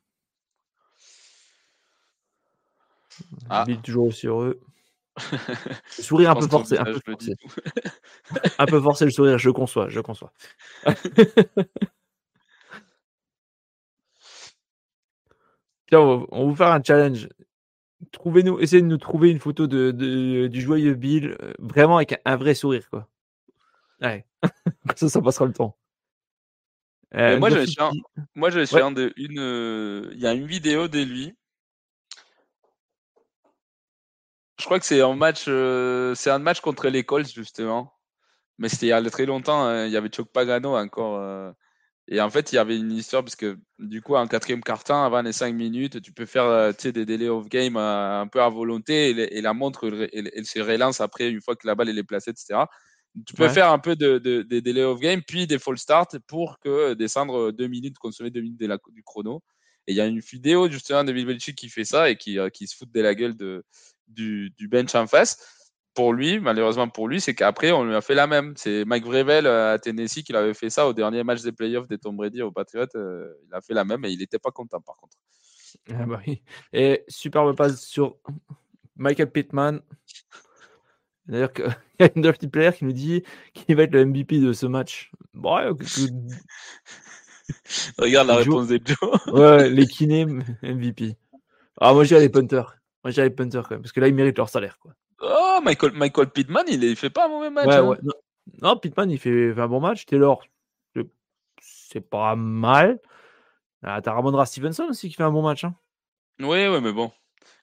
Ah. 3.51 3.65
Bill 3.65 3.81
toujours 3.82 4.07
aussi 4.07 4.27
heureux. 4.27 4.61
Le 5.99 6.03
sourire 6.03 6.31
un 6.32 6.36
peu 6.36 6.49
forcé, 6.49 6.78
un 6.78 6.85
peu 6.85 7.01
forcé. 7.07 7.35
Un 8.59 8.66
peu 8.66 8.81
forcé 8.81 9.05
le 9.05 9.11
sourire, 9.11 9.39
je 9.39 9.51
conçois, 9.51 9.89
je 9.89 10.01
conçois. 10.01 10.32
Tiens, 15.86 16.01
on 16.01 16.19
va, 16.19 16.27
on 16.31 16.45
va 16.45 16.51
vous 16.51 16.57
faire 16.57 16.69
un 16.73 16.82
challenge. 16.82 17.28
Trouvez-nous, 18.12 18.61
essayez 18.61 18.82
de 18.82 18.86
nous 18.89 18.99
trouver 18.99 19.31
une 19.31 19.40
photo 19.40 19.66
de, 19.69 19.93
de- 19.93 20.49
du 20.49 20.61
joyeux 20.62 20.95
Bill, 20.95 21.36
euh, 21.43 21.55
vraiment 21.59 21.97
avec 21.99 22.15
un, 22.15 22.19
un 22.27 22.36
vrai 22.36 22.55
sourire, 22.55 22.89
quoi. 22.90 23.09
Ouais. 24.03 24.27
ça, 24.97 25.09
ça 25.09 25.23
passera 25.23 25.47
le 25.47 25.53
temps. 25.55 25.77
Euh, 27.15 27.39
moi, 27.39 27.49
un- 27.49 28.51
je 28.51 28.65
suis 28.65 28.77
Ouais. 28.77 28.82
un 28.82 28.93
de 28.93 29.12
une. 29.16 29.39
euh, 29.39 30.11
Il 30.15 30.20
y 30.20 30.27
a 30.27 30.35
une 30.35 30.47
vidéo 30.47 30.89
de 30.89 31.01
lui. 31.01 31.35
Je 34.59 34.64
crois 34.64 34.78
que 34.80 34.86
c'est 34.86 35.01
un 35.01 35.14
match. 35.14 35.44
euh, 35.48 36.14
C'est 36.14 36.30
un 36.30 36.39
match 36.39 36.60
contre 36.60 36.89
les 36.89 37.05
Colts 37.05 37.32
justement. 37.32 37.94
Mais 38.59 38.68
c'était 38.68 38.86
il 38.86 38.90
y 38.90 38.93
a 38.93 39.10
très 39.10 39.26
longtemps. 39.26 39.62
hein, 39.64 39.86
Il 39.86 39.93
y 39.93 39.97
avait 39.97 40.09
Chuck 40.09 40.30
Pagano 40.32 40.76
encore. 40.76 41.18
euh, 41.20 41.52
Et 42.09 42.20
en 42.20 42.30
fait, 42.30 42.52
il 42.52 42.56
y 42.56 42.59
avait 42.59 42.76
une 42.78 42.93
histoire 42.93 43.22
parce 43.24 43.36
que 43.36 43.59
du 43.78 44.02
coup, 44.02 44.16
en 44.16 44.26
quatrième 44.28 44.62
quart-temps, 44.62 45.05
avant 45.05 45.22
les 45.22 45.32
5 45.32 45.55
minutes, 45.55 46.02
tu 46.02 46.12
peux 46.12 46.26
faire 46.26 46.44
euh, 46.44 46.72
des 46.85 47.06
délais 47.06 47.28
off 47.28 47.48
game 47.48 47.76
un 47.76 48.26
peu 48.28 48.43
à 48.43 48.48
volonté 48.48 49.10
et, 49.10 49.40
la 49.43 49.55
montre, 49.55 49.86
elle, 49.89 50.09
elle- 50.12 50.30
elle 50.35 50.47
se 50.47 50.60
relance 50.60 51.01
après 51.01 51.28
une 51.30 51.40
fois 51.43 51.56
que 51.56 51.66
la 51.66 51.74
balle 51.74 51.90
elle 51.90 51.98
est 51.98 52.05
placée, 52.05 52.30
etc. 52.32 52.66
Tu 53.26 53.35
peux 53.35 53.44
Ouais. 53.44 53.51
faire 53.51 53.70
un 53.72 53.78
peu 53.78 53.97
de, 53.97 54.18
de- 54.18 54.43
des 54.43 54.60
délais 54.62 54.85
off 54.85 55.01
game, 55.01 55.22
puis 55.26 55.47
des 55.47 55.59
false 55.59 55.80
start 55.82 56.18
pour 56.26 56.59
que 56.60 56.94
descendre 56.94 57.52
deux 57.52 57.68
minutes, 57.68 57.98
consommer 57.98 58.30
deux 58.30 58.40
minutes 58.43 58.60
de 58.60 58.66
la- 58.66 58.78
du 58.90 59.02
chrono. 59.05 59.43
Et 59.86 59.93
il 59.93 59.97
y 59.97 60.01
a 60.01 60.06
une 60.06 60.20
vidéo 60.20 60.70
justement 60.70 61.05
de 61.05 61.12
Bill 61.12 61.26
Belichick 61.26 61.56
qui 61.56 61.68
fait 61.70 61.85
ça 61.85 62.10
et 62.10 62.16
qui, 62.16 62.39
euh, 62.39 62.51
qui 62.51 62.66
se 62.66 62.76
fout 62.76 62.90
de 62.93 63.01
la 63.01 63.14
gueule 63.14 63.36
de, 63.36 63.64
du, 64.09 64.51
du 64.51 64.68
bench 64.68 64.94
en 64.94 65.06
face. 65.06 65.55
Pour 65.94 66.12
lui, 66.12 66.39
malheureusement 66.39 66.89
pour 66.89 67.09
lui, 67.09 67.20
c'est 67.20 67.35
qu'après, 67.35 67.72
on 67.72 67.85
lui 67.85 67.94
a 67.94 68.01
fait 68.01 68.14
la 68.14 68.28
même. 68.28 68.52
C'est 68.56 68.85
Mike 68.85 69.05
Vrevel 69.05 69.47
euh, 69.47 69.74
à 69.74 69.78
Tennessee 69.80 70.22
qui 70.22 70.32
l'avait 70.32 70.55
fait 70.55 70.70
ça 70.70 70.86
au 70.86 70.93
dernier 70.93 71.24
match 71.24 71.43
des 71.43 71.51
playoffs 71.51 71.89
des 71.89 71.98
Tom 71.98 72.16
Brady 72.16 72.40
au 72.43 72.52
Patriots. 72.52 72.86
euh, 72.94 73.32
il 73.48 73.55
a 73.55 73.60
fait 73.60 73.74
la 73.74 73.85
même 73.85 74.05
et 74.05 74.10
il 74.10 74.18
n'était 74.18 74.39
pas 74.39 74.51
content 74.52 74.80
par 74.80 74.97
contre. 74.97 75.16
Ah 75.93 76.06
bah 76.06 76.20
oui. 76.26 76.43
Et 76.72 77.05
superbe 77.09 77.55
passe 77.56 77.82
sur 77.85 78.16
Michael 78.97 79.30
Pittman. 79.32 79.80
D'ailleurs, 81.26 81.51
il 81.98 82.01
y 82.01 82.02
a 82.05 82.10
une 82.14 82.22
dirty 82.22 82.48
player 82.48 82.72
qui 82.72 82.85
nous 82.85 82.93
dit 82.93 83.22
qu'il 83.52 83.76
va 83.76 83.82
être 83.82 83.93
le 83.93 84.05
MVP 84.05 84.39
de 84.39 84.52
ce 84.52 84.66
match. 84.66 85.10
Bon, 85.35 85.56
ouais, 85.56 85.70
que- 85.76 85.85
que- 85.85 86.35
Regarde 87.98 88.28
la 88.28 88.35
Joe. 88.43 88.44
réponse 88.44 88.68
de 88.68 88.80
Joe. 88.85 89.26
ouais, 89.35 89.68
les 89.70 89.86
kinés 89.86 90.26
MVP. 90.62 91.16
Ah, 91.80 91.93
moi, 91.93 92.05
j'irais 92.05 92.20
les 92.20 92.28
punters. 92.28 92.78
Moi, 93.05 93.11
j'irais 93.12 93.29
les 93.29 93.35
punters 93.35 93.62
quand 93.62 93.73
même, 93.77 93.83
parce 93.83 93.93
que 93.93 94.01
là, 94.01 94.09
ils 94.09 94.15
méritent 94.15 94.39
leur 94.39 94.49
salaire. 94.49 94.79
Quoi. 94.79 94.93
Oh, 95.20 95.61
Michael, 95.62 95.93
Michael 95.93 96.31
Pittman, 96.31 96.65
il 96.69 96.81
ne 96.81 96.95
fait 96.95 97.11
pas 97.11 97.27
un 97.27 97.29
mauvais 97.29 97.51
match. 97.51 97.66
Ouais, 97.69 97.75
hein. 97.77 97.87
ouais. 97.87 97.99
Non, 98.03 98.12
non, 98.62 98.77
Pittman, 98.77 99.11
il 99.11 99.19
fait, 99.19 99.53
fait 99.55 99.61
un 99.61 99.69
bon 99.69 99.81
match. 99.81 100.05
Taylor, 100.07 100.43
c'est- 100.95 101.09
c'est 101.61 102.01
pas 102.01 102.35
mal. 102.37 103.01
Ah, 103.83 104.01
T'as 104.03 104.12
Ramondra 104.12 104.47
Stevenson 104.47 104.87
aussi 104.91 105.09
qui 105.09 105.15
fait 105.15 105.23
un 105.23 105.31
bon 105.31 105.43
match. 105.43 105.65
hein. 105.65 105.75
Oui, 106.41 106.66
oui, 106.69 106.81
mais 106.81 106.93
bon. 106.93 107.12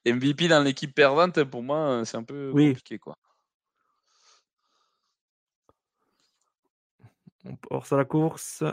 MVP 0.05 0.47
dans 0.47 0.61
l'équipe 0.63 0.93
perdante, 0.93 1.43
pour 1.45 1.63
moi, 1.63 2.03
c'est 2.05 2.17
un 2.17 2.23
peu 2.23 2.51
Oui. 2.53 2.69
compliqué. 2.69 2.99
quoi. 2.99 3.17
On 7.45 7.55
force 7.69 7.91
à 7.93 7.97
la 7.97 8.05
course. 8.05 8.63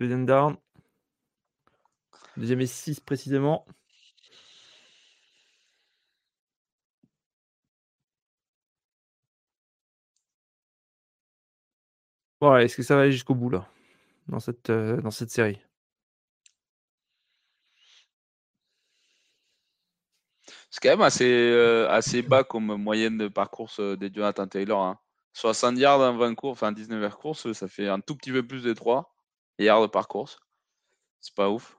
Deuxième 0.00 0.26
down. 0.26 0.56
Deuxième 2.36 2.60
et 2.60 2.66
6 2.66 3.00
précisément. 3.00 3.64
Est-ce 12.54 12.76
que 12.76 12.82
ça 12.82 12.96
va 12.96 13.02
aller 13.02 13.12
jusqu'au 13.12 13.34
bout 13.34 13.50
là 13.50 13.66
dans 14.28 14.40
cette, 14.40 14.70
euh, 14.70 15.00
dans 15.00 15.10
cette 15.10 15.30
série? 15.30 15.60
C'est 20.70 20.80
quand 20.80 20.90
même 20.90 21.00
assez, 21.02 21.24
euh, 21.28 21.88
assez 21.90 22.22
bas 22.22 22.44
comme 22.44 22.76
moyenne 22.76 23.18
de 23.18 23.28
parcours 23.28 23.70
euh, 23.80 23.96
des 23.96 24.12
Jonathan 24.12 24.46
Taylor. 24.46 24.80
hein. 24.82 24.98
60 25.32 25.76
yards 25.78 26.00
en 26.00 26.16
20 26.16 26.34
courses, 26.34 26.52
enfin 26.58 26.72
19 26.72 27.02
heures 27.02 27.18
courses, 27.18 27.52
ça 27.52 27.68
fait 27.68 27.88
un 27.88 28.00
tout 28.00 28.16
petit 28.16 28.32
peu 28.32 28.46
plus 28.46 28.62
de 28.62 28.72
3 28.72 29.14
yards 29.58 29.90
par 29.90 30.08
course. 30.08 30.38
C'est 31.20 31.34
pas 31.34 31.50
ouf. 31.50 31.78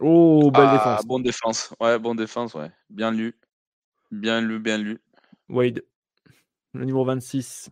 Oh, 0.00 0.50
belle 0.52 0.68
Ah, 0.68 0.72
défense. 0.78 1.06
Bonne 1.06 1.22
défense. 1.22 1.74
Ouais, 1.80 1.98
bonne 1.98 2.16
défense, 2.16 2.54
ouais. 2.54 2.70
Bien 2.88 3.10
lu. 3.10 3.36
Bien 4.12 4.40
lu, 4.40 4.60
bien 4.60 4.78
lu. 4.78 5.00
Wade, 5.48 5.82
le 6.74 6.84
numéro 6.84 7.04
26. 7.04 7.70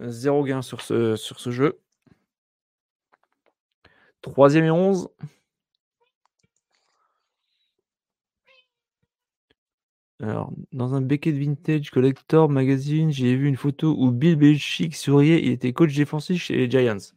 Zéro 0.00 0.44
gain 0.44 0.62
sur 0.62 0.80
ce, 0.80 1.16
sur 1.16 1.40
ce 1.40 1.50
jeu. 1.50 1.80
Troisième 4.22 4.64
et 4.64 4.70
11. 4.70 5.08
Alors, 10.20 10.52
dans 10.72 10.94
un 10.94 11.00
Beckett 11.00 11.36
Vintage 11.36 11.90
Collector 11.90 12.48
Magazine, 12.48 13.12
j'ai 13.12 13.36
vu 13.36 13.46
une 13.46 13.56
photo 13.56 13.94
où 13.96 14.10
Bill 14.10 14.34
Belichick 14.34 14.96
souriait. 14.96 15.40
Il 15.40 15.52
était 15.52 15.72
coach 15.72 15.94
défensif 15.94 16.42
chez 16.42 16.56
les 16.56 16.70
Giants. 16.70 17.14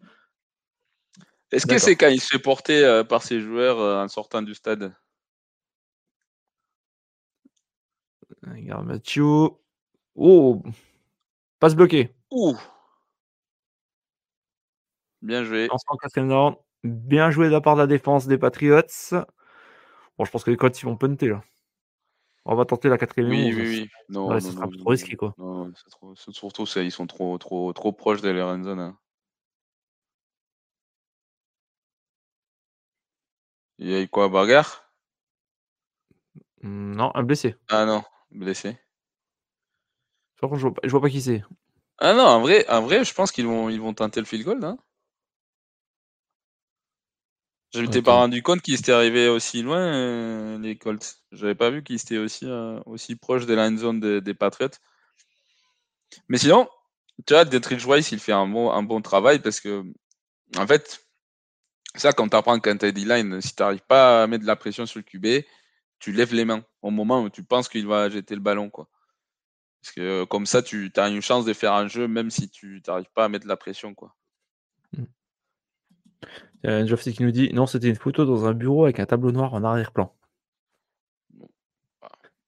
Est-ce 1.51 1.65
que 1.65 1.79
c'est 1.79 1.95
quand 1.95 2.09
il 2.09 2.21
se 2.21 2.27
fait 2.27 2.39
porter 2.39 2.83
euh, 2.83 3.03
par 3.03 3.23
ses 3.23 3.41
joueurs 3.41 3.79
euh, 3.79 4.03
en 4.03 4.07
sortant 4.07 4.41
du 4.41 4.53
stade? 4.53 4.95
Regarde 8.47 8.85
Mathieu. 8.85 9.49
Oh 10.15 10.61
Passe 11.59 11.75
bloqué. 11.75 12.13
Ouh 12.31 12.55
Bien 15.21 15.43
joué. 15.43 15.67
Lancement 15.67 15.95
quatrième 15.97 16.29
down. 16.29 16.55
Bien 16.83 17.29
joué 17.31 17.47
de 17.47 17.51
la 17.51 17.61
part 17.61 17.75
de 17.75 17.81
la 17.81 17.87
défense 17.87 18.27
des 18.27 18.37
Patriots. 18.37 18.81
Bon, 20.17 20.25
je 20.25 20.31
pense 20.31 20.43
que 20.43 20.51
les 20.51 20.57
Colts 20.57 20.79
ils 20.81 20.85
vont 20.85 20.97
punter 20.97 21.27
là. 21.29 21.43
On 22.45 22.55
va 22.55 22.65
tenter 22.65 22.89
la 22.89 22.97
quatrième 22.97 23.31
Oui, 23.31 23.45
11. 23.53 23.55
oui, 23.55 23.67
oui. 23.81 23.89
Non, 24.09 24.27
Ouais, 24.27 24.33
non, 24.35 24.39
ça 24.39 24.51
sera 24.51 24.65
non, 24.65 24.77
trop 24.77 24.89
risqué, 24.89 25.15
quoi. 25.15 25.33
Non, 25.37 25.71
c'est 25.75 25.89
trop- 25.91 26.15
c'est 26.15 26.31
surtout 26.31 26.65
ils 26.77 26.91
sont 26.91 27.07
trop, 27.07 27.37
trop, 27.37 27.71
trop 27.73 27.91
proches 27.91 28.21
de 28.21 28.29
zone. 28.63 28.79
hein. 28.79 28.97
Il 33.77 33.89
y 33.89 33.95
a 33.95 34.01
eu 34.01 34.07
quoi, 34.07 34.27
bagarre 34.29 34.91
Non, 36.63 37.11
un 37.15 37.23
blessé. 37.23 37.55
Ah 37.69 37.85
non, 37.85 38.03
blessé. 38.31 38.77
Par 40.39 40.49
contre, 40.49 40.59
je 40.61 40.67
vois 40.67 40.73
pas, 40.73 40.81
je 40.83 40.89
vois 40.91 41.01
pas 41.01 41.09
qui 41.09 41.21
c'est. 41.21 41.43
Ah 41.99 42.13
non, 42.13 42.23
en 42.23 42.41
vrai, 42.41 42.67
en 42.69 42.81
vrai, 42.81 43.03
je 43.05 43.13
pense 43.13 43.31
qu'ils 43.31 43.45
vont, 43.45 43.69
ils 43.69 43.79
vont 43.79 43.93
tenter 43.93 44.19
le 44.19 44.25
field 44.25 44.45
goal, 44.45 44.63
hein. 44.63 44.77
Je 47.73 47.81
m'étais 47.81 48.01
pas 48.01 48.15
rendu 48.15 48.43
compte 48.43 48.61
qu'ils 48.61 48.79
étaient 48.79 48.91
arrivés 48.91 49.29
aussi 49.29 49.61
loin, 49.61 49.79
euh, 49.79 50.59
les 50.59 50.77
Colts. 50.77 51.19
J'avais 51.31 51.55
pas 51.55 51.69
vu 51.69 51.83
qu'ils 51.83 51.95
étaient 51.95 52.17
aussi, 52.17 52.45
euh, 52.45 52.79
aussi 52.85 53.15
proches 53.15 53.45
de 53.45 53.53
la 53.53 53.67
end 53.67 53.77
zone 53.77 53.99
des, 54.01 54.19
des 54.19 54.33
Patriots. 54.33 54.71
Mais 56.27 56.37
sinon, 56.37 56.67
tu 57.25 57.33
vois, 57.33 57.45
Dietrich 57.45 57.85
Weiss, 57.85 58.11
il 58.11 58.19
fait 58.19 58.33
un 58.33 58.47
bon, 58.47 58.71
un 58.71 58.83
bon 58.83 59.01
travail 59.01 59.39
parce 59.39 59.61
que, 59.61 59.85
en 60.57 60.67
fait, 60.67 61.01
ça, 61.95 62.11
quand 62.11 62.27
tu 62.27 62.35
apprends 62.35 62.59
quand 62.59 62.77
tu 62.77 62.91
D-line, 62.91 63.41
si 63.41 63.55
tu 63.55 63.63
n'arrives 63.63 63.85
pas 63.87 64.23
à 64.23 64.27
mettre 64.27 64.43
de 64.43 64.47
la 64.47 64.57
pression 64.57 64.85
sur 64.85 64.99
le 64.99 65.03
QB, 65.03 65.45
tu 65.99 66.11
lèves 66.11 66.33
les 66.33 66.45
mains 66.45 66.65
au 66.81 66.89
moment 66.89 67.21
où 67.21 67.29
tu 67.29 67.43
penses 67.43 67.69
qu'il 67.69 67.87
va 67.87 68.09
jeter 68.09 68.35
le 68.35 68.41
ballon. 68.41 68.69
Quoi. 68.69 68.89
Parce 69.81 69.93
que 69.93 70.23
comme 70.25 70.45
ça, 70.45 70.61
tu 70.61 70.91
as 70.95 71.07
une 71.07 71.21
chance 71.21 71.45
de 71.45 71.53
faire 71.53 71.73
un 71.73 71.87
jeu 71.87 72.07
même 72.07 72.31
si 72.31 72.49
tu 72.49 72.81
n'arrives 72.87 73.11
pas 73.13 73.25
à 73.25 73.29
mettre 73.29 73.45
de 73.45 73.49
la 73.49 73.57
pression. 73.57 73.93
Quoi. 73.93 74.13
Il 76.63 76.69
y 76.69 76.73
a 76.73 76.77
un 76.77 76.85
Geoff 76.85 77.03
qui 77.03 77.23
nous 77.23 77.31
dit 77.31 77.51
non, 77.53 77.65
c'était 77.65 77.89
une 77.89 77.95
photo 77.95 78.25
dans 78.25 78.45
un 78.45 78.53
bureau 78.53 78.83
avec 78.83 78.99
un 78.99 79.05
tableau 79.05 79.31
noir 79.31 79.53
en 79.53 79.63
arrière-plan. 79.63 80.13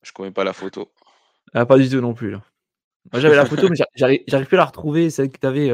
Je 0.01 0.11
connais 0.11 0.31
pas 0.31 0.43
la 0.43 0.53
photo. 0.53 0.91
Ah, 1.53 1.65
pas 1.65 1.77
du 1.77 1.89
tout 1.89 2.01
non 2.01 2.13
plus. 2.13 2.31
Là. 2.31 2.43
Moi, 3.11 3.21
j'avais 3.21 3.35
la 3.35 3.45
photo, 3.45 3.69
mais 3.69 3.75
j'a- 3.75 3.87
j'arrive 3.95 4.47
plus 4.47 4.57
à 4.57 4.59
la 4.59 4.65
retrouver. 4.65 5.09
Celle 5.09 5.31
que 5.31 5.39
tu 5.39 5.47
avais 5.47 5.73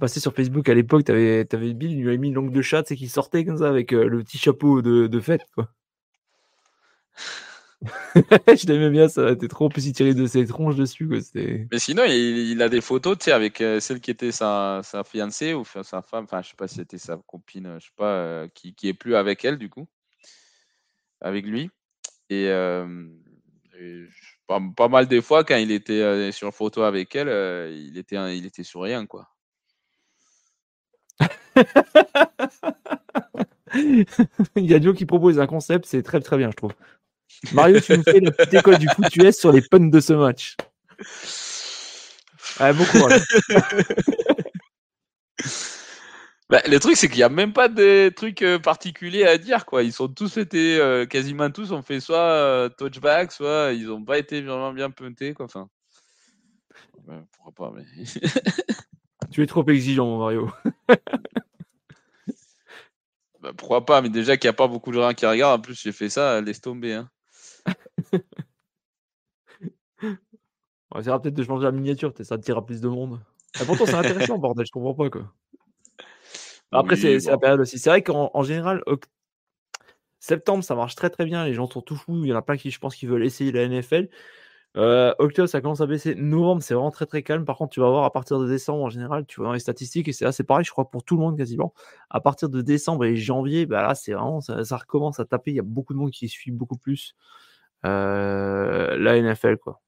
passée 0.00 0.20
sur 0.20 0.34
Facebook 0.34 0.68
à 0.68 0.74
l'époque. 0.74 1.04
Tu 1.04 1.12
avais, 1.12 1.44
Bill, 1.74 1.92
il 1.92 2.00
lui 2.00 2.08
avait 2.08 2.18
mis 2.18 2.28
une 2.28 2.34
langue 2.34 2.52
de 2.52 2.62
chat, 2.62 2.82
c'est 2.86 2.96
qui 2.96 3.08
sortait 3.08 3.44
comme 3.44 3.58
ça 3.58 3.68
avec 3.68 3.92
euh, 3.92 4.06
le 4.08 4.22
petit 4.22 4.38
chapeau 4.38 4.82
de, 4.82 5.06
de 5.06 5.20
fête. 5.20 5.42
Quoi. 5.54 5.68
je 8.46 8.66
l'aimais 8.66 8.90
bien, 8.90 9.08
ça 9.08 9.30
était 9.30 9.48
trop. 9.48 9.66
En 9.66 9.68
plus, 9.68 9.86
il 9.86 9.92
tirait 9.92 10.14
de 10.14 10.26
ses 10.26 10.46
tronches 10.46 10.76
dessus. 10.76 11.08
Quoi. 11.08 11.18
Mais 11.34 11.78
sinon, 11.78 12.04
il, 12.04 12.12
il 12.12 12.62
a 12.62 12.68
des 12.68 12.80
photos, 12.80 13.18
tu 13.18 13.24
sais, 13.24 13.32
avec 13.32 13.60
euh, 13.60 13.80
celle 13.80 14.00
qui 14.00 14.10
était 14.10 14.32
sa, 14.32 14.80
sa 14.84 15.04
fiancée 15.04 15.54
ou 15.54 15.64
sa 15.64 16.02
femme, 16.02 16.24
enfin, 16.24 16.42
je 16.42 16.50
sais 16.50 16.56
pas 16.56 16.68
si 16.68 16.76
c'était 16.76 16.98
sa 16.98 17.16
copine, 17.26 17.76
je 17.78 17.86
sais 17.86 17.92
pas, 17.96 18.14
euh, 18.14 18.48
qui, 18.54 18.74
qui 18.74 18.88
est 18.88 18.94
plus 18.94 19.16
avec 19.16 19.44
elle, 19.44 19.58
du 19.58 19.68
coup, 19.68 19.86
avec 21.20 21.46
lui. 21.46 21.70
Et, 22.30 22.48
euh, 22.48 23.06
et 23.78 24.04
pas, 24.46 24.60
pas 24.76 24.88
mal 24.88 25.06
des 25.08 25.20
fois, 25.20 25.44
quand 25.44 25.56
il 25.56 25.70
était 25.72 26.32
sur 26.32 26.54
photo 26.54 26.82
avec 26.82 27.14
elle, 27.16 27.28
il, 27.72 27.98
était, 27.98 28.16
il 28.36 28.46
était 28.46 28.64
souriant, 28.64 29.06
quoi. 29.06 29.28
il 33.74 34.06
y 34.56 34.74
a 34.74 34.80
Joe 34.80 34.96
qui 34.96 35.06
propose 35.06 35.38
un 35.38 35.46
concept, 35.46 35.86
c'est 35.86 36.02
très 36.02 36.20
très 36.20 36.36
bien, 36.36 36.50
je 36.50 36.56
trouve. 36.56 36.72
Mario, 37.52 37.80
tu 37.80 37.96
nous 37.96 38.04
fais 38.04 38.20
la 38.20 38.30
petite 38.30 38.54
école 38.54 38.78
du 38.78 38.88
foot 38.88 39.16
US 39.16 39.36
sur 39.36 39.52
les 39.52 39.62
punts 39.62 39.80
de 39.80 40.00
ce 40.00 40.12
match. 40.12 40.56
Ouais, 42.60 42.72
bon 42.72 42.84
courage. 42.84 43.22
Bah, 46.52 46.60
le 46.68 46.78
truc, 46.78 46.98
c'est 46.98 47.08
qu'il 47.08 47.16
n'y 47.16 47.22
a 47.22 47.30
même 47.30 47.54
pas 47.54 47.68
de 47.68 48.12
trucs 48.14 48.42
euh, 48.42 48.58
particuliers 48.58 49.24
à 49.24 49.38
dire, 49.38 49.64
quoi. 49.64 49.82
Ils 49.82 49.92
sont 49.94 50.08
tous 50.08 50.36
été, 50.36 50.78
euh, 50.78 51.06
quasiment 51.06 51.50
tous 51.50 51.72
ont 51.72 51.80
fait 51.80 51.98
soit 51.98 52.18
euh, 52.18 52.68
touchback, 52.68 53.32
soit 53.32 53.72
ils 53.72 53.86
n'ont 53.86 54.04
pas 54.04 54.18
été 54.18 54.42
vraiment 54.42 54.74
bien 54.74 54.90
puntés, 54.90 55.32
quoi. 55.32 55.46
Enfin, 55.46 55.70
ouais, 57.08 57.22
pourquoi 57.32 57.70
pas, 57.70 57.74
mais. 57.74 58.04
tu 59.30 59.42
es 59.42 59.46
trop 59.46 59.66
exigeant, 59.66 60.04
mon 60.04 60.18
Mario. 60.18 60.50
bah, 63.40 63.52
pourquoi 63.56 63.86
pas, 63.86 64.02
mais 64.02 64.10
déjà 64.10 64.36
qu'il 64.36 64.48
n'y 64.48 64.54
a 64.54 64.56
pas 64.56 64.68
beaucoup 64.68 64.90
de 64.90 65.00
gens 65.00 65.14
qui 65.14 65.24
regardent, 65.24 65.60
en 65.60 65.62
plus, 65.62 65.80
j'ai 65.80 65.92
fait 65.92 66.10
ça, 66.10 66.42
laisse 66.42 66.60
tomber, 66.60 66.92
hein. 66.92 67.08
On 70.90 71.00
essaiera 71.00 71.20
peut-être 71.20 71.34
de 71.34 71.42
changer 71.42 71.64
la 71.64 71.72
miniature, 71.72 72.12
ça 72.22 72.34
attirera 72.34 72.64
plus 72.64 72.80
de 72.80 72.88
monde. 72.88 73.18
Et 73.60 73.64
pourtant, 73.64 73.86
c'est 73.86 73.94
intéressant, 73.94 74.38
bordel, 74.38 74.66
je 74.66 74.72
comprends 74.72 74.94
pas, 74.94 75.10
quoi. 75.10 75.32
Après, 76.70 76.94
Oui, 76.94 77.00
c'est 77.00 77.30
la 77.30 77.38
période 77.38 77.60
aussi. 77.60 77.78
C'est 77.78 77.90
vrai 77.90 78.02
qu'en 78.02 78.30
en 78.32 78.42
général, 78.42 78.82
oct- 78.86 79.08
septembre, 80.20 80.64
ça 80.64 80.74
marche 80.74 80.94
très 80.94 81.10
très 81.10 81.24
bien. 81.24 81.44
Les 81.44 81.52
gens 81.54 81.68
sont 81.68 81.82
tout 81.82 81.96
fous. 81.96 82.24
Il 82.24 82.28
y 82.28 82.32
en 82.32 82.36
a 82.36 82.42
plein 82.42 82.56
qui, 82.56 82.70
je 82.70 82.78
pense, 82.78 82.94
qui 82.96 83.06
veulent 83.06 83.24
essayer 83.24 83.52
la 83.52 83.62
NFL. 83.62 84.08
Euh, 84.78 85.14
octobre, 85.18 85.48
ça 85.50 85.60
commence 85.60 85.82
à 85.82 85.86
baisser. 85.86 86.14
Novembre, 86.14 86.62
c'est 86.62 86.72
vraiment 86.72 86.90
très 86.90 87.04
très 87.04 87.22
calme. 87.22 87.44
Par 87.44 87.58
contre, 87.58 87.74
tu 87.74 87.80
vas 87.80 87.90
voir 87.90 88.04
à 88.04 88.12
partir 88.12 88.38
de 88.38 88.48
décembre, 88.48 88.82
en 88.84 88.88
général, 88.88 89.26
tu 89.26 89.36
vois 89.36 89.48
dans 89.48 89.52
les 89.52 89.58
statistiques, 89.58 90.08
et 90.08 90.12
c'est 90.14 90.30
c'est 90.32 90.44
pareil, 90.44 90.64
je 90.64 90.70
crois, 90.70 90.90
pour 90.90 91.04
tout 91.04 91.16
le 91.16 91.20
monde 91.20 91.36
quasiment. 91.36 91.74
À 92.08 92.20
partir 92.22 92.48
de 92.48 92.62
décembre 92.62 93.04
et 93.04 93.14
janvier, 93.16 93.66
bah 93.66 93.82
là, 93.82 93.94
c'est 93.94 94.12
vraiment, 94.14 94.40
ça, 94.40 94.64
ça 94.64 94.78
recommence 94.78 95.20
à 95.20 95.26
taper. 95.26 95.50
Il 95.50 95.56
y 95.56 95.60
a 95.60 95.64
beaucoup 95.64 95.92
de 95.92 95.98
monde 95.98 96.10
qui 96.10 96.26
suit 96.28 96.52
beaucoup 96.52 96.78
plus 96.78 97.14
la 97.84 99.16
NFL, 99.16 99.56
quoi. 99.58 99.80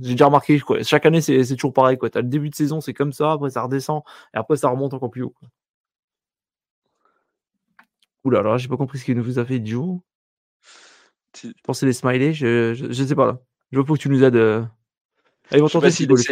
J'ai 0.00 0.12
déjà 0.12 0.26
remarqué, 0.26 0.58
quoi. 0.60 0.82
chaque 0.82 1.06
année, 1.06 1.20
c'est 1.20 1.44
toujours 1.54 1.72
pareil. 1.72 1.98
Tu 1.98 2.06
as 2.18 2.22
le 2.22 2.28
début 2.28 2.50
de 2.50 2.54
saison, 2.54 2.80
c'est 2.80 2.94
comme 2.94 3.12
ça, 3.12 3.32
après 3.32 3.50
ça 3.50 3.62
redescend, 3.62 4.02
et 4.34 4.38
après 4.38 4.56
ça 4.56 4.68
remonte 4.68 4.94
encore 4.94 5.10
plus 5.10 5.22
haut. 5.22 5.34
quoi. 5.38 5.48
Oula, 8.24 8.38
alors 8.40 8.52
là, 8.52 8.58
j'ai 8.58 8.68
pas 8.68 8.76
compris 8.76 8.98
ce 8.98 9.04
qu'il 9.04 9.16
nous 9.16 9.38
a 9.38 9.44
fait 9.44 9.64
Joe. 9.64 9.98
Tu- 11.32 11.48
Je 11.48 11.62
pensais 11.64 11.86
les 11.86 11.92
smileys, 11.92 12.32
je, 12.34 12.72
je, 12.74 12.90
je 12.92 13.04
sais 13.04 13.14
pas 13.14 13.26
là. 13.26 13.38
Je 13.70 13.78
veux 13.78 13.84
faut 13.84 13.94
que 13.94 13.98
tu 14.00 14.08
nous 14.08 14.22
aides. 14.22 14.36
euh. 14.36 14.62
Allez, 15.50 15.60
Je 15.60 15.66
sais 15.68 15.78
pas 15.80 15.86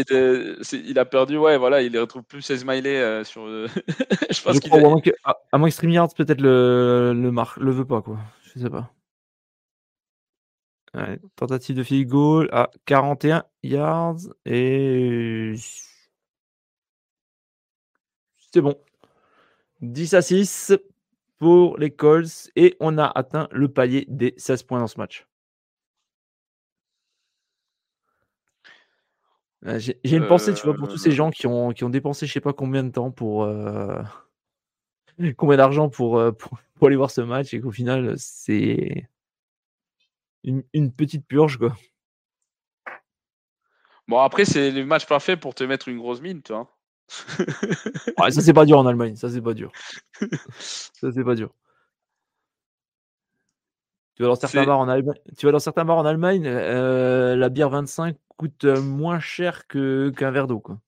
de- 0.04 0.76
il 0.88 0.98
a 0.98 1.04
perdu, 1.04 1.36
ouais, 1.36 1.58
voilà, 1.58 1.82
il 1.82 1.92
les 1.92 1.98
retrouve 1.98 2.22
plus 2.22 2.42
ses 2.42 2.58
smileys 2.58 2.96
euh, 3.00 3.24
sur. 3.24 3.42
euh, 3.42 3.66
je 4.30 4.42
pense 4.42 4.60
qu'il 4.60 4.72
a- 4.72 4.76
à 4.76 4.80
moins 4.80 5.00
que, 5.00 5.10
à, 5.24 5.36
à 5.52 5.58
moins 5.58 5.68
que 5.68 5.74
StreamYard 5.74 6.14
peut-être 6.14 6.40
le, 6.40 7.12
le, 7.14 7.30
mar- 7.32 7.58
le 7.60 7.70
veut 7.72 7.84
pas, 7.86 8.02
quoi. 8.02 8.18
Je 8.54 8.60
sais 8.60 8.70
pas. 8.70 8.90
Allez, 10.92 11.18
tentative 11.36 11.76
de 11.76 11.82
field 11.84 12.08
goal 12.08 12.48
à 12.52 12.70
41 12.84 13.44
yards 13.62 14.18
et 14.44 15.54
c'est 18.52 18.60
bon. 18.60 18.76
10 19.82 20.14
à 20.14 20.22
6 20.22 20.72
pour 21.38 21.78
les 21.78 21.90
Colts 21.90 22.50
et 22.56 22.76
on 22.80 22.98
a 22.98 23.06
atteint 23.06 23.48
le 23.52 23.68
palier 23.72 24.06
des 24.08 24.34
16 24.36 24.62
points 24.64 24.80
dans 24.80 24.86
ce 24.88 24.98
match. 24.98 25.26
J'ai 29.76 30.16
une 30.16 30.26
pensée, 30.26 30.54
tu 30.54 30.62
vois, 30.64 30.74
pour 30.74 30.88
tous 30.88 30.96
ces 30.98 31.10
Euh, 31.10 31.12
gens 31.12 31.30
qui 31.30 31.46
ont, 31.46 31.72
qui 31.72 31.84
ont 31.84 31.90
dépensé 31.90 32.26
je 32.26 32.32
sais 32.32 32.40
pas 32.40 32.52
combien 32.54 32.82
de 32.82 32.90
temps 32.90 33.10
pour. 33.10 33.44
euh, 33.44 34.02
combien 35.36 35.56
d'argent 35.56 35.88
pour, 35.88 36.18
euh, 36.18 36.32
pour, 36.32 36.58
pour 36.74 36.86
aller 36.88 36.96
voir 36.96 37.10
ce 37.10 37.20
match 37.20 37.52
et 37.54 37.60
qu'au 37.60 37.70
final, 37.70 38.14
c'est 38.18 39.08
une, 40.44 40.62
une 40.72 40.92
petite 40.92 41.26
purge, 41.26 41.58
quoi. 41.58 41.74
Bon, 44.08 44.18
après, 44.18 44.44
c'est 44.44 44.70
le 44.70 44.84
match 44.84 45.06
parfait 45.06 45.36
pour 45.36 45.54
te 45.54 45.62
mettre 45.64 45.88
une 45.88 45.98
grosse 45.98 46.20
mine. 46.20 46.42
Ouais, 48.18 48.30
ça, 48.30 48.40
c'est 48.40 48.52
pas 48.52 48.64
dur 48.66 48.78
en 48.78 48.86
Allemagne. 48.86 49.16
Ça, 49.16 49.28
c'est 49.30 49.40
pas 49.42 49.54
dur. 49.54 49.72
Ça, 50.58 51.10
c'est 51.12 51.24
pas 51.24 51.34
dur. 51.34 51.50
Tu 54.14 54.22
vas 54.22 54.28
dans 54.28 54.34
certains 54.34 54.64
bars 54.66 54.78
en 54.78 54.88
Allemagne, 54.88 55.16
tu 55.38 55.46
vas 55.46 55.52
dans 55.52 55.58
certains 55.58 55.84
bars 55.84 55.96
en 55.96 56.04
Allemagne 56.04 56.44
euh, 56.46 57.36
la 57.36 57.48
bière 57.48 57.70
25 57.70 58.16
coûte 58.36 58.64
moins 58.64 59.18
cher 59.18 59.66
qu'un 59.66 60.30
verre 60.30 60.46
d'eau, 60.46 60.60
quoi. 60.60 60.78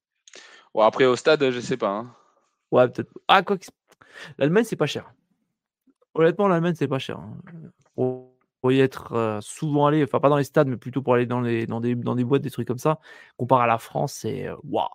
Bon, 0.73 0.81
après, 0.81 1.05
au 1.05 1.15
stade, 1.15 1.49
je 1.49 1.59
sais 1.59 1.77
pas. 1.77 1.89
hein. 1.89 2.15
Ouais, 2.71 2.87
peut-être. 2.89 3.11
Ah, 3.27 3.41
quoi 3.43 3.57
que- 3.57 3.65
L'Allemagne, 4.37 4.63
c'est 4.65 4.75
pas 4.75 4.85
cher. 4.85 5.11
Honnêtement, 6.13 6.47
l'Allemagne, 6.47 6.75
c'est 6.77 6.87
pas 6.87 6.99
cher. 6.99 7.19
hein. 7.19 7.37
Pour 8.63 8.71
y 8.71 8.79
être 8.79 9.11
euh, 9.11 9.41
souvent 9.41 9.87
allé, 9.87 10.05
enfin, 10.05 10.21
pas 10.21 10.29
dans 10.29 10.37
les 10.37 10.45
stades, 10.45 10.69
mais 10.69 10.77
plutôt 10.77 11.01
pour 11.01 11.15
aller 11.15 11.25
dans, 11.25 11.41
les, 11.41 11.67
dans, 11.67 11.81
des, 11.81 11.95
dans 11.95 12.15
des 12.15 12.23
boîtes, 12.23 12.43
des 12.43 12.49
trucs 12.49 12.65
comme 12.65 12.77
ça, 12.77 13.01
comparé 13.35 13.65
à 13.65 13.67
la 13.67 13.77
France, 13.77 14.13
c'est. 14.13 14.47
euh, 14.47 14.55
Waouh! 14.63 14.87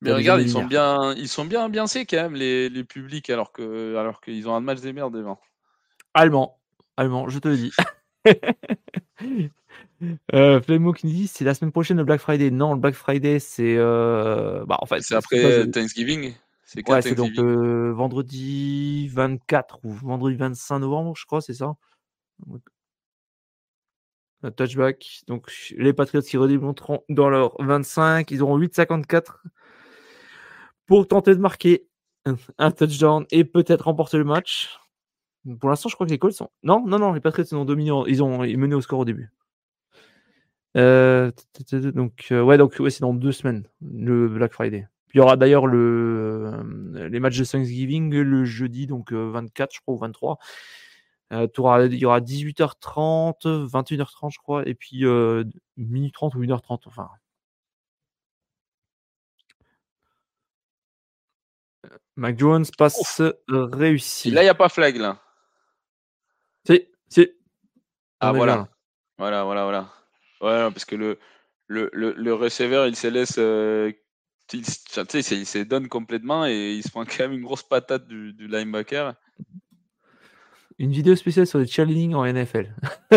Mais 0.00 0.10
regarde, 0.12 0.40
ils 0.40 0.50
sont 0.50 0.64
bien, 0.64 1.14
ils 1.14 1.28
sont 1.28 1.44
bien 1.44 1.62
ambiancés 1.62 2.06
quand 2.06 2.16
même, 2.16 2.34
les, 2.34 2.68
les 2.68 2.82
publics, 2.82 3.30
alors 3.30 3.52
que, 3.52 3.94
alors 3.94 4.20
qu'ils 4.20 4.48
ont 4.48 4.56
un 4.56 4.60
match 4.60 4.80
des 4.80 4.92
merdes 4.92 5.14
devant. 5.14 5.38
Allemand. 6.12 6.58
Allemand, 6.96 7.28
je 7.28 7.38
te 7.38 7.46
le 7.46 7.56
dis. 7.56 7.72
euh, 10.34 10.60
Flemmo 10.60 10.92
qui 10.92 11.06
nous 11.06 11.12
dit 11.12 11.28
c'est 11.28 11.44
la 11.44 11.54
semaine 11.54 11.70
prochaine 11.70 11.98
le 11.98 12.04
Black 12.04 12.20
Friday. 12.20 12.50
Non, 12.50 12.74
le 12.74 12.80
Black 12.80 12.96
Friday, 12.96 13.38
c'est. 13.38 13.76
euh, 13.76 14.64
Bah, 14.66 14.78
en 14.80 14.86
fait, 14.86 15.02
C'est 15.02 15.14
après 15.14 15.70
Thanksgiving? 15.70 16.34
C'est 16.64 16.88
Ouais, 16.88 17.00
c'est 17.00 17.14
donc 17.14 17.38
euh, 17.38 17.92
vendredi 17.92 19.06
24 19.06 19.78
ou 19.84 19.92
vendredi 19.92 20.34
25 20.34 20.80
novembre, 20.80 21.14
je 21.16 21.24
crois, 21.26 21.40
c'est 21.40 21.54
ça. 21.54 21.76
Un 24.44 24.50
touchback. 24.50 25.22
Donc 25.26 25.50
les 25.76 25.94
Patriots 25.94 26.22
qui 26.22 26.36
redémonteront 26.36 27.02
dans 27.08 27.30
leur 27.30 27.54
25, 27.60 28.30
ils 28.30 28.42
auront 28.42 28.58
8,54 28.58 29.42
pour 30.86 31.08
tenter 31.08 31.34
de 31.34 31.40
marquer 31.40 31.86
un, 32.58 32.70
touchdown 32.70 33.24
et 33.30 33.44
peut-être 33.44 33.86
remporter 33.86 34.18
le 34.18 34.24
match. 34.24 34.78
Pour 35.60 35.70
l'instant, 35.70 35.88
je 35.88 35.94
crois 35.94 36.06
que 36.06 36.12
les 36.12 36.18
Colts 36.18 36.34
sont. 36.34 36.50
Non, 36.62 36.86
non, 36.86 36.98
non, 36.98 37.12
les 37.14 37.20
Patriots 37.20 37.46
ils 37.50 37.56
ont 37.56 37.64
dominé, 37.64 37.90
en- 37.90 38.04
ils 38.04 38.22
ont 38.22 38.38
mené 38.38 38.74
au 38.74 38.82
score 38.82 39.00
au 39.00 39.04
début. 39.06 39.30
Euh, 40.76 41.30
donc 41.94 42.26
euh, 42.32 42.42
ouais, 42.42 42.58
donc 42.58 42.76
ouais, 42.80 42.90
c'est 42.90 43.00
dans 43.00 43.14
deux 43.14 43.32
semaines 43.32 43.64
le 43.80 44.28
Black 44.28 44.52
Friday. 44.52 44.86
Il 45.14 45.18
y 45.18 45.20
aura 45.20 45.36
d'ailleurs 45.36 45.66
le 45.66 46.52
euh, 46.96 47.08
les 47.08 47.20
matchs 47.20 47.38
de 47.38 47.44
Thanksgiving 47.44 48.12
le 48.12 48.44
jeudi, 48.44 48.86
donc 48.86 49.12
euh, 49.12 49.30
24, 49.30 49.72
je 49.74 49.80
crois, 49.80 49.94
ou 49.94 49.98
23. 49.98 50.38
Euh, 51.32 51.48
il 51.90 51.98
y 51.98 52.04
aura 52.06 52.20
18h30, 52.20 53.66
21h30, 53.66 54.30
je 54.32 54.38
crois, 54.38 54.68
et 54.68 54.74
puis 54.74 55.04
euh, 55.04 55.44
minuit 55.76 56.12
30 56.12 56.34
ou 56.34 56.42
1h30, 56.42 56.80
enfin. 56.86 57.08
Mac 62.16 62.38
Jones 62.38 62.64
passe 62.78 63.20
euh, 63.20 63.32
réussi. 63.50 64.30
Là, 64.30 64.42
il 64.42 64.46
n'y 64.46 64.50
a 64.50 64.54
pas 64.54 64.68
flag, 64.68 64.96
là. 64.96 65.20
Si, 66.66 66.86
si. 67.08 67.28
Ah, 68.20 68.32
voilà. 68.32 68.56
là. 68.56 68.68
Voilà, 69.18 69.44
voilà, 69.44 69.64
voilà. 69.64 69.92
Voilà, 70.40 70.70
parce 70.70 70.84
que 70.84 70.96
le, 70.96 71.18
le, 71.66 71.90
le, 71.92 72.12
le 72.12 72.34
receveur, 72.34 72.86
il 72.86 72.96
se 72.96 73.06
laisse. 73.06 73.36
euh, 73.38 73.92
il, 74.52 74.60
il 74.60 75.46
se 75.46 75.58
donne 75.64 75.88
complètement 75.88 76.46
et 76.46 76.74
il 76.74 76.82
se 76.82 76.90
prend 76.90 77.04
quand 77.04 77.20
même 77.20 77.32
une 77.32 77.42
grosse 77.42 77.62
patate 77.62 78.06
du, 78.06 78.32
du 78.34 78.46
linebacker. 78.46 79.14
Une 80.78 80.90
vidéo 80.90 81.14
spéciale 81.14 81.46
sur 81.46 81.58
le 81.58 81.66
cheerleading 81.66 82.14
en 82.14 82.24
NFL. 82.24 82.74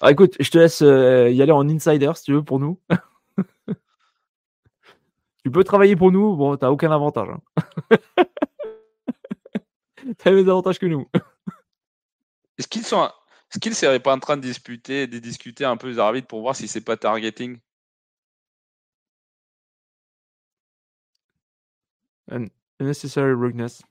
ah, 0.00 0.10
écoute, 0.10 0.34
je 0.38 0.50
te 0.50 0.58
laisse 0.58 0.82
euh, 0.82 1.30
y 1.30 1.40
aller 1.40 1.52
en 1.52 1.68
insider 1.68 2.12
si 2.14 2.24
tu 2.24 2.32
veux 2.34 2.44
pour 2.44 2.58
nous. 2.58 2.78
tu 5.44 5.50
peux 5.50 5.64
travailler 5.64 5.96
pour 5.96 6.12
nous, 6.12 6.36
bon, 6.36 6.56
t'as 6.56 6.70
aucun 6.70 6.92
avantage. 6.92 7.28
hein. 7.30 7.40
t'as 10.18 10.30
les 10.30 10.36
mêmes 10.36 10.50
avantages 10.50 10.78
que 10.78 10.86
nous. 10.86 11.08
Est-ce 12.58 12.68
qu'ils 12.68 12.84
sont. 12.84 13.10
Est-ce 13.50 13.58
qu'ils 13.58 13.74
seraient 13.74 14.00
pas 14.00 14.14
en 14.14 14.18
train 14.18 14.36
de 14.36 14.42
disputer, 14.42 15.06
de 15.06 15.18
discuter 15.18 15.64
un 15.64 15.76
peu 15.76 15.88
les 15.88 15.98
arbitres 15.98 16.26
pour 16.26 16.40
voir 16.40 16.56
si 16.56 16.68
c'est 16.68 16.80
pas 16.80 16.96
targeting? 16.96 17.58
Unnecessary 22.80 23.34
rudeness. 23.34 23.82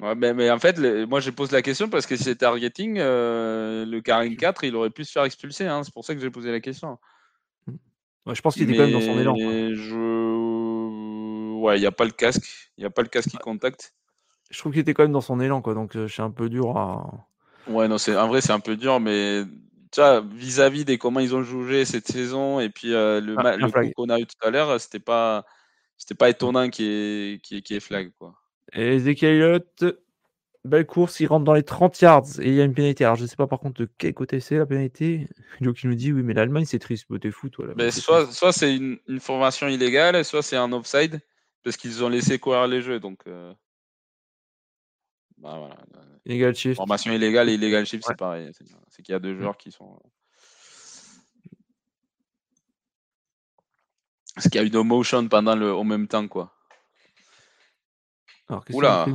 Ouais, 0.00 0.14
mais, 0.14 0.32
mais 0.32 0.50
en 0.50 0.58
fait, 0.58 0.78
le- 0.78 1.06
moi 1.06 1.20
je 1.20 1.30
pose 1.30 1.50
la 1.52 1.62
question 1.62 1.88
parce 1.88 2.06
que 2.06 2.16
si 2.16 2.24
c'est 2.24 2.36
targeting, 2.36 2.98
euh, 2.98 3.84
le 3.84 4.00
Karim 4.00 4.36
4, 4.36 4.64
il 4.64 4.74
aurait 4.74 4.90
pu 4.90 5.04
se 5.04 5.12
faire 5.12 5.24
expulser. 5.24 5.66
hein, 5.66 5.82
C'est 5.84 5.92
pour 5.92 6.04
ça 6.04 6.14
que 6.14 6.20
j'ai 6.20 6.30
posé 6.30 6.50
la 6.50 6.60
question. 6.60 6.98
Ouais, 8.26 8.34
je 8.34 8.40
pense 8.42 8.54
qu'il 8.54 8.64
était 8.64 8.74
quand 8.74 8.84
même 8.84 8.92
dans 8.92 9.00
son 9.00 9.18
élan. 9.18 9.34
quoi. 9.34 9.42
Mais 9.52 9.74
je. 9.74 11.54
Ouais, 11.60 11.76
il 11.76 11.80
n'y 11.80 11.86
a 11.86 11.92
pas 11.92 12.04
le 12.04 12.10
casque. 12.10 12.70
Il 12.76 12.80
n'y 12.82 12.86
a 12.86 12.90
pas 12.90 13.02
le 13.02 13.08
casque 13.08 13.30
qui 13.30 13.38
contacte. 13.38 13.94
Je 14.50 14.58
trouve 14.58 14.72
qu'il 14.72 14.80
était 14.80 14.94
quand 14.94 15.04
même 15.04 15.12
dans 15.12 15.20
son 15.20 15.40
élan, 15.40 15.62
quoi. 15.62 15.74
Donc, 15.74 15.96
euh, 15.96 16.06
je 16.06 16.12
suis 16.12 16.22
un 16.22 16.30
peu 16.30 16.48
dur 16.48 16.76
à. 16.76 17.28
Ouais, 17.66 17.88
non, 17.88 17.98
c'est 17.98 18.16
en 18.16 18.28
vrai, 18.28 18.40
c'est 18.40 18.52
un 18.52 18.60
peu 18.60 18.76
dur, 18.76 19.00
mais 19.00 19.44
vis-à-vis 20.32 20.84
des 20.84 20.98
comment 20.98 21.20
ils 21.20 21.34
ont 21.34 21.42
joué 21.42 21.84
cette 21.84 22.06
saison 22.06 22.60
et 22.60 22.70
puis 22.70 22.94
euh, 22.94 23.20
le, 23.20 23.34
Ah, 23.36 23.56
le 23.56 23.66
coup 23.70 23.90
qu'on 23.96 24.08
a 24.08 24.18
eu 24.18 24.26
tout 24.26 24.36
à 24.46 24.50
l'heure, 24.50 24.80
c'était 24.80 25.00
pas, 25.00 25.44
c'était 25.98 26.14
pas 26.14 26.30
étonnant 26.30 26.68
qu'il 26.70 26.86
y 27.50 27.74
ait 27.74 27.80
flag, 27.80 28.12
quoi. 28.18 28.39
Et 28.72 28.96
Ezekiel. 28.96 29.62
Belle 30.64 30.84
course, 30.84 31.20
il 31.20 31.26
rentre 31.26 31.44
dans 31.44 31.54
les 31.54 31.62
30 31.62 31.98
yards 32.02 32.38
et 32.38 32.48
il 32.48 32.54
y 32.54 32.60
a 32.60 32.64
une 32.64 32.74
pénalité. 32.74 33.04
Alors, 33.04 33.16
je 33.16 33.22
ne 33.22 33.26
sais 33.26 33.36
pas 33.36 33.46
par 33.46 33.60
contre 33.60 33.80
de 33.80 33.88
quel 33.96 34.12
côté 34.12 34.40
c'est 34.40 34.58
la 34.58 34.66
pénalité. 34.66 35.26
Joe 35.62 35.74
qui 35.74 35.86
nous 35.86 35.94
dit 35.94 36.12
oui, 36.12 36.22
mais 36.22 36.34
l'Allemagne 36.34 36.66
c'est 36.66 36.78
triste. 36.78 37.06
T'es 37.18 37.30
fou, 37.30 37.48
toi. 37.48 37.66
Mais 37.76 37.90
soit, 37.90 38.30
soit 38.30 38.52
c'est 38.52 38.76
une, 38.76 38.98
formation 39.20 39.68
illégale, 39.68 40.22
soit 40.22 40.42
c'est 40.42 40.56
un 40.56 40.70
offside 40.72 41.20
parce 41.64 41.78
qu'ils 41.78 42.04
ont 42.04 42.10
laissé 42.10 42.38
courir 42.38 42.66
les 42.66 42.82
jeux. 42.82 43.00
Donc, 43.00 43.20
euh... 43.26 43.54
bah, 45.38 45.58
voilà. 46.26 46.52
shift. 46.52 46.76
Formation 46.76 47.12
illégale 47.12 47.48
et 47.48 47.54
illégal 47.54 47.86
shift, 47.86 48.04
c'est 48.06 48.18
pareil. 48.18 48.50
C'est 48.90 49.02
qu'il 49.02 49.12
y 49.12 49.16
a 49.16 49.18
deux 49.18 49.34
joueurs 49.38 49.56
qui 49.56 49.72
sont. 49.72 49.98
Parce 54.34 54.48
qu'il 54.48 54.60
y 54.60 54.64
a 54.64 54.66
eu 54.66 54.70
no 54.70 54.84
motion 54.84 55.26
pendant 55.26 55.56
le, 55.56 55.72
au 55.72 55.84
même 55.84 56.06
temps, 56.06 56.28
quoi. 56.28 56.54
Alors, 58.50 58.64
Oula. 58.72 59.06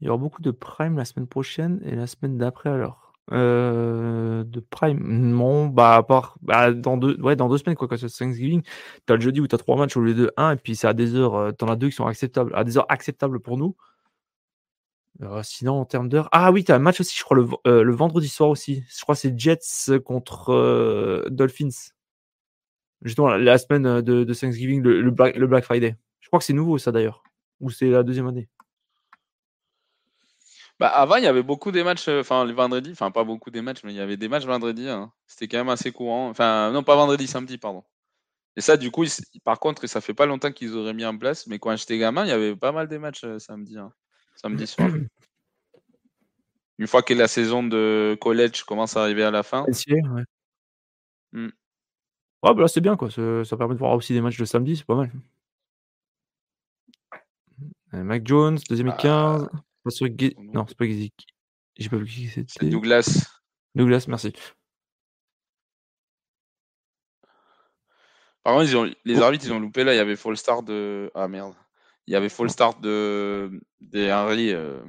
Il 0.00 0.06
y 0.06 0.08
aura 0.08 0.18
beaucoup 0.18 0.42
de 0.42 0.50
Prime 0.50 0.96
la 0.96 1.04
semaine 1.04 1.26
prochaine 1.26 1.80
et 1.84 1.94
la 1.94 2.06
semaine 2.06 2.38
d'après 2.38 2.70
alors. 2.70 3.12
Euh, 3.30 4.42
de 4.44 4.60
Prime, 4.60 5.00
non, 5.02 5.66
bah 5.66 5.96
à 5.96 6.02
part 6.02 6.38
bah, 6.40 6.72
dans 6.72 6.96
deux, 6.96 7.20
ouais, 7.20 7.36
dans 7.36 7.50
deux 7.50 7.58
semaines 7.58 7.76
quoi, 7.76 7.86
quand 7.86 7.98
c'est 7.98 8.08
Thanksgiving, 8.08 8.62
t'as 9.04 9.16
le 9.16 9.20
jeudi 9.20 9.40
où 9.42 9.46
t'as 9.46 9.58
trois 9.58 9.76
matchs 9.76 9.98
au 9.98 10.00
lieu 10.00 10.14
de 10.14 10.32
un 10.38 10.52
et 10.52 10.56
puis 10.56 10.74
c'est 10.74 10.86
à 10.86 10.94
des 10.94 11.14
heures, 11.14 11.34
euh, 11.34 11.52
t'en 11.52 11.68
as 11.68 11.76
deux 11.76 11.88
qui 11.88 11.96
sont 11.96 12.06
acceptables, 12.06 12.54
à 12.54 12.64
des 12.64 12.78
heures 12.78 12.86
acceptables 12.88 13.38
pour 13.40 13.58
nous. 13.58 13.76
Euh, 15.20 15.42
sinon 15.42 15.74
en 15.74 15.84
termes 15.84 16.08
d'heures, 16.08 16.30
ah 16.32 16.52
oui, 16.52 16.64
t'as 16.64 16.76
un 16.76 16.78
match 16.78 17.00
aussi, 17.00 17.14
je 17.18 17.22
crois 17.22 17.36
le, 17.36 17.82
le 17.82 17.92
vendredi 17.92 18.28
soir 18.28 18.48
aussi. 18.48 18.82
Je 18.88 19.02
crois 19.02 19.14
c'est 19.14 19.38
Jets 19.38 19.98
contre 20.06 21.26
Dolphins. 21.28 21.92
Justement 23.02 23.28
la, 23.28 23.58
semaine 23.58 24.00
de, 24.00 24.32
Thanksgiving, 24.32 24.80
le, 24.82 25.10
Black, 25.10 25.36
le 25.36 25.46
Black 25.46 25.64
Friday. 25.64 25.96
Je 26.20 26.28
crois 26.28 26.38
que 26.38 26.46
c'est 26.46 26.54
nouveau 26.54 26.78
ça 26.78 26.92
d'ailleurs, 26.92 27.22
ou 27.60 27.70
c'est 27.70 27.90
la 27.90 28.02
deuxième 28.02 28.28
année? 28.28 28.48
Bah, 30.78 30.88
avant, 30.88 31.16
il 31.16 31.24
y 31.24 31.26
avait 31.26 31.42
beaucoup 31.42 31.72
des 31.72 31.82
matchs, 31.82 32.08
euh, 32.08 32.20
enfin, 32.20 32.44
le 32.44 32.52
vendredi, 32.52 32.92
enfin, 32.92 33.10
pas 33.10 33.24
beaucoup 33.24 33.50
des 33.50 33.62
matchs, 33.62 33.82
mais 33.82 33.92
il 33.92 33.96
y 33.96 34.00
avait 34.00 34.16
des 34.16 34.28
matchs 34.28 34.44
vendredi. 34.44 34.88
Hein. 34.88 35.12
C'était 35.26 35.48
quand 35.48 35.58
même 35.58 35.68
assez 35.70 35.90
courant. 35.90 36.28
Enfin, 36.28 36.70
non, 36.70 36.84
pas 36.84 36.94
vendredi, 36.94 37.26
samedi, 37.26 37.58
pardon. 37.58 37.82
Et 38.56 38.60
ça, 38.60 38.76
du 38.76 38.90
coup, 38.90 39.04
par 39.44 39.58
contre, 39.58 39.86
ça 39.88 40.00
fait 40.00 40.14
pas 40.14 40.26
longtemps 40.26 40.52
qu'ils 40.52 40.74
auraient 40.76 40.94
mis 40.94 41.04
en 41.04 41.16
place, 41.18 41.46
mais 41.48 41.58
quand 41.58 41.74
j'étais 41.76 41.98
gamin, 41.98 42.24
il 42.24 42.28
y 42.28 42.32
avait 42.32 42.54
pas 42.54 42.72
mal 42.72 42.88
des 42.88 42.98
matchs 42.98 43.24
euh, 43.24 43.38
samedi, 43.38 43.76
hein. 43.76 43.92
samedi 44.36 44.66
soir. 44.66 44.88
Une 46.78 46.86
fois 46.86 47.02
que 47.02 47.14
la 47.14 47.26
saison 47.26 47.64
de 47.64 48.16
college 48.20 48.62
commence 48.62 48.96
à 48.96 49.02
arriver 49.02 49.24
à 49.24 49.32
la 49.32 49.42
fin. 49.42 49.64
ouais. 49.64 50.24
Mmh. 51.32 51.48
bah 52.42 52.54
là, 52.56 52.68
c'est 52.68 52.80
bien, 52.80 52.96
quoi. 52.96 53.10
Ça 53.10 53.56
permet 53.56 53.74
de 53.74 53.80
voir 53.80 53.94
aussi 53.94 54.12
des 54.12 54.20
matchs 54.20 54.38
de 54.38 54.44
samedi, 54.44 54.76
c'est 54.76 54.86
pas 54.86 54.94
mal. 54.94 55.10
Mac 57.92 58.26
Jones, 58.26 58.58
deuxième 58.68 58.88
et 58.88 58.96
15. 58.96 59.48
Non, 60.52 60.66
c'est 60.68 60.76
pas 60.76 60.84
Gizik. 60.84 61.26
J'ai 61.76 61.88
pas 61.88 61.96
vu 61.96 62.06
qui 62.06 62.28
c'était. 62.28 62.68
Douglas. 62.68 63.40
Douglas, 63.74 64.06
merci. 64.08 64.32
Par 68.42 68.54
contre, 68.54 68.68
ils 68.68 68.76
ont... 68.76 68.90
les 69.04 69.18
oh. 69.18 69.22
arbitres, 69.22 69.44
ils 69.46 69.52
ont 69.52 69.60
loupé 69.60 69.84
là. 69.84 69.94
Il 69.94 69.96
y 69.96 70.00
avait 70.00 70.16
full 70.16 70.36
start 70.36 70.64
de. 70.64 71.10
Ah 71.14 71.28
merde. 71.28 71.54
Il 72.06 72.12
y 72.12 72.16
avait 72.16 72.28
full 72.28 72.50
start 72.50 72.80
de 72.80 73.60
des 73.80 74.12
Henry. 74.12 74.52
Euh, 74.52 74.80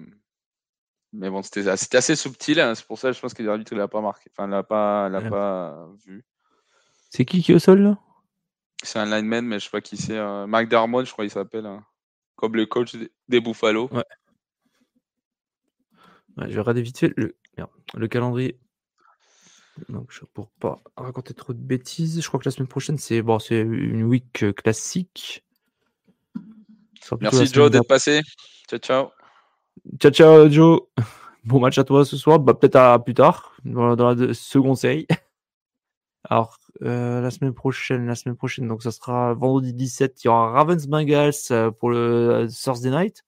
mais 1.14 1.30
bon, 1.30 1.42
c'était 1.42 1.68
assez 1.68 2.16
subtil. 2.16 2.60
Hein. 2.60 2.76
C'est 2.76 2.86
pour 2.86 2.98
ça, 2.98 3.12
je 3.12 3.20
pense 3.20 3.34
que 3.34 3.44
les 3.44 3.50
arbitres, 3.50 3.74
il 3.74 3.78
l'a 3.78 3.88
pas 3.88 4.02
marqué. 4.02 4.30
Enfin, 4.32 4.48
l'a 4.48 4.64
pas, 4.64 5.10
l'a 5.10 5.22
pas 5.22 5.90
vu. 6.06 6.24
C'est 7.10 7.26
qui 7.26 7.42
qui 7.42 7.52
est 7.52 7.56
au 7.56 7.60
sol 7.60 7.82
là? 7.82 7.98
C'est 8.82 9.00
un 9.00 9.06
lineman, 9.06 9.46
mais 9.46 9.60
je 9.60 9.66
sais 9.66 9.72
pas 9.72 9.82
qui 9.82 9.98
c'est. 9.98 10.18
Euh... 10.18 10.66
Darmon, 10.66 11.04
je 11.04 11.12
crois 11.12 11.26
qu'il 11.26 11.32
s'appelle. 11.32 11.66
Hein. 11.66 11.84
Comme 12.40 12.56
le 12.56 12.66
coach 12.66 12.96
des 13.28 13.42
Buffalo. 13.42 13.90
Ouais 13.92 14.04
je 16.48 16.54
vais 16.54 16.60
regarder 16.60 16.82
vite 16.82 16.98
fait 16.98 17.14
le, 17.18 17.36
le 17.96 18.08
calendrier. 18.08 18.58
Donc, 19.88 20.12
pour 20.34 20.50
pas 20.52 20.82
raconter 20.98 21.34
trop 21.34 21.54
de 21.54 21.60
bêtises, 21.60 22.22
je 22.22 22.28
crois 22.28 22.40
que 22.40 22.46
la 22.46 22.52
semaine 22.52 22.68
prochaine, 22.68 22.98
c'est 22.98 23.22
bon, 23.22 23.38
une 23.50 24.04
week 24.04 24.44
euh, 24.44 24.52
classique. 24.52 25.46
Merci 27.22 27.48
Joe 27.48 27.72
d'être 27.72 27.88
passé. 27.88 28.22
Ciao, 28.70 28.80
ciao. 28.80 29.10
Ciao, 30.00 30.12
ciao 30.12 30.50
Joe. 30.50 30.82
Bon 31.46 31.62
match 31.62 31.78
à 31.78 31.86
toi 31.86 32.04
ce 32.04 32.18
soir. 32.18 32.38
Bah, 32.38 32.54
Peut-être 32.54 32.76
à 32.76 33.00
plus 33.02 33.14
tard, 33.14 33.56
dans, 33.64 33.96
la 33.96 34.34
seconde 34.34 34.76
série. 34.76 35.08
Alors, 36.30 36.59
euh, 36.84 37.22
la 37.22 37.32
semaine 37.32 37.54
prochaine, 37.54 38.06
la 38.06 38.16
semaine 38.16 38.36
prochaine, 38.36 38.68
donc 38.68 38.84
ça 38.84 38.92
sera 38.92 39.34
vendredi 39.34 39.74
17, 39.74 40.24
il 40.24 40.28
y 40.28 40.30
aura 40.30 40.52
Ravens 40.52 40.88
Bengals 40.88 41.34
euh, 41.52 41.72
pour 41.72 41.90
le 41.90 42.48
Thursday 42.50 42.90
night 42.92 43.24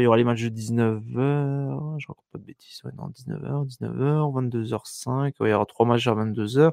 il 0.00 0.04
y 0.04 0.06
aura 0.06 0.16
les 0.16 0.24
matchs 0.24 0.42
de 0.42 0.48
19h. 0.48 1.98
Je 1.98 2.06
raconte 2.06 2.26
pas 2.32 2.38
de 2.38 2.44
bêtises. 2.44 2.82
non, 2.96 3.08
19h, 3.08 3.66
19h, 3.80 4.50
22h05. 4.50 5.32
il 5.40 5.48
y 5.48 5.52
aura 5.52 5.66
trois 5.66 5.86
matchs 5.86 6.06
à 6.06 6.14
22h. 6.14 6.72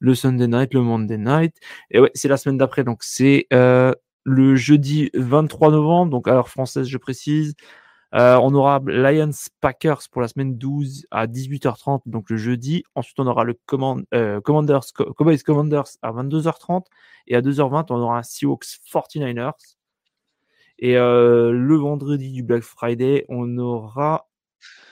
Le 0.00 0.14
Sunday 0.14 0.46
night, 0.46 0.74
le 0.74 0.82
Monday 0.82 1.18
night. 1.18 1.56
Et 1.90 2.00
ouais, 2.00 2.10
c'est 2.14 2.28
la 2.28 2.36
semaine 2.36 2.58
d'après. 2.58 2.84
Donc, 2.84 3.02
c'est 3.02 3.46
euh, 3.52 3.92
le 4.24 4.56
jeudi 4.56 5.10
23 5.14 5.70
novembre. 5.70 6.10
Donc, 6.10 6.28
à 6.28 6.34
l'heure 6.34 6.48
française, 6.48 6.86
je 6.86 6.98
précise. 6.98 7.54
Euh, 8.14 8.36
on 8.42 8.54
aura 8.54 8.80
Lions 8.86 9.30
Packers 9.60 10.08
pour 10.10 10.22
la 10.22 10.28
semaine 10.28 10.56
12 10.56 11.06
à 11.10 11.26
18h30, 11.26 12.02
donc 12.06 12.30
le 12.30 12.36
jeudi. 12.36 12.84
Ensuite, 12.94 13.20
on 13.20 13.26
aura 13.26 13.44
le 13.44 13.58
euh, 14.14 14.40
Commanders, 14.40 14.84
Cowboys 14.94 15.42
Commanders 15.42 15.88
à 16.02 16.12
22h30. 16.12 16.84
Et 17.26 17.36
à 17.36 17.42
2h20, 17.42 17.86
on 17.90 17.96
aura 17.96 18.22
Seahawks 18.22 18.64
49ers. 18.90 19.52
Et 20.78 20.96
euh, 20.96 21.52
le 21.52 21.76
vendredi 21.76 22.32
du 22.32 22.42
Black 22.42 22.62
Friday, 22.62 23.26
on 23.28 23.58
aura 23.58 24.28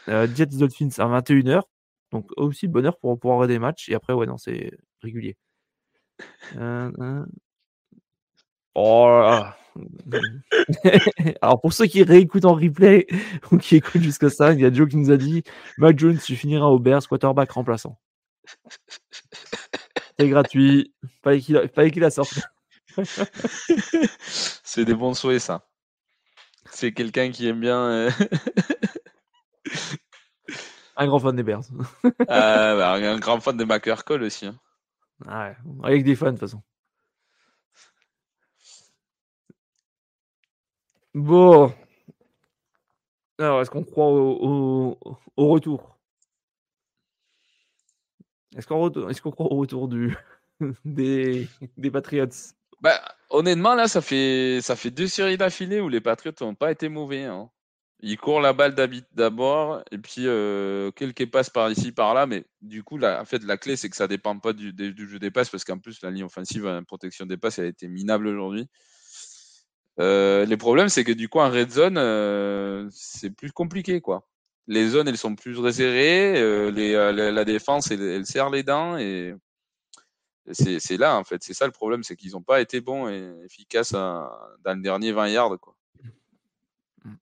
Jets 0.08 0.46
Dolphins 0.46 0.90
à 0.98 1.06
21h. 1.20 1.62
Donc 2.12 2.30
aussi 2.36 2.68
bonne 2.68 2.86
heure 2.86 2.98
pour 2.98 3.18
pouvoir 3.18 3.46
des 3.48 3.58
matchs. 3.58 3.88
Et 3.88 3.94
après, 3.94 4.12
ouais, 4.12 4.26
non, 4.26 4.36
c'est 4.36 4.70
régulier. 5.02 5.36
Oh 8.78 9.42
Alors 11.40 11.60
pour 11.62 11.72
ceux 11.72 11.86
qui 11.86 12.02
réécoutent 12.02 12.44
en 12.44 12.52
replay 12.52 13.06
ou 13.50 13.56
qui 13.56 13.76
écoutent 13.76 14.02
jusqu'à 14.02 14.28
ça, 14.28 14.52
il 14.52 14.60
y 14.60 14.66
a 14.66 14.72
Joe 14.72 14.86
qui 14.86 14.98
nous 14.98 15.10
a 15.10 15.16
dit 15.16 15.44
Mac 15.78 15.98
Jones, 15.98 16.18
tu 16.18 16.36
finiras 16.36 16.66
au 16.66 16.78
Bears 16.78 17.08
quarterback 17.08 17.52
remplaçant. 17.52 17.98
C'est 20.18 20.28
gratuit. 20.28 20.92
Fallait 21.22 21.40
qu'il 21.40 21.58
qu'il 21.90 22.02
la 22.02 22.10
sorte. 22.10 22.38
C'est 24.28 24.84
des 24.84 24.94
bons 24.94 25.14
souhaits, 25.14 25.40
ça. 25.40 25.66
C'est 26.70 26.92
quelqu'un 26.92 27.30
qui 27.30 27.48
aime 27.48 27.60
bien. 27.60 27.80
Euh, 27.80 28.10
un 30.96 31.06
grand 31.06 31.18
fan 31.18 31.34
des 31.34 31.42
Bears. 31.42 31.64
Ah, 32.28 32.76
bah, 32.76 32.92
un 32.92 33.18
grand 33.18 33.40
fan 33.40 33.56
de 33.56 33.64
McCurkle 33.64 34.22
aussi. 34.22 34.44
Hein. 34.44 34.58
Ah 35.26 35.48
ouais, 35.48 35.56
avec 35.82 36.04
des 36.04 36.14
fans 36.14 36.26
de 36.26 36.32
toute 36.32 36.40
façon. 36.40 36.62
Bon. 41.16 41.72
Alors, 43.38 43.62
est-ce 43.62 43.70
qu'on 43.70 43.84
croit 43.84 44.10
au, 44.10 44.98
retour? 45.38 45.98
Est-ce 48.54 48.66
qu'on 48.66 49.30
croit 49.30 49.50
au 49.50 49.56
retour 49.56 49.88
du, 49.88 50.14
des, 50.84 51.48
des 51.78 51.90
Patriots? 51.90 52.26
Bah, 52.82 53.00
honnêtement, 53.30 53.74
là, 53.74 53.88
ça 53.88 54.02
fait, 54.02 54.60
ça 54.60 54.76
fait 54.76 54.90
deux 54.90 55.06
séries 55.06 55.38
d'affilée 55.38 55.80
où 55.80 55.88
les 55.88 56.02
Patriots 56.02 56.34
n'ont 56.42 56.54
pas 56.54 56.70
été 56.70 56.90
mauvais. 56.90 57.24
Hein. 57.24 57.48
Ils 58.00 58.18
courent 58.18 58.42
la 58.42 58.52
balle 58.52 58.74
d'abord, 59.14 59.82
et 59.90 59.96
puis 59.96 60.26
euh, 60.26 60.90
quelques 60.90 61.30
passes 61.30 61.48
par 61.48 61.70
ici, 61.70 61.92
par 61.92 62.12
là. 62.12 62.26
Mais 62.26 62.44
du 62.60 62.84
coup, 62.84 63.02
en 63.02 63.24
fait, 63.24 63.42
la 63.42 63.56
clé, 63.56 63.76
c'est 63.76 63.88
que 63.88 63.96
ça 63.96 64.04
ne 64.04 64.08
dépend 64.08 64.38
pas 64.38 64.52
du, 64.52 64.74
jeu 64.94 65.18
des 65.18 65.30
passes, 65.30 65.48
parce 65.48 65.64
qu'en 65.64 65.78
plus, 65.78 66.02
la 66.02 66.10
ligne 66.10 66.24
offensive, 66.24 66.66
la 66.66 66.82
protection 66.82 67.24
des 67.24 67.38
passes, 67.38 67.58
elle 67.58 67.64
a 67.64 67.68
été 67.68 67.88
minable 67.88 68.26
aujourd'hui. 68.26 68.68
Euh, 69.98 70.44
les 70.44 70.56
problèmes, 70.56 70.88
c'est 70.88 71.04
que 71.04 71.12
du 71.12 71.28
coup, 71.28 71.38
en 71.38 71.50
red 71.50 71.70
zone, 71.70 71.96
euh, 71.98 72.88
c'est 72.90 73.30
plus 73.30 73.52
compliqué. 73.52 74.00
quoi. 74.00 74.26
Les 74.66 74.88
zones, 74.88 75.08
elles 75.08 75.16
sont 75.16 75.34
plus 75.34 75.58
resserrées, 75.58 76.40
euh, 76.40 76.70
les, 76.70 76.92
la, 77.32 77.44
défense, 77.44 77.90
elle, 77.90 78.26
serre 78.26 78.50
les 78.50 78.62
dents, 78.62 78.98
et 78.98 79.34
c'est 80.52 80.96
là, 80.96 81.16
en 81.18 81.24
fait. 81.24 81.42
C'est 81.42 81.54
ça 81.54 81.66
le 81.66 81.72
problème, 81.72 82.02
c'est 82.02 82.16
qu'ils 82.16 82.32
n'ont 82.32 82.42
pas 82.42 82.60
été 82.60 82.80
bons 82.80 83.08
et 83.08 83.32
efficaces 83.44 83.92
dans 83.92 84.28
le 84.64 84.82
dernier 84.82 85.12
20 85.12 85.28
yards. 85.28 85.58
Quoi. 85.60 85.76
Mmh. 87.04 87.14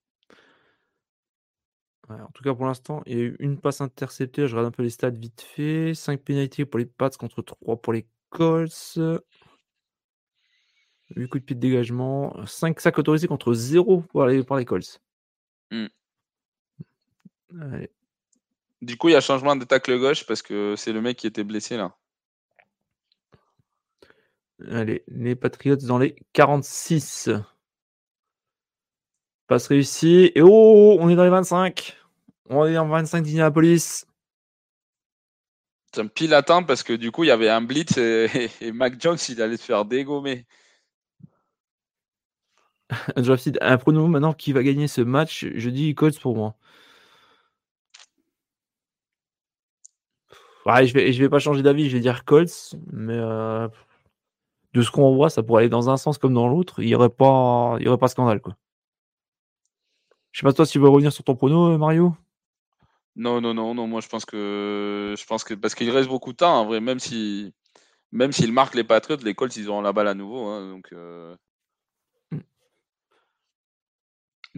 en 2.09 2.31
tout 2.33 2.43
cas, 2.43 2.53
pour 2.53 2.65
l'instant, 2.65 3.03
il 3.05 3.17
y 3.17 3.21
a 3.21 3.23
eu 3.23 3.35
une 3.39 3.59
passe 3.59 3.81
interceptée. 3.81 4.47
Je 4.47 4.55
regarde 4.55 4.67
un 4.67 4.75
peu 4.75 4.83
les 4.83 4.89
stats 4.89 5.11
vite 5.11 5.41
fait. 5.41 5.93
5 5.93 6.19
pénalités 6.21 6.65
pour 6.65 6.79
les 6.79 6.85
Pats 6.85 7.09
contre 7.11 7.41
3 7.41 7.77
pour 7.77 7.93
les 7.93 8.07
Colts. 8.31 8.99
8 11.15 11.27
coups 11.27 11.41
de 11.41 11.45
pied 11.45 11.55
de 11.55 11.61
dégagement. 11.61 12.35
5 12.45 12.79
sacs 12.79 12.97
autorisés 12.97 13.27
contre 13.27 13.53
0 13.53 14.01
par 14.13 14.27
les, 14.27 14.43
par 14.43 14.57
les 14.57 14.65
Colts. 14.65 15.01
Mmh. 15.71 15.87
Du 18.81 18.97
coup, 18.97 19.09
il 19.09 19.13
y 19.13 19.15
a 19.15 19.21
changement 19.21 19.55
de 19.55 19.65
tacle 19.65 19.97
gauche 19.99 20.25
parce 20.25 20.41
que 20.41 20.75
c'est 20.75 20.91
le 20.91 21.01
mec 21.01 21.17
qui 21.17 21.27
était 21.27 21.43
blessé 21.43 21.77
là. 21.77 21.95
Allez, 24.69 25.03
les 25.07 25.35
Patriots 25.35 25.75
dans 25.75 25.97
les 25.97 26.15
46. 26.33 27.29
Passe 29.47 29.67
réussi. 29.67 30.31
Et 30.33 30.41
oh, 30.41 30.97
on 30.99 31.09
est 31.09 31.15
dans 31.15 31.23
les 31.23 31.29
25. 31.29 31.97
On 32.49 32.65
est 32.65 32.77
en 32.77 32.87
25 32.87 33.21
d'Indianapolis. 33.21 34.05
C'est 35.93 36.01
un 36.01 36.07
pile 36.07 36.33
à 36.33 36.43
temps 36.43 36.63
parce 36.63 36.83
que 36.83 36.93
du 36.93 37.11
coup, 37.11 37.23
il 37.23 37.27
y 37.27 37.31
avait 37.31 37.49
un 37.49 37.61
blitz 37.61 37.97
et, 37.97 38.49
et 38.61 38.71
Mac 38.71 38.99
Jones, 38.99 39.17
il 39.29 39.41
allait 39.41 39.57
se 39.57 39.63
faire 39.63 39.85
dégommer. 39.85 40.45
un 43.61 43.77
pronom 43.77 44.07
maintenant 44.07 44.33
qui 44.33 44.53
va 44.53 44.63
gagner 44.63 44.87
ce 44.87 45.01
match. 45.01 45.45
Je 45.55 45.69
dis 45.69 45.95
Colts 45.95 46.19
pour 46.19 46.35
moi. 46.35 46.55
Je 50.67 50.93
vais, 50.93 51.13
je 51.13 51.21
vais 51.21 51.29
pas 51.29 51.39
changer 51.39 51.61
d'avis, 51.61 51.89
je 51.89 51.95
vais 51.95 52.01
dire 52.01 52.25
Colts, 52.25 52.75
mais 52.91 53.13
euh, 53.13 53.67
de 54.73 54.81
ce 54.81 54.89
qu'on 54.89 55.15
voit, 55.15 55.29
ça 55.29 55.43
pourrait 55.43 55.63
aller 55.63 55.69
dans 55.69 55.89
un 55.89 55.97
sens 55.97 56.17
comme 56.17 56.33
dans 56.33 56.47
l'autre. 56.47 56.81
Il 56.81 56.87
n'y 56.87 56.95
aurait 56.95 57.09
pas, 57.09 57.77
aurait 57.85 57.97
pas 57.99 58.07
scandale 58.07 58.41
quoi. 58.41 58.55
Je 60.31 60.41
sais 60.41 60.43
pas 60.43 60.53
toi 60.53 60.65
si 60.65 60.73
tu 60.73 60.79
veux 60.79 60.89
revenir 60.89 61.13
sur 61.13 61.23
ton 61.23 61.35
prono, 61.35 61.77
Mario? 61.77 62.13
Non, 63.15 63.39
non, 63.39 63.53
non, 63.53 63.73
non. 63.73 63.87
Moi, 63.87 64.01
je 64.01 64.09
pense 64.09 64.25
que, 64.25 65.15
je 65.17 65.25
pense 65.25 65.45
que 65.45 65.53
parce 65.53 65.75
qu'il 65.75 65.89
reste 65.89 66.09
beaucoup 66.09 66.33
de 66.33 66.37
temps, 66.37 66.69
même 66.81 66.99
si, 66.99 67.53
même 68.11 68.31
marquent 68.51 68.75
les 68.75 68.83
Patriots, 68.83 69.17
les 69.23 69.35
Colts, 69.35 69.55
ils 69.55 69.69
auront 69.69 69.81
la 69.81 69.93
balle 69.93 70.09
à 70.09 70.13
nouveau. 70.13 70.47
Hein, 70.47 70.69
donc. 70.69 70.89
Euh. 70.91 71.35
Mm. 72.31 72.37
De 72.37 72.43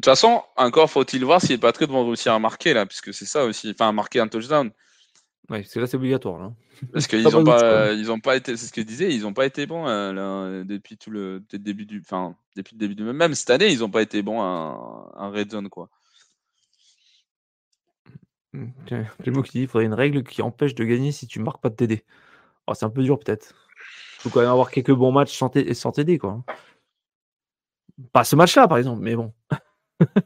toute 0.02 0.06
façon, 0.06 0.44
encore 0.56 0.90
faut-il 0.92 1.26
voir 1.26 1.42
si 1.42 1.50
les 1.50 1.58
Patriots 1.58 1.92
vont 1.92 2.06
réussir 2.06 2.32
à 2.32 2.40
marquer 2.40 2.74
là, 2.74 2.86
puisque 2.86 3.14
c'est 3.14 3.26
ça 3.26 3.46
aussi, 3.46 3.72
enfin, 3.72 3.90
à 3.90 3.92
marquer 3.92 4.20
un 4.20 4.28
touchdown. 4.28 4.72
Oui, 5.50 5.66
c'est 5.66 5.80
là, 5.80 5.88
c'est 5.88 5.98
obligatoire. 5.98 6.40
Là. 6.40 6.54
Parce 6.94 7.08
qu'ils 7.08 7.24
n'ont 7.24 7.44
pas, 7.44 7.94
ils 7.94 8.12
ont 8.12 8.20
pas 8.20 8.36
été, 8.36 8.56
c'est 8.58 8.68
ce 8.68 8.74
que 8.74 8.82
je 8.82 8.86
disais, 8.86 9.14
ils 9.14 9.22
n'ont 9.22 9.34
pas 9.34 9.46
été 9.46 9.66
bons 9.66 9.88
euh, 9.88 10.14
là, 10.14 10.64
depuis 10.64 10.98
tout 10.98 11.10
le 11.10 11.44
début 11.52 11.86
du, 11.86 12.00
enfin, 12.00 12.36
depuis 12.56 12.76
le 12.76 12.80
début 12.80 12.96
du 12.96 13.04
même 13.04 13.34
cette 13.34 13.50
année, 13.50 13.72
ils 13.72 13.80
n'ont 13.80 13.90
pas 13.90 14.02
été 14.02 14.22
bons 14.22 14.42
à, 14.42 15.12
un 15.16 15.30
red 15.30 15.52
zone 15.52 15.70
quoi. 15.70 15.90
Le 18.54 19.32
mot 19.32 19.44
qui 19.44 19.54
dit, 19.54 19.62
il 19.62 19.68
faudrait 19.68 19.86
une 19.86 19.94
règle 19.94 20.24
qui 20.24 20.42
empêche 20.42 20.74
de 20.74 20.84
gagner 20.84 21.12
si 21.12 21.28
tu 21.28 21.40
marques 21.40 21.62
pas 21.62 21.70
de 21.70 21.76
TD. 21.76 22.04
Oh, 22.66 22.74
c'est 22.74 22.86
un 22.86 22.90
peu 22.90 23.04
dur 23.04 23.20
peut-être. 23.20 23.54
Il 24.18 24.22
faut 24.22 24.30
quand 24.30 24.42
même 24.42 24.50
avoir 24.50 24.72
quelques 24.72 24.94
bons 24.94 25.12
matchs 25.12 25.38
sans 25.38 25.92
TD 25.92 26.18
quoi. 26.18 26.44
Pas 28.12 28.24
ce 28.24 28.36
match-là 28.36 28.68
par 28.68 28.78
exemple, 28.78 29.02
mais 29.02 29.16
bon. 29.16 29.34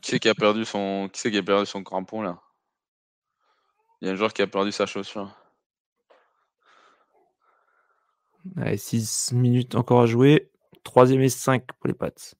qui 0.01 0.11
c'est 0.11 0.19
qui 0.19 0.30
a 0.30 0.35
perdu 0.35 0.66
son, 0.66 1.09
qui 1.11 1.19
c'est 1.19 1.32
qui 1.32 1.38
a 1.38 1.43
perdu 1.43 1.66
son 1.66 1.83
crampon 1.83 2.22
là? 2.22 2.41
Il 4.01 4.08
y 4.08 4.09
a 4.09 4.14
un 4.14 4.16
joueur 4.16 4.33
qui 4.33 4.41
a 4.41 4.48
perdu 4.48 4.72
sa 4.72 4.85
chaussure. 4.85 5.32
6 8.75 9.33
minutes 9.33 9.75
encore 9.75 10.01
à 10.01 10.06
jouer. 10.08 10.50
Troisième 10.83 11.22
et 11.22 11.30
5 11.30 11.66
pour 11.67 11.88
les 11.88 11.93
pattes. 11.93 12.33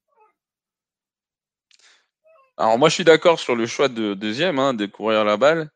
Alors 2.58 2.78
moi 2.78 2.90
je 2.90 2.96
suis 2.96 3.04
d'accord 3.04 3.40
sur 3.40 3.56
le 3.56 3.66
choix 3.66 3.88
de 3.88 4.14
deuxième, 4.14 4.60
hein, 4.60 4.74
de 4.74 4.86
courir 4.86 5.24
la 5.24 5.38
balle, 5.38 5.72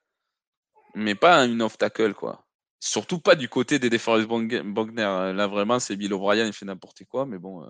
mais 0.94 1.16
pas 1.16 1.46
une 1.46 1.62
off-tackle 1.62 2.14
quoi. 2.14 2.46
Surtout 2.80 3.20
pas 3.20 3.36
du 3.36 3.50
côté 3.50 3.80
des 3.80 3.90
DeForest 3.90 4.28
Bogner. 4.28 4.62
Là 4.96 5.48
vraiment 5.48 5.80
c'est 5.80 5.96
Bill 5.96 6.14
O'Brien, 6.14 6.46
il 6.46 6.54
fait 6.54 6.66
n'importe 6.66 7.04
quoi, 7.06 7.26
mais 7.26 7.38
bon. 7.38 7.64
Euh... 7.64 7.70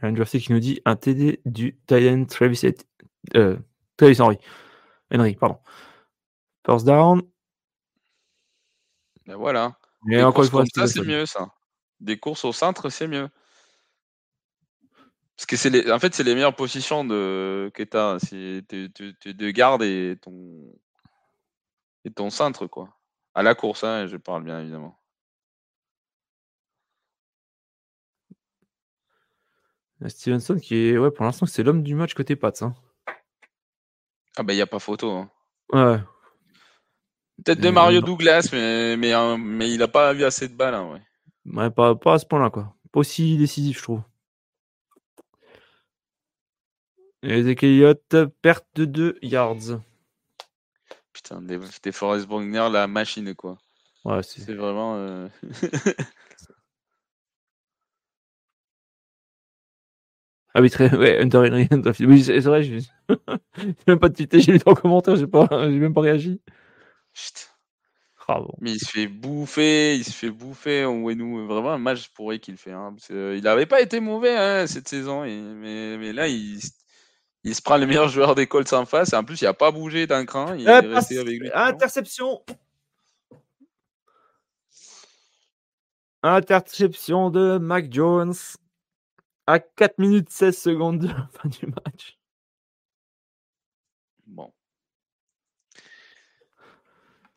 Un 0.00 0.14
qui 0.14 0.52
nous 0.52 0.60
dit 0.60 0.80
un 0.84 0.96
TD 0.96 1.40
du 1.44 1.76
Travis, 1.86 2.60
euh, 3.34 3.56
Travis 3.96 4.20
Henry. 4.20 4.38
Henry, 5.12 5.34
pardon. 5.34 5.58
First 6.64 6.86
down. 6.86 7.22
Ben 9.26 9.36
voilà. 9.36 9.76
Mais 10.04 10.22
encore 10.22 10.44
une 10.44 10.50
fois, 10.50 10.64
ça, 10.72 10.86
c'est 10.86 11.02
mieux, 11.02 11.26
ça. 11.26 11.52
Des 12.00 12.18
courses 12.18 12.44
au 12.44 12.52
centre, 12.52 12.90
c'est 12.90 13.08
mieux. 13.08 13.28
Parce 15.36 15.46
que 15.46 15.56
c'est 15.56 15.70
les... 15.70 15.90
en 15.90 15.98
fait, 15.98 16.14
c'est 16.14 16.24
les 16.24 16.34
meilleures 16.34 16.54
positions 16.54 17.04
de 17.04 17.70
que 17.74 17.82
tu 17.82 17.96
as. 17.96 18.18
C'est 18.20 18.62
de 18.70 19.50
garde 19.50 19.82
et 19.82 20.16
ton 20.20 20.72
et 22.04 22.10
ton 22.10 22.30
centre, 22.30 22.66
quoi. 22.66 22.96
À 23.34 23.42
la 23.42 23.54
course, 23.54 23.84
hein, 23.84 24.06
je 24.06 24.16
parle 24.16 24.44
bien 24.44 24.60
évidemment. 24.60 24.97
Stevenson 30.06 30.56
qui 30.56 30.76
est 30.76 30.98
ouais 30.98 31.10
pour 31.10 31.24
l'instant 31.24 31.46
c'est 31.46 31.62
l'homme 31.62 31.82
du 31.82 31.94
match 31.94 32.14
côté 32.14 32.36
Pats. 32.36 32.52
Hein. 32.60 32.74
Ah 34.38 34.44
bah, 34.44 34.52
il 34.52 34.56
n'y 34.56 34.62
a 34.62 34.66
pas 34.66 34.78
photo, 34.78 35.10
hein. 35.10 35.30
Ouais. 35.72 35.98
Peut-être 37.44 37.60
de 37.60 37.70
Mario 37.70 38.00
Douglas, 38.00 38.48
mais, 38.52 38.96
mais, 38.96 39.12
hein, 39.12 39.36
mais 39.36 39.68
il 39.68 39.78
n'a 39.78 39.88
pas 39.88 40.12
vu 40.12 40.24
assez 40.24 40.46
de 40.48 40.54
balles, 40.54 40.74
hein, 40.74 40.92
ouais. 40.92 41.02
Ouais, 41.44 41.70
pas, 41.70 41.96
pas 41.96 42.14
à 42.14 42.18
ce 42.20 42.26
point-là, 42.26 42.48
quoi. 42.48 42.72
Pas 42.92 43.00
aussi 43.00 43.36
décisif, 43.36 43.78
je 43.78 43.82
trouve. 43.82 44.02
Et 47.24 47.40
Elliott, 47.40 48.16
perte 48.40 48.66
de 48.76 48.84
2 48.84 49.18
yards. 49.22 49.80
Putain, 51.12 51.42
des, 51.42 51.58
des 51.82 51.92
Forest 51.92 52.28
Bogner, 52.28 52.68
la 52.70 52.86
machine, 52.86 53.34
quoi. 53.34 53.58
Ouais, 54.04 54.22
c'est 54.22 54.54
vraiment. 54.54 54.94
Euh... 54.96 55.28
Ah 60.54 60.60
oui, 60.60 60.70
très, 60.70 60.94
ouais, 60.96 61.18
Hunter 61.22 61.38
Henry. 61.38 61.68
Oui, 62.00 62.22
c'est 62.22 62.40
vrai, 62.40 62.62
je 62.62 62.80
même 63.86 63.98
pas 63.98 64.08
de 64.08 64.14
tweeté, 64.14 64.40
j'ai 64.40 64.52
lu 64.52 64.60
en 64.66 64.74
commentaire, 64.74 65.16
j'ai 65.16 65.26
pas, 65.26 65.48
j'ai 65.50 65.78
même 65.78 65.94
pas 65.94 66.02
réagi. 66.02 66.40
Putain. 67.14 67.52
Bravo. 68.26 68.54
Mais 68.60 68.72
il 68.72 68.78
se 68.78 68.90
fait 68.90 69.06
bouffer, 69.06 69.96
il 69.96 70.04
se 70.04 70.10
fait 70.10 70.30
bouffer. 70.30 70.84
On 70.84 71.10
nous 71.14 71.46
vraiment 71.46 71.72
un 71.72 71.78
match 71.78 72.10
pourri 72.10 72.40
qu'il 72.40 72.58
fait. 72.58 72.72
Hein, 72.72 72.94
il 73.08 73.40
n'avait 73.42 73.64
pas 73.64 73.80
été 73.80 74.00
mauvais 74.00 74.36
hein, 74.36 74.66
cette 74.66 74.86
saison, 74.86 75.22
mais, 75.22 75.96
mais, 75.96 76.12
là 76.12 76.28
il, 76.28 76.60
il, 77.44 77.54
se 77.54 77.62
prend 77.62 77.78
le 77.78 77.86
meilleur 77.86 78.10
joueur 78.10 78.34
des 78.34 78.46
Colts 78.46 78.70
en 78.74 78.84
face. 78.84 79.14
Et 79.14 79.16
en 79.16 79.24
plus, 79.24 79.40
il 79.40 79.44
n'a 79.44 79.54
pas 79.54 79.70
bougé 79.70 80.06
d'un 80.06 80.26
cran. 80.26 80.52
Il 80.52 80.68
euh, 80.68 80.82
est 80.82 80.94
resté 80.94 81.18
avec 81.18 81.40
lui. 81.40 81.50
Interception. 81.54 82.42
Interception 86.22 87.30
de 87.30 87.56
Mac 87.56 87.90
Jones 87.90 88.34
à 89.48 89.60
4 89.60 89.98
minutes 89.98 90.28
16 90.28 90.58
secondes 90.58 90.98
de 90.98 91.08
la 91.08 91.26
fin 91.32 91.48
du 91.48 91.66
match. 91.66 92.18
Bon. 94.26 94.52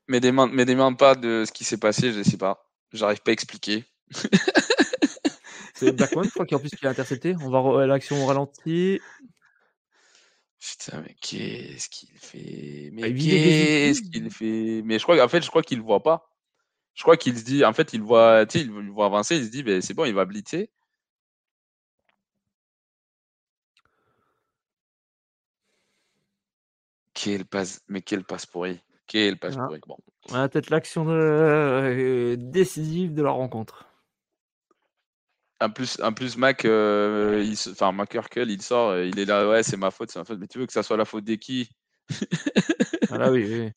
Mais 0.09 0.19
demande, 0.19 0.51
mais 0.51 0.65
demande 0.65 0.97
pas 0.97 1.15
de 1.15 1.45
ce 1.47 1.53
qui 1.53 1.63
s'est 1.63 1.77
passé, 1.77 2.11
je 2.11 2.19
ne 2.19 2.23
sais 2.23 2.37
pas. 2.37 2.69
J'arrive 2.91 3.21
pas 3.21 3.31
à 3.31 3.33
expliquer. 3.33 3.85
C'est 5.73 5.93
Blackmon, 5.93 6.23
je 6.23 6.29
crois, 6.31 6.45
qui 6.45 6.53
en 6.53 6.59
plus 6.59 6.69
qui 6.69 6.85
a 6.85 6.89
intercepté. 6.89 7.33
On 7.41 7.49
va 7.49 7.87
l'action 7.87 8.21
au 8.21 8.25
ralenti. 8.25 8.99
Putain, 10.59 11.01
mais 11.01 11.15
qu'est-ce 11.21 11.87
qu'il 11.87 12.09
fait? 12.17 12.89
Mais 12.91 13.03
ah, 13.05 13.09
qu'est-ce 13.09 14.01
qu'il 14.01 14.29
fait? 14.29 14.81
Mais 14.83 14.99
je 14.99 15.03
crois 15.03 15.17
qu'en 15.17 15.29
fait, 15.29 15.41
je 15.41 15.49
crois 15.49 15.63
qu'il 15.63 15.81
voit 15.81 16.03
pas. 16.03 16.29
Je 16.93 17.03
crois 17.03 17.15
qu'il 17.15 17.39
se 17.39 17.45
dit, 17.45 17.63
en 17.63 17.71
fait, 17.71 17.93
il 17.93 18.01
voit, 18.01 18.45
il 18.53 18.91
voit 18.91 19.05
avancer, 19.05 19.37
il 19.37 19.45
se 19.45 19.49
dit, 19.49 19.63
ben, 19.63 19.81
c'est 19.81 19.93
bon, 19.93 20.03
il 20.03 20.13
va 20.13 20.25
blitzer. 20.25 20.69
Quelle 27.21 27.45
passe, 27.45 27.81
mais 27.87 28.01
quelle 28.01 28.23
passe 28.23 28.45
pourri. 28.45 28.79
Quelle 29.05 29.37
passe 29.37 29.55
ah. 29.57 29.65
pourri. 29.67 29.79
Bon. 29.87 29.97
peut-être 30.47 30.69
l'action 30.69 31.05
euh, 31.09 32.35
décisive 32.35 33.13
de 33.13 33.21
la 33.21 33.29
rencontre. 33.29 33.85
En 35.59 35.69
plus, 35.69 36.01
en 36.01 36.11
plus 36.13 36.37
Mac, 36.37 36.65
euh, 36.65 37.43
il, 37.45 37.53
enfin, 37.71 37.91
Mac 37.91 38.17
il 38.35 38.61
sort, 38.63 38.97
il 38.97 39.19
est 39.19 39.25
là, 39.25 39.47
ouais, 39.47 39.61
c'est 39.61 39.77
ma 39.77 39.91
faute, 39.91 40.09
c'est 40.09 40.17
ma 40.17 40.25
faute. 40.25 40.39
Mais 40.39 40.47
tu 40.47 40.57
veux 40.57 40.65
que 40.65 40.73
ça 40.73 40.81
soit 40.81 40.97
la 40.97 41.05
faute 41.05 41.23
des 41.23 41.37
qui? 41.37 41.69
Ah 43.11 43.29
oui, 43.29 43.45
oui. 43.45 43.71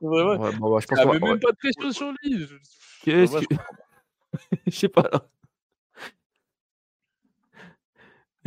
Ouais, 0.00 0.22
ouais. 0.22 0.56
bon, 0.56 0.74
bah, 0.74 0.80
je 0.80 0.86
pense 0.86 0.98
il 1.00 1.20
même 1.20 1.38
pas 1.38 1.52
de 1.52 1.56
pression 1.56 1.92
sur 1.92 2.12
lui. 2.22 2.46
Qu'est-ce 3.02 3.38
que... 3.38 3.54
Je 4.66 4.70
sais 4.70 4.88
pas. 4.88 5.08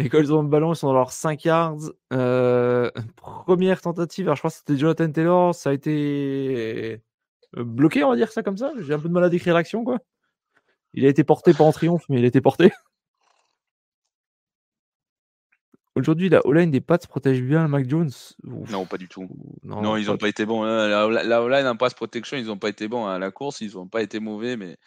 Les 0.02 0.10
Colts 0.10 0.32
ont 0.32 0.42
le 0.42 0.48
ballon, 0.48 0.74
ils 0.74 0.76
sont 0.76 0.88
dans 0.88 0.94
leurs 0.94 1.12
5 1.12 1.46
yards. 1.46 1.92
Euh, 2.12 2.90
première 3.16 3.82
tentative, 3.82 4.26
alors 4.26 4.36
je 4.36 4.42
crois 4.42 4.50
que 4.50 4.58
c'était 4.58 4.76
Jonathan 4.78 5.12
Taylor, 5.12 5.54
ça 5.54 5.70
a 5.70 5.74
été 5.74 7.00
euh, 7.56 7.64
bloqué, 7.64 8.04
on 8.04 8.10
va 8.10 8.16
dire 8.16 8.32
ça 8.32 8.42
comme 8.42 8.58
ça. 8.58 8.72
J'ai 8.80 8.94
un 8.94 9.00
peu 9.00 9.10
de 9.10 9.14
mal 9.14 9.24
à 9.24 9.30
décrire 9.30 9.54
l'action, 9.54 9.84
quoi. 9.84 10.00
Il 10.94 11.06
a 11.06 11.10
été 11.10 11.24
porté, 11.24 11.54
pas 11.54 11.64
en 11.64 11.72
triomphe, 11.72 12.04
mais 12.10 12.18
il 12.18 12.24
a 12.26 12.28
été 12.28 12.42
porté. 12.42 12.72
Aujourd'hui, 15.96 16.30
la 16.30 16.44
O-line 16.48 16.72
des 16.72 16.82
Pats 16.82 16.98
protège 16.98 17.44
bien 17.44 17.68
Mac 17.68 17.88
Jones 17.88 18.10
Non, 18.44 18.86
pas 18.88 18.98
du 18.98 19.08
tout. 19.08 19.30
Non, 19.64 19.98
ils 19.98 20.08
n'ont 20.08 20.18
pas 20.18 20.30
été 20.30 20.46
bons. 20.46 20.64
Hein. 20.64 20.88
La, 20.88 21.44
O-line 21.44 21.68
en 21.68 21.76
pass 21.76 21.94
protection, 21.94 22.38
ils 22.38 22.48
n'ont 22.48 22.58
pas 22.58 22.70
été 22.70 22.88
bons. 22.88 23.06
À 23.06 23.20
la 23.20 23.30
course, 23.30 23.62
ils 23.62 23.76
n'ont 23.76 23.88
pas 23.88 24.02
été 24.02 24.20
mauvais, 24.20 24.58
mais 24.58 24.78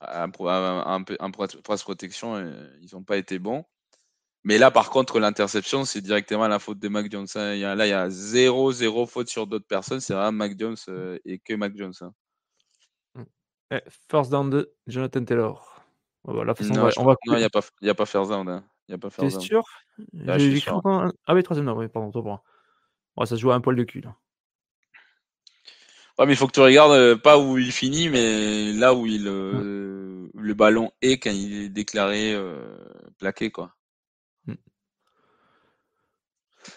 en, 0.00 0.30
pass 0.30 1.82
protection, 1.82 2.36
euh, 2.36 2.52
ils 2.82 2.94
n'ont 2.94 3.02
pas 3.02 3.16
été 3.16 3.38
bons. 3.38 3.64
Mais 4.44 4.58
là, 4.58 4.70
par 4.70 4.90
contre, 4.90 5.18
l'interception, 5.20 5.86
c'est 5.86 6.02
directement 6.02 6.46
la 6.48 6.58
faute 6.58 6.78
de 6.78 6.88
Mac 6.88 7.10
Jones. 7.10 7.26
Hein. 7.34 7.54
Il 7.54 7.60
y 7.60 7.64
a, 7.64 7.74
là, 7.74 7.86
il 7.86 7.90
y 7.90 7.94
a 7.94 8.10
zéro, 8.10 8.72
zéro 8.72 9.06
faute 9.06 9.28
sur 9.28 9.46
d'autres 9.46 9.66
personnes. 9.66 10.00
C'est 10.00 10.12
vraiment 10.12 10.32
Mac 10.32 10.58
Jones 10.58 10.76
euh, 10.88 11.18
et 11.24 11.38
que 11.38 11.54
Mac 11.54 11.74
Jones. 11.74 11.94
Hein. 12.02 12.12
Mm. 13.14 13.78
first 14.10 14.30
down 14.30 14.50
de 14.50 14.70
Jonathan 14.86 15.24
Taylor. 15.24 15.82
non, 16.26 16.44
il 16.44 17.36
n'y 17.36 17.44
a, 17.44 17.48
pas, 17.48 17.60
a 17.82 17.94
pas 17.94 18.06
first 18.06 18.30
down. 18.30 18.46
Hein. 18.50 18.64
Il 18.86 18.92
n'y 18.92 18.94
a 18.96 18.98
pas 18.98 19.08
T'es 19.08 19.22
first 19.22 19.36
down. 19.36 19.46
sûr? 19.46 19.64
Ah, 20.28 20.38
je 20.38 20.50
j'ai 20.50 20.60
sûr. 20.60 20.82
Ah 20.84 21.34
oui, 21.34 21.42
troisième 21.42 21.64
down, 21.64 21.78
oui, 21.78 21.88
pardon, 21.88 22.10
toi 22.10 22.42
pour 23.14 23.26
ça 23.26 23.36
se 23.36 23.40
joue 23.40 23.52
à 23.52 23.54
un 23.54 23.60
poil 23.60 23.76
de 23.76 23.84
cul. 23.84 24.00
Là. 24.00 24.14
Ouais, 26.18 26.26
mais 26.26 26.32
il 26.32 26.36
faut 26.36 26.48
que 26.48 26.52
tu 26.52 26.60
regardes 26.60 26.92
euh, 26.92 27.16
pas 27.16 27.38
où 27.38 27.56
il 27.58 27.72
finit, 27.72 28.08
mais 28.08 28.72
là 28.72 28.92
où 28.92 29.06
il, 29.06 29.26
euh, 29.26 30.28
le 30.34 30.54
ballon 30.54 30.90
est 31.00 31.18
quand 31.18 31.30
il 31.30 31.62
est 31.62 31.68
déclaré 31.70 32.36
plaqué, 33.18 33.50
quoi. 33.50 33.73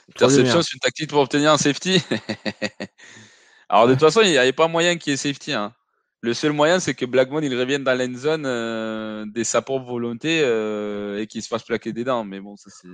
Interception, 0.10 0.62
c'est 0.62 0.74
une 0.74 0.80
tactique 0.80 1.10
pour 1.10 1.20
obtenir 1.20 1.52
un 1.52 1.58
safety. 1.58 2.02
Alors, 3.70 3.88
de 3.88 3.94
toute 3.94 4.02
façon, 4.02 4.22
il 4.22 4.30
n'y 4.30 4.38
avait 4.38 4.54
pas 4.54 4.68
moyen 4.68 4.98
qu'il 4.98 5.12
y 5.12 5.14
ait 5.14 5.18
safety. 5.18 5.54
Hein. 5.54 5.74
Le 6.22 6.34
seul 6.34 6.52
moyen, 6.52 6.80
c'est 6.80 6.96
que 6.96 7.06
Blackmon 7.06 7.42
il 7.42 7.58
revienne 7.58 7.84
dans 7.84 7.98
l'end 7.98 8.18
zone 8.18 8.46
euh, 8.46 9.26
de 9.28 9.44
sa 9.44 9.62
propre 9.62 9.86
volonté 9.86 10.42
euh, 10.44 11.22
et 11.22 11.28
qu'il 11.28 11.44
se 11.44 11.48
fasse 11.48 11.64
plaquer 11.64 11.94
des 11.94 12.04
dents. 12.04 12.24
Mais 12.24 12.40
bon, 12.40 12.56
ça 12.56 12.70
c'est. 12.70 12.88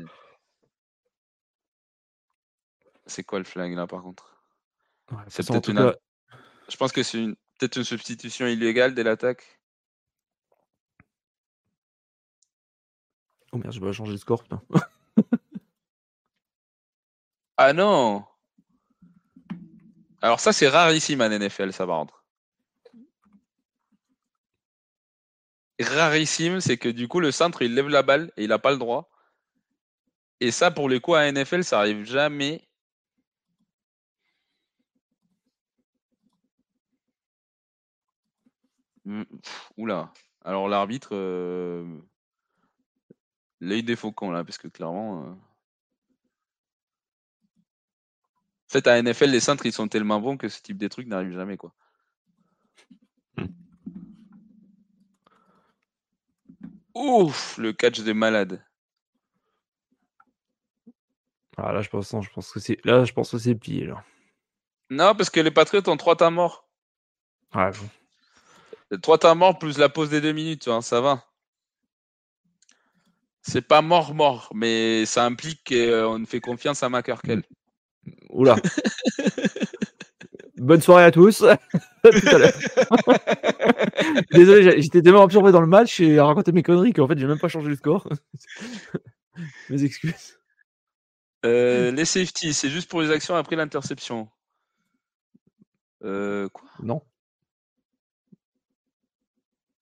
C'est 3.05 3.23
quoi 3.23 3.39
le 3.39 3.45
flag 3.45 3.73
là, 3.73 3.85
par 3.85 4.01
contre? 4.01 4.41
Ouais, 5.11 5.17
C'est 5.27 5.45
peut-être 5.47 5.69
une. 5.69 5.77
cas, 5.77 5.95
Je 6.69 6.77
pense 6.77 6.91
que 6.91 7.03
c'est 7.03 7.19
une... 7.19 7.35
peut-être 7.59 7.77
une 7.77 7.83
substitution 7.83 8.47
illégale 8.47 8.93
dès 8.93 9.03
l'attaque. 9.03 9.59
Oh 13.51 13.57
merde, 13.57 13.73
je 13.73 13.79
vais 13.79 13.93
changer 13.93 14.13
de 14.13 14.17
score. 14.17 14.43
putain. 14.43 14.61
Ah 17.65 17.71
non 17.71 18.25
Alors 20.21 20.41
ça, 20.41 20.51
c'est 20.51 20.67
rarissime 20.67 21.21
en 21.21 21.29
NFL, 21.31 21.71
ça 21.71 21.87
par 21.87 21.99
contre. 21.99 22.25
Rarissime, 25.79 26.59
c'est 26.59 26.77
que 26.77 26.89
du 26.89 27.07
coup, 27.07 27.21
le 27.21 27.31
centre, 27.31 27.61
il 27.61 27.73
lève 27.73 27.87
la 27.87 28.03
balle 28.03 28.33
et 28.35 28.43
il 28.43 28.49
n'a 28.49 28.59
pas 28.59 28.71
le 28.71 28.77
droit. 28.77 29.09
Et 30.41 30.51
ça, 30.51 30.71
pour 30.71 30.89
les 30.89 30.99
coups 30.99 31.17
à 31.17 31.31
NFL, 31.31 31.63
ça 31.63 31.79
arrive 31.79 32.03
jamais. 32.03 32.67
Hmm, 39.05 39.23
Oula. 39.77 40.11
Alors 40.43 40.67
l'arbitre, 40.67 41.11
euh, 41.13 41.85
l'œil 43.61 43.83
des 43.83 43.95
là, 43.95 44.43
parce 44.43 44.57
que 44.57 44.67
clairement. 44.67 45.23
euh, 45.29 45.52
En 48.73 48.79
fait, 48.79 48.87
à 48.87 48.99
NFL, 48.99 49.29
les 49.29 49.39
centres, 49.39 49.67
ils 49.67 49.71
sont 49.71 49.87
tellement 49.87 50.19
bons 50.19 50.35
que 50.35 50.49
ce 50.49 50.59
type 50.59 50.79
de 50.79 50.87
trucs 50.87 51.05
n'arrive 51.05 51.31
jamais, 51.31 51.57
quoi. 51.57 51.71
Ouf, 56.95 57.59
le 57.59 57.71
catch 57.71 58.01
de 58.01 58.13
malade. 58.13 58.65
Ah, 61.55 61.71
là, 61.71 61.83
je 61.83 61.89
pense, 61.89 62.11
non, 62.13 62.23
je 62.23 62.31
pense 62.31 62.51
que 62.51 62.59
c'est 62.59 62.83
là, 62.83 63.05
je 63.05 63.13
pense 63.13 63.29
que 63.29 63.37
c'est 63.37 63.53
plié 63.53 63.85
là. 63.85 64.03
Non, 64.89 65.13
parce 65.13 65.29
que 65.29 65.39
les 65.39 65.51
Patriots 65.51 65.87
ont 65.87 65.97
trois 65.97 66.15
temps 66.15 66.31
morts. 66.31 66.67
Ouais, 67.53 67.69
bon. 68.89 68.97
Trois 69.03 69.19
temps 69.19 69.35
morts 69.35 69.59
plus 69.59 69.77
la 69.77 69.89
pause 69.89 70.09
des 70.09 70.19
deux 70.19 70.33
minutes, 70.33 70.67
hein, 70.67 70.81
ça 70.81 70.99
va. 70.99 71.23
C'est 73.43 73.67
pas 73.67 73.83
mort-mort, 73.83 74.49
mais 74.55 75.05
ça 75.05 75.25
implique 75.25 75.63
qu'on 75.71 76.25
fait 76.25 76.41
confiance 76.41 76.81
à 76.81 76.89
McCurkel. 76.89 77.43
Oula. 78.29 78.55
Bonne 80.57 80.81
soirée 80.81 81.03
à 81.05 81.11
tous. 81.11 81.43
À 82.05 82.09
tout 82.09 82.27
à 82.27 82.37
l'heure. 82.37 82.51
Désolé, 84.33 84.63
j'ai- 84.63 84.81
j'étais 84.81 85.01
tellement 85.01 85.23
absorbé 85.23 85.53
dans 85.53 85.61
le 85.61 85.67
match 85.67 86.01
et 86.01 86.19
à 86.19 86.25
raconter 86.25 86.51
mes 86.51 86.61
conneries 86.63 86.91
qu'en 86.91 87.07
fait, 87.07 87.17
j'ai 87.17 87.27
même 87.27 87.39
pas 87.39 87.47
changé 87.47 87.69
le 87.69 87.77
score. 87.77 88.05
mes 89.69 89.83
excuses. 89.85 90.37
Euh, 91.45 91.91
les 91.91 92.03
safeties, 92.03 92.53
c'est 92.53 92.69
juste 92.69 92.89
pour 92.89 93.01
les 93.01 93.09
actions 93.09 93.35
après 93.35 93.55
l'interception. 93.55 94.27
Euh, 96.03 96.49
quoi? 96.49 96.67
Non. 96.81 97.01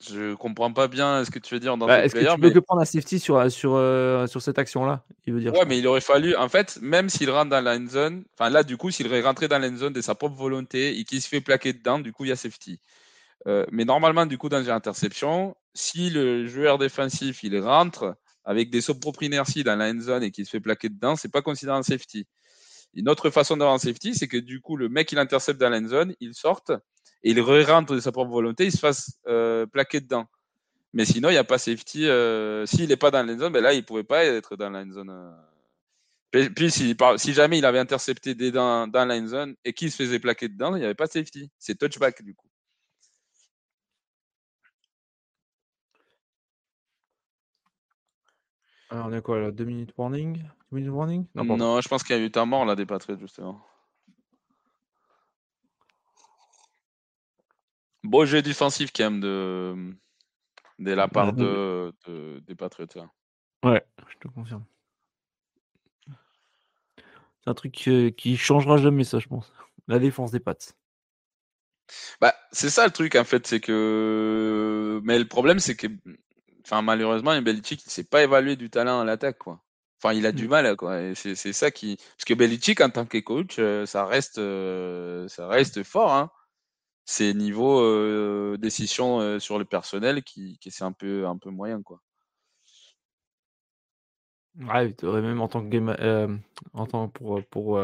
Je 0.09 0.33
comprends 0.35 0.73
pas 0.73 0.88
bien 0.88 1.23
ce 1.23 1.31
que 1.31 1.39
tu 1.39 1.53
veux 1.53 1.59
dire 1.59 1.77
dans 1.77 1.85
Bah, 1.85 1.99
ce 1.99 2.05
Est-ce 2.05 2.15
que 2.15 2.33
tu 2.33 2.41
peux 2.41 2.47
mais... 2.47 2.53
que 2.53 2.59
prendre 2.59 2.81
un 2.81 2.85
safety 2.85 3.19
sur, 3.19 3.51
sur, 3.51 3.75
euh, 3.75 4.25
sur 4.27 4.41
cette 4.41 4.57
action-là 4.57 5.03
Il 5.25 5.33
veut 5.33 5.39
dire? 5.39 5.53
je 5.53 5.59
Ouais, 5.59 5.65
mais 5.65 5.77
il 5.77 5.88
aurait 5.88 6.01
fallu, 6.01 6.35
en 6.35 6.49
fait, 6.49 6.80
même 6.81 7.09
s'il 7.09 7.30
rentre 7.30 7.49
dans 7.49 7.61
la 7.61 7.75
end 7.75 7.88
zone, 7.88 8.23
enfin 8.33 8.49
là, 8.49 8.63
du 8.63 8.77
coup, 8.77 8.89
s'il 8.89 9.11
est 9.11 9.21
rentré 9.21 9.47
dans 9.47 9.59
la 9.59 9.67
end 9.67 9.75
zone 9.75 9.93
de 9.93 10.01
sa 10.01 10.15
propre 10.15 10.35
volonté 10.35 10.97
et 10.97 11.03
qu'il 11.03 11.21
se 11.21 11.27
fait 11.27 11.41
plaquer 11.41 11.73
dedans, 11.73 11.99
du 11.99 12.11
coup, 12.13 12.25
il 12.25 12.30
y 12.30 12.31
a 12.31 12.35
safety. 12.35 12.80
Euh, 13.47 13.65
mais 13.71 13.85
normalement, 13.85 14.25
du 14.25 14.38
coup, 14.38 14.49
dans 14.49 14.61
une 14.61 14.69
interception, 14.69 15.55
si 15.73 16.09
le 16.09 16.47
joueur 16.47 16.77
défensif 16.77 17.43
il 17.43 17.57
rentre 17.59 18.15
avec 18.43 18.69
des 18.69 18.81
sauts 18.81 18.95
propres 18.95 19.23
inertie 19.23 19.63
dans 19.63 19.75
la 19.75 19.89
end 19.89 19.99
zone 19.99 20.23
et 20.23 20.31
qu'il 20.31 20.45
se 20.45 20.51
fait 20.51 20.59
plaquer 20.59 20.89
dedans, 20.89 21.15
c'est 21.15 21.31
pas 21.31 21.41
considéré 21.41 21.77
un 21.77 21.83
safety. 21.83 22.27
Une 22.93 23.07
autre 23.07 23.30
façon 23.30 23.55
d'avoir 23.55 23.75
un 23.75 23.80
safety, 23.80 24.15
c'est 24.15 24.27
que 24.27 24.38
du 24.38 24.61
coup, 24.61 24.75
le 24.75 24.89
mec 24.89 25.11
il 25.11 25.19
intercepte 25.19 25.59
dans 25.59 25.69
la 25.69 25.77
end 25.77 25.88
zone, 25.88 26.15
il 26.19 26.33
sorte 26.33 26.71
et 27.24 27.32
il 27.32 27.41
re-rentre 27.41 27.93
de 27.95 28.00
sa 28.00 28.11
propre 28.11 28.32
volonté, 28.32 28.66
il 28.66 28.72
se 28.72 28.80
fasse 28.80 29.19
euh, 29.27 29.66
plaquer 29.66 30.01
dedans. 30.01 30.27
Mais 30.93 31.06
sinon, 31.06 31.30
il 31.30 31.33
n'y 31.33 31.38
a 31.38 31.43
pas 31.43 31.58
safety. 31.58 32.08
euh, 32.08 32.66
S'il 32.66 32.90
n'est 32.90 32.98
pas 32.98 33.11
dans 33.11 33.25
la 33.25 33.38
zone, 33.38 33.53
ben 33.53 33.61
là, 33.64 33.74
il 33.74 33.77
ne 33.77 33.85
pouvait 33.85 34.03
pas 34.03 34.25
être 34.25 34.56
dans 34.56 34.69
la 34.69 34.85
zone. 34.90 35.09
euh. 35.09 35.32
Puis, 36.56 36.72
si, 36.72 37.33
jamais 37.33 37.58
il 37.58 37.66
avait 37.66 37.80
intercepté 37.80 38.35
des 38.35 38.51
dans, 38.51 38.88
dans 38.88 39.06
la 39.06 39.25
zone 39.25 39.56
et 39.66 39.74
qu'il 39.74 39.91
se 39.91 39.98
faisait 39.98 40.19
plaquer 40.19 40.48
dedans, 40.48 40.75
il 40.75 40.80
n'y 40.80 40.85
avait 40.85 40.95
pas 40.95 41.08
de 41.08 41.11
safety. 41.11 41.51
C'est 41.59 41.77
touchback 41.77 42.22
du 42.24 42.33
coup. 42.33 42.48
Alors, 48.90 49.08
on 49.08 49.14
est 49.14 49.17
à 49.17 49.22
quoi 49.22 49.40
là 49.40 49.51
2 49.51 49.66
minutes 49.66 49.93
warning? 49.98 50.38
2 50.38 50.77
minutes 50.77 50.91
warning? 50.93 51.25
Non, 51.35 51.80
je 51.82 51.88
pense 51.88 52.03
qu'il 52.03 52.16
y 52.16 52.19
a 52.19 52.22
eu 52.22 52.32
temps 52.32 52.45
mort 52.45 52.66
là 52.66 52.75
des 52.75 52.85
Patriots 52.85 53.19
justement. 53.19 53.61
Beau 58.03 58.25
jeu 58.25 58.41
défensif 58.41 58.91
quand 58.95 59.03
même 59.03 59.19
de, 59.21 59.93
de 60.80 60.91
la 60.91 61.07
part 61.07 61.33
de, 61.33 61.93
de- 62.07 62.39
des 62.39 62.55
Patriots. 62.55 62.88
Ouais, 63.63 63.85
je 64.09 64.17
te 64.17 64.27
confirme. 64.27 64.65
C'est 67.43 67.49
un 67.49 67.53
truc 67.53 67.88
euh, 67.88 68.11
qui 68.11 68.38
changera 68.38 68.77
jamais, 68.77 69.03
ça, 69.03 69.19
je 69.19 69.27
pense. 69.27 69.51
La 69.88 69.99
défense 69.99 70.31
des 70.31 70.39
pattes. 70.39 70.75
Bah, 72.21 72.33
c'est 72.51 72.69
ça 72.69 72.85
le 72.85 72.91
truc 72.91 73.15
en 73.15 73.23
fait, 73.23 73.45
c'est 73.47 73.59
que. 73.59 75.01
Mais 75.03 75.19
le 75.19 75.27
problème, 75.27 75.59
c'est 75.59 75.75
que. 75.75 75.88
Enfin, 76.63 76.81
malheureusement, 76.81 77.39
Belichick, 77.41 77.81
il 77.83 77.88
ne 77.88 77.91
sait 77.91 78.03
pas 78.03 78.23
évaluer 78.23 78.55
du 78.55 78.69
talent 78.69 79.01
à 79.01 79.05
l'attaque, 79.05 79.39
quoi. 79.39 79.61
Enfin, 80.01 80.13
il 80.13 80.25
a 80.25 80.31
du 80.31 80.45
Mm. 80.45 80.49
mal, 80.49 80.75
quoi. 80.77 81.13
C'est 81.15 81.35
ça 81.53 81.71
qui. 81.71 81.97
Parce 81.97 82.25
que 82.25 82.33
Belichick, 82.33 82.80
en 82.81 82.89
tant 82.89 83.05
que 83.05 83.17
coach, 83.17 83.55
euh, 83.59 83.85
ça 83.85 84.05
reste, 84.05 84.38
euh, 84.38 85.27
ça 85.27 85.47
reste 85.47 85.83
fort, 85.83 86.13
hein. 86.13 86.31
C'est 87.05 87.33
niveau 87.33 87.80
euh, 87.81 88.57
décision 88.57 89.19
euh, 89.21 89.39
sur 89.39 89.59
le 89.59 89.65
personnel 89.65 90.23
qui, 90.23 90.57
qui 90.59 90.71
c'est 90.71 90.83
un 90.83 90.91
peu, 90.93 91.27
un 91.27 91.38
peu 91.38 91.49
moyen, 91.51 91.81
quoi. 91.83 92.01
Ouais, 94.59 94.93
même 95.03 95.39
en 95.41 95.47
tant 95.47 95.63
que 95.63 95.69
game, 95.69 95.89
euh, 95.99 96.27
en 96.73 96.85
tant 96.85 97.07
pour 97.07 97.41
pour 97.45 97.80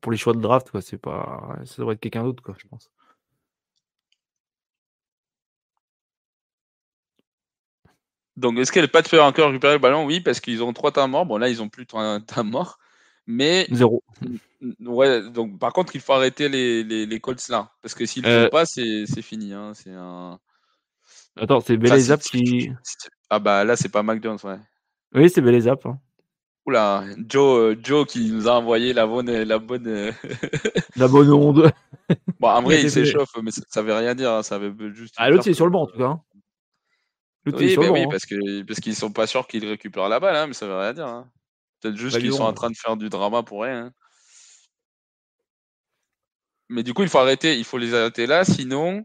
pour 0.00 0.12
les 0.12 0.18
choix 0.18 0.32
de 0.32 0.40
draft, 0.40 0.70
quoi. 0.70 0.80
C'est 0.80 0.98
pas, 0.98 1.56
ça 1.64 1.76
devrait 1.78 1.94
être 1.94 2.00
quelqu'un 2.00 2.22
d'autre, 2.24 2.42
quoi, 2.42 2.54
je 2.58 2.66
pense. 2.68 2.90
Donc, 8.36 8.58
est-ce 8.58 8.72
qu'elle 8.72 8.88
pas 8.88 9.02
de 9.02 9.08
faire 9.08 9.24
encore 9.24 9.48
récupérer 9.48 9.74
le 9.74 9.78
ballon? 9.78 10.04
Oui, 10.06 10.20
parce 10.20 10.40
qu'ils 10.40 10.62
ont 10.62 10.72
trois 10.72 10.92
temps 10.92 11.08
morts. 11.08 11.26
Bon, 11.26 11.36
là, 11.38 11.48
ils 11.48 11.62
ont 11.62 11.68
plus 11.68 11.86
trois 11.86 12.20
temps 12.26 12.44
morts. 12.44 12.78
Mais, 13.26 13.66
Zéro. 13.70 14.02
ouais, 14.80 15.30
donc, 15.30 15.58
par 15.58 15.72
contre, 15.72 15.94
il 15.94 16.00
faut 16.00 16.12
arrêter 16.12 16.48
les, 16.48 16.82
les, 16.84 17.06
les 17.06 17.20
Colts 17.20 17.48
là. 17.48 17.70
Parce 17.82 17.94
que 17.94 18.04
s'ils 18.06 18.22
ne 18.24 18.28
Euh, 18.28 18.44
font 18.44 18.50
pas, 18.50 18.66
c'est 18.66 19.06
fini. 19.22 19.52
Hein. 19.52 19.72
C'est 19.74 19.92
un. 19.92 20.38
Attends, 21.36 21.60
c'est 21.60 21.76
Belezap 21.76 22.20
qui. 22.20 22.70
Ah, 23.30 23.38
bah 23.38 23.64
là, 23.64 23.76
c'est 23.76 23.88
pas 23.88 24.02
Jones, 24.20 24.38
ouais. 24.44 24.58
Oui, 25.14 25.30
c'est 25.30 25.40
Belezap. 25.40 25.86
Hein. 25.86 25.98
Oula, 26.66 27.04
Joe, 27.28 27.58
euh, 27.58 27.76
Joe 27.82 28.06
qui 28.06 28.30
nous 28.30 28.46
a 28.48 28.52
envoyé 28.52 28.92
la 28.92 29.06
bonne. 29.06 29.30
La 29.30 29.58
bonne 29.58 29.86
euh, 29.88 30.12
La 30.96 31.08
bonne 31.08 31.30
onde. 31.30 31.72
bon, 32.38 32.48
en 32.48 32.62
vrai, 32.62 32.82
Il 32.82 32.90
s'échauffe, 32.90 33.32
mais 33.42 33.50
ça, 33.50 33.62
ça 33.68 33.82
veut 33.82 33.94
rien 33.94 34.14
dire. 34.14 34.30
hein, 34.32 34.42
Ça 34.42 34.58
veut 34.58 34.92
juste. 34.92 35.14
Ah, 35.16 35.30
l'autre, 35.30 35.46
il 35.46 35.50
est 35.50 35.54
sur 35.54 35.64
le 35.66 35.72
banc, 35.72 35.82
en 35.82 35.86
tout 35.86 35.98
cas. 35.98 36.04
hein. 36.06 36.22
L'autre, 37.44 37.62
il 37.62 37.70
est 37.70 37.78
Oui, 37.78 37.84
le 37.86 37.90
oui, 37.90 38.00
banc. 38.00 38.06
hein. 38.06 38.08
parce 38.10 38.26
que 38.26 38.62
parce 38.62 38.80
qu'ils 38.80 38.94
sont 38.94 39.12
pas 39.12 39.26
sûrs 39.26 39.46
qu'ils 39.46 39.66
récupèrent 39.66 40.08
la 40.08 40.20
balle, 40.20 40.46
mais 40.48 40.54
ça 40.54 40.66
veut 40.66 40.76
rien 40.76 40.92
dire. 40.92 41.24
Peut-être 41.82 41.96
juste 41.96 42.18
qu'ils 42.20 42.32
sont 42.32 42.44
en 42.44 42.52
train 42.52 42.70
de 42.70 42.76
faire 42.76 42.96
du 42.96 43.08
drama 43.08 43.42
pour 43.42 43.62
rien. 43.62 43.86
hein. 43.86 43.92
Mais 46.68 46.82
du 46.82 46.94
coup, 46.94 47.02
il 47.02 47.08
faut 47.08 47.18
arrêter, 47.18 47.58
il 47.58 47.64
faut 47.64 47.76
les 47.76 47.92
arrêter 47.92 48.26
là, 48.26 48.44
sinon, 48.44 49.04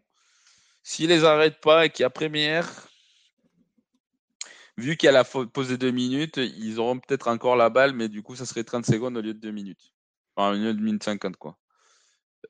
s'ils 0.84 1.10
les 1.10 1.26
arrêtent 1.26 1.60
pas 1.60 1.86
et 1.86 1.90
qu'il 1.90 2.04
y 2.04 2.06
a 2.06 2.10
première, 2.10 2.88
vu 4.78 4.96
qu'il 4.96 5.08
y 5.08 5.10
a 5.10 5.12
la 5.12 5.26
pause 5.26 5.68
de 5.68 5.76
deux 5.76 5.92
minutes, 5.92 6.38
ils 6.38 6.80
auront 6.80 7.00
peut-être 7.00 7.28
encore 7.28 7.56
la 7.56 7.70
balle, 7.70 7.94
mais 7.94 8.08
du 8.10 8.22
coup, 8.22 8.36
ça 8.36 8.46
serait 8.46 8.64
30 8.64 8.86
secondes 8.86 9.18
au 9.18 9.22
lieu 9.22 9.34
de 9.34 9.40
2 9.40 9.52
minutes. 9.52 9.92
Enfin, 10.36 10.52
au 10.52 10.54
lieu 10.54 10.74
de 10.74 10.80
minute 10.80 11.04
50, 11.04 11.36
quoi. 11.36 11.58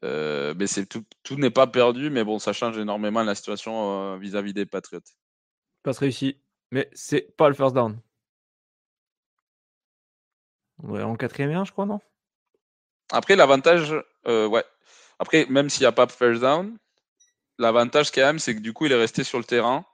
Euh, 0.04 0.54
mais 0.56 0.68
c'est 0.68 0.86
tout, 0.86 1.04
tout 1.24 1.38
n'est 1.38 1.50
pas 1.50 1.66
perdu, 1.66 2.10
mais 2.10 2.24
bon, 2.24 2.38
ça 2.38 2.54
change 2.54 2.78
énormément 2.78 3.24
la 3.24 3.34
situation 3.34 4.14
euh, 4.14 4.18
vis-à-vis 4.18 4.54
des 4.54 4.66
Patriots. 4.66 5.00
Passe 5.82 6.00
réussi. 6.00 6.40
Mais 6.72 6.90
c'est 6.94 7.36
pas 7.38 7.48
le 7.48 7.56
first 7.56 7.74
down. 7.74 8.00
Ouais, 10.82 11.04
en 11.04 11.16
quatrième 11.16 11.52
et 11.52 11.56
un, 11.56 11.66
je 11.66 11.72
crois, 11.72 11.86
non? 11.86 12.00
Après, 13.12 13.36
l'avantage, 13.36 13.94
euh, 14.28 14.48
ouais. 14.48 14.64
Après, 15.20 15.46
même 15.50 15.70
s'il 15.70 15.82
n'y 15.82 15.88
a 15.88 15.92
pas 15.92 16.08
first 16.08 16.42
down, 16.42 16.78
l'avantage 17.60 18.12
quand 18.12 18.22
même, 18.22 18.40
c'est 18.40 18.56
que 18.56 18.62
du 18.62 18.74
coup, 18.74 18.86
il 18.88 18.92
est 18.94 18.96
resté 18.96 19.24
sur 19.24 19.40
le 19.40 19.46
terrain. 19.46 19.86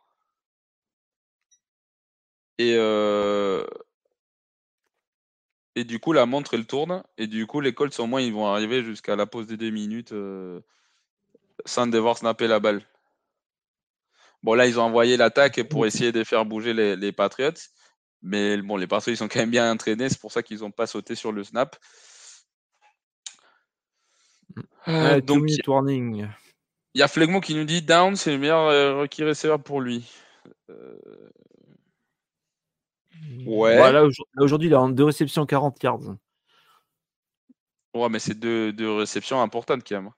Et, 2.58 2.76
euh, 2.78 3.66
et 5.76 5.84
du 5.84 6.00
coup, 6.00 6.14
la 6.14 6.26
montre, 6.26 6.54
elle 6.56 6.66
tourne. 6.66 7.04
Et 7.18 7.28
du 7.28 7.46
coup, 7.48 7.60
les 7.62 7.74
Colts, 7.74 8.00
au 8.00 8.08
moins, 8.08 8.22
ils 8.22 8.34
vont 8.34 8.48
arriver 8.48 8.84
jusqu'à 8.84 9.16
la 9.16 9.26
pause 9.26 9.48
des 9.48 9.58
deux 9.58 9.70
minutes 9.70 10.12
euh, 10.14 10.60
sans 11.66 11.88
devoir 11.88 12.18
snapper 12.18 12.48
la 12.48 12.60
balle. 12.60 12.82
Bon, 14.44 14.54
là, 14.54 14.68
ils 14.68 14.80
ont 14.80 14.84
envoyé 14.84 15.18
l'attaque 15.18 15.64
pour 15.64 15.86
essayer 15.86 16.12
de 16.12 16.24
faire 16.24 16.46
bouger 16.46 16.74
les, 16.74 16.96
les 16.96 17.12
Patriots. 17.12 17.54
Mais 18.24 18.58
bon, 18.62 18.78
les 18.78 18.88
Patriots, 18.88 19.14
ils 19.14 19.18
sont 19.18 19.28
quand 19.28 19.40
même 19.40 19.52
bien 19.52 19.72
entraînés. 19.72 20.10
C'est 20.10 20.20
pour 20.20 20.32
ça 20.32 20.42
qu'ils 20.42 20.60
n'ont 20.60 20.72
pas 20.72 20.88
sauté 20.88 21.14
sur 21.14 21.32
le 21.32 21.44
snap. 21.44 21.76
Euh, 24.88 25.20
donc, 25.22 25.46
warning. 25.68 26.28
il 26.94 27.00
y 27.00 27.04
a 27.04 27.08
Flegmo 27.08 27.42
qui 27.42 27.56
nous 27.56 27.64
dit 27.66 27.82
Down, 27.82 28.16
c'est 28.16 28.32
le 28.32 28.38
meilleur 28.38 28.68
euh, 28.70 29.00
requis 29.02 29.24
receveur 29.24 29.62
pour 29.62 29.82
lui. 29.82 30.10
Euh, 30.70 30.98
Ouais. 33.46 33.80
Ouais, 33.80 33.92
là, 33.92 34.04
aujourd- 34.04 34.28
là, 34.34 34.44
aujourd'hui, 34.44 34.68
il 34.68 34.76
a 34.76 34.86
deux 34.92 35.06
réceptions 35.06 35.46
40 35.46 35.82
yards. 35.82 36.16
Ouais, 37.94 38.10
mais 38.10 38.20
c'est 38.20 38.38
deux, 38.38 38.74
deux 38.74 38.92
réceptions 38.92 39.42
importantes 39.42 39.84
quand 39.88 40.02
même. 40.02 40.12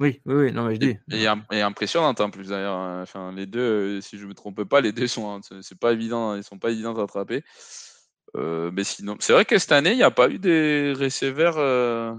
Oui, 0.00 0.20
oui, 0.26 0.34
oui, 0.34 0.52
non, 0.52 0.64
mais 0.66 0.74
je 0.76 0.80
dis. 0.80 0.96
Et, 1.10 1.22
et 1.22 1.26
im- 1.26 1.44
et 1.50 1.60
impressionnantes 1.60 2.20
en 2.20 2.30
plus 2.30 2.48
d'ailleurs. 2.48 2.76
hein. 2.76 3.02
Enfin, 3.02 3.32
les 3.32 3.46
deux, 3.46 3.98
euh, 3.98 4.00
si 4.00 4.16
je 4.16 4.26
me 4.26 4.34
trompe 4.34 4.62
pas, 4.64 4.80
les 4.80 4.92
deux 4.92 5.08
sont, 5.08 5.28
hein, 5.28 5.40
c'est- 5.62 5.74
pas 5.78 5.92
évident, 5.92 6.36
ils 6.36 6.44
sont 6.44 6.58
pas 6.58 6.70
évidents 6.70 6.96
à 6.96 7.02
attraper. 7.02 7.42
Euh, 8.36 8.70
mais 8.72 8.84
sinon, 8.84 9.16
c'est 9.20 9.32
vrai 9.32 9.44
que 9.44 9.58
cette 9.58 9.72
année, 9.72 9.90
il 9.92 9.96
n'y 9.96 10.02
a 10.04 10.10
pas 10.12 10.28
eu 10.30 10.38
des 10.38 10.92
receveurs. 10.96 11.56
euh, 11.58 12.12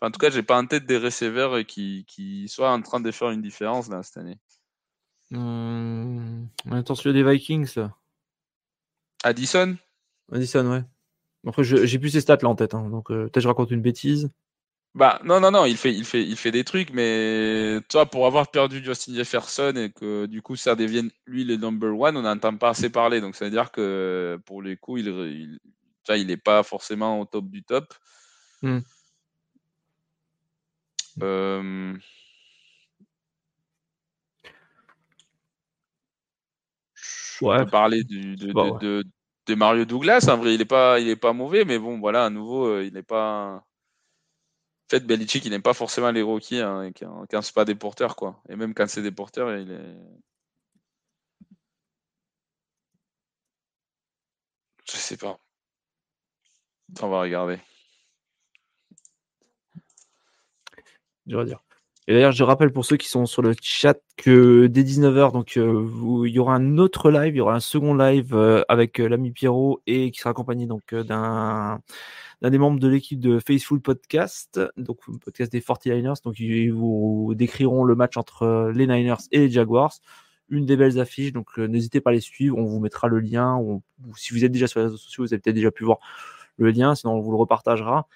enfin, 0.00 0.08
en 0.08 0.10
tout 0.10 0.18
cas, 0.18 0.30
j'ai 0.30 0.42
pas 0.42 0.58
en 0.58 0.66
tête 0.66 0.86
des 0.86 0.98
receveurs 0.98 1.64
qui, 1.66 2.04
qui 2.08 2.48
soient 2.48 2.72
en 2.72 2.82
train 2.82 2.98
de 3.00 3.10
faire 3.12 3.30
une 3.30 3.42
différence 3.42 3.88
là 3.88 4.02
cette 4.02 4.16
année. 4.16 4.38
Hum, 5.32 6.48
Attention 6.70 7.12
des 7.12 7.22
Vikings. 7.22 7.70
là. 7.76 7.94
Addison, 9.24 9.76
Madison, 10.30 10.70
ouais. 10.70 10.82
Après, 11.46 11.62
j'ai 11.64 11.98
plus 11.98 12.10
ces 12.10 12.20
stats 12.20 12.38
là 12.42 12.48
en 12.48 12.54
tête, 12.56 12.74
hein, 12.74 12.88
donc 12.88 13.10
euh, 13.10 13.24
peut-être 13.28 13.42
je 13.42 13.48
raconte 13.48 13.70
une 13.70 13.82
bêtise. 13.82 14.30
Bah 14.94 15.20
non, 15.24 15.40
non, 15.40 15.50
non, 15.50 15.64
il 15.64 15.76
fait, 15.76 15.92
il 15.94 16.04
fait, 16.04 16.22
il 16.22 16.36
fait 16.36 16.50
des 16.50 16.64
trucs, 16.64 16.90
mais 16.92 17.78
toi, 17.88 18.06
pour 18.06 18.26
avoir 18.26 18.50
perdu 18.50 18.82
Justin 18.82 19.14
Jefferson 19.14 19.72
et 19.76 19.90
que 19.90 20.26
du 20.26 20.42
coup 20.42 20.56
ça 20.56 20.74
devienne 20.74 21.10
lui 21.26 21.44
le 21.44 21.56
number 21.56 21.98
one, 21.98 22.16
on 22.16 22.22
n'entend 22.22 22.56
pas 22.56 22.70
assez 22.70 22.90
parler. 22.90 23.20
Donc 23.20 23.36
ça 23.36 23.44
veut 23.44 23.50
dire 23.50 23.70
que 23.70 24.38
pour 24.44 24.62
les 24.62 24.76
coups, 24.76 25.02
il, 25.02 25.08
il, 25.08 25.58
vois, 26.06 26.16
il 26.16 26.30
est 26.30 26.36
pas 26.36 26.62
forcément 26.62 27.20
au 27.20 27.24
top 27.24 27.48
du 27.48 27.62
top. 27.62 27.94
Hmm. 28.62 28.78
Euh, 31.22 31.94
On 37.40 37.56
peut 37.58 37.66
parler 37.66 38.04
du, 38.04 38.36
de, 38.36 38.48
de, 38.48 38.52
ouais. 38.52 38.78
de- 38.80 39.04
de 39.46 39.54
Mario 39.54 39.84
Douglas. 39.84 40.28
En 40.28 40.36
vrai, 40.36 40.54
il 40.54 40.60
est 40.60 40.64
pas, 40.66 41.00
il 41.00 41.08
est 41.08 41.16
pas 41.16 41.32
mauvais, 41.32 41.64
mais 41.64 41.78
bon, 41.78 41.98
voilà, 41.98 42.24
à 42.26 42.30
nouveau, 42.30 42.66
euh, 42.66 42.84
il 42.84 42.92
n'est 42.92 43.02
pas. 43.02 43.64
Fait, 44.90 45.00
Belichick, 45.00 45.44
il 45.44 45.50
n'aime 45.50 45.62
pas 45.62 45.74
forcément 45.74 46.10
les 46.10 46.22
rookies 46.22 46.60
hein, 46.60 46.90
quand, 46.98 47.26
quand 47.30 47.52
pas 47.54 47.64
des 47.64 47.74
porteurs, 47.74 48.16
quoi. 48.16 48.42
Et 48.48 48.56
même 48.56 48.74
quand 48.74 48.88
c'est 48.88 49.02
des 49.02 49.12
porteurs, 49.12 49.54
il 49.56 49.70
est. 49.70 49.96
Je 54.90 54.96
sais 54.96 55.16
pas. 55.16 55.38
On 57.00 57.08
va 57.08 57.20
regarder. 57.20 57.58
je 61.26 61.36
vais 61.36 61.44
dire. 61.44 61.67
Et 62.08 62.14
d'ailleurs, 62.14 62.32
je 62.32 62.42
rappelle 62.42 62.72
pour 62.72 62.86
ceux 62.86 62.96
qui 62.96 63.06
sont 63.06 63.26
sur 63.26 63.42
le 63.42 63.54
chat 63.60 63.98
que 64.16 64.66
dès 64.66 64.82
19h, 64.82 65.30
donc 65.30 65.58
euh, 65.58 66.24
il 66.26 66.32
y 66.32 66.38
aura 66.38 66.54
un 66.54 66.78
autre 66.78 67.10
live, 67.10 67.34
il 67.34 67.36
y 67.36 67.40
aura 67.42 67.54
un 67.54 67.60
second 67.60 67.94
live 67.94 68.34
euh, 68.34 68.62
avec 68.70 68.98
euh, 68.98 69.08
l'ami 69.08 69.30
Pierrot 69.30 69.82
et 69.86 70.10
qui 70.10 70.18
sera 70.18 70.30
accompagné 70.30 70.64
donc 70.64 70.94
d'un 70.94 71.80
des 72.40 72.56
membres 72.56 72.80
de 72.80 72.88
l'équipe 72.88 73.20
de 73.20 73.38
Faithful 73.46 73.82
Podcast, 73.82 74.58
donc 74.78 75.00
podcast 75.20 75.52
des 75.52 75.60
49ers. 75.60 76.22
Donc 76.24 76.40
ils 76.40 76.72
vous 76.72 77.34
décriront 77.36 77.84
le 77.84 77.94
match 77.94 78.16
entre 78.16 78.72
les 78.74 78.86
Niners 78.86 79.16
et 79.30 79.40
les 79.40 79.50
Jaguars. 79.50 79.92
Une 80.48 80.64
des 80.64 80.78
belles 80.78 80.98
affiches, 80.98 81.34
donc 81.34 81.58
n'hésitez 81.58 82.00
pas 82.00 82.08
à 82.08 82.14
les 82.14 82.20
suivre. 82.20 82.56
On 82.56 82.64
vous 82.64 82.80
mettra 82.80 83.08
le 83.08 83.20
lien. 83.20 83.60
si 84.16 84.32
vous 84.32 84.46
êtes 84.46 84.52
déjà 84.52 84.66
sur 84.66 84.80
les 84.80 84.86
réseaux 84.86 84.96
sociaux, 84.96 85.24
vous 85.24 85.34
avez 85.34 85.42
peut-être 85.42 85.56
déjà 85.56 85.70
pu 85.70 85.84
voir 85.84 85.98
le 86.56 86.70
lien, 86.70 86.94
sinon 86.94 87.16
on 87.16 87.20
vous 87.20 87.32
le 87.32 87.36
repartagera. 87.36 88.08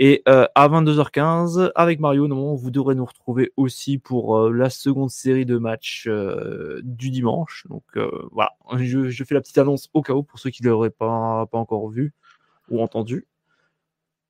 Et 0.00 0.22
euh, 0.28 0.46
à 0.54 0.68
22h15, 0.68 1.72
avec 1.74 1.98
Mario, 1.98 2.28
normalement, 2.28 2.54
vous 2.54 2.70
devrez 2.70 2.94
nous 2.94 3.04
retrouver 3.04 3.52
aussi 3.56 3.98
pour 3.98 4.38
euh, 4.38 4.52
la 4.52 4.70
seconde 4.70 5.10
série 5.10 5.44
de 5.44 5.58
matchs 5.58 6.06
euh, 6.06 6.80
du 6.84 7.10
dimanche. 7.10 7.66
Donc 7.68 7.82
voilà, 8.30 8.52
je, 8.76 9.08
je 9.10 9.24
fais 9.24 9.34
la 9.34 9.40
petite 9.40 9.58
annonce 9.58 9.88
au 9.94 10.02
cas 10.02 10.12
où 10.12 10.22
pour 10.22 10.38
ceux 10.38 10.50
qui 10.50 10.62
ne 10.62 10.68
l'auraient 10.68 10.90
pas, 10.90 11.46
pas 11.46 11.58
encore 11.58 11.88
vu 11.88 12.12
ou 12.68 12.80
entendu. 12.80 13.26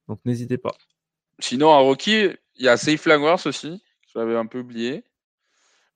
Donc 0.08 0.20
n'hésitez 0.24 0.56
pas. 0.56 0.74
Sinon, 1.38 1.70
à 1.72 1.78
Rocky, 1.78 2.30
il 2.56 2.64
y 2.64 2.68
a 2.68 2.76
Safe 2.78 3.00
Flowers 3.00 3.46
aussi. 3.46 3.82
Je 4.06 4.18
l'avais 4.18 4.36
un 4.36 4.46
peu 4.46 4.60
oublié. 4.60 5.04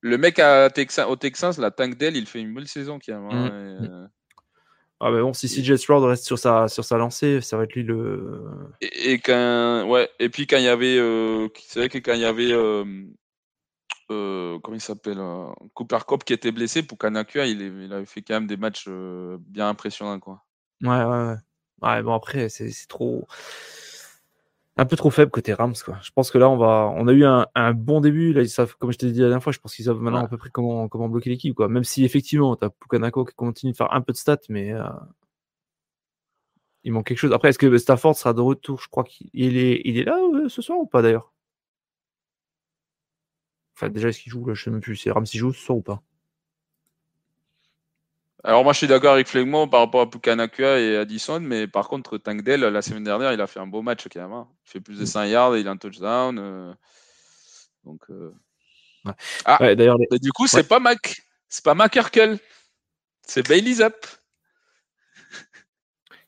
Le 0.00 0.18
mec 0.18 0.38
à 0.38 0.68
au 1.08 1.16
Texans, 1.16 1.54
la 1.58 1.70
Tank 1.70 1.96
Dell, 1.96 2.16
il 2.16 2.26
fait 2.26 2.40
une 2.40 2.52
bonne 2.52 2.66
saison 2.66 2.98
quand 3.04 3.20
même. 3.20 3.30
hein, 3.30 3.46
et, 3.46 3.88
euh, 3.88 4.06
Ah 5.04 5.10
bah 5.10 5.20
bon, 5.20 5.32
si 5.32 5.48
CJ 5.48 5.74
Stroud 5.74 6.04
reste 6.04 6.24
sur 6.24 6.38
sa, 6.38 6.68
sur 6.68 6.84
sa 6.84 6.96
lancée, 6.96 7.40
ça 7.40 7.56
va 7.56 7.64
être 7.64 7.74
lui 7.74 7.82
le. 7.82 8.44
Et, 8.80 9.12
et 9.12 9.18
quand, 9.18 9.84
ouais, 9.88 10.08
et 10.20 10.28
puis 10.28 10.46
quand 10.46 10.58
il 10.58 10.62
y 10.62 10.68
avait, 10.68 10.96
euh, 10.96 11.48
c'est 11.66 11.80
vrai 11.80 11.88
que 11.88 11.98
quand 11.98 12.12
il 12.12 12.20
y 12.20 12.24
avait, 12.24 12.52
euh, 12.52 12.84
euh, 14.12 14.60
comment 14.62 14.76
il 14.76 14.80
s'appelle, 14.80 15.18
Cooper 15.74 15.98
Cup 16.06 16.22
qui 16.22 16.32
était 16.32 16.52
blessé 16.52 16.84
pour 16.84 16.98
Kanakua, 16.98 17.46
il, 17.46 17.60
il 17.60 17.92
avait 17.92 18.06
fait 18.06 18.22
quand 18.22 18.34
même 18.34 18.46
des 18.46 18.56
matchs 18.56 18.88
bien 18.88 19.68
impressionnants, 19.68 20.20
quoi. 20.20 20.44
Ouais, 20.82 20.90
ouais, 20.90 21.26
ouais. 21.26 21.36
Ouais, 21.82 22.02
bon, 22.04 22.14
après, 22.14 22.48
c'est 22.48 22.70
trop. 22.88 23.26
Un 24.78 24.86
peu 24.86 24.96
trop 24.96 25.10
faible 25.10 25.30
côté 25.30 25.52
Rams, 25.52 25.74
quoi. 25.84 25.98
Je 26.02 26.10
pense 26.12 26.30
que 26.30 26.38
là, 26.38 26.48
on 26.48 26.56
va. 26.56 26.90
On 26.96 27.06
a 27.06 27.12
eu 27.12 27.24
un, 27.24 27.46
un 27.54 27.72
bon 27.74 28.00
début. 28.00 28.32
Là, 28.32 28.40
ils 28.42 28.48
savent, 28.48 28.74
comme 28.78 28.90
je 28.90 28.98
t'ai 28.98 29.12
dit 29.12 29.20
la 29.20 29.26
dernière 29.28 29.42
fois, 29.42 29.52
je 29.52 29.58
pense 29.58 29.74
qu'ils 29.76 29.84
savent 29.84 30.00
maintenant 30.00 30.20
Ouais. 30.20 30.24
à 30.24 30.28
peu 30.28 30.38
près 30.38 30.48
comment, 30.50 30.88
comment 30.88 31.08
bloquer 31.10 31.28
l'équipe, 31.30 31.54
quoi. 31.54 31.68
Même 31.68 31.84
si 31.84 32.04
effectivement, 32.04 32.56
t'as 32.56 32.70
Pukanako 32.70 33.24
qui 33.26 33.34
continue 33.34 33.72
de 33.72 33.76
faire 33.76 33.92
un 33.92 34.00
peu 34.00 34.12
de 34.12 34.16
stats, 34.16 34.38
mais 34.48 34.72
euh, 34.72 34.84
il 36.84 36.92
manque 36.92 37.06
quelque 37.06 37.18
chose. 37.18 37.32
Après, 37.32 37.48
est-ce 37.50 37.58
que 37.58 37.76
Stafford 37.78 38.16
sera 38.16 38.32
de 38.32 38.40
retour? 38.40 38.80
Je 38.80 38.88
crois 38.88 39.04
qu'il 39.04 39.28
est, 39.56 39.82
il 39.84 39.98
est 39.98 40.04
là 40.04 40.16
euh, 40.18 40.48
ce 40.48 40.62
soir 40.62 40.78
ou 40.78 40.86
pas 40.86 41.02
d'ailleurs? 41.02 41.32
Enfin, 43.76 43.88
déjà, 43.90 44.08
est-ce 44.08 44.20
qu'il 44.22 44.32
joue? 44.32 44.46
Là 44.46 44.54
Je 44.54 44.62
sais 44.64 44.70
même 44.70 44.80
plus. 44.80 44.96
C'est 44.96 45.10
Rams 45.10 45.24
qui 45.24 45.38
joue 45.38 45.52
ce 45.52 45.60
soir 45.60 45.78
ou 45.78 45.82
pas 45.82 46.02
Alors 48.44 48.64
moi, 48.64 48.72
je 48.72 48.78
suis 48.78 48.86
d'accord 48.88 49.12
avec 49.12 49.28
Flegmo 49.28 49.68
par 49.68 49.80
rapport 49.80 50.00
à 50.00 50.10
Pukanakua 50.10 50.80
et 50.80 50.96
Addison, 50.96 51.38
mais 51.40 51.68
par 51.68 51.88
contre, 51.88 52.18
Tank 52.18 52.42
Dell, 52.42 52.60
la 52.60 52.82
semaine 52.82 53.04
dernière, 53.04 53.32
il 53.32 53.40
a 53.40 53.46
fait 53.46 53.60
un 53.60 53.68
beau 53.68 53.82
match 53.82 54.06
quand 54.12 54.20
même. 54.20 54.32
hein. 54.32 54.48
Il 54.66 54.70
fait 54.70 54.80
plus 54.80 54.98
de 54.98 55.04
100 55.04 55.24
yards, 55.24 55.56
il 55.56 55.68
a 55.68 55.70
un 55.70 55.76
touchdown. 55.76 56.38
euh, 56.40 56.72
donc, 57.84 58.00
euh, 58.10 58.32
Ah. 59.44 59.58
Ouais, 59.60 59.76
d'ailleurs, 59.76 59.96
les- 59.98 60.18
du 60.18 60.30
coup, 60.32 60.46
c'est 60.48 60.66
pas 60.66 60.78
Mac, 60.80 61.22
c'est 61.48 61.64
pas 61.64 61.74
McCurkle, 61.74 62.38
c'est 63.26 63.46
Bailey 63.48 63.74
Zapp. 63.74 64.06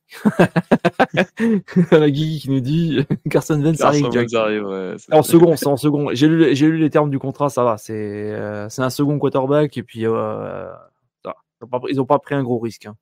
la 1.90 2.10
Guigui 2.10 2.38
qui 2.40 2.50
nous 2.50 2.60
dit 2.60 3.04
Carson 3.30 3.60
arrive. 3.64 3.76
Carson 3.76 4.10
Jack. 4.12 4.22
Wentz 4.22 4.34
arrive, 4.34 4.64
ouais, 4.64 4.94
En 5.12 5.22
second, 5.24 5.56
c'est 5.56 5.66
en 5.66 5.76
second. 5.76 6.10
J'ai 6.12 6.28
lu, 6.28 6.54
j'ai 6.54 6.66
lu 6.68 6.78
les 6.78 6.90
termes 6.90 7.10
du 7.10 7.18
contrat, 7.18 7.48
ça 7.48 7.64
va. 7.64 7.76
C'est 7.78 7.92
euh, 7.94 8.68
c'est 8.68 8.82
un 8.82 8.90
second 8.90 9.18
quarterback 9.18 9.76
et 9.76 9.82
puis 9.82 10.06
euh. 10.06 10.72
Ils 11.64 11.76
ont 11.76 11.80
pas, 11.80 11.80
ils 11.90 12.00
ont 12.00 12.06
pas 12.06 12.18
pris 12.18 12.34
un 12.34 12.42
gros 12.42 12.58
risque. 12.58 12.86
hein. 12.86 12.96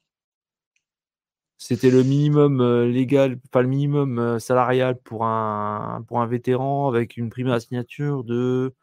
C'était 1.59 1.91
le 1.91 2.03
minimum 2.03 2.61
euh, 2.61 2.89
légal, 2.89 3.39
pas 3.53 3.63
le 3.63 3.69
minimum 3.69 4.19
euh, 4.19 4.39
salarial 4.41 4.97
pour 5.01 5.25
un 5.25 6.03
pour 6.09 6.21
un 6.21 6.27
vétéran 6.27 6.89
avec 6.89 7.17
une 7.17 7.31
prime 7.31 7.47
à 7.49 7.53
la 7.53 7.61
signature 7.61 8.25
de 8.25 8.75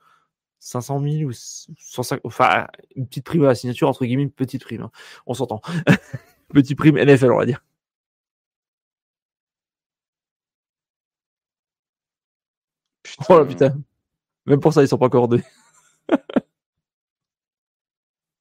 500 0.60 1.02
000 1.02 1.30
ou 1.30 1.34
150, 1.34 2.22
enfin 2.26 2.68
une 2.96 3.08
petite 3.08 3.26
prime 3.26 3.44
à 3.46 3.48
la 3.50 3.56
signature 3.56 3.90
entre 3.90 4.06
guillemets, 4.06 4.24
une 4.24 4.32
petite 4.32 4.64
prime. 4.64 4.84
hein. 4.84 4.92
On 5.28 5.34
s'entend. 5.34 5.62
petite 6.50 6.78
prime 6.78 6.98
NFL, 6.98 7.32
on 7.34 7.38
va 7.40 7.46
dire. 7.46 7.64
Oh 13.30 13.38
là 13.40 13.46
putain. 13.46 13.76
Même 14.48 14.60
pour 14.62 14.74
ça, 14.74 14.84
ils 14.84 14.88
sont 14.90 14.98
pas 15.00 15.10
cordés. 15.10 15.44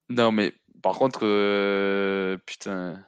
Non, 0.09 0.33
mais 0.33 0.53
par 0.83 0.97
contre, 0.99 1.21
euh, 1.23 2.37
putain. 2.47 3.05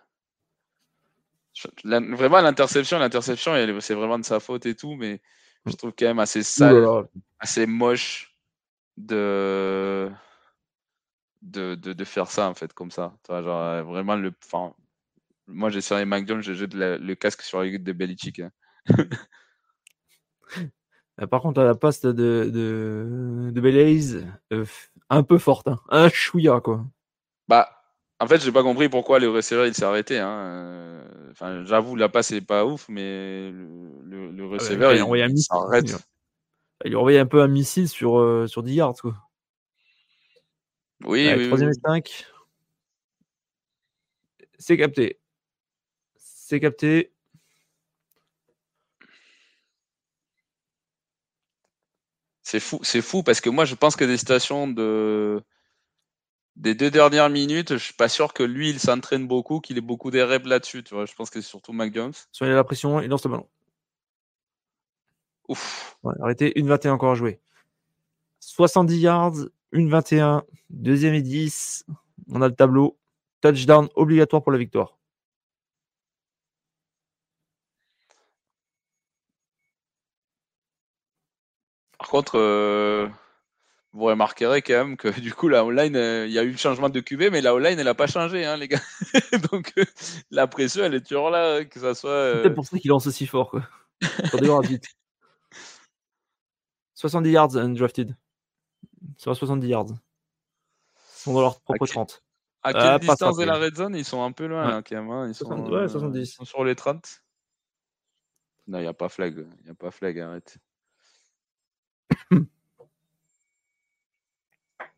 Je- 1.55 1.69
la- 1.85 2.01
vraiment, 2.01 2.41
l'interception, 2.41 2.99
l'interception, 2.99 3.53
c'est 3.81 3.95
vraiment 3.95 4.19
de 4.19 4.25
sa 4.25 4.41
faute 4.41 4.67
et 4.67 4.75
tout, 4.75 4.95
mais 4.97 5.21
je 5.67 5.75
trouve 5.77 5.93
quand 5.99 6.07
même 6.07 6.19
assez 6.19 6.43
sale, 6.43 6.87
assez 7.39 7.67
moche 7.67 8.37
de... 8.97 10.11
De, 11.43 11.75
de, 11.75 11.95
de 11.95 12.05
faire 12.05 12.31
ça, 12.31 12.51
en 12.51 12.55
fait, 12.55 12.75
comme 12.75 12.91
ça. 12.91 13.17
Genre, 13.27 13.49
euh, 13.49 13.83
vraiment, 13.83 14.15
le, 14.15 14.31
moi 15.47 15.71
j'ai 15.71 15.81
serré 15.81 16.05
Mac 16.05 16.29
Jones, 16.29 16.43
j'ai 16.43 16.55
jeté 16.55 16.77
le 16.77 17.15
casque 17.15 17.41
sur 17.41 17.61
la 17.61 17.71
gueule 17.71 17.83
de 17.83 17.93
Belichick. 17.93 18.41
Hein. 18.41 18.51
Euh, 21.19 21.27
par 21.27 21.41
contre, 21.41 21.63
la 21.63 21.75
passe 21.75 22.03
de, 22.03 22.13
de, 22.13 23.51
de 23.51 23.61
Belize, 23.61 24.27
euh, 24.53 24.67
un 25.09 25.23
peu 25.23 25.39
forte, 25.39 25.69
hein. 25.69 25.81
un 25.89 26.11
chouïa 26.11 26.61
quoi. 26.61 26.85
Bah, 27.51 27.69
en 28.21 28.29
fait, 28.29 28.41
j'ai 28.41 28.53
pas 28.53 28.63
compris 28.63 28.89
pourquoi 28.89 29.19
le 29.19 29.29
receveur 29.29 29.67
il 29.67 29.75
s'est 29.75 29.83
arrêté. 29.83 30.21
Hein. 30.21 30.31
Euh, 30.31 31.31
enfin, 31.33 31.65
j'avoue, 31.65 31.97
la 31.97 32.09
passe 32.09 32.31
est 32.31 32.41
pas 32.41 32.65
ouf, 32.65 32.87
mais 32.89 33.51
le, 33.51 34.31
le, 34.31 34.45
ah 34.45 34.53
receveur 34.53 34.93
il, 34.93 34.99
il, 34.99 35.31
il 35.37 35.43
s'arrête. 35.43 35.97
Il 36.85 36.97
envoyé 36.97 37.19
un 37.19 37.27
peu 37.27 37.43
un 37.43 37.49
missile 37.49 37.89
sur, 37.89 38.45
sur 38.49 38.63
10 38.63 38.75
yards. 38.75 38.95
Quoi. 39.03 39.17
Oui, 41.05 41.29
oui, 41.37 41.47
Troisième 41.49 41.71
et 41.71 41.75
5. 41.75 42.27
C'est 44.61 44.77
capté. 44.77 45.19
C'est 46.15 46.61
capté. 46.61 47.13
C'est 52.45 52.61
fou, 52.61 52.79
c'est 52.83 53.03
fou 53.03 53.25
parce 53.25 53.41
que 53.41 53.51
moi 53.51 53.65
je 53.65 53.75
pense 53.75 53.97
que 53.97 54.05
des 54.05 54.17
stations 54.17 54.69
de 54.69 55.43
des 56.61 56.75
deux 56.75 56.91
dernières 56.91 57.31
minutes, 57.31 57.73
je 57.73 57.83
suis 57.83 57.95
pas 57.95 58.09
sûr 58.09 58.35
que 58.35 58.43
lui 58.43 58.69
il 58.69 58.79
s'entraîne 58.79 59.27
beaucoup, 59.27 59.61
qu'il 59.61 59.79
ait 59.79 59.81
beaucoup 59.81 60.11
des 60.11 60.23
reps 60.23 60.47
là-dessus. 60.47 60.83
Tu 60.85 60.95
vois, 60.95 61.07
je 61.07 61.15
pense 61.15 61.31
que 61.31 61.41
c'est 61.41 61.49
surtout 61.49 61.73
Mac 61.73 61.95
Jones. 61.95 62.13
Soyez 62.33 62.53
la 62.53 62.65
pression, 62.65 63.01
il 63.01 63.09
lance 63.09 63.25
le 63.25 63.31
ballon. 63.31 63.49
Ouf. 65.49 65.97
arrêtez, 66.21 66.59
une 66.59 66.69
21 66.69 66.93
encore 66.93 67.13
à 67.13 67.15
jouer. 67.15 67.41
70 68.41 68.99
yards, 68.99 69.35
une 69.73 69.89
21, 69.91 70.45
deuxième 70.69 71.15
et 71.15 71.23
10. 71.23 71.87
On 72.29 72.43
a 72.43 72.49
le 72.49 72.55
tableau. 72.55 72.99
Touchdown 73.41 73.89
obligatoire 73.97 74.43
pour 74.43 74.53
la 74.53 74.59
victoire. 74.59 74.99
Par 81.99 82.09
contre, 82.09 82.39
euh, 82.39 83.09
vous 83.93 84.05
remarquerez 84.05 84.63
quand 84.63 84.75
même 84.75 84.97
que 84.97 85.09
du 85.21 85.33
coup, 85.33 85.49
la 85.49 85.65
online, 85.65 85.97
euh, 85.97 86.27
il 86.27 86.33
y 86.33 86.39
a 86.39 86.43
eu 86.43 86.51
le 86.51 86.57
changement 86.57 86.89
de 86.89 87.01
QB, 87.01 87.31
mais 87.33 87.41
la 87.41 87.55
online, 87.55 87.79
elle 87.79 87.85
n'a 87.85 87.95
pas 87.95 88.07
changé, 88.07 88.45
hein, 88.45 88.57
les 88.57 88.69
gars. 88.69 88.81
Donc, 89.53 89.73
euh, 89.79 89.85
la 90.31 90.47
pression, 90.47 90.85
elle 90.85 90.95
est 90.95 91.07
toujours 91.07 91.31
là, 91.31 91.57
hein, 91.57 91.65
que 91.65 91.81
ça 91.81 91.95
soit. 91.95 92.33
C'est 92.35 92.43
peut-être 92.43 92.55
pour 92.55 92.67
ça 92.67 92.79
qu'il 92.79 92.89
lance 92.89 93.07
aussi 93.07 93.27
fort, 93.27 93.51
quoi. 93.51 93.63
vite. 94.63 94.87
70 96.95 97.31
yards 97.31 97.57
undrafted. 97.57 98.17
Sur 99.17 99.35
70 99.35 99.67
yards. 99.67 99.87
Ils 99.89 101.23
sont 101.23 101.33
dans 101.33 101.41
leur 101.41 101.61
propre 101.61 101.87
30. 101.87 102.23
À 102.63 102.73
quelle 102.73 102.83
ah, 102.83 102.99
distance 102.99 103.39
de 103.39 103.45
la 103.45 103.57
red 103.57 103.75
zone 103.75 103.95
Ils 103.95 104.05
sont 104.05 104.23
un 104.23 104.33
peu 104.33 104.47
loin, 104.47 104.69
là, 104.69 104.83
quand 104.83 104.97
même. 104.97 105.11
Hein. 105.11 105.29
Ils, 105.29 105.35
sont, 105.35 105.47
ouais, 105.71 105.89
70. 105.89 106.19
ils 106.19 106.27
sont 106.27 106.45
sur 106.45 106.63
les 106.63 106.75
30. 106.75 107.23
Non, 108.67 108.79
il 108.79 108.83
n'y 108.83 108.89
a 108.89 108.93
pas 108.93 109.09
flag. 109.09 109.47
Il 109.61 109.65
n'y 109.65 109.71
a 109.71 109.75
pas 109.75 109.91
flag, 109.91 110.19
arrête. 110.19 110.59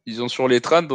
ils 0.07 0.17
sont 0.17 0.29
sur 0.29 0.49
les 0.49 0.61
30 0.61 0.89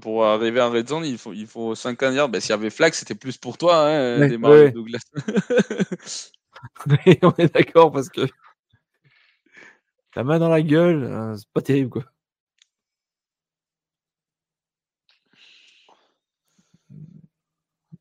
pour 0.00 0.24
arriver 0.24 0.60
en 0.60 0.70
red 0.70 0.88
zone, 0.88 1.04
il 1.04 1.18
faut, 1.18 1.32
il 1.32 1.46
faut 1.46 1.74
50 1.74 2.14
yards. 2.14 2.28
Ben, 2.28 2.40
S'il 2.40 2.50
y 2.50 2.52
avait 2.54 2.70
flag, 2.70 2.92
c'était 2.94 3.14
plus 3.14 3.36
pour 3.36 3.58
toi, 3.58 3.88
hein, 3.88 4.20
ouais, 4.20 4.36
ouais. 4.36 4.70
Douglas. 4.70 5.02
on 7.22 7.34
est 7.38 7.52
d'accord 7.54 7.92
parce 7.92 8.08
que 8.08 8.22
la 10.14 10.24
main 10.24 10.38
dans 10.38 10.48
la 10.48 10.62
gueule, 10.62 11.04
euh, 11.04 11.36
c'est 11.36 11.48
pas 11.52 11.60
terrible 11.60 11.90
quoi. 11.90 12.04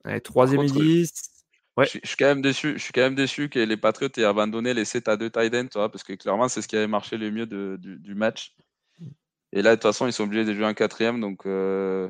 Allez, 0.05 0.21
troisième 0.21 0.61
et 0.61 0.67
10. 0.67 1.11
Ouais. 1.77 1.85
Je, 1.85 1.99
suis 2.03 2.15
quand 2.17 2.25
même 2.25 2.41
déçu. 2.41 2.73
Je 2.77 2.83
suis 2.83 2.93
quand 2.93 3.01
même 3.01 3.15
déçu 3.15 3.49
que 3.49 3.59
les 3.59 3.75
Patriots 3.75 4.09
aient 4.17 4.23
abandonné 4.23 4.73
les 4.73 4.85
7 4.85 5.09
à 5.09 5.17
2 5.17 5.29
tight 5.29 5.53
ends, 5.55 5.89
parce 5.89 6.03
que 6.03 6.13
clairement, 6.13 6.47
c'est 6.47 6.61
ce 6.61 6.67
qui 6.67 6.77
avait 6.77 6.87
marché 6.87 7.17
le 7.17 7.31
mieux 7.31 7.45
de, 7.45 7.77
du, 7.81 7.97
du, 7.97 8.15
match. 8.15 8.53
Et 9.55 9.61
là, 9.61 9.71
de 9.71 9.75
toute 9.75 9.83
façon, 9.83 10.05
ils 10.05 10.13
sont 10.13 10.25
obligés 10.25 10.43
de 10.43 10.53
jouer 10.53 10.65
un 10.65 10.73
quatrième, 10.73 11.21
donc 11.21 11.45
euh, 11.45 12.09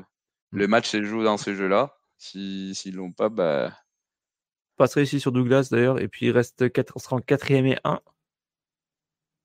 le 0.50 0.66
mm. 0.66 0.70
match 0.70 0.90
se 0.90 1.02
joue 1.04 1.22
dans 1.22 1.36
ces 1.36 1.54
jeux-là. 1.54 1.96
S'ils 2.18 2.74
si, 2.74 2.90
l'ont 2.90 3.12
pas, 3.12 3.28
bah. 3.28 3.72
Passerait 4.76 5.04
ici 5.04 5.20
sur 5.20 5.30
Douglas 5.30 5.68
d'ailleurs, 5.70 6.00
et 6.00 6.08
puis 6.08 6.26
il 6.26 6.32
reste 6.32 6.70
4, 6.70 6.94
on 6.96 6.98
sera 6.98 7.16
en 7.16 7.20
quatrième 7.20 7.66
et 7.66 7.78
1. 7.84 8.00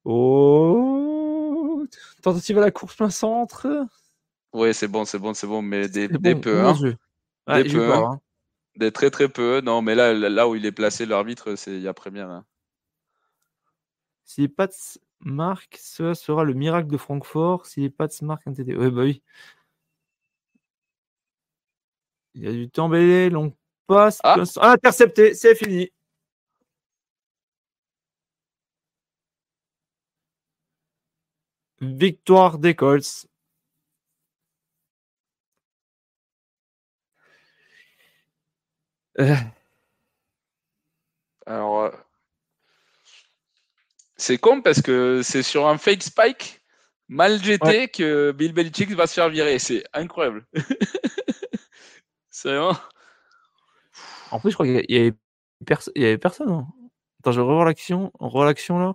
Oh 0.03 1.85
Tentative 2.23 2.57
à 2.57 2.61
la 2.61 2.71
course 2.71 2.95
plein 2.95 3.11
centre. 3.11 3.67
Oui, 4.51 4.73
c'est 4.73 4.87
bon, 4.87 5.05
c'est 5.05 5.19
bon, 5.19 5.35
c'est 5.35 5.47
bon, 5.47 5.61
mais 5.61 5.87
des, 5.87 6.07
peu. 6.09 6.59
Hein. 6.59 6.75
Ouais, 7.47 7.63
des 7.63 7.69
peu. 7.69 7.93
Hein. 7.93 8.19
Des 8.77 8.91
très 8.91 9.11
très 9.11 9.29
peu. 9.29 9.61
Non, 9.61 9.83
mais 9.83 9.93
là, 9.93 10.13
là 10.13 10.47
où 10.47 10.55
il 10.55 10.65
est 10.65 10.71
placé, 10.71 11.05
l'arbitre, 11.05 11.55
c'est 11.55 11.75
il 11.75 11.81
y 11.81 11.87
a 11.87 11.93
première. 11.93 12.29
Hein. 12.29 12.45
Si 14.25 14.47
Pats 14.47 14.69
marquent, 15.21 15.77
ce 15.79 16.13
sera 16.13 16.43
le 16.43 16.53
miracle 16.53 16.89
de 16.89 16.97
Francfort. 16.97 17.65
Si 17.65 17.81
les 17.81 17.89
Pats 17.89 18.07
marquent 18.21 18.47
un 18.47 18.53
TD. 18.53 18.75
Oui, 18.75 18.91
bah 18.91 19.01
oui. 19.03 19.21
Il 22.33 22.43
y 22.43 22.47
a 22.47 22.51
du 22.51 22.69
temps 22.69 22.89
belé, 22.89 23.29
long 23.29 23.55
passe. 23.87 24.19
Ah. 24.23 24.37
intercepté, 24.61 25.33
c'est 25.33 25.55
fini. 25.55 25.91
Victoire 31.81 32.57
des 32.59 32.75
Colts. 32.75 33.27
Euh. 39.19 39.35
Alors, 41.45 41.79
euh, 41.83 41.91
c'est 44.21 44.37
con 44.37 44.61
parce 44.61 44.81
que 44.81 45.21
c'est 45.23 45.43
sur 45.43 45.67
un 45.67 45.77
fake 45.77 46.03
spike 46.03 46.61
mal 47.09 47.43
jeté 47.43 47.87
que 47.89 48.31
Bill 48.31 48.53
Belichick 48.53 48.91
va 48.91 49.07
se 49.07 49.15
faire 49.15 49.29
virer. 49.29 49.57
C'est 49.59 49.83
incroyable. 49.93 50.45
c'est 52.29 52.49
vraiment. 52.49 52.77
En 54.29 54.39
plus, 54.39 54.51
je 54.51 54.55
crois 54.55 54.65
qu'il 54.65 54.75
y 54.75 54.97
avait, 54.97 55.13
y 55.95 56.05
avait 56.05 56.17
personne. 56.17 56.51
Hein. 56.51 56.67
Attends, 57.19 57.31
je 57.31 57.41
vais 57.41 57.47
revoir 57.47 57.65
l'action. 57.65 58.11
revoit 58.19 58.45
l'action 58.45 58.79
là. 58.79 58.93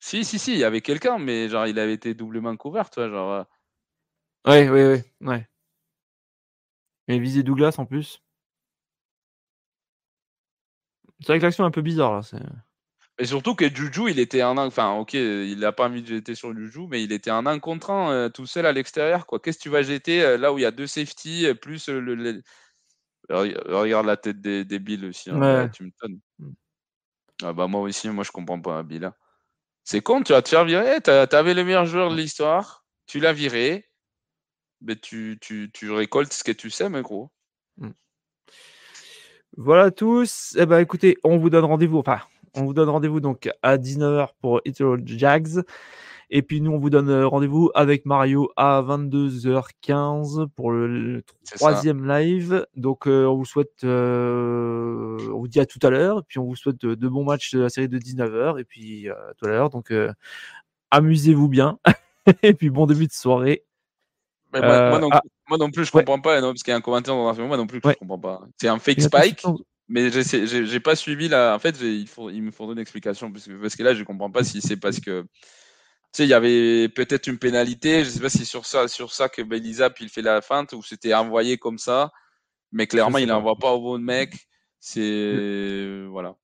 Si, 0.00 0.24
si, 0.24 0.38
si, 0.38 0.52
il 0.52 0.58
y 0.58 0.64
avait 0.64 0.82
quelqu'un, 0.82 1.18
mais 1.18 1.48
genre 1.48 1.66
il 1.66 1.78
avait 1.78 1.94
été 1.94 2.14
doublement 2.14 2.54
couvert, 2.56 2.90
toi, 2.90 3.08
genre. 3.08 3.32
Euh. 3.32 3.44
Ouais, 4.46 4.68
ouais, 4.68 4.86
ouais, 4.86 5.04
ouais. 5.22 5.48
Il 7.08 7.20
visé 7.20 7.42
Douglas 7.42 7.76
en 7.78 7.86
plus. 7.86 8.20
C'est 11.20 11.28
vrai 11.28 11.38
que 11.38 11.44
l'action 11.44 11.64
est 11.64 11.68
un 11.68 11.70
peu 11.70 11.82
bizarre 11.82 12.12
là. 12.12 12.20
Et 13.18 13.24
surtout 13.24 13.54
que 13.54 13.74
Juju, 13.74 14.10
il 14.10 14.18
était 14.18 14.42
en 14.42 14.58
enfin 14.58 14.92
ok, 14.92 15.14
il 15.14 15.58
n'a 15.60 15.72
pas 15.72 15.86
envie 15.86 16.02
de 16.02 16.08
jeter 16.08 16.34
sur 16.34 16.54
Juju, 16.54 16.86
mais 16.88 17.02
il 17.02 17.12
était 17.12 17.30
un 17.30 17.58
contre 17.58 17.90
un 17.90 18.12
euh, 18.12 18.28
tout 18.28 18.44
seul 18.44 18.66
à 18.66 18.72
l'extérieur. 18.72 19.26
Quoi, 19.26 19.40
qu'est-ce 19.40 19.58
que 19.58 19.62
tu 19.62 19.68
vas 19.70 19.82
jeter 19.82 20.22
euh, 20.22 20.36
là 20.36 20.52
où 20.52 20.58
il 20.58 20.62
y 20.62 20.66
a 20.66 20.70
deux 20.70 20.86
safety 20.86 21.46
plus 21.62 21.88
le, 21.88 22.42
regarde 23.28 24.06
la 24.06 24.18
tête 24.18 24.40
des, 24.40 24.64
des 24.64 24.78
Bills 24.78 25.06
aussi. 25.06 25.30
Hein, 25.30 25.68
tu 25.70 25.84
me 25.84 25.90
donnes. 26.02 26.20
Mm. 26.38 26.52
Ah 27.42 27.52
bah 27.52 27.66
moi 27.66 27.80
aussi, 27.82 28.08
moi 28.10 28.24
je 28.24 28.30
comprends 28.30 28.60
pas 28.60 28.82
Bill. 28.82 29.04
Hein. 29.04 29.14
C'est 29.84 30.02
con, 30.02 30.22
tu 30.22 30.32
vas 30.32 30.42
te 30.42 30.48
faire 30.50 30.64
virer. 30.64 31.00
Tu 31.00 31.10
avais 31.10 31.54
le 31.54 31.64
meilleur 31.64 31.86
joueur 31.86 32.10
de 32.10 32.16
l'histoire, 32.16 32.84
tu 33.06 33.18
l'as 33.18 33.32
viré, 33.32 33.88
mais 34.82 34.96
tu, 34.96 35.38
tu, 35.40 35.70
tu 35.72 35.90
récoltes 35.90 36.32
ce 36.32 36.44
que 36.44 36.52
tu 36.52 36.70
sais, 36.70 36.90
mais 36.90 37.02
gros. 37.02 37.30
Voilà 39.56 39.90
tous. 39.90 40.54
Eh 40.58 40.66
ben, 40.66 40.80
écoutez, 40.80 41.16
on 41.24 41.38
vous 41.38 41.48
donne 41.48 41.64
rendez-vous. 41.64 41.98
Enfin, 41.98 42.20
on 42.56 42.64
vous 42.64 42.74
donne 42.74 42.88
rendez-vous 42.88 43.20
donc 43.20 43.48
à 43.62 43.76
19h 43.76 44.28
pour 44.40 44.60
Italo 44.64 44.96
Jags. 45.04 45.62
Et 46.28 46.42
puis 46.42 46.60
nous, 46.60 46.72
on 46.72 46.78
vous 46.78 46.90
donne 46.90 47.08
euh, 47.08 47.28
rendez-vous 47.28 47.70
avec 47.74 48.04
Mario 48.04 48.50
à 48.56 48.82
22h15 48.82 50.48
pour 50.48 50.72
le, 50.72 51.22
troisième 51.54 52.06
live. 52.08 52.66
Donc, 52.74 53.06
euh, 53.06 53.26
on 53.26 53.36
vous 53.36 53.44
souhaite, 53.44 53.84
euh, 53.84 55.16
on 55.32 55.38
vous 55.38 55.48
dit 55.48 55.60
à 55.60 55.66
tout 55.66 55.78
à 55.82 55.90
l'heure. 55.90 56.18
Et 56.18 56.22
puis, 56.26 56.40
on 56.40 56.46
vous 56.46 56.56
souhaite 56.56 56.80
de, 56.84 57.08
bons 57.08 57.24
matchs 57.24 57.52
de 57.52 57.60
la 57.60 57.68
série 57.68 57.88
de 57.88 57.98
19h. 57.98 58.58
Et 58.58 58.64
puis, 58.64 59.08
à 59.08 59.34
tout 59.38 59.44
à 59.44 59.48
l'heure. 59.48 59.70
Donc, 59.70 59.92
amusez-vous 60.90 61.48
bien. 61.48 61.78
et 62.42 62.54
puis, 62.54 62.70
bon 62.70 62.86
début 62.86 63.06
de 63.06 63.12
soirée. 63.12 63.64
moi, 64.52 64.98
non, 64.98 65.10
ah. 65.12 65.22
moi, 65.48 65.58
non, 65.58 65.70
plus, 65.70 65.84
je 65.84 65.92
comprends 65.92 66.20
pas. 66.20 66.40
Non, 66.40 66.48
parce 66.48 66.64
qu'il 66.64 66.72
y 66.72 66.74
a 66.74 66.78
un 66.78 66.80
commentaire 66.80 67.14
dans 67.14 67.30
la 67.30 67.44
moi 67.44 67.56
non 67.56 67.68
plus, 67.68 67.80
je 67.84 67.92
comprends 67.92 68.18
pas. 68.18 68.40
C'est 68.56 68.68
un 68.68 68.80
fake 68.80 69.02
spike. 69.02 69.44
Mais 69.88 70.10
j'ai 70.10 70.80
pas 70.80 70.96
suivi 70.96 71.28
là. 71.28 71.54
En 71.54 71.58
fait, 71.58 71.80
il, 71.80 72.08
faut, 72.08 72.30
il 72.30 72.42
me 72.42 72.50
faudrait 72.50 72.74
une 72.74 72.80
explication 72.80 73.30
parce 73.30 73.46
que, 73.46 73.52
parce 73.52 73.76
que 73.76 73.82
là, 73.82 73.94
je 73.94 74.02
comprends 74.02 74.30
pas 74.30 74.42
si 74.42 74.60
c'est 74.60 74.76
parce 74.76 74.98
que 74.98 75.22
tu 75.22 76.22
sais, 76.22 76.24
il 76.24 76.30
y 76.30 76.34
avait 76.34 76.88
peut-être 76.88 77.28
une 77.28 77.38
pénalité. 77.38 78.04
Je 78.04 78.10
sais 78.10 78.20
pas 78.20 78.28
si 78.28 78.44
sur 78.44 78.66
ça, 78.66 78.88
sur 78.88 79.12
ça 79.12 79.28
que 79.28 79.42
Belisa 79.42 79.90
il 80.00 80.08
fait 80.08 80.22
la 80.22 80.40
feinte 80.40 80.72
ou 80.72 80.82
c'était 80.82 81.14
envoyé 81.14 81.56
comme 81.56 81.78
ça. 81.78 82.10
Mais 82.72 82.86
clairement, 82.86 83.18
il 83.18 83.28
n'envoie 83.28 83.56
pas 83.56 83.72
au 83.72 83.80
bon 83.80 83.98
mec. 83.98 84.34
C'est 84.80 86.04
voilà. 86.10 86.34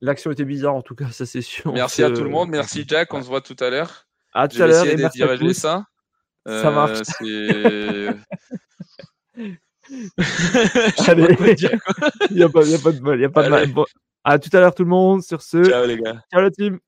L'action 0.00 0.30
était 0.30 0.44
bizarre 0.44 0.74
en 0.74 0.82
tout 0.82 0.94
cas, 0.94 1.10
ça 1.10 1.26
c'est 1.26 1.42
sûr. 1.42 1.72
Merci 1.72 2.02
à 2.04 2.10
tout 2.10 2.24
le 2.24 2.30
monde. 2.30 2.50
Merci 2.50 2.84
Jack. 2.86 3.12
On 3.14 3.22
se 3.22 3.28
voit 3.28 3.40
tout 3.40 3.56
à 3.60 3.70
l'heure. 3.70 4.06
À 4.32 4.48
tout 4.48 4.60
à 4.60 4.66
l'heure. 4.66 4.84
Vais 4.84 4.94
essayer 4.94 5.04
de 5.04 5.10
diriger 5.10 5.54
ça. 5.54 5.86
Ça 6.46 6.70
marche. 6.70 7.00
Allez, 11.06 11.36
il 12.30 12.36
n'y 12.36 12.42
a, 12.42 12.48
pas 12.48 12.62
de 12.62 13.00
mal. 13.00 13.20
Y 13.20 13.24
a 13.24 13.28
pas 13.28 13.42
de 13.44 13.48
mal. 13.48 13.72
Bon, 13.72 13.84
à 14.24 14.38
tout 14.38 14.54
à 14.56 14.60
l'heure 14.60 14.74
tout 14.74 14.84
le 14.84 14.88
monde 14.88 15.22
sur 15.22 15.42
ce. 15.42 15.64
Ciao 15.64 15.86
les 15.86 15.96
gars. 15.96 16.22
Ciao 16.32 16.40
la 16.42 16.50
team. 16.50 16.78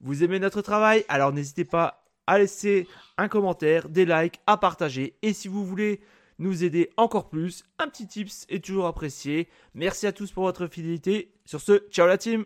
Vous 0.00 0.22
aimez 0.22 0.38
notre 0.38 0.60
travail? 0.62 1.04
Alors 1.08 1.32
n'hésitez 1.32 1.64
pas 1.64 2.04
à 2.26 2.38
laisser 2.38 2.86
un 3.18 3.28
commentaire, 3.28 3.88
des 3.88 4.04
likes, 4.04 4.40
à 4.46 4.56
partager. 4.56 5.16
Et 5.22 5.32
si 5.32 5.48
vous 5.48 5.64
voulez 5.64 6.00
nous 6.38 6.64
aider 6.64 6.90
encore 6.96 7.28
plus, 7.28 7.64
un 7.78 7.88
petit 7.88 8.06
tips 8.06 8.46
est 8.48 8.64
toujours 8.64 8.86
apprécié. 8.86 9.48
Merci 9.74 10.06
à 10.06 10.12
tous 10.12 10.32
pour 10.32 10.44
votre 10.44 10.66
fidélité. 10.66 11.32
Sur 11.44 11.60
ce, 11.60 11.84
ciao 11.90 12.06
la 12.06 12.18
team 12.18 12.44